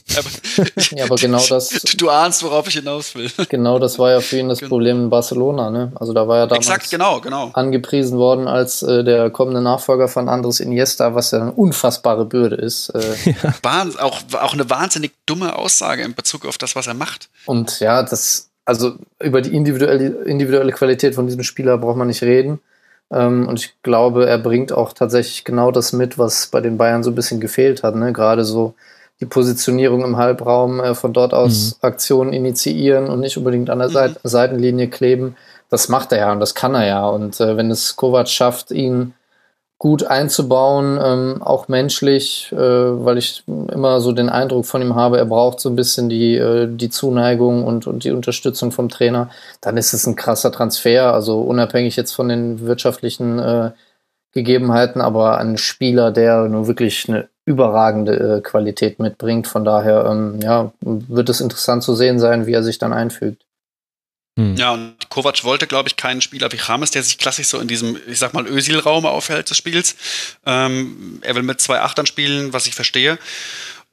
ja, 0.96 1.06
aber 1.06 1.16
genau 1.16 1.44
das. 1.50 1.70
Du, 1.70 1.98
du, 1.98 2.10
ahnst, 2.10 2.42
worauf 2.44 2.68
ich 2.68 2.76
hinaus 2.76 3.14
will. 3.16 3.30
Genau, 3.50 3.78
das 3.78 4.00
war 4.00 4.12
ja 4.12 4.22
für 4.22 4.40
ihn 4.40 4.50
das 4.50 4.60
genau. 4.60 4.70
Problem 4.70 5.04
in 5.04 5.10
Barcelona. 5.10 5.70
Ne? 5.70 5.92
Also 5.96 6.14
da 6.14 6.28
war 6.28 6.40
er 6.40 6.48
damals 6.48 6.66
Exakt, 6.66 6.90
genau, 6.90 7.22
genau. 7.22 7.52
angepriesen 7.54 8.18
worden 8.18 8.48
als 8.48 8.82
äh, 8.82 9.04
der 9.04 9.30
kommende 9.30 9.62
Nachfolger 9.62 10.08
von 10.08 10.28
Andres 10.28 10.60
Iniesta, 10.60 11.14
was 11.14 11.32
ja 11.32 11.42
eine 11.42 11.52
unfassbare 11.52 12.26
Bürde 12.26 12.56
ist. 12.56 12.90
Äh, 12.90 13.16
ja. 13.44 13.54
Wahnsinn, 13.62 14.02
auch, 14.02 14.22
auch 14.34 14.54
eine 14.54 14.68
wahnsinnig 14.70 15.12
dumme 15.26 15.56
Aussage 15.56 16.02
in 16.02 16.16
Bezug 16.16 16.46
auf 16.46 16.58
das, 16.58 16.76
was 16.76 16.88
er 16.88 16.96
macht. 16.96 17.30
Und 17.46 17.80
ja, 17.80 18.02
das, 18.02 18.50
also 18.66 18.96
über 19.22 19.42
die 19.42 19.56
individuelle, 19.56 20.24
individuelle 20.24 20.72
Qualität 20.72 21.14
von 21.14 21.28
diesem 21.28 21.44
Spieler 21.44 21.78
braucht 21.78 21.98
man 21.98 22.08
nicht 22.08 22.24
reden. 22.24 22.60
Ähm, 23.12 23.48
und 23.48 23.60
ich 23.60 23.76
glaube, 23.84 24.28
er 24.28 24.38
bringt 24.38 24.72
auch 24.72 24.94
tatsächlich 24.94 25.44
genau 25.44 25.72
das 25.72 25.94
mit, 25.94 26.18
was 26.18 26.48
bei 26.48 26.62
den 26.62 26.78
Bayern 26.78 27.04
so 27.04 27.12
ein 27.12 27.16
bisschen 27.16 27.40
gefehlt 27.40 27.84
hat. 27.84 27.96
Ne? 27.96 28.14
Gerade 28.14 28.44
so 28.44 28.74
die 29.20 29.26
Positionierung 29.26 30.04
im 30.04 30.18
Halbraum, 30.18 30.80
äh, 30.80 30.96
von 30.96 31.14
dort 31.14 31.34
aus 31.34 31.78
mhm. 31.82 31.88
Aktionen 31.88 32.34
initiieren 32.34 33.08
und 33.08 33.20
nicht 33.20 33.38
unbedingt 33.38 33.70
an 33.70 33.80
der 33.80 33.90
mhm. 33.90 34.16
Seitenlinie 34.24 34.90
kleben. 34.90 35.36
Das 35.70 35.90
macht 35.90 36.12
er 36.12 36.20
ja 36.20 36.32
und 36.32 36.40
das 36.40 36.56
kann 36.56 36.76
er 36.76 36.86
ja. 36.86 37.08
Und 37.08 37.40
äh, 37.40 37.58
wenn 37.58 37.72
es 37.72 37.96
Kovac 37.96 38.28
schafft, 38.28 38.72
ihn 38.72 39.14
gut 39.78 40.06
einzubauen, 40.06 41.00
ähm, 41.04 41.42
auch 41.44 41.68
menschlich, 41.68 42.52
äh, 42.54 42.58
weil 42.58 43.18
ich 43.18 43.44
immer 43.48 44.00
so 44.00 44.14
den 44.14 44.30
Eindruck 44.30 44.66
von 44.66 44.82
ihm 44.82 44.96
habe, 44.96 45.18
er 45.18 45.26
braucht 45.26 45.60
so 45.60 45.70
ein 45.70 45.76
bisschen 45.76 46.08
die, 46.08 46.36
äh, 46.36 46.68
die 46.70 46.90
Zuneigung 46.90 47.66
und, 47.66 47.86
und 47.86 48.04
die 48.06 48.12
Unterstützung 48.12 48.72
vom 48.72 48.88
Trainer, 48.88 49.30
dann 49.62 49.76
ist 49.76 49.94
es 49.94 50.08
ein 50.08 50.16
krasser 50.16 50.52
Transfer, 50.52 51.14
also 51.14 51.42
unabhängig 51.42 51.98
jetzt 51.98 52.14
von 52.14 52.30
den 52.30 52.62
wirtschaftlichen 52.62 53.40
äh, 53.40 53.72
Gegebenheiten, 54.32 55.02
aber 55.02 55.38
ein 55.38 55.58
Spieler, 55.58 56.12
der 56.12 56.48
nur 56.48 56.68
wirklich 56.68 57.08
eine 57.10 57.30
überragende 57.46 58.38
äh, 58.38 58.42
Qualität 58.42 59.00
mitbringt. 59.00 59.48
Von 59.48 59.64
daher, 59.64 60.06
ähm, 60.06 60.40
ja, 60.42 60.72
wird 60.82 61.30
es 61.30 61.42
interessant 61.42 61.84
zu 61.84 61.96
sehen 61.96 62.20
sein, 62.20 62.46
wie 62.46 62.54
er 62.54 62.64
sich 62.64 62.78
dann 62.78 62.92
einfügt. 62.92 63.45
Hm. 64.38 64.56
Ja, 64.58 64.72
und 64.72 65.10
Kovac 65.10 65.44
wollte, 65.44 65.66
glaube 65.66 65.88
ich, 65.88 65.96
keinen 65.96 66.22
Spieler 66.22 66.52
wie 66.52 66.60
James, 66.68 66.92
der 66.92 67.04
sich 67.04 67.18
klassisch 67.18 67.48
so 67.48 67.60
in 67.60 67.68
diesem, 67.68 67.98
ich 68.08 68.20
sag 68.20 68.34
mal, 68.34 68.46
Ösil-Raum 68.46 69.06
aufhält 69.06 69.50
des 69.50 69.58
Spiels. 69.58 69.96
Ähm, 70.46 71.20
er 71.22 71.36
will 71.36 71.44
mit 71.44 71.62
zwei 71.62 71.80
Achtern 71.80 72.06
spielen, 72.06 72.52
was 72.52 72.68
ich 72.68 72.76
verstehe. 72.76 73.18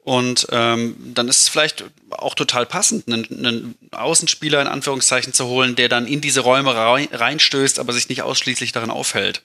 Und 0.03 0.47
ähm, 0.51 0.97
dann 1.13 1.29
ist 1.29 1.43
es 1.43 1.49
vielleicht 1.49 1.85
auch 2.09 2.35
total 2.35 2.65
passend, 2.65 3.07
einen, 3.07 3.25
einen, 3.25 3.75
Außenspieler 3.91 4.61
in 4.61 4.67
Anführungszeichen 4.67 5.31
zu 5.31 5.45
holen, 5.45 5.75
der 5.75 5.87
dann 5.87 6.07
in 6.07 6.19
diese 6.19 6.41
Räume 6.41 6.75
reinstößt, 6.75 7.79
aber 7.79 7.93
sich 7.93 8.09
nicht 8.09 8.21
ausschließlich 8.21 8.73
darin 8.73 8.89
aufhält. 8.89 9.43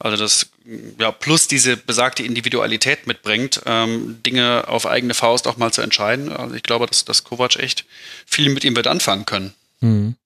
Also 0.00 0.16
das 0.16 0.48
ja 0.98 1.12
plus 1.12 1.46
diese 1.46 1.76
besagte 1.76 2.24
Individualität 2.24 3.06
mitbringt, 3.06 3.60
ähm, 3.66 4.20
Dinge 4.24 4.64
auf 4.66 4.86
eigene 4.86 5.14
Faust 5.14 5.46
auch 5.46 5.58
mal 5.58 5.72
zu 5.72 5.82
entscheiden. 5.82 6.32
Also 6.32 6.56
ich 6.56 6.64
glaube, 6.64 6.86
dass, 6.86 7.04
dass 7.04 7.22
Kovac 7.22 7.54
echt 7.56 7.84
viel 8.26 8.48
mit 8.48 8.64
ihm 8.64 8.74
wird 8.74 8.88
anfangen 8.88 9.26
können. 9.26 9.54
Mhm. 9.80 10.16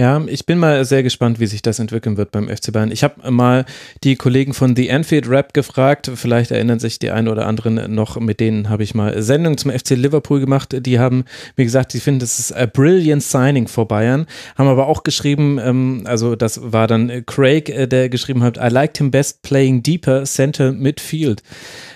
Ja, 0.00 0.22
ich 0.28 0.46
bin 0.46 0.58
mal 0.58 0.84
sehr 0.84 1.02
gespannt, 1.02 1.40
wie 1.40 1.46
sich 1.46 1.60
das 1.60 1.80
entwickeln 1.80 2.16
wird 2.16 2.30
beim 2.30 2.48
FC 2.48 2.72
Bayern. 2.72 2.92
Ich 2.92 3.02
habe 3.02 3.32
mal 3.32 3.64
die 4.04 4.14
Kollegen 4.14 4.54
von 4.54 4.76
The 4.76 4.92
Anfield 4.92 5.28
Rap 5.28 5.52
gefragt, 5.54 6.08
vielleicht 6.14 6.52
erinnern 6.52 6.78
sich 6.78 7.00
die 7.00 7.10
einen 7.10 7.26
oder 7.26 7.46
anderen 7.46 7.92
noch, 7.92 8.20
mit 8.20 8.38
denen 8.38 8.68
habe 8.68 8.84
ich 8.84 8.94
mal 8.94 9.20
Sendungen 9.20 9.58
zum 9.58 9.72
FC 9.72 9.90
Liverpool 9.90 10.38
gemacht. 10.38 10.86
Die 10.86 11.00
haben 11.00 11.24
mir 11.56 11.64
gesagt, 11.64 11.90
sie 11.90 11.98
finden, 11.98 12.20
das 12.20 12.38
ist 12.38 12.52
a 12.52 12.66
brilliant 12.66 13.24
signing 13.24 13.66
for 13.66 13.88
Bayern, 13.88 14.26
haben 14.56 14.68
aber 14.68 14.86
auch 14.86 15.02
geschrieben, 15.02 15.58
ähm, 15.60 16.02
also 16.04 16.36
das 16.36 16.60
war 16.62 16.86
dann 16.86 17.26
Craig, 17.26 17.68
äh, 17.68 17.88
der 17.88 18.08
geschrieben 18.08 18.44
hat, 18.44 18.56
I 18.56 18.68
liked 18.68 18.98
him 18.98 19.10
best 19.10 19.42
playing 19.42 19.82
deeper 19.82 20.22
center 20.22 20.70
midfield 20.70 21.42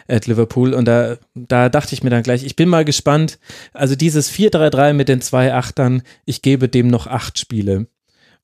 at 0.09 0.26
Liverpool. 0.26 0.74
Und 0.74 0.86
da, 0.86 1.16
da 1.34 1.68
dachte 1.68 1.94
ich 1.94 2.02
mir 2.02 2.10
dann 2.10 2.24
gleich, 2.24 2.44
ich 2.44 2.56
bin 2.56 2.68
mal 2.68 2.84
gespannt. 2.84 3.39
Also 3.72 3.94
dieses 3.94 4.30
4-3-3 4.32 4.93
mit 4.93 5.09
den 5.09 5.20
zwei 5.20 5.55
Achtern, 5.55 6.02
ich 6.24 6.43
gebe 6.43 6.68
dem 6.68 6.89
noch 6.89 7.06
acht 7.06 7.39
Spiele. 7.39 7.52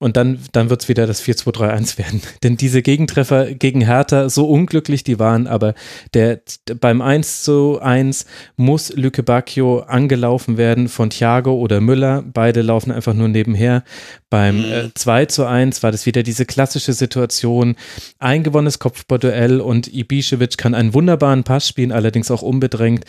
Und 0.00 0.16
dann, 0.16 0.38
dann 0.52 0.70
wird 0.70 0.82
es 0.82 0.88
wieder 0.88 1.08
das 1.08 1.20
4-2-3-1 1.24 1.98
werden. 1.98 2.22
Denn 2.44 2.56
diese 2.56 2.82
Gegentreffer 2.82 3.52
gegen 3.52 3.80
Hertha, 3.80 4.28
so 4.28 4.48
unglücklich 4.48 5.02
die 5.02 5.18
waren, 5.18 5.48
aber 5.48 5.74
der, 6.14 6.40
beim 6.80 7.02
1 7.02 7.42
zu 7.42 7.80
1 7.80 8.24
muss 8.56 8.92
Lücke 8.94 9.24
Bacchio 9.24 9.80
angelaufen 9.80 10.56
werden 10.56 10.88
von 10.88 11.10
Thiago 11.10 11.54
oder 11.54 11.80
Müller. 11.80 12.22
Beide 12.32 12.62
laufen 12.62 12.92
einfach 12.92 13.14
nur 13.14 13.26
nebenher. 13.26 13.82
Beim 14.30 14.58
mhm. 14.58 14.72
äh, 14.72 14.90
2 14.94 15.26
zu 15.26 15.46
1 15.46 15.82
war 15.82 15.90
das 15.90 16.06
wieder 16.06 16.22
diese 16.22 16.46
klassische 16.46 16.92
Situation. 16.92 17.74
Ein 18.20 18.44
gewonnenes 18.44 18.78
Kopfballduell 18.78 19.60
und 19.60 19.88
Ibišević 19.88 20.58
kann 20.58 20.74
einen 20.74 20.94
wunderbaren 20.94 21.42
Pass 21.42 21.66
spielen, 21.66 21.90
allerdings 21.90 22.30
auch 22.30 22.42
unbedrängt 22.42 23.04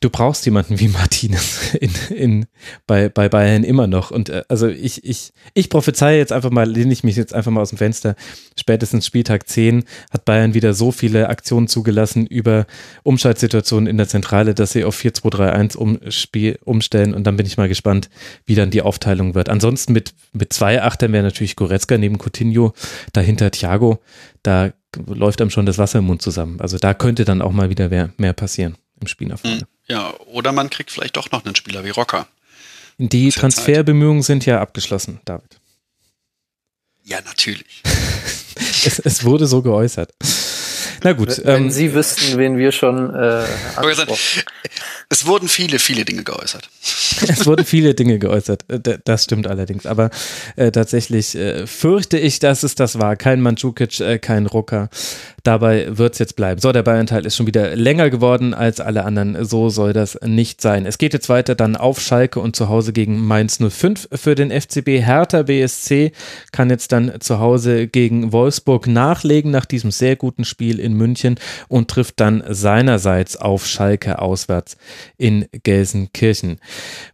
du 0.00 0.08
brauchst 0.08 0.44
jemanden 0.46 0.78
wie 0.78 0.88
Martinez 0.88 1.74
in, 1.80 1.90
in, 2.14 2.46
bei, 2.86 3.08
bei 3.08 3.28
Bayern 3.28 3.64
immer 3.64 3.86
noch. 3.86 4.10
Und 4.10 4.28
äh, 4.28 4.44
also 4.48 4.68
ich, 4.68 5.04
ich, 5.04 5.32
ich 5.52 5.68
prophezeie 5.68 6.18
jetzt 6.18 6.32
einfach 6.32 6.50
mal, 6.50 6.68
lehne 6.68 6.92
ich 6.92 7.02
mich 7.02 7.16
jetzt 7.16 7.34
einfach 7.34 7.50
mal 7.50 7.60
aus 7.60 7.70
dem 7.70 7.78
Fenster. 7.78 8.14
Spätestens 8.58 9.06
Spieltag 9.06 9.48
10 9.48 9.84
hat 10.10 10.24
Bayern 10.24 10.54
wieder 10.54 10.74
so 10.74 10.92
viele 10.92 11.28
Aktionen 11.28 11.66
zugelassen 11.66 12.26
über 12.26 12.66
Umschaltsituationen 13.02 13.88
in 13.88 13.96
der 13.96 14.08
Zentrale, 14.08 14.54
dass 14.54 14.72
sie 14.72 14.84
auf 14.84 14.96
4-2-3-1 14.98 15.76
umspiel, 15.76 16.58
umstellen. 16.64 17.14
Und 17.14 17.24
dann 17.26 17.36
bin 17.36 17.46
ich 17.46 17.56
mal 17.56 17.68
gespannt, 17.68 18.10
wie 18.46 18.54
dann 18.54 18.70
die 18.70 18.82
Aufteilung 18.82 19.34
wird. 19.34 19.48
Ansonsten 19.48 19.92
mit, 19.92 20.14
mit 20.32 20.52
zwei 20.52 20.82
Achtern 20.82 21.12
wäre 21.12 21.24
natürlich 21.24 21.56
Goretzka 21.56 21.98
neben 21.98 22.18
Coutinho, 22.18 22.74
dahinter 23.12 23.50
Thiago. 23.50 23.98
Da 24.44 24.72
läuft 25.06 25.40
einem 25.40 25.50
schon 25.50 25.66
das 25.66 25.78
Wasser 25.78 25.98
im 25.98 26.04
Mund 26.04 26.22
zusammen. 26.22 26.60
Also 26.60 26.78
da 26.78 26.94
könnte 26.94 27.24
dann 27.24 27.42
auch 27.42 27.50
mal 27.50 27.70
wieder 27.70 27.88
mehr, 27.88 28.10
mehr 28.16 28.32
passieren 28.32 28.76
im 29.04 29.08
Spiel 29.08 29.28
nach 29.28 29.38
vorne. 29.38 29.60
Hm, 29.60 29.66
ja, 29.86 30.14
oder 30.26 30.52
man 30.52 30.70
kriegt 30.70 30.90
vielleicht 30.90 31.16
doch 31.16 31.30
noch 31.30 31.44
einen 31.44 31.54
Spieler 31.54 31.84
wie 31.84 31.90
Rocker. 31.90 32.26
Die 32.98 33.30
Transferbemühungen 33.30 34.22
sind 34.22 34.46
ja 34.46 34.60
abgeschlossen, 34.60 35.20
David. 35.24 35.60
Ja, 37.04 37.20
natürlich. 37.20 37.82
es, 38.84 38.98
es, 38.98 39.24
wurde 39.24 39.46
so 39.46 39.62
geäußert. 39.62 40.12
Na 41.04 41.12
gut. 41.12 41.38
Wenn 41.44 41.64
ähm, 41.64 41.70
Sie 41.70 41.92
wüssten, 41.92 42.38
wen 42.38 42.56
wir 42.56 42.72
schon 42.72 43.14
äh, 43.14 43.44
Es 45.10 45.26
wurden 45.26 45.48
viele, 45.48 45.78
viele 45.78 46.06
Dinge 46.06 46.24
geäußert. 46.24 46.70
es 47.28 47.46
wurden 47.46 47.66
viele 47.66 47.94
Dinge 47.94 48.18
geäußert. 48.18 48.64
Äh, 48.68 48.98
das 49.04 49.24
stimmt 49.24 49.46
allerdings. 49.46 49.84
Aber 49.84 50.08
äh, 50.56 50.70
tatsächlich 50.70 51.34
äh, 51.34 51.66
fürchte 51.66 52.18
ich, 52.18 52.38
dass 52.38 52.62
es 52.62 52.74
das 52.74 52.98
war. 52.98 53.16
Kein 53.16 53.42
Mandzukic, 53.42 54.00
äh, 54.00 54.18
kein 54.18 54.46
Rucker. 54.46 54.88
Dabei 55.42 55.98
wird 55.98 56.14
es 56.14 56.20
jetzt 56.20 56.36
bleiben. 56.36 56.58
So, 56.58 56.72
der 56.72 56.82
Bayern-Teil 56.82 57.26
ist 57.26 57.36
schon 57.36 57.46
wieder 57.46 57.76
länger 57.76 58.08
geworden 58.08 58.54
als 58.54 58.80
alle 58.80 59.04
anderen. 59.04 59.44
So 59.44 59.68
soll 59.68 59.92
das 59.92 60.18
nicht 60.24 60.62
sein. 60.62 60.86
Es 60.86 60.96
geht 60.96 61.12
jetzt 61.12 61.28
weiter 61.28 61.54
dann 61.54 61.76
auf 61.76 62.00
Schalke 62.00 62.40
und 62.40 62.56
zu 62.56 62.70
Hause 62.70 62.94
gegen 62.94 63.26
Mainz 63.26 63.58
05 63.58 64.08
für 64.14 64.34
den 64.34 64.50
FCB. 64.50 65.04
Hertha 65.04 65.42
BSC 65.42 66.12
kann 66.50 66.70
jetzt 66.70 66.92
dann 66.92 67.20
zu 67.20 67.40
Hause 67.40 67.88
gegen 67.88 68.32
Wolfsburg 68.32 68.86
nachlegen 68.86 69.50
nach 69.50 69.66
diesem 69.66 69.90
sehr 69.90 70.16
guten 70.16 70.46
Spiel 70.46 70.80
in 70.80 70.93
München 70.94 71.36
und 71.68 71.88
trifft 71.88 72.20
dann 72.20 72.42
seinerseits 72.48 73.36
auf 73.36 73.66
Schalke 73.66 74.20
auswärts 74.20 74.76
in 75.18 75.46
Gelsenkirchen. 75.62 76.58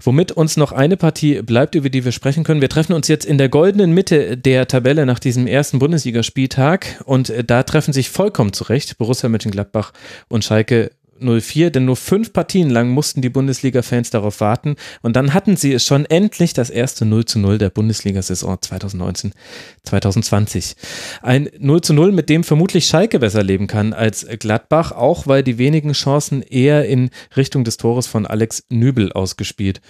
Womit 0.03 0.33
uns 0.33 0.57
noch 0.57 0.73
eine 0.73 0.97
Partie 0.97 1.43
bleibt, 1.43 1.75
über 1.75 1.91
die 1.91 2.05
wir 2.05 2.13
sprechen 2.13 2.45
können. 2.45 2.61
Wir 2.61 2.69
treffen 2.69 2.93
uns 2.93 3.09
jetzt 3.09 3.25
in 3.25 3.39
der 3.39 3.49
goldenen 3.49 3.93
Mitte 3.93 4.37
der 4.37 4.69
Tabelle 4.69 5.07
nach 5.07 5.19
diesem 5.19 5.47
ersten 5.47 5.79
Bundesligaspieltag 5.79 7.03
und 7.05 7.33
da 7.47 7.63
treffen 7.63 7.93
sich 7.93 8.11
vollkommen 8.11 8.53
zurecht. 8.53 8.99
Borussia 8.99 9.29
Mönchengladbach 9.29 9.93
und 10.29 10.45
Schalke 10.45 10.91
04, 11.21 11.71
denn 11.71 11.85
nur 11.85 11.97
fünf 11.97 12.33
Partien 12.33 12.71
lang 12.71 12.91
mussten 12.91 13.23
die 13.23 13.29
Bundesliga-Fans 13.29 14.11
darauf 14.11 14.41
warten 14.41 14.77
und 15.03 15.17
dann 15.17 15.35
hatten 15.35 15.57
sie 15.57 15.73
es 15.73 15.85
schon 15.85 16.05
endlich 16.07 16.53
das 16.53 16.71
erste 16.71 17.05
0 17.05 17.25
zu 17.25 17.39
0 17.39 17.59
der 17.59 17.71
Bundesliga-Saison 17.71 18.57
2019-2020. 18.57 20.77
Ein 21.23 21.51
0 21.59 21.81
zu 21.81 21.93
0, 21.93 22.13
mit 22.13 22.29
dem 22.29 22.45
vermutlich 22.45 22.87
Schalke 22.87 23.19
besser 23.19 23.43
leben 23.43 23.67
kann 23.67 23.93
als 23.93 24.27
Gladbach, 24.39 24.93
auch 24.93 25.27
weil 25.27 25.43
die 25.43 25.59
wenigen 25.59 25.93
Chancen 25.93 26.43
eher 26.43 26.87
in 26.87 27.11
Richtung 27.37 27.65
des 27.65 27.77
Tores 27.77 28.07
von 28.07 28.27
Alex 28.27 28.65
Nübel 28.69 29.13
ausgespielt 29.13 29.81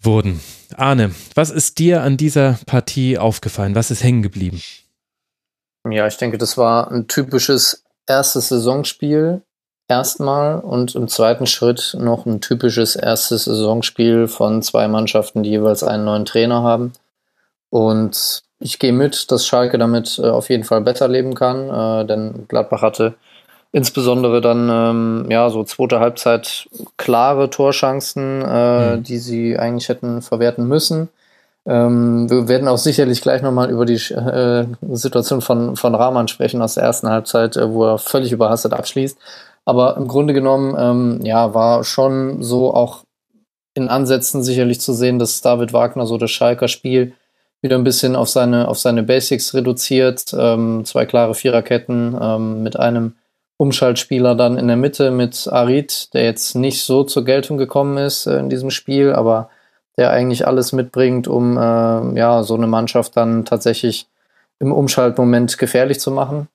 wurden. 0.00 0.40
Arne, 0.76 1.14
was 1.34 1.50
ist 1.50 1.78
dir 1.78 2.02
an 2.02 2.16
dieser 2.16 2.58
Partie 2.66 3.18
aufgefallen? 3.18 3.74
Was 3.74 3.90
ist 3.90 4.02
hängen 4.02 4.22
geblieben? 4.22 4.60
Ja, 5.88 6.06
ich 6.06 6.16
denke, 6.16 6.38
das 6.38 6.56
war 6.56 6.90
ein 6.90 7.08
typisches 7.08 7.84
erstes 8.06 8.48
Saisonspiel 8.48 9.42
erstmal 9.92 10.58
und 10.58 10.94
im 10.94 11.06
zweiten 11.06 11.46
Schritt 11.46 11.94
noch 11.98 12.24
ein 12.24 12.40
typisches 12.40 12.96
erstes 12.96 13.44
Saisonspiel 13.44 14.26
von 14.26 14.62
zwei 14.62 14.88
Mannschaften, 14.88 15.42
die 15.42 15.50
jeweils 15.50 15.84
einen 15.84 16.04
neuen 16.04 16.24
Trainer 16.24 16.62
haben. 16.62 16.92
Und 17.70 18.42
ich 18.58 18.78
gehe 18.78 18.92
mit, 18.92 19.30
dass 19.30 19.46
Schalke 19.46 19.76
damit 19.76 20.18
äh, 20.18 20.28
auf 20.28 20.48
jeden 20.48 20.64
Fall 20.64 20.80
besser 20.80 21.08
leben 21.08 21.34
kann, 21.34 21.68
äh, 21.68 22.06
denn 22.06 22.46
Gladbach 22.48 22.82
hatte 22.82 23.14
insbesondere 23.72 24.40
dann 24.40 24.68
ähm, 24.70 25.26
ja 25.30 25.48
so 25.50 25.64
zweite 25.64 26.00
Halbzeit 26.00 26.68
klare 26.96 27.50
Torchancen, 27.50 28.42
äh, 28.42 28.96
mhm. 28.96 29.02
die 29.02 29.18
sie 29.18 29.58
eigentlich 29.58 29.88
hätten 29.88 30.22
verwerten 30.22 30.66
müssen. 30.68 31.08
Ähm, 31.64 32.28
wir 32.28 32.48
werden 32.48 32.66
auch 32.68 32.78
sicherlich 32.78 33.22
gleich 33.22 33.40
nochmal 33.40 33.70
über 33.70 33.86
die 33.86 33.94
äh, 33.94 34.66
Situation 34.90 35.40
von, 35.40 35.76
von 35.76 35.94
Rahman 35.94 36.28
sprechen 36.28 36.60
aus 36.60 36.74
der 36.74 36.82
ersten 36.82 37.08
Halbzeit, 37.08 37.56
äh, 37.56 37.70
wo 37.70 37.84
er 37.84 37.98
völlig 37.98 38.32
überhastet 38.32 38.72
abschließt. 38.72 39.16
Aber 39.64 39.96
im 39.96 40.08
Grunde 40.08 40.34
genommen, 40.34 40.74
ähm, 40.78 41.24
ja, 41.24 41.54
war 41.54 41.84
schon 41.84 42.42
so 42.42 42.74
auch 42.74 43.04
in 43.74 43.88
Ansätzen 43.88 44.42
sicherlich 44.42 44.80
zu 44.80 44.92
sehen, 44.92 45.18
dass 45.18 45.40
David 45.40 45.72
Wagner 45.72 46.06
so 46.06 46.18
das 46.18 46.30
Schalker 46.30 46.68
Spiel 46.68 47.14
wieder 47.62 47.76
ein 47.76 47.84
bisschen 47.84 48.16
auf 48.16 48.28
seine, 48.28 48.68
auf 48.68 48.78
seine 48.78 49.02
Basics 49.02 49.54
reduziert. 49.54 50.34
Ähm, 50.36 50.84
zwei 50.84 51.06
klare 51.06 51.34
Viererketten 51.34 52.18
ähm, 52.20 52.62
mit 52.62 52.78
einem 52.78 53.14
Umschaltspieler 53.56 54.34
dann 54.34 54.58
in 54.58 54.66
der 54.66 54.76
Mitte 54.76 55.12
mit 55.12 55.48
Arid, 55.50 56.12
der 56.14 56.24
jetzt 56.24 56.56
nicht 56.56 56.82
so 56.82 57.04
zur 57.04 57.24
Geltung 57.24 57.58
gekommen 57.58 57.96
ist 57.96 58.26
äh, 58.26 58.38
in 58.38 58.50
diesem 58.50 58.70
Spiel, 58.70 59.12
aber 59.12 59.48
der 59.96 60.10
eigentlich 60.10 60.46
alles 60.46 60.72
mitbringt, 60.72 61.28
um 61.28 61.56
äh, 61.56 62.18
ja 62.18 62.42
so 62.42 62.54
eine 62.54 62.66
Mannschaft 62.66 63.16
dann 63.16 63.44
tatsächlich 63.44 64.08
im 64.58 64.72
Umschaltmoment 64.72 65.58
gefährlich 65.58 66.00
zu 66.00 66.10
machen. 66.10 66.48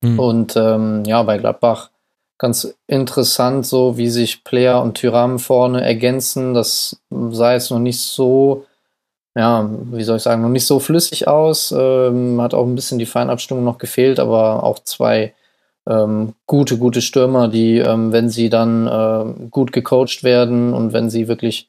Mhm. 0.00 0.18
Und 0.18 0.56
ähm, 0.56 1.02
ja, 1.04 1.22
bei 1.24 1.38
Gladbach 1.38 1.90
ganz 2.38 2.74
interessant, 2.86 3.66
so 3.66 3.98
wie 3.98 4.08
sich 4.08 4.44
Player 4.44 4.80
und 4.80 4.94
Tyram 4.94 5.38
vorne 5.38 5.84
ergänzen. 5.84 6.54
Das 6.54 7.00
sah 7.10 7.52
jetzt 7.52 7.70
noch 7.70 7.80
nicht 7.80 8.00
so, 8.00 8.64
ja, 9.34 9.68
wie 9.90 10.04
soll 10.04 10.16
ich 10.16 10.22
sagen, 10.22 10.42
noch 10.42 10.48
nicht 10.48 10.66
so 10.66 10.78
flüssig 10.78 11.26
aus. 11.28 11.74
Ähm, 11.76 12.40
hat 12.40 12.54
auch 12.54 12.64
ein 12.64 12.76
bisschen 12.76 12.98
die 12.98 13.06
Feinabstimmung 13.06 13.64
noch 13.64 13.78
gefehlt, 13.78 14.20
aber 14.20 14.62
auch 14.62 14.78
zwei 14.78 15.34
ähm, 15.88 16.34
gute, 16.46 16.78
gute 16.78 17.02
Stürmer, 17.02 17.48
die, 17.48 17.78
ähm, 17.78 18.12
wenn 18.12 18.30
sie 18.30 18.50
dann 18.50 18.86
äh, 18.86 19.48
gut 19.50 19.72
gecoacht 19.72 20.22
werden 20.22 20.74
und 20.74 20.92
wenn 20.92 21.10
sie 21.10 21.28
wirklich 21.28 21.68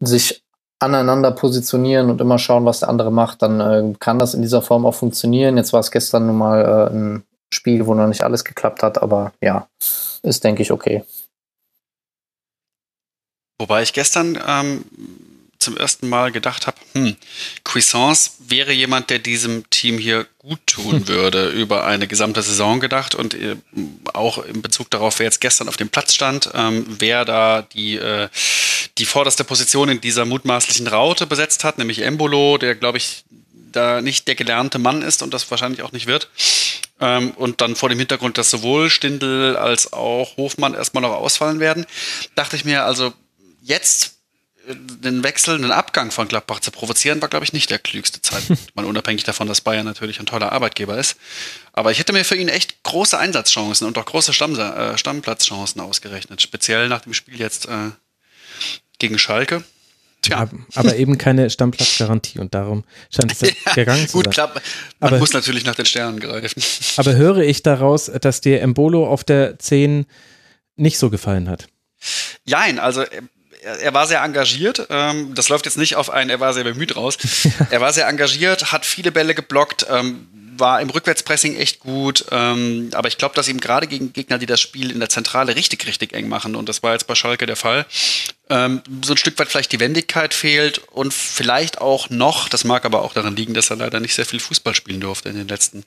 sich 0.00 0.42
aneinander 0.78 1.30
positionieren 1.30 2.10
und 2.10 2.20
immer 2.20 2.38
schauen, 2.38 2.64
was 2.64 2.80
der 2.80 2.88
andere 2.88 3.10
macht, 3.10 3.42
dann 3.42 3.60
äh, 3.60 3.94
kann 3.98 4.18
das 4.18 4.34
in 4.34 4.42
dieser 4.42 4.62
Form 4.62 4.86
auch 4.86 4.94
funktionieren. 4.94 5.56
Jetzt 5.56 5.72
war 5.72 5.80
es 5.80 5.90
gestern 5.90 6.26
nun 6.26 6.36
mal 6.36 6.60
äh, 6.62 6.94
ein 6.94 7.24
Spiel, 7.54 7.86
wo 7.86 7.94
noch 7.94 8.06
nicht 8.06 8.22
alles 8.22 8.44
geklappt 8.44 8.82
hat, 8.82 9.02
aber 9.02 9.32
ja, 9.40 9.68
ist, 10.22 10.44
denke 10.44 10.62
ich, 10.62 10.70
okay. 10.70 11.04
Wobei 13.58 13.82
ich 13.82 13.92
gestern 13.92 14.38
ähm, 14.46 14.84
zum 15.58 15.76
ersten 15.76 16.08
Mal 16.08 16.30
gedacht 16.30 16.66
habe, 16.66 16.76
hm, 16.92 17.16
Cuisance 17.64 18.32
wäre 18.48 18.72
jemand, 18.72 19.10
der 19.10 19.18
diesem 19.18 19.68
Team 19.70 19.98
hier 19.98 20.26
gut 20.38 20.60
tun 20.66 21.08
würde, 21.08 21.48
über 21.48 21.86
eine 21.86 22.06
gesamte 22.06 22.42
Saison 22.42 22.80
gedacht 22.80 23.14
und 23.14 23.34
äh, 23.34 23.56
auch 24.12 24.44
in 24.44 24.62
Bezug 24.62 24.90
darauf, 24.90 25.18
wer 25.18 25.24
jetzt 25.24 25.40
gestern 25.40 25.68
auf 25.68 25.76
dem 25.76 25.88
Platz 25.88 26.14
stand, 26.14 26.50
ähm, 26.54 26.84
wer 26.98 27.24
da 27.24 27.62
die, 27.62 27.96
äh, 27.96 28.28
die 28.98 29.06
vorderste 29.06 29.44
Position 29.44 29.88
in 29.88 30.00
dieser 30.00 30.24
mutmaßlichen 30.24 30.86
Raute 30.86 31.26
besetzt 31.26 31.64
hat, 31.64 31.78
nämlich 31.78 32.02
Embolo, 32.02 32.58
der, 32.58 32.74
glaube 32.74 32.98
ich, 32.98 33.24
da 33.76 34.00
nicht 34.00 34.28
der 34.28 34.34
gelernte 34.34 34.78
Mann 34.78 35.02
ist 35.02 35.22
und 35.22 35.34
das 35.34 35.50
wahrscheinlich 35.50 35.82
auch 35.82 35.92
nicht 35.92 36.06
wird. 36.06 36.28
Ähm, 37.00 37.32
und 37.32 37.60
dann 37.60 37.76
vor 37.76 37.88
dem 37.88 37.98
Hintergrund, 37.98 38.38
dass 38.38 38.50
sowohl 38.50 38.90
Stindl 38.90 39.56
als 39.56 39.92
auch 39.92 40.36
Hofmann 40.36 40.74
erstmal 40.74 41.02
noch 41.02 41.12
ausfallen 41.12 41.60
werden, 41.60 41.86
dachte 42.34 42.56
ich 42.56 42.64
mir, 42.64 42.84
also 42.84 43.12
jetzt 43.62 44.14
den 44.66 45.22
Wechsel, 45.22 45.58
den 45.58 45.70
Abgang 45.70 46.10
von 46.10 46.28
Gladbach 46.28 46.60
zu 46.60 46.70
provozieren, 46.70 47.20
war, 47.20 47.28
glaube 47.28 47.44
ich, 47.44 47.52
nicht 47.52 47.70
der 47.70 47.78
klügste 47.78 48.22
Zeitpunkt. 48.22 48.62
Mal 48.74 48.84
unabhängig 48.84 49.24
davon, 49.24 49.46
dass 49.46 49.60
Bayern 49.60 49.84
natürlich 49.84 50.20
ein 50.20 50.26
toller 50.26 50.52
Arbeitgeber 50.52 50.96
ist. 50.96 51.16
Aber 51.72 51.90
ich 51.90 51.98
hätte 51.98 52.12
mir 52.12 52.24
für 52.24 52.36
ihn 52.36 52.48
echt 52.48 52.82
große 52.82 53.18
Einsatzchancen 53.18 53.86
und 53.86 53.98
auch 53.98 54.06
große 54.06 54.32
Stamm, 54.32 54.58
äh, 54.58 54.96
Stammplatzchancen 54.96 55.80
ausgerechnet. 55.80 56.40
Speziell 56.40 56.88
nach 56.88 57.02
dem 57.02 57.14
Spiel 57.14 57.38
jetzt 57.38 57.66
äh, 57.66 57.90
gegen 58.98 59.18
Schalke. 59.18 59.64
Tja. 60.24 60.38
Aber, 60.38 60.52
aber 60.74 60.96
eben 60.96 61.18
keine 61.18 61.50
Stammplatzgarantie 61.50 62.38
und 62.38 62.54
darum 62.54 62.84
scheint 63.10 63.32
es 63.32 63.40
ja, 63.66 63.72
gegangen 63.74 64.08
zu 64.08 64.18
gut, 64.18 64.24
sein. 64.24 64.32
Klar, 64.32 64.52
man 65.00 65.08
aber, 65.08 65.18
muss 65.18 65.32
natürlich 65.32 65.64
nach 65.64 65.74
den 65.74 65.86
Sternen 65.86 66.20
greifen. 66.20 66.62
Aber 66.96 67.14
höre 67.14 67.38
ich 67.38 67.62
daraus, 67.62 68.10
dass 68.20 68.40
dir 68.40 68.60
Embolo 68.62 69.06
auf 69.06 69.24
der 69.24 69.58
10 69.58 70.06
nicht 70.76 70.98
so 70.98 71.10
gefallen 71.10 71.48
hat? 71.48 71.66
Jein, 72.44 72.78
also 72.78 73.02
äh, 73.02 73.22
er 73.80 73.94
war 73.94 74.06
sehr 74.06 74.22
engagiert. 74.22 74.86
Ähm, 74.90 75.34
das 75.34 75.48
läuft 75.48 75.64
jetzt 75.66 75.78
nicht 75.78 75.96
auf 75.96 76.10
einen, 76.10 76.30
er 76.30 76.40
war 76.40 76.52
sehr 76.52 76.64
bemüht 76.64 76.96
raus. 76.96 77.18
er 77.70 77.80
war 77.80 77.92
sehr 77.92 78.08
engagiert, 78.08 78.72
hat 78.72 78.84
viele 78.86 79.12
Bälle 79.12 79.34
geblockt, 79.34 79.86
ähm, 79.90 80.28
war 80.58 80.80
im 80.80 80.90
Rückwärtspressing 80.90 81.56
echt 81.56 81.80
gut. 81.80 82.26
Ähm, 82.30 82.90
aber 82.92 83.08
ich 83.08 83.18
glaube, 83.18 83.34
dass 83.34 83.48
ihm 83.48 83.60
gerade 83.60 83.86
gegen 83.86 84.12
Gegner, 84.12 84.38
die 84.38 84.46
das 84.46 84.60
Spiel 84.60 84.90
in 84.90 85.00
der 85.00 85.08
Zentrale 85.08 85.56
richtig, 85.56 85.86
richtig 85.86 86.12
eng 86.12 86.28
machen, 86.28 86.56
und 86.56 86.68
das 86.68 86.82
war 86.82 86.92
jetzt 86.92 87.06
bei 87.06 87.14
Schalke 87.14 87.46
der 87.46 87.56
Fall, 87.56 87.86
ähm, 88.50 88.82
so 89.02 89.14
ein 89.14 89.16
Stück 89.16 89.38
weit 89.38 89.48
vielleicht 89.48 89.72
die 89.72 89.80
Wendigkeit 89.80 90.34
fehlt 90.34 90.78
und 90.78 91.14
vielleicht 91.14 91.80
auch 91.80 92.10
noch, 92.10 92.48
das 92.48 92.64
mag 92.64 92.84
aber 92.84 93.02
auch 93.02 93.12
daran 93.12 93.36
liegen, 93.36 93.54
dass 93.54 93.70
er 93.70 93.76
leider 93.76 94.00
nicht 94.00 94.14
sehr 94.14 94.26
viel 94.26 94.40
Fußball 94.40 94.74
spielen 94.74 95.00
durfte 95.00 95.28
in 95.28 95.36
den 95.36 95.48
letzten 95.48 95.84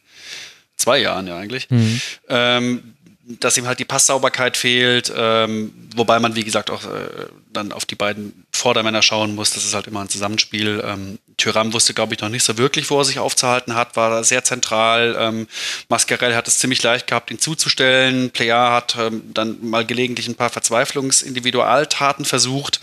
zwei 0.75 0.99
Jahren 0.99 1.27
ja 1.27 1.37
eigentlich. 1.37 1.69
Mhm. 1.69 2.01
Ähm, 2.29 2.93
dass 3.27 3.57
ihm 3.57 3.67
halt 3.67 3.79
die 3.79 3.85
Passsauberkeit 3.85 4.55
fehlt, 4.55 5.11
ähm, 5.15 5.73
wobei 5.95 6.19
man, 6.19 6.35
wie 6.35 6.45
gesagt, 6.45 6.69
auch 6.69 6.85
äh, 6.85 7.27
dann 7.51 7.73
auf 7.73 7.85
die 7.85 7.95
beiden 7.95 8.45
Vordermänner 8.53 9.01
schauen 9.01 9.35
muss. 9.35 9.51
Das 9.51 9.65
ist 9.65 9.73
halt 9.73 9.87
immer 9.87 9.99
ein 9.99 10.09
Zusammenspiel. 10.09 10.81
Ähm, 10.85 11.19
Tyram 11.35 11.73
wusste, 11.73 11.93
glaube 11.93 12.13
ich, 12.13 12.21
noch 12.21 12.29
nicht 12.29 12.43
so 12.43 12.57
wirklich, 12.57 12.89
wo 12.89 12.99
er 12.99 13.05
sich 13.05 13.19
aufzuhalten 13.19 13.75
hat, 13.75 13.97
war 13.97 14.23
sehr 14.23 14.45
zentral. 14.45 15.17
Ähm, 15.19 15.47
Mascarell 15.89 16.35
hat 16.35 16.47
es 16.47 16.59
ziemlich 16.59 16.81
leicht 16.83 17.07
gehabt, 17.07 17.29
ihn 17.29 17.39
zuzustellen. 17.39 18.29
Plea 18.31 18.71
hat 18.71 18.95
ähm, 18.97 19.21
dann 19.33 19.57
mal 19.61 19.85
gelegentlich 19.85 20.29
ein 20.29 20.35
paar 20.35 20.49
Verzweiflungsindividualtaten 20.49 22.23
versucht. 22.23 22.81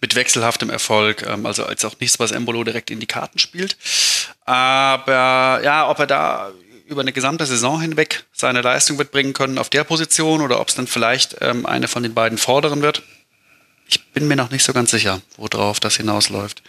Mit 0.00 0.14
wechselhaftem 0.14 0.70
Erfolg, 0.70 1.22
ähm, 1.26 1.44
also 1.44 1.64
als 1.64 1.84
auch 1.84 1.94
nichts, 2.00 2.18
was 2.18 2.32
Embolo 2.32 2.64
direkt 2.64 2.90
in 2.90 2.98
die 2.98 3.06
Karten 3.06 3.38
spielt. 3.38 3.76
Aber 4.44 5.60
ja, 5.62 5.88
ob 5.88 5.98
er 5.98 6.06
da 6.06 6.52
über 6.86 7.00
eine 7.00 7.12
gesamte 7.12 7.46
Saison 7.46 7.80
hinweg 7.80 8.24
seine 8.32 8.62
Leistung 8.62 8.98
wird 8.98 9.10
bringen 9.10 9.32
können 9.32 9.58
auf 9.58 9.70
der 9.70 9.84
Position 9.84 10.40
oder 10.40 10.60
ob 10.60 10.68
es 10.68 10.74
dann 10.74 10.86
vielleicht 10.86 11.36
ähm, 11.40 11.66
eine 11.66 11.88
von 11.88 12.02
den 12.02 12.14
beiden 12.14 12.38
vorderen 12.38 12.82
wird. 12.82 13.02
Ich 13.88 14.04
bin 14.12 14.28
mir 14.28 14.36
noch 14.36 14.50
nicht 14.50 14.64
so 14.64 14.72
ganz 14.72 14.90
sicher, 14.90 15.20
worauf 15.36 15.80
das 15.80 15.96
hinausläuft. 15.96 16.62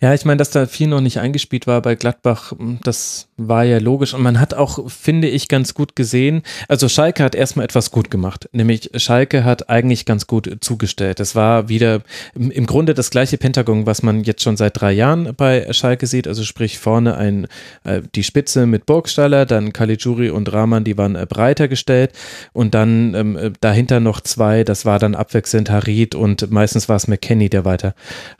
Ja, 0.00 0.14
ich 0.14 0.24
meine, 0.24 0.38
dass 0.38 0.50
da 0.50 0.66
viel 0.66 0.88
noch 0.88 1.00
nicht 1.00 1.18
eingespielt 1.18 1.66
war 1.66 1.82
bei 1.82 1.94
Gladbach, 1.94 2.52
das 2.82 3.28
war 3.36 3.64
ja 3.64 3.78
logisch. 3.78 4.14
Und 4.14 4.22
man 4.22 4.40
hat 4.40 4.54
auch, 4.54 4.90
finde 4.90 5.28
ich, 5.28 5.48
ganz 5.48 5.74
gut 5.74 5.96
gesehen, 5.96 6.42
also 6.68 6.88
Schalke 6.88 7.22
hat 7.24 7.34
erstmal 7.34 7.64
etwas 7.64 7.90
gut 7.90 8.10
gemacht. 8.10 8.48
Nämlich 8.52 8.90
Schalke 8.96 9.44
hat 9.44 9.68
eigentlich 9.68 10.06
ganz 10.06 10.26
gut 10.26 10.58
zugestellt. 10.60 11.20
Es 11.20 11.34
war 11.34 11.68
wieder 11.68 12.02
im 12.34 12.66
Grunde 12.66 12.94
das 12.94 13.10
gleiche 13.10 13.38
Pentagon, 13.38 13.86
was 13.86 14.02
man 14.02 14.24
jetzt 14.24 14.42
schon 14.42 14.56
seit 14.56 14.80
drei 14.80 14.92
Jahren 14.92 15.34
bei 15.36 15.72
Schalke 15.72 16.06
sieht. 16.06 16.28
Also 16.28 16.44
sprich 16.44 16.78
vorne 16.78 17.16
ein, 17.16 17.46
äh, 17.84 18.02
die 18.14 18.22
Spitze 18.22 18.66
mit 18.66 18.86
Burgstaller, 18.86 19.46
dann 19.46 19.72
Caligiuri 19.72 20.30
und 20.30 20.52
Rahman, 20.52 20.84
die 20.84 20.96
waren 20.96 21.16
äh, 21.16 21.26
breiter 21.28 21.68
gestellt. 21.68 22.12
Und 22.52 22.74
dann 22.74 23.14
ähm, 23.14 23.36
äh, 23.36 23.50
dahinter 23.60 24.00
noch 24.00 24.20
zwei, 24.20 24.64
das 24.64 24.84
war 24.84 24.98
dann 24.98 25.14
abwechselnd 25.14 25.70
Harid 25.70 26.14
und 26.14 26.50
meistens 26.50 26.88
war 26.88 26.96
es 26.96 27.08
McKenny, 27.08 27.48
der 27.48 27.64
weiter 27.64 27.94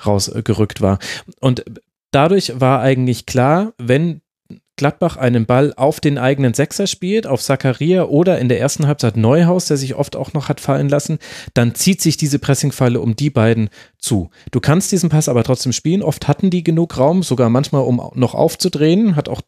rausgerückt 0.04 0.80
war. 0.80 0.98
Und 1.40 1.64
dadurch 2.10 2.60
war 2.60 2.80
eigentlich 2.80 3.26
klar, 3.26 3.72
wenn 3.78 4.20
Gladbach 4.76 5.16
einen 5.16 5.46
Ball 5.46 5.72
auf 5.76 6.00
den 6.00 6.18
eigenen 6.18 6.52
Sechser 6.52 6.86
spielt, 6.86 7.26
auf 7.26 7.40
Zakaria 7.42 8.04
oder 8.04 8.38
in 8.38 8.48
der 8.48 8.60
ersten 8.60 8.86
Halbzeit 8.86 9.16
Neuhaus, 9.16 9.66
der 9.66 9.76
sich 9.76 9.94
oft 9.94 10.16
auch 10.16 10.32
noch 10.32 10.48
hat 10.48 10.60
fallen 10.60 10.88
lassen, 10.88 11.18
dann 11.54 11.74
zieht 11.74 12.00
sich 12.00 12.16
diese 12.16 12.38
Pressingfalle 12.38 13.00
um 13.00 13.14
die 13.14 13.30
beiden 13.30 13.70
zu. 13.98 14.30
Du 14.50 14.60
kannst 14.60 14.92
diesen 14.92 15.08
Pass 15.08 15.28
aber 15.28 15.44
trotzdem 15.44 15.72
spielen. 15.72 16.02
Oft 16.02 16.28
hatten 16.28 16.50
die 16.50 16.62
genug 16.62 16.98
Raum, 16.98 17.22
sogar 17.22 17.48
manchmal, 17.48 17.82
um 17.82 18.10
noch 18.14 18.34
aufzudrehen. 18.34 19.16
Hat 19.16 19.28
auch 19.28 19.40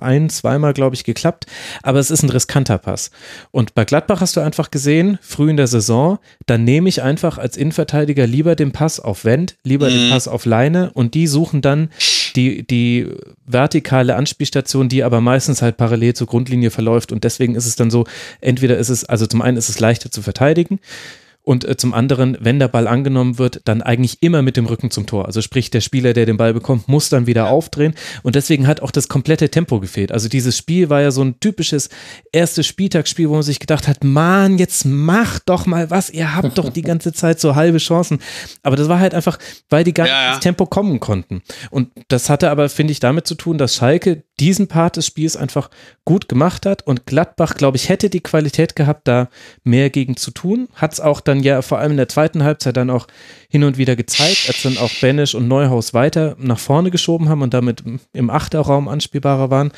ein, 0.00 0.28
zweimal, 0.28 0.72
glaube 0.72 0.96
ich, 0.96 1.04
geklappt. 1.04 1.46
Aber 1.82 1.98
es 1.98 2.10
ist 2.10 2.22
ein 2.22 2.30
riskanter 2.30 2.78
Pass. 2.78 3.10
Und 3.50 3.74
bei 3.74 3.84
Gladbach 3.84 4.20
hast 4.20 4.36
du 4.36 4.40
einfach 4.40 4.70
gesehen, 4.70 5.18
früh 5.22 5.50
in 5.50 5.56
der 5.56 5.68
Saison, 5.68 6.18
dann 6.46 6.64
nehme 6.64 6.88
ich 6.88 7.02
einfach 7.02 7.38
als 7.38 7.56
Innenverteidiger 7.56 8.26
lieber 8.26 8.56
den 8.56 8.72
Pass 8.72 9.00
auf 9.00 9.24
Wendt, 9.24 9.56
lieber 9.62 9.88
mhm. 9.88 9.94
den 9.94 10.10
Pass 10.10 10.28
auf 10.28 10.44
Leine 10.44 10.90
und 10.92 11.14
die 11.14 11.26
suchen 11.26 11.62
dann 11.62 11.90
die, 12.36 12.66
die 12.66 13.08
vertikale 13.46 14.16
Anspielstation, 14.16 14.88
die 14.88 15.02
aber 15.02 15.20
meistens 15.20 15.62
halt 15.62 15.76
parallel 15.76 16.14
zur 16.14 16.26
Grundlinie 16.26 16.70
verläuft. 16.70 17.12
Und 17.12 17.24
deswegen 17.24 17.54
ist 17.54 17.66
es 17.66 17.76
dann 17.76 17.90
so, 17.90 18.04
entweder 18.40 18.76
ist 18.76 18.90
es, 18.90 19.04
also 19.04 19.26
zum 19.26 19.42
einen 19.42 19.56
ist 19.56 19.68
es 19.68 19.80
leichter 19.80 20.10
zu 20.10 20.22
verteidigen, 20.22 20.78
und 21.46 21.64
äh, 21.64 21.76
zum 21.76 21.94
anderen, 21.94 22.36
wenn 22.40 22.58
der 22.58 22.66
Ball 22.66 22.88
angenommen 22.88 23.38
wird, 23.38 23.60
dann 23.66 23.80
eigentlich 23.80 24.18
immer 24.20 24.42
mit 24.42 24.56
dem 24.56 24.66
Rücken 24.66 24.90
zum 24.90 25.06
Tor. 25.06 25.26
Also 25.26 25.40
sprich, 25.42 25.70
der 25.70 25.80
Spieler, 25.80 26.12
der 26.12 26.26
den 26.26 26.36
Ball 26.36 26.52
bekommt, 26.52 26.88
muss 26.88 27.08
dann 27.08 27.28
wieder 27.28 27.48
aufdrehen 27.48 27.94
und 28.24 28.34
deswegen 28.34 28.66
hat 28.66 28.82
auch 28.82 28.90
das 28.90 29.06
komplette 29.06 29.48
Tempo 29.48 29.78
gefehlt. 29.78 30.10
Also 30.10 30.28
dieses 30.28 30.58
Spiel 30.58 30.90
war 30.90 31.02
ja 31.02 31.12
so 31.12 31.22
ein 31.22 31.38
typisches 31.38 31.88
erstes 32.32 32.66
Spieltagsspiel, 32.66 33.28
wo 33.28 33.34
man 33.34 33.44
sich 33.44 33.60
gedacht 33.60 33.86
hat, 33.86 34.02
Mann, 34.02 34.58
jetzt 34.58 34.84
macht 34.86 35.48
doch 35.48 35.66
mal 35.66 35.88
was, 35.88 36.10
ihr 36.10 36.34
habt 36.34 36.58
doch 36.58 36.68
die 36.68 36.82
ganze 36.82 37.12
Zeit 37.12 37.38
so 37.38 37.54
halbe 37.54 37.78
Chancen. 37.78 38.18
Aber 38.64 38.74
das 38.74 38.88
war 38.88 38.98
halt 38.98 39.14
einfach, 39.14 39.38
weil 39.70 39.84
die 39.84 39.94
gar 39.94 40.04
nicht 40.04 40.12
ja, 40.12 40.22
ja. 40.24 40.34
ins 40.34 40.40
Tempo 40.40 40.66
kommen 40.66 40.98
konnten. 40.98 41.42
Und 41.70 41.90
das 42.08 42.28
hatte 42.28 42.50
aber, 42.50 42.68
finde 42.68 42.90
ich, 42.90 42.98
damit 42.98 43.28
zu 43.28 43.36
tun, 43.36 43.56
dass 43.56 43.76
Schalke 43.76 44.24
diesen 44.40 44.68
Part 44.68 44.96
des 44.96 45.06
Spiels 45.06 45.36
einfach 45.36 45.70
gut 46.04 46.28
gemacht 46.28 46.66
hat 46.66 46.82
und 46.82 47.06
Gladbach, 47.06 47.54
glaube 47.54 47.76
ich, 47.76 47.88
hätte 47.88 48.10
die 48.10 48.20
Qualität 48.20 48.76
gehabt, 48.76 49.08
da 49.08 49.28
mehr 49.64 49.90
gegen 49.90 50.16
zu 50.16 50.30
tun. 50.30 50.68
Hat 50.74 50.92
es 50.92 51.00
auch 51.00 51.20
dann 51.20 51.42
ja 51.42 51.62
vor 51.62 51.78
allem 51.78 51.92
in 51.92 51.96
der 51.96 52.08
zweiten 52.08 52.44
Halbzeit 52.44 52.76
dann 52.76 52.90
auch 52.90 53.06
hin 53.48 53.64
und 53.64 53.78
wieder 53.78 53.96
gezeigt, 53.96 54.44
als 54.48 54.62
dann 54.62 54.78
auch 54.78 54.90
Benisch 55.00 55.34
und 55.34 55.48
Neuhaus 55.48 55.94
weiter 55.94 56.36
nach 56.38 56.58
vorne 56.58 56.90
geschoben 56.90 57.28
haben 57.28 57.42
und 57.42 57.54
damit 57.54 57.82
im 58.12 58.30
Achterraum 58.30 58.88
anspielbarer 58.88 59.50
waren. 59.50 59.72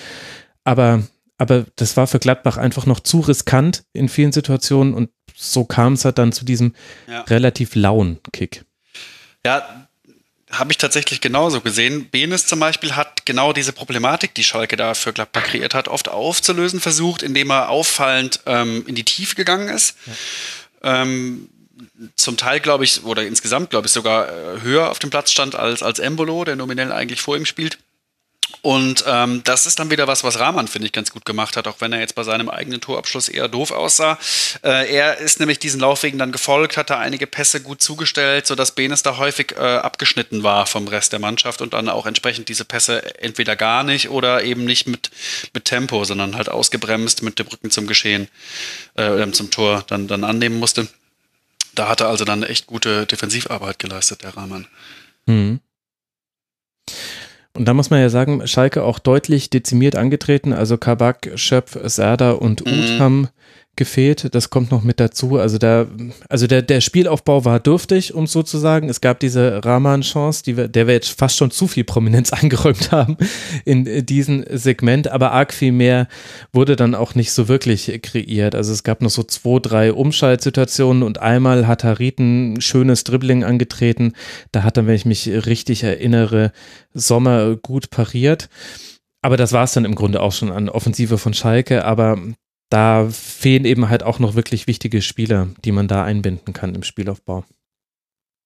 Aber, 0.65 1.03
aber 1.39 1.67
das 1.77 1.97
war 1.97 2.07
für 2.07 2.19
Gladbach 2.19 2.57
einfach 2.57 2.87
noch 2.87 3.01
zu 3.01 3.21
riskant 3.21 3.85
in 3.93 4.09
vielen 4.09 4.33
Situationen 4.33 4.95
und 4.95 5.11
so 5.35 5.65
kam 5.65 5.93
es 5.93 6.05
halt 6.05 6.19
dann 6.19 6.33
zu 6.33 6.45
diesem 6.45 6.75
ja. 7.09 7.23
relativ 7.23 7.77
lauen 7.77 8.19
Kick. 8.33 8.65
Ja, 9.47 9.88
habe 10.51 10.73
ich 10.73 10.79
tatsächlich 10.79 11.21
genauso 11.21 11.61
gesehen. 11.61 12.09
Benes 12.09 12.47
zum 12.47 12.61
Beispiel 12.61 12.97
hat 12.97 13.27
genau 13.27 13.53
diese 13.53 13.73
Problematik, 13.73 14.35
die 14.35 14.45
Schalke 14.45 14.77
da 14.77 14.95
für 14.95 15.13
Gladbach 15.13 15.45
kreiert 15.45 15.75
hat, 15.75 15.89
oft 15.89 16.09
aufzulösen 16.09 16.81
versucht, 16.81 17.23
indem 17.23 17.51
er 17.51 17.69
auffallend 17.69 18.41
ähm, 18.47 18.85
in 18.87 18.95
die 18.95 19.05
Tiefe 19.05 19.35
gegangen 19.35 19.69
ist. 19.69 19.97
Ja. 20.83 21.03
Ähm, 21.03 21.49
zum 22.17 22.37
Teil, 22.37 22.61
glaube 22.61 22.85
ich, 22.85 23.05
oder 23.05 23.27
insgesamt, 23.27 23.71
glaube 23.71 23.87
ich, 23.87 23.93
sogar 23.93 24.29
äh, 24.29 24.61
höher 24.63 24.91
auf 24.91 24.99
dem 24.99 25.11
Platz 25.11 25.31
stand 25.31 25.55
als, 25.55 25.83
als 25.83 25.99
Embolo, 25.99 26.45
der 26.45 26.57
nominell 26.57 26.93
eigentlich 26.93 27.21
vor 27.21 27.37
ihm 27.37 27.47
spielt. 27.47 27.79
Und 28.61 29.05
ähm, 29.07 29.43
das 29.45 29.67
ist 29.67 29.79
dann 29.79 29.91
wieder 29.91 30.09
was, 30.09 30.25
was 30.25 30.39
Rahman, 30.41 30.69
finde 30.69 30.87
ich, 30.87 30.93
ganz 30.93 31.11
gut 31.11 31.25
gemacht 31.25 31.57
hat, 31.57 31.69
auch 31.69 31.77
wenn 31.81 31.93
er 31.93 32.01
jetzt 32.01 32.15
bei 32.15 32.25
seinem 32.25 32.49
eigenen 32.49 32.81
Torabschluss 32.81 33.29
eher 33.29 33.49
doof 33.49 33.71
aussah. 33.71 34.19
Äh, 34.65 34.93
er 34.93 35.19
ist 35.19 35.39
nämlich 35.39 35.59
diesen 35.59 35.81
Laufwegen 35.81 36.19
dann 36.19 36.33
gefolgt, 36.33 36.77
hat 36.77 36.91
da 36.91 36.99
einige 36.99 37.27
Pässe 37.27 37.63
gut 37.63 37.81
zugestellt, 37.81 38.47
sodass 38.47 38.73
Benes 38.73 39.03
da 39.03 39.17
häufig 39.17 39.53
äh, 39.57 39.61
abgeschnitten 39.61 40.43
war 40.43 40.67
vom 40.67 40.89
Rest 40.89 41.13
der 41.13 41.21
Mannschaft 41.21 41.63
und 41.63 41.73
dann 41.73 41.89
auch 41.89 42.07
entsprechend 42.07 42.49
diese 42.49 42.65
Pässe 42.65 43.21
entweder 43.21 43.55
gar 43.55 43.85
nicht 43.85 44.11
oder 44.11 44.43
eben 44.43 44.65
nicht 44.65 44.89
mit, 44.89 45.11
mit 45.55 45.65
Tempo, 45.65 46.05
sondern 46.05 46.37
halt 46.37 46.49
ausgebremst 46.49 47.23
mit 47.23 47.39
dem 47.39 47.47
Rücken 47.47 47.71
zum 47.71 47.87
Geschehen, 47.87 48.29
äh, 48.97 49.31
zum 49.31 49.51
Tor 49.51 49.85
dann, 49.87 50.09
dann 50.09 50.25
annehmen 50.25 50.59
musste. 50.59 50.89
Da 51.75 51.89
hat 51.89 52.01
er 52.01 52.09
also 52.09 52.25
dann 52.25 52.43
echt 52.43 52.67
gute 52.67 53.07
Defensivarbeit 53.07 53.79
geleistet, 53.79 54.25
der 54.25 54.37
Rahman. 54.37 54.67
Mhm. 55.27 55.61
Und 57.59 57.67
da 57.67 57.75
muss 57.75 57.91
man 57.91 58.01
ja 58.01 58.09
sagen, 58.09 58.47
Schalke 58.47 58.85
auch 58.85 59.01
deutlich 59.01 59.51
dezimiert 59.51 59.97
angetreten. 59.97 60.53
Also 60.53 60.79
Kabak, 60.79 61.33
Schöpf, 61.35 61.77
Serda 61.83 62.31
und 62.31 62.63
Uth 62.63 62.69
mhm. 62.69 62.99
haben 63.01 63.29
gefehlt. 63.79 64.35
Das 64.35 64.51
kommt 64.51 64.71
noch 64.71 64.83
mit 64.83 65.01
dazu. 65.01 65.39
Also 65.39 65.57
da, 65.57 65.87
also 66.29 66.47
der, 66.47 66.61
der 66.61 66.83
Spielaufbau 66.83 67.47
war 67.47 67.61
dürftig, 67.61 68.13
um 68.13 68.27
so 68.27 68.43
zu 68.43 68.59
sagen. 68.59 68.91
Es 68.91 69.01
gab 69.01 69.21
diese 69.21 69.65
Rahman-Chance, 69.65 70.43
die 70.45 70.59
wir, 70.59 70.69
der 70.69 70.87
wir 70.87 70.95
jetzt 70.95 71.19
fast 71.19 71.39
schon 71.39 71.51
zu 71.51 71.67
viel 71.67 71.85
Prominenz 71.85 72.33
eingeräumt 72.33 72.93
haben 72.93 73.17
in 73.65 74.05
diesem 74.05 74.45
Segment, 74.51 75.09
aber 75.09 75.33
arg 75.33 75.55
viel 75.55 75.73
mehr 75.73 76.09
wurde 76.53 76.77
dann 76.77 76.95
auch 76.95 77.15
nicht 77.15 77.33
so 77.33 77.49
wirklich 77.49 78.01
kreiert. 78.03 78.55
Also 78.55 78.73
es 78.73 78.83
gab 78.83 79.01
noch 79.01 79.11
so 79.11 79.23
zwei, 79.23 79.61
drei 79.61 79.93
Umschaltsituationen 79.95 81.03
und 81.03 81.19
einmal 81.19 81.67
hat 81.67 81.85
Harit 81.85 82.19
ein 82.19 82.61
schönes 82.61 83.05
Dribbling 83.05 83.45
angetreten. 83.45 84.13
Da 84.53 84.65
hat 84.65 84.77
dann, 84.77 84.87
wenn 84.87 84.97
ich 84.97 85.07
mich 85.07 85.29
richtig 85.29 85.85
erinnere, 85.85 86.53
Sommer 86.93 87.57
gut 87.57 87.91
pariert. 87.91 88.49
Aber 89.23 89.37
das 89.37 89.53
war 89.53 89.65
es 89.65 89.73
dann 89.73 89.85
im 89.85 89.95
Grunde 89.95 90.21
auch 90.21 90.33
schon 90.33 90.53
an 90.53 90.69
Offensive 90.69 91.19
von 91.19 91.35
Schalke. 91.35 91.85
Aber 91.85 92.19
da 92.71 93.09
fehlen 93.11 93.65
eben 93.65 93.89
halt 93.89 94.03
auch 94.03 94.19
noch 94.19 94.35
wirklich 94.35 94.67
wichtige 94.67 95.03
Spieler, 95.03 95.49
die 95.65 95.73
man 95.73 95.89
da 95.89 96.05
einbinden 96.05 96.53
kann 96.53 96.75
im 96.75 96.83
Spielaufbau. 96.83 97.45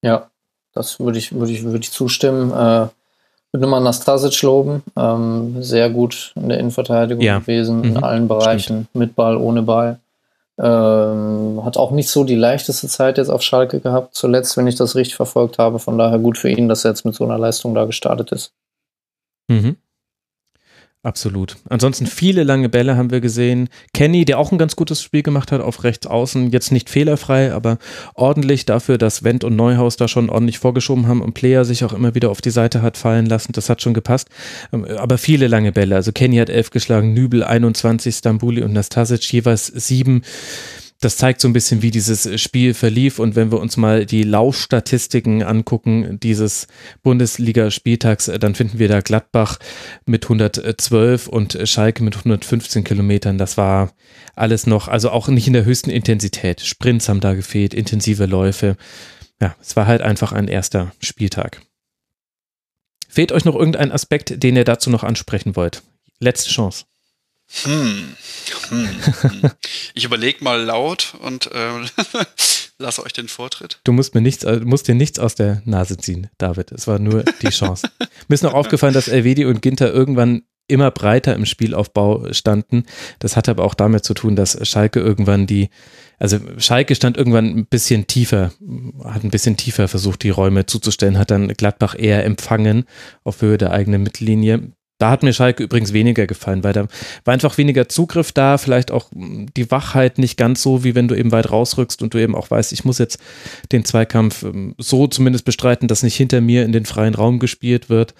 Ja, 0.02 0.30
das 0.72 1.00
würde 1.00 1.18
ich, 1.18 1.32
würde 1.32 1.52
ich, 1.52 1.64
würde 1.64 1.78
ich 1.78 1.90
zustimmen. 1.90 2.50
Äh, 2.50 2.88
würde 3.52 3.66
nochmal 3.66 3.82
Nastasic 3.82 4.40
loben. 4.42 4.82
Ähm, 4.96 5.62
sehr 5.62 5.90
gut 5.90 6.32
in 6.36 6.48
der 6.48 6.58
Innenverteidigung 6.58 7.22
ja. 7.22 7.38
gewesen, 7.38 7.78
mhm. 7.78 7.84
in 7.84 7.96
allen 8.02 8.28
Bereichen, 8.28 8.86
Stimmt. 8.88 8.94
mit 8.94 9.14
Ball, 9.14 9.36
ohne 9.36 9.62
Ball. 9.62 9.98
Ähm, 10.58 11.60
hat 11.64 11.76
auch 11.76 11.90
nicht 11.90 12.08
so 12.08 12.24
die 12.24 12.34
leichteste 12.34 12.86
Zeit 12.86 13.18
jetzt 13.18 13.30
auf 13.30 13.42
Schalke 13.42 13.80
gehabt, 13.80 14.14
zuletzt, 14.14 14.56
wenn 14.56 14.66
ich 14.66 14.76
das 14.76 14.96
richtig 14.96 15.16
verfolgt 15.16 15.58
habe. 15.58 15.78
Von 15.78 15.98
daher 15.98 16.18
gut 16.18 16.38
für 16.38 16.50
ihn, 16.50 16.68
dass 16.68 16.84
er 16.84 16.92
jetzt 16.92 17.04
mit 17.04 17.14
so 17.14 17.24
einer 17.24 17.38
Leistung 17.38 17.74
da 17.74 17.84
gestartet 17.84 18.32
ist. 18.32 18.52
Mhm. 19.48 19.76
Absolut. 21.04 21.56
Ansonsten 21.68 22.06
viele 22.06 22.44
lange 22.44 22.68
Bälle 22.68 22.96
haben 22.96 23.10
wir 23.10 23.20
gesehen. 23.20 23.68
Kenny, 23.92 24.24
der 24.24 24.38
auch 24.38 24.52
ein 24.52 24.58
ganz 24.58 24.76
gutes 24.76 25.02
Spiel 25.02 25.24
gemacht 25.24 25.50
hat 25.50 25.60
auf 25.60 25.82
rechts 25.82 26.06
außen, 26.06 26.52
jetzt 26.52 26.70
nicht 26.70 26.88
fehlerfrei, 26.88 27.52
aber 27.52 27.78
ordentlich 28.14 28.66
dafür, 28.66 28.98
dass 28.98 29.24
Wendt 29.24 29.42
und 29.42 29.56
Neuhaus 29.56 29.96
da 29.96 30.06
schon 30.06 30.30
ordentlich 30.30 30.60
vorgeschoben 30.60 31.08
haben 31.08 31.20
und 31.20 31.34
Player 31.34 31.64
sich 31.64 31.84
auch 31.84 31.92
immer 31.92 32.14
wieder 32.14 32.30
auf 32.30 32.40
die 32.40 32.50
Seite 32.50 32.82
hat 32.82 32.96
fallen 32.96 33.26
lassen. 33.26 33.50
Das 33.52 33.68
hat 33.68 33.82
schon 33.82 33.94
gepasst. 33.94 34.28
Ähm, 34.72 34.84
aber 34.84 35.18
viele 35.18 35.48
lange 35.48 35.72
Bälle. 35.72 35.96
Also 35.96 36.12
Kenny 36.12 36.36
hat 36.36 36.50
elf 36.50 36.70
geschlagen, 36.70 37.14
Nübel 37.14 37.42
21, 37.42 38.14
Stambuli 38.14 38.62
und 38.62 38.72
Nastasic 38.72 39.32
jeweils 39.32 39.66
sieben 39.66 40.22
das 41.04 41.16
zeigt 41.16 41.40
so 41.40 41.48
ein 41.48 41.52
bisschen, 41.52 41.82
wie 41.82 41.90
dieses 41.90 42.40
Spiel 42.40 42.74
verlief. 42.74 43.18
Und 43.18 43.36
wenn 43.36 43.50
wir 43.50 43.60
uns 43.60 43.76
mal 43.76 44.06
die 44.06 44.22
Laufstatistiken 44.22 45.42
angucken 45.42 46.20
dieses 46.20 46.68
Bundesliga-Spieltags, 47.02 48.30
dann 48.40 48.54
finden 48.54 48.78
wir 48.78 48.88
da 48.88 49.00
Gladbach 49.00 49.58
mit 50.06 50.24
112 50.24 51.28
und 51.28 51.58
Schalke 51.64 52.02
mit 52.04 52.16
115 52.16 52.84
Kilometern. 52.84 53.36
Das 53.36 53.56
war 53.56 53.92
alles 54.34 54.66
noch, 54.66 54.88
also 54.88 55.10
auch 55.10 55.28
nicht 55.28 55.46
in 55.46 55.52
der 55.52 55.64
höchsten 55.64 55.90
Intensität. 55.90 56.60
Sprints 56.60 57.08
haben 57.08 57.20
da 57.20 57.34
gefehlt, 57.34 57.74
intensive 57.74 58.26
Läufe. 58.26 58.76
Ja, 59.40 59.56
es 59.60 59.74
war 59.74 59.86
halt 59.86 60.02
einfach 60.02 60.32
ein 60.32 60.46
erster 60.46 60.92
Spieltag. 61.00 61.60
Fehlt 63.08 63.32
euch 63.32 63.44
noch 63.44 63.56
irgendein 63.56 63.92
Aspekt, 63.92 64.42
den 64.42 64.56
ihr 64.56 64.64
dazu 64.64 64.88
noch 64.88 65.02
ansprechen 65.02 65.56
wollt? 65.56 65.82
Letzte 66.20 66.50
Chance. 66.50 66.84
Hm. 67.64 68.16
hm. 68.68 68.88
hm. 69.20 69.50
Ich 69.94 70.04
überlege 70.04 70.42
mal 70.42 70.62
laut 70.62 71.14
und 71.20 71.50
äh, 71.52 71.70
lasse 72.78 73.04
euch 73.04 73.12
den 73.12 73.28
Vortritt. 73.28 73.80
Du 73.84 73.92
musst 73.92 74.14
mir 74.14 74.20
nichts, 74.20 74.44
äh, 74.44 74.60
musst 74.64 74.88
dir 74.88 74.94
nichts 74.94 75.18
aus 75.18 75.34
der 75.34 75.62
Nase 75.64 75.96
ziehen, 75.96 76.28
David. 76.38 76.72
Es 76.72 76.86
war 76.86 76.98
nur 76.98 77.24
die 77.42 77.50
Chance. 77.50 77.88
mir 78.28 78.34
ist 78.34 78.42
noch 78.42 78.54
aufgefallen, 78.54 78.94
dass 78.94 79.08
Elvedi 79.08 79.44
und 79.44 79.62
Ginter 79.62 79.92
irgendwann 79.92 80.42
immer 80.68 80.90
breiter 80.90 81.34
im 81.34 81.44
Spielaufbau 81.44 82.32
standen. 82.32 82.84
Das 83.18 83.36
hatte 83.36 83.50
aber 83.50 83.64
auch 83.64 83.74
damit 83.74 84.04
zu 84.04 84.14
tun, 84.14 84.36
dass 84.36 84.58
Schalke 84.66 85.00
irgendwann 85.00 85.46
die, 85.46 85.68
also 86.18 86.38
Schalke 86.58 86.94
stand 86.94 87.16
irgendwann 87.16 87.46
ein 87.46 87.66
bisschen 87.66 88.06
tiefer, 88.06 88.52
hat 89.04 89.24
ein 89.24 89.30
bisschen 89.30 89.56
tiefer 89.56 89.88
versucht, 89.88 90.22
die 90.22 90.30
Räume 90.30 90.66
zuzustellen, 90.66 91.18
hat 91.18 91.30
dann 91.30 91.48
Gladbach 91.48 91.94
eher 91.98 92.24
empfangen 92.24 92.84
auf 93.24 93.42
Höhe 93.42 93.58
der 93.58 93.72
eigenen 93.72 94.02
Mittellinie. 94.02 94.72
Da 95.02 95.10
hat 95.10 95.24
mir 95.24 95.32
Schalke 95.32 95.64
übrigens 95.64 95.92
weniger 95.92 96.28
gefallen, 96.28 96.62
weil 96.62 96.74
da 96.74 96.86
war 97.24 97.34
einfach 97.34 97.58
weniger 97.58 97.88
Zugriff 97.88 98.30
da, 98.30 98.56
vielleicht 98.56 98.92
auch 98.92 99.10
hm, 99.10 99.52
die 99.56 99.68
Wachheit 99.72 100.16
nicht 100.16 100.36
ganz 100.36 100.62
so, 100.62 100.84
wie 100.84 100.94
wenn 100.94 101.08
du 101.08 101.16
eben 101.16 101.32
weit 101.32 101.50
rausrückst 101.50 102.02
und 102.02 102.14
du 102.14 102.18
eben 102.18 102.36
auch 102.36 102.52
weißt, 102.52 102.72
ich 102.72 102.84
muss 102.84 102.98
jetzt 102.98 103.18
den 103.72 103.84
Zweikampf 103.84 104.42
hm, 104.42 104.76
so 104.78 105.08
zumindest 105.08 105.44
bestreiten, 105.44 105.88
dass 105.88 106.04
nicht 106.04 106.14
hinter 106.14 106.40
mir 106.40 106.64
in 106.64 106.70
den 106.70 106.86
freien 106.86 107.16
Raum 107.16 107.40
gespielt 107.40 107.90
wird. 107.90 108.14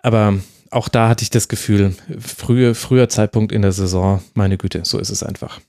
Aber 0.00 0.38
auch 0.70 0.88
da 0.88 1.08
hatte 1.08 1.24
ich 1.24 1.30
das 1.30 1.48
Gefühl, 1.48 1.96
frühe, 2.20 2.76
früher 2.76 3.08
Zeitpunkt 3.08 3.50
in 3.50 3.62
der 3.62 3.72
Saison, 3.72 4.22
meine 4.34 4.58
Güte, 4.58 4.82
so 4.84 4.96
ist 5.00 5.10
es 5.10 5.24
einfach. 5.24 5.60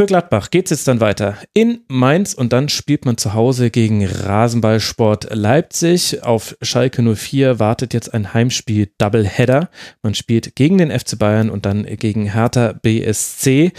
Für 0.00 0.06
Gladbach 0.06 0.48
geht 0.48 0.64
es 0.64 0.70
jetzt 0.70 0.88
dann 0.88 1.00
weiter 1.00 1.36
in 1.52 1.82
Mainz 1.86 2.32
und 2.32 2.54
dann 2.54 2.70
spielt 2.70 3.04
man 3.04 3.18
zu 3.18 3.34
Hause 3.34 3.68
gegen 3.68 4.06
Rasenballsport 4.06 5.34
Leipzig. 5.34 6.22
Auf 6.22 6.56
Schalke 6.62 7.02
04 7.02 7.58
wartet 7.58 7.92
jetzt 7.92 8.14
ein 8.14 8.32
Heimspiel 8.32 8.88
Doubleheader. 8.96 9.68
Man 10.02 10.14
spielt 10.14 10.56
gegen 10.56 10.78
den 10.78 10.90
FC 10.90 11.18
Bayern 11.18 11.50
und 11.50 11.66
dann 11.66 11.84
gegen 11.84 12.32
Hertha 12.32 12.72
BSC. 12.72 13.72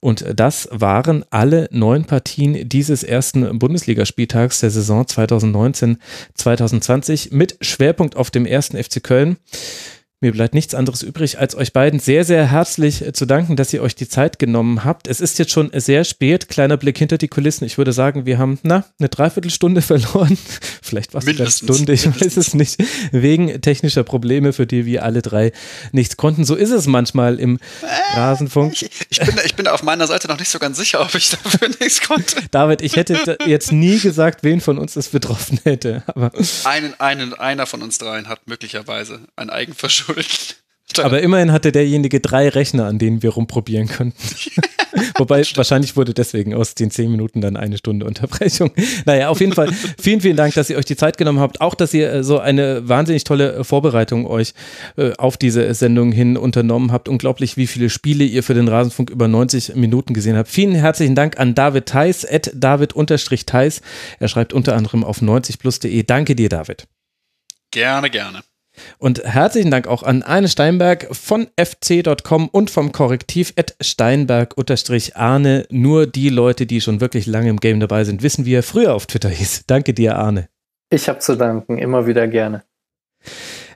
Und 0.00 0.24
das 0.34 0.66
waren 0.72 1.26
alle 1.28 1.68
neun 1.72 2.06
Partien 2.06 2.66
dieses 2.66 3.02
ersten 3.02 3.58
Bundesligaspieltags 3.58 4.60
der 4.60 4.70
Saison 4.70 5.04
2019-2020 5.04 7.34
mit 7.34 7.58
Schwerpunkt 7.60 8.16
auf 8.16 8.30
dem 8.30 8.46
ersten 8.46 8.82
FC 8.82 9.02
Köln. 9.02 9.36
Mir 10.22 10.32
bleibt 10.32 10.54
nichts 10.54 10.74
anderes 10.74 11.02
übrig, 11.02 11.38
als 11.38 11.54
euch 11.54 11.74
beiden 11.74 12.00
sehr, 12.00 12.24
sehr 12.24 12.50
herzlich 12.50 13.06
äh, 13.06 13.12
zu 13.12 13.26
danken, 13.26 13.54
dass 13.54 13.70
ihr 13.74 13.82
euch 13.82 13.94
die 13.94 14.08
Zeit 14.08 14.38
genommen 14.38 14.82
habt. 14.82 15.08
Es 15.08 15.20
ist 15.20 15.38
jetzt 15.38 15.52
schon 15.52 15.70
sehr 15.74 16.04
spät. 16.04 16.48
Kleiner 16.48 16.78
Blick 16.78 16.96
hinter 16.96 17.18
die 17.18 17.28
Kulissen. 17.28 17.66
Ich 17.66 17.76
würde 17.76 17.92
sagen, 17.92 18.24
wir 18.24 18.38
haben, 18.38 18.58
na, 18.62 18.86
eine 18.98 19.10
Dreiviertelstunde 19.10 19.82
verloren. 19.82 20.38
Vielleicht 20.80 21.12
war 21.12 21.20
es 21.20 21.28
eine 21.28 21.50
Stunde, 21.50 21.92
ich 21.92 22.06
mindestens. 22.06 22.36
weiß 22.36 22.36
es 22.38 22.54
nicht. 22.54 22.82
Wegen 23.12 23.60
technischer 23.60 24.04
Probleme, 24.04 24.54
für 24.54 24.66
die 24.66 24.86
wir 24.86 25.04
alle 25.04 25.20
drei 25.20 25.52
nichts 25.92 26.16
konnten. 26.16 26.46
So 26.46 26.54
ist 26.54 26.70
es 26.70 26.86
manchmal 26.86 27.38
im 27.38 27.58
äh, 27.82 28.18
Rasenfunk. 28.18 28.72
Ich, 28.72 28.90
ich, 29.10 29.20
bin, 29.20 29.34
ich 29.44 29.54
bin 29.54 29.68
auf 29.68 29.82
meiner 29.82 30.06
Seite 30.06 30.28
noch 30.28 30.38
nicht 30.38 30.48
so 30.48 30.58
ganz 30.58 30.78
sicher, 30.78 31.02
ob 31.02 31.14
ich 31.14 31.28
dafür 31.28 31.68
nichts 31.80 32.00
konnte. 32.00 32.36
David, 32.52 32.80
ich 32.80 32.96
hätte 32.96 33.36
jetzt 33.44 33.70
nie 33.70 33.98
gesagt, 34.00 34.44
wen 34.44 34.62
von 34.62 34.78
uns 34.78 34.96
es 34.96 35.08
betroffen 35.08 35.60
hätte. 35.64 36.04
Aber 36.06 36.32
einen, 36.64 36.98
einen, 36.98 37.34
einer 37.34 37.66
von 37.66 37.82
uns 37.82 37.98
dreien 37.98 38.28
hat 38.28 38.46
möglicherweise 38.46 39.20
ein 39.36 39.50
Eigenverschulden 39.50 40.05
schuld. 40.06 40.56
Aber 40.98 41.20
immerhin 41.20 41.52
hatte 41.52 41.72
derjenige 41.72 42.20
drei 42.20 42.48
Rechner, 42.48 42.86
an 42.86 42.98
denen 42.98 43.22
wir 43.22 43.30
rumprobieren 43.30 43.88
konnten. 43.88 44.16
Wobei 45.18 45.42
wahrscheinlich 45.54 45.96
wurde 45.96 46.14
deswegen 46.14 46.54
aus 46.54 46.74
den 46.74 46.90
zehn 46.90 47.10
Minuten 47.10 47.40
dann 47.40 47.56
eine 47.56 47.76
Stunde 47.76 48.06
Unterbrechung. 48.06 48.70
Naja, 49.04 49.28
auf 49.28 49.40
jeden 49.40 49.52
Fall 49.52 49.70
vielen, 50.00 50.20
vielen 50.20 50.36
Dank, 50.36 50.54
dass 50.54 50.70
ihr 50.70 50.78
euch 50.78 50.86
die 50.86 50.96
Zeit 50.96 51.18
genommen 51.18 51.40
habt. 51.40 51.60
Auch, 51.60 51.74
dass 51.74 51.92
ihr 51.92 52.10
äh, 52.10 52.24
so 52.24 52.38
eine 52.38 52.88
wahnsinnig 52.88 53.24
tolle 53.24 53.62
Vorbereitung 53.64 54.26
euch 54.26 54.54
äh, 54.96 55.12
auf 55.18 55.36
diese 55.36 55.74
Sendung 55.74 56.12
hin 56.12 56.36
unternommen 56.36 56.92
habt. 56.92 57.08
Unglaublich, 57.08 57.56
wie 57.56 57.66
viele 57.66 57.90
Spiele 57.90 58.24
ihr 58.24 58.42
für 58.42 58.54
den 58.54 58.68
Rasenfunk 58.68 59.10
über 59.10 59.28
90 59.28 59.74
Minuten 59.74 60.14
gesehen 60.14 60.36
habt. 60.36 60.48
Vielen 60.48 60.74
herzlichen 60.74 61.14
Dank 61.14 61.38
an 61.38 61.54
David 61.54 61.86
Theis, 61.86 62.24
at 62.24 62.50
David-Theis. 62.54 63.82
Er 64.18 64.28
schreibt 64.28 64.54
unter 64.54 64.76
anderem 64.76 65.04
auf 65.04 65.20
90plus.de. 65.20 66.02
Danke 66.04 66.34
dir, 66.36 66.48
David. 66.48 66.86
Gerne, 67.70 68.08
gerne. 68.08 68.42
Und 68.98 69.24
herzlichen 69.24 69.70
Dank 69.70 69.86
auch 69.86 70.02
an 70.02 70.22
Arne 70.22 70.48
Steinberg 70.48 71.08
von 71.14 71.48
fc.com 71.56 72.48
und 72.48 72.70
vom 72.70 72.92
Korrektiv 72.92 73.52
at 73.56 73.76
Steinberg-Arne. 73.80 75.66
Nur 75.70 76.06
die 76.06 76.28
Leute, 76.28 76.66
die 76.66 76.80
schon 76.80 77.00
wirklich 77.00 77.26
lange 77.26 77.50
im 77.50 77.58
Game 77.58 77.80
dabei 77.80 78.04
sind, 78.04 78.22
wissen, 78.22 78.44
wie 78.44 78.54
er 78.54 78.62
früher 78.62 78.94
auf 78.94 79.06
Twitter 79.06 79.30
hieß. 79.30 79.64
Danke 79.66 79.94
dir, 79.94 80.16
Arne. 80.16 80.48
Ich 80.90 81.08
habe 81.08 81.18
zu 81.18 81.36
danken, 81.36 81.78
immer 81.78 82.06
wieder 82.06 82.28
gerne. 82.28 82.62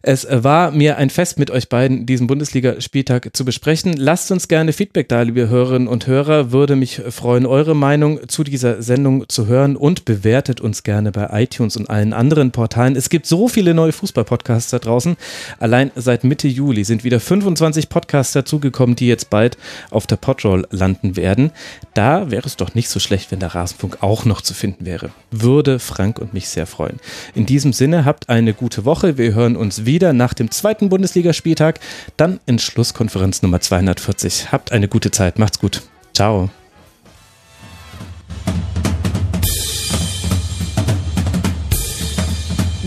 Es 0.02 0.26
war 0.30 0.70
mir 0.70 0.96
ein 0.96 1.10
Fest, 1.10 1.38
mit 1.38 1.50
euch 1.50 1.68
beiden 1.68 2.06
diesen 2.06 2.26
Bundesligaspieltag 2.26 3.36
zu 3.36 3.44
besprechen. 3.44 3.92
Lasst 3.98 4.30
uns 4.30 4.48
gerne 4.48 4.72
Feedback 4.72 5.10
da, 5.10 5.20
liebe 5.20 5.50
Hörerinnen 5.50 5.88
und 5.88 6.06
Hörer. 6.06 6.52
Würde 6.52 6.74
mich 6.74 7.02
freuen, 7.10 7.44
eure 7.44 7.76
Meinung 7.76 8.26
zu 8.26 8.42
dieser 8.42 8.80
Sendung 8.80 9.28
zu 9.28 9.46
hören 9.46 9.76
und 9.76 10.06
bewertet 10.06 10.62
uns 10.62 10.84
gerne 10.84 11.12
bei 11.12 11.28
iTunes 11.42 11.76
und 11.76 11.90
allen 11.90 12.14
anderen 12.14 12.50
Portalen. 12.50 12.96
Es 12.96 13.10
gibt 13.10 13.26
so 13.26 13.46
viele 13.46 13.74
neue 13.74 13.92
Fußball-Podcasts 13.92 14.70
da 14.70 14.78
draußen. 14.78 15.18
Allein 15.58 15.90
seit 15.94 16.24
Mitte 16.24 16.48
Juli 16.48 16.84
sind 16.84 17.04
wieder 17.04 17.20
25 17.20 17.90
Podcasts 17.90 18.32
dazugekommen, 18.32 18.96
die 18.96 19.06
jetzt 19.06 19.28
bald 19.28 19.58
auf 19.90 20.06
der 20.06 20.16
Podroll 20.16 20.66
landen 20.70 21.16
werden. 21.16 21.50
Da 21.92 22.30
wäre 22.30 22.46
es 22.46 22.56
doch 22.56 22.74
nicht 22.74 22.88
so 22.88 23.00
schlecht, 23.00 23.30
wenn 23.32 23.40
der 23.40 23.54
Rasenfunk 23.54 23.98
auch 24.00 24.24
noch 24.24 24.40
zu 24.40 24.54
finden 24.54 24.86
wäre. 24.86 25.10
Würde 25.30 25.78
Frank 25.78 26.18
und 26.18 26.32
mich 26.32 26.48
sehr 26.48 26.66
freuen. 26.66 27.00
In 27.34 27.44
diesem 27.44 27.74
Sinne, 27.74 28.06
habt 28.06 28.30
eine 28.30 28.54
gute 28.54 28.86
Woche. 28.86 29.18
Wir 29.18 29.34
hören 29.34 29.56
uns 29.56 29.84
wieder 29.84 29.89
wieder 29.90 30.12
nach 30.12 30.34
dem 30.34 30.52
zweiten 30.52 30.88
Bundesligaspieltag, 30.88 31.80
dann 32.16 32.38
in 32.46 32.60
Schlusskonferenz 32.60 33.42
Nummer 33.42 33.60
240. 33.60 34.52
Habt 34.52 34.70
eine 34.70 34.86
gute 34.86 35.10
Zeit, 35.10 35.38
macht's 35.40 35.58
gut. 35.58 35.82
Ciao. 36.14 36.48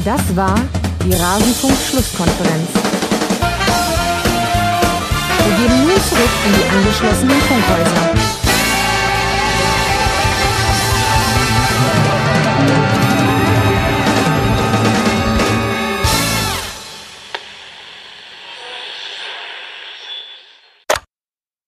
Das 0.06 0.36
war 0.36 0.60
die 1.06 1.14
Rasenfunk-Schlusskonferenz. 1.14 2.70
Wir 5.46 5.56
gehen 5.58 5.82
nun 5.82 6.02
zurück 6.10 6.34
in 6.46 6.54
die 6.54 6.70
angeschlossenen 6.70 7.42
Funkhäuser. 7.42 8.23